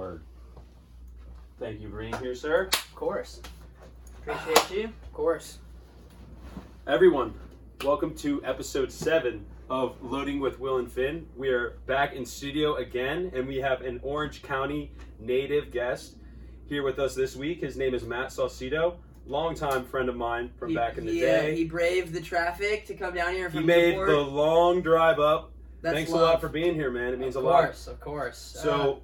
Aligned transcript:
Word. 0.00 0.22
Thank 1.58 1.82
you 1.82 1.90
for 1.90 1.98
being 1.98 2.14
here, 2.14 2.34
sir. 2.34 2.70
Of 2.72 2.94
course. 2.94 3.42
Appreciate 4.26 4.70
you. 4.78 4.84
Of 4.84 5.12
course. 5.12 5.58
Everyone, 6.86 7.34
welcome 7.84 8.14
to 8.14 8.42
episode 8.42 8.90
seven 8.90 9.44
of 9.68 10.02
Loading 10.02 10.40
with 10.40 10.58
Will 10.58 10.78
and 10.78 10.90
Finn. 10.90 11.26
We 11.36 11.50
are 11.50 11.72
back 11.86 12.14
in 12.14 12.24
studio 12.24 12.76
again, 12.76 13.30
and 13.34 13.46
we 13.46 13.58
have 13.58 13.82
an 13.82 14.00
Orange 14.02 14.42
County 14.42 14.90
native 15.18 15.70
guest 15.70 16.16
here 16.66 16.82
with 16.82 16.98
us 16.98 17.14
this 17.14 17.36
week. 17.36 17.60
His 17.60 17.76
name 17.76 17.92
is 17.92 18.02
Matt 18.02 18.28
Saucedo, 18.28 18.94
longtime 19.26 19.84
friend 19.84 20.08
of 20.08 20.16
mine 20.16 20.50
from 20.58 20.70
He- 20.70 20.76
back 20.76 20.96
in 20.96 21.04
the 21.04 21.12
he, 21.12 21.26
uh, 21.26 21.42
day. 21.42 21.56
he 21.56 21.64
braved 21.66 22.14
the 22.14 22.22
traffic 22.22 22.86
to 22.86 22.94
come 22.94 23.12
down 23.14 23.34
here 23.34 23.50
He 23.50 23.58
from 23.58 23.66
made 23.66 23.90
Newport. 23.96 24.08
the 24.08 24.16
long 24.20 24.80
drive 24.80 25.18
up. 25.20 25.52
That's 25.82 25.94
Thanks 25.94 26.10
love. 26.10 26.22
a 26.22 26.24
lot 26.24 26.40
for 26.40 26.48
being 26.48 26.74
here, 26.74 26.90
man. 26.90 27.12
It 27.12 27.18
means 27.18 27.36
a 27.36 27.40
lot. 27.40 27.64
Of 27.64 27.66
course, 27.66 27.86
of 27.86 28.00
course. 28.00 28.56
Uh, 28.56 28.62
So, 28.62 29.02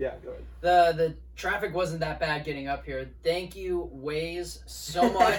yeah, 0.00 0.14
go 0.24 0.30
ahead. 0.30 0.44
the 0.62 0.92
the 0.96 1.14
traffic 1.36 1.74
wasn't 1.74 2.00
that 2.00 2.18
bad 2.18 2.44
getting 2.44 2.68
up 2.68 2.84
here. 2.86 3.10
Thank 3.22 3.54
you, 3.54 3.90
Waze, 3.94 4.60
so 4.66 5.08
much 5.12 5.38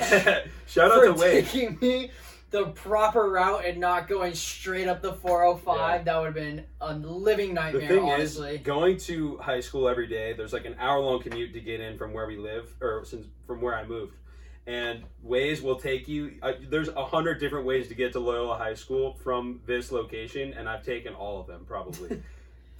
Shout 0.68 0.92
out 0.92 1.04
to 1.04 1.14
Wade. 1.14 1.48
taking 1.48 1.78
me 1.82 2.12
the 2.52 2.68
proper 2.68 3.32
route 3.32 3.66
and 3.66 3.80
not 3.80 4.08
going 4.08 4.36
straight 4.36 4.88
up 4.88 5.02
the 5.02 5.14
405. 5.14 5.78
Yeah. 5.78 6.04
That 6.04 6.18
would 6.20 6.26
have 6.26 6.36
been 6.36 6.64
a 6.80 6.94
living 6.94 7.56
nightmare. 7.56 7.82
The 7.82 7.88
thing 7.88 8.10
honestly, 8.10 8.56
is, 8.56 8.62
going 8.62 8.98
to 9.00 9.38
high 9.38 9.62
school 9.62 9.88
every 9.90 10.08
day, 10.08 10.34
there's 10.34 10.54
like 10.54 10.66
an 10.66 10.76
hour 10.78 11.00
long 11.00 11.24
commute 11.24 11.54
to 11.54 11.60
get 11.60 11.80
in 11.80 11.98
from 11.98 12.14
where 12.14 12.28
we 12.28 12.38
live, 12.38 12.72
or 12.82 13.04
since 13.04 13.26
from 13.48 13.62
where 13.62 13.74
I 13.74 13.86
moved. 13.86 14.16
And 14.68 15.04
Waze 15.26 15.64
will 15.64 15.78
take 15.78 16.08
you. 16.08 16.36
Uh, 16.44 16.52
there's 16.70 16.90
a 16.90 17.04
hundred 17.04 17.40
different 17.40 17.66
ways 17.66 17.88
to 17.88 17.96
get 17.96 18.14
to 18.14 18.20
Loyola 18.20 18.58
High 18.58 18.76
School 18.76 19.14
from 19.24 19.62
this 19.66 19.92
location, 19.92 20.54
and 20.54 20.70
I've 20.70 20.86
taken 20.86 21.16
all 21.16 21.42
of 21.42 21.48
them 21.48 21.66
probably. 21.66 22.22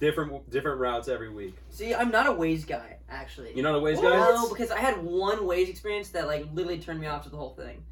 different 0.02 0.50
different 0.50 0.80
routes 0.80 1.06
every 1.06 1.30
week. 1.30 1.54
See, 1.70 1.94
I'm 1.94 2.10
not 2.10 2.26
a 2.26 2.32
Waze 2.32 2.66
guy, 2.66 2.96
actually. 3.08 3.52
You 3.54 3.62
know 3.62 3.72
the 3.72 3.86
Waze 3.86 4.02
guys? 4.02 4.34
No, 4.34 4.48
because 4.48 4.72
I 4.72 4.80
had 4.80 5.00
one 5.00 5.38
Waze 5.38 5.68
experience 5.68 6.08
that 6.10 6.26
like 6.26 6.46
literally 6.52 6.80
turned 6.80 7.00
me 7.00 7.06
off 7.06 7.22
to 7.22 7.30
the 7.30 7.36
whole 7.36 7.54
thing. 7.54 7.84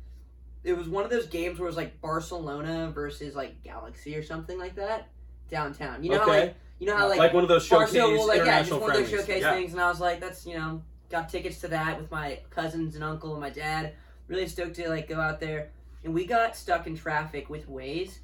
It 0.65 0.77
was 0.77 0.89
one 0.89 1.05
of 1.05 1.11
those 1.11 1.27
games 1.29 1.59
where 1.59 1.69
it 1.69 1.71
was 1.71 1.77
like 1.77 2.01
Barcelona 2.01 2.91
versus 2.93 3.37
like 3.37 3.63
Galaxy 3.63 4.17
or 4.17 4.25
something 4.25 4.59
like 4.59 4.75
that 4.75 5.09
downtown. 5.49 6.03
You 6.03 6.11
know 6.11 6.19
how 6.19 6.27
like 6.27 6.57
you 6.81 6.87
know 6.87 6.97
how 6.97 7.09
like, 7.09 7.19
Like, 7.19 7.33
one 7.33 7.45
of 7.45 7.49
those 7.49 7.65
showcase 7.65 7.93
Barcelona, 7.93 8.19
well, 8.19 8.27
like 8.27 8.45
yeah, 8.45 8.59
just 8.59 8.73
one 8.73 8.91
of 8.91 8.97
those 8.97 9.09
showcase 9.09 9.43
yeah. 9.43 9.53
things, 9.53 9.73
and 9.73 9.81
I 9.81 9.89
was 9.89 10.01
like, 10.01 10.19
that's 10.19 10.45
you 10.45 10.59
know, 10.59 10.83
got 11.11 11.29
tickets 11.29 11.61
to 11.61 11.69
that 11.69 12.01
with 12.01 12.11
my 12.11 12.41
cousins 12.51 12.97
and 12.97 13.05
uncle 13.05 13.33
and 13.33 13.41
my 13.41 13.51
dad. 13.51 13.95
Really 14.27 14.49
stoked 14.49 14.75
to 14.77 14.89
like 14.89 15.09
go 15.09 15.21
out 15.21 15.39
there, 15.39 15.71
and 16.03 16.13
we 16.13 16.27
got 16.27 16.57
stuck 16.57 16.89
in 16.89 16.97
traffic 16.97 17.49
with 17.49 17.69
Waze, 17.69 18.19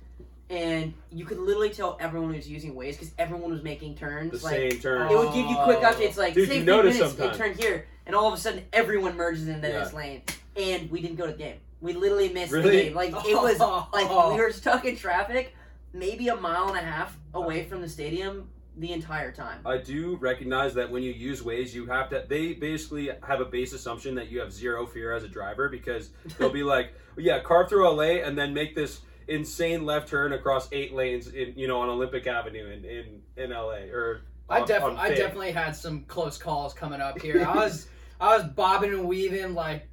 and 0.51 0.95
you 1.11 1.25
could 1.25 1.39
literally 1.39 1.71
tell 1.71 1.97
everyone 2.01 2.35
was 2.35 2.49
using 2.49 2.75
Waze 2.75 2.93
because 2.93 3.11
everyone 3.19 3.51
was 3.51 3.63
making 3.63 3.97
turns. 3.97 4.33
The 4.41 4.45
like 4.45 4.55
same 4.73 4.81
turn. 4.81 5.11
it 5.11 5.17
would 5.17 5.33
give 5.35 5.47
you 5.47 5.57
quick 5.65 5.81
updates 5.81 6.17
like 6.17 6.35
Dude, 6.35 6.49
say 6.49 6.59
you 6.59 6.65
15 6.65 6.65
notice 6.67 6.95
minutes 6.95 7.17
sometimes. 7.17 7.41
and 7.41 7.49
turn 7.57 7.59
here, 7.59 7.87
and 8.07 8.15
all 8.15 8.29
of 8.29 8.35
a 8.35 8.37
sudden 8.37 8.65
everyone 8.73 9.17
merges 9.17 9.49
into 9.49 9.67
Yeah. 9.69 9.81
this 9.85 9.93
lane, 9.93 10.23
and 10.57 10.91
we 10.91 11.01
didn't 11.01 11.17
go 11.17 11.27
to 11.27 11.33
the 11.33 11.39
game. 11.39 11.57
We 11.81 11.93
literally 11.93 12.29
missed 12.33 12.53
Really? 12.53 12.77
the 12.77 12.83
game. 12.85 12.95
Like 12.95 13.11
it 13.27 13.35
was 13.37 13.59
like 13.93 14.09
we 14.09 14.41
were 14.41 14.53
stuck 14.53 14.85
in 14.85 14.97
traffic, 14.97 15.55
maybe 15.93 16.29
a 16.29 16.37
mile 16.37 16.69
and 16.69 16.77
a 16.79 16.83
half 16.83 17.17
away 17.35 17.65
from 17.65 17.81
the 17.81 17.89
stadium 17.89 18.49
the 18.79 18.93
entire 18.93 19.33
time. 19.33 19.59
I 19.65 19.79
do 19.79 20.17
recognize 20.17 20.75
that 20.75 20.91
when 20.91 21.03
you 21.03 21.11
use 21.11 21.41
Waze, 21.43 21.73
you 21.73 21.87
have 21.87 22.11
to. 22.11 22.25
They 22.29 22.53
basically 22.53 23.11
have 23.27 23.41
a 23.41 23.45
base 23.47 23.73
assumption 23.73 24.15
that 24.17 24.31
you 24.31 24.39
have 24.41 24.53
zero 24.53 24.87
fear 24.87 25.13
as 25.15 25.25
a 25.25 25.29
driver 25.29 25.69
because 25.69 26.11
they'll 26.39 26.51
be 26.51 26.63
like, 26.75 26.93
"Yeah, 27.17 27.41
carve 27.41 27.69
through 27.69 27.89
LA 27.89 28.23
and 28.23 28.37
then 28.39 28.53
make 28.55 28.75
this 28.77 29.01
insane 29.28 29.84
left 29.84 30.09
turn 30.09 30.32
across 30.32 30.69
eight 30.72 30.92
lanes 30.94 31.28
in 31.28 31.53
you 31.56 31.66
know 31.69 31.81
on 31.81 31.88
Olympic 31.88 32.26
Avenue 32.26 32.70
in 32.70 32.84
in, 32.84 33.22
in 33.37 33.50
LA 33.50 33.91
or." 33.92 34.22
I, 34.48 34.60
on- 34.60 34.66
def- 34.69 34.82
on 34.84 34.97
I 34.97 35.09
definitely 35.09 35.50
had 35.50 35.75
some 35.75 36.04
close 36.04 36.38
calls 36.38 36.72
coming 36.72 37.00
up 37.00 37.20
here. 37.20 37.44
I 37.44 37.54
was 37.56 37.88
I 38.20 38.37
was 38.37 38.44
bobbing 38.47 38.91
and 38.92 39.04
weaving 39.09 39.54
like 39.54 39.88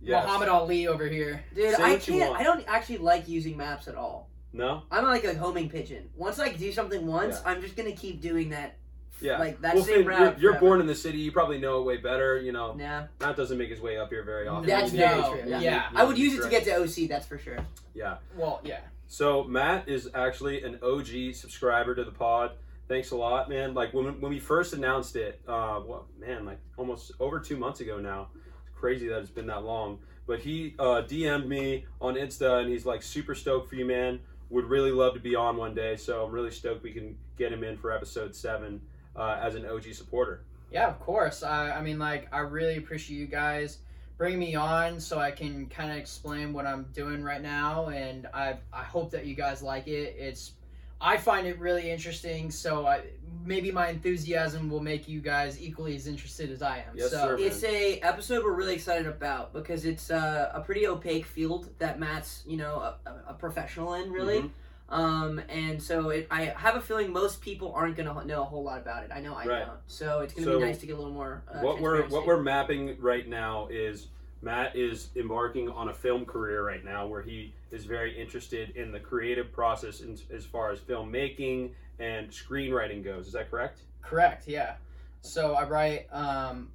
Yes. 0.00 0.24
Muhammad 0.24 0.48
Ali 0.48 0.86
over 0.86 1.06
here. 1.08 1.42
Dude, 1.54 1.74
Say 1.74 1.82
I 1.82 1.90
what 1.94 2.00
can't. 2.02 2.30
want. 2.30 2.40
I 2.40 2.44
don't 2.44 2.64
actually 2.68 2.98
like 2.98 3.26
using 3.28 3.56
maps 3.56 3.88
at 3.88 3.96
all. 3.96 4.30
No. 4.52 4.82
I'm 4.90 5.04
like 5.04 5.24
a 5.24 5.34
homing 5.34 5.68
pigeon. 5.68 6.08
Once 6.16 6.38
I 6.38 6.50
do 6.50 6.70
something 6.72 7.06
once, 7.06 7.40
Yeah. 7.44 7.50
I'm 7.50 7.60
just 7.60 7.74
gonna 7.76 7.92
keep 7.92 8.20
doing 8.22 8.50
that. 8.50 8.77
Yeah. 9.20 9.38
Like 9.38 9.60
that 9.62 9.74
well, 9.74 9.84
same 9.84 9.96
Finn, 9.98 10.06
route. 10.06 10.18
you're, 10.20 10.28
you're 10.40 10.52
forever. 10.52 10.66
born 10.66 10.80
in 10.80 10.86
the 10.86 10.94
city. 10.94 11.18
You 11.18 11.32
probably 11.32 11.58
know 11.58 11.80
it 11.80 11.84
way 11.84 11.96
better. 11.96 12.38
You 12.40 12.52
know, 12.52 12.72
Nah, 12.74 13.04
Matt 13.20 13.36
doesn't 13.36 13.58
make 13.58 13.70
his 13.70 13.80
way 13.80 13.98
up 13.98 14.10
here 14.10 14.22
very 14.22 14.46
often. 14.48 14.68
that's 14.68 14.92
You 14.92 14.98
very 14.98 15.20
No, 15.20 15.30
true. 15.32 15.42
you 15.44 15.50
yeah. 15.58 15.88
need- 15.90 15.98
I 16.00 16.04
would 16.04 16.18
use 16.18 16.38
it 16.38 16.42
to 16.42 16.48
get 16.48 16.64
to 16.64 16.76
OC. 16.76 17.08
That's 17.08 17.26
for 17.26 17.38
sure. 17.38 17.58
Yeah. 17.94 18.18
Well, 18.36 18.60
yeah. 18.64 18.80
So 19.08 19.44
Matt 19.44 19.88
is 19.88 20.08
actually 20.14 20.62
an 20.62 20.78
OG 20.82 21.34
subscriber 21.34 21.94
to 21.94 22.04
the 22.04 22.10
pod. 22.12 22.52
Thanks 22.88 23.10
a 23.10 23.16
lot, 23.16 23.48
man. 23.48 23.74
Like 23.74 23.92
when 23.92 24.20
when 24.20 24.30
we 24.32 24.38
first 24.38 24.72
announced 24.72 25.16
it, 25.16 25.40
uh, 25.48 25.80
what 25.80 26.04
man, 26.18 26.44
like 26.46 26.58
almost 26.76 27.12
over 27.20 27.38
two 27.40 27.56
months 27.56 27.80
ago 27.80 27.98
now. 27.98 28.28
It's 28.66 28.78
crazy 28.78 29.08
that 29.08 29.18
it's 29.18 29.30
been 29.30 29.46
that 29.48 29.64
long. 29.64 29.98
But 30.26 30.40
he 30.40 30.74
uh, 30.78 31.02
DM'd 31.08 31.48
me 31.48 31.86
on 32.00 32.14
Insta, 32.14 32.60
and 32.60 32.70
he's 32.70 32.84
like 32.86 33.02
super 33.02 33.34
stoked 33.34 33.68
for 33.68 33.74
you, 33.76 33.84
man. 33.86 34.20
Would 34.50 34.64
really 34.66 34.90
love 34.92 35.14
to 35.14 35.20
be 35.20 35.34
on 35.34 35.56
one 35.56 35.74
day. 35.74 35.96
So 35.96 36.24
I'm 36.24 36.30
really 36.32 36.50
stoked 36.50 36.82
we 36.82 36.92
can 36.92 37.16
get 37.36 37.52
him 37.52 37.62
in 37.64 37.76
for 37.76 37.92
episode 37.92 38.34
seven 38.34 38.80
uh, 39.18 39.38
as 39.42 39.54
an 39.54 39.66
OG 39.66 39.92
supporter. 39.92 40.42
Yeah, 40.70 40.86
of 40.88 41.00
course. 41.00 41.42
I, 41.42 41.70
I 41.72 41.82
mean, 41.82 41.98
like, 41.98 42.28
I 42.32 42.40
really 42.40 42.76
appreciate 42.76 43.16
you 43.18 43.26
guys 43.26 43.78
bringing 44.16 44.38
me 44.40 44.54
on 44.54 45.00
so 45.00 45.18
I 45.18 45.30
can 45.30 45.66
kind 45.66 45.90
of 45.90 45.96
explain 45.96 46.52
what 46.52 46.66
I'm 46.66 46.84
doing 46.92 47.22
right 47.22 47.40
now, 47.42 47.88
and 47.88 48.26
I 48.34 48.56
I 48.72 48.82
hope 48.84 49.10
that 49.12 49.26
you 49.26 49.34
guys 49.34 49.62
like 49.62 49.86
it. 49.88 50.16
It's 50.18 50.52
I 51.00 51.16
find 51.16 51.46
it 51.46 51.58
really 51.60 51.88
interesting, 51.90 52.50
so 52.50 52.86
I 52.86 53.02
maybe 53.44 53.70
my 53.70 53.88
enthusiasm 53.88 54.68
will 54.68 54.80
make 54.82 55.08
you 55.08 55.20
guys 55.20 55.60
equally 55.62 55.94
as 55.94 56.06
interested 56.08 56.50
as 56.50 56.60
I 56.60 56.78
am. 56.78 56.96
Yes, 56.96 57.12
so 57.12 57.16
sir. 57.18 57.36
It's 57.38 57.62
a 57.64 58.00
episode 58.00 58.44
we're 58.44 58.52
really 58.56 58.74
excited 58.74 59.06
about 59.06 59.52
because 59.52 59.84
it's 59.84 60.10
uh, 60.10 60.50
a 60.52 60.60
pretty 60.60 60.86
opaque 60.88 61.24
field 61.24 61.70
that 61.78 61.98
Matt's 62.00 62.42
you 62.46 62.56
know 62.56 62.74
a, 62.80 62.96
a- 63.08 63.30
a 63.30 63.34
professional 63.34 63.94
in 63.94 64.10
really. 64.12 64.40
Mhm. 64.40 64.50
Um, 64.88 65.40
and 65.50 65.82
so 65.82 66.08
it, 66.10 66.26
I 66.30 66.46
have 66.56 66.76
a 66.76 66.80
feeling 66.80 67.12
most 67.12 67.40
people 67.42 67.72
aren't 67.74 67.96
gonna 67.96 68.24
know 68.24 68.42
a 68.42 68.44
whole 68.44 68.62
lot 68.62 68.80
about 68.80 69.04
it. 69.04 69.10
I 69.12 69.20
know 69.20 69.34
I 69.34 69.46
Right. 69.46 69.66
don't. 69.66 69.78
So 69.86 70.20
it's 70.20 70.32
gonna 70.32 70.46
So 70.46 70.58
be 70.58 70.64
nice 70.64 70.78
to 70.78 70.86
get 70.86 70.94
a 70.94 70.98
little 70.98 71.12
more. 71.12 71.42
Uh, 71.52 71.58
what 71.60 71.80
we're 71.80 72.08
what 72.08 72.26
we're 72.26 72.42
mapping 72.42 72.96
right 73.00 73.28
now 73.28 73.68
is 73.70 74.08
Matt 74.40 74.76
is 74.76 75.10
embarking 75.16 75.68
on 75.68 75.88
a 75.88 75.94
film 75.94 76.24
career 76.24 76.64
right 76.64 76.84
now 76.84 77.06
where 77.06 77.20
he 77.22 77.52
is 77.70 77.84
very 77.84 78.18
interested 78.18 78.70
in 78.76 78.92
the 78.92 79.00
creative 79.00 79.52
process 79.52 80.00
in, 80.00 80.16
as 80.32 80.46
far 80.46 80.70
as 80.70 80.78
filmmaking 80.80 81.72
and 81.98 82.30
screenwriting 82.30 83.02
goes. 83.04 83.26
Is 83.26 83.32
that 83.32 83.50
correct? 83.50 83.80
Correct, 84.00 84.46
yeah. 84.48 84.76
So 85.20 85.54
I 85.54 85.64
write 85.64 86.06
um, 86.12 86.70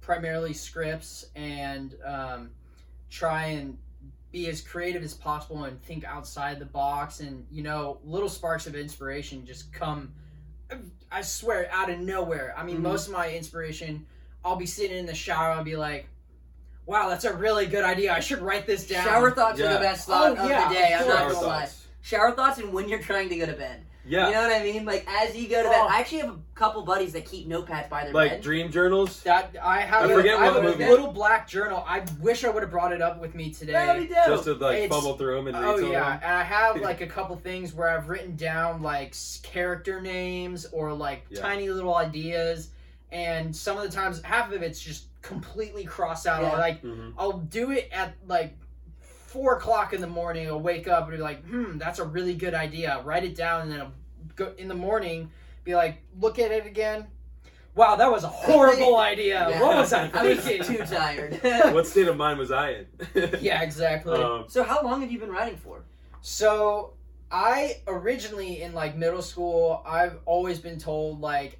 primarily 0.00 0.52
scripts 0.52 1.26
and 1.36 1.94
um, 2.04 2.50
try 3.10 3.46
and 3.46 3.78
be 4.34 4.48
as 4.48 4.60
creative 4.60 5.04
as 5.04 5.14
possible 5.14 5.62
and 5.64 5.80
think 5.84 6.04
outside 6.04 6.58
the 6.58 6.64
box. 6.66 7.20
And, 7.20 7.46
you 7.52 7.62
know, 7.62 7.98
little 8.04 8.28
sparks 8.28 8.66
of 8.66 8.74
inspiration 8.74 9.46
just 9.46 9.72
come, 9.72 10.12
I 11.10 11.22
swear, 11.22 11.68
out 11.70 11.88
of 11.88 12.00
nowhere. 12.00 12.52
I 12.58 12.64
mean, 12.64 12.78
Mhm. 12.78 12.82
most 12.82 13.06
of 13.06 13.12
my 13.12 13.30
inspiration, 13.30 14.04
I'll 14.44 14.56
be 14.56 14.66
sitting 14.66 14.98
in 14.98 15.06
the 15.06 15.14
shower, 15.14 15.52
I'll 15.52 15.62
be 15.62 15.76
like, 15.76 16.08
wow, 16.84 17.08
that's 17.08 17.24
a 17.24 17.32
really 17.32 17.66
good 17.66 17.84
idea. 17.84 18.12
I 18.12 18.18
should 18.18 18.40
write 18.40 18.66
this 18.66 18.88
down. 18.88 19.04
Shower 19.06 19.30
thoughts 19.30 19.60
are 19.60 19.72
the 19.72 19.78
best 19.78 20.08
thought 20.08 20.36
Oh, 20.36 20.42
of 20.42 20.50
yeah, 20.50 20.68
the 20.68 20.74
day. 20.74 20.94
I'm 20.94 21.06
not 21.06 21.32
gonna 21.32 21.46
lie. 21.46 21.68
Shower 22.02 22.32
thoughts 22.32 22.58
and 22.58 22.72
when 22.72 22.88
you're 22.88 22.98
trying 23.02 23.28
to 23.28 23.36
go 23.36 23.46
to 23.46 23.52
bed. 23.52 23.86
Yeah, 24.06 24.28
You 24.28 24.34
know 24.34 24.42
what 24.42 24.52
I 24.52 24.62
mean? 24.62 24.84
Like 24.84 25.06
as 25.08 25.34
you 25.36 25.48
go 25.48 25.62
to 25.62 25.68
bed. 25.68 25.78
Oh. 25.82 25.88
I 25.88 25.98
actually 26.00 26.18
have 26.18 26.30
a 26.30 26.38
couple 26.54 26.82
buddies 26.82 27.12
that 27.14 27.24
keep 27.24 27.48
notepads 27.48 27.88
by 27.88 28.04
their 28.04 28.12
like 28.12 28.30
bed. 28.32 28.40
dream 28.42 28.70
journals. 28.70 29.22
That 29.22 29.54
I 29.62 29.80
have, 29.80 30.08
I 30.10 30.12
a- 30.12 30.16
forget 30.16 30.38
I 30.38 30.44
have 30.44 30.54
what 30.56 30.64
a 30.64 30.76
little 30.76 31.10
black 31.12 31.48
journal. 31.48 31.82
I 31.86 32.04
wish 32.20 32.44
I 32.44 32.50
would 32.50 32.62
have 32.62 32.70
brought 32.70 32.92
it 32.92 33.00
up 33.00 33.20
with 33.20 33.34
me 33.34 33.50
today. 33.50 33.72
That'd 33.72 34.08
be 34.08 34.14
dope. 34.14 34.26
Just 34.26 34.44
to 34.44 34.54
like 34.54 34.76
It's- 34.78 34.90
fumble 34.90 35.16
through 35.16 35.36
them 35.36 35.46
and 35.48 35.56
read 35.56 35.64
Oh 35.66 35.80
some 35.80 35.90
yeah, 35.92 36.16
of 36.16 36.22
and 36.22 36.32
I 36.32 36.42
have 36.42 36.80
like 36.82 37.00
a 37.00 37.06
couple 37.06 37.36
things 37.36 37.72
where 37.72 37.88
I've 37.88 38.08
written 38.08 38.36
down 38.36 38.82
like 38.82 39.10
s- 39.10 39.40
character 39.42 40.00
names 40.00 40.66
or 40.72 40.92
like 40.92 41.24
Yeah. 41.30 41.40
tiny 41.40 41.70
little 41.70 41.94
ideas, 41.96 42.68
and 43.10 43.54
some 43.56 43.76
of 43.78 43.84
the 43.84 43.90
times 43.90 44.20
half 44.22 44.52
of 44.52 44.62
it's 44.62 44.80
just 44.80 45.06
completely 45.22 45.84
crossed 45.84 46.26
out. 46.26 46.42
Yeah. 46.42 46.52
Or, 46.54 46.58
like 46.58 46.82
them. 46.82 47.14
I'll 47.16 47.38
do 47.38 47.70
it 47.70 47.88
at 47.92 48.14
like 48.28 48.54
four 49.34 49.56
o'clock 49.56 49.92
in 49.92 50.00
the 50.00 50.06
morning. 50.06 50.46
I'll 50.46 50.60
wake 50.60 50.86
up 50.86 51.08
and 51.08 51.16
be 51.16 51.22
like, 51.22 51.44
hmm, 51.44 51.76
that's 51.76 51.98
a 51.98 52.04
really 52.04 52.34
good 52.34 52.54
idea. 52.54 53.02
Write 53.04 53.24
it 53.24 53.34
down, 53.34 53.62
and 53.62 53.72
then 53.72 53.80
I'll 53.80 53.92
go 54.36 54.52
in 54.56 54.68
the 54.68 54.74
morning, 54.74 55.28
be 55.64 55.74
like, 55.74 56.00
look 56.20 56.38
at 56.38 56.52
it 56.52 56.66
again. 56.66 57.08
Wow, 57.74 57.96
that 57.96 58.08
was 58.08 58.22
a 58.22 58.28
horrible 58.28 58.96
idea. 59.12 59.48
Yeah. 59.50 59.60
What 59.60 59.76
was 59.76 59.92
I 59.92 60.08
I 60.14 60.22
was 60.22 60.38
thinking? 60.38 60.76
too 60.76 60.84
tired. 60.86 61.40
What 61.74 61.88
state 61.88 62.06
of 62.06 62.16
mind 62.16 62.38
was 62.38 62.52
I 62.52 62.70
in? 62.70 62.86
yeah, 63.40 63.62
exactly. 63.62 64.14
Um, 64.14 64.44
so 64.46 64.62
how 64.62 64.80
long 64.82 65.00
have 65.00 65.10
you 65.10 65.18
been 65.18 65.32
writing 65.32 65.56
for? 65.58 65.82
So 66.20 66.92
I 67.32 67.82
originally 67.88 68.62
in 68.62 68.72
like 68.72 68.96
middle 68.96 69.22
school, 69.22 69.82
I've 69.84 70.18
always 70.26 70.60
been 70.60 70.78
told 70.78 71.20
like 71.20 71.58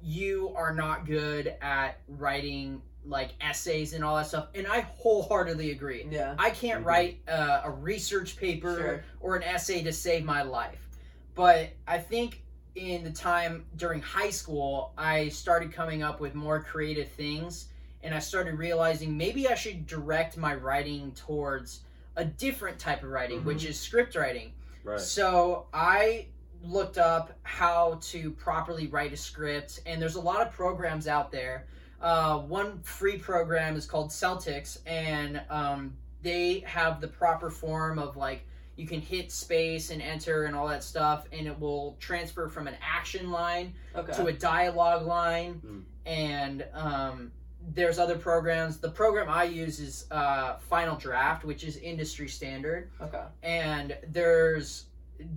you 0.00 0.52
are 0.54 0.72
not 0.72 1.06
good 1.06 1.54
at 1.60 1.98
writing 2.06 2.80
like 3.04 3.30
essays 3.40 3.92
and 3.94 4.04
all 4.04 4.16
that 4.16 4.26
stuff, 4.26 4.48
and 4.54 4.66
I 4.66 4.80
wholeheartedly 4.80 5.70
agree. 5.70 6.06
Yeah. 6.10 6.34
I 6.38 6.50
can't 6.50 6.82
Mhm. 6.82 6.86
write 6.86 7.20
uh, 7.28 7.62
a 7.64 7.70
research 7.70 8.36
paper 8.36 8.76
Sure. 8.76 9.04
or 9.20 9.36
an 9.36 9.42
essay 9.42 9.82
to 9.82 9.92
save 9.92 10.24
my 10.24 10.42
life, 10.42 10.86
but 11.34 11.70
I 11.86 11.98
think 11.98 12.42
in 12.74 13.02
the 13.02 13.10
time 13.10 13.66
during 13.76 14.00
high 14.00 14.30
school, 14.30 14.92
I 14.96 15.28
started 15.30 15.72
coming 15.72 16.02
up 16.02 16.20
with 16.20 16.34
more 16.34 16.62
creative 16.62 17.08
things, 17.12 17.68
and 18.02 18.14
I 18.14 18.18
started 18.20 18.54
realizing 18.58 19.16
maybe 19.16 19.48
I 19.48 19.54
should 19.54 19.86
direct 19.86 20.36
my 20.36 20.54
writing 20.54 21.12
towards 21.12 21.80
a 22.16 22.24
different 22.24 22.78
type 22.78 23.02
of 23.02 23.10
writing, 23.10 23.44
which 23.44 23.64
is 23.64 23.78
script 23.80 24.14
writing. 24.14 24.52
Right. 24.84 25.00
So 25.00 25.66
I 25.72 26.26
looked 26.62 26.98
up 26.98 27.32
how 27.42 27.98
to 28.02 28.30
properly 28.32 28.86
write 28.86 29.12
a 29.12 29.16
script, 29.16 29.80
and 29.86 30.00
there's 30.00 30.16
a 30.16 30.20
lot 30.20 30.46
of 30.46 30.52
programs 30.52 31.08
out 31.08 31.32
there. 31.32 31.66
Uh, 32.00 32.38
one 32.38 32.80
free 32.80 33.18
program 33.18 33.76
is 33.76 33.86
called 33.86 34.10
Celtx, 34.10 34.78
and 34.86 35.40
um, 35.50 35.92
they 36.22 36.60
have 36.66 37.00
the 37.00 37.08
proper 37.08 37.50
form 37.50 37.98
of 37.98 38.16
like 38.16 38.46
you 38.76 38.86
can 38.86 39.00
hit 39.00 39.30
space 39.30 39.90
and 39.90 40.00
enter 40.00 40.44
and 40.44 40.56
all 40.56 40.66
that 40.68 40.82
stuff, 40.82 41.26
and 41.32 41.46
it 41.46 41.58
will 41.60 41.96
transfer 42.00 42.48
from 42.48 42.66
an 42.66 42.74
action 42.82 43.30
line 43.30 43.74
Okay. 43.94 44.12
to 44.14 44.26
a 44.26 44.32
dialogue 44.32 45.06
line, 45.06 45.60
Mm. 45.66 45.82
and 46.06 46.64
um, 46.72 47.32
there's 47.74 47.98
other 47.98 48.16
programs. 48.16 48.78
The 48.78 48.90
program 48.90 49.28
I 49.28 49.44
use 49.44 49.80
is 49.80 50.06
uh, 50.10 50.56
Final 50.56 50.96
Draft, 50.96 51.44
which 51.44 51.62
is 51.64 51.76
industry 51.76 52.28
standard 52.28 52.90
okay. 53.02 53.24
and 53.42 53.96
there's 54.08 54.86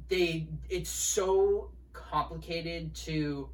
they 0.07 0.48
it's 0.69 0.89
so 0.89 1.69
complicated 1.92 2.95
to 2.95 3.50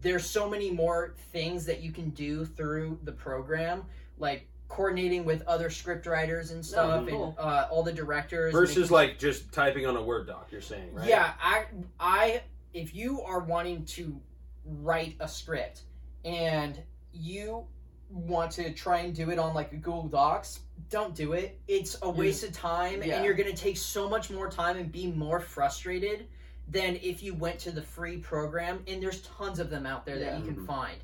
there's 0.00 0.24
so 0.28 0.48
many 0.48 0.70
more 0.70 1.14
things 1.32 1.64
that 1.66 1.80
you 1.82 1.92
can 1.92 2.10
do 2.10 2.44
through 2.44 2.98
the 3.04 3.12
program 3.12 3.84
like 4.18 4.46
coordinating 4.68 5.24
with 5.24 5.42
other 5.46 5.68
script 5.70 6.06
writers 6.06 6.50
and 6.50 6.64
stuff 6.64 7.06
cool. 7.08 7.34
and 7.38 7.46
uh, 7.46 7.68
all 7.70 7.82
the 7.82 7.92
directors 7.92 8.52
Versus 8.52 8.76
making- 8.76 8.92
like 8.92 9.18
just 9.18 9.52
typing 9.52 9.86
on 9.86 9.96
a 9.96 10.02
Word 10.02 10.26
doc, 10.26 10.48
you're 10.50 10.60
saying, 10.60 10.92
right? 10.94 11.06
yeah 11.08 11.32
i 11.40 11.64
i 12.00 12.42
if 12.72 12.94
you 12.94 13.20
are 13.22 13.40
wanting 13.40 13.84
to 13.84 14.18
write 14.64 15.16
a 15.20 15.28
script 15.28 15.82
and 16.24 16.78
you 17.12 17.64
want 18.10 18.50
to 18.52 18.72
try 18.72 19.00
and 19.00 19.14
do 19.14 19.30
it 19.30 19.38
on 19.38 19.54
like 19.54 19.72
a 19.72 19.76
google 19.76 20.08
docs 20.08 20.60
don't 20.90 21.14
do 21.14 21.32
it 21.34 21.58
it's 21.68 21.96
a 22.02 22.10
waste 22.10 22.42
of 22.44 22.52
time 22.52 23.02
Yeah. 23.02 23.16
and 23.16 23.24
you're 23.24 23.34
going 23.34 23.52
to 23.52 23.56
take 23.56 23.76
so 23.76 24.08
much 24.08 24.30
more 24.30 24.48
time 24.50 24.76
and 24.76 24.90
be 24.90 25.06
more 25.08 25.40
frustrated 25.40 26.26
than 26.68 26.96
if 27.02 27.22
you 27.22 27.34
went 27.34 27.58
to 27.60 27.70
the 27.70 27.82
free 27.82 28.16
program 28.16 28.82
and 28.86 29.02
there's 29.02 29.20
tons 29.22 29.58
of 29.58 29.70
them 29.70 29.86
out 29.86 30.06
there 30.06 30.18
that 30.18 30.38
you 30.38 30.44
can 30.44 30.56
Mhm. 30.56 30.66
find 30.66 30.96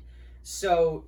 so 0.43 1.05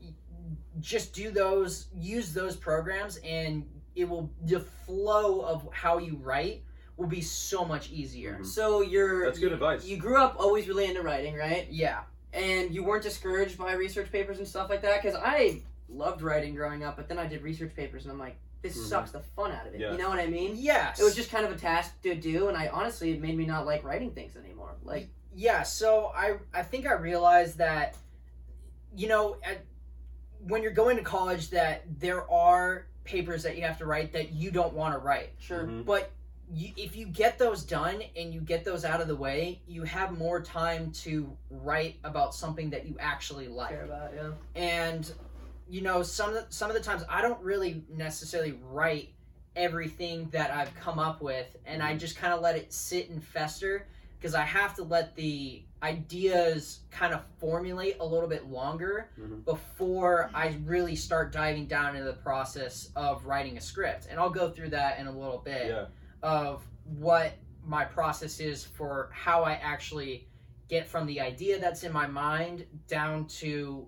just 0.80 1.14
do 1.14 1.32
those 1.32 1.88
use 1.96 2.34
those 2.34 2.56
programs 2.56 3.18
and 3.24 3.68
it 3.96 4.08
will 4.08 4.30
the 4.46 4.60
flow 4.60 5.42
of 5.42 5.68
how 5.72 5.98
you 5.98 6.16
write 6.18 6.64
will 6.98 7.08
be 7.08 7.22
so 7.22 7.66
much 7.66 7.90
easier 7.92 8.38
Mhm. 8.42 8.46
So 8.46 8.82
you're 8.82 9.26
That's 9.26 9.40
good 9.40 9.50
you, 9.50 9.54
advice. 9.56 9.86
You 9.86 9.98
grew 9.98 10.18
up 10.18 10.36
always 10.40 10.68
really 10.68 10.86
into 10.86 11.02
writing, 11.02 11.36
right? 11.36 11.68
yeah 11.72 12.04
And 12.32 12.74
you 12.74 12.84
weren't 12.84 13.04
discouraged 13.04 13.58
by 13.58 13.74
research 13.74 14.12
papers 14.12 14.38
and 14.40 14.48
stuff 14.48 14.70
like 14.70 14.82
that? 14.84 15.02
Because 15.02 15.18
I 15.20 15.62
loved 15.90 16.22
writing 16.22 16.56
growing 16.56 16.84
up, 16.84 16.96
but 16.98 17.08
then 17.08 17.18
I 17.20 17.28
did 17.28 17.42
research 17.44 17.76
papers 17.76 18.04
and 18.04 18.12
I'm 18.12 18.20
like, 18.20 18.38
this 18.64 18.76
Mhm. 18.78 18.88
sucks 18.90 19.12
the 19.12 19.20
fun 19.20 19.52
out 19.52 19.68
of 19.68 19.76
it. 19.76 19.80
Yeah. 19.82 19.92
You 19.92 19.98
know 20.00 20.10
what 20.10 20.20
I 20.20 20.26
mean? 20.26 20.56
Yes. 20.56 21.00
It 21.00 21.04
was 21.04 21.16
just 21.16 21.30
kind 21.30 21.46
of 21.46 21.52
a 21.52 21.56
task 21.56 22.02
to 22.02 22.16
do, 22.16 22.48
and 22.48 22.58
I 22.58 22.70
honestly, 22.70 23.12
it 23.12 23.22
made 23.22 23.38
me 23.38 23.46
not 23.46 23.66
like 23.68 23.84
writing 23.84 24.12
things 24.12 24.36
anymore. 24.36 24.74
Like, 24.84 25.10
yeah. 25.36 25.62
So 25.64 26.08
I 26.16 26.38
I 26.54 26.64
think 26.64 26.88
I 26.88 26.94
realized 26.94 27.58
that, 27.60 27.96
you 28.96 29.08
know, 29.08 29.38
at, 29.44 29.60
when 30.48 30.64
you're 30.64 30.72
going 30.72 30.98
to 30.98 31.04
college, 31.04 31.50
that 31.52 31.84
there 32.00 32.30
are 32.32 32.88
papers 33.04 33.44
that 33.44 33.58
you 33.58 33.64
have 33.64 33.78
to 33.80 33.86
write 33.86 34.14
that 34.14 34.32
you 34.32 34.50
don't 34.50 34.74
want 34.74 34.94
to 34.94 35.00
write, 35.00 35.32
sure. 35.38 35.66
Mhm. 35.66 35.86
but 35.86 36.10
you, 36.54 36.72
if 36.78 36.96
you 36.96 37.06
get 37.06 37.38
those 37.40 37.64
done 37.64 38.02
and 38.16 38.34
you 38.34 38.40
get 38.40 38.64
those 38.64 38.86
out 38.86 39.02
of 39.02 39.08
the 39.08 39.16
way, 39.16 39.62
you 39.68 39.84
have 39.84 40.18
more 40.18 40.42
time 40.42 40.92
to 40.92 41.36
write 41.50 41.98
about 42.04 42.34
something 42.36 42.70
that 42.70 42.86
you 42.86 42.96
actually 43.00 43.48
like. 43.48 43.70
Care 43.70 43.84
about, 43.86 44.14
yeah. 44.14 44.32
and 44.56 45.14
you 45.70 45.82
know 45.82 46.04
some 46.04 46.38
some 46.50 46.70
of 46.70 46.76
the 46.76 46.82
times 46.84 47.04
I 47.10 47.22
don't 47.22 47.42
really 47.42 47.84
necessarily 47.90 48.60
write 48.70 49.10
everything 49.56 50.30
that 50.32 50.52
I've 50.52 50.74
come 50.76 51.00
up 51.00 51.22
with 51.22 51.56
and 51.66 51.82
I 51.84 51.96
just 51.96 52.18
kind 52.18 52.34
of 52.34 52.42
let 52.42 52.56
it 52.56 52.74
sit 52.74 53.10
and 53.10 53.24
fester 53.24 53.88
because 54.20 54.34
I 54.36 54.42
have 54.42 54.74
to 54.76 54.84
let 54.84 55.16
the 55.16 55.64
ideas 55.84 56.80
kind 56.92 57.14
of 57.14 57.22
formulate 57.40 57.98
a 58.00 58.06
little 58.06 58.28
bit 58.30 58.46
longer 58.48 59.10
Mhm. 59.20 59.44
before 59.46 60.32
I 60.34 60.58
really 60.66 60.96
start 60.96 61.32
diving 61.32 61.68
down 61.68 61.96
into 61.96 62.06
the 62.06 62.18
process 62.18 62.90
of 62.96 63.26
writing 63.26 63.58
a 63.58 63.62
script 63.62 64.08
and 64.10 64.20
I'll 64.20 64.30
go 64.30 64.50
through 64.50 64.70
that 64.70 64.98
in 65.00 65.08
a 65.08 65.12
little 65.12 65.40
bit 65.40 65.68
Yeah. 65.68 65.86
of 66.24 66.66
what 66.86 67.34
my 67.66 67.86
process 67.86 68.40
is 68.40 68.64
for 68.66 69.10
how 69.14 69.44
I 69.44 69.54
actually 69.54 70.28
get 70.68 70.88
from 70.88 71.06
the 71.06 71.20
idea 71.22 71.60
that's 71.60 71.84
in 71.84 71.92
my 71.92 72.08
mind 72.08 72.66
down 72.88 73.28
to 73.28 73.88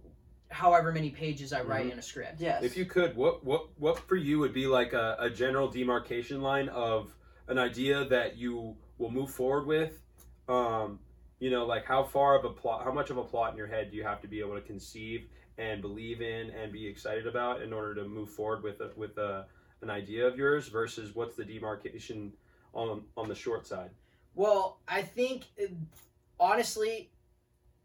however 0.56 0.94
many 0.94 1.10
pages 1.10 1.52
I 1.52 1.62
write 1.62 1.88
Mhm. 1.88 1.92
in 1.94 2.00
a 2.00 2.02
script. 2.02 2.40
Yes. 2.40 2.64
If 2.64 2.78
you 2.78 2.86
could, 2.86 3.16
what 3.16 3.44
what 3.44 3.78
what 3.78 4.00
for 4.00 4.16
you 4.16 4.40
would 4.40 4.54
be 4.54 4.68
like 4.68 4.94
a, 4.94 5.18
a 5.20 5.30
general 5.30 5.68
demarcation 5.68 6.42
line 6.42 6.70
of 6.70 7.14
an 7.48 7.58
idea 7.60 8.06
that 8.06 8.38
you 8.38 8.78
will 8.98 9.12
move 9.12 9.30
forward 9.32 9.68
with? 9.68 10.02
Um, 10.48 11.00
you 11.40 11.50
know, 11.50 11.66
like 11.66 11.84
how 11.86 12.04
far 12.06 12.38
of 12.40 12.46
a 12.46 12.50
plot, 12.50 12.86
how 12.86 12.94
much 12.94 13.10
of 13.10 13.18
a 13.18 13.24
plot 13.24 13.52
in 13.52 13.58
your 13.58 13.68
head 13.68 13.92
do 13.92 13.98
you 13.98 14.04
have 14.04 14.22
to 14.22 14.28
be 14.30 14.40
able 14.40 14.56
to 14.56 14.62
conceive 14.62 15.28
and 15.58 15.82
believe 15.82 16.22
in 16.22 16.50
and 16.52 16.72
be 16.72 16.88
excited 16.88 17.28
about 17.28 17.62
in 17.62 17.74
order 17.74 17.94
to 17.96 18.06
move 18.08 18.30
forward 18.30 18.64
with 18.64 18.80
a, 18.80 18.92
with 18.96 19.18
a, 19.18 19.46
an 19.82 19.90
idea 19.90 20.26
of 20.26 20.38
yours 20.38 20.70
versus 20.70 21.14
what's 21.16 21.36
the 21.36 21.44
demarcation 21.44 22.32
on 22.74 23.04
on 23.18 23.28
the 23.28 23.36
short 23.36 23.68
side? 23.68 23.90
Well, 24.36 24.80
I 24.88 25.02
think 25.02 25.48
uh, 25.62 25.68
honestly, 26.40 27.10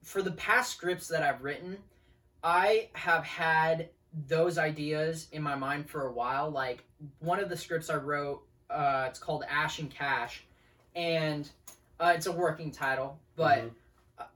for 0.05 0.23
the 0.23 0.33
past 0.33 0.71
scripts 0.73 1.09
that 1.09 1.23
I've 1.25 1.43
written, 1.43 1.79
I 2.43 2.89
have 2.95 3.25
had 3.25 3.91
those 4.27 4.59
ideas 4.59 5.29
in 5.33 5.43
my 5.43 5.55
mind 5.55 5.89
for 5.89 6.07
a 6.07 6.13
while. 6.13 6.51
Like 6.51 6.85
one 7.21 7.39
of 7.41 7.49
the 7.49 7.57
scripts 7.57 7.91
I 7.91 7.97
wrote, 7.97 8.43
uh, 8.69 9.07
it's 9.09 9.19
called 9.19 9.45
Ash 9.49 9.79
and 9.79 9.91
Cash, 9.91 10.45
and 10.95 11.49
uh, 12.01 12.13
it's 12.17 12.27
a 12.27 12.33
working 12.33 12.71
title, 12.71 13.19
but 13.37 13.59
Mhm. 13.59 13.71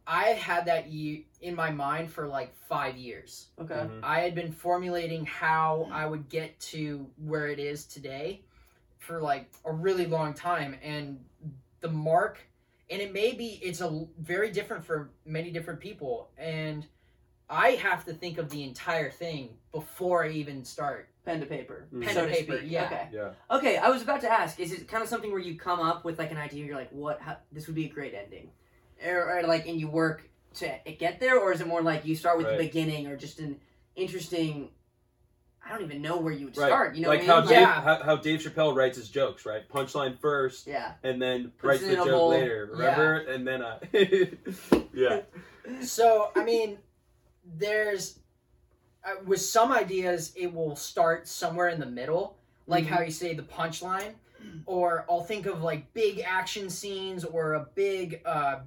I 0.07 0.25
had 0.29 0.65
that 0.67 0.89
ye- 0.89 1.27
in 1.41 1.55
my 1.55 1.71
mind 1.71 2.11
for 2.11 2.27
like 2.27 2.55
five 2.55 2.97
years. 2.97 3.49
okay. 3.59 3.75
Mhm. 3.75 4.01
I 4.03 4.21
had 4.21 4.35
been 4.35 4.53
formulating 4.53 5.27
how 5.27 5.89
I 5.93 6.07
would 6.07 6.29
get 6.29 6.59
to 6.73 7.11
where 7.17 7.49
it 7.49 7.59
is 7.59 7.85
today 7.87 8.43
for 8.99 9.21
like 9.21 9.51
a 9.65 9.73
really 9.73 10.07
long 10.07 10.33
time, 10.35 10.79
and 10.83 11.23
the 11.81 11.89
mark, 11.91 12.39
and 12.91 13.01
it 13.03 13.13
may 13.13 13.33
be 13.33 13.59
it's 13.63 13.81
a 13.83 14.07
very 14.19 14.51
different 14.51 14.85
for 14.85 15.11
many 15.27 15.51
different 15.51 15.81
people, 15.81 16.31
and 16.39 16.87
I 17.49 17.71
have 17.73 18.05
to 18.07 18.13
think 18.15 18.39
of 18.39 18.49
the 18.51 18.65
entire 18.65 19.11
thing 19.11 19.51
before 19.73 20.25
I 20.25 20.31
even 20.31 20.65
start. 20.65 21.09
Pen 21.25 21.41
to 21.41 21.47
paper. 21.47 21.89
Pen 21.91 22.15
so 22.15 22.23
to 22.27 22.29
to 22.29 22.35
paper, 22.35 22.59
speak. 22.59 22.71
yeah. 22.71 22.85
Okay. 22.87 23.09
Yeah. 23.13 23.31
Okay, 23.51 23.77
I 23.79 23.89
was 23.89 24.03
about 24.03 24.21
to 24.23 24.31
ask, 24.31 24.59
is 24.61 24.73
it 24.73 24.89
kind 24.89 25.03
of 25.03 25.09
something 25.09 25.31
where 25.31 25.41
you 25.41 25.57
come 25.59 25.81
up 25.81 26.05
with 26.05 26.19
like 26.19 26.31
an 26.31 26.37
idea, 26.37 26.65
you're 26.65 26.77
like, 26.77 26.91
what, 26.93 27.21
how, 27.21 27.37
this 27.53 27.67
would 27.67 27.75
be 27.77 27.87
a 27.87 27.89
great 27.89 28.15
ending? 28.15 28.51
Or, 29.07 29.39
or 29.39 29.43
like, 29.47 29.67
and 29.67 29.79
you 29.81 29.89
work 29.89 30.29
to 30.57 30.71
get 30.99 31.21
there, 31.21 31.39
or 31.39 31.53
is 31.53 31.61
it 31.61 31.67
more 31.67 31.83
like 31.83 32.05
you 32.05 32.15
start 32.15 32.37
with 32.39 32.47
Right. 32.47 32.59
the 32.59 32.65
beginning 32.65 33.07
or 33.07 33.17
just 33.17 33.39
an 33.41 33.59
interesting, 33.97 34.69
I 35.65 35.71
don't 35.71 35.83
even 35.83 36.01
know 36.03 36.19
where 36.19 36.33
you 36.33 36.47
would 36.47 36.57
Right. 36.59 36.69
start, 36.69 36.95
you 36.95 37.03
know 37.03 37.09
like 37.09 37.21
what 37.21 37.27
how 37.29 37.37
I 37.37 37.41
mean? 37.41 37.49
Dave, 37.49 37.61
Yeah. 37.61 37.81
how, 37.83 38.03
how 38.03 38.17
Dave 38.17 38.41
Chappelle 38.41 38.75
writes 38.77 38.97
his 38.99 39.09
jokes, 39.09 39.47
right? 39.47 39.67
Punchline 39.69 40.19
first, 40.19 40.67
yeah. 40.67 40.93
and 41.03 41.21
then 41.21 41.53
Puts 41.59 41.65
writes 41.65 41.83
the 41.87 41.95
joke 41.97 42.09
bowl. 42.09 42.29
later. 42.31 42.69
Remember? 42.73 43.17
And 43.21 43.47
then 43.47 43.63
uh, 43.63 43.79
yeah. 44.93 45.21
So 45.83 46.31
I 46.37 46.45
mean, 46.45 46.79
there's 47.57 48.19
uh, 49.05 49.23
with 49.27 49.41
some 49.41 49.73
ideas 49.73 50.33
it 50.37 50.53
will 50.53 50.77
start 50.77 51.29
somewhere 51.29 51.69
in 51.69 51.79
the 51.79 51.87
middle, 51.87 52.37
like 52.67 52.87
how 52.87 53.01
you 53.01 53.11
say 53.11 53.35
the 53.35 53.43
punchline, 53.43 54.15
or 54.67 55.05
I'll 55.11 55.23
think 55.23 55.47
of 55.47 55.63
like 55.63 55.93
big 55.93 56.21
action 56.21 56.71
scenes 56.71 57.25
or 57.25 57.55
a 57.55 57.67
big 57.75 58.21
uh 58.25 58.61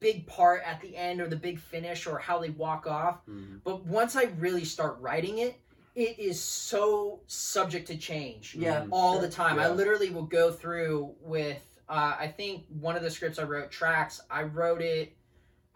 big 0.00 0.26
part 0.28 0.62
at 0.64 0.80
the 0.80 0.94
end 0.96 1.20
or 1.20 1.26
the 1.26 1.34
big 1.36 1.58
finish 1.58 2.06
or 2.06 2.18
how 2.18 2.38
they 2.38 2.50
walk 2.50 2.86
off. 2.86 3.26
Mhm. 3.28 3.60
But 3.64 3.84
once 3.84 4.14
I 4.14 4.24
really 4.38 4.64
start 4.64 4.96
writing 5.00 5.38
it, 5.38 5.56
it 5.96 6.20
is 6.20 6.40
so 6.40 7.18
subject 7.26 7.88
to 7.88 7.96
change 7.96 8.54
Yeah. 8.54 8.82
Mhm. 8.82 8.88
all 8.92 9.14
sure. 9.14 9.22
the 9.22 9.28
time. 9.30 9.58
I 9.58 9.68
literally 9.70 10.10
will 10.10 10.22
go 10.26 10.52
through 10.52 11.14
with 11.20 11.60
uh, 11.88 12.14
I 12.18 12.28
think 12.28 12.66
one 12.80 12.96
of 12.96 13.02
the 13.02 13.10
scripts 13.10 13.38
I 13.38 13.44
wrote, 13.44 13.70
tracks. 13.70 14.20
I 14.30 14.42
wrote 14.42 14.82
it, 14.82 15.16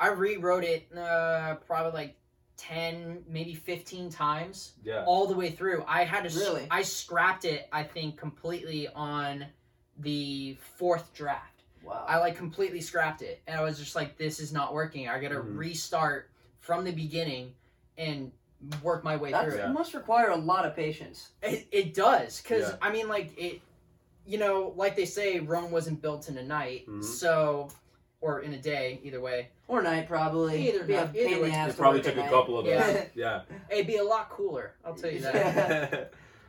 I 0.03 0.09
rewrote 0.09 0.65
it 0.65 0.89
uh, 0.99 1.55
probably 1.67 1.93
like 1.93 2.17
ten, 2.57 3.23
maybe 3.29 3.55
fifteen 3.55 4.11
times, 4.11 4.73
Yeah. 4.83 5.05
all 5.07 5.27
the 5.29 5.35
way 5.35 5.51
through. 5.51 5.85
I 5.87 6.03
had 6.05 6.23
to, 6.25 6.27
s- 6.29 6.37
Really? 6.37 6.67
I 6.71 6.83
scrapped 6.83 7.45
it. 7.45 7.69
I 7.73 7.85
think 7.85 8.17
completely 8.17 8.89
on 8.89 9.47
the 9.99 10.57
fourth 10.77 11.15
draft. 11.15 11.63
Wow. 11.85 12.05
I 12.09 12.19
like 12.19 12.37
completely 12.37 12.81
scrapped 12.81 13.23
it, 13.23 13.43
and 13.47 13.57
I 13.59 13.63
was 13.63 13.79
just 13.79 13.95
like, 13.95 14.17
"This 14.19 14.41
is 14.41 14.53
not 14.53 14.75
working. 14.75 15.09
I 15.09 15.21
got 15.21 15.29
to 15.31 15.37
Mhm. 15.41 15.57
restart 15.57 16.31
from 16.59 16.85
the 16.85 16.93
beginning 16.93 17.55
and 17.97 18.33
work 18.83 19.03
my 19.05 19.17
way 19.17 19.31
That 19.33 19.45
through 19.45 19.55
it." 19.55 19.59
Yeah. 19.59 19.73
must 19.73 19.95
require 19.95 20.31
a 20.31 20.37
lot 20.37 20.65
of 20.67 20.75
patience. 20.75 21.31
It, 21.43 21.67
it 21.71 21.95
does, 21.95 22.41
because 22.41 22.71
Yeah. 22.71 22.77
I 22.83 22.91
mean, 22.93 23.09
like 23.09 23.37
it, 23.39 23.61
you 24.27 24.39
know, 24.39 24.73
like 24.77 24.95
they 24.97 25.05
say, 25.05 25.39
Rome 25.41 25.71
wasn't 25.73 26.01
built 26.03 26.29
in 26.29 26.39
a 26.39 26.43
night. 26.45 26.87
Mhm. 26.89 27.03
So, 27.05 27.69
or 28.23 28.41
in 28.41 28.55
a 28.55 28.57
day, 28.57 29.01
either 29.03 29.21
way. 29.21 29.49
Or 29.69 29.83
night, 29.83 30.09
probably. 30.09 30.69
Either 30.69 30.85
Be 30.85 30.95
a 30.95 31.01
night, 31.05 31.13
pain 31.13 31.23
either 31.27 31.31
in 31.35 31.37
the 31.43 31.43
way. 31.43 31.51
ass 31.51 31.71
It 31.71 31.77
probably 31.77 32.01
took 32.01 32.15
a 32.15 32.19
night. 32.21 32.31
couple 32.31 32.59
of 32.59 32.65
those. 32.65 32.75
Yeah. 33.15 33.43
Yeah. 33.51 33.57
It'd 33.71 33.87
be 33.87 33.97
a 33.97 34.05
lot 34.05 34.31
cooler. 34.31 34.75
I'll 34.85 34.95
tell 34.95 35.11
you 35.11 35.21
that. 35.21 35.35
Yeah. 35.35 36.05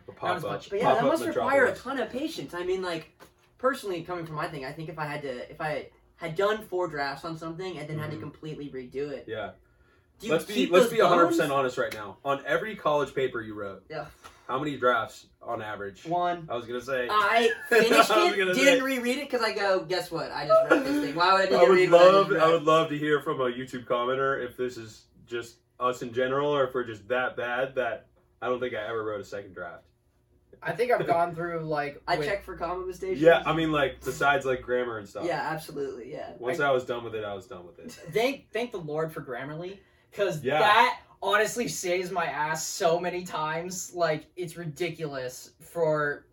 We'll 0.05 0.15
Not 0.15 0.17
pop 0.17 0.37
as 0.37 0.43
up. 0.45 0.51
much. 0.51 0.69
But 0.69 0.79
yeah, 0.79 0.85
pop 0.85 0.95
that 0.97 1.03
up 1.05 1.11
must 1.11 1.25
Metropolis. 1.25 1.53
require 1.53 1.65
a 1.71 1.75
ton 1.75 1.99
of 1.99 2.09
patience. 2.09 2.53
I 2.53 2.63
mean, 2.63 2.81
like, 2.81 3.09
personally, 3.57 4.03
coming 4.03 4.25
from 4.25 4.35
my 4.35 4.47
thing, 4.47 4.65
I 4.65 4.71
think 4.71 4.89
if 4.89 4.99
I 4.99 5.05
had 5.05 5.21
to, 5.23 5.49
if 5.49 5.59
I 5.61 5.87
had 6.17 6.35
done 6.35 6.63
four 6.65 6.87
drafts 6.87 7.25
on 7.25 7.37
something 7.37 7.77
and 7.77 7.87
then 7.89 7.97
had 7.99 8.11
to 8.11 8.17
Mhm. 8.17 8.21
completely 8.21 8.69
redo 8.69 9.09
it, 9.11 9.25
Yeah. 9.27 9.51
let's 10.27 10.45
be 10.45 10.67
let's 10.67 10.87
be 10.91 11.01
100 11.01 11.27
percent 11.27 11.51
honest 11.51 11.77
right 11.77 11.93
now. 11.93 12.17
On 12.25 12.41
every 12.45 12.75
college 12.75 13.15
paper 13.15 13.41
you 13.41 13.55
wrote, 13.55 13.83
Yeah. 13.89 14.05
how 14.47 14.59
many 14.59 14.77
drafts 14.77 15.25
on 15.45 15.61
average? 15.61 16.05
One. 16.05 16.47
I 16.49 16.55
was 16.55 16.65
gonna 16.65 16.81
say. 16.81 17.07
I 17.09 17.49
finished 17.69 18.11
I 18.11 18.29
it, 18.31 18.35
didn't 18.35 18.55
say- 18.55 18.81
reread 18.81 19.17
it 19.17 19.29
because 19.29 19.41
I 19.45 19.53
go, 19.53 19.83
guess 19.83 20.11
what? 20.11 20.31
I 20.31 20.47
just 20.47 20.71
read 20.71 20.85
this 20.85 21.03
thing. 21.05 21.15
Why 21.15 21.33
would 21.33 21.41
I 21.41 21.45
need 21.49 21.55
I 21.55 21.63
to 21.63 21.69
would 21.69 21.75
read 21.77 21.91
what 21.91 22.01
I 22.01 22.05
love 22.11 22.31
I 22.33 22.47
would 22.51 22.63
love 22.63 22.89
to 22.89 22.97
hear 22.97 23.21
from 23.21 23.41
a 23.41 23.45
YouTube 23.45 23.85
commenter 23.85 24.43
if 24.43 24.57
this 24.57 24.77
is 24.77 25.03
just 25.25 25.57
us 25.79 26.01
in 26.01 26.13
general 26.13 26.49
or 26.55 26.63
if 26.65 26.73
we're 26.73 26.83
just 26.85 27.07
that 27.09 27.35
bad 27.35 27.75
that 27.75 28.07
I 28.41 28.47
don't 28.49 28.59
think 28.59 28.73
I 28.73 28.87
ever 28.87 29.03
wrote 29.03 29.21
a 29.21 29.25
second 29.25 29.53
draft. 29.53 29.83
I 30.65 30.71
think 30.71 30.91
I've 30.93 31.05
gone 31.05 31.35
through 31.35 31.59
like. 31.65 32.01
I 32.07 32.17
with- 32.17 32.27
checked 32.27 32.45
for 32.45 32.55
comma 32.55 32.85
mistakes. 32.85 33.19
Yeah, 33.19 33.43
I 33.45 33.53
mean 33.53 33.71
like 33.71 34.03
besides 34.03 34.45
like 34.45 34.61
grammar 34.61 34.97
and 34.97 35.07
stuff. 35.09 35.25
Yeah, 35.25 35.41
absolutely. 35.51 36.11
Yeah. 36.11 36.31
Once 36.39 36.59
I, 36.61 36.71
was 36.71 36.85
done 36.85 37.03
with 37.03 37.15
it, 37.15 37.25
I 37.25 37.33
was 37.33 37.47
done 37.47 37.65
with 37.65 37.79
it. 37.79 37.91
Thank 38.13 38.49
thank 38.51 38.71
the 38.71 38.77
Lord 38.79 39.11
for 39.11 39.21
Grammarly, 39.21 39.79
because 40.09 40.41
Yeah. 40.43 40.59
that 40.59 40.99
honestly 41.23 41.67
saves 41.69 42.11
my 42.11 42.25
ass 42.25 42.67
so 42.67 42.99
many 42.99 43.23
times. 43.23 43.91
Like 43.95 44.25
it's 44.35 44.57
ridiculous 44.57 45.51
for 45.59 46.25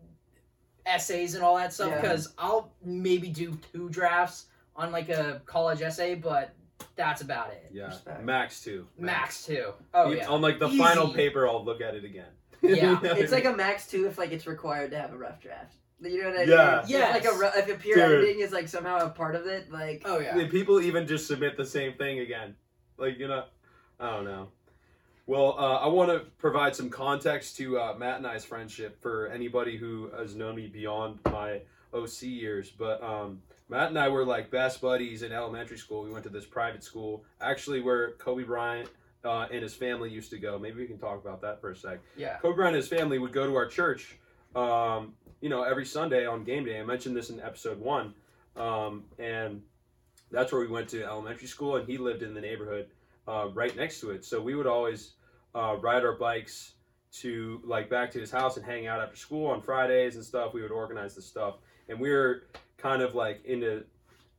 essays 0.85 1.33
and 1.35 1.43
all 1.43 1.55
that 1.55 1.73
stuff. 1.73 1.89
Yeah. 1.89 2.01
Because 2.01 2.33
I'll 2.37 2.73
maybe 2.83 3.29
do 3.29 3.57
two 3.73 3.89
drafts 3.89 4.47
on 4.75 4.91
like 4.91 5.09
a 5.09 5.41
college 5.45 5.81
essay, 5.81 6.15
but 6.15 6.53
that's 6.95 7.21
about 7.21 7.51
it. 7.51 7.69
Yeah, 7.71 7.85
Respect. 7.87 8.23
max 8.23 8.61
two. 8.61 8.85
Max 8.97 9.45
two. 9.45 9.73
Oh 9.93 10.07
Even 10.07 10.17
yeah. 10.19 10.27
On 10.27 10.41
like 10.41 10.59
the 10.59 10.67
Easy. 10.67 10.77
final 10.77 11.13
paper, 11.13 11.47
I'll 11.47 11.63
look 11.63 11.81
at 11.81 11.95
it 11.95 12.03
again. 12.03 12.27
Yeah. 12.61 12.99
It's 13.03 13.31
like 13.31 13.45
a 13.45 13.53
max 13.53 13.87
two 13.87 14.07
if 14.07 14.17
like 14.17 14.31
it's 14.31 14.45
required 14.45 14.91
to 14.91 14.99
have 14.99 15.13
a 15.13 15.17
rough 15.17 15.39
draft. 15.39 15.75
You 16.01 16.23
know 16.23 16.29
what 16.31 16.39
I 16.39 16.43
Yeah. 16.43 16.81
mean? 16.81 16.89
Yes. 16.89 17.15
If, 17.15 17.23
like 17.25 17.33
a 17.33 17.37
ru- 17.37 17.61
if 17.61 17.69
a 17.69 17.79
peer 17.79 17.95
Dude. 17.95 18.03
editing 18.03 18.39
is 18.41 18.51
like 18.51 18.67
somehow 18.67 19.05
a 19.05 19.09
part 19.09 19.35
of 19.35 19.45
it, 19.45 19.71
like 19.71 20.01
Oh 20.05 20.19
yeah. 20.19 20.35
Yeah, 20.37 20.47
people 20.49 20.81
even 20.81 21.07
just 21.07 21.27
submit 21.27 21.55
the 21.57 21.65
same 21.65 21.93
thing 21.93 22.19
again. 22.19 22.55
Like, 22.97 23.17
you 23.19 23.27
know, 23.27 23.45
I 23.99 24.09
don't 24.11 24.25
know. 24.25 24.49
Well, 25.27 25.55
uh, 25.57 25.77
I 25.77 25.87
want 25.87 26.09
to 26.11 26.19
provide 26.39 26.75
some 26.75 26.89
context 26.89 27.55
to 27.57 27.79
uh, 27.79 27.95
Matt 27.97 28.17
and 28.17 28.27
I's 28.27 28.43
friendship 28.43 29.01
for 29.01 29.27
anybody 29.27 29.77
who 29.77 30.09
has 30.17 30.35
known 30.35 30.55
me 30.55 30.67
beyond 30.67 31.19
my 31.25 31.61
OC 31.93 32.23
years. 32.23 32.69
But 32.69 33.03
um, 33.03 33.41
Matt 33.69 33.89
and 33.89 33.99
I 33.99 34.09
were 34.09 34.25
like 34.25 34.49
best 34.49 34.81
buddies 34.81 35.23
in 35.23 35.31
elementary 35.31 35.77
school. 35.77 36.03
We 36.03 36.11
went 36.11 36.23
to 36.23 36.29
this 36.29 36.45
private 36.45 36.83
school, 36.83 37.23
actually, 37.39 37.81
where 37.81 38.11
Kobe 38.13 38.43
Bryant 38.43 38.89
uh, 39.23 39.47
and 39.51 39.61
his 39.61 39.75
family 39.75 40.09
used 40.09 40.31
to 40.31 40.39
go. 40.39 40.57
Maybe 40.57 40.81
we 40.81 40.87
can 40.87 40.97
talk 40.97 41.21
about 41.21 41.41
that 41.41 41.61
for 41.61 41.71
a 41.71 41.75
sec. 41.75 41.99
Yeah. 42.17 42.37
Kobe 42.37 42.55
Bryant 42.55 42.75
and 42.75 42.83
his 42.83 42.89
family 42.89 43.19
would 43.19 43.31
go 43.31 43.45
to 43.45 43.55
our 43.55 43.67
church, 43.67 44.17
um, 44.55 45.13
you 45.39 45.49
know, 45.49 45.63
every 45.63 45.85
Sunday 45.85 46.25
on 46.25 46.43
game 46.43 46.65
day. 46.65 46.79
I 46.79 46.83
mentioned 46.83 47.15
this 47.15 47.29
in 47.29 47.39
episode 47.39 47.79
one, 47.79 48.15
um, 48.55 49.03
and 49.19 49.61
that's 50.31 50.51
where 50.51 50.61
we 50.61 50.67
went 50.67 50.89
to 50.89 51.03
elementary 51.03 51.47
school, 51.47 51.75
and 51.75 51.87
he 51.87 51.97
lived 51.97 52.23
in 52.23 52.33
the 52.33 52.41
neighborhood 52.41 52.87
uh, 53.27 53.49
right 53.53 53.75
next 53.75 53.99
to 54.01 54.11
it. 54.11 54.25
So 54.25 54.41
we 54.41 54.55
would 54.55 54.67
always 54.67 55.13
uh, 55.55 55.77
ride 55.81 56.03
our 56.03 56.13
bikes 56.17 56.73
to 57.13 57.61
like 57.65 57.89
back 57.89 58.11
to 58.11 58.19
his 58.19 58.31
house 58.31 58.57
and 58.57 58.65
hang 58.65 58.87
out 58.87 59.01
after 59.01 59.15
school 59.17 59.47
on 59.47 59.61
Fridays 59.61 60.15
and 60.15 60.23
stuff. 60.23 60.53
We 60.53 60.61
would 60.61 60.71
organize 60.71 61.15
the 61.15 61.21
stuff, 61.21 61.55
and 61.89 61.99
we 61.99 62.09
were 62.11 62.43
kind 62.77 63.01
of 63.01 63.15
like 63.15 63.43
into 63.45 63.83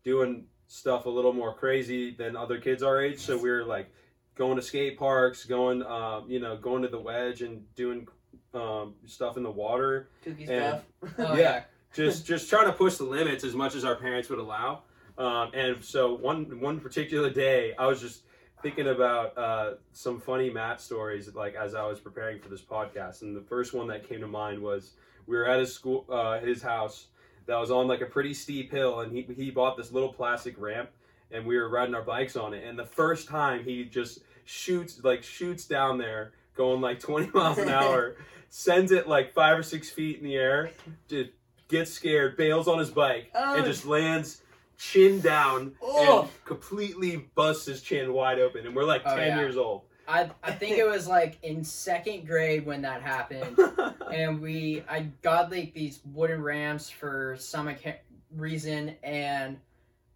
doing 0.05 0.45
stuff 0.69 1.07
a 1.07 1.11
little 1.11 1.33
more 1.33 1.55
crazy 1.55 2.15
than 2.15 2.35
other 2.37 2.59
kids 2.59 2.83
our 2.83 3.01
age. 3.01 3.19
So 3.21 3.37
we 3.37 3.51
were 3.51 3.65
like 3.65 3.93
going 4.35 4.57
to 4.57 4.62
skate 4.62 4.99
parks, 4.99 5.45
going, 5.45 5.83
um, 5.83 6.25
you 6.31 6.41
know, 6.41 6.57
going 6.57 6.81
to 6.83 6.89
the 6.89 6.99
wedge 6.99 7.43
and 7.43 7.62
doing 7.77 8.09
um, 8.55 8.95
stuff 9.07 9.37
in 9.37 9.43
the 9.43 9.51
water. 9.51 10.09
kooky 10.25 10.49
And- 10.49 10.81
stuff. 11.03 11.15
Oh 11.19 11.35
Yeah. 11.35 11.39
yeah. 11.41 11.62
Just 11.95 12.25
just 12.25 12.49
trying 12.49 12.65
to 12.67 12.73
push 12.73 12.97
the 12.97 13.05
limits 13.05 13.45
as 13.45 13.55
much 13.55 13.75
as 13.75 13.85
our 13.85 13.97
parents 13.97 14.31
would 14.31 14.39
allow. 14.39 14.85
Um, 15.19 15.51
and 15.53 15.85
so 15.85 16.15
one 16.15 16.59
one 16.59 16.81
particular 16.81 17.29
day, 17.29 17.75
I 17.79 17.87
was 17.87 18.01
just 18.01 18.23
thinking 18.62 18.88
about 18.88 19.37
uh, 19.37 19.75
some 19.92 20.21
funny 20.21 20.50
Matt 20.50 20.81
stories, 20.81 21.33
like 21.35 21.54
as 21.54 21.75
I 21.75 21.85
was 21.87 21.99
preparing 22.00 22.40
for 22.40 22.49
this 22.49 22.62
podcast. 22.62 23.23
And 23.23 23.37
the 23.37 23.40
first 23.40 23.73
one 23.75 23.88
that 23.88 24.09
came 24.09 24.21
to 24.21 24.28
mind 24.28 24.61
was 24.62 24.92
we 25.26 25.37
were 25.37 25.47
at 25.49 25.61
his 25.61 25.73
school, 25.75 26.04
uh, 26.11 26.38
his 26.40 26.62
house, 26.62 27.07
that 27.47 27.57
was 27.57 27.71
on 27.73 27.88
like 27.88 28.00
a 28.00 28.07
pretty 28.07 28.33
steep 28.35 28.71
hill, 28.71 29.00
and 29.00 29.12
he 29.12 29.23
he 29.37 29.50
bought 29.50 29.76
this 29.76 29.90
little 29.90 30.12
plastic 30.12 30.54
ramp, 30.61 30.90
and 31.33 31.45
we 31.45 31.57
were 31.57 31.69
riding 31.69 31.95
our 31.95 32.02
bikes 32.02 32.37
on 32.37 32.54
it. 32.54 32.64
And 32.64 32.78
the 32.78 32.87
first 32.87 33.28
time 33.28 33.64
he 33.64 33.85
just 33.85 34.21
shoots 34.45 35.02
like 35.02 35.25
shoots 35.25 35.64
down 35.66 35.99
there, 35.99 36.33
going 36.57 36.81
like 36.81 37.00
20 37.00 37.31
miles 37.35 37.59
an 37.59 37.69
hour, 37.69 38.14
sends 38.49 38.92
it 38.92 39.09
like 39.09 39.35
five 39.35 39.59
or 39.59 39.62
six 39.64 39.90
feet 39.90 40.19
in 40.19 40.25
the 40.25 40.37
air, 40.37 40.71
just 41.09 41.31
gets 41.69 41.90
scared, 41.90 42.37
bails 42.37 42.69
on 42.69 42.78
his 42.78 42.90
bike, 42.90 43.31
Oh. 43.35 43.57
and 43.57 43.64
just 43.64 43.87
lands 43.87 44.42
chin 44.91 45.21
down 45.21 45.75
Oh. 45.81 46.23
and 46.23 46.45
completely 46.45 47.29
busts 47.35 47.67
his 47.67 47.83
chin 47.83 48.12
wide 48.12 48.39
open. 48.41 48.67
And 48.67 48.75
we're 48.75 48.85
like 48.85 49.03
Oh, 49.05 49.17
10 49.17 49.29
yeah. 49.29 49.39
years 49.39 49.57
old. 49.57 49.83
I 50.09 50.29
I 50.43 50.51
think 50.51 50.79
it 50.79 50.85
was 50.87 51.07
like 51.07 51.39
in 51.45 51.62
second 51.62 52.27
grade 52.27 52.67
when 52.67 52.83
that 52.83 53.03
happened. 53.03 53.57
and 54.12 54.41
we 54.41 54.83
I 54.89 55.03
got 55.23 55.53
like 55.53 55.73
these 55.73 56.01
wooden 56.12 56.43
ramps 56.43 56.91
for 56.91 57.37
some 57.39 57.69
acca- 57.69 57.99
reason 58.37 58.97
and 59.05 59.59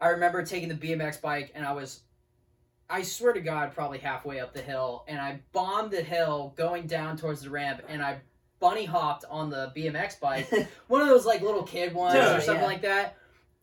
I 0.01 0.09
remember 0.09 0.45
taking 0.45 0.69
the 0.69 0.75
BMX 0.75 1.21
bike 1.21 1.53
and 1.55 1.65
I 1.65 1.73
was 1.73 2.01
I 2.91 3.03
swear 3.03 3.33
to 3.33 3.41
god 3.41 3.73
probably 3.75 3.99
halfway 3.99 4.41
up 4.41 4.53
the 4.53 4.63
hill 4.63 5.05
and 5.07 5.21
I 5.21 5.41
bombed 5.53 5.93
the 5.93 6.03
hill 6.03 6.53
going 6.57 6.87
down 6.89 7.17
towards 7.17 7.43
the 7.43 7.51
ramp 7.51 7.83
and 7.89 8.03
I 8.03 8.19
bunny 8.59 8.85
hopped 8.87 9.25
on 9.31 9.51
the 9.51 9.71
BMX 9.77 10.19
bike 10.19 10.49
one 10.89 11.01
of 11.03 11.09
those 11.09 11.25
like 11.27 11.43
little 11.43 11.63
kid 11.63 11.95
ones 11.95 12.15
Yeah, 12.17 12.37
or 12.37 12.41
something 12.41 12.63
yeah. 12.63 12.69
like 12.69 12.83
that 12.83 13.17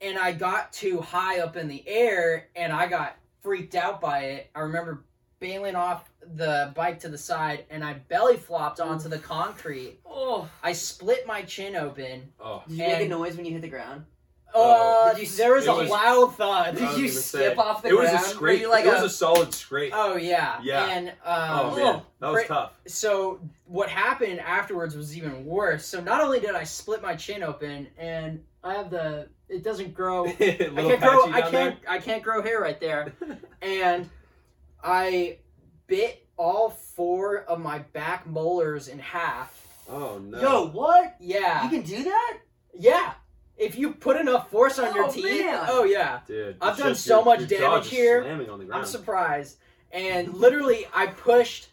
and 0.04 0.18
I 0.20 0.34
got 0.34 0.74
too 0.74 1.00
high 1.02 1.40
up 1.40 1.56
in 1.56 1.68
the 1.68 1.84
air 1.88 2.50
and 2.56 2.72
I 2.74 2.88
got 2.88 3.16
freaked 3.42 3.76
out 3.76 4.00
by 4.02 4.20
it 4.26 4.50
I 4.56 4.60
remember 4.60 5.04
bailing 5.40 5.76
off 5.76 6.10
the 6.36 6.72
bike 6.76 7.00
to 7.02 7.10
the 7.10 7.18
side 7.18 7.66
and 7.70 7.84
I 7.84 7.94
belly 7.94 8.38
flopped 8.38 8.80
onto 8.80 9.10
the 9.10 9.20
concrete 9.20 10.00
oh, 10.06 10.48
I 10.62 10.74
split 10.74 11.26
my 11.28 11.42
chin 11.42 11.76
open. 11.76 12.32
oh. 12.40 12.64
did 12.68 12.78
you 12.78 12.84
make 12.84 12.94
a 12.98 13.02
And- 13.02 13.10
noise 13.10 13.36
when 13.36 13.46
you 13.46 13.52
hit 13.54 13.62
the 13.62 13.68
ground? 13.70 14.06
Oh. 14.56 15.12
Uh, 15.14 15.18
you- 15.18 15.26
there 15.28 15.54
was 15.54 15.66
it 15.66 15.70
a 15.70 15.74
was- 15.74 15.90
loud 15.90 16.36
thud. 16.36 16.76
Did 16.78 16.98
you 16.98 17.10
skip 17.10 17.54
say, 17.54 17.56
off 17.56 17.82
the 17.82 17.90
It 17.90 17.94
was 17.98 18.08
a 18.10 18.12
ground? 18.12 18.26
Scrape. 18.28 18.68
like 18.68 18.86
it 18.86 18.94
was 18.94 19.02
a- 19.02 19.06
a 19.06 19.10
solid 19.10 19.54
scrape. 19.54 19.92
Oh 19.96 20.16
yeah, 20.16 20.60
Yeah. 20.64 20.86
And 20.88 21.14
Oh, 21.26 21.70
um, 21.72 21.76
man, 21.76 22.02
that 22.20 22.32
was 22.32 22.44
tough. 22.46 22.74
so 22.88 23.40
what 23.66 23.90
happened 23.90 24.40
afterwards 24.40 24.96
was 24.96 25.18
even 25.18 25.46
worse. 25.46 25.86
So 25.86 26.00
not 26.02 26.22
only 26.22 26.40
did 26.40 26.56
I 26.56 26.64
split 26.64 27.02
my 27.02 27.16
chin 27.16 27.42
open, 27.44 27.88
and 27.98 28.44
I 28.64 28.74
have 28.76 28.90
the 28.90 29.28
it 29.50 29.64
doesn't 29.64 29.94
grow. 29.94 30.26
I 30.28 30.34
can't 30.34 31.02
grow. 31.02 31.32
I 31.32 31.42
can't. 31.50 31.80
I 31.88 31.98
can't 32.00 32.24
grow 32.24 32.42
hair 32.42 32.60
right 32.62 32.80
there. 32.80 33.14
there. 33.20 33.38
and 33.62 34.10
I 34.84 35.38
bit 35.88 36.28
all 36.38 36.70
four 36.70 37.40
of 37.44 37.60
my 37.60 37.80
back 37.80 38.26
molars 38.28 38.88
in 38.88 39.00
half. 39.00 39.68
oh 39.90 40.20
no. 40.20 40.40
Yo, 40.42 40.68
what? 40.70 41.16
Yeah, 41.20 41.64
You 41.64 41.70
can 41.70 41.82
do 41.82 42.04
that? 42.04 42.38
yeah. 42.74 43.14
If 43.58 43.78
you 43.78 43.94
put 43.94 44.18
enough 44.18 44.50
force 44.50 44.80
on 44.80 44.94
your 44.96 45.06
Oh, 45.06 45.12
teeth, 45.12 45.26
man. 45.46 45.66
oh 45.70 45.84
yeah. 45.84 46.22
dude, 46.28 46.58
I've 46.62 46.78
done 46.78 46.90
just 46.90 47.06
so 47.06 47.18
your- 47.18 47.26
much 47.26 47.40
your 47.52 47.60
damage 47.60 47.90
here. 47.90 48.24
Slamming 48.24 48.50
on 48.50 48.66
the 48.68 48.74
I'm 48.74 48.86
surprised. 48.86 49.58
And 49.92 50.34
literally, 50.34 50.88
I 50.94 51.08
pushed, 51.08 51.68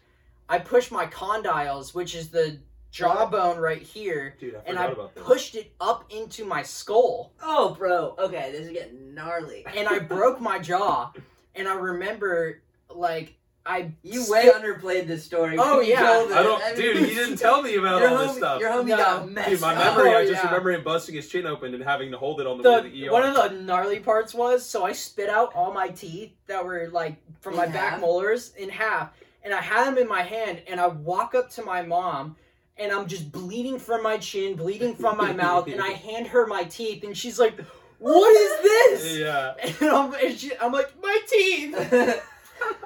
I 0.49 0.59
pushed 0.59 0.93
my 0.93 1.07
condyles, 1.07 1.95
which 1.95 2.15
is 2.15 2.29
the 2.29 2.59
jawbone 2.91 3.57
right 3.57 3.81
here, 3.81 4.37
Dude, 4.39 4.57
I 4.57 4.59
and 4.67 4.79
I 4.79 4.87
about 4.87 5.15
pushed 5.15 5.55
it 5.55 5.73
up 5.81 6.05
into 6.11 6.45
my 6.45 6.63
skull, 6.63 7.33
Oh, 7.43 7.75
bro. 7.75 8.15
Okay, 8.19 8.51
this 8.53 8.67
is 8.67 8.73
getting 8.73 9.15
gnarly. 9.15 9.65
and 9.75 9.89
I 9.89 10.01
broke 10.01 10.41
my 10.41 10.59
jaw. 10.59 11.13
And 11.57 11.67
I 11.67 11.75
remember, 11.75 12.63
like, 12.89 13.35
I 13.67 13.93
You 14.02 14.23
sti- 14.23 14.33
way 14.33 14.50
underplayed 14.50 15.07
this 15.07 15.25
story. 15.25 15.57
Oh, 15.59 15.79
Can 15.79 15.85
you 15.85 15.90
yeah. 15.93 16.00
tell 16.00 16.35
I 16.35 16.43
don't, 16.43 16.61
mean, 16.64 16.75
dude. 16.76 17.09
He 17.09 17.14
didn't 17.14 17.37
tell 17.47 17.62
me 17.62 17.76
about 17.76 18.02
all 18.02 18.09
homie, 18.19 18.26
this 18.29 18.37
stuff. 18.38 18.61
Your 18.61 18.71
homie 18.71 18.87
No. 18.88 18.97
got 18.97 19.31
messed 19.31 19.50
Dude, 19.50 19.61
my 19.61 19.75
memory, 19.75 20.11
Oh, 20.14 20.19
I 20.19 20.23
just 20.26 20.43
yeah. 20.43 20.47
remember 20.49 20.71
him 20.73 20.83
busting 20.83 21.14
his 21.14 21.29
chin 21.29 21.47
open 21.47 21.75
and 21.75 21.83
having 21.85 22.11
to 22.12 22.17
hold 22.19 22.40
it 22.40 22.47
on 22.47 22.61
the, 22.62 22.69
way 22.71 22.76
to 22.79 22.83
the 22.88 22.90
the 23.00 23.09
ER. 23.09 23.12
one 23.12 23.23
of 23.23 23.35
the 23.35 23.61
gnarly 23.61 24.00
parts 24.00 24.33
was 24.35 24.64
so 24.64 24.85
I 24.85 24.93
spit 24.93 25.29
out 25.29 25.55
all 25.55 25.73
my 25.75 25.88
teeth 25.88 26.33
that 26.47 26.64
were 26.64 26.88
like 26.90 27.17
from 27.40 27.52
In 27.52 27.59
my 27.59 27.64
half? 27.67 27.75
back 27.75 28.00
molars 28.00 28.55
in 28.57 28.71
half, 28.71 29.11
and 29.45 29.52
I 29.52 29.61
had 29.61 29.85
them 29.87 29.99
in 29.99 30.09
my 30.09 30.23
hand, 30.23 30.62
and 30.67 30.81
I 30.81 30.87
walk 30.88 31.35
up 31.35 31.50
to 31.50 31.62
my 31.62 31.83
mom. 31.83 32.37
And 32.79 32.90
I'm 32.93 33.07
just 33.09 33.31
bleeding 33.31 33.79
from 33.79 34.02
my 34.02 34.17
chin, 34.17 34.55
bleeding 34.57 34.95
from 34.95 35.19
my 35.19 35.35
mouth, 35.35 35.67
and 35.69 35.83
I 35.83 35.88
hand 36.09 36.29
her 36.29 36.47
my 36.47 36.64
teeth, 36.64 37.05
and 37.05 37.14
she's 37.14 37.38
like, 37.38 37.61
"What 37.99 38.35
is 38.35 38.62
this?" 39.02 39.19
yeah. 39.19 39.52
And 39.83 39.90
I'm, 39.90 40.14
and 40.14 40.38
she, 40.38 40.52
I'm 40.59 40.73
like, 40.73 40.90
"My 41.02 41.19
teeth." 41.29 42.23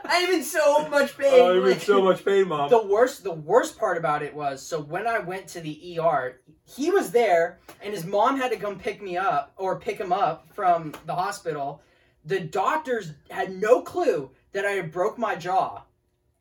I'm 0.04 0.30
in 0.30 0.42
so 0.42 0.88
much 0.88 1.16
pain. 1.16 1.30
Oh, 1.32 1.56
I'm 1.56 1.66
in 1.66 1.80
so 1.80 2.02
much 2.02 2.24
pain, 2.24 2.48
mom. 2.48 2.70
the 2.70 2.82
worst 2.86 3.24
the 3.24 3.32
worst 3.32 3.78
part 3.78 3.96
about 3.96 4.22
it 4.22 4.34
was 4.34 4.60
so 4.62 4.80
when 4.80 5.06
I 5.06 5.18
went 5.18 5.48
to 5.48 5.60
the 5.60 5.98
ER, 5.98 6.40
he 6.64 6.90
was 6.90 7.10
there 7.10 7.58
and 7.82 7.92
his 7.94 8.04
mom 8.04 8.36
had 8.38 8.50
to 8.52 8.56
come 8.58 8.78
pick 8.78 9.02
me 9.02 9.16
up 9.16 9.52
or 9.56 9.78
pick 9.80 9.98
him 9.98 10.12
up 10.12 10.46
from 10.54 10.92
the 11.06 11.14
hospital. 11.14 11.82
the 12.24 12.40
doctors 12.40 13.12
had 13.30 13.50
no 13.54 13.80
clue 13.82 14.30
that 14.52 14.64
I 14.64 14.70
had 14.72 14.92
broke 14.92 15.18
my 15.18 15.34
jaw. 15.36 15.82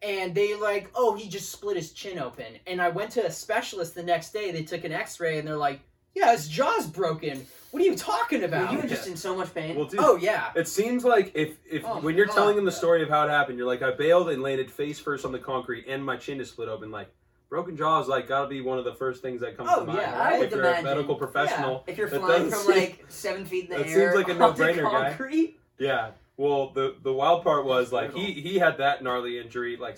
And 0.02 0.36
they 0.36 0.54
like, 0.56 0.90
oh, 0.96 1.16
he 1.16 1.30
just 1.30 1.50
split 1.52 1.78
his 1.78 1.94
chin 1.94 2.20
open. 2.20 2.46
And 2.68 2.82
I 2.82 2.90
went 2.90 3.12
to 3.12 3.26
a 3.26 3.32
specialist 3.32 3.96
the 3.96 4.04
next 4.04 4.34
day. 4.34 4.52
They 4.52 4.64
took 4.64 4.84
an 4.84 4.92
X-ray, 4.92 5.40
and 5.40 5.48
they're 5.48 5.56
like, 5.56 5.80
"Yeah, 6.14 6.34
his 6.34 6.50
jaw's 6.50 6.88
broken. 6.88 7.46
What 7.74 7.82
are 7.82 7.86
you 7.86 7.96
talking 7.96 8.42
Were 8.42 8.46
about?" 8.46 8.72
you 8.72 8.78
were 8.78 8.88
just 8.88 9.08
in 9.08 9.18
so 9.18 9.36
much 9.36 9.52
pain. 9.52 9.76
Well, 9.76 9.86
dude, 9.86 10.00
oh 10.00 10.16
yeah, 10.16 10.52
It 10.56 10.68
seems 10.68 11.04
like 11.04 11.32
if 11.34 11.58
if 11.70 11.84
Oh, 11.86 12.00
when 12.02 12.16
you're 12.16 12.28
God. 12.28 12.36
telling 12.36 12.56
them 12.56 12.66
the 12.66 12.72
story 12.72 13.02
of 13.02 13.10
how 13.10 13.26
it 13.26 13.32
happened, 13.32 13.58
you're 13.58 13.66
like, 13.68 13.82
I 13.82 13.90
bailed 13.92 14.30
and 14.30 14.44
landed 14.44 14.70
face 14.70 15.00
first 15.00 15.26
on 15.26 15.32
the 15.32 15.40
concrete, 15.40 15.86
and 15.88 16.06
my 16.06 16.16
chin 16.16 16.40
is 16.40 16.50
split 16.50 16.70
open. 16.70 16.92
Like 16.92 17.10
broken 17.50 17.76
jaw 17.76 18.00
is 18.00 18.08
like 18.08 18.28
gotta 18.28 18.48
be 18.48 18.62
one 18.62 18.78
of 18.78 18.86
the 18.86 18.94
first 18.94 19.24
things 19.24 19.42
that 19.42 19.58
comes 19.58 19.70
Oh, 19.74 19.80
to 19.82 19.86
mind. 19.88 20.00
yeah, 20.02 20.22
I 20.22 20.44
if 20.44 20.52
you're 20.52 20.60
imagine. 20.60 20.86
a 20.86 20.90
medical 20.90 21.16
professional. 21.16 21.84
if 21.88 21.98
you're 21.98 22.08
flying 22.08 22.50
from 22.52 22.60
seem- 22.60 22.76
like 22.78 23.06
seven 23.10 23.44
feet 23.44 23.66
in 23.66 23.72
the 23.72 23.78
that 23.84 23.88
air, 23.88 24.14
seems 24.14 24.16
like 24.28 24.36
a 24.36 24.40
no-brainer, 24.40 24.84
guy. 24.84 25.50
Yeah. 25.80 26.12
Well, 26.38 26.70
the 26.70 26.96
the 27.02 27.12
wild 27.12 27.44
part 27.44 27.66
was 27.66 27.92
like 27.92 28.14
he 28.14 28.34
he 28.34 28.60
had 28.60 28.78
that 28.78 29.04
gnarly 29.04 29.40
injury. 29.40 29.78
Like 29.78 29.98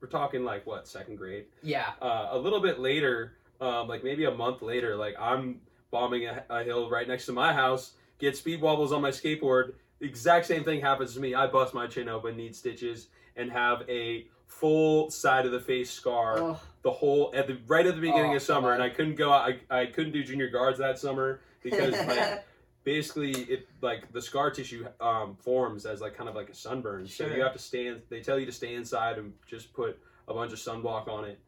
we're 0.00 0.08
talking 0.08 0.42
like 0.44 0.66
what 0.66 0.88
second 0.88 1.16
grade. 1.16 1.44
yeah. 1.62 1.90
Uh, 2.00 2.28
a 2.32 2.38
little 2.38 2.60
bit 2.60 2.80
later, 2.80 3.34
um, 3.60 3.88
like 3.88 4.02
maybe 4.04 4.24
a 4.24 4.30
month 4.30 4.62
later, 4.62 4.96
like 4.96 5.14
I'm 5.20 5.60
bombing 5.90 6.26
a, 6.26 6.44
a 6.50 6.62
hill 6.64 6.88
right 6.90 7.06
next 7.08 7.26
to 7.26 7.32
my 7.32 7.52
house, 7.52 7.92
get 8.18 8.36
speed 8.36 8.60
wobbles 8.60 8.92
on 8.92 9.02
my 9.02 9.10
skateboard. 9.10 9.72
The 9.98 10.06
exact 10.06 10.46
same 10.46 10.64
thing 10.64 10.80
happens 10.80 11.14
to 11.14 11.20
me. 11.20 11.34
I 11.34 11.46
bust 11.46 11.74
my 11.74 11.86
chin 11.86 12.08
open, 12.08 12.36
need 12.36 12.54
stitches, 12.56 13.08
and 13.36 13.50
have 13.50 13.82
a 13.88 14.26
full 14.46 15.10
side 15.10 15.46
of 15.46 15.52
the 15.52 15.60
face 15.60 15.90
scar. 15.90 16.38
Oh, 16.38 16.60
The 16.82 16.90
whole 16.90 17.30
at 17.34 17.46
the 17.46 17.58
right 17.66 17.86
at 17.86 17.94
the 17.94 18.00
beginning 18.00 18.32
Oh, 18.32 18.36
of 18.36 18.42
summer, 18.42 18.72
and 18.72 18.82
I 18.82 18.88
couldn't 18.88 19.16
go. 19.16 19.32
out. 19.32 19.52
I 19.70 19.80
I 19.82 19.86
couldn't 19.86 20.12
do 20.12 20.24
junior 20.24 20.48
guards 20.48 20.78
that 20.78 20.98
summer 20.98 21.40
because 21.62 21.92
like 22.06 22.44
basically 22.84 23.32
it 23.32 23.68
like 23.82 24.10
the 24.12 24.22
scar 24.22 24.50
tissue 24.50 24.86
um, 25.00 25.36
forms 25.36 25.84
as 25.84 26.00
like 26.00 26.16
kind 26.16 26.28
of 26.30 26.34
like 26.34 26.48
a 26.48 26.54
sunburn 26.54 27.06
so 27.06 27.26
you 27.26 27.42
have 27.42 27.52
to 27.52 27.58
stand 27.58 28.00
they 28.08 28.20
tell 28.22 28.38
you 28.38 28.46
to 28.46 28.52
stay 28.52 28.74
inside 28.74 29.18
and 29.18 29.34
just 29.46 29.74
put 29.74 29.98
a 30.28 30.32
bunch 30.32 30.50
of 30.54 30.58
sunblock 30.58 31.06
on 31.06 31.26
it 31.26 31.38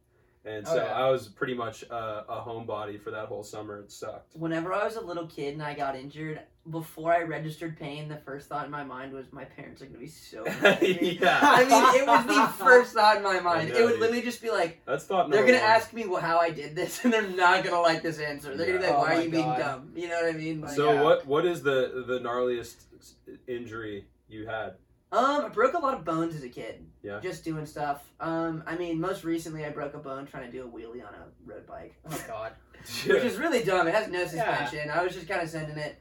and 0.44 0.66
so 0.66 0.72
Oh, 0.74 0.76
yeah. 0.84 0.92
i 1.06 1.08
was 1.10 1.28
pretty 1.28 1.54
much 1.54 1.82
a, 1.84 2.24
a 2.28 2.44
homebody 2.46 3.00
for 3.00 3.10
that 3.12 3.26
whole 3.26 3.42
summer 3.44 3.78
it 3.78 3.90
sucked 3.92 4.34
Whenever 4.36 4.72
I 4.74 4.84
was 4.84 4.96
a 4.96 5.00
little 5.00 5.26
kid 5.26 5.54
and 5.54 5.62
I 5.62 5.74
got 5.74 5.94
injured, 5.96 6.40
before 6.70 7.12
I 7.12 7.22
registered 7.22 7.76
pain, 7.78 8.08
the 8.08 8.16
first 8.18 8.48
thought 8.48 8.64
in 8.64 8.70
my 8.70 8.82
mind 8.84 9.12
was 9.12 9.32
my 9.32 9.44
parents 9.44 9.82
are 9.82 9.86
gonna 9.86 9.98
be 9.98 10.06
so 10.06 10.44
mad 10.62 10.64
at 10.64 10.82
me. 10.82 11.18
yeah 11.20 11.38
I 11.42 11.64
mean, 11.64 12.02
it 12.02 12.06
was 12.06 12.26
the 12.26 12.52
first 12.64 12.92
thought 12.94 13.16
in 13.18 13.22
my 13.22 13.40
mind. 13.40 13.68
know, 13.70 13.76
it 13.76 13.82
would 13.84 13.90
dude. 13.92 14.00
literally 14.00 14.22
just 14.22 14.40
be 14.42 14.50
like, 14.50 14.80
that's 14.86 15.04
thought 15.04 15.30
they're 15.30 15.44
gonna 15.46 15.58
one. 15.58 15.66
ask 15.70 15.92
me 15.92 16.02
how 16.20 16.38
I 16.38 16.50
did 16.50 16.74
this, 16.76 17.00
and 17.04 17.12
they're 17.12 17.22
not 17.28 17.62
gonna 17.64 17.80
like 17.80 18.02
this 18.02 18.18
answer. 18.18 18.56
They're 18.56 18.66
gonna 18.66 18.78
be 18.78 18.84
like, 18.86 18.94
Oh 18.94 18.98
"Why 19.00 19.12
are 19.14 19.16
my 19.18 19.22
you 19.22 19.30
being 19.30 19.44
dumb?" 19.58 19.92
You 19.96 20.08
know 20.08 20.22
what 20.22 20.34
I 20.34 20.36
mean? 20.38 20.60
Like, 20.60 20.70
so 20.70 20.92
Yeah. 20.92 21.02
what 21.02 21.26
what 21.26 21.46
is 21.46 21.62
the 21.62 22.04
the 22.06 22.18
gnarliest 22.20 22.76
injury 23.46 24.06
you 24.28 24.46
had 24.46 24.74
Um, 25.10 25.44
I 25.44 25.48
broke 25.48 25.74
a 25.74 25.78
lot 25.78 25.94
of 25.94 26.04
bones 26.04 26.34
as 26.34 26.42
a 26.42 26.48
kid. 26.48 26.84
Yeah. 27.02 27.18
Just 27.20 27.44
doing 27.44 27.66
stuff. 27.66 28.04
Um, 28.20 28.62
I 28.66 28.76
mean, 28.76 29.00
most 29.00 29.24
recently 29.24 29.64
I 29.64 29.70
broke 29.70 29.94
a 29.94 29.98
bone 29.98 30.26
trying 30.26 30.46
to 30.50 30.52
do 30.52 30.64
a 30.64 30.68
wheelie 30.68 31.04
on 31.06 31.14
a 31.14 31.24
road 31.44 31.66
bike, 31.66 31.94
Oh 32.10 32.24
god. 32.28 32.52
which 33.06 33.24
is 33.24 33.36
really 33.38 33.62
dumb. 33.64 33.88
It 33.88 33.94
has 33.94 34.08
no 34.08 34.24
suspension. 34.26 34.88
I 34.90 35.02
was 35.02 35.12
just 35.14 35.28
kind 35.28 35.42
of 35.42 35.48
sending 35.48 35.76
it. 35.78 35.98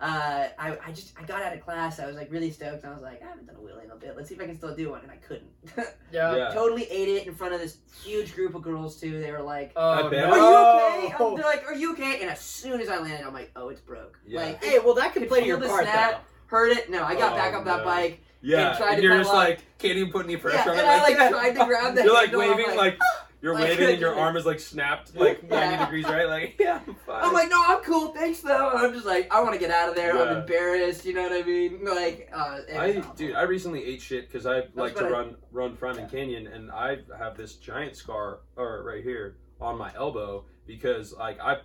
Uh, 0.00 0.46
I, 0.58 0.78
I 0.86 0.92
just 0.92 1.12
I 1.20 1.24
got 1.24 1.42
out 1.42 1.52
of 1.52 1.60
class. 1.60 1.98
I 1.98 2.06
was 2.06 2.14
like 2.14 2.30
really 2.30 2.50
stoked. 2.52 2.84
I 2.84 2.90
was 2.92 3.02
like, 3.02 3.20
I 3.20 3.26
haven't 3.26 3.46
done 3.46 3.56
a 3.56 3.58
wheelie 3.58 3.84
in 3.84 3.90
a 3.90 3.96
bit. 3.96 4.14
Let's 4.16 4.28
see 4.28 4.36
if 4.36 4.40
I 4.40 4.46
can 4.46 4.56
still 4.56 4.72
do 4.74 4.90
one, 4.90 5.00
and 5.02 5.10
I 5.10 5.16
couldn't. 5.16 5.50
Yeah. 6.12 6.34
Yeah. 6.36 6.48
totally 6.54 6.84
ate 6.84 7.08
it 7.08 7.26
in 7.26 7.34
front 7.34 7.52
of 7.52 7.60
this 7.60 7.78
huge 8.02 8.34
group 8.34 8.54
of 8.54 8.62
girls 8.62 8.98
too. 8.98 9.20
They 9.20 9.30
were 9.32 9.42
like, 9.42 9.72
Oh 9.76 10.06
I 10.06 10.08
bet. 10.08 10.28
no. 10.28 10.32
"Are 10.32 10.98
you 11.00 11.06
okay?" 11.08 11.14
They're 11.36 11.44
like, 11.44 11.66
"Are 11.66 11.74
you 11.74 11.92
okay?" 11.92 12.20
And 12.22 12.30
as 12.30 12.40
soon 12.40 12.80
as 12.80 12.88
I 12.88 12.98
landed, 12.98 13.26
I'm 13.26 13.34
like, 13.34 13.50
"Oh, 13.56 13.68
it's 13.68 13.80
broke." 13.82 14.18
Yeah. 14.26 14.40
Like, 14.40 14.64
Hey, 14.64 14.78
well 14.78 14.94
that 14.94 15.12
could 15.12 15.22
Could 15.22 15.28
play 15.28 15.40
to 15.40 15.46
your 15.46 15.58
the 15.58 15.66
part 15.68 15.82
snap. 15.84 16.12
though. 16.12 16.56
heard 16.56 16.72
it. 16.72 16.88
No, 16.90 17.02
I 17.04 17.14
got 17.14 17.32
Oh, 17.32 17.36
back 17.36 17.52
up 17.54 17.64
that 17.66 17.84
bike. 17.84 18.22
Yeah 18.40 18.76
and 18.90 18.96
to 18.96 19.02
you're 19.02 19.16
just 19.18 19.32
like 19.32 19.60
can't 19.78 19.96
even 19.96 20.12
put 20.12 20.24
any 20.24 20.36
pressure 20.36 20.56
Yeah, 20.56 20.62
on 20.72 20.78
and 20.78 20.80
it 20.80 20.86
I 20.86 21.02
like, 21.02 21.18
like 21.18 21.30
tried 21.30 21.52
to 21.54 21.64
grab 21.66 21.94
the 21.96 22.04
you're 22.04 22.12
like 22.14 22.32
waving 22.32 22.76
like 22.76 22.98
you're 23.40 23.54
like, 23.54 23.64
waving 23.64 23.90
and 23.90 24.00
your 24.00 24.14
arm 24.18 24.36
is 24.36 24.44
like 24.46 24.58
snapped 24.60 25.14
like 25.16 25.42
90 25.48 25.54
Yeah. 25.54 25.84
degrees 25.84 26.04
right 26.04 26.28
like 26.28 26.56
yeah 26.60 26.80
I'm 26.86 26.94
fine 27.06 27.24
I'm 27.24 27.32
like, 27.32 27.48
no, 27.50 27.62
I'm 27.66 27.82
cool, 27.82 28.08
thanks 28.08 28.40
though. 28.40 28.70
And 28.70 28.78
I'm 28.78 28.92
just 28.92 29.06
like, 29.06 29.32
I 29.32 29.40
want 29.42 29.52
to 29.54 29.58
get 29.60 29.70
out 29.70 29.88
of 29.88 29.94
there. 29.94 30.16
I'm 30.16 30.38
embarrassed. 30.38 31.04
You 31.04 31.14
know 31.14 31.22
what 31.22 31.32
I 31.32 31.42
mean? 31.42 31.84
Like, 31.84 32.30
uh, 32.32 32.58
I 32.76 32.96
awful. 32.98 33.14
dude, 33.14 33.34
I 33.36 33.42
recently 33.42 33.84
ate 33.84 34.00
shit 34.02 34.26
because 34.28 34.46
I 34.46 34.62
like 34.74 34.94
to 34.96 35.06
I- 35.06 35.10
run 35.10 35.36
run 35.52 35.76
front 35.76 35.98
and 35.98 36.10
canyon, 36.10 36.46
and 36.48 36.70
I 36.70 36.98
have 37.18 37.36
this 37.36 37.54
giant 37.56 37.96
scar 37.96 38.40
or 38.56 38.82
right 38.82 39.02
here 39.04 39.36
on 39.60 39.76
my 39.78 39.92
elbow 39.94 40.44
because 40.66 41.12
like 41.12 41.40
I 41.40 41.58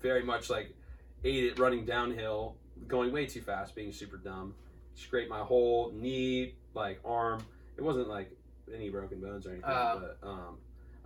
very 0.00 0.22
much 0.22 0.48
like 0.50 0.74
ate 1.24 1.44
it 1.44 1.58
running 1.58 1.84
downhill, 1.84 2.56
going 2.86 3.12
way 3.12 3.26
too 3.26 3.40
fast, 3.42 3.74
being 3.74 3.92
super 3.92 4.16
dumb. 4.16 4.54
Scraped 4.96 5.30
my 5.30 5.40
whole 5.40 5.92
knee, 5.94 6.54
like 6.74 6.98
arm. 7.04 7.42
It 7.76 7.82
wasn't 7.82 8.08
like 8.08 8.30
any 8.74 8.88
broken 8.90 9.20
bones 9.20 9.46
or 9.46 9.50
anything, 9.50 9.70
Uh. 9.70 10.00
but 10.00 10.18
um, 10.26 10.56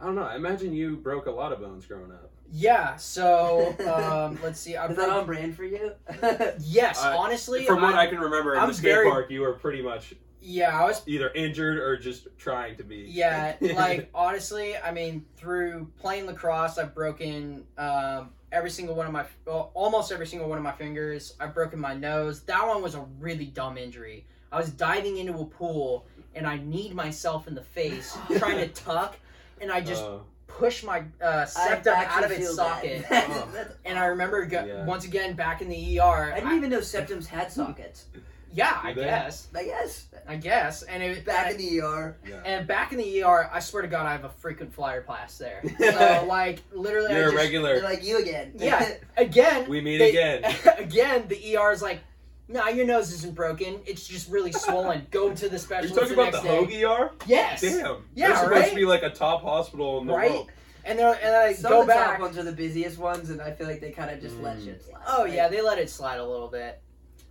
I 0.00 0.06
don't 0.06 0.14
know. 0.14 0.22
I 0.22 0.36
imagine 0.36 0.72
you 0.72 0.96
broke 0.96 1.26
a 1.26 1.30
lot 1.30 1.52
of 1.52 1.60
bones 1.60 1.84
growing 1.86 2.10
up. 2.10 2.30
Yeah, 2.52 2.96
so 2.96 3.74
um, 3.92 4.38
let's 4.42 4.58
see. 4.60 4.76
I 4.76 4.86
Is 4.86 4.96
that 4.96 5.10
on 5.10 5.26
brand 5.26 5.54
for 5.56 5.64
you? 5.64 5.92
yes, 6.60 7.02
I- 7.02 7.16
honestly, 7.16 7.64
From 7.66 7.82
what 7.82 7.94
I, 7.94 8.04
I 8.04 8.06
can 8.06 8.18
remember 8.20 8.54
in 8.54 8.60
I'm 8.60 8.68
the 8.68 8.74
skate 8.74 8.92
very- 8.92 9.10
park, 9.10 9.30
you 9.30 9.40
were 9.42 9.52
pretty 9.54 9.82
much 9.82 10.14
yeah, 10.42 10.80
I 10.80 10.84
was 10.86 11.02
either 11.06 11.28
injured 11.34 11.76
or 11.76 11.98
just 11.98 12.26
trying 12.38 12.76
to 12.78 12.82
be. 12.82 13.06
Yeah, 13.10 13.56
like 13.60 14.08
honestly, 14.14 14.74
I 14.74 14.90
mean, 14.90 15.26
through 15.36 15.90
playing 15.98 16.24
lacrosse, 16.24 16.78
I've 16.78 16.94
broken 16.94 17.66
um, 17.76 18.30
every 18.52 18.70
single 18.70 18.94
one 18.94 19.06
of 19.06 19.12
my, 19.12 19.24
well, 19.44 19.70
almost 19.74 20.12
every 20.12 20.26
single 20.26 20.48
one 20.48 20.58
of 20.58 20.64
my 20.64 20.72
fingers. 20.72 21.34
I've 21.40 21.54
broken 21.54 21.78
my 21.78 21.94
nose. 21.94 22.42
That 22.42 22.66
one 22.66 22.82
was 22.82 22.94
a 22.94 23.00
really 23.18 23.46
dumb 23.46 23.78
injury. 23.78 24.26
I 24.52 24.58
was 24.58 24.70
diving 24.70 25.18
into 25.18 25.34
a 25.38 25.44
pool 25.44 26.06
and 26.34 26.46
I 26.46 26.56
kneed 26.58 26.94
myself 26.94 27.46
in 27.48 27.54
the 27.54 27.62
face, 27.62 28.16
trying 28.38 28.58
to 28.58 28.68
tuck, 28.68 29.16
and 29.60 29.70
I 29.70 29.80
just 29.80 30.02
Uh, 30.04 30.18
pushed 30.46 30.84
my 30.84 31.04
uh, 31.22 31.44
septum 31.46 31.94
out 31.94 32.24
of 32.24 32.30
its 32.32 32.54
socket. 32.54 33.04
bad. 33.10 33.72
And 33.84 33.98
I 33.98 34.06
remember 34.06 34.44
go- 34.46 34.64
Yeah. 34.64 34.84
once 34.84 35.04
again 35.04 35.34
back 35.34 35.62
in 35.62 35.68
the 35.68 35.98
ER. 36.00 36.32
I 36.32 36.40
didn't 36.40 36.56
even 36.56 36.70
know 36.70 36.78
septums 36.80 37.26
had 37.26 37.52
sockets. 37.52 38.06
yeah, 38.52 38.80
I 38.82 38.92
they? 38.92 39.04
guess, 39.04 39.48
I 39.54 39.64
guess. 39.64 40.06
I 40.28 40.36
guess, 40.36 40.82
and 40.82 41.02
it 41.02 41.24
Back 41.24 41.52
in 41.52 41.56
the 41.58 41.80
ER. 41.80 42.16
yeah. 42.28 42.40
And 42.44 42.66
back 42.66 42.92
in 42.92 42.98
the 42.98 43.22
ER, 43.22 43.48
I 43.52 43.58
swear 43.60 43.82
to 43.82 43.88
God, 43.88 44.06
I 44.06 44.12
have 44.12 44.24
a 44.24 44.28
frequent 44.28 44.72
flyer 44.72 45.02
pass 45.02 45.38
there. 45.38 45.62
So 45.78 46.24
like, 46.28 46.60
literally, 46.72 47.08
I 47.12 47.16
You're 47.18 47.28
a 47.28 47.32
just, 47.32 47.36
regular. 47.36 47.74
They're 47.80 47.84
like 47.84 48.04
you 48.04 48.18
again. 48.18 48.52
Yeah. 48.58 48.94
again, 49.16 49.68
We 49.68 49.80
meet 49.80 49.98
they- 49.98 50.10
again. 50.10 50.54
again, 50.78 51.26
the 51.28 51.56
ER 51.56 51.72
is 51.72 51.82
like, 51.82 52.00
nah, 52.48 52.68
your 52.68 52.86
nose 52.86 53.12
isn't 53.12 53.34
broken. 53.34 53.80
It's 53.86 54.06
just 54.06 54.28
really 54.30 54.52
swollen. 54.52 55.06
Go 55.10 55.32
to 55.34 55.48
the 55.48 55.48
Are 55.48 55.52
you 55.52 55.58
specialist 55.58 55.94
talking 55.94 56.08
the 56.08 56.14
about 56.22 56.32
next 56.32 56.42
the 56.42 56.48
day. 56.66 56.82
Hoagie 56.84 57.00
ER? 57.00 57.10
Yes. 57.26 57.60
Damn. 57.62 58.04
Yeah, 58.14 58.28
They're 58.28 58.36
supposed 58.36 58.52
right? 58.52 58.68
to 58.70 58.76
be 58.76 58.84
like 58.84 59.02
a 59.02 59.10
top 59.10 59.42
hospital 59.42 60.00
in 60.00 60.06
the 60.06 60.14
Right? 60.14 60.30
world. 60.30 60.50
And 60.84 60.98
they're 60.98 61.18
and 61.22 61.36
I 61.36 61.52
Some 61.52 61.70
go 61.70 61.80
of 61.82 61.86
the 61.88 61.92
back. 61.92 62.12
top 62.12 62.20
ones 62.20 62.38
are 62.38 62.42
the 62.42 62.52
busiest 62.52 62.98
ones, 62.98 63.28
and 63.30 63.40
I 63.42 63.50
feel 63.52 63.66
like 63.66 63.80
they 63.80 63.90
kind 63.90 64.10
of 64.10 64.20
just 64.20 64.38
let 64.40 64.56
Mm. 64.58 64.64
shit 64.64 64.82
slide. 64.84 65.02
Oh 65.06 65.22
Like, 65.24 65.34
yeah, 65.34 65.48
they 65.48 65.60
let 65.60 65.78
it 65.78 65.90
slide 65.90 66.16
a 66.18 66.24
little 66.26 66.48
bit, 66.48 66.80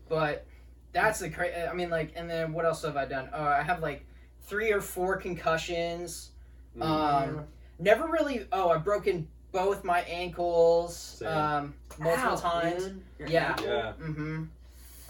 but 0.07 0.45
that's 0.91 1.19
the 1.19 1.29
cra- 1.29 1.69
I 1.69 1.73
mean, 1.73 1.89
like, 1.89 2.13
and 2.15 2.29
then 2.29 2.53
what 2.53 2.65
else 2.65 2.81
have 2.83 2.97
I 2.97 3.05
done? 3.05 3.29
Uh, 3.33 3.55
I 3.59 3.63
have 3.63 3.81
like 3.81 4.05
three 4.43 4.71
or 4.71 4.81
four 4.81 5.17
concussions. 5.17 6.31
Mm. 6.77 6.83
Um, 6.83 7.45
never 7.79 8.07
really. 8.07 8.45
Oh, 8.51 8.69
I've 8.69 8.83
broken 8.83 9.27
both 9.51 9.83
my 9.83 10.01
ankles 10.01 11.21
um, 11.25 11.73
multiple 11.99 12.31
Ow, 12.31 12.35
times. 12.35 12.83
dude. 13.17 13.29
Yeah. 13.29 13.49
ankle? 13.49 13.65
yeah. 13.67 13.93
Mm-hmm. 14.01 14.43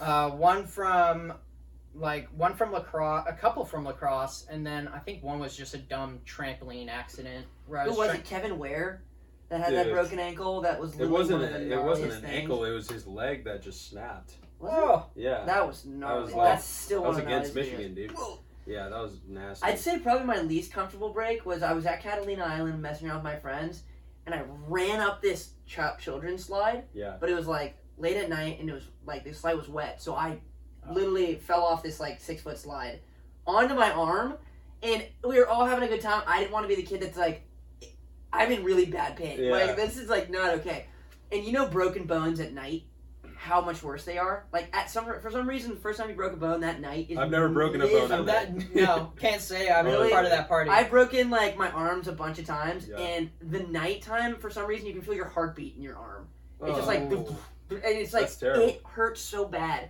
Uh, 0.00 0.30
one 0.30 0.66
from 0.66 1.32
like 1.94 2.28
one 2.36 2.54
from 2.54 2.72
lacrosse, 2.72 3.26
a 3.28 3.32
couple 3.32 3.64
from 3.64 3.84
lacrosse, 3.84 4.46
and 4.50 4.66
then 4.66 4.88
I 4.88 4.98
think 4.98 5.22
one 5.22 5.38
was 5.38 5.56
just 5.56 5.74
a 5.74 5.78
dumb 5.78 6.20
trampoline 6.26 6.88
accident. 6.88 7.46
Where 7.66 7.82
Who 7.82 7.90
was, 7.90 7.98
was 7.98 8.06
try- 8.08 8.16
it? 8.16 8.24
Kevin 8.24 8.58
Ware 8.58 9.02
that 9.48 9.60
had 9.60 9.74
that 9.74 9.90
broken 9.90 10.18
ankle. 10.18 10.60
That 10.62 10.80
was. 10.80 10.98
It 10.98 11.08
wasn't. 11.08 11.42
one 11.42 11.52
A, 11.52 11.58
it 11.58 11.82
wasn't 11.82 12.12
an 12.12 12.20
things. 12.22 12.32
ankle. 12.32 12.64
It 12.64 12.70
was 12.70 12.88
his 12.88 13.06
leg 13.06 13.44
that 13.44 13.62
just 13.62 13.88
snapped. 13.90 14.34
Was 14.60 14.72
it? 14.72 14.76
Oh, 14.78 15.06
Yeah. 15.14 15.44
That 15.44 15.66
was 15.66 15.84
gnarly. 15.84 16.24
was 16.24 16.34
like- 16.34 16.48
That's 16.54 16.64
still 16.64 17.02
that 17.02 17.08
was 17.08 17.16
one 17.16 17.24
of 17.24 17.28
the 17.30 17.36
against 17.36 17.52
gnarliest 17.52 17.54
Michigan, 17.72 17.94
dude. 17.94 18.10
videos. 18.10 18.38
Yeah, 18.66 18.88
that 18.88 19.00
was 19.02 19.18
nasty. 19.26 19.66
I'd 19.66 19.78
say 19.78 19.98
probably 19.98 20.26
my 20.26 20.40
least 20.42 20.72
comfortable 20.72 21.12
break 21.12 21.44
was 21.46 21.62
I 21.62 21.72
was 21.72 21.86
at 21.86 22.00
Catalina 22.02 22.44
Island 22.44 22.80
messing 22.80 23.08
around 23.08 23.16
with 23.16 23.24
my 23.24 23.36
friends, 23.36 23.82
and 24.26 24.34
I 24.34 24.44
ran 24.68 25.00
up 25.00 25.20
this 25.22 25.54
ch- 25.66 25.78
children's 25.98 26.44
slide, 26.44 26.84
Yeah. 26.92 27.16
but 27.18 27.28
it 27.30 27.34
was 27.34 27.46
like 27.48 27.76
late 27.98 28.16
at 28.16 28.28
night, 28.28 28.60
and 28.60 28.68
it 28.68 28.72
was 28.72 28.84
like 29.06 29.24
the 29.24 29.32
slide 29.32 29.56
was 29.56 29.68
wet, 29.68 30.00
so 30.00 30.14
I 30.14 30.40
Oh. 30.88 30.92
literally 30.92 31.34
fell 31.36 31.62
off 31.62 31.82
this 31.82 31.98
like 32.00 32.20
six 32.20 32.42
foot 32.42 32.58
slide 32.58 33.00
onto 33.46 33.74
my 33.74 33.90
arm, 33.92 34.36
and 34.82 35.04
we 35.26 35.38
were 35.38 35.48
all 35.48 35.64
having 35.66 35.84
a 35.84 35.88
good 35.88 36.00
time. 36.02 36.22
I 36.26 36.38
didn't 36.40 36.52
want 36.52 36.64
to 36.64 36.68
be 36.68 36.76
the 36.76 36.86
kid 36.86 37.00
that's 37.00 37.16
like, 37.18 37.42
I'm 38.32 38.52
in 38.52 38.62
really 38.62 38.86
bad 38.86 39.16
pain. 39.16 39.42
Yeah. 39.42 39.50
Like 39.50 39.76
this 39.76 39.96
is 39.96 40.08
like 40.08 40.30
not 40.30 40.54
okay. 40.60 40.86
And 41.32 41.44
you 41.44 41.52
know, 41.52 41.66
broken 41.66 42.06
bones 42.06 42.38
at 42.40 42.52
night. 42.52 42.84
How 43.42 43.62
much 43.62 43.82
worse 43.82 44.04
they 44.04 44.18
are! 44.18 44.44
Like 44.52 44.68
at 44.76 44.90
some 44.90 45.06
for 45.22 45.30
some 45.30 45.48
reason, 45.48 45.70
the 45.70 45.80
first 45.80 45.98
time 45.98 46.10
you 46.10 46.14
broke 46.14 46.34
a 46.34 46.36
bone 46.36 46.60
that 46.60 46.78
night 46.78 47.06
is 47.08 47.16
I've 47.16 47.30
never 47.30 47.48
broken 47.48 47.80
a 47.80 47.86
bone 47.86 48.02
miserable. 48.02 48.24
that 48.26 48.74
no, 48.74 49.12
can't 49.18 49.40
say 49.40 49.70
I'm 49.70 49.86
Really? 49.86 50.10
part 50.10 50.26
of 50.26 50.30
that 50.30 50.46
party. 50.46 50.68
I've 50.68 50.90
broken 50.90 51.30
like 51.30 51.56
my 51.56 51.70
arms 51.70 52.06
a 52.06 52.12
bunch 52.12 52.38
of 52.38 52.44
times, 52.44 52.86
Yeah. 52.86 52.98
and 52.98 53.30
the 53.40 53.60
nighttime 53.60 54.36
for 54.36 54.50
some 54.50 54.66
reason 54.66 54.86
you 54.86 54.92
can 54.92 55.00
feel 55.00 55.14
your 55.14 55.24
heartbeat 55.28 55.74
in 55.74 55.82
your 55.82 55.96
arm. 55.96 56.28
It's 56.62 56.76
just 56.76 56.82
Oh. 56.82 56.86
like, 56.86 57.00
and 57.70 57.82
it's 57.96 58.12
like 58.12 58.28
it 58.42 58.82
hurts 58.86 59.22
so 59.22 59.46
bad. 59.46 59.88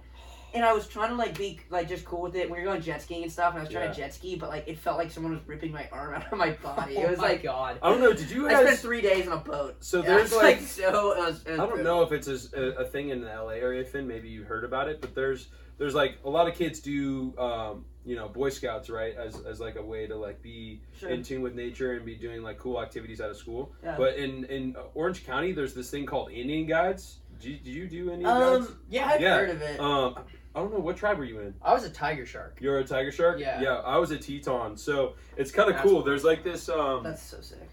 And 0.54 0.64
I 0.64 0.72
was 0.72 0.86
trying 0.86 1.10
to 1.10 1.14
like 1.16 1.36
be 1.38 1.60
like 1.70 1.88
just 1.88 2.04
cool 2.04 2.22
with 2.22 2.34
it. 2.36 2.50
We 2.50 2.58
were 2.58 2.64
going 2.64 2.80
jet 2.82 3.02
skiing 3.02 3.22
and 3.22 3.32
stuff, 3.32 3.50
and 3.54 3.58
I 3.58 3.62
was 3.64 3.72
trying 3.72 3.84
Yeah. 3.86 3.92
to 3.92 3.96
jet 4.00 4.14
ski, 4.14 4.36
but 4.36 4.48
like 4.48 4.66
it 4.68 4.78
felt 4.78 4.98
like 4.98 5.10
someone 5.10 5.32
was 5.32 5.40
ripping 5.46 5.72
my 5.72 5.88
arm 5.92 6.14
out 6.14 6.32
of 6.32 6.38
my 6.38 6.50
body. 6.62 6.96
oh 6.98 7.02
It 7.02 7.10
was 7.10 7.18
my 7.18 7.28
like 7.28 7.42
god. 7.42 7.78
I 7.82 7.88
don't 7.90 8.00
know. 8.00 8.12
Did 8.12 8.30
you 8.30 8.46
I 8.48 8.52
spent 8.54 8.68
guys? 8.68 8.80
three 8.82 9.00
days 9.00 9.26
on 9.26 9.32
a 9.34 9.40
boat. 9.40 9.76
So 9.80 10.02
there's 10.02 10.22
it's 10.32 10.36
like 10.36 10.60
so. 10.60 11.12
It 11.12 11.18
was, 11.18 11.42
it 11.42 11.50
was 11.50 11.52
I 11.52 11.56
don't 11.56 11.68
brutal. 11.70 11.84
know 11.84 12.02
if 12.02 12.12
it's 12.12 12.28
a, 12.52 12.58
a 12.78 12.84
thing 12.84 13.08
in 13.10 13.20
the 13.20 13.28
LA 13.28 13.50
area, 13.50 13.84
Finn. 13.84 14.06
Maybe 14.06 14.28
you 14.28 14.44
heard 14.44 14.64
about 14.64 14.88
it, 14.88 15.00
but 15.00 15.14
there's 15.14 15.48
there's 15.78 15.94
like 15.94 16.18
a 16.24 16.30
lot 16.30 16.46
of 16.48 16.54
kids 16.54 16.80
do 16.80 17.32
um, 17.38 17.84
you 18.04 18.16
know 18.16 18.28
Boy 18.28 18.50
Scouts 18.50 18.90
right 18.90 19.14
as 19.16 19.40
as 19.46 19.60
like 19.60 19.76
a 19.76 19.82
way 19.82 20.06
to 20.06 20.16
like 20.16 20.42
be 20.42 20.80
Sure. 20.98 21.08
in 21.10 21.22
tune 21.22 21.40
with 21.42 21.54
nature 21.54 21.92
and 21.94 22.04
be 22.04 22.14
doing 22.16 22.42
like 22.42 22.58
cool 22.58 22.82
activities 22.82 23.20
out 23.20 23.30
of 23.30 23.36
school. 23.36 23.72
Yeah. 23.82 23.94
But 23.96 24.16
in 24.16 24.44
in 24.44 24.76
Orange 24.94 25.24
County, 25.24 25.52
there's 25.52 25.72
this 25.74 25.90
thing 25.90 26.04
called 26.06 26.30
Indian 26.30 26.66
Guides. 26.66 27.18
Did 27.40 27.48
you, 27.52 27.56
did 27.56 27.70
you 27.74 27.88
do 27.88 28.10
Indian 28.12 28.22
Guides? 28.24 28.66
Um, 28.66 28.78
Yeah, 28.90 29.06
I've 29.08 29.20
yeah. 29.22 29.36
heard 29.36 29.48
of 29.50 29.62
it. 29.62 29.80
Um, 29.80 30.14
I 30.54 30.60
don't 30.60 30.72
know 30.72 30.80
what 30.80 30.96
tribe 30.96 31.18
were 31.18 31.24
you 31.24 31.38
in. 31.40 31.54
I 31.62 31.72
was 31.72 31.84
a 31.84 31.90
tiger 31.90 32.26
shark. 32.26 32.58
You're 32.60 32.78
a 32.78 32.84
tiger 32.84 33.12
shark. 33.12 33.38
Yeah. 33.38 33.60
Yeah, 33.60 33.74
I 33.76 33.96
was 33.98 34.10
a 34.10 34.18
Teton. 34.18 34.76
So 34.76 35.14
it's 35.36 35.50
kind 35.52 35.70
of 35.72 35.76
cool. 35.80 36.02
There's 36.02 36.24
like 36.24 36.42
this. 36.42 36.68
Um, 36.68 37.02
That's 37.04 37.22
so 37.22 37.40
sick. 37.40 37.68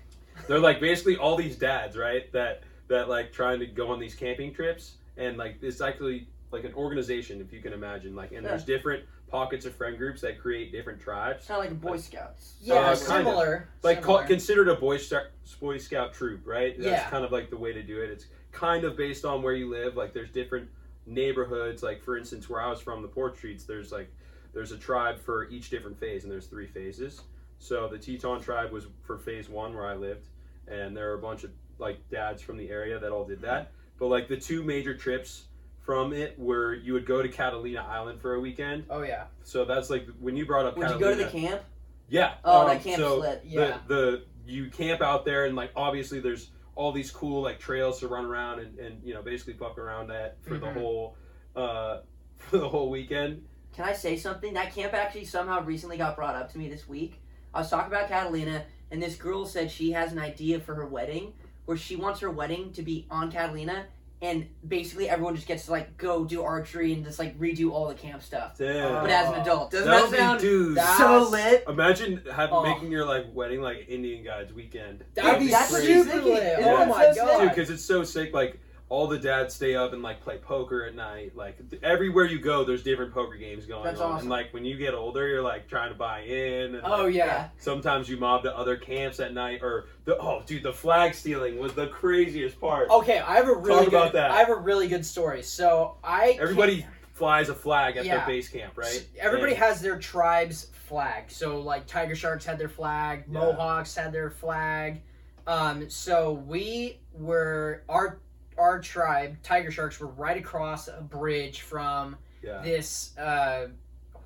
they're 0.47 0.59
like 0.59 0.79
basically 0.79 1.17
all 1.17 1.35
these 1.35 1.55
dads, 1.55 1.97
right? 1.97 2.31
That 2.33 2.61
that 2.87 3.09
like 3.09 3.33
trying 3.33 3.59
to 3.59 3.65
go 3.65 3.87
on 3.89 3.99
these 3.99 4.13
camping 4.15 4.53
trips, 4.53 4.95
and 5.17 5.37
like 5.37 5.57
it's 5.61 5.81
actually 5.81 6.27
like 6.51 6.63
an 6.65 6.73
organization, 6.75 7.41
if 7.41 7.51
you 7.51 7.61
can 7.61 7.73
imagine. 7.73 8.15
Like, 8.15 8.31
and 8.31 8.45
there's 8.45 8.63
different 8.63 9.03
pockets 9.27 9.65
of 9.65 9.75
friend 9.75 9.97
groups 9.97 10.21
that 10.21 10.39
create 10.39 10.71
different 10.71 11.01
tribes. 11.01 11.45
Kind 11.47 11.65
of 11.65 11.71
like 11.71 11.81
Boy 11.81 11.97
Scouts. 11.97 12.53
Yeah, 12.61 12.75
Uh, 12.75 12.95
similar. 12.95 13.67
Like 13.83 14.01
call, 14.01 14.17
similar. 14.17 14.27
considered 14.27 14.69
a 14.69 14.75
boy 14.75 14.97
scout 14.97 15.23
boy 15.59 15.77
scout 15.79 16.13
troop, 16.13 16.41
right? 16.45 16.77
That's 16.77 16.87
Yeah. 16.89 17.09
kind 17.09 17.25
of 17.25 17.31
like 17.31 17.49
the 17.49 17.57
way 17.57 17.73
to 17.73 17.81
do 17.83 18.01
it. 18.01 18.09
It's 18.11 18.27
kind 18.51 18.85
of 18.85 18.95
based 18.95 19.25
on 19.25 19.41
where 19.41 19.53
you 19.53 19.67
live. 19.69 19.97
Like 19.97 20.13
there's 20.13 20.29
different 20.29 20.69
neighborhoods. 21.07 21.81
Like 21.81 22.03
for 22.03 22.17
instance, 22.17 22.49
where 22.49 22.61
I 22.61 22.69
was 22.69 22.81
from, 22.81 23.01
the 23.01 23.07
Port 23.07 23.37
Streets. 23.37 23.63
There's 23.63 23.91
like 23.91 24.11
there's 24.53 24.71
a 24.71 24.77
tribe 24.77 25.19
for 25.19 25.49
each 25.49 25.69
different 25.69 25.99
phase, 25.99 26.23
and 26.23 26.31
there's 26.31 26.47
three 26.47 26.67
phases. 26.67 27.21
So 27.59 27.87
the 27.87 27.97
Teton 27.97 28.41
tribe 28.41 28.71
was 28.71 28.87
for 29.03 29.17
phase 29.17 29.49
one 29.49 29.73
where 29.73 29.87
I 29.87 29.95
lived, 29.95 30.27
and 30.67 30.95
there 30.95 31.11
are 31.11 31.15
a 31.15 31.21
bunch 31.21 31.43
of 31.43 31.51
like 31.79 31.97
dads 32.09 32.41
from 32.41 32.57
the 32.57 32.69
area 32.69 32.99
that 32.99 33.11
all 33.11 33.25
did 33.25 33.41
that. 33.41 33.71
But 33.97 34.07
like 34.07 34.27
the 34.27 34.37
two 34.37 34.63
major 34.63 34.95
trips 34.95 35.45
from 35.79 36.11
it 36.13 36.37
were 36.37 36.73
you 36.75 36.93
would 36.93 37.05
go 37.05 37.21
to 37.21 37.29
Catalina 37.29 37.79
Island 37.79 38.21
for 38.21 38.35
a 38.35 38.39
weekend. 38.39 38.85
Oh 38.89 39.01
yeah. 39.01 39.25
So 39.43 39.65
that's 39.65 39.89
like 39.89 40.07
when 40.19 40.35
you 40.35 40.45
brought 40.45 40.65
up 40.65 40.77
Would 40.77 40.89
you 40.89 40.99
go 40.99 41.15
to 41.15 41.23
the 41.23 41.29
camp? 41.29 41.61
Yeah. 42.09 42.35
Oh, 42.43 42.61
um, 42.61 42.67
that 42.67 42.83
camp's 42.83 42.99
so 42.99 43.19
lit. 43.19 43.43
Yeah. 43.45 43.77
The, 43.87 43.95
the 43.95 44.23
you 44.51 44.69
camp 44.69 45.01
out 45.01 45.25
there 45.25 45.45
and 45.45 45.55
like 45.55 45.71
obviously 45.75 46.19
there's 46.19 46.49
all 46.77 46.91
these 46.91 47.09
cool 47.09 47.41
like 47.41 47.59
trails 47.59 47.99
to 47.99 48.07
run 48.07 48.23
around 48.25 48.59
and, 48.59 48.77
and 48.77 49.03
you 49.03 49.13
know 49.13 49.21
basically 49.23 49.53
fuck 49.53 49.77
around 49.79 50.11
at 50.11 50.37
for 50.43 50.59
the 50.59 50.67
Mhm. 50.67 50.73
whole 50.75 51.15
uh 51.55 52.01
for 52.37 52.59
the 52.59 52.69
whole 52.69 52.89
weekend. 52.91 53.43
Can 53.73 53.85
I 53.85 53.93
say 53.93 54.15
something? 54.15 54.53
That 54.53 54.73
camp 54.73 54.93
actually 54.93 55.25
somehow 55.25 55.63
recently 55.63 55.97
got 55.97 56.15
brought 56.15 56.35
up 56.35 56.51
to 56.51 56.57
me 56.59 56.69
this 56.69 56.87
week. 56.87 57.19
I 57.53 57.59
was 57.59 57.69
talking 57.69 57.91
about 57.91 58.07
Catalina, 58.09 58.63
and 58.91 59.01
this 59.01 59.15
girl 59.15 59.45
said 59.45 59.71
she 59.71 59.91
has 59.91 60.11
an 60.11 60.19
idea 60.19 60.59
for 60.59 60.75
her 60.75 60.85
wedding 60.85 61.33
where 61.65 61.77
she 61.77 61.95
wants 61.95 62.19
her 62.19 62.29
wedding 62.29 62.71
to 62.73 62.81
be 62.83 63.07
on 63.09 63.31
Catalina, 63.31 63.87
and 64.21 64.47
basically 64.67 65.07
everyone 65.09 65.35
just 65.35 65.47
gets 65.47 65.65
to 65.65 65.71
like 65.71 65.95
go 65.97 66.25
do 66.25 66.41
archery 66.41 66.93
and 66.93 67.05
just 67.05 67.19
like 67.19 67.37
redo 67.39 67.71
all 67.71 67.87
the 67.87 67.93
camp 67.93 68.23
stuff. 68.23 68.57
Damn. 68.57 69.03
But 69.03 69.11
as 69.11 69.29
an 69.29 69.41
adult, 69.41 69.71
doesn't 69.71 69.87
that 69.87 70.09
that, 70.09 70.17
sound 70.17 70.39
dude. 70.39 70.79
so 70.97 71.29
lit? 71.29 71.63
Imagine 71.67 72.23
have, 72.33 72.49
Oh. 72.51 72.63
making 72.63 72.91
your 72.91 73.05
like 73.05 73.25
wedding 73.33 73.61
like 73.61 73.85
Indian 73.87 74.23
guides 74.23 74.51
weekend. 74.53 75.03
That'd 75.13 75.39
be 75.39 75.47
oh 75.47 75.51
That's 75.51 75.71
what 75.71 75.83
she's 75.83 76.03
super 76.09 76.21
lit. 76.25 76.55
Oh 76.59 76.63
that 76.63 76.87
my 76.89 77.11
so 77.11 77.25
god. 77.25 77.41
Dude, 77.41 77.49
because 77.49 77.69
it's 77.69 77.85
so 77.85 78.03
sick. 78.03 78.33
Like 78.33 78.59
all 78.89 79.05
the 79.05 79.19
dads 79.19 79.53
stay 79.53 79.75
up 79.75 79.91
and 79.91 80.01
like 80.01 80.21
play 80.21 80.37
poker 80.37 80.85
at 80.85 80.95
night. 80.95 81.35
Like 81.35 81.57
th- 81.69 81.81
everywhere 81.83 82.23
you 82.25 82.39
go, 82.39 82.63
there's 82.63 82.83
different 82.83 83.13
poker 83.13 83.35
games 83.35 83.65
going 83.65 83.83
That's 83.83 83.99
on. 83.99 84.13
awesome. 84.13 84.19
And 84.21 84.29
like 84.29 84.53
when 84.53 84.63
you 84.63 84.77
get 84.77 84.93
older, 84.93 85.27
you're 85.27 85.41
like 85.41 85.67
trying 85.67 85.89
to 85.91 85.95
buy 85.97 86.21
in. 86.21 86.75
And, 86.75 86.83
Oh 86.85 87.03
like, 87.05 87.13
yeah. 87.15 87.49
Sometimes 87.57 88.07
you 88.07 88.15
mob 88.15 88.43
to 88.43 88.57
other 88.57 88.77
camps 88.77 89.19
at 89.19 89.33
night, 89.33 89.59
or 89.61 89.87
the 90.05 90.17
oh, 90.17 90.41
dude, 90.45 90.63
the 90.63 90.71
flag 90.71 91.13
stealing 91.13 91.57
was 91.59 91.73
the 91.73 91.87
craziest 91.87 92.61
part. 92.61 92.89
Okay, 92.89 93.19
I 93.19 93.35
have 93.35 93.49
a 93.49 93.55
really 93.55 93.79
Talk 93.79 93.87
about 93.89 94.11
good. 94.13 94.19
that. 94.19 94.31
I 94.31 94.37
have 94.37 94.49
a 94.49 94.55
really 94.55 94.87
good 94.87 95.05
story. 95.05 95.43
So 95.43 95.97
I 96.03 96.37
Everybody 96.39 96.85
flies 97.13 97.49
a 97.49 97.55
flag 97.55 97.97
at 97.97 98.05
Yeah. 98.05 98.17
their 98.19 98.25
base 98.27 98.47
camp, 98.47 98.77
right? 98.77 99.05
Everybody 99.19 99.51
And- 99.53 99.63
has 99.63 99.81
their 99.81 99.97
tribe's 99.99 100.65
flag. 100.87 101.25
So 101.29 101.59
like 101.59 101.87
Tiger 101.87 102.15
Sharks 102.15 102.45
had 102.45 102.57
their 102.57 102.69
flag, 102.69 103.25
Yeah. 103.29 103.39
Mohawks 103.39 103.93
had 103.95 104.13
their 104.13 104.29
flag. 104.29 105.01
Um, 105.45 105.89
so 105.89 106.33
we 106.33 106.99
were 107.13 107.83
our 107.89 108.19
our 108.57 108.79
tribe, 108.79 109.37
Tiger 109.43 109.71
Sharks, 109.71 109.99
were 109.99 110.07
right 110.07 110.37
across 110.37 110.87
a 110.87 111.01
bridge 111.01 111.61
from 111.61 112.17
yeah. 112.43 112.61
this 112.61 113.17
uh 113.17 113.67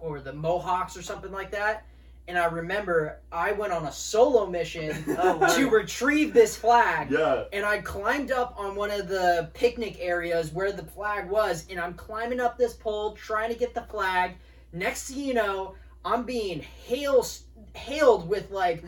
were 0.01 0.21
the 0.21 0.33
Mohawks 0.33 0.97
or 0.97 1.01
something 1.01 1.31
like 1.31 1.51
that. 1.51 1.85
And 2.27 2.37
I 2.37 2.45
remember 2.45 3.19
I 3.31 3.51
went 3.51 3.73
on 3.73 3.85
a 3.85 3.91
solo 3.91 4.45
mission 4.45 5.03
to 5.05 5.69
retrieve 5.69 6.33
this 6.33 6.55
flag. 6.55 7.11
Yeah. 7.11 7.43
and 7.51 7.65
I 7.65 7.79
climbed 7.79 8.31
up 8.31 8.55
on 8.57 8.75
one 8.75 8.91
of 8.91 9.07
the 9.07 9.49
picnic 9.53 9.97
areas 9.99 10.51
where 10.51 10.71
the 10.71 10.83
flag 10.83 11.29
was, 11.29 11.65
and 11.69 11.79
I'm 11.79 11.93
climbing 11.93 12.39
up 12.39 12.57
this 12.57 12.73
pole 12.73 13.13
trying 13.13 13.51
to 13.51 13.57
get 13.57 13.73
the 13.73 13.81
flag. 13.81 14.35
Next 14.71 15.09
thing 15.09 15.19
you 15.19 15.33
know, 15.33 15.75
I'm 16.05 16.23
being 16.23 16.61
hail 16.61 17.25
hailed 17.73 18.27
with 18.27 18.51
like 18.51 18.83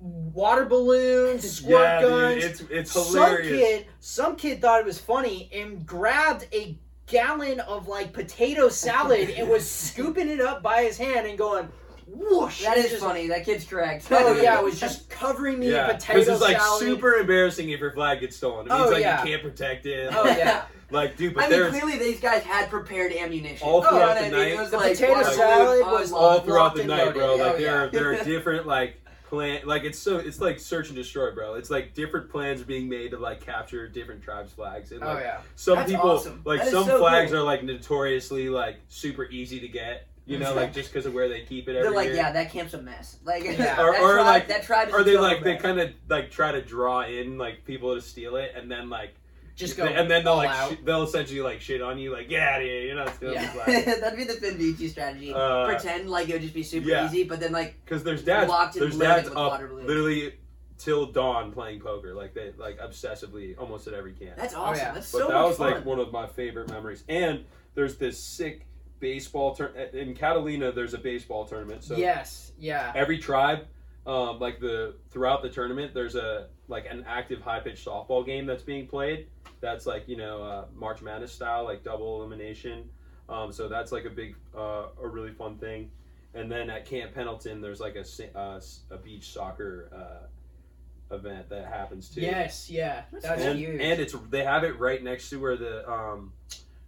water 0.00 0.64
balloons, 0.64 1.50
squirt 1.58 1.70
Yeah, 1.80 2.02
guns. 2.02 2.34
dude, 2.34 2.44
it's 2.44 2.60
it's 2.70 2.92
some 2.92 3.36
kid, 3.42 3.86
some 4.00 4.36
kid 4.36 4.60
thought 4.60 4.80
it 4.80 4.86
was 4.86 4.98
funny 4.98 5.50
and 5.52 5.84
grabbed 5.86 6.46
a 6.52 6.78
gallon 7.06 7.60
of 7.60 7.88
like 7.88 8.12
potato 8.12 8.68
salad 8.68 9.30
and 9.30 9.48
was 9.48 9.68
scooping 9.70 10.28
it 10.28 10.40
up 10.40 10.62
by 10.62 10.82
his 10.82 10.96
hand 10.98 11.26
and 11.26 11.38
going 11.38 11.68
whoosh. 12.06 12.62
that 12.62 12.76
is 12.78 12.90
just- 12.90 13.02
funny. 13.02 13.26
That 13.28 13.44
kid's 13.44 13.64
correct. 13.64 14.06
Oh 14.10 14.34
yeah, 14.42 14.58
it 14.58 14.64
was 14.64 14.78
just 14.78 15.08
covering 15.10 15.58
me 15.58 15.70
yeah, 15.72 15.90
in 15.90 15.96
potato 15.96 16.22
salad. 16.22 16.26
Because 16.26 16.28
it's 16.28 16.40
like 16.42 16.60
salad. 16.60 16.80
super 16.80 17.14
embarrassing 17.14 17.70
if 17.70 17.80
your 17.80 17.92
flag 17.92 18.20
gets 18.20 18.36
stolen. 18.36 18.66
It 18.66 18.70
oh, 18.72 18.76
means 18.78 18.88
Oh, 18.88 18.92
like 18.92 19.00
yeah. 19.02 19.22
you 19.24 19.30
can't 19.30 19.42
protect 19.42 19.86
it. 19.86 20.10
Oh 20.14 20.24
yeah. 20.26 20.64
Like, 20.90 21.18
dude, 21.18 21.34
but 21.34 21.44
I 21.44 21.48
mean, 21.50 21.68
clearly 21.68 21.98
these 21.98 22.18
guys 22.18 22.42
had 22.44 22.70
prepared 22.70 23.12
ammunition. 23.12 23.68
All 23.68 23.82
throughout 23.82 24.08
what 24.08 24.14
the 24.14 24.20
I 24.20 24.22
mean? 24.30 24.32
night, 24.32 24.52
It 24.52 24.58
was 24.58 24.70
the 24.70 24.76
like 24.78 24.92
potato 24.94 25.22
salad 25.22 25.82
balloon 25.84 26.00
was 26.00 26.12
all 26.12 26.40
throughout 26.40 26.74
the 26.76 26.84
night, 26.84 26.98
loaded. 27.08 27.14
bro. 27.14 27.36
Like 27.36 27.40
Oh, 27.40 27.58
there, 27.58 27.76
are, 27.76 27.84
yeah. 27.84 27.90
there 27.90 28.12
are 28.14 28.24
different 28.24 28.66
like 28.66 28.98
plan. 29.28 29.60
Like 29.64 29.84
it's 29.84 29.98
so 29.98 30.18
it's 30.18 30.40
like 30.40 30.58
search 30.58 30.88
and 30.88 30.96
destroy, 30.96 31.30
bro. 31.32 31.54
It's 31.54 31.70
like 31.70 31.94
different 31.94 32.30
plans 32.30 32.60
are 32.62 32.64
being 32.66 32.88
made 32.88 33.10
to 33.12 33.18
like 33.18 33.40
capture 33.40 33.88
different 33.88 34.22
tribes' 34.22 34.52
flags, 34.52 34.92
and 34.92 35.02
Oh 35.02 35.08
like 35.14 35.20
yeah. 35.24 35.40
some 35.56 35.76
That's 35.76 35.90
people 35.92 36.10
awesome. 36.10 36.42
like 36.44 36.58
That 36.60 36.66
is 36.68 36.72
some 36.72 36.84
so 36.86 36.98
flags 36.98 37.30
cool. 37.30 37.40
are 37.40 37.44
like 37.44 37.62
notoriously 37.64 38.48
like 38.48 38.76
super 38.88 39.24
easy 39.26 39.60
to 39.60 39.68
get. 39.68 40.06
You 40.26 40.38
know, 40.38 40.52
like 40.54 40.74
just 40.74 40.92
because 40.92 41.06
of 41.06 41.14
where 41.14 41.26
they 41.26 41.40
keep 41.40 41.68
it 41.68 41.70
every 41.70 41.84
They're 41.84 41.90
like, 41.96 42.08
year. 42.08 42.16
yeah, 42.16 42.32
that 42.32 42.50
camp's 42.52 42.74
a 42.74 42.82
mess. 42.82 43.16
Like, 43.24 43.44
Yeah. 43.44 43.80
Or- 43.82 43.96
or 43.96 44.12
tribe, 44.16 44.26
like- 44.26 44.48
that 44.48 44.62
tribe 44.62 44.88
is 44.88 44.94
Or 44.94 45.02
they 45.02 45.12
total 45.14 45.22
like 45.26 45.42
they 45.42 45.56
kind 45.56 45.80
of 45.80 45.90
like 46.10 46.30
try 46.30 46.52
to 46.52 46.60
draw 46.60 47.00
in 47.00 47.38
like 47.38 47.64
people 47.64 47.94
to 47.94 48.02
steal 48.02 48.36
it, 48.36 48.52
and 48.54 48.70
then 48.70 48.90
like 48.90 49.14
Just 49.58 49.76
go 49.76 49.84
and 49.84 50.08
then 50.10 50.22
they'll 50.24 50.32
all 50.34 50.38
like 50.38 50.50
out. 50.50 50.72
sh- 50.72 50.76
they'll 50.84 51.02
essentially 51.02 51.40
like 51.40 51.60
shit 51.60 51.82
on 51.82 51.98
you, 51.98 52.12
like 52.12 52.28
get 52.28 52.42
out 52.42 52.60
of 52.60 52.66
here, 52.66 52.80
you're 52.82 52.94
not 52.96 53.14
stealing 53.14 53.34
Yeah. 53.34 53.52
the. 53.66 53.96
That'd 54.00 54.16
be 54.16 54.24
the 54.24 54.34
Finn 54.34 54.56
Vici 54.56 54.88
strategy. 54.88 55.34
Uh, 55.34 55.66
Pretend 55.66 56.08
like 56.08 56.28
it 56.28 56.34
would 56.34 56.42
just 56.42 56.54
be 56.54 56.62
super 56.62 56.88
yeah. 56.88 57.06
easy, 57.06 57.24
but 57.24 57.40
then 57.40 57.52
like 57.52 57.74
Because 57.84 58.04
there's 58.04 58.22
dads, 58.22 58.48
Locked 58.48 58.76
and 58.76 58.84
there's 58.84 58.96
dads 58.98 59.28
with 59.28 59.36
up 59.36 59.60
literally 59.60 60.34
till 60.78 61.06
dawn 61.06 61.50
playing 61.50 61.80
poker, 61.80 62.14
like 62.14 62.34
they 62.34 62.52
like 62.56 62.78
obsessively 62.78 63.58
almost 63.58 63.88
at 63.88 63.94
every 63.94 64.12
camp. 64.12 64.36
that's 64.36 64.54
awesome. 64.54 64.76
yeah. 64.86 64.92
That's 64.94 65.10
But 65.10 65.18
so 65.18 65.26
that 65.28 65.34
much 65.34 65.48
was 65.48 65.56
fun. 65.58 65.70
like 65.72 65.84
one 65.84 65.98
of 65.98 66.12
my 66.12 66.26
favorite 66.28 66.70
memories. 66.70 67.02
And 67.08 67.44
there's 67.74 67.96
this 67.96 68.18
sick 68.22 68.64
baseball 69.00 69.54
turn 69.56 69.72
in 69.92 70.14
Catalina. 70.14 70.70
There's 70.72 70.94
a 70.94 70.98
baseball 70.98 71.44
tournament, 71.46 71.82
so 71.84 71.96
yes. 71.96 72.52
Yeah. 72.60 72.92
every 72.94 73.18
tribe, 73.18 73.66
um, 74.06 74.38
like 74.38 74.60
the 74.60 74.94
throughout 75.10 75.42
the 75.42 75.48
tournament, 75.50 75.94
there's 75.94 76.14
a 76.14 76.46
like 76.68 76.86
an 76.90 77.04
active 77.08 77.40
high 77.40 77.60
pitched 77.60 77.84
softball 77.86 78.24
game 78.26 78.46
that's 78.46 78.62
being 78.62 78.86
played. 78.86 79.26
That's 79.60 79.86
like 79.86 80.08
you 80.08 80.16
know 80.16 80.42
uh, 80.42 80.64
March 80.74 81.02
Madness 81.02 81.32
style, 81.32 81.64
like 81.64 81.82
double 81.84 82.20
elimination. 82.20 82.88
Um, 83.28 83.52
so 83.52 83.68
that's 83.68 83.92
like 83.92 84.06
a 84.06 84.10
big, 84.10 84.36
uh, 84.56 84.86
a 85.02 85.06
really 85.06 85.32
fun 85.32 85.58
thing. 85.58 85.90
And 86.34 86.50
then 86.50 86.70
at 86.70 86.86
Camp 86.86 87.14
Pendleton, 87.14 87.60
there's 87.60 87.80
like 87.80 87.94
a 87.96 88.04
sa- 88.04 88.24
uh, 88.34 88.56
s- 88.56 88.80
a 88.90 88.96
beach 88.96 89.32
soccer 89.32 89.90
uh, 89.94 91.14
event 91.14 91.48
that 91.50 91.66
happens 91.66 92.08
too. 92.08 92.20
Yes. 92.22 92.70
Yeah. 92.70 93.02
That's 93.12 93.24
That's 93.24 93.42
and, 93.42 93.58
huge. 93.58 93.80
and 93.80 94.00
it's 94.00 94.14
they 94.30 94.44
have 94.44 94.64
it 94.64 94.78
right 94.78 95.02
next 95.02 95.28
to 95.30 95.40
where 95.40 95.56
the 95.56 95.88
um, 95.90 96.32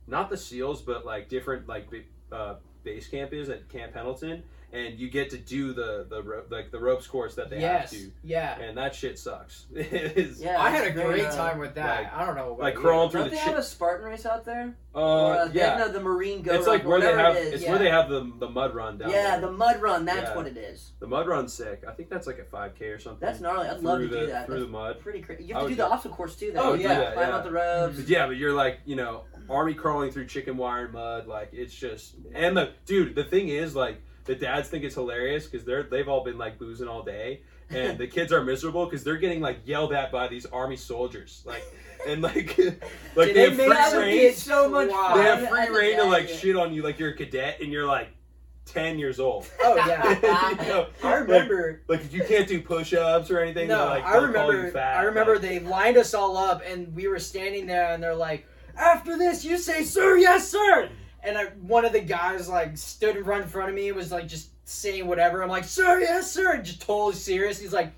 not 0.06 0.30
the 0.30 0.36
seals, 0.36 0.80
but 0.82 1.04
like 1.04 1.28
different 1.28 1.68
like 1.68 1.88
uh, 2.32 2.54
base 2.84 3.08
camp 3.08 3.32
is 3.32 3.48
at 3.48 3.68
Camp 3.68 3.92
Pendleton, 3.92 4.42
and 4.72 4.98
you 4.98 5.10
get 5.10 5.30
to 5.30 5.38
do 5.38 5.72
the 5.72 6.06
the 6.08 6.22
ro- 6.22 6.44
like 6.50 6.70
the 6.70 6.78
ropes 6.78 7.06
course 7.06 7.34
that 7.34 7.50
they 7.50 7.60
yes. 7.60 7.90
have 7.90 8.00
to, 8.00 8.12
Yeah. 8.22 8.58
and 8.60 8.76
that 8.78 8.94
shit 8.94 9.18
sucks. 9.18 9.66
It's 9.74 10.40
Yeah, 10.40 10.60
I 10.60 10.70
had 10.70 10.84
a 10.84 10.86
it's 10.88 11.00
great 11.00 11.24
uh, 11.26 11.34
time 11.36 11.58
with 11.58 11.74
that. 11.74 12.04
like- 12.04 12.12
I 12.14 12.24
don't 12.26 12.36
know. 12.36 12.48
About 12.54 12.60
like 12.60 12.74
crawling 12.76 13.10
through 13.10 13.20
Don't 13.22 13.30
the 13.30 13.36
they 13.36 13.42
shit. 13.42 13.48
have 13.50 13.58
a 13.58 13.62
Spartan 13.62 14.06
race 14.06 14.26
out 14.26 14.44
there? 14.44 14.74
or, 14.92 15.00
Uh, 15.02 15.04
uh, 15.44 15.48
they 15.48 15.60
yeah, 15.60 15.76
no, 15.78 15.88
the 15.88 16.00
Marine 16.00 16.42
Go 16.42 16.52
it's 16.54 16.66
like 16.66 16.84
where 16.84 17.00
they 17.00 17.12
have 17.12 17.36
it 17.36 17.44
is. 17.48 17.52
it's 17.54 17.62
yeah. 17.62 17.70
where 17.70 17.78
they 17.78 17.90
have 17.90 18.08
the 18.08 18.30
the 18.38 18.48
mud 18.48 18.74
run 18.74 18.98
down 18.98 19.10
yeah, 19.10 19.32
there. 19.38 19.40
the 19.42 19.52
mud 19.52 19.80
run. 19.82 20.04
That's 20.04 20.22
Yeah. 20.30 20.36
what 20.36 20.46
it 20.46 20.56
is. 20.56 20.92
The 21.00 21.06
mud 21.06 21.26
run's 21.28 21.52
sick. 21.52 21.82
I 21.88 21.92
think 21.92 22.08
that's 22.10 22.26
like 22.26 22.38
a 22.38 22.44
5K 22.44 22.82
or 22.94 22.98
something. 22.98 23.20
That's 23.26 23.40
gnarly. 23.40 23.68
I'd 23.68 23.80
love 23.80 24.00
to 24.00 24.08
through 24.08 24.20
do 24.20 24.26
the, 24.26 24.32
that. 24.32 24.46
Through 24.46 24.54
That's 24.56 24.66
the 24.66 24.72
mud. 24.72 25.00
pretty 25.00 25.20
crazy. 25.22 25.44
You 25.44 25.54
I 25.54 25.58
have 25.58 25.68
to 25.68 25.70
do 25.70 25.76
the 25.82 25.86
do- 25.86 25.92
obstacle 25.92 26.16
course 26.16 26.36
too. 26.36 26.52
Though. 26.52 26.60
Oh, 26.70 26.74
yeah, 26.74 26.88
gotta 26.94 27.12
climb 27.14 27.28
yeah. 27.28 27.34
out 27.36 27.44
the 27.44 27.50
ropes. 27.52 27.98
Yeah, 28.08 28.26
but 28.26 28.36
you're 28.36 28.52
like, 28.54 28.80
you 28.84 28.96
know, 28.96 29.24
army 29.48 29.74
crawling 29.74 30.10
through 30.10 30.26
chicken 30.26 30.56
wire 30.56 30.84
and 30.84 30.92
mud. 30.94 31.26
Like 31.26 31.50
it's 31.52 31.74
just, 31.74 32.14
and 32.34 32.56
the 32.56 32.70
dude. 32.86 33.14
The 33.14 33.24
thing 33.24 33.48
is, 33.48 33.74
like, 33.76 34.00
the 34.24 34.34
dads 34.34 34.68
think 34.68 34.84
it's 34.84 34.94
hilarious 34.94 35.46
because 35.46 35.64
they're 35.64 35.82
they've 35.84 36.08
all 36.08 36.22
been 36.24 36.38
like 36.38 36.58
boozing 36.58 36.88
all 36.88 37.02
day, 37.02 37.42
and 37.70 37.98
the 37.98 38.06
kids 38.06 38.32
are 38.32 38.44
miserable 38.44 38.84
because 38.84 39.02
they're 39.04 39.16
getting 39.16 39.40
like 39.40 39.58
yelled 39.64 39.92
at 39.92 40.12
by 40.12 40.28
these 40.28 40.46
army 40.46 40.76
soldiers, 40.76 41.42
like, 41.46 41.62
and 42.06 42.22
like, 42.22 42.56
like 43.16 43.32
Did 43.34 43.36
they 43.36 43.54
they 43.54 43.68
have 43.74 43.92
free 43.92 44.26
reign. 44.26 44.34
so 44.34 44.68
much 44.68 44.90
Wow. 44.90 45.14
They 45.16 45.22
have 45.24 45.48
free 45.48 45.68
reign 45.76 45.96
to 45.98 46.04
like 46.04 46.28
shit 46.28 46.56
on 46.56 46.72
you 46.72 46.82
like 46.82 46.98
you're 46.98 47.10
a 47.10 47.16
cadet 47.16 47.60
and 47.60 47.72
you're 47.72 47.86
like 47.86 48.08
ten 48.66 48.98
years 48.98 49.18
old. 49.18 49.46
Oh 49.62 49.74
yeah. 49.76 50.18
You 50.62 50.68
know, 50.68 50.86
I 51.02 51.14
remember. 51.14 51.82
like 51.88 52.12
you 52.12 52.22
can't 52.22 52.46
do 52.46 52.60
push-ups 52.60 53.30
or 53.30 53.40
anything. 53.40 53.68
No, 53.68 53.86
like, 53.86 54.04
I 54.04 54.20
they'll 54.20 54.32
call 54.32 54.46
you 54.46 54.58
remember. 54.58 54.70
fat, 54.72 54.98
I 54.98 55.02
remember 55.02 55.32
like- 55.34 55.42
they 55.42 55.58
lined 55.60 55.96
us 55.96 56.12
all 56.14 56.36
up, 56.36 56.62
and 56.66 56.94
we 56.94 57.08
were 57.08 57.18
standing 57.18 57.66
there, 57.66 57.92
and 57.94 58.02
they're 58.02 58.14
like, 58.14 58.46
"After 58.76 59.16
this, 59.18 59.44
you 59.44 59.58
say, 59.58 59.82
sir, 59.84 60.16
yes, 60.18 60.48
sir." 60.48 60.88
And 61.22 61.36
I, 61.36 61.46
one 61.60 61.84
of 61.84 61.92
the 61.92 62.00
guys 62.00 62.48
like 62.48 62.76
stood 62.78 63.16
in 63.16 63.24
front 63.24 63.42
in 63.42 63.48
front 63.48 63.68
of 63.68 63.74
me, 63.74 63.88
and 63.88 63.96
was 63.96 64.10
like 64.10 64.26
just 64.28 64.50
saying 64.66 65.06
whatever. 65.06 65.42
I'm 65.42 65.48
like, 65.50 65.64
"Sir, 65.64 66.00
yes, 66.00 66.30
sir," 66.32 66.52
and 66.52 66.64
just 66.64 66.80
totally 66.80 67.14
serious. 67.14 67.58
He's 67.60 67.72
like, 67.72 67.92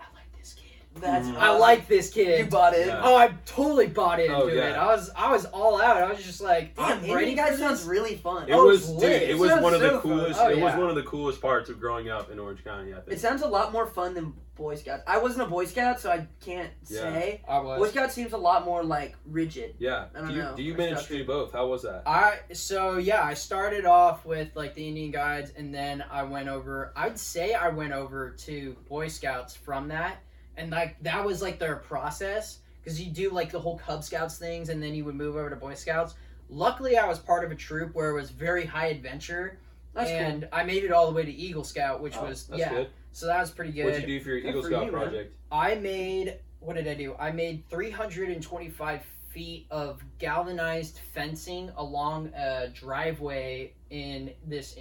"I 0.00 0.04
like 0.14 0.30
this 0.38 0.54
kid. 0.54 0.64
That's 1.00 1.26
Mhm. 1.26 1.36
I 1.36 1.56
like 1.56 1.88
this 1.88 2.10
kid. 2.10 2.38
You 2.38 2.50
bought 2.50 2.74
in. 2.76 2.86
Yeah. 2.88 3.00
Oh, 3.02 3.16
I 3.16 3.34
totally 3.46 3.86
bought 3.88 4.20
into 4.20 4.34
Oh, 4.36 4.46
it. 4.46 4.54
yeah. 4.56 4.80
I 4.80 4.86
was, 4.86 5.10
I 5.16 5.32
was 5.32 5.46
all 5.46 5.80
out. 5.82 5.96
I 5.96 6.12
was 6.12 6.22
just 6.22 6.40
like, 6.40 6.76
Damn, 6.76 6.84
"I'm 7.04 7.10
ready 7.12 7.30
Indian 7.30 7.36
guy 7.48 7.56
sounds 7.56 7.84
really 7.84 8.16
fun. 8.16 8.48
It 8.48 8.52
Oh, 8.52 8.66
was, 8.66 8.88
it's 8.88 9.00
dude. 9.00 9.10
It 9.10 9.30
It 9.30 9.38
was 9.38 9.50
one 9.60 9.74
of 9.74 9.80
the 9.80 9.88
so 9.88 9.92
fun. 10.00 10.02
coolest. 10.02 10.40
Oh, 10.40 10.48
It 10.50 10.58
was 10.60 10.74
one 10.76 10.88
of 10.90 10.94
the 10.96 11.02
coolest 11.02 11.40
parts 11.40 11.70
of 11.70 11.80
growing 11.80 12.08
up 12.08 12.30
in 12.30 12.38
Orange 12.38 12.62
County. 12.64 12.92
I 12.92 13.00
think. 13.00 13.12
It 13.12 13.20
sounds 13.20 13.42
a 13.42 13.48
lot 13.48 13.72
more 13.72 13.86
fun 13.86 14.14
than 14.14 14.32
Boy 14.60 14.74
Scouts. 14.76 15.02
I 15.06 15.16
wasn't 15.18 15.42
a 15.42 15.46
Boy 15.50 15.64
Scout, 15.64 15.98
so 16.00 16.10
I 16.10 16.26
can't 16.44 16.70
Yeah. 16.88 17.00
say. 17.00 17.40
I 17.48 17.60
Boy. 17.62 17.88
Scout 17.88 18.12
seems 18.12 18.34
a 18.34 18.36
lot 18.36 18.64
more 18.66 18.84
like 18.84 19.16
rigid. 19.24 19.74
yeah. 19.78 20.06
I 20.14 20.18
don't 20.18 20.28
do 20.28 20.34
you, 20.34 20.42
know. 20.42 20.54
do 20.54 20.62
you 20.62 20.74
manage 20.74 21.06
to 21.06 21.16
do 21.16 21.24
both? 21.24 21.52
How 21.52 21.66
was 21.66 21.82
that? 21.82 22.02
I 22.06 22.40
so 22.52 22.98
yeah, 22.98 23.24
I 23.24 23.32
started 23.34 23.86
off 23.86 24.26
with 24.26 24.54
like 24.54 24.74
the 24.74 24.86
Indian 24.86 25.10
Guides, 25.10 25.52
and 25.56 25.74
then 25.74 26.04
I 26.10 26.22
went 26.24 26.48
over. 26.48 26.92
I'd 26.94 27.18
say 27.18 27.54
I 27.54 27.68
went 27.70 27.92
over 27.94 28.30
to 28.30 28.76
Boy 28.88 29.08
Scouts 29.08 29.56
from 29.56 29.88
that, 29.88 30.18
and 30.58 30.70
like 30.70 31.02
that 31.02 31.24
was 31.24 31.40
like 31.40 31.58
their 31.58 31.76
process 31.76 32.58
because 32.82 33.00
you 33.00 33.10
do 33.10 33.30
like 33.30 33.50
the 33.50 33.58
whole 33.60 33.78
Cub 33.78 34.04
Scouts 34.04 34.36
things, 34.38 34.68
and 34.68 34.82
then 34.82 34.94
you 34.94 35.06
would 35.06 35.14
move 35.16 35.36
over 35.36 35.48
to 35.48 35.56
Boy 35.56 35.72
Scouts. 35.74 36.14
Luckily, 36.50 36.98
I 36.98 37.06
was 37.08 37.18
part 37.18 37.44
of 37.44 37.50
a 37.50 37.54
troop 37.54 37.94
where 37.94 38.10
it 38.10 38.14
was 38.14 38.30
very 38.30 38.66
high 38.66 38.88
adventure, 38.88 39.58
That's 39.94 40.10
and 40.10 40.48
I 40.52 40.64
made 40.64 40.84
it 40.84 40.92
all 40.92 41.06
the 41.06 41.12
way 41.14 41.24
to 41.24 41.32
Eagle 41.32 41.64
Scout, 41.64 42.02
which 42.02 42.16
Oh, 42.18 42.24
was 42.26 42.46
that's 42.48 42.58
yeah. 42.60 42.68
good. 42.70 42.90
So 43.12 43.26
that 43.26 43.40
was 43.40 43.50
pretty 43.50 43.72
good. 43.72 43.86
What'd 43.86 44.02
you 44.02 44.18
do 44.18 44.20
for 44.24 44.30
your 44.30 44.40
Good 44.40 44.48
Eagle 44.50 44.62
Scout 44.62 44.86
you, 44.86 44.92
man. 44.92 45.00
project? 45.02 45.34
I 45.50 45.74
made 45.74 46.38
what 46.60 46.76
did 46.76 46.86
I 46.86 46.94
do? 46.94 47.16
I 47.18 47.32
made 47.32 47.64
325 47.70 49.02
feet 49.30 49.66
of 49.70 50.02
galvanized 50.18 51.00
fencing 51.14 51.70
along 51.76 52.32
a 52.34 52.68
driveway 52.68 53.72
in 53.88 54.30
this 54.46 54.76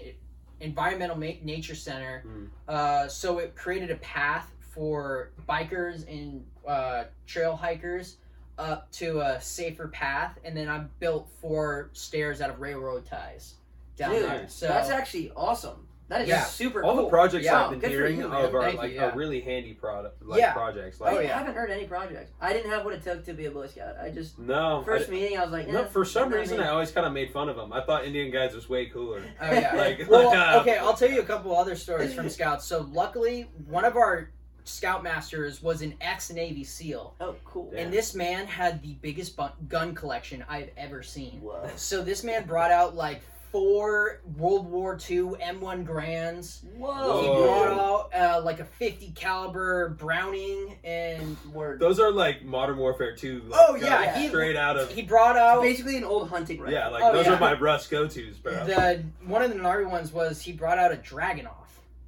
environmental 0.60 1.18
ma- 1.18 1.40
nature 1.42 1.76
center. 1.76 2.22
Hmm. 2.22 2.46
Uh, 2.68 3.08
so 3.08 3.40
it 3.40 3.56
created 3.56 3.92
a 3.92 3.96
path 3.98 4.52
for 4.60 5.32
bikers 5.48 6.08
and 6.08 6.46
uh, 6.68 7.06
trail 7.26 7.56
hikers 7.56 8.18
up 8.58 8.92
to 8.92 9.22
a 9.22 9.40
safer 9.42 9.88
path, 9.88 10.38
and 10.44 10.56
then 10.56 10.68
I 10.68 10.80
built 11.00 11.30
four 11.40 11.90
stairs 11.94 12.42
out 12.42 12.50
of 12.50 12.60
railroad 12.60 13.06
ties 13.06 13.56
down 13.96 14.12
Dude, 14.12 14.24
there. 14.24 14.46
So 14.50 14.68
That's 14.68 14.90
actually 14.90 15.32
awesome. 15.36 15.88
That 16.10 16.22
is 16.22 16.28
Yeah. 16.28 16.44
super 16.44 16.84
All 16.84 16.96
cool. 16.96 17.04
the 17.04 17.10
projects 17.10 17.46
Yeah. 17.46 17.64
I've 17.66 17.70
been 17.70 17.80
Good 17.80 17.92
hearing 17.92 18.18
you, 18.18 18.26
of 18.26 18.54
are 18.56 18.62
Thank 18.64 18.80
like 18.80 18.90
you, 18.92 18.96
yeah. 18.98 19.12
are 19.12 19.16
really 19.16 19.42
handy 19.42 19.76
product 19.76 20.22
like 20.26 20.40
Yeah. 20.40 20.54
projects. 20.54 21.00
I 21.00 21.06
Like 21.06 21.18
Oh, 21.18 21.20
yeah. 21.22 21.38
haven't 21.38 21.54
heard 21.54 21.70
any 21.70 21.86
projects. 21.86 22.32
I 22.42 22.52
didn't 22.52 22.72
have 22.72 22.84
what 22.84 22.96
it 22.96 23.04
took 23.04 23.24
to 23.26 23.34
be 23.34 23.46
a 23.46 23.52
Boy 23.52 23.68
Scout. 23.68 23.96
I 24.02 24.10
just 24.10 24.40
no, 24.40 24.82
first 24.84 25.08
I, 25.10 25.12
meeting 25.12 25.38
I 25.38 25.44
was 25.44 25.52
like, 25.52 25.68
no. 25.68 25.84
eh, 25.84 25.86
For 25.86 26.04
some 26.04 26.32
not 26.32 26.40
reason, 26.40 26.58
me. 26.58 26.64
I 26.64 26.70
always 26.70 26.92
kind 26.92 27.06
of 27.06 27.14
made 27.14 27.32
fun 27.32 27.48
of 27.48 27.56
them. 27.58 27.72
I 27.72 27.82
thought 27.82 28.06
Indian 28.06 28.32
guys 28.32 28.56
was 28.56 28.68
way 28.68 28.88
cooler. 28.88 29.22
Oh 29.40 29.46
yeah. 29.52 29.76
Like- 29.76 30.10
well, 30.10 30.30
like, 30.30 30.38
uh, 30.56 30.60
okay, 30.62 30.78
I'll 30.80 30.96
tell 30.96 31.12
you 31.12 31.22
a 31.22 31.26
couple 31.32 31.56
other 31.56 31.76
stories 31.76 32.14
from 32.14 32.28
scouts. 32.28 32.66
So 32.66 32.90
luckily, 32.92 33.44
one 33.68 33.86
of 33.86 33.96
our 33.96 34.32
scoutmasters 34.66 35.62
was 35.62 35.82
an 35.84 35.94
ex-Navy 36.02 36.64
SEAL, 36.64 37.16
Oh, 37.22 37.36
cool. 37.46 37.70
Yeah. 37.74 37.82
and 37.82 37.94
this 37.94 38.16
man 38.16 38.48
had 38.48 38.82
the 38.82 38.94
biggest 39.02 39.36
bu- 39.38 39.48
gun 39.68 39.94
collection 39.96 40.44
I've 40.50 40.70
ever 40.78 41.04
seen. 41.04 41.42
Whoa. 41.42 41.70
So 41.76 42.04
this 42.04 42.24
man 42.24 42.46
brought 42.46 42.72
out 42.72 42.96
like 42.96 43.22
four 43.52 44.22
World 44.38 44.70
War 44.70 44.94
II 45.10 45.22
M1 45.42 45.86
Garands. 45.86 46.62
Whoa. 46.78 47.22
He 47.22 47.28
brought 47.28 47.68
out 48.14 48.14
uh, 48.14 48.42
like 48.44 48.60
a 48.60 48.66
50 48.66 49.12
caliber 49.12 49.90
Browning, 49.90 50.78
and 50.84 51.36
Word. 51.54 51.80
Those 51.80 52.00
are 52.00 52.12
like 52.12 52.44
Modern 52.44 52.78
Warfare 52.78 53.16
2. 53.16 53.44
Like, 53.48 53.60
Oh, 53.70 53.76
yeah, 53.76 54.18
he- 54.18 54.28
straight 54.30 54.56
out 54.56 54.78
of 54.78 54.92
he 54.92 55.02
brought 55.02 55.36
It's 55.36 55.40
out 55.42 55.62
basically 55.62 55.98
an 55.98 56.04
old 56.04 56.30
hunting 56.30 56.60
rifle. 56.60 56.74
yeah. 56.74 56.88
Like 56.90 57.04
Oh, 57.04 57.14
those 57.14 57.26
yeah. 57.26 57.34
are 57.34 57.40
my 57.40 57.54
Russ 57.54 57.88
go 57.88 58.08
tos, 58.08 58.38
bro. 58.38 58.54
the 58.66 59.04
one 59.26 59.42
of 59.42 59.50
the 59.50 59.56
gnarly 59.58 59.86
ones 59.86 60.12
was 60.12 60.42
he 60.42 60.52
brought 60.52 60.78
out 60.78 60.92
a 60.92 60.98
Dragunov. 60.98 61.54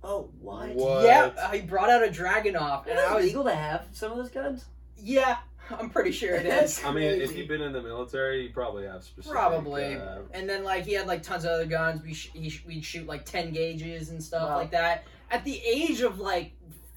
Oh, 0.04 0.30
what? 0.39 0.69
What? 0.69 1.06
Yeah, 1.06 1.51
he 1.54 1.62
brought 1.62 1.89
out 1.89 2.04
a 2.04 2.08
Dragunov, 2.12 2.86
Is 2.88 2.91
and 2.91 2.99
I 2.99 3.12
it 3.12 3.15
was 3.15 3.25
legal 3.25 3.43
to 3.45 3.54
have 3.56 3.86
some 3.91 4.12
of 4.12 4.17
those 4.17 4.30
guns? 4.30 4.65
yeah, 4.97 5.38
I'm 5.80 5.89
pretty 5.89 6.12
sure 6.12 6.36
it 6.36 6.45
is. 6.45 6.84
I 6.84 6.91
mean, 6.91 7.04
if 7.04 7.17
Crazy. 7.17 7.39
you've 7.39 7.47
been 7.47 7.62
in 7.62 7.71
the 7.74 7.82
military, 7.82 8.43
you 8.47 8.54
probably 8.54 8.86
have 8.86 9.04
specific. 9.04 9.32
Probably. 9.32 9.95
uh, 9.95 10.19
And 10.34 10.50
then 10.50 10.63
like 10.63 10.86
he 10.86 10.93
had 10.93 11.08
like 11.08 11.24
tons 11.24 11.45
of 11.45 11.52
other 11.52 11.65
guns. 11.65 12.02
We 12.04 12.13
sh- 12.13 12.32
he 12.34 12.50
sh- 12.50 12.63
we'd 12.67 12.84
shoot 12.84 13.08
like 13.08 13.26
ten 13.26 13.52
gauges 13.52 14.10
and 14.10 14.21
stuff 14.21 14.50
Wow. 14.50 14.58
like 14.58 14.71
that. 14.71 15.06
At 15.30 15.43
the 15.45 15.62
age 15.65 16.02
of 16.02 16.19
like 16.19 16.52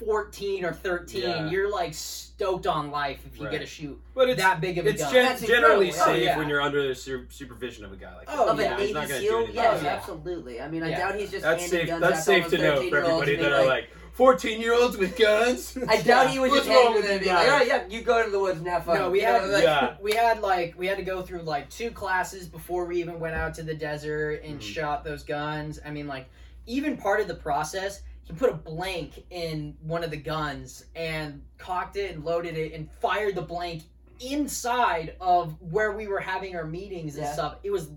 fourteen 0.04 0.64
or 0.64 0.72
thirteen, 0.72 1.22
Yeah. 1.22 1.48
you're 1.50 1.70
like 1.70 1.94
stoked 1.94 2.66
on 2.66 2.90
life 2.90 3.20
if 3.26 3.38
you 3.38 3.44
Right. 3.44 3.52
get 3.52 3.58
to 3.60 3.66
shoot 3.66 4.00
but 4.12 4.28
it's 4.28 4.40
that 4.42 4.60
big 4.60 4.76
of 4.78 4.86
a 4.86 4.88
it's 4.88 5.02
gun. 5.02 5.12
gen- 5.12 5.26
That's 5.26 5.46
generally 5.46 5.92
safe 5.92 6.02
Oh, 6.08 6.12
yeah. 6.14 6.36
when 6.36 6.48
you're 6.48 6.60
under 6.60 6.86
the 6.86 6.94
su- 6.96 7.26
supervision 7.30 7.84
of 7.84 7.92
a 7.92 7.96
guy 7.96 8.12
like 8.16 8.26
that. 8.26 8.36
Oh, 8.36 8.48
of 8.48 8.58
yeah. 8.60 8.74
a 8.74 8.78
Navy 8.78 8.92
not 8.92 9.08
gonna 9.08 9.20
do 9.20 9.26
SEAL? 9.28 9.50
Yes, 9.50 9.78
Oh, 9.80 9.84
yeah. 9.84 9.92
absolutely. 9.94 10.60
I 10.60 10.68
mean, 10.68 10.82
I 10.82 10.90
Yeah. 10.90 10.98
doubt 10.98 11.14
he's 11.20 11.30
just 11.30 11.42
That's 11.44 11.62
handing 11.62 11.78
safe. 11.80 11.88
guns 11.88 12.00
That's 12.02 12.24
safe 12.24 12.44
to 12.48 12.56
to 12.56 12.62
know 12.62 12.88
for 12.90 12.96
everybody 12.98 13.36
being 13.36 13.42
that 13.42 13.52
are 13.52 13.66
like 13.66 13.88
14 14.14 14.60
year 14.60 14.74
olds 14.74 14.96
with 14.96 15.16
guns. 15.18 15.76
I 15.88 16.00
doubt 16.00 16.30
he 16.30 16.38
was 16.38 16.50
What's 16.52 16.66
just 16.66 16.76
wrong 16.76 16.94
with 16.94 17.02
them 17.04 17.16
and 17.18 17.26
you 17.26 17.32
like, 17.32 17.46
guys? 17.46 17.50
all 17.52 17.58
right, 17.58 17.66
yeah, 17.66 17.84
you 17.88 18.02
go 18.02 18.24
to 18.24 18.30
the 18.30 18.38
woods 18.38 18.58
and 18.58 18.66
have 18.68 18.84
fun. 18.84 18.96
No, 18.98 19.10
we 19.10 19.20
had 19.20 19.48
like- 19.50 19.62
Yeah. 19.64 19.96
we 20.02 20.12
had 20.12 20.40
like 20.40 20.74
we 20.78 20.86
had 20.86 20.96
to 20.98 21.02
go 21.04 21.20
through 21.22 21.42
like 21.42 21.68
two 21.68 21.90
classes 21.90 22.46
before 22.46 22.84
we 22.84 23.00
even 23.00 23.18
went 23.18 23.34
out 23.34 23.54
to 23.54 23.62
the 23.64 23.74
desert 23.74 24.42
and 24.44 24.60
Mhm. 24.60 24.62
shot 24.62 25.04
those 25.04 25.24
guns. 25.24 25.80
I 25.84 25.90
mean, 25.90 26.06
like 26.06 26.26
even 26.66 26.96
part 26.96 27.20
of 27.20 27.28
the 27.28 27.34
process, 27.34 28.02
he 28.22 28.32
put 28.32 28.50
a 28.50 28.54
blank 28.54 29.24
in 29.30 29.76
one 29.82 30.04
of 30.04 30.10
the 30.10 30.16
guns 30.16 30.84
and 30.94 31.42
cocked 31.58 31.96
it 31.96 32.14
and 32.14 32.24
loaded 32.24 32.56
it 32.56 32.72
and 32.72 32.88
fired 33.00 33.34
the 33.34 33.42
blank 33.42 33.82
inside 34.20 35.14
of 35.20 35.56
where 35.60 35.92
we 35.92 36.06
were 36.06 36.20
having 36.20 36.54
our 36.56 36.64
meetings 36.64 37.16
and 37.16 37.24
Yeah. 37.26 37.32
stuff. 37.32 37.56
It 37.64 37.70
was 37.70 37.90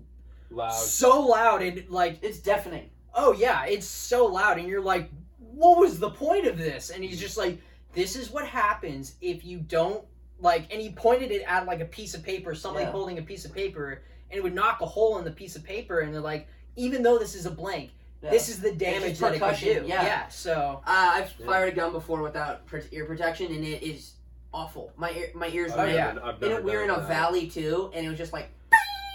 Loud. 0.50 0.72
so 0.72 1.20
loud 1.20 1.62
and 1.62 1.88
like 1.88 2.18
It's 2.22 2.38
deafening. 2.40 2.90
oh 3.14 3.32
yeah, 3.32 3.64
it's 3.66 3.86
so 3.86 4.26
loud, 4.26 4.58
and 4.58 4.66
you're 4.68 4.82
like, 4.82 5.10
what 5.58 5.78
was 5.78 5.98
the 5.98 6.10
point 6.10 6.46
of 6.46 6.56
this? 6.56 6.90
And 6.90 7.02
he's 7.02 7.18
just 7.20 7.36
like, 7.36 7.58
this 7.92 8.14
is 8.14 8.30
what 8.30 8.46
happens 8.46 9.14
if 9.20 9.44
you 9.44 9.58
don't 9.58 10.04
like. 10.40 10.72
And 10.72 10.80
he 10.80 10.90
pointed 10.90 11.32
it 11.32 11.42
at 11.48 11.66
like 11.66 11.80
a 11.80 11.84
piece 11.84 12.14
of 12.14 12.22
paper, 12.22 12.54
somebody 12.54 12.84
Yeah. 12.84 12.92
holding 12.92 13.18
a 13.18 13.22
piece 13.22 13.44
of 13.44 13.52
paper, 13.52 14.02
and 14.30 14.38
it 14.38 14.42
would 14.42 14.54
knock 14.54 14.80
a 14.82 14.86
hole 14.86 15.18
in 15.18 15.24
the 15.24 15.32
piece 15.32 15.56
of 15.56 15.64
paper. 15.64 16.00
And 16.00 16.14
they're 16.14 16.20
like, 16.20 16.46
even 16.76 17.02
though 17.02 17.18
this 17.18 17.34
is 17.34 17.44
a 17.44 17.50
blank, 17.50 17.90
Yeah. 18.22 18.30
this 18.30 18.48
is 18.48 18.60
the 18.60 18.72
damage 18.72 19.18
that 19.18 19.34
it 19.34 19.40
could 19.40 19.56
do. 19.58 19.84
yeah. 19.86 20.28
so 20.28 20.80
Uh, 20.86 21.10
I've 21.14 21.34
Yeah. 21.38 21.46
fired 21.46 21.72
a 21.72 21.76
gun 21.76 21.90
before 21.92 22.22
without 22.22 22.60
ear 22.92 23.04
protection, 23.06 23.52
and 23.52 23.64
it 23.64 23.82
is 23.82 24.12
awful. 24.54 24.92
My 24.96 25.10
ear, 25.10 25.30
my 25.34 25.48
ears 25.48 25.72
Oh, 25.74 25.84
ring. 25.84 25.94
yeah. 25.96 26.10
I've 26.22 26.34
And 26.34 26.40
never 26.42 26.58
it, 26.58 26.64
we 26.64 26.70
were 26.76 26.84
in 26.84 26.90
a 26.90 26.98
that. 27.00 27.08
valley 27.08 27.48
too, 27.48 27.90
and 27.94 28.06
it 28.06 28.08
was 28.08 28.18
just 28.18 28.32
like, 28.32 28.48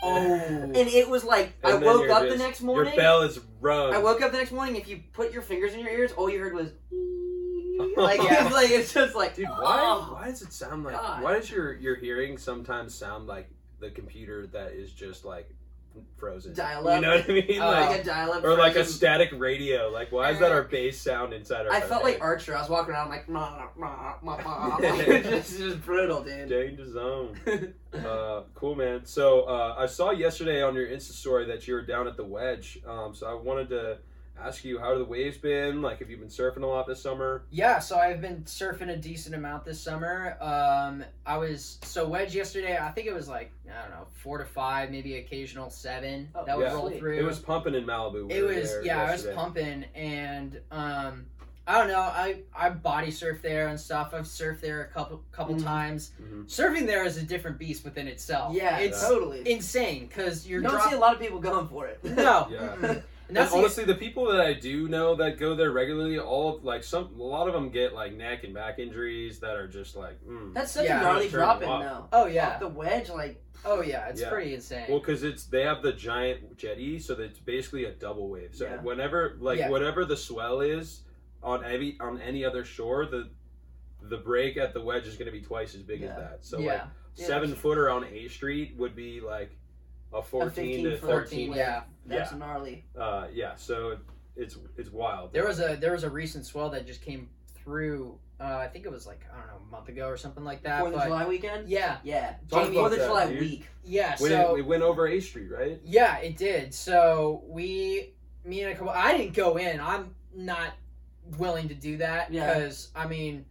oh 0.03 0.71
and 0.75 0.75
it 0.77 1.09
was 1.09 1.23
like, 1.23 1.53
I 1.63 1.71
And 1.71 1.81
then 1.81 1.89
woke 1.89 2.01
you're 2.03 2.11
up 2.11 2.29
the 2.29 2.37
next 2.37 2.61
morning. 2.61 2.93
Your 2.93 3.01
bell 3.01 3.21
is 3.21 3.39
rung. 3.61 3.93
I 3.93 3.97
woke 3.99 4.21
up 4.21 4.31
the 4.31 4.37
next 4.37 4.51
morning. 4.51 4.75
If 4.75 4.87
you 4.87 5.01
put 5.13 5.31
your 5.31 5.41
fingers 5.41 5.73
in 5.73 5.79
your 5.79 5.89
ears, 5.89 6.11
all 6.11 6.29
you 6.29 6.39
heard 6.39 6.53
was 6.53 6.71
like, 7.97 8.21
Yeah. 8.21 8.45
it's 8.45 8.53
like 8.53 8.69
it's 8.71 8.93
just 8.93 9.15
like, 9.15 9.35
Dude, 9.35 9.47
why? 9.47 9.79
oh. 9.81 10.13
Why 10.13 10.27
does 10.29 10.41
it 10.41 10.53
sound 10.53 10.83
like? 10.83 10.93
God. 10.95 11.23
Why 11.23 11.33
does 11.35 11.49
your 11.49 11.73
your 11.73 11.95
hearing 11.95 12.37
sometimes 12.37 12.93
sound 12.93 13.27
like 13.27 13.49
the 13.79 13.89
computer 13.89 14.47
that 14.47 14.71
is 14.73 14.91
just 14.91 15.25
like 15.25 15.49
frozen? 16.17 16.53
Dial 16.53 16.87
up. 16.87 16.95
You 16.95 17.01
know 17.01 17.15
what 17.15 17.29
I 17.29 17.33
mean? 17.33 17.61
Oh. 17.61 17.71
like, 17.71 17.89
like 17.89 17.99
a 18.01 18.03
dial-up 18.03 18.43
or 18.43 18.57
like 18.57 18.75
a 18.75 18.85
static 18.85 19.29
radio. 19.33 19.89
Like, 19.89 20.11
why 20.11 20.31
is 20.31 20.39
that 20.39 20.51
our 20.51 20.63
bass 20.63 20.99
sound 20.99 21.33
inside 21.33 21.65
our? 21.65 21.71
I 21.71 21.81
felt 21.81 22.03
like? 22.03 22.19
Archer. 22.21 22.55
I 22.55 22.61
was 22.61 22.69
walking 22.69 22.93
around 22.93 23.09
like, 23.09 23.27
"Mah, 23.29 23.67
mah, 23.77 24.15
mah, 24.21 24.37
mah." 24.43 24.77
It's 24.81 25.49
just, 25.49 25.59
just 25.59 25.81
brutal, 25.81 26.23
dude. 26.23 26.49
Danger 26.49 26.89
zone. 26.89 27.37
Uh, 27.93 28.41
cool, 28.55 28.73
man. 28.73 29.05
So 29.05 29.41
uh, 29.41 29.75
I 29.77 29.85
saw 29.85 30.09
yesterday 30.09 30.63
on 30.63 30.73
your 30.73 30.87
Insta 30.87 31.11
story 31.11 31.45
that 31.45 31.67
you 31.67 31.75
were 31.75 31.83
down 31.83 32.07
at 32.07 32.17
the 32.17 32.23
Wedge. 32.23 32.79
Um, 32.87 33.13
so 33.13 33.27
I 33.27 33.35
wanted 33.35 33.69
to 33.69 33.99
ask 34.41 34.63
you 34.65 34.79
how 34.79 34.97
the 34.97 35.05
waves 35.05 35.37
been. 35.37 35.81
Like, 35.81 35.99
have 35.99 36.09
you 36.09 36.17
been 36.17 36.27
surfing 36.27 36.63
a 36.63 36.65
lot 36.67 36.87
this 36.87 37.01
summer? 37.01 37.43
Yeah, 37.51 37.79
so 37.79 37.97
I've 37.97 38.21
been 38.21 38.43
surfing 38.43 38.89
a 38.89 38.97
decent 38.97 39.35
amount 39.35 39.65
this 39.65 39.79
summer. 39.79 40.37
Um, 40.41 41.03
I 41.25 41.37
was 41.37 41.77
so 41.83 42.07
wedge 42.07 42.35
yesterday. 42.35 42.77
I 42.77 42.91
think 42.91 43.07
it 43.07 43.13
was 43.13 43.27
like 43.27 43.51
I 43.69 43.81
don't 43.81 43.91
know, 43.91 44.07
four 44.11 44.37
to 44.37 44.45
five, 44.45 44.91
maybe 44.91 45.17
occasional 45.17 45.69
seven. 45.69 46.29
Oh, 46.35 46.45
that 46.45 46.57
would 46.57 46.63
yeah. 46.67 46.73
roll 46.73 46.89
Sweet. 46.89 46.99
through. 46.99 47.19
It 47.19 47.23
was 47.23 47.39
pumping 47.39 47.75
in 47.75 47.85
Malibu. 47.85 48.27
We 48.27 48.33
It 48.35 48.43
was 48.43 48.71
yeah, 48.83 49.07
yesterday. 49.09 49.09
I 49.09 49.11
was 49.11 49.25
pumping 49.35 49.85
and 49.95 50.59
um 50.71 51.25
I 51.65 51.77
don't 51.77 51.87
know, 51.87 51.99
I 52.01 52.39
I 52.53 52.71
body 52.71 53.09
surf 53.09 53.41
there 53.41 53.69
and 53.69 53.79
stuff. 53.79 54.13
I've 54.13 54.25
surfed 54.25 54.59
there 54.59 54.81
a 54.81 54.87
couple 54.87 55.23
couple 55.31 55.55
Mhm. 55.55 55.63
times. 55.63 56.11
Mhm. 56.21 56.45
Surfing 56.45 56.85
there 56.85 57.05
is 57.05 57.15
a 57.17 57.23
different 57.23 57.57
beast 57.57 57.85
within 57.85 58.07
itself. 58.09 58.53
Yeah, 58.53 58.79
it's 58.79 59.01
totally. 59.01 59.49
insane 59.49 60.07
because 60.07 60.45
you're 60.45 60.59
you 60.59 60.63
don't 60.67 60.73
drop- 60.75 60.89
see 60.89 60.95
a 60.95 60.99
lot 60.99 61.13
of 61.15 61.21
people 61.21 61.39
going 61.39 61.67
for 61.69 61.87
it. 61.87 62.03
no, 62.03 62.47
Yeah. 62.51 62.95
And 63.29 63.29
And 63.29 63.37
that's 63.37 63.51
the- 63.51 63.57
honestly, 63.57 63.83
the 63.85 63.95
people 63.95 64.25
that 64.31 64.41
I 64.41 64.53
do 64.53 64.87
know 64.89 65.15
that 65.15 65.37
go 65.37 65.55
there 65.55 65.71
regularly, 65.71 66.19
all 66.19 66.57
of, 66.57 66.63
like 66.63 66.83
some, 66.83 67.13
a 67.19 67.23
lot 67.23 67.47
of 67.47 67.53
them 67.53 67.69
get 67.69 67.93
like 67.93 68.13
neck 68.13 68.43
and 68.43 68.53
back 68.53 68.79
injuries 68.79 69.39
that 69.39 69.55
are 69.55 69.67
just 69.67 69.95
like, 69.95 70.21
mm. 70.25 70.53
That's 70.53 70.71
such 70.71 70.85
Yeah. 70.85 70.99
a 70.99 71.03
gnarly 71.03 71.29
Turn 71.29 71.39
drop 71.39 71.61
in 71.63 71.69
them 71.69 71.81
though. 71.81 72.07
oh 72.11 72.25
yeah, 72.25 72.55
Off 72.55 72.59
the 72.59 72.67
wedge, 72.67 73.09
like 73.09 73.41
oh 73.65 73.81
yeah, 73.81 74.07
it's 74.09 74.19
Yeah. 74.21 74.29
pretty 74.29 74.53
insane. 74.53 74.85
Well, 74.89 74.99
because 74.99 75.23
it's 75.23 75.45
they 75.45 75.63
have 75.63 75.81
the 75.81 75.93
giant 75.93 76.57
jetty, 76.57 76.99
so 76.99 77.15
that 77.15 77.23
it's 77.23 77.39
basically 77.39 77.85
a 77.85 77.91
double 77.93 78.29
wave. 78.29 78.53
So 78.55 78.65
Yeah. 78.65 78.81
whenever, 78.81 79.37
like, 79.39 79.57
Yeah. 79.59 79.69
whatever 79.69 80.03
the 80.05 80.17
swell 80.17 80.59
is 80.61 81.03
on 81.41 81.63
any 81.63 81.97
on 82.01 82.19
any 82.21 82.43
other 82.43 82.65
shore, 82.65 83.05
the 83.05 83.29
the 84.01 84.17
break 84.17 84.57
at 84.57 84.73
the 84.73 84.81
wedge 84.81 85.07
is 85.07 85.15
going 85.15 85.27
to 85.27 85.31
be 85.31 85.39
twice 85.41 85.75
as 85.75 85.81
big 85.81 86.01
as 86.03 86.13
that. 86.17 86.39
So 86.41 86.59
yeah, 86.59 86.65
like 86.73 86.81
Yeah. 87.15 87.25
seven 87.25 87.55
footer 87.55 87.89
on 87.89 88.03
A 88.03 88.27
Street 88.27 88.75
would 88.77 88.97
be 88.97 89.21
like 89.21 89.57
a 90.13 90.21
fourteen 90.21 90.83
to 90.85 90.91
15 90.91 90.99
foot. 91.01 91.09
thirteen. 91.09 91.49
wave. 91.49 91.57
yeah. 91.57 91.83
that's 92.05 92.31
Yeah. 92.31 92.37
gnarly. 92.37 92.85
Uh, 92.97 93.27
yeah. 93.33 93.55
So 93.55 93.97
it's 94.35 94.57
it's 94.77 94.89
wild. 94.91 95.33
There 95.33 95.45
was 95.47 95.59
a 95.59 95.75
there 95.79 95.91
was 95.93 96.03
a 96.03 96.09
recent 96.09 96.45
swell 96.45 96.69
that 96.71 96.85
just 96.87 97.01
came 97.01 97.29
through. 97.55 98.17
Uh, 98.39 98.57
I 98.57 98.67
think 98.67 98.85
it 98.85 98.91
was 98.91 99.07
like 99.07 99.21
I 99.33 99.37
don't 99.37 99.47
know 99.47 99.61
a 99.67 99.71
month 99.71 99.87
ago 99.89 100.07
or 100.07 100.17
something 100.17 100.43
like 100.43 100.63
that. 100.63 100.81
Fourth 100.81 100.95
of 100.95 101.03
July 101.03 101.25
weekend. 101.25 101.69
yeah, 101.69 101.97
Yeah, 102.03 102.33
Talk 102.49 102.65
Jamie, 102.65 102.75
Fourth 102.77 102.93
of 102.93 102.99
that, 102.99 103.07
July 103.07 103.27
dude. 103.27 103.39
week. 103.39 103.67
yeah. 103.85 104.15
when 104.19 104.31
so 104.31 104.55
it, 104.55 104.59
it 104.59 104.65
went 104.65 104.83
over 104.83 105.07
A 105.07 105.19
Street, 105.21 105.49
right? 105.49 105.79
Yeah, 105.85 106.17
it 106.17 106.35
did. 106.35 106.73
So 106.73 107.43
we, 107.47 108.13
me 108.43 108.61
and 108.63 108.71
a 108.73 108.75
couple. 108.75 108.89
I 108.89 109.15
didn't 109.17 109.33
go 109.33 109.57
in. 109.57 109.79
I'm 109.79 110.13
not 110.35 110.73
willing 111.37 111.69
to 111.69 111.75
do 111.75 111.97
that 111.97 112.33
Yeah. 112.33 112.53
because 112.53 112.89
I 112.95 113.07
mean, 113.07 113.45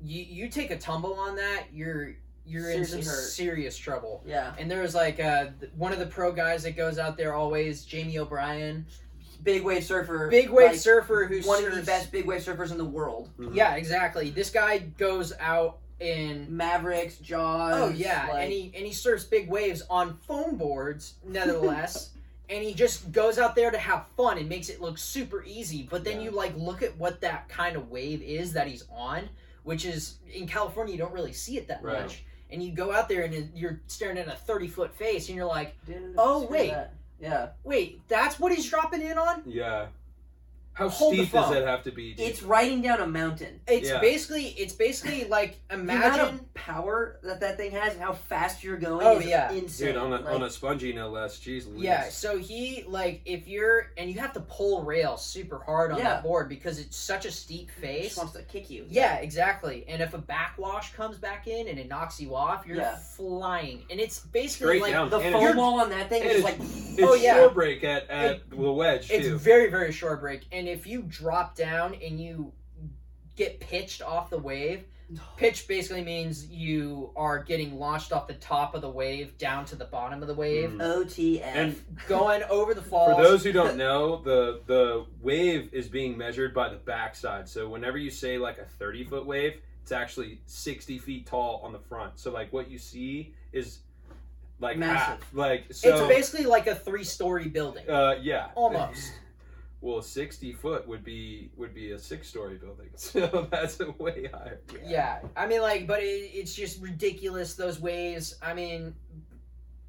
you 0.00 0.22
you 0.22 0.48
take 0.48 0.70
a 0.70 0.78
tumble 0.78 1.14
on 1.14 1.34
that, 1.36 1.64
you're 1.72 2.14
you're 2.46 2.70
in 2.70 2.84
some 2.84 3.00
hurt. 3.02 3.06
serious 3.28 3.76
trouble. 3.76 4.22
Yeah, 4.26 4.54
And 4.58 4.70
there 4.70 4.82
was 4.82 4.94
like 4.94 5.18
uh, 5.20 5.46
one 5.76 5.92
of 5.92 5.98
the 5.98 6.06
pro 6.06 6.32
guys 6.32 6.62
that 6.62 6.76
goes 6.76 6.98
out 6.98 7.16
there 7.16 7.34
always, 7.34 7.84
Jamie 7.84 8.18
O'Brien, 8.18 8.86
big 9.42 9.62
wave 9.62 9.84
surfer. 9.84 10.28
big 10.30 10.50
wave 10.50 10.70
like, 10.72 10.78
surfer 10.80 11.24
who's 11.26 11.46
one 11.46 11.64
of 11.64 11.74
the 11.74 11.82
best 11.82 12.10
big 12.12 12.26
wave 12.26 12.42
surfers 12.42 12.70
in 12.70 12.78
the 12.78 12.84
world. 12.84 13.30
Mhm. 13.38 13.54
Yeah, 13.54 13.74
exactly. 13.76 14.30
This 14.30 14.50
guy 14.50 14.78
goes 14.78 15.32
out 15.40 15.78
in 16.00 16.46
Mavericks, 16.54 17.16
Jaws. 17.18 17.74
Oh 17.74 17.88
yeah, 17.88 18.28
like, 18.30 18.44
and 18.44 18.52
he 18.52 18.72
and 18.76 18.86
he 18.86 18.92
surfs 18.92 19.24
big 19.24 19.48
waves 19.48 19.82
on 19.88 20.16
foam 20.26 20.56
boards, 20.56 21.14
nevertheless. 21.24 22.10
and 22.48 22.62
he 22.62 22.74
just 22.74 23.10
goes 23.10 23.38
out 23.38 23.56
there 23.56 23.70
to 23.72 23.78
have 23.78 24.06
fun 24.16 24.38
and 24.38 24.48
makes 24.48 24.68
it 24.68 24.80
look 24.80 24.98
super 24.98 25.42
easy. 25.44 25.88
But 25.90 26.04
then 26.04 26.18
Yeah. 26.18 26.24
you 26.26 26.30
like 26.32 26.54
look 26.56 26.82
at 26.82 26.96
what 26.96 27.20
that 27.22 27.48
kind 27.48 27.74
of 27.76 27.90
wave 27.90 28.22
is 28.22 28.52
that 28.52 28.68
he's 28.68 28.84
on, 28.94 29.28
which 29.64 29.84
is 29.84 30.18
in 30.32 30.46
California 30.46 30.92
you 30.92 30.98
don't 30.98 31.12
really 31.12 31.32
see 31.32 31.56
it 31.56 31.66
that 31.68 31.82
Right. 31.82 32.02
much. 32.02 32.24
And 32.50 32.62
you 32.62 32.72
go 32.72 32.92
out 32.92 33.08
there 33.08 33.22
and 33.22 33.50
you're 33.54 33.80
staring 33.88 34.18
at 34.18 34.28
a 34.28 34.32
thirty 34.36 34.68
foot 34.68 34.94
face, 34.94 35.28
and 35.28 35.36
you're 35.36 35.46
like, 35.46 35.74
Dude, 35.86 36.14
Oh, 36.16 36.46
wait. 36.46 36.70
that. 36.70 36.92
Yeah, 37.18 37.48
"Wait, 37.64 38.00
that's 38.08 38.38
what 38.38 38.52
he's 38.52 38.68
dropping 38.68 39.00
in 39.02 39.16
on." 39.16 39.42
Yeah. 39.46 39.86
How 40.76 40.90
Hold 40.90 41.14
the 41.14 41.18
steep 41.20 41.32
does 41.32 41.44
phone. 41.46 41.54
that 41.54 41.66
have 41.66 41.82
to 41.84 41.90
be? 41.90 42.12
dude? 42.12 42.26
it's 42.28 42.42
riding 42.42 42.82
down 42.82 43.00
a 43.00 43.06
mountain. 43.06 43.60
It's 43.66 43.88
Yeah. 43.88 43.98
basically 43.98 44.48
it's 44.58 44.74
basically 44.74 45.24
like 45.28 45.56
The 45.68 45.74
imagine 45.76 46.20
of 46.34 46.54
power 46.54 47.18
that 47.22 47.40
that 47.40 47.56
thing 47.56 47.70
has 47.70 47.94
and 47.94 48.02
how 48.02 48.12
fast 48.12 48.62
you're 48.62 48.76
going 48.76 49.06
Oh, 49.06 49.18
is 49.18 49.26
yeah. 49.26 49.50
insane. 49.52 49.88
Dude, 49.88 49.96
on 49.96 50.12
a, 50.12 50.16
Like, 50.20 50.34
on 50.34 50.42
a 50.42 50.50
spongy 50.50 50.92
no 50.92 51.08
less. 51.08 51.38
Jeez 51.38 51.66
Louise. 51.66 51.82
Yeah, 51.82 52.10
so 52.10 52.36
he 52.36 52.84
like 52.86 53.22
if 53.24 53.48
you're 53.48 53.92
and 53.96 54.10
you 54.10 54.20
have 54.20 54.34
to 54.34 54.40
pull 54.40 54.82
rail 54.82 55.16
super 55.16 55.60
hard 55.64 55.92
on 55.92 55.98
Yeah. 55.98 56.04
that 56.04 56.22
board 56.22 56.50
because 56.50 56.78
it's 56.78 56.96
such 56.98 57.24
a 57.24 57.30
steep 57.32 57.70
he 57.74 57.80
face. 57.80 58.04
just 58.08 58.18
wants 58.18 58.34
to 58.34 58.42
kick 58.42 58.68
you. 58.68 58.84
Yeah, 58.90 59.16
exactly. 59.16 59.86
And 59.88 60.02
if 60.02 60.12
a 60.12 60.18
backwash 60.18 60.92
comes 60.92 61.16
back 61.16 61.46
in 61.48 61.68
and 61.68 61.78
it 61.78 61.88
knocks 61.88 62.20
you 62.20 62.34
off, 62.34 62.66
you're 62.66 62.76
Yeah. 62.76 62.96
flying. 62.96 63.84
And 63.90 63.98
it's 63.98 64.18
basically 64.18 64.78
Straight 64.78 64.82
like 64.82 64.92
down. 64.92 65.08
The 65.08 65.20
And 65.20 65.32
foam 65.32 65.56
wall 65.56 65.80
on 65.80 65.88
that 65.88 66.10
thing 66.10 66.22
is 66.22 66.36
it's- 66.40 66.44
like 66.44 66.56
It's 66.60 67.02
Oh, 67.02 67.14
yeah. 67.14 67.34
shore 67.36 67.50
break 67.50 67.82
at, 67.84 68.08
at 68.10 68.48
the 68.50 68.56
wedge, 68.56 69.10
it's 69.10 69.26
too. 69.26 69.38
very 69.38 69.70
very 69.70 69.92
short 69.92 70.20
break. 70.20 70.42
And 70.52 70.65
if 70.66 70.86
you 70.86 71.02
drop 71.02 71.54
down 71.56 71.94
and 72.02 72.20
you 72.20 72.52
get 73.36 73.60
pitched 73.60 74.02
off 74.02 74.30
the 74.30 74.38
wave, 74.38 74.84
pitch 75.36 75.68
basically 75.68 76.02
means 76.02 76.46
you 76.48 77.10
are 77.16 77.42
getting 77.42 77.78
launched 77.78 78.12
off 78.12 78.26
the 78.26 78.34
top 78.34 78.74
of 78.74 78.80
the 78.82 78.88
wave 78.90 79.36
down 79.38 79.64
to 79.66 79.76
the 79.76 79.84
bottom 79.84 80.20
of 80.22 80.28
the 80.28 80.34
wave, 80.34 80.70
Mm. 80.70 80.80
OTF. 81.04 81.42
And 81.44 81.84
going 82.08 82.42
over 82.44 82.74
the 82.74 82.82
falls. 82.90 83.16
For 83.16 83.22
those 83.22 83.44
who 83.44 83.52
don't 83.52 83.76
know, 83.86 84.20
the 84.22 84.60
the 84.66 85.06
wave 85.20 85.72
is 85.72 85.88
being 85.88 86.16
measured 86.18 86.52
by 86.54 86.68
the 86.68 86.76
backside. 86.76 87.48
So 87.48 87.68
whenever 87.68 87.98
you 87.98 88.10
say 88.10 88.38
like 88.38 88.58
a 88.58 88.64
30 88.64 89.04
foot 89.04 89.26
wave, 89.26 89.60
it's 89.82 89.92
actually 89.92 90.40
60 90.46 90.98
feet 90.98 91.26
tall 91.26 91.60
on 91.62 91.72
the 91.72 91.78
front. 91.78 92.18
So 92.18 92.32
like 92.32 92.52
what 92.52 92.68
you 92.70 92.78
see 92.78 93.34
is 93.52 93.78
like 94.58 94.78
Massive. 94.78 95.22
half. 95.22 95.34
Like 95.34 95.64
so. 95.70 95.88
it's 95.90 96.08
basically 96.08 96.46
like 96.46 96.66
a 96.66 96.74
three 96.74 97.04
story 97.04 97.46
building. 97.46 97.88
uh, 97.88 98.16
yeah. 98.20 98.48
Almost. 98.56 99.12
Well, 99.82 100.00
60 100.02 100.52
foot 100.54 100.88
would 100.88 101.04
be 101.04 101.50
would 101.56 101.74
be 101.74 101.92
a 101.92 101.98
six 101.98 102.28
story 102.28 102.56
building. 102.56 102.88
So 102.96 103.46
that's 103.50 103.78
a 103.80 103.90
way 103.92 104.28
higher. 104.32 104.60
Yeah, 104.84 105.20
I 105.36 105.46
mean, 105.46 105.60
like, 105.60 105.86
but 105.86 106.02
it, 106.02 106.30
it's 106.34 106.54
just 106.54 106.80
ridiculous 106.80 107.54
those 107.54 107.78
waves. 107.80 108.36
I 108.42 108.54
mean, 108.54 108.94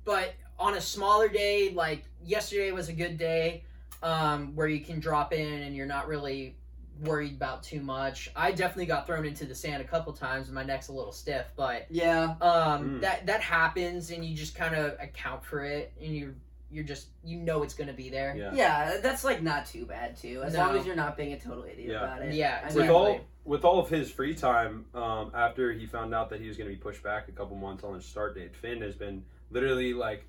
but 0.05 0.33
on 0.59 0.75
a 0.75 0.81
smaller 0.81 1.27
day, 1.29 1.71
like 1.73 2.03
yesterday 2.23 2.71
was 2.71 2.89
a 2.89 2.93
good 2.93 3.17
day, 3.17 3.63
um, 4.03 4.55
where 4.55 4.67
you 4.67 4.81
can 4.81 4.99
drop 4.99 5.33
in 5.33 5.61
and 5.63 5.75
you're 5.75 5.85
not 5.85 6.07
really 6.07 6.55
worried 7.03 7.33
about 7.33 7.61
too 7.63 7.79
much. 7.79 8.29
I 8.35 8.51
definitely 8.51 8.87
got 8.87 9.05
thrown 9.05 9.25
into 9.25 9.45
the 9.45 9.53
sand 9.55 9.81
a 9.81 9.85
couple 9.85 10.11
times 10.13 10.47
and 10.47 10.55
my 10.55 10.63
neck's 10.63 10.87
a 10.87 10.93
little 10.93 11.11
stiff, 11.11 11.45
but 11.55 11.85
yeah. 11.89 12.35
um, 12.41 12.97
Mm. 12.97 13.01
that 13.01 13.25
that 13.27 13.41
happens 13.41 14.09
and 14.11 14.25
you 14.25 14.35
just 14.35 14.55
kind 14.55 14.75
of 14.75 14.93
account 14.99 15.43
for 15.45 15.63
it 15.63 15.93
and 16.01 16.15
you 16.15 16.35
you're 16.69 16.83
just 16.83 17.07
you 17.23 17.37
know 17.39 17.63
it's 17.63 17.73
gonna 17.73 17.93
be 17.93 18.09
there. 18.09 18.35
Yeah. 18.35 18.51
Yeah, 18.53 18.97
that's 19.01 19.23
like 19.23 19.41
not 19.41 19.65
too 19.65 19.85
bad 19.85 20.17
too, 20.17 20.41
as 20.43 20.53
No. 20.53 20.59
long 20.59 20.77
as 20.77 20.85
you're 20.85 20.95
not 20.95 21.15
being 21.17 21.33
a 21.33 21.39
total 21.39 21.63
idiot 21.63 21.89
Yeah. 21.91 22.03
about 22.03 22.21
it. 22.23 22.33
Yeah, 22.33 22.59
I 22.63 22.67
With 22.67 22.75
mean, 22.77 22.89
all 22.89 23.19
with 23.45 23.63
all 23.63 23.79
of 23.79 23.89
his 23.89 24.11
free 24.11 24.35
time, 24.35 24.85
um, 24.93 25.31
after 25.33 25.71
he 25.71 25.85
found 25.85 26.13
out 26.13 26.29
that 26.31 26.41
he 26.41 26.47
was 26.49 26.57
going 26.57 26.69
to 26.69 26.75
be 26.75 26.81
pushed 26.81 27.01
back 27.01 27.29
a 27.29 27.31
couple 27.31 27.55
months 27.55 27.83
on 27.85 27.93
his 27.95 28.03
start 28.03 28.35
date, 28.35 28.53
Finn 28.53 28.81
has 28.81 28.95
been 28.95 29.23
literally 29.51 29.93
like 29.93 30.27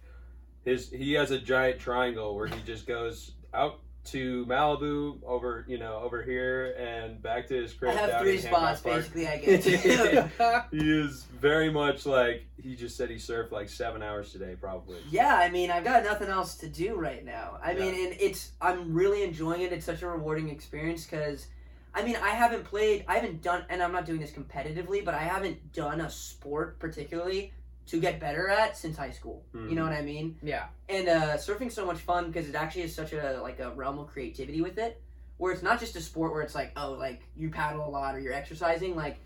his. 0.64 0.90
He 0.90 1.14
has 1.14 1.32
a 1.32 1.38
giant 1.38 1.80
triangle 1.80 2.36
where 2.36 2.46
he 2.46 2.60
just 2.62 2.86
goes 2.86 3.32
out 3.52 3.80
to 4.12 4.44
Malibu 4.46 5.18
over 5.26 5.64
you 5.68 5.78
know 5.78 5.96
over 6.02 6.22
here 6.22 6.74
and 6.78 7.20
back 7.22 7.46
to 7.48 7.54
his 7.62 7.72
I 7.72 7.76
crib. 7.76 7.94
have 7.96 8.20
three 8.20 8.38
spots 8.38 8.80
basically. 8.80 9.26
I 9.28 9.38
get. 9.38 9.64
He 10.70 10.90
is 11.00 11.24
very 11.40 11.70
much 11.70 12.06
like 12.06 12.46
he 12.62 12.74
just 12.76 12.96
said 12.96 13.10
he 13.10 13.16
surfed 13.16 13.50
like 13.52 13.68
seven 13.68 14.02
hours 14.02 14.32
today 14.32 14.56
probably. 14.60 14.98
yeah, 15.10 15.34
I 15.36 15.50
mean, 15.50 15.70
I've 15.70 15.84
got 15.84 16.04
nothing 16.04 16.28
else 16.28 16.56
to 16.58 16.68
do 16.68 16.94
right 16.96 17.24
now. 17.24 17.58
I 17.62 17.72
Yeah. 17.72 17.80
mean, 17.80 18.06
and 18.06 18.16
it's 18.20 18.52
I'm 18.60 18.92
really 18.94 19.22
enjoying 19.22 19.62
it. 19.62 19.72
It's 19.72 19.86
such 19.86 20.02
a 20.02 20.08
rewarding 20.08 20.48
experience 20.50 21.04
because. 21.06 21.46
I 21.94 22.02
mean, 22.02 22.16
I 22.16 22.28
haven't 22.28 22.64
played, 22.64 23.06
I 23.08 23.14
haven't 23.14 23.42
done, 23.42 23.64
and 23.70 23.82
I'm 23.82 23.90
not 23.92 24.04
doing 24.04 24.20
this 24.20 24.30
competitively, 24.30 25.04
but 25.04 25.14
I 25.14 25.20
haven't 25.22 25.72
done 25.72 26.02
a 26.02 26.10
sport 26.10 26.78
particularly 26.78 27.50
to 27.88 28.00
get 28.00 28.20
better 28.20 28.48
at 28.48 28.76
since 28.76 28.96
high 28.96 29.10
school. 29.10 29.44
You 29.52 29.74
know 29.74 29.82
what 29.82 29.92
I 29.92 30.02
mean? 30.02 30.36
yeah, 30.42 30.66
and 30.88 31.08
uh, 31.08 31.36
surfing's 31.36 31.74
so 31.74 31.84
much 31.84 31.98
fun 31.98 32.30
because 32.30 32.48
it 32.48 32.54
actually 32.54 32.82
is 32.82 32.94
such 32.94 33.12
a 33.12 33.40
like 33.42 33.58
a 33.60 33.70
realm 33.72 33.98
of 33.98 34.06
creativity 34.08 34.60
with 34.62 34.78
it 34.78 35.00
where 35.38 35.52
it's 35.52 35.62
not 35.62 35.78
just 35.78 35.94
a 35.96 36.00
sport 36.00 36.32
where 36.32 36.42
it's 36.42 36.54
like 36.54 36.72
oh 36.76 36.92
like 36.92 37.20
you 37.36 37.48
paddle 37.48 37.86
a 37.86 37.90
lot 37.90 38.14
or 38.14 38.18
you're 38.18 38.32
exercising 38.32 38.96
like 38.96 39.18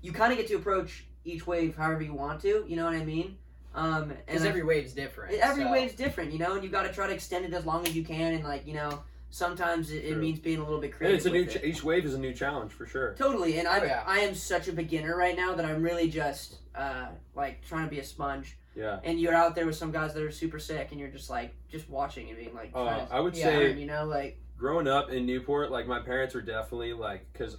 you 0.00 0.12
kind 0.12 0.32
of 0.32 0.38
get 0.38 0.48
to 0.48 0.54
approach 0.54 1.04
each 1.26 1.46
wave 1.46 1.76
however 1.76 2.00
you 2.02 2.14
want 2.14 2.40
to 2.40 2.64
you 2.66 2.74
know 2.74 2.86
what 2.86 2.94
i 2.94 3.04
mean 3.04 3.36
um 3.74 4.04
and 4.04 4.16
because 4.26 4.44
I- 4.44 4.48
every 4.48 4.62
wave's 4.64 4.94
different. 4.94 5.34
every 5.40 5.64
so. 5.64 5.70
wave's 5.70 5.92
different 5.94 6.32
you 6.32 6.38
know 6.38 6.54
and 6.54 6.64
you 6.64 6.70
got 6.70 6.84
to 6.84 6.92
try 6.92 7.06
to 7.06 7.12
extend 7.12 7.44
it 7.44 7.52
as 7.52 7.66
long 7.66 7.86
as 7.86 7.94
you 7.94 8.02
can 8.02 8.32
and 8.32 8.44
like 8.44 8.66
you 8.66 8.72
know 8.72 9.02
sometimes 9.30 9.90
it, 9.90 10.04
it 10.04 10.16
means 10.18 10.38
being 10.38 10.58
a 10.58 10.64
little 10.64 10.80
bit 10.80 10.94
And 11.00 11.12
it's 11.12 11.26
a 11.26 11.30
new 11.30 11.46
ch- 11.46 11.62
each 11.62 11.82
wave 11.84 12.04
is 12.06 12.14
a 12.14 12.18
new 12.18 12.32
challenge 12.32 12.72
for 12.72 12.86
sure. 12.86 13.14
Totally, 13.18 13.58
and 13.58 13.68
I 13.68 13.80
Oh, 13.80 13.84
yeah. 13.84 14.02
I 14.06 14.20
am 14.20 14.34
such 14.34 14.68
a 14.68 14.72
beginner 14.72 15.16
right 15.16 15.36
now 15.36 15.54
that 15.54 15.64
I'm 15.64 15.82
really 15.82 16.08
just 16.08 16.56
uh, 16.74 17.08
like 17.34 17.62
trying 17.66 17.84
to 17.84 17.90
be 17.90 17.98
a 18.00 18.04
sponge. 18.04 18.56
Yeah. 18.74 19.00
And 19.04 19.20
you're 19.20 19.34
out 19.34 19.54
there 19.54 19.66
with 19.66 19.76
some 19.76 19.90
guys 19.90 20.14
that 20.14 20.22
are 20.22 20.30
super 20.30 20.58
sick, 20.58 20.88
and 20.92 21.00
you're 21.00 21.08
just 21.10 21.28
like 21.30 21.54
just 21.68 21.88
watching 21.90 22.28
and 22.28 22.38
being 22.38 22.54
like, 22.54 22.70
Uh, 22.74 23.06
to 23.06 23.12
I 23.14 23.20
would 23.20 23.36
Yeah. 23.36 23.44
say 23.44 23.72
you 23.72 23.86
know, 23.86 24.04
like 24.04 24.38
growing 24.56 24.86
up 24.88 25.10
in 25.10 25.26
Newport, 25.26 25.70
like 25.70 25.86
my 25.86 26.00
parents 26.00 26.34
were 26.34 26.42
definitely 26.42 26.92
like 26.92 27.26
because 27.32 27.56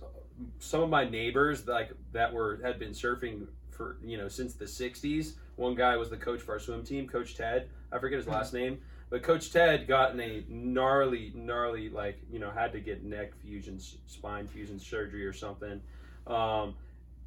some 0.59 0.81
of 0.81 0.89
my 0.89 1.07
neighbors 1.09 1.67
like 1.67 1.91
that 2.13 2.33
were 2.33 2.59
had 2.63 2.79
been 2.79 2.91
surfing 2.91 3.47
for 3.71 3.97
you 4.03 4.17
know 4.17 4.27
since 4.29 4.53
the 4.53 4.65
'60s. 4.65 5.33
One 5.57 5.75
guy 5.75 5.97
was 5.97 6.09
the 6.09 6.17
coach 6.17 6.39
for 6.41 6.53
our 6.53 6.59
swim 6.59 6.83
team, 6.83 7.07
Coach 7.07 7.35
Ted. 7.35 7.69
I 7.91 7.99
forget 7.99 8.17
his 8.17 8.27
last 8.27 8.53
name, 8.53 8.79
but 9.09 9.23
Coach 9.23 9.51
Ted 9.51 9.87
got 9.87 10.13
in 10.13 10.19
a 10.19 10.43
gnarly, 10.47 11.31
gnarly 11.35 11.89
like 11.89 12.19
you 12.31 12.39
know 12.39 12.51
had 12.51 12.71
to 12.73 12.79
get 12.79 13.03
neck 13.03 13.35
fusions, 13.41 13.97
spine 14.07 14.47
fusion 14.47 14.79
surgery 14.79 15.25
or 15.25 15.33
something. 15.33 15.81
Um, 16.27 16.75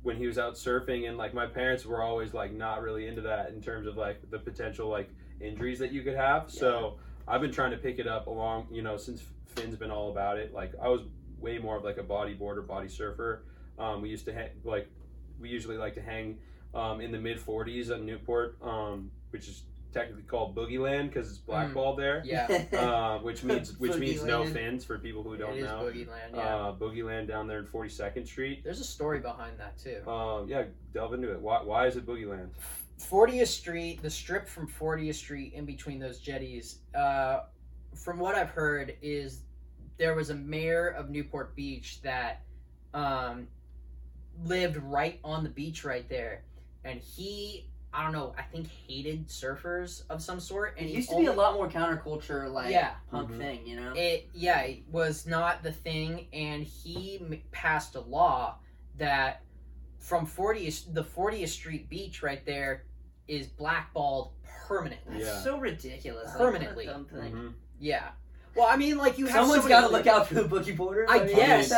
when 0.02 0.16
he 0.16 0.26
was 0.26 0.38
out 0.38 0.54
surfing. 0.54 1.08
And 1.08 1.16
like 1.16 1.34
my 1.34 1.46
parents 1.46 1.84
were 1.86 2.02
always 2.02 2.34
like 2.34 2.52
not 2.52 2.82
really 2.82 3.06
into 3.06 3.22
that 3.22 3.50
in 3.50 3.60
terms 3.60 3.86
of 3.86 3.96
like 3.96 4.30
the 4.30 4.38
potential 4.38 4.88
like 4.88 5.08
injuries 5.40 5.78
that 5.78 5.92
you 5.92 6.02
could 6.02 6.16
have. 6.16 6.50
So 6.50 6.98
i've 7.28 7.40
been 7.40 7.52
trying 7.52 7.70
to 7.70 7.76
pick 7.76 8.00
it 8.00 8.08
up 8.08 8.26
along 8.26 8.66
you 8.72 8.82
know 8.82 8.96
since 8.96 9.22
finn's 9.46 9.76
been 9.76 9.90
all 9.90 10.10
about 10.10 10.38
it. 10.38 10.52
Like 10.52 10.72
i 10.82 10.88
was 10.88 11.02
way 11.38 11.58
more 11.58 11.76
of 11.76 11.84
like 11.84 11.98
a 11.98 12.02
bodyboarder 12.02 12.66
body 12.66 12.88
surfer. 12.88 13.44
Um, 13.78 14.02
we 14.02 14.10
used 14.10 14.24
to 14.26 14.32
hang 14.32 14.50
like 14.64 14.88
we 15.40 15.48
usually 15.48 15.76
like 15.76 15.94
to 15.94 16.02
hang 16.02 16.38
um, 16.74 17.00
in 17.00 17.12
the 17.12 17.18
mid 17.18 17.38
40s 17.38 17.90
at 17.90 18.02
newport 18.02 18.56
um, 18.62 19.10
which 19.30 19.48
is 19.48 19.62
technically 19.92 20.22
called 20.22 20.54
boogie 20.56 20.78
land 20.78 21.10
because 21.10 21.28
it's 21.28 21.38
blackballed 21.38 21.98
there 21.98 22.22
Yeah, 22.24 22.64
uh, 22.72 23.18
which 23.18 23.44
means 23.44 23.78
which 23.78 23.96
means 23.96 24.24
no 24.24 24.44
fins 24.44 24.84
for 24.84 24.98
people 24.98 25.22
who 25.22 25.36
don't 25.36 25.54
it 25.54 25.58
is 25.58 25.64
know 25.64 25.82
Boogie 25.82 26.08
Land. 26.08 26.32
Yeah, 26.34 26.56
uh, 26.56 26.74
boogie 26.74 27.04
land 27.04 27.28
down 27.28 27.46
there 27.46 27.58
in 27.58 27.66
42nd 27.66 28.26
street 28.26 28.62
there's 28.64 28.80
a 28.80 28.84
story 28.84 29.20
behind 29.20 29.58
that 29.58 29.78
too. 29.78 30.08
um, 30.10 30.48
yeah, 30.48 30.64
delve 30.92 31.14
into 31.14 31.30
it. 31.32 31.40
Why, 31.40 31.62
why 31.62 31.86
is 31.86 31.96
it 31.96 32.06
Boogie 32.06 32.28
Land? 32.28 32.50
40th 33.02 33.48
Street, 33.48 34.02
the 34.02 34.10
strip 34.10 34.48
from 34.48 34.68
40th 34.68 35.16
Street 35.16 35.52
in 35.54 35.64
between 35.64 35.98
those 35.98 36.18
jetties, 36.20 36.78
uh, 36.94 37.40
from 37.94 38.18
what 38.18 38.34
I've 38.34 38.50
heard, 38.50 38.96
is 39.02 39.40
there 39.98 40.14
was 40.14 40.30
a 40.30 40.34
mayor 40.34 40.88
of 40.88 41.10
Newport 41.10 41.54
Beach 41.56 42.00
that 42.02 42.42
um, 42.94 43.48
lived 44.44 44.76
right 44.76 45.18
on 45.24 45.42
the 45.42 45.50
beach 45.50 45.84
right 45.84 46.08
there. 46.08 46.42
And 46.84 47.00
he, 47.00 47.68
I 47.94 48.02
don't 48.04 48.12
know, 48.12 48.34
I 48.38 48.42
think 48.42 48.68
hated 48.88 49.28
surfers 49.28 50.02
of 50.08 50.22
some 50.22 50.40
sort. 50.40 50.76
And 50.78 50.86
it 50.86 50.90
he 50.90 50.96
used 50.96 51.10
to 51.10 51.16
only, 51.16 51.26
be 51.26 51.32
a 51.32 51.36
lot 51.36 51.54
more 51.54 51.68
counterculture, 51.68 52.50
like 52.50 52.70
Yeah. 52.70 52.94
punk 53.10 53.30
Mhm. 53.32 53.36
thing, 53.38 53.66
you 53.66 53.76
know. 53.76 53.92
It, 53.94 54.28
yeah, 54.32 54.60
it 54.62 54.84
was 54.90 55.26
not 55.26 55.62
the 55.62 55.72
thing. 55.72 56.28
And 56.32 56.64
he 56.64 57.18
m- 57.20 57.42
passed 57.50 57.94
a 57.94 58.00
law 58.00 58.56
that 58.96 59.42
from 59.98 60.26
40th, 60.26 60.92
the 60.94 61.04
40th 61.04 61.50
Street 61.50 61.88
beach 61.90 62.22
right 62.22 62.44
there 62.46 62.84
is 63.28 63.46
blackballed 63.46 64.32
permanently. 64.66 65.18
That's 65.18 65.26
Yeah. 65.26 65.40
so 65.42 65.58
ridiculous. 65.58 66.30
Permanently. 66.36 66.86
what 66.86 66.94
a 66.94 66.98
dumb 66.98 67.04
thing. 67.06 67.32
Mhm. 67.32 67.52
Yeah. 67.78 68.10
Well, 68.54 68.66
I 68.68 68.76
mean, 68.76 68.98
like 68.98 69.18
you 69.18 69.26
have 69.26 69.42
Someone's 69.42 69.62
so 69.64 69.68
got 69.68 69.82
to 69.82 69.88
look 69.88 70.06
out 70.06 70.26
for 70.28 70.34
the 70.34 70.44
boogie 70.44 70.76
boarders. 70.76 71.08
I 71.10 71.24
mean, 71.24 71.36
guess. 71.36 71.72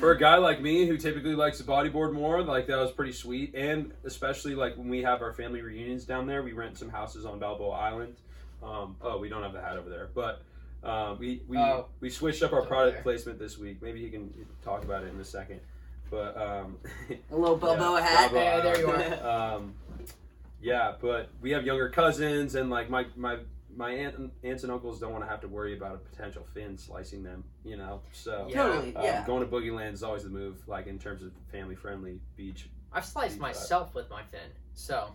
For 0.00 0.12
a 0.12 0.18
guy 0.18 0.36
like 0.36 0.60
me 0.60 0.86
who 0.86 0.96
typically 0.96 1.34
likes 1.34 1.58
to 1.58 1.64
bodyboard 1.64 2.12
more, 2.12 2.42
like 2.42 2.66
that 2.66 2.78
was 2.78 2.90
pretty 2.92 3.12
sweet. 3.12 3.54
And 3.54 3.92
especially 4.04 4.54
like 4.54 4.76
when 4.76 4.88
we 4.88 5.02
have 5.02 5.22
our 5.22 5.32
family 5.32 5.60
reunions 5.62 6.04
down 6.04 6.26
there, 6.26 6.42
we 6.42 6.52
rent 6.52 6.78
some 6.78 6.88
houses 6.88 7.24
on 7.24 7.38
Balboa 7.38 7.70
Island. 7.76 8.16
Um, 8.62 8.96
oh, 9.02 9.18
we 9.18 9.28
don't 9.28 9.42
have 9.42 9.52
the 9.52 9.60
hat 9.60 9.76
over 9.76 9.88
there, 9.90 10.08
but 10.14 10.42
uh, 10.84 11.14
we 11.18 11.42
we 11.48 11.58
Oh. 11.58 11.86
we 12.00 12.10
switched 12.10 12.42
up 12.42 12.52
our 12.52 12.62
product 12.62 12.94
there. 12.96 13.02
placement 13.02 13.38
this 13.38 13.58
week. 13.58 13.82
Maybe 13.82 14.00
he 14.00 14.08
can 14.08 14.32
talk 14.64 14.84
about 14.84 15.04
it 15.04 15.12
in 15.12 15.20
a 15.20 15.24
second. 15.24 15.60
But 16.10 16.36
um, 16.36 16.76
a 17.30 17.36
little 17.36 17.56
Balboa 17.56 18.00
Yeah, 18.00 18.06
hat. 18.06 18.32
Balboa 18.32 18.44
Yeah, 18.44 18.60
there 18.60 18.80
you 18.80 18.90
are. 18.90 19.52
um, 19.56 19.74
yeah, 20.60 20.92
but 21.00 21.28
we 21.40 21.50
have 21.50 21.64
younger 21.66 21.88
cousins, 21.88 22.54
and 22.54 22.70
like 22.70 22.88
my 22.88 23.06
my 23.16 23.38
my 23.76 23.90
aunt 23.90 24.32
aunts 24.42 24.62
and 24.64 24.72
uncles 24.72 25.00
don't 25.00 25.12
want 25.12 25.24
to 25.24 25.30
have 25.30 25.40
to 25.40 25.48
worry 25.48 25.76
about 25.76 25.94
a 25.94 25.98
potential 25.98 26.46
fin 26.54 26.76
slicing 26.76 27.22
them, 27.22 27.44
you 27.64 27.76
know. 27.76 28.00
So 28.12 28.46
Yeah. 28.50 28.62
Totally, 28.62 28.96
um, 28.96 29.04
yeah. 29.04 29.26
going 29.26 29.40
to 29.42 29.48
Boogie 29.50 29.74
Land 29.74 29.94
is 29.94 30.02
always 30.02 30.24
the 30.24 30.30
move, 30.30 30.66
like 30.68 30.86
in 30.86 30.98
terms 30.98 31.22
of 31.22 31.32
family 31.50 31.74
friendly 31.74 32.20
beach. 32.36 32.68
I've 32.94 33.06
sliced 33.06 33.36
Beach 33.36 33.40
myself 33.40 33.94
with 33.94 34.10
my 34.10 34.22
fin, 34.24 34.40
so 34.74 35.14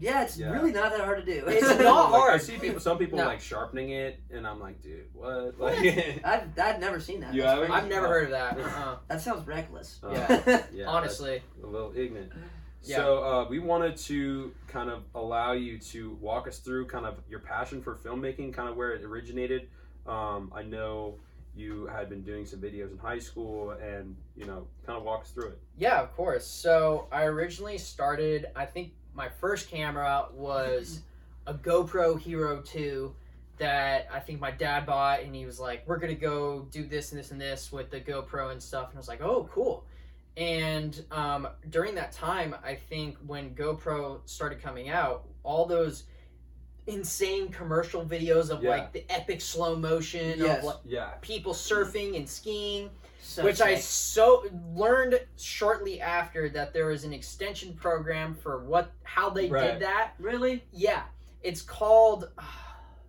Yeah, 0.00 0.22
it's 0.24 0.38
Yeah. 0.38 0.50
really 0.50 0.72
not 0.72 0.92
that 0.92 1.00
hard 1.02 1.24
to 1.26 1.34
do. 1.40 1.44
It's 1.46 1.66
Like, 1.68 1.80
not 1.80 2.30
I 2.30 2.38
see 2.38 2.56
people, 2.58 2.80
some 2.80 2.96
people 2.96 3.18
No. 3.18 3.26
like 3.26 3.40
sharpening 3.42 3.90
it, 3.90 4.18
and 4.30 4.46
I'm 4.46 4.58
like, 4.58 4.80
dude, 4.80 5.04
what? 5.12 5.60
Like, 5.60 5.78
I've, 6.24 6.58
I've 6.58 6.80
never 6.80 7.00
seen 7.00 7.20
that. 7.20 7.34
You 7.34 7.42
haven't? 7.42 7.70
I've 7.70 7.88
never 7.88 8.08
heard 8.08 8.24
of 8.24 8.30
that. 8.30 8.58
Uh-uh. 8.58 8.96
That 9.08 9.20
sounds 9.20 9.46
reckless. 9.46 10.00
uh, 10.02 10.10
Yeah. 10.46 10.62
yeah, 10.72 10.86
Honestly, 10.86 11.42
a 11.62 11.66
little 11.66 11.92
ignorant. 11.94 12.32
Yeah. 12.82 12.96
So 12.96 13.24
uh, 13.24 13.48
we 13.48 13.58
wanted 13.58 13.96
to 13.98 14.52
kind 14.68 14.88
of 14.88 15.02
allow 15.14 15.52
you 15.52 15.78
to 15.78 16.16
walk 16.20 16.46
us 16.48 16.58
through 16.58 16.86
kind 16.86 17.04
of 17.06 17.18
your 17.28 17.40
passion 17.40 17.82
for 17.82 17.96
filmmaking, 17.96 18.52
kind 18.54 18.68
of 18.68 18.76
where 18.76 18.92
it 18.92 19.02
originated. 19.04 19.68
Um, 20.06 20.52
I 20.54 20.62
know 20.62 21.16
you 21.56 21.86
had 21.86 22.08
been 22.08 22.22
doing 22.22 22.46
some 22.46 22.60
videos 22.60 22.92
in 22.92 22.98
high 22.98 23.18
school, 23.18 23.72
and 23.72 24.16
you 24.36 24.44
know, 24.46 24.66
kind 24.86 24.96
of 24.96 25.04
walk 25.04 25.22
us 25.22 25.30
through 25.30 25.48
it. 25.48 25.58
yeah, 25.76 26.00
of 26.00 26.14
course. 26.14 26.46
So 26.46 27.08
I 27.10 27.24
originally 27.24 27.78
started. 27.78 28.46
I 28.54 28.64
think 28.64 28.92
my 29.14 29.28
first 29.28 29.68
camera 29.68 30.26
was 30.32 31.00
a 31.46 31.54
GoPro 31.54 32.18
Hero 32.20 32.62
Two 32.62 33.14
that 33.58 34.06
I 34.12 34.20
think 34.20 34.38
my 34.38 34.52
dad 34.52 34.86
bought, 34.86 35.20
and 35.20 35.34
he 35.34 35.44
was 35.44 35.58
like, 35.58 35.82
"We're 35.86 35.98
gonna 35.98 36.14
go 36.14 36.60
do 36.70 36.86
this 36.86 37.10
and 37.10 37.18
this 37.18 37.32
and 37.32 37.40
this 37.40 37.72
with 37.72 37.90
the 37.90 38.00
GoPro 38.00 38.52
and 38.52 38.62
stuff." 38.62 38.90
And 38.90 38.96
I 38.96 39.00
was 39.00 39.08
like, 39.08 39.20
"Oh, 39.20 39.48
cool." 39.52 39.84
And 40.38 41.04
um, 41.10 41.48
during 41.70 41.96
that 41.96 42.12
time, 42.12 42.54
I 42.64 42.76
think 42.76 43.16
when 43.26 43.54
GoPro 43.56 44.20
started 44.24 44.62
coming 44.62 44.88
out, 44.88 45.24
all 45.42 45.66
those 45.66 46.04
insane 46.86 47.48
commercial 47.50 48.04
videos 48.04 48.48
of 48.48 48.62
Yeah. 48.62 48.70
like 48.70 48.92
the 48.92 49.04
epic 49.10 49.40
slow 49.40 49.74
motion 49.76 50.38
Yes. 50.38 50.58
of 50.60 50.64
like 50.64 50.76
Yeah, 50.86 51.10
people 51.20 51.52
surfing 51.52 52.16
and 52.16 52.26
skiing, 52.26 52.88
So 53.20 53.42
which 53.44 53.60
I 53.60 53.74
so 53.74 54.44
learned 54.74 55.20
shortly 55.36 56.00
after 56.00 56.48
that 56.50 56.72
there 56.72 56.86
was 56.86 57.02
an 57.04 57.12
extension 57.12 57.74
program 57.74 58.34
for 58.34 58.64
what 58.64 58.92
how 59.02 59.28
they 59.28 59.50
Right. 59.50 59.72
did 59.72 59.82
that. 59.82 60.12
really. 60.18 60.64
Yeah, 60.72 61.02
it's 61.42 61.60
called 61.62 62.30
uh, 62.38 62.42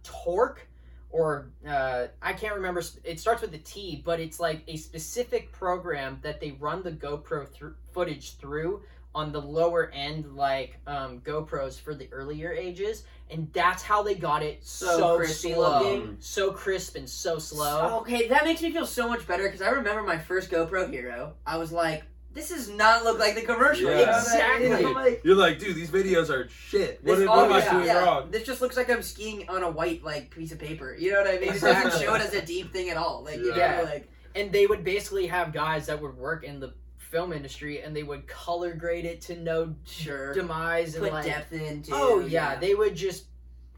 Torque, 0.03 0.67
or 1.12 1.49
uh, 1.68 2.07
I 2.22 2.34
can't 2.34 2.55
remember. 2.55 2.84
It 3.03 3.20
starts 3.20 3.41
with 3.41 3.53
a 3.53 3.57
T, 3.60 4.01
but 4.05 4.20
it's 4.20 4.39
like 4.39 4.64
a 4.68 4.78
specific 4.78 5.51
program 5.51 6.20
that 6.22 6.39
they 6.39 6.51
run 6.51 6.84
the 6.84 6.91
GoPro 6.91 7.47
thr 7.51 7.70
footage 7.91 8.38
through 8.38 8.82
on 9.16 9.32
the 9.32 9.41
lower 9.41 9.89
end, 9.91 10.36
like 10.36 10.78
um, 10.86 11.20
GoPros 11.22 11.80
for 11.80 11.95
the 11.95 12.07
earlier 12.12 12.51
ages, 12.51 13.03
and 13.32 13.51
that's 13.53 13.82
how 13.82 14.03
they 14.03 14.14
got 14.14 14.43
it 14.43 14.64
So 14.64 14.97
so, 14.97 15.18
crispy 15.18 15.53
slow, 15.53 15.80
looking. 15.82 16.18
so 16.20 16.51
crisp 16.51 16.95
and 16.95 17.10
so 17.10 17.39
slow. 17.39 17.99
Okay, 18.01 18.28
that 18.28 18.45
makes 18.45 18.62
me 18.62 18.72
feel 18.72 18.86
so 18.86 19.07
much 19.07 19.26
better 19.28 19.43
because 19.43 19.64
I 19.64 19.70
remember 19.70 20.03
my 20.03 20.18
first 20.20 20.51
GoPro 20.51 20.91
Hero. 20.91 21.34
I 21.45 21.57
was 21.57 21.72
like, 21.72 22.03
this 22.34 22.49
does 22.49 22.69
not 22.69 23.03
look 23.03 23.19
like 23.19 23.36
the 23.36 23.41
commercial. 23.41 23.89
Yeah. 23.89 23.99
You 23.99 24.05
know 24.05 24.11
what 24.11 24.27
I 24.30 24.59
mean? 24.59 24.71
Exactly. 24.71 24.86
I'm 24.86 24.93
like, 24.93 25.21
you're 25.23 25.36
like, 25.36 25.59
dude, 25.59 25.75
these 25.75 25.89
videos 25.89 26.30
are 26.30 26.47
shit. 26.49 26.99
What, 27.03 27.17
this- 27.17 27.27
what 27.27 27.45
am 27.45 27.51
oh, 27.51 27.55
I 27.55 27.71
doing 27.71 27.86
yeah. 27.86 28.03
wrong? 28.03 28.32
This 28.32 28.43
just 28.43 28.61
looks 28.61 28.77
like 28.77 28.89
I'm 28.89 29.01
skiing 29.01 29.49
on 29.49 29.63
a 29.63 29.69
white 29.69 30.03
like 30.03 30.30
piece 30.30 30.51
of 30.51 30.59
paper. 30.59 30.95
You 30.97 31.11
know 31.11 31.21
what 31.21 31.30
I 31.30 31.39
mean? 31.39 31.53
It 31.53 31.61
doesn't 31.61 32.01
show 32.01 32.13
it 32.13 32.21
as 32.21 32.34
a 32.34 32.45
deep 32.45 32.71
thing 32.71 32.89
at 32.89 32.97
all. 32.97 33.23
Like 33.23 33.38
you 33.38 33.53
Yeah. 33.55 33.77
know, 33.77 33.84
like 33.84 34.09
and 34.36 34.51
they 34.51 34.67
would 34.67 34.84
basically 34.84 35.27
have 35.27 35.51
guys 35.51 35.88
that 35.88 36.01
would 36.01 36.15
work 36.15 36.43
in 36.43 36.59
the 36.59 36.73
film 36.97 37.34
industry 37.34 37.82
and 37.82 37.95
they 37.95 38.03
would 38.03 38.27
color 38.27 38.73
grade 38.73 39.05
it 39.05 39.21
to 39.21 39.36
no 39.36 39.73
sure, 39.86 40.32
demise 40.34 40.93
and 40.93 41.03
put 41.03 41.13
like 41.13 41.25
depth 41.25 41.51
into. 41.51 41.91
oh 41.93 42.19
yeah, 42.19 42.55
they 42.55 42.75
would 42.75 42.95
just 42.95 43.25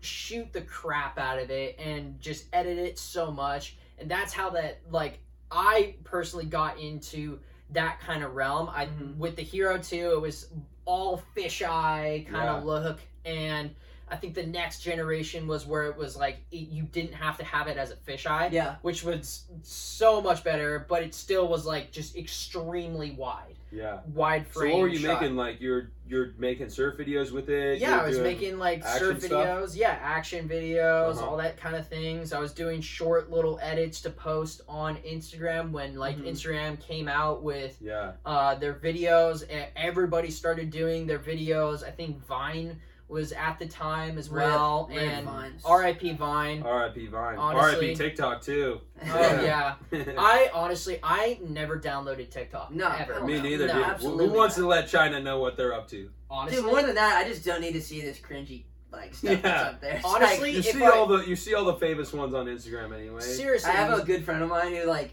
shoot 0.01 0.51
the 0.51 0.61
crap 0.61 1.17
out 1.17 1.39
of 1.39 1.49
it 1.51 1.79
and 1.79 2.19
just 2.19 2.45
edit 2.53 2.77
it 2.77 2.97
so 2.97 3.31
much 3.31 3.77
and 3.99 4.09
that's 4.09 4.33
how 4.33 4.49
that 4.49 4.79
like 4.89 5.19
i 5.51 5.93
personally 6.03 6.45
got 6.45 6.79
into 6.79 7.39
that 7.71 7.99
kind 8.01 8.23
of 8.23 8.35
realm 8.35 8.69
i 8.73 8.85
Mhm. 8.87 9.17
with 9.17 9.35
the 9.35 9.41
hero 9.43 9.77
2 9.77 10.13
it 10.13 10.21
was 10.21 10.47
all 10.85 11.21
fisheye 11.35 12.25
kind 12.25 12.43
Yeah. 12.45 12.57
of 12.57 12.65
look 12.65 12.99
and 13.25 13.73
i 14.09 14.15
think 14.15 14.33
the 14.33 14.45
next 14.45 14.81
generation 14.81 15.47
was 15.47 15.65
where 15.65 15.85
it 15.85 15.95
was 15.95 16.17
like 16.17 16.37
it, 16.51 16.67
you 16.69 16.83
didn't 16.83 17.13
have 17.13 17.37
to 17.37 17.43
have 17.43 17.67
it 17.67 17.77
as 17.77 17.91
a 17.91 17.95
fisheye 17.95 18.51
yeah. 18.51 18.75
which 18.81 19.03
was 19.03 19.43
so 19.63 20.21
much 20.21 20.43
better, 20.43 20.85
but 20.89 21.03
it 21.03 21.13
still 21.13 21.47
was 21.47 21.65
like 21.65 21.91
just 21.91 22.15
extremely 22.17 23.11
wide, 23.11 23.55
Yeah. 23.71 23.99
wide 24.13 24.45
frame. 24.47 24.71
So 24.71 24.75
what 24.77 24.81
were 24.81 24.87
you 24.89 24.99
shot. 24.99 25.21
making? 25.21 25.35
Like 25.37 25.61
you're 25.61 25.91
you're 26.07 26.33
making 26.37 26.67
surf 26.69 26.97
videos 26.97 27.31
with 27.31 27.49
it? 27.49 27.79
Yeah, 27.79 28.01
I 28.01 28.07
was 28.07 28.19
making 28.19 28.59
like 28.59 28.83
surf 28.85 29.23
stuff? 29.23 29.45
videos, 29.47 29.75
yeah, 29.77 29.97
action 30.01 30.49
videos, 30.49 31.15
Uh-huh. 31.15 31.25
all 31.25 31.37
that 31.37 31.55
kind 31.57 31.75
of 31.77 31.87
things. 31.87 32.33
I 32.33 32.39
was 32.39 32.51
doing 32.53 32.81
short 32.81 33.31
little 33.31 33.57
edits 33.61 34.01
to 34.01 34.09
post 34.09 34.59
on 34.67 34.97
Instagram 34.97 35.71
when 35.71 35.95
like 35.95 36.17
Mhm. 36.17 36.27
Instagram 36.27 36.79
came 36.81 37.07
out 37.07 37.43
with 37.43 37.77
Yeah. 37.81 38.11
uh, 38.25 38.55
their 38.55 38.73
videos. 38.73 39.45
Everybody 39.77 40.31
started 40.31 40.69
doing 40.69 41.07
their 41.07 41.19
videos. 41.19 41.81
I 41.83 41.91
think 41.91 42.19
Vine 42.25 42.77
was 43.11 43.33
at 43.33 43.59
the 43.59 43.65
time 43.67 44.17
as 44.17 44.29
Red- 44.29 44.45
well, 44.47 44.89
red 44.89 44.97
and. 45.25 45.27
R.I.P. 45.65 46.13
Vine. 46.13 46.63
R.I.P. 46.63 47.07
Vine. 47.07 47.37
Honestly- 47.37 47.89
R.I.P. 47.89 47.95
TikTok 47.95 48.41
too. 48.41 48.79
Oh 49.05 49.41
yeah, 49.43 49.75
I 50.17 50.49
honestly 50.53 50.99
I 51.03 51.39
never 51.43 51.79
downloaded 51.79 52.29
TikTok. 52.29 52.71
No, 52.73 52.87
ever. 52.89 53.21
Me 53.23 53.35
no. 53.35 53.41
neither, 53.43 53.67
No, 53.67 53.73
dude. 53.73 53.83
Who- 53.83 53.91
absolutely 53.91 54.27
Who 54.27 54.33
wants 54.33 54.57
not. 54.57 54.63
to 54.63 54.67
let 54.69 54.87
China 54.87 55.19
know 55.19 55.39
what 55.39 55.57
they're 55.57 55.73
up 55.73 55.87
to? 55.89 56.09
Honestly, 56.29 56.61
Dude, 56.61 56.71
more 56.71 56.81
than 56.81 56.95
that, 56.95 57.17
I 57.17 57.27
just 57.27 57.43
don't 57.43 57.59
need 57.61 57.73
to 57.73 57.81
see 57.81 57.99
this 58.01 58.17
cringy 58.17 58.63
like 58.91 59.13
stuff 59.13 59.41
that's 59.41 59.63
up 59.69 59.81
there. 59.81 59.95
It's 59.95 60.05
Honestly, 60.05 60.51
You 60.55 60.61
see 60.61 60.81
I- 60.83 60.89
all 60.89 61.05
the 61.07 61.27
you 61.27 61.35
see 61.35 61.53
all 61.53 61.65
the 61.65 61.75
famous 61.75 62.13
ones 62.13 62.33
on 62.33 62.45
Instagram 62.45 62.95
anyway. 62.97 63.19
seriously, 63.21 63.69
I 63.69 63.75
have 63.75 63.99
a 63.99 64.03
good 64.05 64.23
friend 64.23 64.41
of 64.41 64.49
mine 64.49 64.73
who 64.73 64.85
like 64.85 65.11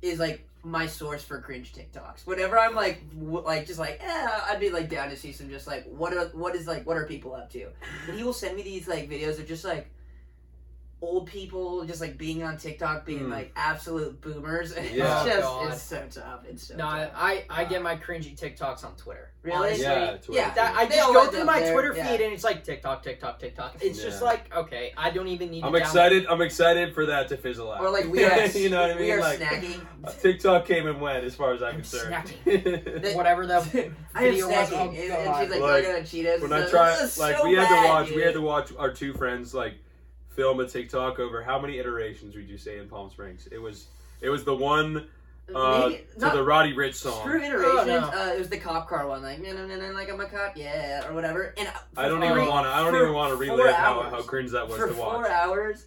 is 0.00 0.20
like 0.20 0.45
my 0.66 0.86
source 0.86 1.22
for 1.22 1.40
cringe 1.40 1.72
TikToks. 1.72 2.26
Whenever 2.26 2.58
I'm 2.58 2.74
like 2.74 3.08
w- 3.18 3.44
like 3.44 3.66
just 3.66 3.78
like 3.78 4.00
eh, 4.02 4.40
I'd 4.48 4.58
be 4.60 4.70
like 4.70 4.90
down 4.90 5.08
to 5.10 5.16
see 5.16 5.32
some 5.32 5.48
just 5.48 5.66
like 5.66 5.84
what 5.86 6.12
are 6.12 6.26
what 6.28 6.56
is 6.56 6.66
like 6.66 6.84
what 6.86 6.96
are 6.96 7.06
people 7.06 7.34
up 7.34 7.50
to? 7.52 7.68
And 8.08 8.16
he 8.18 8.24
will 8.24 8.32
send 8.32 8.56
me 8.56 8.62
these 8.62 8.88
like 8.88 9.08
videos 9.08 9.38
of 9.38 9.46
just 9.46 9.64
like 9.64 9.88
old 11.02 11.26
people 11.26 11.84
just 11.84 12.00
like 12.00 12.16
being 12.16 12.42
on 12.42 12.56
TikTok 12.56 13.04
being 13.04 13.26
Mm. 13.26 13.30
like 13.30 13.52
absolute 13.54 14.18
boomers. 14.22 14.72
It's 14.76 14.92
Yeah. 14.92 15.20
Oh, 15.22 15.26
just 15.28 15.42
God. 15.42 15.72
it's 15.72 15.82
so 15.82 16.20
tough. 16.22 16.40
It's 16.48 16.62
so 16.68 16.76
No, 16.76 16.86
I, 16.88 17.00
tough. 17.00 17.12
I, 17.14 17.44
I 17.50 17.64
get 17.66 17.82
my 17.82 17.96
cringy 17.96 18.34
TikToks 18.38 18.82
on 18.82 18.96
Twitter. 18.96 19.30
Really? 19.42 19.56
Honestly, 19.58 19.82
Yeah, 19.84 20.10
Twitter. 20.16 20.32
Yeah. 20.40 20.54
That, 20.54 20.74
I 20.74 20.86
They 20.86 20.96
just 20.96 21.12
go 21.12 21.26
through 21.26 21.40
up 21.40 21.46
my 21.46 21.60
there, 21.60 21.72
Twitter 21.74 21.94
yeah. 21.96 22.06
feed 22.08 22.20
and 22.22 22.32
it's 22.32 22.42
like 22.42 22.64
TikTok, 22.64 23.02
TikTok, 23.02 23.38
TikTok. 23.38 23.76
It's 23.82 24.02
just 24.02 24.22
like 24.22 24.52
okay, 24.56 24.92
I 24.96 25.10
don't 25.10 25.28
even 25.28 25.50
need. 25.50 25.60
to 25.60 25.66
I'm 25.66 25.72
download- 25.74 25.80
excited. 25.80 26.26
I'm 26.28 26.40
excited 26.40 26.94
for 26.94 27.06
that 27.06 27.28
to 27.28 27.36
fizzle 27.36 27.70
out. 27.70 27.82
or 27.82 27.90
like 27.90 28.06
we 28.08 28.24
are 28.24 28.46
you 28.46 28.70
know 28.70 28.80
what 28.80 28.90
I 28.92 28.94
mean? 28.94 29.02
we 29.04 29.12
are 29.12 29.20
like 29.20 29.38
snacking. 29.38 30.20
TikTok 30.22 30.64
came 30.66 30.86
and 30.86 30.98
went 31.00 31.24
as 31.24 31.34
far 31.34 31.52
as 31.52 31.62
I'm, 31.62 31.74
I'm 31.74 31.74
concerned. 31.82 32.14
Whatever 33.14 33.46
the 33.46 33.56
I 34.14 34.24
am 34.24 34.32
video 34.32 34.46
was. 34.48 34.54
snacking, 34.70 34.72
Oh, 34.72 34.90
and, 34.90 34.98
and 34.98 35.24
God. 35.26 35.40
she's 35.42 35.50
like, 35.50 35.60
Like, 35.60 35.84
looking 35.84 35.90
at 35.90 36.02
Cheetos. 36.04 36.40
when 36.42 36.52
and 36.52 36.54
I 36.54 36.60
stuff. 36.66 36.70
try, 36.70 36.96
This 36.98 37.18
like 37.18 37.36
so 37.36 37.46
we 37.48 37.54
had 37.54 37.68
to 37.82 37.88
watch, 37.88 38.10
we 38.10 38.22
had 38.22 38.34
to 38.34 38.40
watch 38.40 38.72
our 38.78 38.90
two 38.92 39.12
friends 39.12 39.52
like 39.54 39.74
film 40.36 40.60
a 40.60 40.66
TikTok 40.68 41.18
over 41.18 41.42
how 41.42 41.58
many 41.58 41.78
iterations 41.78 42.36
would 42.36 42.48
you 42.48 42.58
say 42.58 42.78
in 42.78 42.88
Palm 42.88 43.10
Springs? 43.10 43.48
It 43.50 43.58
was, 43.58 43.86
it 44.20 44.28
was 44.28 44.44
the 44.44 44.54
one 44.54 45.08
uh, 45.54 45.88
Maybe- 45.88 46.04
to 46.14 46.20
not- 46.20 46.34
the 46.34 46.42
Roddy 46.44 46.74
Ricch 46.74 46.94
song. 46.94 47.20
Screw 47.20 47.42
iterations. 47.42 47.64
Oh, 47.78 47.84
no. 47.86 47.98
uh, 48.00 48.32
it 48.34 48.38
was 48.38 48.48
the 48.48 48.58
cop 48.58 48.88
car 48.88 49.06
one, 49.08 49.22
like 49.22 49.40
no, 49.40 49.52
no, 49.52 49.66
no, 49.66 49.76
no, 49.76 49.92
like 49.92 50.10
I'm 50.10 50.20
a 50.20 50.26
cop, 50.26 50.56
yeah, 50.56 51.06
or 51.08 51.14
whatever. 51.14 51.54
And 51.56 51.66
uh, 51.68 51.72
I 51.96 52.08
don't 52.08 52.22
even 52.22 52.46
want 52.46 52.66
to. 52.66 52.70
I 52.70 52.82
don't 52.82 52.92
for 52.92 53.02
even 53.02 53.14
want 53.14 53.30
to 53.38 53.46
four 53.46 53.56
relive 53.56 53.74
how, 53.76 54.00
hours. 54.00 54.12
how 54.12 54.22
cringe 54.22 54.50
that 54.52 54.68
was 54.68 54.76
for 54.76 54.88
to 54.88 54.94
four 54.94 55.18
watch. 55.22 55.30
hours. 55.30 55.86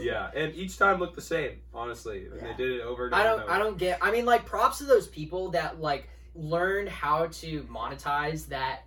Yeah, 0.00 0.30
and 0.34 0.54
each 0.54 0.76
time 0.78 0.98
looked 0.98 1.14
the 1.14 1.22
same. 1.22 1.58
Honestly, 1.72 2.26
Yeah. 2.34 2.48
they 2.48 2.54
did 2.56 2.72
it 2.72 2.82
over 2.82 3.06
and 3.06 3.14
I 3.14 3.26
over. 3.28 3.28
don't 3.28 3.40
and 3.42 3.50
I 3.50 3.54
over. 3.56 3.64
don't 3.64 3.78
get 3.78 3.98
I 4.02 4.10
mean 4.10 4.24
like 4.24 4.44
props 4.44 4.78
to 4.78 4.84
those 4.84 5.06
people 5.06 5.50
that 5.50 5.80
like 5.80 6.08
learned 6.34 6.88
how 6.88 7.26
to 7.26 7.62
monetize 7.64 8.46
that 8.48 8.82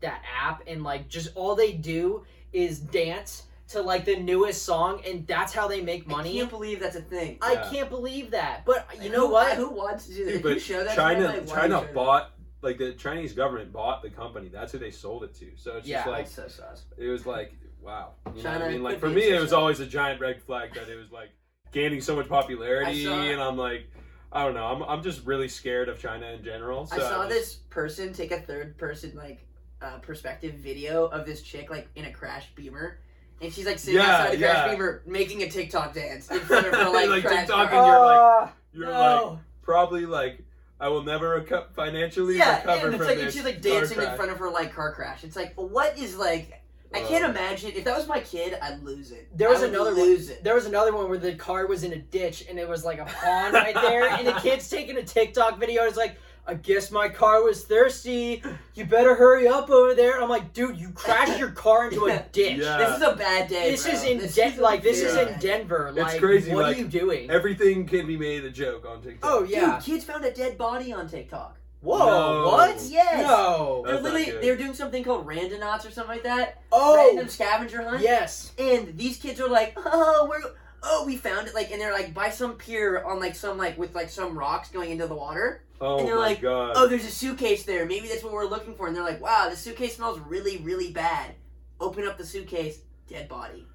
that 0.00 0.22
app 0.40 0.62
and 0.66 0.82
like 0.82 1.08
just 1.08 1.30
all 1.34 1.54
they 1.54 1.72
do 1.72 2.24
is 2.52 2.78
dance 2.78 3.44
to 3.72 3.82
like 3.82 4.04
the 4.04 4.16
newest 4.16 4.62
song 4.64 5.02
and 5.06 5.26
that's 5.26 5.52
how 5.52 5.66
they 5.68 5.80
make 5.80 6.06
money. 6.06 6.36
I 6.36 6.40
can't 6.40 6.50
believe 6.50 6.80
that's 6.80 6.96
a 6.96 7.00
thing. 7.02 7.38
I 7.42 7.54
Yeah. 7.54 7.70
can't 7.70 7.90
believe 7.90 8.30
that. 8.30 8.64
But 8.64 8.86
you 9.00 9.10
know 9.10 9.26
Who- 9.26 9.32
what? 9.32 9.56
Who 9.56 9.68
wants 9.70 10.06
to 10.06 10.14
do 10.14 10.24
that? 10.26 10.32
Dude, 10.32 10.42
but 10.42 10.48
you 10.54 10.58
show 10.60 10.84
that 10.84 10.94
China, 10.94 11.26
to 11.26 11.32
me, 11.32 11.38
like, 11.40 11.48
why 11.48 11.54
China 11.56 11.80
you 11.80 11.86
show 11.88 11.92
bought 11.94 12.30
like 12.62 12.78
the 12.78 12.92
Chinese 12.92 13.32
government 13.32 13.72
bought 13.72 14.02
the 14.02 14.10
company. 14.10 14.48
That's 14.48 14.70
who 14.72 14.78
they 14.78 14.92
sold 14.92 15.24
it 15.24 15.34
to. 15.34 15.50
So 15.56 15.76
it's 15.78 15.86
Yeah. 15.88 15.96
just 15.98 16.06
that? 16.06 16.10
like 16.12 16.24
That's 16.30 16.54
so 16.54 16.62
sus. 16.62 16.84
it 16.96 17.08
was 17.08 17.26
like 17.26 17.52
wow. 17.80 18.12
You 18.26 18.30
know 18.30 18.36
what 18.36 18.42
China 18.42 18.64
I 18.64 18.68
mean, 18.68 18.82
like 18.84 18.94
could 18.94 19.00
for 19.00 19.08
be 19.08 19.14
me, 19.16 19.30
a 19.30 19.30
it 19.30 19.32
was 19.34 19.42
system. 19.44 19.58
always 19.58 19.80
a 19.80 19.86
giant 19.86 20.20
red 20.20 20.40
flag 20.42 20.74
that 20.74 20.88
it 20.88 20.96
was 20.96 21.10
like 21.10 21.30
gaining 21.72 22.00
so 22.00 22.14
much 22.14 22.28
popularity, 22.28 23.06
I 23.08 23.10
saw- 23.10 23.20
and 23.22 23.40
I'm 23.40 23.56
like, 23.56 23.86
I 24.30 24.44
don't 24.44 24.54
know. 24.54 24.66
I'm 24.66 24.82
I'm 24.84 25.02
just 25.02 25.24
really 25.26 25.48
scared 25.48 25.88
of 25.88 25.98
China 26.00 26.26
in 26.26 26.44
general. 26.44 26.86
So 26.86 26.96
I 26.96 26.98
saw 27.00 27.16
just- 27.24 27.28
this 27.30 27.54
person 27.70 28.12
take 28.12 28.30
a 28.30 28.40
third 28.40 28.76
person 28.78 29.12
like 29.16 29.40
uh, 29.80 29.98
perspective 29.98 30.54
video 30.54 31.06
of 31.06 31.26
this 31.26 31.42
chick 31.42 31.68
like 31.68 31.88
in 31.96 32.04
a 32.04 32.12
crash 32.12 32.46
beamer. 32.54 33.00
And 33.42 33.52
she's 33.52 33.66
like 33.66 33.78
sitting 33.78 34.00
Yeah, 34.00 34.06
outside 34.18 34.32
the 34.38 34.38
crash 34.44 34.66
yeah. 34.66 34.72
beamer 34.72 35.02
making 35.06 35.42
a 35.42 35.48
TikTok 35.50 35.94
dance 35.94 36.30
in 36.30 36.38
front 36.40 36.66
of 36.68 36.72
her 36.74 36.88
like, 36.92 37.08
Like 37.08 37.22
crash 37.24 37.40
TikTok 37.40 37.70
car. 37.70 37.78
and 37.78 37.86
you're 37.86 38.06
like- 38.06 38.18
Ah, 38.20 38.52
You're 38.72 38.86
no. 38.86 39.28
like 39.32 39.38
probably 39.62 40.06
like 40.06 40.44
I 40.80 40.88
will 40.88 41.02
never 41.02 41.40
reco- 41.40 41.72
financially 41.74 42.38
yeah, 42.38 42.56
recover 42.58 42.86
and 42.86 42.94
it's 42.94 42.96
from 42.98 43.06
like 43.06 43.18
this. 43.18 43.34
she's 43.34 43.44
like 43.44 43.60
dancing 43.60 44.00
in 44.00 44.16
front 44.16 44.30
of 44.32 44.38
her 44.38 44.50
like 44.50 44.72
car 44.74 44.92
crash. 44.92 45.22
It's 45.24 45.36
like 45.36 45.54
what 45.56 45.98
is 45.98 46.16
like 46.16 46.60
I 46.94 47.00
can't 47.00 47.24
Uh, 47.24 47.30
imagine 47.30 47.72
if 47.74 47.84
that 47.84 47.96
was 47.96 48.06
my 48.06 48.20
kid, 48.20 48.58
I'd 48.60 48.82
lose 48.82 49.12
it. 49.12 49.26
There 49.36 49.48
was 49.48 49.60
I 49.62 49.66
would 49.66 49.74
another 49.74 49.92
lose 49.92 50.28
it. 50.28 50.44
There 50.44 50.54
was 50.54 50.66
another 50.66 50.94
one 50.94 51.08
where 51.08 51.16
the 51.18 51.34
car 51.34 51.66
was 51.66 51.84
in 51.84 51.92
a 51.94 51.98
ditch 51.98 52.44
and 52.50 52.58
it 52.58 52.68
was 52.68 52.84
like 52.84 52.98
a 52.98 53.06
pond 53.06 53.54
right 53.54 53.74
there, 53.74 54.10
and 54.10 54.26
the 54.26 54.32
kid's 54.42 54.68
taking 54.68 54.96
a 54.98 55.02
TikTok 55.02 55.58
video. 55.58 55.84
It's 55.84 55.96
like, 55.96 56.16
I 56.44 56.54
guess 56.54 56.90
my 56.90 57.08
car 57.08 57.42
was 57.44 57.64
thirsty. 57.64 58.42
You 58.74 58.84
better 58.84 59.14
hurry 59.14 59.46
up 59.46 59.70
over 59.70 59.94
there. 59.94 60.20
I'm 60.20 60.28
like, 60.28 60.52
dude, 60.52 60.76
you 60.76 60.90
crashed 60.90 61.38
your 61.38 61.50
car 61.52 61.88
into 61.88 62.06
a 62.06 62.18
ditch. 62.32 62.58
Yeah. 62.58 62.78
This 62.78 62.96
is 62.96 63.02
a 63.02 63.14
bad 63.14 63.48
day. 63.48 63.70
This 63.70 63.84
bro. 63.84 63.92
is 63.92 64.04
in 64.04 64.18
This 64.18 64.34
Den- 64.34 64.52
is 64.54 64.58
like 64.58 64.82
this 64.82 65.00
is 65.00 65.14
in 65.16 65.26
bad- 65.28 65.40
Denver. 65.40 65.88
It's 65.88 65.98
Like, 65.98 66.18
crazy, 66.20 66.52
What 66.52 66.64
like, 66.64 66.76
are 66.76 66.78
you 66.80 66.88
doing? 66.88 67.30
Everything 67.30 67.86
can 67.86 68.06
be 68.08 68.16
made 68.16 68.44
a 68.44 68.50
joke 68.50 68.84
on 68.88 69.00
TikTok. 69.02 69.30
oh 69.30 69.44
yeah. 69.44 69.76
Dude, 69.76 69.84
kids 69.84 70.04
found 70.04 70.24
a 70.24 70.32
dead 70.32 70.58
body 70.58 70.92
on 70.92 71.08
TikTok. 71.08 71.58
Whoa. 71.80 71.98
No. 71.98 72.48
What? 72.50 72.80
Yes. 72.88 73.26
No. 73.26 73.82
They're 73.84 73.94
That's 74.00 74.04
literally 74.14 74.40
they're 74.40 74.56
doing 74.56 74.74
something 74.74 75.02
called 75.04 75.26
randonauts 75.26 75.86
or 75.86 75.90
something 75.90 76.08
like 76.14 76.22
that. 76.24 76.60
Oh. 76.72 76.96
Random 77.08 77.28
scavenger 77.28 77.82
hunt. 77.82 78.02
Yes. 78.02 78.52
And 78.58 78.96
these 78.98 79.16
kids 79.16 79.40
are 79.40 79.48
like, 79.48 79.74
oh, 79.76 80.26
we're 80.28 80.42
oh, 80.82 81.04
we 81.06 81.16
found 81.16 81.48
it. 81.48 81.54
Like, 81.54 81.70
and 81.70 81.80
they're 81.80 81.92
like 81.92 82.12
by 82.14 82.30
some 82.30 82.54
pier 82.54 83.02
on 83.04 83.20
like 83.20 83.34
some 83.34 83.56
like 83.58 83.78
with 83.78 83.94
like 83.94 84.10
some 84.10 84.36
rocks 84.38 84.70
going 84.70 84.90
into 84.90 85.06
the 85.06 85.14
water. 85.14 85.62
Oh 85.80 85.98
and 85.98 86.06
they're 86.08 86.14
my 86.16 86.20
like, 86.28 86.40
god. 86.40 86.72
Oh, 86.76 86.86
there's 86.86 87.04
a 87.04 87.10
suitcase 87.10 87.64
there. 87.64 87.86
Maybe 87.86 88.08
that's 88.08 88.22
what 88.22 88.32
we're 88.32 88.44
looking 88.46 88.74
for. 88.74 88.86
And 88.86 88.94
they're 88.96 89.02
like, 89.02 89.20
wow, 89.20 89.48
the 89.50 89.56
suitcase 89.56 89.96
smells 89.96 90.20
really, 90.20 90.58
really 90.58 90.92
bad. 90.92 91.34
Open 91.80 92.06
up 92.06 92.18
the 92.18 92.24
suitcase, 92.26 92.78
dead 93.08 93.28
body. 93.28 93.66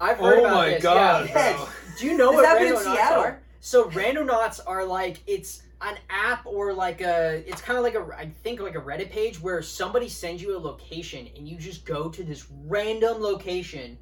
I've 0.00 0.18
heard 0.18 0.38
Oh 0.38 0.44
about 0.44 0.54
my 0.54 0.68
this. 0.70 0.82
god, 0.82 1.28
Yeah. 1.28 1.56
bro. 1.56 1.68
Do 1.98 2.06
you 2.06 2.16
know 2.16 2.28
This 2.30 2.36
what 2.36 2.46
happened 2.46 2.66
in 2.68 2.74
randonauts 2.74 2.82
Seattle. 2.94 3.22
are? 3.24 3.42
So 3.60 3.90
randonauts 3.90 4.60
are 4.64 4.84
like 4.84 5.18
it's 5.26 5.62
an 5.80 5.96
app 6.10 6.46
or 6.46 6.72
like 6.72 7.00
a 7.00 7.42
it's 7.48 7.60
kind 7.60 7.76
of 7.76 7.82
like 7.84 7.94
a 7.96 8.06
I 8.16 8.30
think 8.44 8.60
like 8.60 8.76
a 8.76 8.80
Reddit 8.80 9.10
page 9.10 9.40
where 9.40 9.60
somebody 9.62 10.08
sends 10.08 10.40
you 10.40 10.56
a 10.56 10.58
location 10.60 11.28
and 11.36 11.48
you 11.48 11.56
just 11.56 11.84
go 11.84 12.08
to 12.08 12.22
this 12.22 12.46
random 12.66 13.20
location 13.20 13.98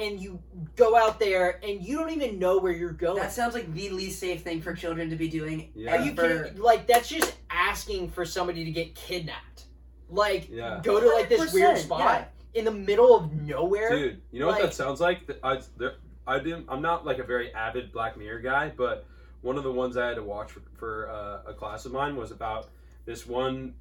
and 0.00 0.20
you 0.20 0.40
go 0.76 0.96
out 0.96 1.18
there 1.18 1.60
and 1.62 1.84
you 1.84 1.96
don't 1.96 2.10
even 2.10 2.38
know 2.38 2.58
where 2.58 2.72
you're 2.72 2.92
going. 2.92 3.16
That 3.16 3.32
sounds 3.32 3.54
like 3.54 3.72
the 3.74 3.90
least 3.90 4.18
safe 4.18 4.42
thing 4.42 4.60
for 4.60 4.74
children 4.74 5.10
to 5.10 5.16
be 5.16 5.28
doing. 5.28 5.70
Yeah. 5.74 5.96
Are 5.96 6.04
you 6.04 6.14
kidding? 6.14 6.60
Like 6.60 6.86
that's 6.86 7.08
just 7.08 7.36
asking 7.50 8.10
for 8.10 8.24
somebody 8.24 8.64
to 8.64 8.70
get 8.70 8.94
kidnapped. 8.94 9.64
Like 10.08 10.48
Yeah. 10.50 10.80
go 10.82 11.00
to 11.00 11.08
like 11.08 11.28
this 11.28 11.52
weird 11.52 11.76
100%, 11.76 11.78
spot 11.80 12.32
yeah. 12.52 12.58
in 12.58 12.64
the 12.64 12.70
middle 12.70 13.16
of 13.16 13.32
nowhere. 13.32 13.90
Dude, 13.90 14.22
you 14.30 14.40
know 14.40 14.48
what 14.48 14.60
that 14.60 14.74
sounds 14.74 15.00
like? 15.00 15.20
I, 15.42 15.60
there, 15.76 15.94
I 16.26 16.38
didn't. 16.38 16.66
I'm 16.68 16.82
not 16.82 17.04
like 17.04 17.18
a 17.18 17.24
very 17.24 17.52
avid 17.54 17.92
Black 17.92 18.16
Mirror 18.16 18.40
guy, 18.40 18.72
but 18.76 19.06
one 19.42 19.56
of 19.56 19.64
the 19.64 19.72
ones 19.72 19.96
I 19.96 20.06
had 20.06 20.16
to 20.16 20.22
watch 20.22 20.50
for, 20.50 20.62
for 20.74 21.10
uh, 21.10 21.50
a 21.50 21.54
class 21.54 21.86
of 21.86 21.92
mine 21.92 22.16
was 22.16 22.30
about 22.30 22.68
this 23.04 23.26
one 23.26 23.74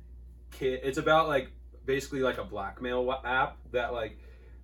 kid. 0.51 0.81
It's 0.83 0.97
about 0.97 1.27
like 1.27 1.51
basically 1.85 2.21
like 2.21 2.37
a 2.37 2.43
blackmail 2.43 3.19
app 3.25 3.57
that 3.71 3.93
like 3.93 4.19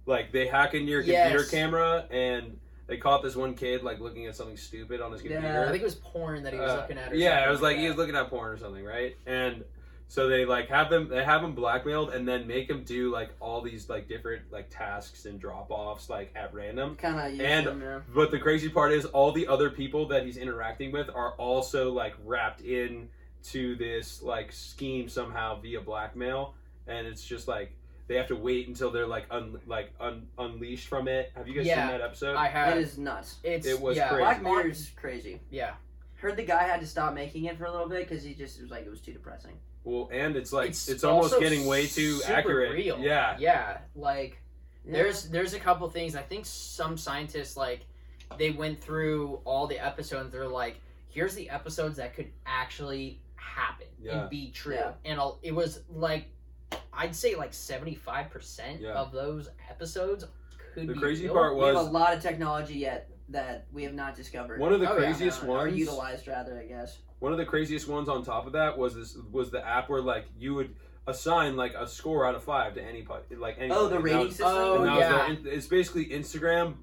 like 0.05 0.31
they 0.31 0.47
hack 0.47 0.73
into 0.73 0.91
your 0.91 1.01
computer 1.01 1.39
Yes. 1.39 1.49
camera 1.49 2.05
and 2.11 2.57
they 2.87 2.97
caught 2.97 3.23
this 3.23 3.35
one 3.35 3.55
kid 3.55 3.81
like 3.83 3.99
looking 3.99 4.27
at 4.27 4.35
something 4.35 4.57
stupid 4.57 5.01
on 5.01 5.11
his 5.11 5.21
computer. 5.21 5.41
Yeah. 5.41 5.47
computer. 5.47 5.67
I 5.67 5.71
think 5.71 5.81
it 5.81 5.85
was 5.85 5.95
porn 5.95 6.43
that 6.43 6.53
he 6.53 6.59
was 6.59 6.71
Uh, 6.71 6.75
looking 6.77 6.97
at. 6.97 7.11
Or 7.11 7.15
yeah, 7.15 7.47
it 7.47 7.49
was 7.51 7.61
like 7.61 7.77
he 7.77 7.87
was 7.87 7.97
looking 7.97 8.15
at 8.15 8.29
porn 8.29 8.51
or 8.51 8.57
something, 8.57 8.83
right? 8.85 9.15
And 9.25 9.63
so 10.07 10.27
they 10.27 10.45
like 10.45 10.69
have 10.69 10.91
them 10.91 11.07
they 11.09 11.23
have 11.23 11.43
him 11.43 11.55
blackmailed 11.55 12.11
and 12.13 12.27
then 12.27 12.45
make 12.45 12.69
him 12.69 12.83
do 12.83 13.11
like 13.11 13.31
all 13.39 13.61
these 13.61 13.89
like 13.89 14.07
different 14.07 14.43
like 14.51 14.69
tasks 14.69 15.25
and 15.25 15.39
drop 15.39 15.71
offs 15.71 16.09
like 16.11 16.31
at 16.35 16.53
random. 16.53 16.95
Kind 16.95 17.17
of 17.39 17.41
And-. 17.41 18.03
But 18.13 18.29
the 18.29 18.37
crazy 18.39 18.69
part 18.69 18.91
is 18.91 19.05
all 19.05 19.31
the 19.31 19.47
other 19.47 19.71
people 19.71 20.07
that 20.09 20.23
he's 20.23 20.37
interacting 20.37 20.91
with 20.91 21.09
are 21.09 21.31
also 21.33 21.91
like 21.91 22.13
wrapped 22.23 22.61
in 22.61 23.09
to 23.45 23.75
this 23.77 24.21
like 24.21 24.51
scheme 24.51 25.09
somehow 25.09 25.59
via 25.59 25.81
blackmail 25.81 26.53
and 26.87 27.07
it's 27.07 27.23
just 27.25 27.47
like 27.47 27.71
they 28.07 28.15
have 28.15 28.27
to 28.27 28.35
wait 28.35 28.67
until 28.67 28.91
they're 28.91 29.07
like 29.07 29.25
un- 29.31 29.59
like 29.65 29.91
un- 29.99 30.27
unleashed 30.37 30.87
from 30.87 31.07
it. 31.07 31.31
Have 31.35 31.47
you 31.47 31.55
guys 31.55 31.65
Yeah, 31.65 31.87
seen 31.89 31.97
that 31.97 32.01
episode? 32.05 32.35
I 32.35 32.47
have. 32.47 32.77
It 32.77 32.81
is 32.81 32.97
nuts. 32.97 33.35
It's 33.43 33.65
It 33.65 33.79
was 33.79 33.97
yeah. 33.97 34.09
crazy. 34.09 34.21
Black 34.21 34.41
Mirror's 34.43 34.91
crazy. 34.95 35.39
Yeah. 35.49 35.73
Heard 36.15 36.37
the 36.37 36.43
guy 36.43 36.63
had 36.63 36.79
to 36.81 36.87
stop 36.87 37.13
making 37.13 37.45
it 37.45 37.57
for 37.57 37.65
a 37.65 37.71
little 37.71 37.89
bit 37.89 38.07
because 38.07 38.23
he 38.23 38.33
just 38.33 38.57
it 38.59 38.61
was 38.63 38.71
like 38.71 38.85
it 38.85 38.89
was 38.89 39.01
too 39.01 39.11
depressing. 39.13 39.53
well, 39.83 40.09
and 40.11 40.35
it's 40.35 40.51
like 40.53 40.69
It's 40.69 40.87
it's, 40.89 41.03
almost 41.03 41.33
also 41.33 41.39
getting 41.43 41.65
way 41.65 41.85
too 41.87 42.17
super 42.19 42.33
accurate. 42.33 42.71
real. 42.73 42.99
Yeah. 42.99 43.35
Yeah. 43.39 43.77
Like 43.95 44.39
there's 44.85 45.29
there's 45.29 45.53
a 45.53 45.59
couple 45.59 45.89
things. 45.89 46.15
I 46.15 46.21
think 46.21 46.45
some 46.45 46.97
scientists 46.97 47.57
like 47.57 47.85
they 48.37 48.51
went 48.51 48.79
through 48.81 49.39
all 49.45 49.67
the 49.67 49.83
episodes. 49.83 50.31
They're 50.31 50.47
like, 50.47 50.79
here's 51.09 51.35
the 51.35 51.49
episodes 51.49 51.97
that 51.97 52.13
could 52.15 52.31
actually 52.45 53.19
happen 53.35 53.87
Yeah. 54.01 54.21
and 54.21 54.29
be 54.29 54.51
true. 54.51 54.75
Yeah. 54.75 54.91
And 55.05 55.19
I'll, 55.19 55.39
it 55.43 55.53
was 55.53 55.81
like 55.89 56.25
I'd 56.93 57.15
say 57.15 57.35
like 57.35 57.53
seventy 57.53 57.95
five 57.95 58.29
percent 58.29 58.81
Yeah. 58.81 58.93
of 58.93 59.11
those 59.11 59.49
episodes 59.69 60.25
could 60.73 60.87
The 60.87 60.93
be 60.93 60.99
crazy 60.99 61.25
real. 61.25 61.33
part 61.33 61.55
we 61.55 61.63
have 61.65 61.75
a 61.75 61.83
was 61.83 61.87
lot 61.89 62.13
of 62.13 62.21
technology 62.21 62.75
yet 62.75 63.09
that 63.29 63.65
we 63.73 63.83
have 63.83 63.93
not 63.93 64.15
discovered. 64.15 64.59
one 64.59 64.71
of 64.73 64.79
the 64.79 64.89
Oh, 64.89 64.93
yeah. 64.97 65.05
craziest 65.05 65.43
or 65.43 65.47
ones. 65.47 65.77
utilized 65.77 66.27
rather, 66.27 66.59
I 66.59 66.65
guess. 66.65 66.99
One 67.19 67.31
of 67.31 67.37
the 67.37 67.45
craziest 67.45 67.87
ones 67.87 68.07
on 68.09 68.23
top 68.23 68.45
of 68.45 68.53
that 68.53 68.77
was 68.77 68.95
this 68.95 69.17
was 69.31 69.51
the 69.51 69.65
app 69.65 69.89
where 69.89 70.01
like 70.01 70.25
you 70.37 70.53
would 70.55 70.75
assign 71.07 71.55
like 71.55 71.73
a 71.75 71.87
score 71.87 72.25
out 72.25 72.35
of 72.35 72.43
five 72.43 72.73
to 72.75 72.81
anybody 72.83 73.35
like 73.35 73.57
any. 73.59 73.71
Oh, 73.71 73.87
the 73.87 73.95
And 73.97 74.05
that 74.05 74.11
rating 74.11 74.19
was- 74.27 74.29
system. 74.35 74.47
Oh, 74.49 74.75
and 74.77 74.85
that 74.85 74.91
was 74.91 74.99
yeah. 74.99 75.35
their- 75.43 75.53
it's 75.53 75.67
basically 75.67 76.07
Instagram, 76.07 76.75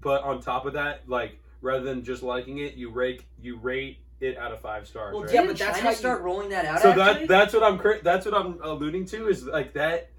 but 0.00 0.22
on 0.22 0.40
top 0.40 0.66
of 0.66 0.74
that, 0.74 1.08
like 1.08 1.38
rather 1.60 1.84
than 1.84 2.02
just 2.04 2.22
liking 2.22 2.58
it, 2.58 2.74
you 2.74 2.90
rate 2.90 3.22
you 3.40 3.56
rate 3.58 3.98
it 4.20 4.36
out 4.36 4.52
of 4.52 4.60
five 4.60 4.86
stars. 4.86 5.14
Well, 5.14 5.24
right? 5.24 5.32
yeah, 5.34 5.40
but 5.46 5.56
that's 5.58 5.60
China 5.78 5.82
how 5.82 5.90
you- 5.90 5.96
start 5.96 6.22
rolling 6.22 6.50
that 6.50 6.64
out. 6.64 6.80
so 6.82 6.90
actually? 6.90 7.26
that 7.26 7.28
that's 7.28 7.54
what 7.54 7.62
I'm 7.62 7.78
cra- 7.78 8.02
that's 8.02 8.26
what 8.26 8.34
I'm 8.34 8.58
alluding 8.62 9.06
to 9.06 9.28
is 9.28 9.44
like 9.44 9.72
that. 9.74 10.10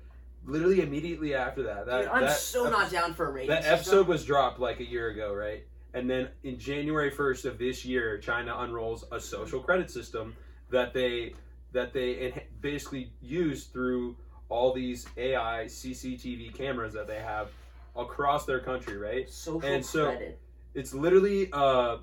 Literally 0.43 0.82
immediately 0.82 1.36
after 1.36 1.62
that, 1.64 1.86
that 1.86 2.02
Dude, 2.02 2.08
I'm 2.10 2.22
that 2.24 2.36
so 2.36 2.64
epi- 2.66 2.72
not 2.72 2.91
down 2.91 3.14
for 3.14 3.28
a 3.28 3.32
rating. 3.32 3.49
That 3.52 3.62
system. 3.64 3.76
episode 3.76 4.08
was 4.08 4.26
dropped 4.26 4.60
like 4.60 4.80
a 4.80 4.84
year 4.84 5.10
ago, 5.10 5.34
right? 5.36 5.64
And 5.93 6.10
then 6.10 6.30
in 6.43 6.58
January 6.58 7.12
first 7.12 7.45
of 7.45 7.60
this 7.60 7.86
year, 7.86 8.18
China 8.18 8.56
unrolls 8.58 9.06
a 9.12 9.20
social 9.20 9.60
credit 9.60 9.91
system 9.91 10.36
that 10.72 10.93
they 10.95 11.36
that 11.74 11.93
they 11.93 12.43
basically 12.60 13.14
use 13.22 13.66
through 13.66 14.16
all 14.49 14.74
these 14.74 15.06
AI 15.16 15.66
CCTV 15.68 16.54
cameras 16.56 16.91
that 16.93 17.08
they 17.08 17.20
have 17.20 17.49
across 17.95 18.45
their 18.47 18.60
country, 18.60 18.97
right? 18.97 19.30
Social 19.30 19.64
And 19.64 19.86
so- 19.86 20.08
credit. 20.08 20.39
It's 20.74 20.93
literally 20.93 21.49
uh, 21.54 21.97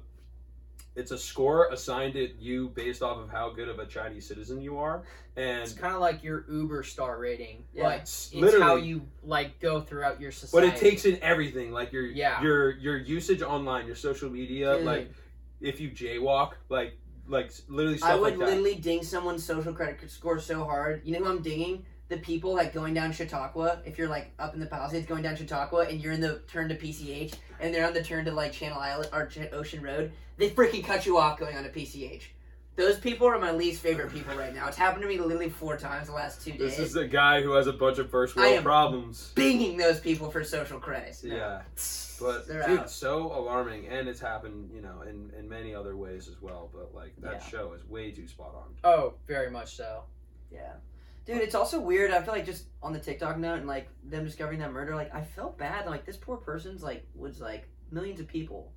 it's 0.99 1.13
a 1.13 1.19
score 1.19 1.69
assigned 1.73 2.15
to 2.15 2.29
you 2.39 2.69
based 2.71 3.03
off 3.03 3.19
of 3.19 3.31
how 3.31 3.51
good 3.51 3.69
of 3.69 3.79
a 3.79 3.87
Chinese 3.87 4.27
citizen 4.27 4.61
you 4.61 4.79
are, 4.79 5.05
and 5.37 5.63
It's 5.63 5.73
kind 5.73 5.95
of 5.95 6.01
like 6.01 6.23
your 6.25 6.45
Uber 6.51 6.83
star 6.83 7.19
rating. 7.19 7.65
Yeah. 7.73 7.85
Like 7.85 8.01
it's 8.03 8.31
it's 8.33 8.59
how 8.61 8.77
you 8.77 9.03
like 9.23 9.61
go 9.61 9.81
throughout 9.81 10.21
your 10.21 10.33
society. 10.33 10.69
but 10.69 10.75
it 10.77 10.81
takes 10.81 11.05
in 11.05 11.19
everything, 11.23 11.71
like 11.73 11.93
your 11.93 12.05
Yeah. 12.07 12.43
your 12.43 12.71
your 12.73 12.97
usage 12.99 13.43
online, 13.43 13.87
your 13.87 13.97
social 13.97 14.29
media, 14.29 14.77
Dude. 14.77 14.85
like 14.87 15.13
if 15.61 15.81
you 15.81 15.91
jaywalk, 15.91 16.53
like 16.69 16.99
like 17.29 17.53
literally 17.69 17.99
stuff 17.99 18.11
I 18.11 18.15
would 18.15 18.23
like 18.23 18.39
that. 18.39 18.47
literally 18.47 18.75
ding 18.75 19.03
someone's 19.03 19.45
social 19.45 19.73
credit 19.73 20.11
score 20.11 20.39
so 20.41 20.65
hard. 20.65 21.03
You 21.05 21.13
know 21.13 21.25
who 21.25 21.31
I'm 21.31 21.43
dinging? 21.43 21.85
The 22.09 22.17
people 22.17 22.55
like 22.55 22.73
going 22.73 22.95
down 22.95 23.13
Chautauqua. 23.13 23.81
If 23.85 23.99
you're 23.99 24.09
like 24.09 24.33
up 24.39 24.55
in 24.55 24.61
the 24.61 24.67
Palisades 24.67 25.07
going 25.07 25.23
down 25.23 25.37
Chautauqua 25.37 25.87
and 25.89 26.01
you're 26.01 26.13
in 26.15 26.21
the 26.23 26.41
turn 26.49 26.69
to 26.71 26.75
PCH 26.75 27.35
and 27.61 27.75
they're 27.75 27.87
on 27.87 27.93
the 27.93 28.03
turn 28.03 28.25
to 28.25 28.33
like 28.33 28.53
Channel 28.53 28.79
Island 28.79 29.11
or 29.13 29.29
Ocean 29.53 29.83
Road, 29.83 30.13
they 30.39 30.49
freaking 30.51 30.83
cut 30.85 31.05
you 31.05 31.19
off 31.19 31.39
going 31.39 31.57
on 31.57 31.65
to 31.65 31.69
PCH. 31.71 32.23
Those 32.77 32.99
people 32.99 33.27
are 33.27 33.39
my 33.41 33.51
least 33.51 33.83
favorite 33.83 34.13
people 34.13 34.37
right 34.37 34.55
now. 34.55 34.69
It's 34.69 34.77
happened 34.77 35.03
to 35.03 35.09
me 35.09 35.19
literally 35.19 35.51
four 35.51 35.77
times 35.77 36.07
the 36.07 36.15
last 36.15 36.45
two 36.45 36.53
days. 36.53 36.77
This 36.77 36.79
is 36.79 36.97
a 36.97 37.07
guy 37.09 37.43
who 37.43 37.51
has 37.55 37.67
a 37.67 37.73
bunch 37.73 37.99
of 37.99 38.09
first 38.09 38.39
I 38.39 38.43
world 38.43 38.55
am- 38.59 38.63
problems. 38.63 39.33
binging 39.35 39.77
those 39.77 39.99
people 40.01 40.31
for 40.31 40.45
social 40.45 40.79
credit. 40.79 41.17
No. 41.25 41.35
Yeah, 41.37 41.63
but 42.21 42.47
They're 42.47 42.67
dude, 42.69 42.79
out. 42.79 42.91
so 42.91 43.33
alarming, 43.37 43.89
and 43.89 44.09
it's 44.09 44.21
happened, 44.21 44.71
you 44.73 44.81
know, 44.81 45.03
in 45.03 45.31
in 45.37 45.49
many 45.49 45.75
other 45.75 45.97
ways 45.97 46.29
as 46.29 46.41
well. 46.41 46.71
But 46.73 46.95
like 46.95 47.15
that 47.19 47.43
Yeah. 47.43 47.49
show 47.49 47.73
is 47.73 47.85
way 47.85 48.13
too 48.13 48.29
spot 48.29 48.55
on. 48.55 48.75
Oh, 48.85 49.15
very 49.27 49.51
much 49.51 49.75
so. 49.75 50.05
Yeah. 50.53 50.75
Dude, 51.29 51.43
it's 51.43 51.55
also 51.55 51.79
weird. 51.79 52.11
I 52.11 52.23
feel 52.23 52.33
like 52.33 52.47
just 52.47 52.65
on 52.83 52.95
the 52.95 52.99
TikTok 52.99 53.37
note 53.39 53.59
and 53.59 53.67
like 53.69 53.89
them 54.03 54.25
discovering 54.25 54.59
that 54.61 54.73
murder, 54.73 54.95
like 54.97 55.15
I 55.15 55.23
felt 55.23 55.59
bad. 55.59 55.85
Like 55.87 56.07
this 56.07 56.17
poor 56.17 56.39
person's 56.39 56.83
like 56.83 57.07
was 57.15 57.39
like 57.39 57.69
millions 57.91 58.19
of 58.19 58.27
people 58.27 58.73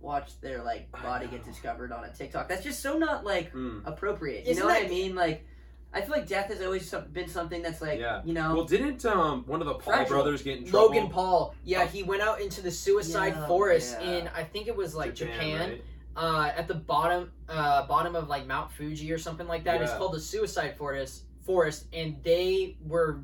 watch 0.00 0.40
their 0.40 0.64
like 0.64 0.90
body 0.90 1.28
get 1.28 1.44
discovered 1.44 1.92
on 1.92 2.04
a 2.04 2.12
TikTok. 2.12 2.48
That's 2.48 2.64
just 2.64 2.80
so 2.80 2.98
not 2.98 3.24
like 3.24 3.52
Mm. 3.54 3.86
appropriate. 3.86 4.46
You 4.46 4.50
Isn't 4.52 4.62
know 4.66 4.68
what 4.74 4.84
I 4.84 4.88
mean? 4.88 5.14
Like 5.14 5.46
I 5.92 6.00
feel 6.00 6.10
like 6.10 6.26
death 6.26 6.48
has 6.48 6.60
always 6.60 6.88
some- 6.88 7.08
been 7.12 7.28
something 7.28 7.62
that's 7.62 7.80
like 7.80 8.00
Yeah. 8.00 8.22
you 8.24 8.32
know 8.32 8.56
Well, 8.56 8.64
didn't 8.64 9.04
um 9.06 9.44
one 9.46 9.60
of 9.60 9.66
the 9.68 9.74
Paul 9.74 9.92
Fragile. 9.94 10.08
brothers 10.16 10.42
get 10.42 10.58
in 10.58 10.64
trouble? 10.66 10.88
Logan 10.88 11.08
Paul, 11.10 11.54
yeah, 11.64 11.86
he 11.86 12.02
went 12.02 12.22
out 12.22 12.40
into 12.40 12.62
the 12.62 12.70
suicide 12.72 13.34
Yeah, 13.36 13.46
forest 13.46 13.96
yeah. 14.00 14.10
in 14.10 14.28
I 14.34 14.42
think 14.42 14.66
it 14.66 14.74
was 14.74 14.94
like 14.96 15.14
Japan, 15.14 15.70
right? 15.70 15.84
uh, 16.16 16.52
at 16.56 16.66
the 16.66 16.74
bottom 16.74 17.30
uh, 17.48 17.86
bottom 17.86 18.16
of 18.16 18.28
like 18.28 18.46
Mount 18.48 18.72
Fuji 18.72 19.12
or 19.12 19.18
something 19.18 19.46
like 19.46 19.62
that. 19.64 19.80
It's 19.82 19.92
called 19.94 20.14
the 20.14 20.20
suicide 20.20 20.76
forest 20.76 21.24
forest, 21.44 21.86
and 21.92 22.16
they 22.22 22.76
were 22.86 23.20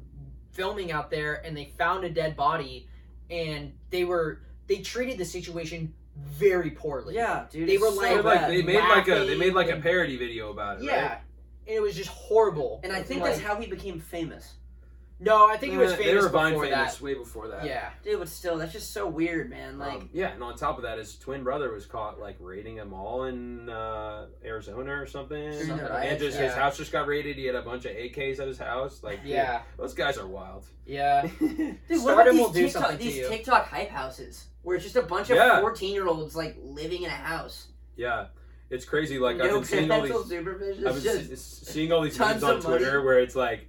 filming 0.52 0.92
out 0.92 1.10
there, 1.10 1.44
and 1.44 1.56
they 1.56 1.66
found 1.78 2.04
a 2.04 2.10
dead 2.10 2.36
body, 2.36 2.88
and 3.30 3.72
they 3.90 4.04
were 4.04 4.40
they 4.66 4.78
treated 4.78 5.18
the 5.18 5.24
situation 5.24 5.92
very 6.16 6.70
poorly. 6.70 7.14
yeah, 7.14 7.46
dude. 7.50 7.68
They 7.68 7.78
were 7.78 7.90
so 7.90 7.96
like- 7.96 8.24
like, 8.24 8.40
bad. 8.40 8.50
they 8.50 8.62
made 8.62 8.80
like 8.80 9.08
a 9.08 9.24
they 9.26 9.36
made 9.36 9.54
like 9.54 9.70
a 9.70 9.76
parody 9.76 10.16
video 10.16 10.50
about 10.50 10.78
it. 10.78 10.84
yeah. 10.84 11.02
right? 11.08 11.18
And 11.68 11.74
it 11.76 11.82
was 11.82 11.94
just 11.96 12.08
horrible. 12.10 12.80
and 12.84 12.92
I 12.92 13.02
think 13.02 13.20
Like- 13.22 13.32
that's 13.32 13.42
how 13.44 13.56
he 13.56 13.66
became 13.66 14.00
famous. 14.00 14.54
No, 15.18 15.48
I 15.48 15.56
think 15.56 15.72
he 15.72 15.78
was 15.78 15.92
famous 15.94 16.06
they 16.06 16.14
were 16.16 16.28
Vine 16.28 16.52
before 16.52 16.66
famous 16.66 16.94
that. 16.96 17.02
way 17.02 17.14
before 17.14 17.48
that. 17.48 17.64
Yeah, 17.64 17.88
Dude, 18.04 18.18
but 18.18 18.28
still, 18.28 18.58
that's 18.58 18.72
just 18.72 18.92
so 18.92 19.06
weird, 19.06 19.48
man. 19.48 19.78
Like 19.78 19.94
Um, 19.94 20.10
yeah, 20.12 20.32
and 20.32 20.42
on 20.42 20.56
top 20.56 20.76
of 20.76 20.82
that, 20.82 20.98
his 20.98 21.16
twin 21.16 21.42
brother 21.42 21.72
was 21.72 21.86
caught 21.86 22.20
like 22.20 22.36
raiding 22.38 22.80
a 22.80 22.84
mall 22.84 23.24
in 23.24 23.70
uh, 23.70 24.26
Arizona 24.44 24.92
or 25.00 25.06
something. 25.06 25.52
Something. 25.54 25.78
riots, 25.86 26.10
and 26.12 26.18
just 26.20 26.38
yeah. 26.38 26.44
his 26.46 26.54
house 26.54 26.76
just 26.76 26.92
got 26.92 27.06
raided. 27.06 27.36
He 27.36 27.46
had 27.46 27.54
a 27.54 27.62
bunch 27.62 27.86
of 27.86 27.92
AKs 27.92 28.40
at 28.40 28.46
his 28.48 28.58
house. 28.58 29.02
Like, 29.02 29.22
dude, 29.22 29.30
yeah, 29.32 29.62
those 29.78 29.94
guys 29.94 30.18
are 30.18 30.26
wild. 30.26 30.66
yeah. 30.84 31.26
Dude, 31.40 31.78
what 31.88 31.98
Stardom 32.00 32.16
about 32.16 32.32
will 32.34 32.48
these 32.50 32.54
do 32.54 32.62
TikTok, 32.66 32.82
something 32.82 32.98
to 32.98 33.04
these 33.04 33.16
you. 33.16 33.28
TikTok 33.28 33.68
hype 33.68 33.88
houses 33.90 34.46
where 34.62 34.76
it's 34.76 34.84
just 34.84 34.96
a 34.96 35.02
bunch 35.02 35.30
of 35.30 35.60
fourteen-year-olds 35.60 36.36
like 36.36 36.56
living 36.62 37.02
in 37.04 37.08
a 37.08 37.12
house? 37.14 37.68
yeah, 37.96 38.26
it's 38.68 38.84
crazy. 38.84 39.18
Like 39.18 39.36
I've 39.40 39.46
no 39.50 39.54
been 39.60 39.64
seeing 39.64 39.90
all 39.90 40.00
parental 40.00 40.22
these. 40.24 40.30
supervision. 40.30 40.86
I've 40.86 40.96
It's 40.96 41.04
been 41.06 41.28
just 41.28 41.64
se- 41.66 41.72
seeing 41.72 41.92
all 41.92 42.02
these 42.02 42.16
tons 42.18 42.42
memes 42.42 42.44
on 42.44 42.56
of 42.58 42.64
money. 42.64 42.76
Twitter 42.78 43.02
where 43.02 43.20
it's 43.20 43.34
like, 43.36 43.66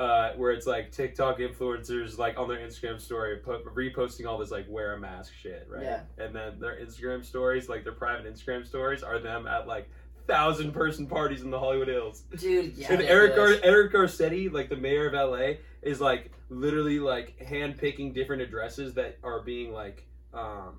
uh, 0.00 0.32
where 0.36 0.50
it's 0.50 0.66
like 0.66 0.90
TikTok 0.90 1.38
influencers 1.40 2.16
like 2.16 2.38
on 2.38 2.48
their 2.48 2.58
Instagram 2.58 2.98
story 2.98 3.36
put, 3.36 3.62
reposting 3.66 4.26
all 4.26 4.38
this 4.38 4.50
like 4.50 4.64
wear 4.66 4.94
a 4.94 4.98
mask 4.98 5.34
shit, 5.38 5.68
right? 5.68 5.82
Yeah. 5.82 6.00
And 6.16 6.34
then 6.34 6.58
their 6.58 6.80
Instagram 6.80 7.22
stories, 7.22 7.68
like 7.68 7.84
their 7.84 7.92
private 7.92 8.24
Instagram 8.24 8.66
stories, 8.66 9.02
are 9.02 9.18
them 9.18 9.46
at 9.46 9.68
like 9.68 9.90
thousand 10.26 10.72
person 10.72 11.06
parties 11.06 11.42
in 11.42 11.50
the 11.50 11.58
Hollywood 11.58 11.88
Hills. 11.88 12.22
dude. 12.34 12.74
Yeah, 12.78 12.94
and 12.94 13.02
Eric 13.02 13.36
Gar- 13.36 13.60
Eric 13.62 13.92
Garcetti, 13.92 14.50
like 14.50 14.70
the 14.70 14.76
mayor 14.76 15.06
of 15.06 15.12
LA, 15.12 15.56
is 15.82 16.00
like 16.00 16.32
literally 16.48 16.98
like 16.98 17.38
hand 17.38 17.76
picking 17.76 18.14
different 18.14 18.40
addresses 18.40 18.94
that 18.94 19.18
are 19.22 19.42
being 19.42 19.70
like 19.70 20.06
um 20.32 20.78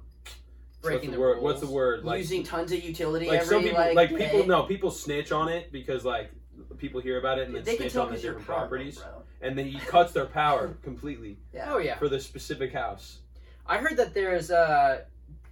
Breaking 0.82 1.12
what's 1.12 1.12
the, 1.12 1.12
the 1.12 1.22
word? 1.22 1.42
What's 1.44 1.62
the 1.62 1.68
word? 1.68 2.04
Like 2.04 2.18
using 2.18 2.42
tons 2.42 2.72
of 2.72 2.84
utility 2.84 3.28
like 3.28 3.42
every 3.42 3.56
some 3.56 3.62
people 3.62 3.78
like, 3.78 3.96
like, 3.96 4.18
people 4.18 4.48
no 4.48 4.64
people 4.64 4.90
snitch 4.90 5.32
on 5.32 5.48
it 5.48 5.72
because 5.72 6.04
like 6.04 6.32
people 6.78 7.02
hear 7.02 7.20
about 7.20 7.38
it 7.40 7.48
and 7.48 7.56
then 7.56 7.64
They 7.64 7.72
can 7.78 7.84
snitch 7.84 7.94
tell 7.94 8.04
on 8.04 8.08
the 8.10 8.12
because 8.14 8.24
you're 8.24 8.34
different 8.34 8.48
powerful, 8.48 8.68
properties 8.70 8.98
bro. 9.00 9.24
and 9.42 9.58
then 9.58 9.66
he 9.68 9.80
cuts 9.80 10.12
their 10.12 10.26
power 10.26 10.76
completely 10.84 11.38
Yeah. 11.54 11.74
Oh 11.74 11.78
yeah. 11.78 11.98
for 11.98 12.10
the 12.10 12.20
specific 12.20 12.74
house. 12.74 13.20
I 13.68 13.78
heard 13.78 13.98
that 13.98 14.14
there's 14.14 14.52
uh 14.52 15.02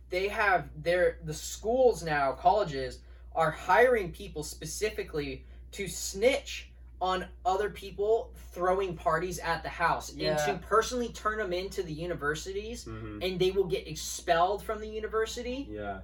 they 0.10 0.28
have 0.28 0.70
their 0.82 1.20
the 1.24 1.34
schools 1.34 2.04
now, 2.04 2.32
colleges 2.34 3.00
are 3.36 3.52
hiring 3.52 4.12
people 4.12 4.44
specifically 4.44 5.46
to 5.74 5.88
snitch 5.88 6.72
on 7.02 7.26
other 7.46 7.70
people 7.70 8.32
throwing 8.52 8.94
parties 8.96 9.40
at 9.40 9.64
the 9.64 9.70
house 9.70 10.14
Yeah. 10.14 10.32
and 10.32 10.62
to 10.62 10.68
personally 10.68 11.10
turn 11.10 11.38
them 11.38 11.54
into 11.54 11.82
the 11.84 11.94
universities 11.94 12.84
hmm 12.86 13.20
and 13.22 13.40
they 13.40 13.52
will 13.52 13.66
get 13.68 13.88
expelled 13.88 14.64
from 14.64 14.82
the 14.82 14.88
university 14.90 15.68
Yeah, 15.70 16.00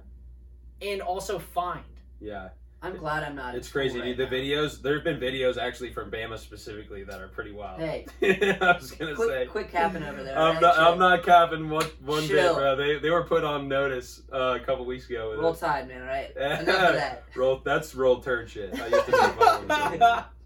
and 0.80 1.02
also 1.02 1.38
fined. 1.38 1.84
yeah, 2.20 2.50
I'm 2.86 2.96
glad 2.96 3.22
I'm 3.22 3.34
not. 3.34 3.54
it's 3.54 3.68
crazy, 3.70 3.90
school 3.98 4.02
dude. 4.02 4.18
right 4.18 4.30
The 4.30 4.36
now. 4.36 4.42
videos 4.42 4.82
there 4.82 4.94
have 4.94 5.04
been 5.04 5.18
videos 5.20 5.56
actually 5.58 5.92
from 5.92 6.10
Bama 6.10 6.38
specifically 6.38 7.04
that 7.04 7.20
are 7.20 7.28
pretty 7.28 7.52
wild. 7.52 7.80
Hey, 7.80 8.06
I 8.22 8.72
was 8.72 8.90
gonna 8.92 9.14
quick, 9.14 9.28
say. 9.28 9.46
quick 9.46 9.70
capping 9.72 10.02
over 10.02 10.22
there. 10.22 10.38
I'm 10.38 10.54
right? 10.54 10.62
not. 10.62 10.78
I'm 10.78 10.98
not 10.98 11.22
capping 11.24 11.68
one 11.68 11.86
one 12.04 12.26
bit, 12.28 12.54
bro. 12.54 12.76
They 12.76 12.98
they 12.98 13.10
were 13.10 13.24
put 13.24 13.44
on 13.44 13.68
notice 13.68 14.22
uh, 14.32 14.58
a 14.60 14.60
couple 14.60 14.84
weeks 14.84 15.08
ago. 15.08 15.30
With 15.30 15.40
Roll 15.40 15.52
it. 15.52 15.58
Tide, 15.58 15.88
man. 15.88 16.02
Right. 16.06 16.36
Enough 16.36 16.60
of 16.68 16.94
that. 16.94 17.24
Roll. 17.36 17.60
That's 17.64 17.94
roll 17.94 18.20
turd 18.20 18.50
shit. 18.50 18.78
I 18.80 18.86
used 18.88 19.06
to. 19.06 20.26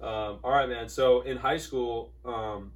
Um, 0.00 0.38
all 0.44 0.50
right, 0.50 0.68
man. 0.68 0.88
So 0.90 1.22
in 1.22 1.38
high 1.38 1.56
school, 1.56 2.12
um, 2.26 2.72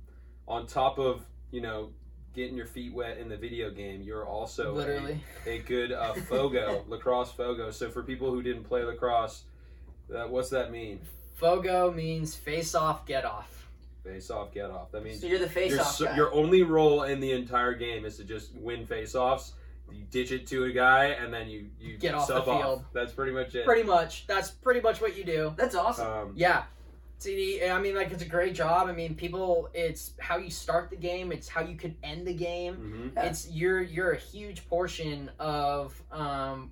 on 0.47 0.66
top 0.66 0.99
of 0.99 1.26
you 1.51 1.61
know 1.61 1.91
getting 2.34 2.56
your 2.56 2.66
feet 2.66 2.92
wet 2.92 3.18
in 3.18 3.28
the 3.28 3.36
video 3.36 3.70
game, 3.70 4.02
you're 4.02 4.26
also 4.26 4.72
a- 4.72 4.76
Literally. 4.76 5.20
a, 5.46 5.58
good 5.58 5.92
uh, 5.92 6.14
fogo 6.14 6.84
lacrosse 6.88 7.32
fogo. 7.32 7.70
So 7.70 7.90
for 7.90 8.02
people 8.02 8.30
who 8.30 8.42
didn't 8.42 8.64
play 8.64 8.84
lacrosse, 8.84 9.44
uh, 10.14 10.24
what's 10.28 10.50
that 10.50 10.70
mean? 10.70 11.00
Fogo 11.36 11.90
means 11.92 12.34
face 12.34 12.74
off, 12.74 13.06
get 13.06 13.24
off. 13.24 13.68
Face 14.04 14.30
off, 14.30 14.52
get 14.52 14.70
off. 14.70 14.90
That 14.92 15.04
means 15.04 15.20
So 15.20 15.26
you're 15.26 15.38
the 15.38 15.44
your, 15.44 15.50
face-off 15.52 15.94
so- 15.94 16.04
guy. 16.06 16.16
your 16.16 16.32
only 16.32 16.62
role 16.62 17.02
in 17.04 17.20
the 17.20 17.32
entire 17.32 17.74
game 17.74 18.04
is 18.04 18.16
to 18.18 18.24
just 18.24 18.54
win 18.54 18.86
face 18.86 19.14
offs. 19.14 19.52
You 19.90 20.04
ditch 20.10 20.32
it 20.32 20.46
to 20.48 20.64
a 20.64 20.70
guy, 20.70 21.06
and 21.06 21.32
then 21.32 21.48
you 21.48 21.66
you 21.80 21.96
Get 21.96 22.14
off 22.14 22.28
the 22.28 22.34
sub 22.34 22.44
field. 22.44 22.84
That's 22.92 23.10
pretty 23.12 23.32
much 23.32 23.54
it. 23.54 23.64
Pretty 23.64 23.84
much. 23.84 24.26
That's 24.26 24.50
pretty 24.50 24.80
much 24.82 25.00
what 25.00 25.16
you 25.16 25.24
do. 25.24 25.54
That's 25.56 25.74
awesome. 25.74 26.06
Um, 26.06 26.32
Yeah. 26.36 26.64
See, 27.18 27.64
I 27.68 27.80
mean, 27.80 27.96
like, 27.96 28.12
it's 28.12 28.22
a 28.22 28.26
great 28.28 28.54
job. 28.54 28.86
I 28.88 28.92
mean, 28.92 29.14
people, 29.16 29.68
it's 29.74 30.12
how 30.20 30.36
you 30.36 30.50
start 30.50 30.88
the 30.90 30.96
game, 30.96 31.32
it's 31.32 31.48
how 31.48 31.62
you 31.62 31.76
could 31.76 31.96
end 32.02 32.26
the 32.26 32.32
game. 32.34 32.76
mhm. 32.76 33.16
Yeah. 33.16 33.28
It's 33.28 33.50
you're 33.50 33.80
you're 33.82 34.12
a 34.12 34.16
huge 34.18 34.68
portion 34.68 35.30
of 35.40 36.00
um 36.12 36.70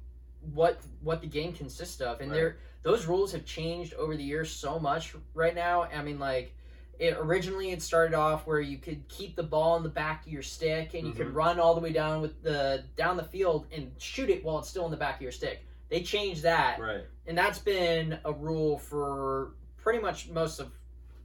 what 0.54 0.80
what 1.02 1.20
the 1.20 1.26
game 1.26 1.52
consists 1.52 2.00
of, 2.00 2.20
and 2.20 2.30
Right. 2.30 2.36
there 2.36 2.56
those 2.84 3.06
rules 3.06 3.32
have 3.32 3.44
changed 3.44 3.94
over 3.94 4.16
the 4.16 4.22
years 4.22 4.48
so 4.50 4.78
much 4.78 5.14
right 5.34 5.54
now. 5.54 5.82
I 5.84 6.02
mean, 6.02 6.18
like. 6.18 6.52
It, 6.98 7.14
originally, 7.18 7.72
it 7.72 7.82
started 7.82 8.14
off 8.14 8.46
where 8.46 8.58
you 8.58 8.78
could 8.78 9.06
keep 9.08 9.36
the 9.36 9.42
ball 9.42 9.76
in 9.76 9.82
the 9.82 9.88
back 9.90 10.24
of 10.24 10.32
your 10.32 10.40
stick, 10.40 10.94
and 10.94 11.06
you 11.06 11.12
could 11.12 11.26
Mhm. 11.26 11.34
run 11.34 11.60
all 11.60 11.74
the 11.74 11.80
way 11.82 11.92
down 11.92 12.22
with 12.22 12.42
the 12.42 12.84
down 12.96 13.18
the 13.18 13.22
field 13.24 13.66
and 13.70 13.92
shoot 13.98 14.30
it 14.30 14.42
while 14.42 14.58
it's 14.60 14.68
still 14.70 14.86
in 14.86 14.90
the 14.90 14.96
back 14.96 15.16
of 15.16 15.20
your 15.20 15.30
stick. 15.30 15.62
They 15.90 16.00
changed 16.02 16.44
that, 16.44 16.80
Right. 16.80 17.04
and 17.26 17.36
that's 17.36 17.58
been 17.58 18.18
a 18.24 18.32
rule 18.32 18.78
for 18.78 19.50
pretty 19.86 20.00
much 20.02 20.28
most 20.30 20.58
of 20.58 20.72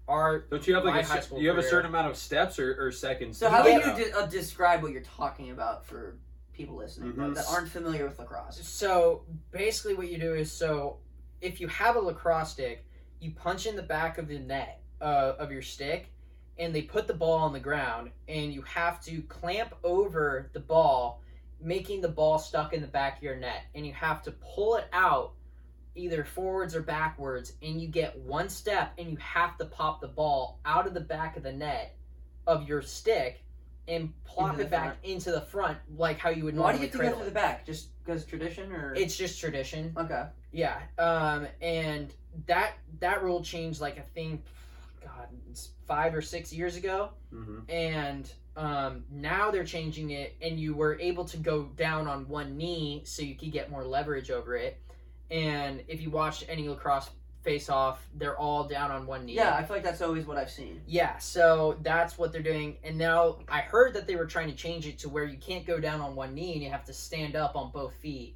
our 0.07 0.41
Don't 0.51 0.67
you 0.67 0.75
have 0.75 0.83
like 0.85 0.93
My 0.93 0.99
a, 0.99 1.03
high 1.03 1.15
cer- 1.15 1.21
school 1.23 1.41
you 1.41 1.47
have 1.49 1.57
a 1.57 1.61
career. 1.61 1.71
certain 1.71 1.89
amount 1.89 2.07
of 2.11 2.15
steps 2.15 2.59
or, 2.59 2.77
or 2.79 2.91
seconds? 2.91 3.39
So 3.39 3.47
to 3.49 3.55
how 3.55 3.63
get 3.63 3.81
about 3.81 3.93
out? 3.93 3.97
you 3.97 4.05
de- 4.05 4.17
uh, 4.19 4.25
describe 4.27 4.83
what 4.83 4.91
you're 4.91 5.01
talking 5.01 5.49
about 5.49 5.83
for 5.83 6.17
people 6.53 6.75
listening 6.75 7.13
bro, 7.13 7.29
Mhm. 7.31 7.35
that 7.35 7.45
aren't 7.49 7.69
familiar 7.69 8.05
with 8.05 8.19
lacrosse? 8.19 8.59
so 8.67 9.23
basically 9.51 9.95
what 9.95 10.09
you 10.11 10.19
do 10.19 10.35
is 10.35 10.51
so 10.51 10.99
if 11.41 11.59
you 11.59 11.67
have 11.69 11.95
a 11.95 11.99
lacrosse 11.99 12.51
stick 12.51 12.85
you 13.19 13.31
punch 13.31 13.65
in 13.65 13.75
the 13.75 13.81
back 13.81 14.19
of 14.19 14.27
the 14.27 14.37
net 14.37 14.79
uh, 15.01 15.33
of 15.39 15.51
your 15.51 15.63
stick 15.63 16.11
and 16.59 16.75
they 16.75 16.83
put 16.83 17.07
the 17.07 17.15
ball 17.15 17.39
on 17.39 17.51
the 17.51 17.59
ground 17.59 18.11
and 18.27 18.53
you 18.53 18.61
have 18.61 19.01
to 19.05 19.23
clamp 19.23 19.73
over 19.83 20.51
the 20.53 20.59
ball 20.59 21.23
making 21.59 21.99
the 22.01 22.09
ball 22.09 22.37
stuck 22.37 22.73
in 22.73 22.81
the 22.81 22.87
back 22.87 23.17
of 23.17 23.23
your 23.23 23.37
net 23.37 23.63
and 23.73 23.87
you 23.87 23.93
have 23.93 24.21
to 24.21 24.29
pull 24.33 24.75
it 24.75 24.85
out 24.93 25.31
either 25.95 26.23
forwards 26.23 26.75
or 26.75 26.81
backwards 26.81 27.53
and 27.61 27.81
you 27.81 27.87
get 27.87 28.17
one 28.19 28.49
step 28.49 28.93
and 28.97 29.09
you 29.09 29.17
have 29.17 29.57
to 29.57 29.65
pop 29.65 30.01
the 30.01 30.07
ball 30.07 30.59
out 30.65 30.87
of 30.87 30.93
the 30.93 31.01
back 31.01 31.35
of 31.37 31.43
the 31.43 31.51
net 31.51 31.95
of 32.47 32.67
your 32.67 32.81
stick 32.81 33.43
and 33.87 34.13
plop 34.23 34.59
it 34.59 34.69
back 34.69 34.97
into 35.03 35.31
the 35.31 35.41
front 35.41 35.77
like 35.97 36.17
how 36.17 36.29
you 36.29 36.45
would 36.45 36.55
normally. 36.55 36.73
Why 36.73 36.77
do 36.77 36.83
you 36.85 36.91
have 36.91 36.99
to 36.99 37.09
go 37.09 37.15
through 37.17 37.25
the 37.25 37.31
back? 37.31 37.65
Just 37.65 37.89
because 38.03 38.25
tradition, 38.25 38.71
or 38.71 38.93
It's 38.95 39.17
just 39.17 39.39
tradition. 39.39 39.93
okay? 39.97 40.25
Yeah. 40.51 40.79
Um, 40.97 41.47
and 41.61 42.13
that 42.47 42.73
that 42.99 43.23
rule 43.23 43.41
changed 43.41 43.81
like 43.81 43.97
I 43.97 44.03
think, 44.13 44.43
God, 45.03 45.27
it's 45.49 45.69
five 45.87 46.15
or 46.15 46.21
six 46.21 46.53
years 46.53 46.75
ago, 46.75 47.09
mm-hmm. 47.33 47.69
and 47.69 48.31
um, 48.55 49.03
now 49.11 49.51
they're 49.51 49.63
changing 49.63 50.11
it, 50.11 50.35
and 50.41 50.59
you 50.59 50.73
were 50.73 50.99
able 50.99 51.25
to 51.25 51.37
go 51.37 51.63
down 51.75 52.07
on 52.07 52.27
one 52.27 52.57
knee 52.57 53.01
so 53.05 53.23
you 53.23 53.35
could 53.35 53.51
get 53.51 53.69
more 53.69 53.83
leverage 53.83 54.31
over 54.31 54.55
it. 54.55 54.79
And 55.31 55.81
if 55.87 56.01
you 56.01 56.09
watched 56.09 56.45
any 56.49 56.67
lacrosse 56.67 57.09
face 57.41 57.69
off, 57.69 58.05
they're 58.15 58.37
all 58.37 58.65
down 58.67 58.91
on 58.91 59.07
one 59.07 59.25
knee. 59.25 59.33
Yeah, 59.33 59.55
I 59.55 59.63
feel 59.63 59.77
like 59.77 59.83
that's 59.83 60.01
always 60.01 60.27
what 60.27 60.37
I've 60.37 60.51
seen. 60.51 60.81
Yeah, 60.85 61.17
so 61.17 61.77
that's 61.81 62.17
what 62.17 62.31
they're 62.31 62.43
doing. 62.43 62.77
And 62.83 62.97
now 62.97 63.37
I 63.49 63.61
heard 63.61 63.93
that 63.95 64.05
they 64.07 64.15
were 64.15 64.25
trying 64.27 64.49
to 64.49 64.55
change 64.55 64.85
it 64.85 64.99
to 64.99 65.09
where 65.09 65.23
you 65.23 65.37
can't 65.37 65.65
go 65.65 65.79
down 65.79 66.01
on 66.01 66.15
one 66.15 66.35
knee 66.35 66.53
and 66.53 66.61
you 66.61 66.69
have 66.69 66.83
to 66.85 66.93
stand 66.93 67.35
up 67.35 67.55
on 67.55 67.71
both 67.71 67.93
feet. 67.95 68.35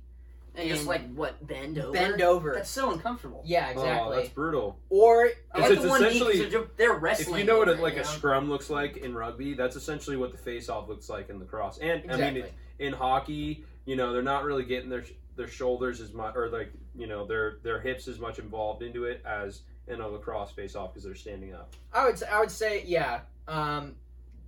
And 0.57 0.69
just 0.69 0.87
like 0.87 1.13
what 1.13 1.45
bend 1.45 1.77
over? 1.77 1.91
Bend 1.91 2.21
over. 2.21 2.53
That's 2.55 2.69
so 2.69 2.93
uncomfortable. 2.93 3.41
yeah, 3.45 3.73
Oh, 3.75 3.81
exactly. 3.81 4.15
that's 4.15 4.29
brutal. 4.29 4.79
or 4.89 5.23
I 5.23 5.23
like 5.25 5.31
It's- 5.55 5.67
the 5.67 5.73
it's 5.73 5.85
one 5.85 6.01
knee 6.01 6.07
'cause 6.07 6.15
essentially- 6.29 6.49
they're, 6.49 6.67
they're 6.97 7.05
If 7.07 7.27
you 7.27 7.43
know 7.43 7.57
what 7.57 7.67
a, 7.67 7.73
it, 7.73 7.79
like 7.81 7.95
you 7.95 7.99
a 7.99 8.03
know? 8.03 8.09
scrum 8.09 8.49
looks 8.49 8.69
like 8.69 8.95
in 8.95 9.13
rugby, 9.13 9.53
that's 9.53 9.75
essentially 9.75 10.15
what 10.15 10.31
the 10.31 10.37
face-off 10.37 10.87
looks 10.87 11.09
like 11.09 11.29
in 11.29 11.39
lacrosse. 11.39 11.77
And 11.79 11.91
I 12.09 12.13
exactly. 12.15 12.41
mean, 12.43 12.51
in 12.79 12.93
hockey, 12.93 13.65
you 13.83 13.97
know, 13.97 14.13
they're 14.13 14.21
not 14.23 14.45
really 14.45 14.63
getting 14.63 14.89
their 14.89 15.03
their 15.35 15.47
shoulders 15.47 16.01
as 16.01 16.13
much, 16.13 16.35
or 16.35 16.49
like 16.49 16.71
you 16.95 17.07
know, 17.07 17.25
their 17.25 17.57
their 17.63 17.79
hips 17.81 18.07
as 18.07 18.19
much 18.19 18.39
involved 18.39 18.81
into 18.81 19.05
it 19.05 19.21
as 19.25 19.61
in 19.87 20.01
a 20.01 20.07
lacrosse 20.07 20.51
face-off 20.51 20.93
because 20.93 21.03
they're 21.03 21.13
standing 21.15 21.53
up. 21.53 21.75
I 21.93 22.05
would 22.05 22.21
I 22.23 22.39
would 22.39 22.51
say 22.51 22.83
yeah. 22.85 23.21
Um, 23.47 23.95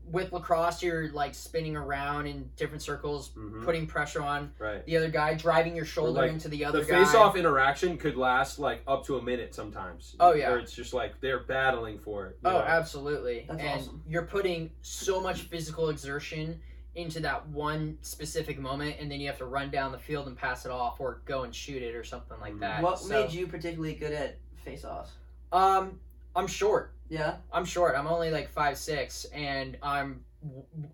with 0.09 0.31
lacrosse, 0.31 0.81
you're 0.81 1.11
like 1.11 1.35
spinning 1.35 1.75
around 1.75 2.27
in 2.27 2.49
different 2.55 2.81
circles, 2.81 3.27
hmm 3.33 3.65
putting 3.65 3.85
pressure 3.85 4.21
on 4.21 4.53
Right. 4.57 4.85
the 4.85 4.95
other 4.95 5.09
guy, 5.09 5.33
driving 5.33 5.75
your 5.75 5.83
shoulder 5.83 6.21
like, 6.21 6.31
into 6.31 6.47
the 6.47 6.63
other 6.63 6.79
The 6.79 6.85
guy. 6.91 7.03
face-off 7.03 7.35
interaction 7.35 7.97
could 7.97 8.15
last 8.15 8.57
like 8.57 8.81
up 8.87 9.05
to 9.07 9.17
a 9.17 9.21
minute 9.21 9.53
sometimes. 9.53 10.15
Oh, 10.21 10.33
yeah. 10.33 10.49
Where 10.51 10.59
it's 10.59 10.71
just 10.71 10.93
like 10.93 11.19
they're 11.19 11.41
battling 11.43 11.99
for 11.99 12.27
it. 12.27 12.39
Oh, 12.45 12.51
know? 12.53 12.59
absolutely. 12.59 13.45
That's 13.49 13.59
and 13.59 13.81
awesome. 13.81 14.03
you're 14.07 14.25
putting 14.25 14.71
so 14.81 15.19
much 15.19 15.41
physical 15.41 15.89
exertion 15.89 16.61
into 16.97 17.19
that 17.21 17.47
one 17.49 17.97
specific 18.01 18.57
moment, 18.59 18.95
and 18.99 19.09
then 19.09 19.21
you 19.21 19.27
have 19.27 19.37
to 19.37 19.45
run 19.45 19.69
down 19.69 19.91
the 19.91 19.99
field 19.99 20.27
and 20.27 20.35
pass 20.35 20.65
it 20.65 20.71
off, 20.71 20.99
or 20.99 21.21
go 21.25 21.43
and 21.43 21.53
shoot 21.53 21.81
it, 21.83 21.95
or 21.95 22.03
something 22.03 22.39
like 22.41 22.55
Mhm. 22.55 22.59
that. 22.61 22.81
What 22.81 22.99
So, 22.99 23.09
made 23.09 23.31
you 23.31 23.45
particularly 23.47 23.93
good 23.93 24.11
at 24.11 24.37
face-offs? 24.65 25.11
Um, 25.51 25.99
I'm 26.35 26.47
short. 26.47 26.93
Yeah. 27.07 27.37
I'm 27.53 27.65
short. 27.65 27.95
I'm 27.95 28.07
only 28.07 28.31
like 28.31 28.49
five 28.49 28.77
six, 28.77 29.25
and 29.25 29.77
I'm 29.81 30.25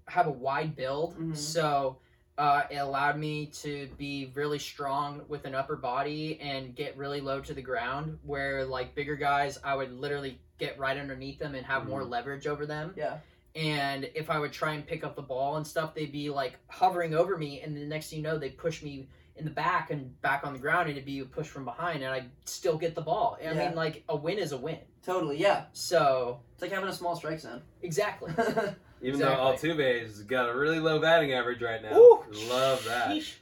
have 0.07 0.27
a 0.27 0.31
wide 0.31 0.75
build, 0.75 1.17
Mhm. 1.17 1.35
so 1.35 1.97
uh, 2.37 2.63
it 2.71 2.77
allowed 2.77 3.15
me 3.17 3.45
to 3.45 3.87
be 3.97 4.31
really 4.33 4.57
strong 4.57 5.23
with 5.27 5.45
an 5.45 5.53
upper 5.53 5.75
body 5.75 6.39
and 6.41 6.75
get 6.75 6.97
really 6.97 7.21
low 7.21 7.39
to 7.39 7.53
the 7.53 7.61
ground. 7.61 8.17
Where 8.23 8.65
like 8.65 8.95
bigger 8.95 9.15
guys, 9.15 9.59
I 9.63 9.75
would 9.75 9.91
literally 9.93 10.39
get 10.57 10.79
right 10.79 10.97
underneath 10.97 11.37
them 11.39 11.53
and 11.55 11.63
have 11.65 11.85
more 11.87 12.01
Mhm. 12.01 12.09
leverage 12.09 12.47
over 12.47 12.65
them. 12.65 12.93
Yeah. 12.97 13.19
And 13.55 14.09
if 14.15 14.29
I 14.29 14.39
would 14.39 14.51
try 14.51 14.73
and 14.73 14.85
pick 14.85 15.03
up 15.03 15.15
the 15.15 15.21
ball 15.21 15.57
and 15.57 15.65
stuff, 15.67 15.93
they'd 15.93 16.11
be 16.11 16.29
like 16.29 16.57
hovering 16.67 17.13
over 17.13 17.37
me, 17.37 17.61
and 17.61 17.75
the 17.77 17.85
next 17.85 18.09
thing 18.09 18.19
you 18.19 18.23
know, 18.23 18.37
they'd 18.37 18.57
push 18.57 18.81
me 18.81 19.07
in 19.35 19.45
the 19.45 19.51
back 19.51 19.89
and 19.91 20.19
back 20.21 20.45
on 20.45 20.53
the 20.53 20.59
ground, 20.59 20.89
and 20.89 20.91
it'd 20.91 21.05
be 21.05 21.19
a 21.19 21.25
push 21.25 21.47
from 21.47 21.65
behind, 21.65 22.03
and 22.03 22.11
I'd 22.13 22.29
still 22.45 22.77
get 22.77 22.95
the 22.95 23.01
ball. 23.01 23.37
I 23.39 23.45
Yeah. 23.45 23.53
mean, 23.67 23.75
like 23.75 24.03
a 24.09 24.15
win 24.15 24.37
is 24.39 24.51
a 24.53 24.57
win. 24.57 24.79
Totally. 25.05 25.37
Yeah. 25.37 25.65
So 25.73 26.39
It's 26.53 26.61
like 26.61 26.71
having 26.71 26.89
a 26.89 26.93
small 26.93 27.15
strike 27.15 27.39
zone. 27.39 27.61
exactly. 27.81 28.31
Even 29.01 29.19
Exactly. 29.19 29.19
though 29.19 29.75
Altuve's 29.75 30.23
got 30.23 30.49
a 30.49 30.55
really 30.55 30.79
low 30.79 30.99
batting 30.99 31.33
average 31.33 31.61
right 31.61 31.81
now. 31.81 31.95
Ooh, 31.97 32.23
Love 32.49 32.83
that. 32.85 33.09
sheesh. 33.09 33.33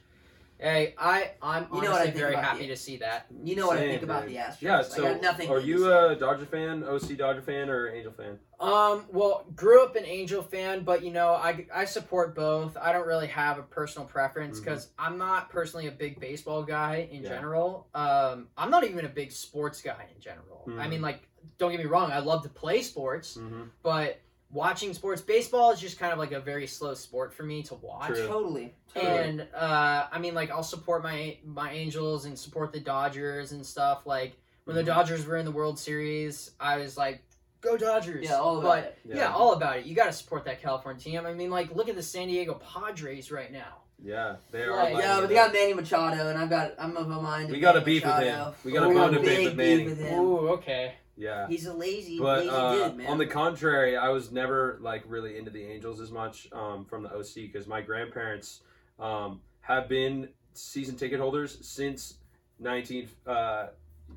Hey, 0.62 0.94
I 0.96 1.32
I'm 1.42 1.66
You 1.74 1.82
know 1.82 1.90
what 1.90 2.02
I 2.02 2.04
think 2.04 2.14
very 2.16 2.34
about 2.34 2.44
happy 2.44 2.60
the- 2.60 2.68
to 2.68 2.76
see 2.76 2.98
that. 2.98 3.26
You 3.42 3.56
know 3.56 3.66
what 3.66 3.78
I 3.78 3.80
Same, 3.80 3.90
think 3.90 4.02
about 4.04 4.22
dude. 4.28 4.36
the 4.36 4.40
Astros. 4.40 4.56
Yeah, 4.60 4.78
I 4.78 4.82
so 4.82 5.02
got 5.02 5.20
nothing. 5.20 5.50
are 5.50 5.56
good 5.56 5.62
to 5.62 5.68
you 5.68 5.78
say. 5.86 6.12
a 6.12 6.14
Dodger 6.14 6.46
fan, 6.46 6.84
OC 6.84 7.16
Dodger 7.16 7.42
fan, 7.42 7.68
or 7.68 7.88
Angel 7.88 8.12
fan? 8.12 8.38
Um, 8.60 9.04
well, 9.10 9.44
grew 9.56 9.82
up 9.82 9.96
an 9.96 10.04
Angel 10.06 10.40
fan, 10.40 10.84
but 10.84 11.02
you 11.02 11.10
know, 11.10 11.30
I, 11.30 11.66
I 11.74 11.84
support 11.84 12.36
both. 12.36 12.76
I 12.76 12.92
don't 12.92 13.08
really 13.08 13.26
have 13.26 13.58
a 13.58 13.62
personal 13.62 14.06
preference 14.06 14.60
because 14.60 14.90
I'm 14.96 15.18
not 15.18 15.50
personally 15.50 15.88
a 15.88 15.92
big 15.92 16.20
baseball 16.20 16.62
guy 16.62 17.08
in 17.10 17.24
Yeah. 17.24 17.30
general. 17.30 17.88
Um, 17.92 18.46
I'm 18.56 18.70
not 18.70 18.84
even 18.84 19.04
a 19.04 19.08
big 19.08 19.32
sports 19.32 19.82
guy 19.82 20.06
in 20.14 20.20
general. 20.20 20.62
I 20.78 20.86
Mhm. 20.86 20.90
mean, 20.90 21.02
like, 21.02 21.28
don't 21.58 21.72
get 21.72 21.80
me 21.80 21.86
wrong, 21.86 22.12
I 22.12 22.20
love 22.20 22.44
to 22.44 22.48
play 22.48 22.82
sports, 22.82 23.36
Mm-hmm. 23.36 23.62
but 23.82 24.20
watching 24.52 24.92
sports, 24.94 25.20
baseball 25.22 25.70
is 25.72 25.80
just 25.80 25.98
kind 25.98 26.12
of 26.12 26.18
like 26.18 26.32
a 26.32 26.40
very 26.40 26.66
slow 26.66 26.94
sport 26.94 27.32
for 27.32 27.42
me 27.42 27.62
to 27.64 27.74
watch. 27.76 28.08
True. 28.08 28.26
Totally. 28.26 28.74
totally. 28.94 29.12
And 29.18 29.46
uh, 29.54 30.06
I 30.12 30.18
mean, 30.18 30.34
like, 30.34 30.50
I'll 30.50 30.62
support 30.62 31.02
my 31.02 31.38
my 31.44 31.72
Angels 31.72 32.24
and 32.26 32.38
support 32.38 32.72
the 32.72 32.80
Dodgers 32.80 33.52
and 33.52 33.64
stuff. 33.64 34.06
Like 34.06 34.36
when 34.64 34.74
Mhm. 34.76 34.80
the 34.80 34.84
Dodgers 34.84 35.26
were 35.26 35.36
in 35.36 35.44
the 35.44 35.50
World 35.52 35.78
Series, 35.78 36.52
I 36.60 36.76
was 36.78 36.96
like, 36.96 37.22
"Go 37.62 37.76
Dodgers!" 37.76 38.24
yeah, 38.28 38.34
all 38.36 38.58
about 38.58 38.68
but 38.68 38.84
it. 38.84 39.16
yeah. 39.16 39.32
all 39.32 39.54
about 39.54 39.78
it. 39.78 39.86
You 39.86 39.94
got 39.94 40.06
to 40.06 40.12
support 40.12 40.44
that 40.44 40.60
California 40.62 41.00
team. 41.02 41.26
I 41.26 41.32
mean, 41.34 41.50
like, 41.50 41.74
look 41.74 41.88
at 41.88 41.96
the 41.96 42.02
San 42.02 42.28
Diego 42.28 42.54
Padres 42.54 43.32
right 43.32 43.50
now. 43.50 43.78
Yeah, 44.04 44.36
they 44.50 44.64
are. 44.64 44.76
Like- 44.92 44.96
Yeah, 44.98 45.20
but 45.20 45.28
they 45.28 45.34
got 45.36 45.52
Manny 45.52 45.74
Machado, 45.74 46.28
and 46.28 46.36
I've 46.36 46.50
got 46.50 46.74
I'm 46.78 46.96
of 46.96 47.08
a 47.10 47.22
mind. 47.22 47.50
We 47.50 47.60
got 47.60 47.76
a 47.76 47.80
Manny 47.80 47.84
beef 48.00 48.04
with 48.04 48.18
him. 48.24 48.52
We 48.64 48.72
got 48.72 48.90
a 48.90 48.94
bone 48.94 49.12
to 49.12 49.20
big 49.20 49.28
pick 49.38 49.44
with 49.46 49.56
Manny. 49.56 49.84
with 49.84 49.98
him. 50.00 50.18
Ooh, 50.18 50.48
okay. 50.54 50.94
Yeah. 51.16 51.46
He's 51.46 51.66
a 51.66 51.72
lazy, 51.72 52.18
But 52.18 52.40
lazy 52.40 52.50
uh, 52.50 52.88
dude, 52.88 52.96
man. 52.98 53.06
on 53.06 53.18
the 53.18 53.26
contrary, 53.26 53.96
I 53.96 54.08
was 54.08 54.32
never 54.32 54.78
like 54.80 55.04
really 55.06 55.38
into 55.38 55.50
the 55.50 55.62
Angels 55.62 56.00
as 56.00 56.10
much 56.10 56.48
um, 56.52 56.84
from 56.84 57.02
the 57.02 57.10
OC 57.10 57.34
because 57.34 57.66
my 57.66 57.80
grandparents 57.80 58.60
um, 58.98 59.40
have 59.60 59.88
been 59.88 60.28
season 60.54 60.96
ticket 60.96 61.20
holders 61.20 61.58
since 61.66 62.14
nineteen, 62.58 63.08
uh, 63.26 63.68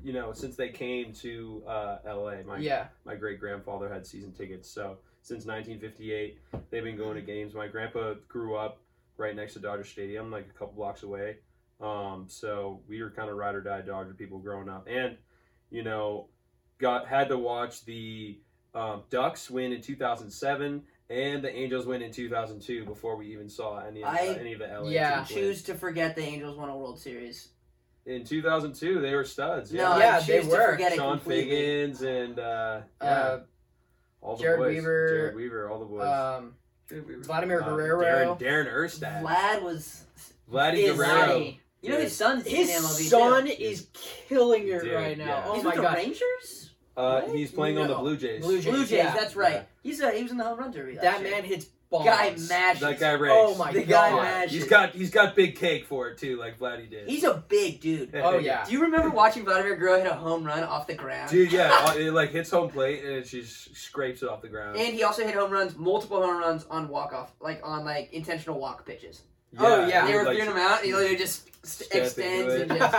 you 0.02 0.12
know, 0.12 0.32
since 0.32 0.56
they 0.56 0.70
came 0.70 1.12
to 1.14 1.62
uh, 1.66 1.98
LA. 2.06 2.36
My 2.46 2.58
Yeah, 2.58 2.86
my 3.04 3.14
great 3.14 3.40
grandfather 3.40 3.88
had 3.88 4.06
season 4.06 4.32
tickets, 4.32 4.70
so 4.70 4.98
since 5.22 5.44
1958, 5.44 6.38
they've 6.70 6.84
been 6.84 6.96
going 6.96 7.16
to 7.16 7.20
games. 7.20 7.52
My 7.52 7.66
grandpa 7.66 8.14
grew 8.28 8.54
up 8.54 8.78
right 9.16 9.34
next 9.34 9.54
to 9.54 9.58
Dodger 9.58 9.82
Stadium, 9.82 10.30
like 10.30 10.46
a 10.48 10.52
couple 10.56 10.74
blocks 10.74 11.02
away. 11.02 11.38
Um, 11.80 12.26
so 12.28 12.80
we 12.88 13.02
were 13.02 13.10
kind 13.10 13.28
of 13.28 13.36
ride 13.36 13.54
or 13.56 13.60
die 13.60 13.80
Dodger 13.80 14.14
people 14.14 14.38
growing 14.38 14.68
up, 14.68 14.86
and 14.88 15.16
you 15.70 15.82
know, 15.82 16.28
got 16.78 17.06
had 17.06 17.28
to 17.28 17.38
watch 17.38 17.84
the 17.84 18.38
um, 18.74 19.02
Ducks 19.10 19.50
win 19.50 19.72
in 19.72 19.80
2007 19.80 20.82
and 21.08 21.42
the 21.42 21.54
Angels 21.54 21.86
win 21.86 22.02
in 22.02 22.12
2002 22.12 22.84
before 22.84 23.16
we 23.16 23.32
even 23.32 23.48
saw 23.48 23.78
any 23.78 24.02
of, 24.02 24.08
I- 24.08 24.28
uh, 24.28 24.32
any 24.34 24.52
of 24.52 24.58
the 24.58 24.66
LA 24.66 24.88
Yeah. 24.90 25.16
teams 25.18 25.30
win. 25.30 25.38
choose 25.38 25.62
to 25.64 25.74
forget 25.74 26.14
the 26.16 26.22
Angels 26.22 26.56
won 26.56 26.68
a 26.68 26.76
World 26.76 26.98
Series. 26.98 27.48
In 28.06 28.24
2002, 28.24 29.00
they 29.00 29.14
were 29.14 29.24
studs. 29.24 29.72
No, 29.72 29.96
Yeah, 29.96 29.98
Yeah, 29.98 30.16
I 30.16 30.20
they 30.20 30.40
choose 30.42 30.46
were. 30.52 30.56
to 30.66 30.72
forget 30.72 30.92
it 30.92 30.96
Chone 30.96 31.18
completely. 31.18 31.50
Figgins 31.50 32.02
and 32.02 32.38
uh, 32.38 32.80
yeah, 33.02 33.08
uh, 33.08 33.40
all 34.20 34.36
the 34.36 34.44
Jered 34.44 34.58
boys. 34.58 34.74
Weaver, 34.76 35.30
Jered 35.32 35.36
Weaver, 35.36 35.70
all 35.70 35.78
the 35.80 35.84
boys. 35.86 36.02
um, 36.06 36.54
Vladimir 37.22 37.62
Uh, 37.62 37.68
Guerrero. 37.68 38.00
Darin, 38.00 38.38
Darin 38.38 38.66
Erstad, 38.68 39.22
Vlad 39.22 39.62
was. 39.62 40.04
Vladdy 40.50 40.86
Guerrero. 40.94 41.38
Vladdy. 41.40 41.58
You 41.82 41.90
know 41.90 42.00
his 42.00 42.16
son's 42.16 42.46
in 42.46 42.54
His 42.54 43.08
son 43.10 43.46
too. 43.46 43.52
is 43.58 43.88
killing 43.92 44.68
it 44.68 44.82
Dude, 44.82 44.92
right 44.92 45.18
now. 45.18 45.24
yeah. 45.26 45.44
Oh 45.46 45.54
He's 45.54 45.62
my 45.64 45.70
with 45.70 45.76
the 45.76 45.82
god. 45.82 45.96
Rangers. 45.96 46.65
Uh, 46.96 47.20
he's 47.32 47.50
playing 47.50 47.76
on 47.78 47.88
the 47.88 47.94
No. 47.94 48.00
Blue 48.00 48.16
Jays. 48.16 48.42
Blue 48.42 48.60
Jays. 48.60 48.72
Blue 48.72 48.80
Jays. 48.82 48.90
yeah. 48.92 49.14
That's 49.14 49.36
right. 49.36 49.52
Yeah. 49.54 49.62
He's 49.82 50.00
uh, 50.00 50.10
he 50.10 50.22
was 50.22 50.32
in 50.32 50.38
the 50.38 50.44
home 50.44 50.58
run 50.58 50.70
derby. 50.70 50.94
last 50.94 51.02
That 51.02 51.20
year. 51.22 51.30
man 51.30 51.44
hits 51.44 51.66
bombs. 51.90 52.04
guy 52.06 52.30
mashes. 52.48 52.80
That 52.80 52.98
guy 52.98 53.12
rakes. 53.12 53.34
Oh 53.36 53.54
my 53.56 53.72
The 53.72 53.80
god. 53.84 53.88
guy 54.12 54.22
mashes. 54.22 54.52
He's 54.52 54.64
got 54.68 54.90
he's 54.94 55.10
got 55.10 55.36
big 55.36 55.56
cake 55.56 55.84
for 55.86 56.08
it 56.08 56.16
too, 56.18 56.38
like 56.38 56.58
Vladdy 56.58 56.88
did. 56.88 57.08
He's 57.08 57.24
a 57.24 57.34
big 57.48 57.80
dude. 57.80 58.14
Oh 58.14 58.38
yeah. 58.38 58.64
Do 58.64 58.72
you 58.72 58.80
remember 58.80 59.10
watching 59.10 59.44
Vladimir 59.44 59.76
Guerrero 59.76 59.98
hit 59.98 60.06
a 60.10 60.14
home 60.14 60.42
run 60.44 60.64
off 60.64 60.86
the 60.86 60.94
ground? 60.94 61.30
Dude, 61.30 61.52
yeah, 61.52 61.92
it 61.96 62.12
like 62.12 62.30
hits 62.30 62.50
home 62.50 62.70
plate 62.70 63.04
and 63.04 63.12
it 63.12 63.24
just 63.26 63.76
scrapes 63.76 64.22
it 64.22 64.28
off 64.30 64.40
the 64.40 64.48
ground. 64.48 64.76
And 64.78 64.94
he 64.94 65.02
also 65.02 65.24
hit 65.24 65.34
home 65.34 65.50
runs, 65.50 65.76
multiple 65.76 66.22
home 66.22 66.38
runs 66.38 66.64
on 66.70 66.88
walk 66.88 67.12
off, 67.12 67.32
like 67.40 67.60
on 67.62 67.84
like 67.84 68.12
intentional 68.14 68.58
walk 68.58 68.86
pitches. 68.86 69.22
Oh, 69.58 69.86
yeah. 69.86 70.06
They 70.06 70.14
were 70.14 70.24
like, 70.24 70.36
throwing 70.36 70.50
him 70.50 70.56
out, 70.58 70.78
and 70.78 70.86
he 70.86 70.92
literally 70.94 71.16
just 71.16 71.44
st- 71.64 71.88
Step 71.90 72.02
extends 72.04 72.54
and 72.54 72.70
just. 72.70 72.96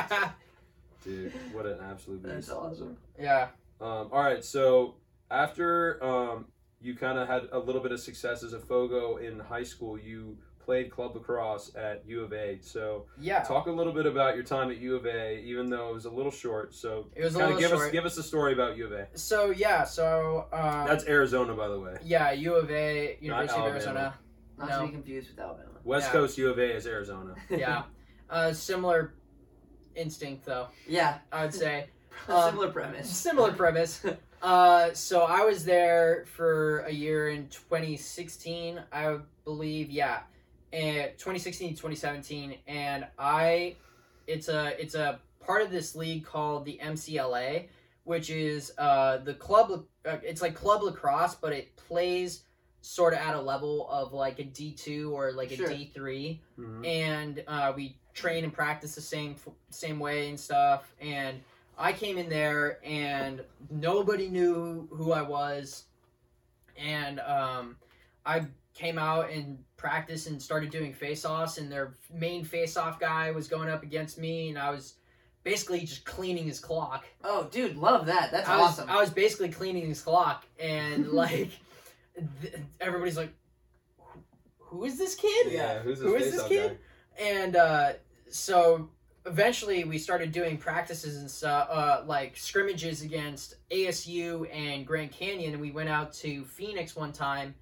Dude, 1.04 1.32
what 1.54 1.66
an 1.66 1.78
absolute 1.90 2.24
beast. 2.24 2.34
That's 2.36 2.50
awesome. 2.50 2.98
yeah. 3.20 3.48
Um, 3.80 4.10
all 4.12 4.24
right, 4.24 4.44
so 4.44 4.96
after 5.30 6.04
um, 6.04 6.46
you 6.82 6.96
kind 6.96 7.18
of 7.18 7.28
had 7.28 7.44
a 7.52 7.60
little 7.60 7.82
bit 7.82 7.92
of 7.92 8.00
success 8.00 8.44
as 8.44 8.54
a 8.54 8.60
Fogo 8.60 9.18
in 9.18 9.40
high 9.40 9.64
school, 9.64 9.98
you 10.00 10.38
played 10.60 10.92
club 10.92 11.16
lacrosse 11.16 11.72
at 11.76 12.04
U 12.08 12.24
of 12.24 12.34
A. 12.34 12.60
So 12.62 13.06
Yeah. 13.20 13.42
talk 13.44 13.68
a 13.68 13.72
little 13.72 13.94
bit 13.94 14.06
about 14.06 14.36
your 14.36 14.44
time 14.44 14.70
at 14.70 14.78
U 14.78 14.96
of 14.98 15.06
A, 15.06 15.40
even 15.40 15.70
though 15.70 15.90
it 15.90 15.94
was 15.94 16.06
a 16.06 16.10
little 16.10 16.32
short. 16.32 16.74
So 16.74 17.08
It 17.16 17.24
was 17.24 17.36
a 17.36 17.40
kind 17.40 17.52
of 17.54 17.58
little 17.58 17.70
give 17.70 17.72
us 17.78 17.84
short. 17.84 17.92
give 17.94 18.06
us 18.06 18.18
a 18.18 18.24
story 18.24 18.52
about 18.54 18.76
U 18.78 18.86
of 18.88 18.92
A. 18.92 19.08
So 19.14 19.52
yeah, 19.52 19.86
so 19.86 20.48
um, 20.52 20.86
That's 20.88 21.06
Arizona, 21.08 21.54
by 21.54 21.70
the 21.70 21.80
way. 21.80 21.98
yeah, 22.04 22.32
U 22.32 22.56
of 22.56 22.70
A, 22.70 23.18
University 23.22 23.60
of 23.62 23.68
Arizona. 23.68 24.16
Not 24.58 24.70
No. 24.70 24.80
to 24.82 24.86
be 24.88 24.92
confused 24.92 25.30
with 25.30 25.40
Alabama. 25.40 25.70
West 25.86 26.08
Yeah. 26.08 26.12
Coast 26.14 26.38
U 26.38 26.50
of 26.50 26.58
A 26.60 26.76
is 26.76 26.86
Arizona. 26.88 27.36
Yeah. 27.50 27.84
Uh, 28.30 28.52
similar 28.52 29.14
instinct 29.96 30.46
though, 30.46 30.68
Yeah, 30.86 31.20
I 31.32 31.44
would 31.46 31.54
say. 31.54 31.92
Um, 32.30 32.50
similar 32.52 32.72
premise. 32.72 33.10
Similar 33.10 33.54
premise. 33.54 34.06
Uh, 34.40 34.94
so 34.94 35.22
I 35.24 35.44
was 35.44 35.66
there 35.66 36.26
for 36.36 36.82
a 36.82 36.92
year 36.92 37.30
in 37.30 37.48
2016. 37.48 38.80
I 38.94 39.18
believe. 39.46 39.90
Yeah, 39.90 40.20
and 40.72 41.10
2016 41.18 41.70
2017, 41.72 42.56
and 42.68 43.08
I, 43.18 43.78
it's 44.28 44.48
a 44.48 44.80
it's 44.80 44.94
a 44.94 45.20
part 45.44 45.64
of 45.64 45.72
this 45.72 45.96
league 45.96 46.24
called 46.24 46.66
the 46.66 46.80
MCLA, 46.84 47.66
which 48.04 48.30
is 48.30 48.74
uh 48.78 49.18
the 49.18 49.34
club. 49.34 49.86
Uh, 50.06 50.18
it's 50.22 50.44
like 50.44 50.54
club 50.54 50.84
lacrosse, 50.84 51.34
but 51.34 51.52
it 51.52 51.76
plays 51.76 52.44
sort 52.82 53.14
of 53.14 53.20
at 53.20 53.34
a 53.36 53.42
level 53.42 53.90
of 53.90 54.14
like 54.14 54.38
a 54.38 54.44
D 54.44 54.72
two 54.72 55.12
or 55.18 55.32
like 55.32 55.50
Sure. 55.50 55.66
a 55.68 55.76
D 55.76 55.92
three 55.96 56.42
Mhm. 56.60 56.86
and 56.86 57.44
uh, 57.48 57.74
we 57.76 57.98
train 58.14 58.44
and 58.44 58.54
practice 58.54 58.94
the 58.94 59.02
same 59.02 59.36
same 59.72 59.98
way 60.00 60.30
and 60.30 60.40
stuff. 60.40 60.94
And 61.02 61.42
I 61.78 61.94
came 61.94 62.18
in 62.18 62.28
there, 62.30 62.80
and 62.84 63.44
nobody 63.70 64.30
knew 64.30 64.88
who 64.92 65.12
I 65.12 65.22
was, 65.22 65.86
and 66.78 67.20
um, 67.20 67.76
I 68.26 68.46
came 68.74 68.98
out 68.98 69.30
and 69.30 69.60
practiced 69.78 70.28
and 70.28 70.42
started 70.42 70.70
doing 70.72 70.94
face-offs, 70.94 71.58
and 71.60 71.72
their 71.72 71.94
main 72.14 72.44
face-off 72.44 73.00
guy 73.00 73.32
was 73.32 73.48
going 73.48 73.70
up 73.70 73.84
against 73.84 74.18
me, 74.18 74.50
and 74.50 74.58
I 74.58 74.72
was 74.72 74.96
basically 75.44 75.82
just 75.82 76.04
cleaning 76.04 76.46
his 76.46 76.60
clock. 76.60 77.06
Oh, 77.24 77.48
dude, 77.52 77.76
love 77.78 78.08
that. 78.08 78.32
That's 78.32 78.50
I 78.50 78.58
was 78.58 78.72
awesome. 78.72 78.90
I 78.90 79.00
was 79.00 79.10
basically 79.12 79.50
cleaning 79.50 79.88
his 79.88 80.02
clock, 80.02 80.46
and 80.60 81.08
like 81.12 81.52
th- 82.42 82.56
everybody's 82.82 83.18
like, 83.18 83.34
"Who- 84.00 84.20
"Who 84.80 84.84
is 84.86 84.98
this 84.98 85.14
kid?" 85.16 85.52
Yeah, 85.52 85.80
who's 85.80 86.00
this, 86.00 86.08
Who 86.08 86.16
is 86.16 86.32
this 86.34 86.48
kid? 86.48 86.72
guy? 87.20 87.24
and 87.24 87.56
uh, 87.56 87.94
so 88.30 88.90
eventually 89.28 89.84
we 89.84 89.98
started 89.98 90.32
doing 90.32 90.58
practices 90.58 91.18
and 91.18 91.30
stuff 91.30 91.68
uh, 91.70 92.02
like 92.06 92.36
scrimmages 92.38 93.02
against 93.02 93.56
asu 93.72 94.48
and 94.54 94.88
grand 94.88 95.12
canyon 95.12 95.54
and 95.54 95.62
we 95.62 95.72
went 95.72 95.90
out 95.90 96.14
to 96.14 96.46
phoenix 96.46 96.96
one 96.96 97.12
time 97.12 97.54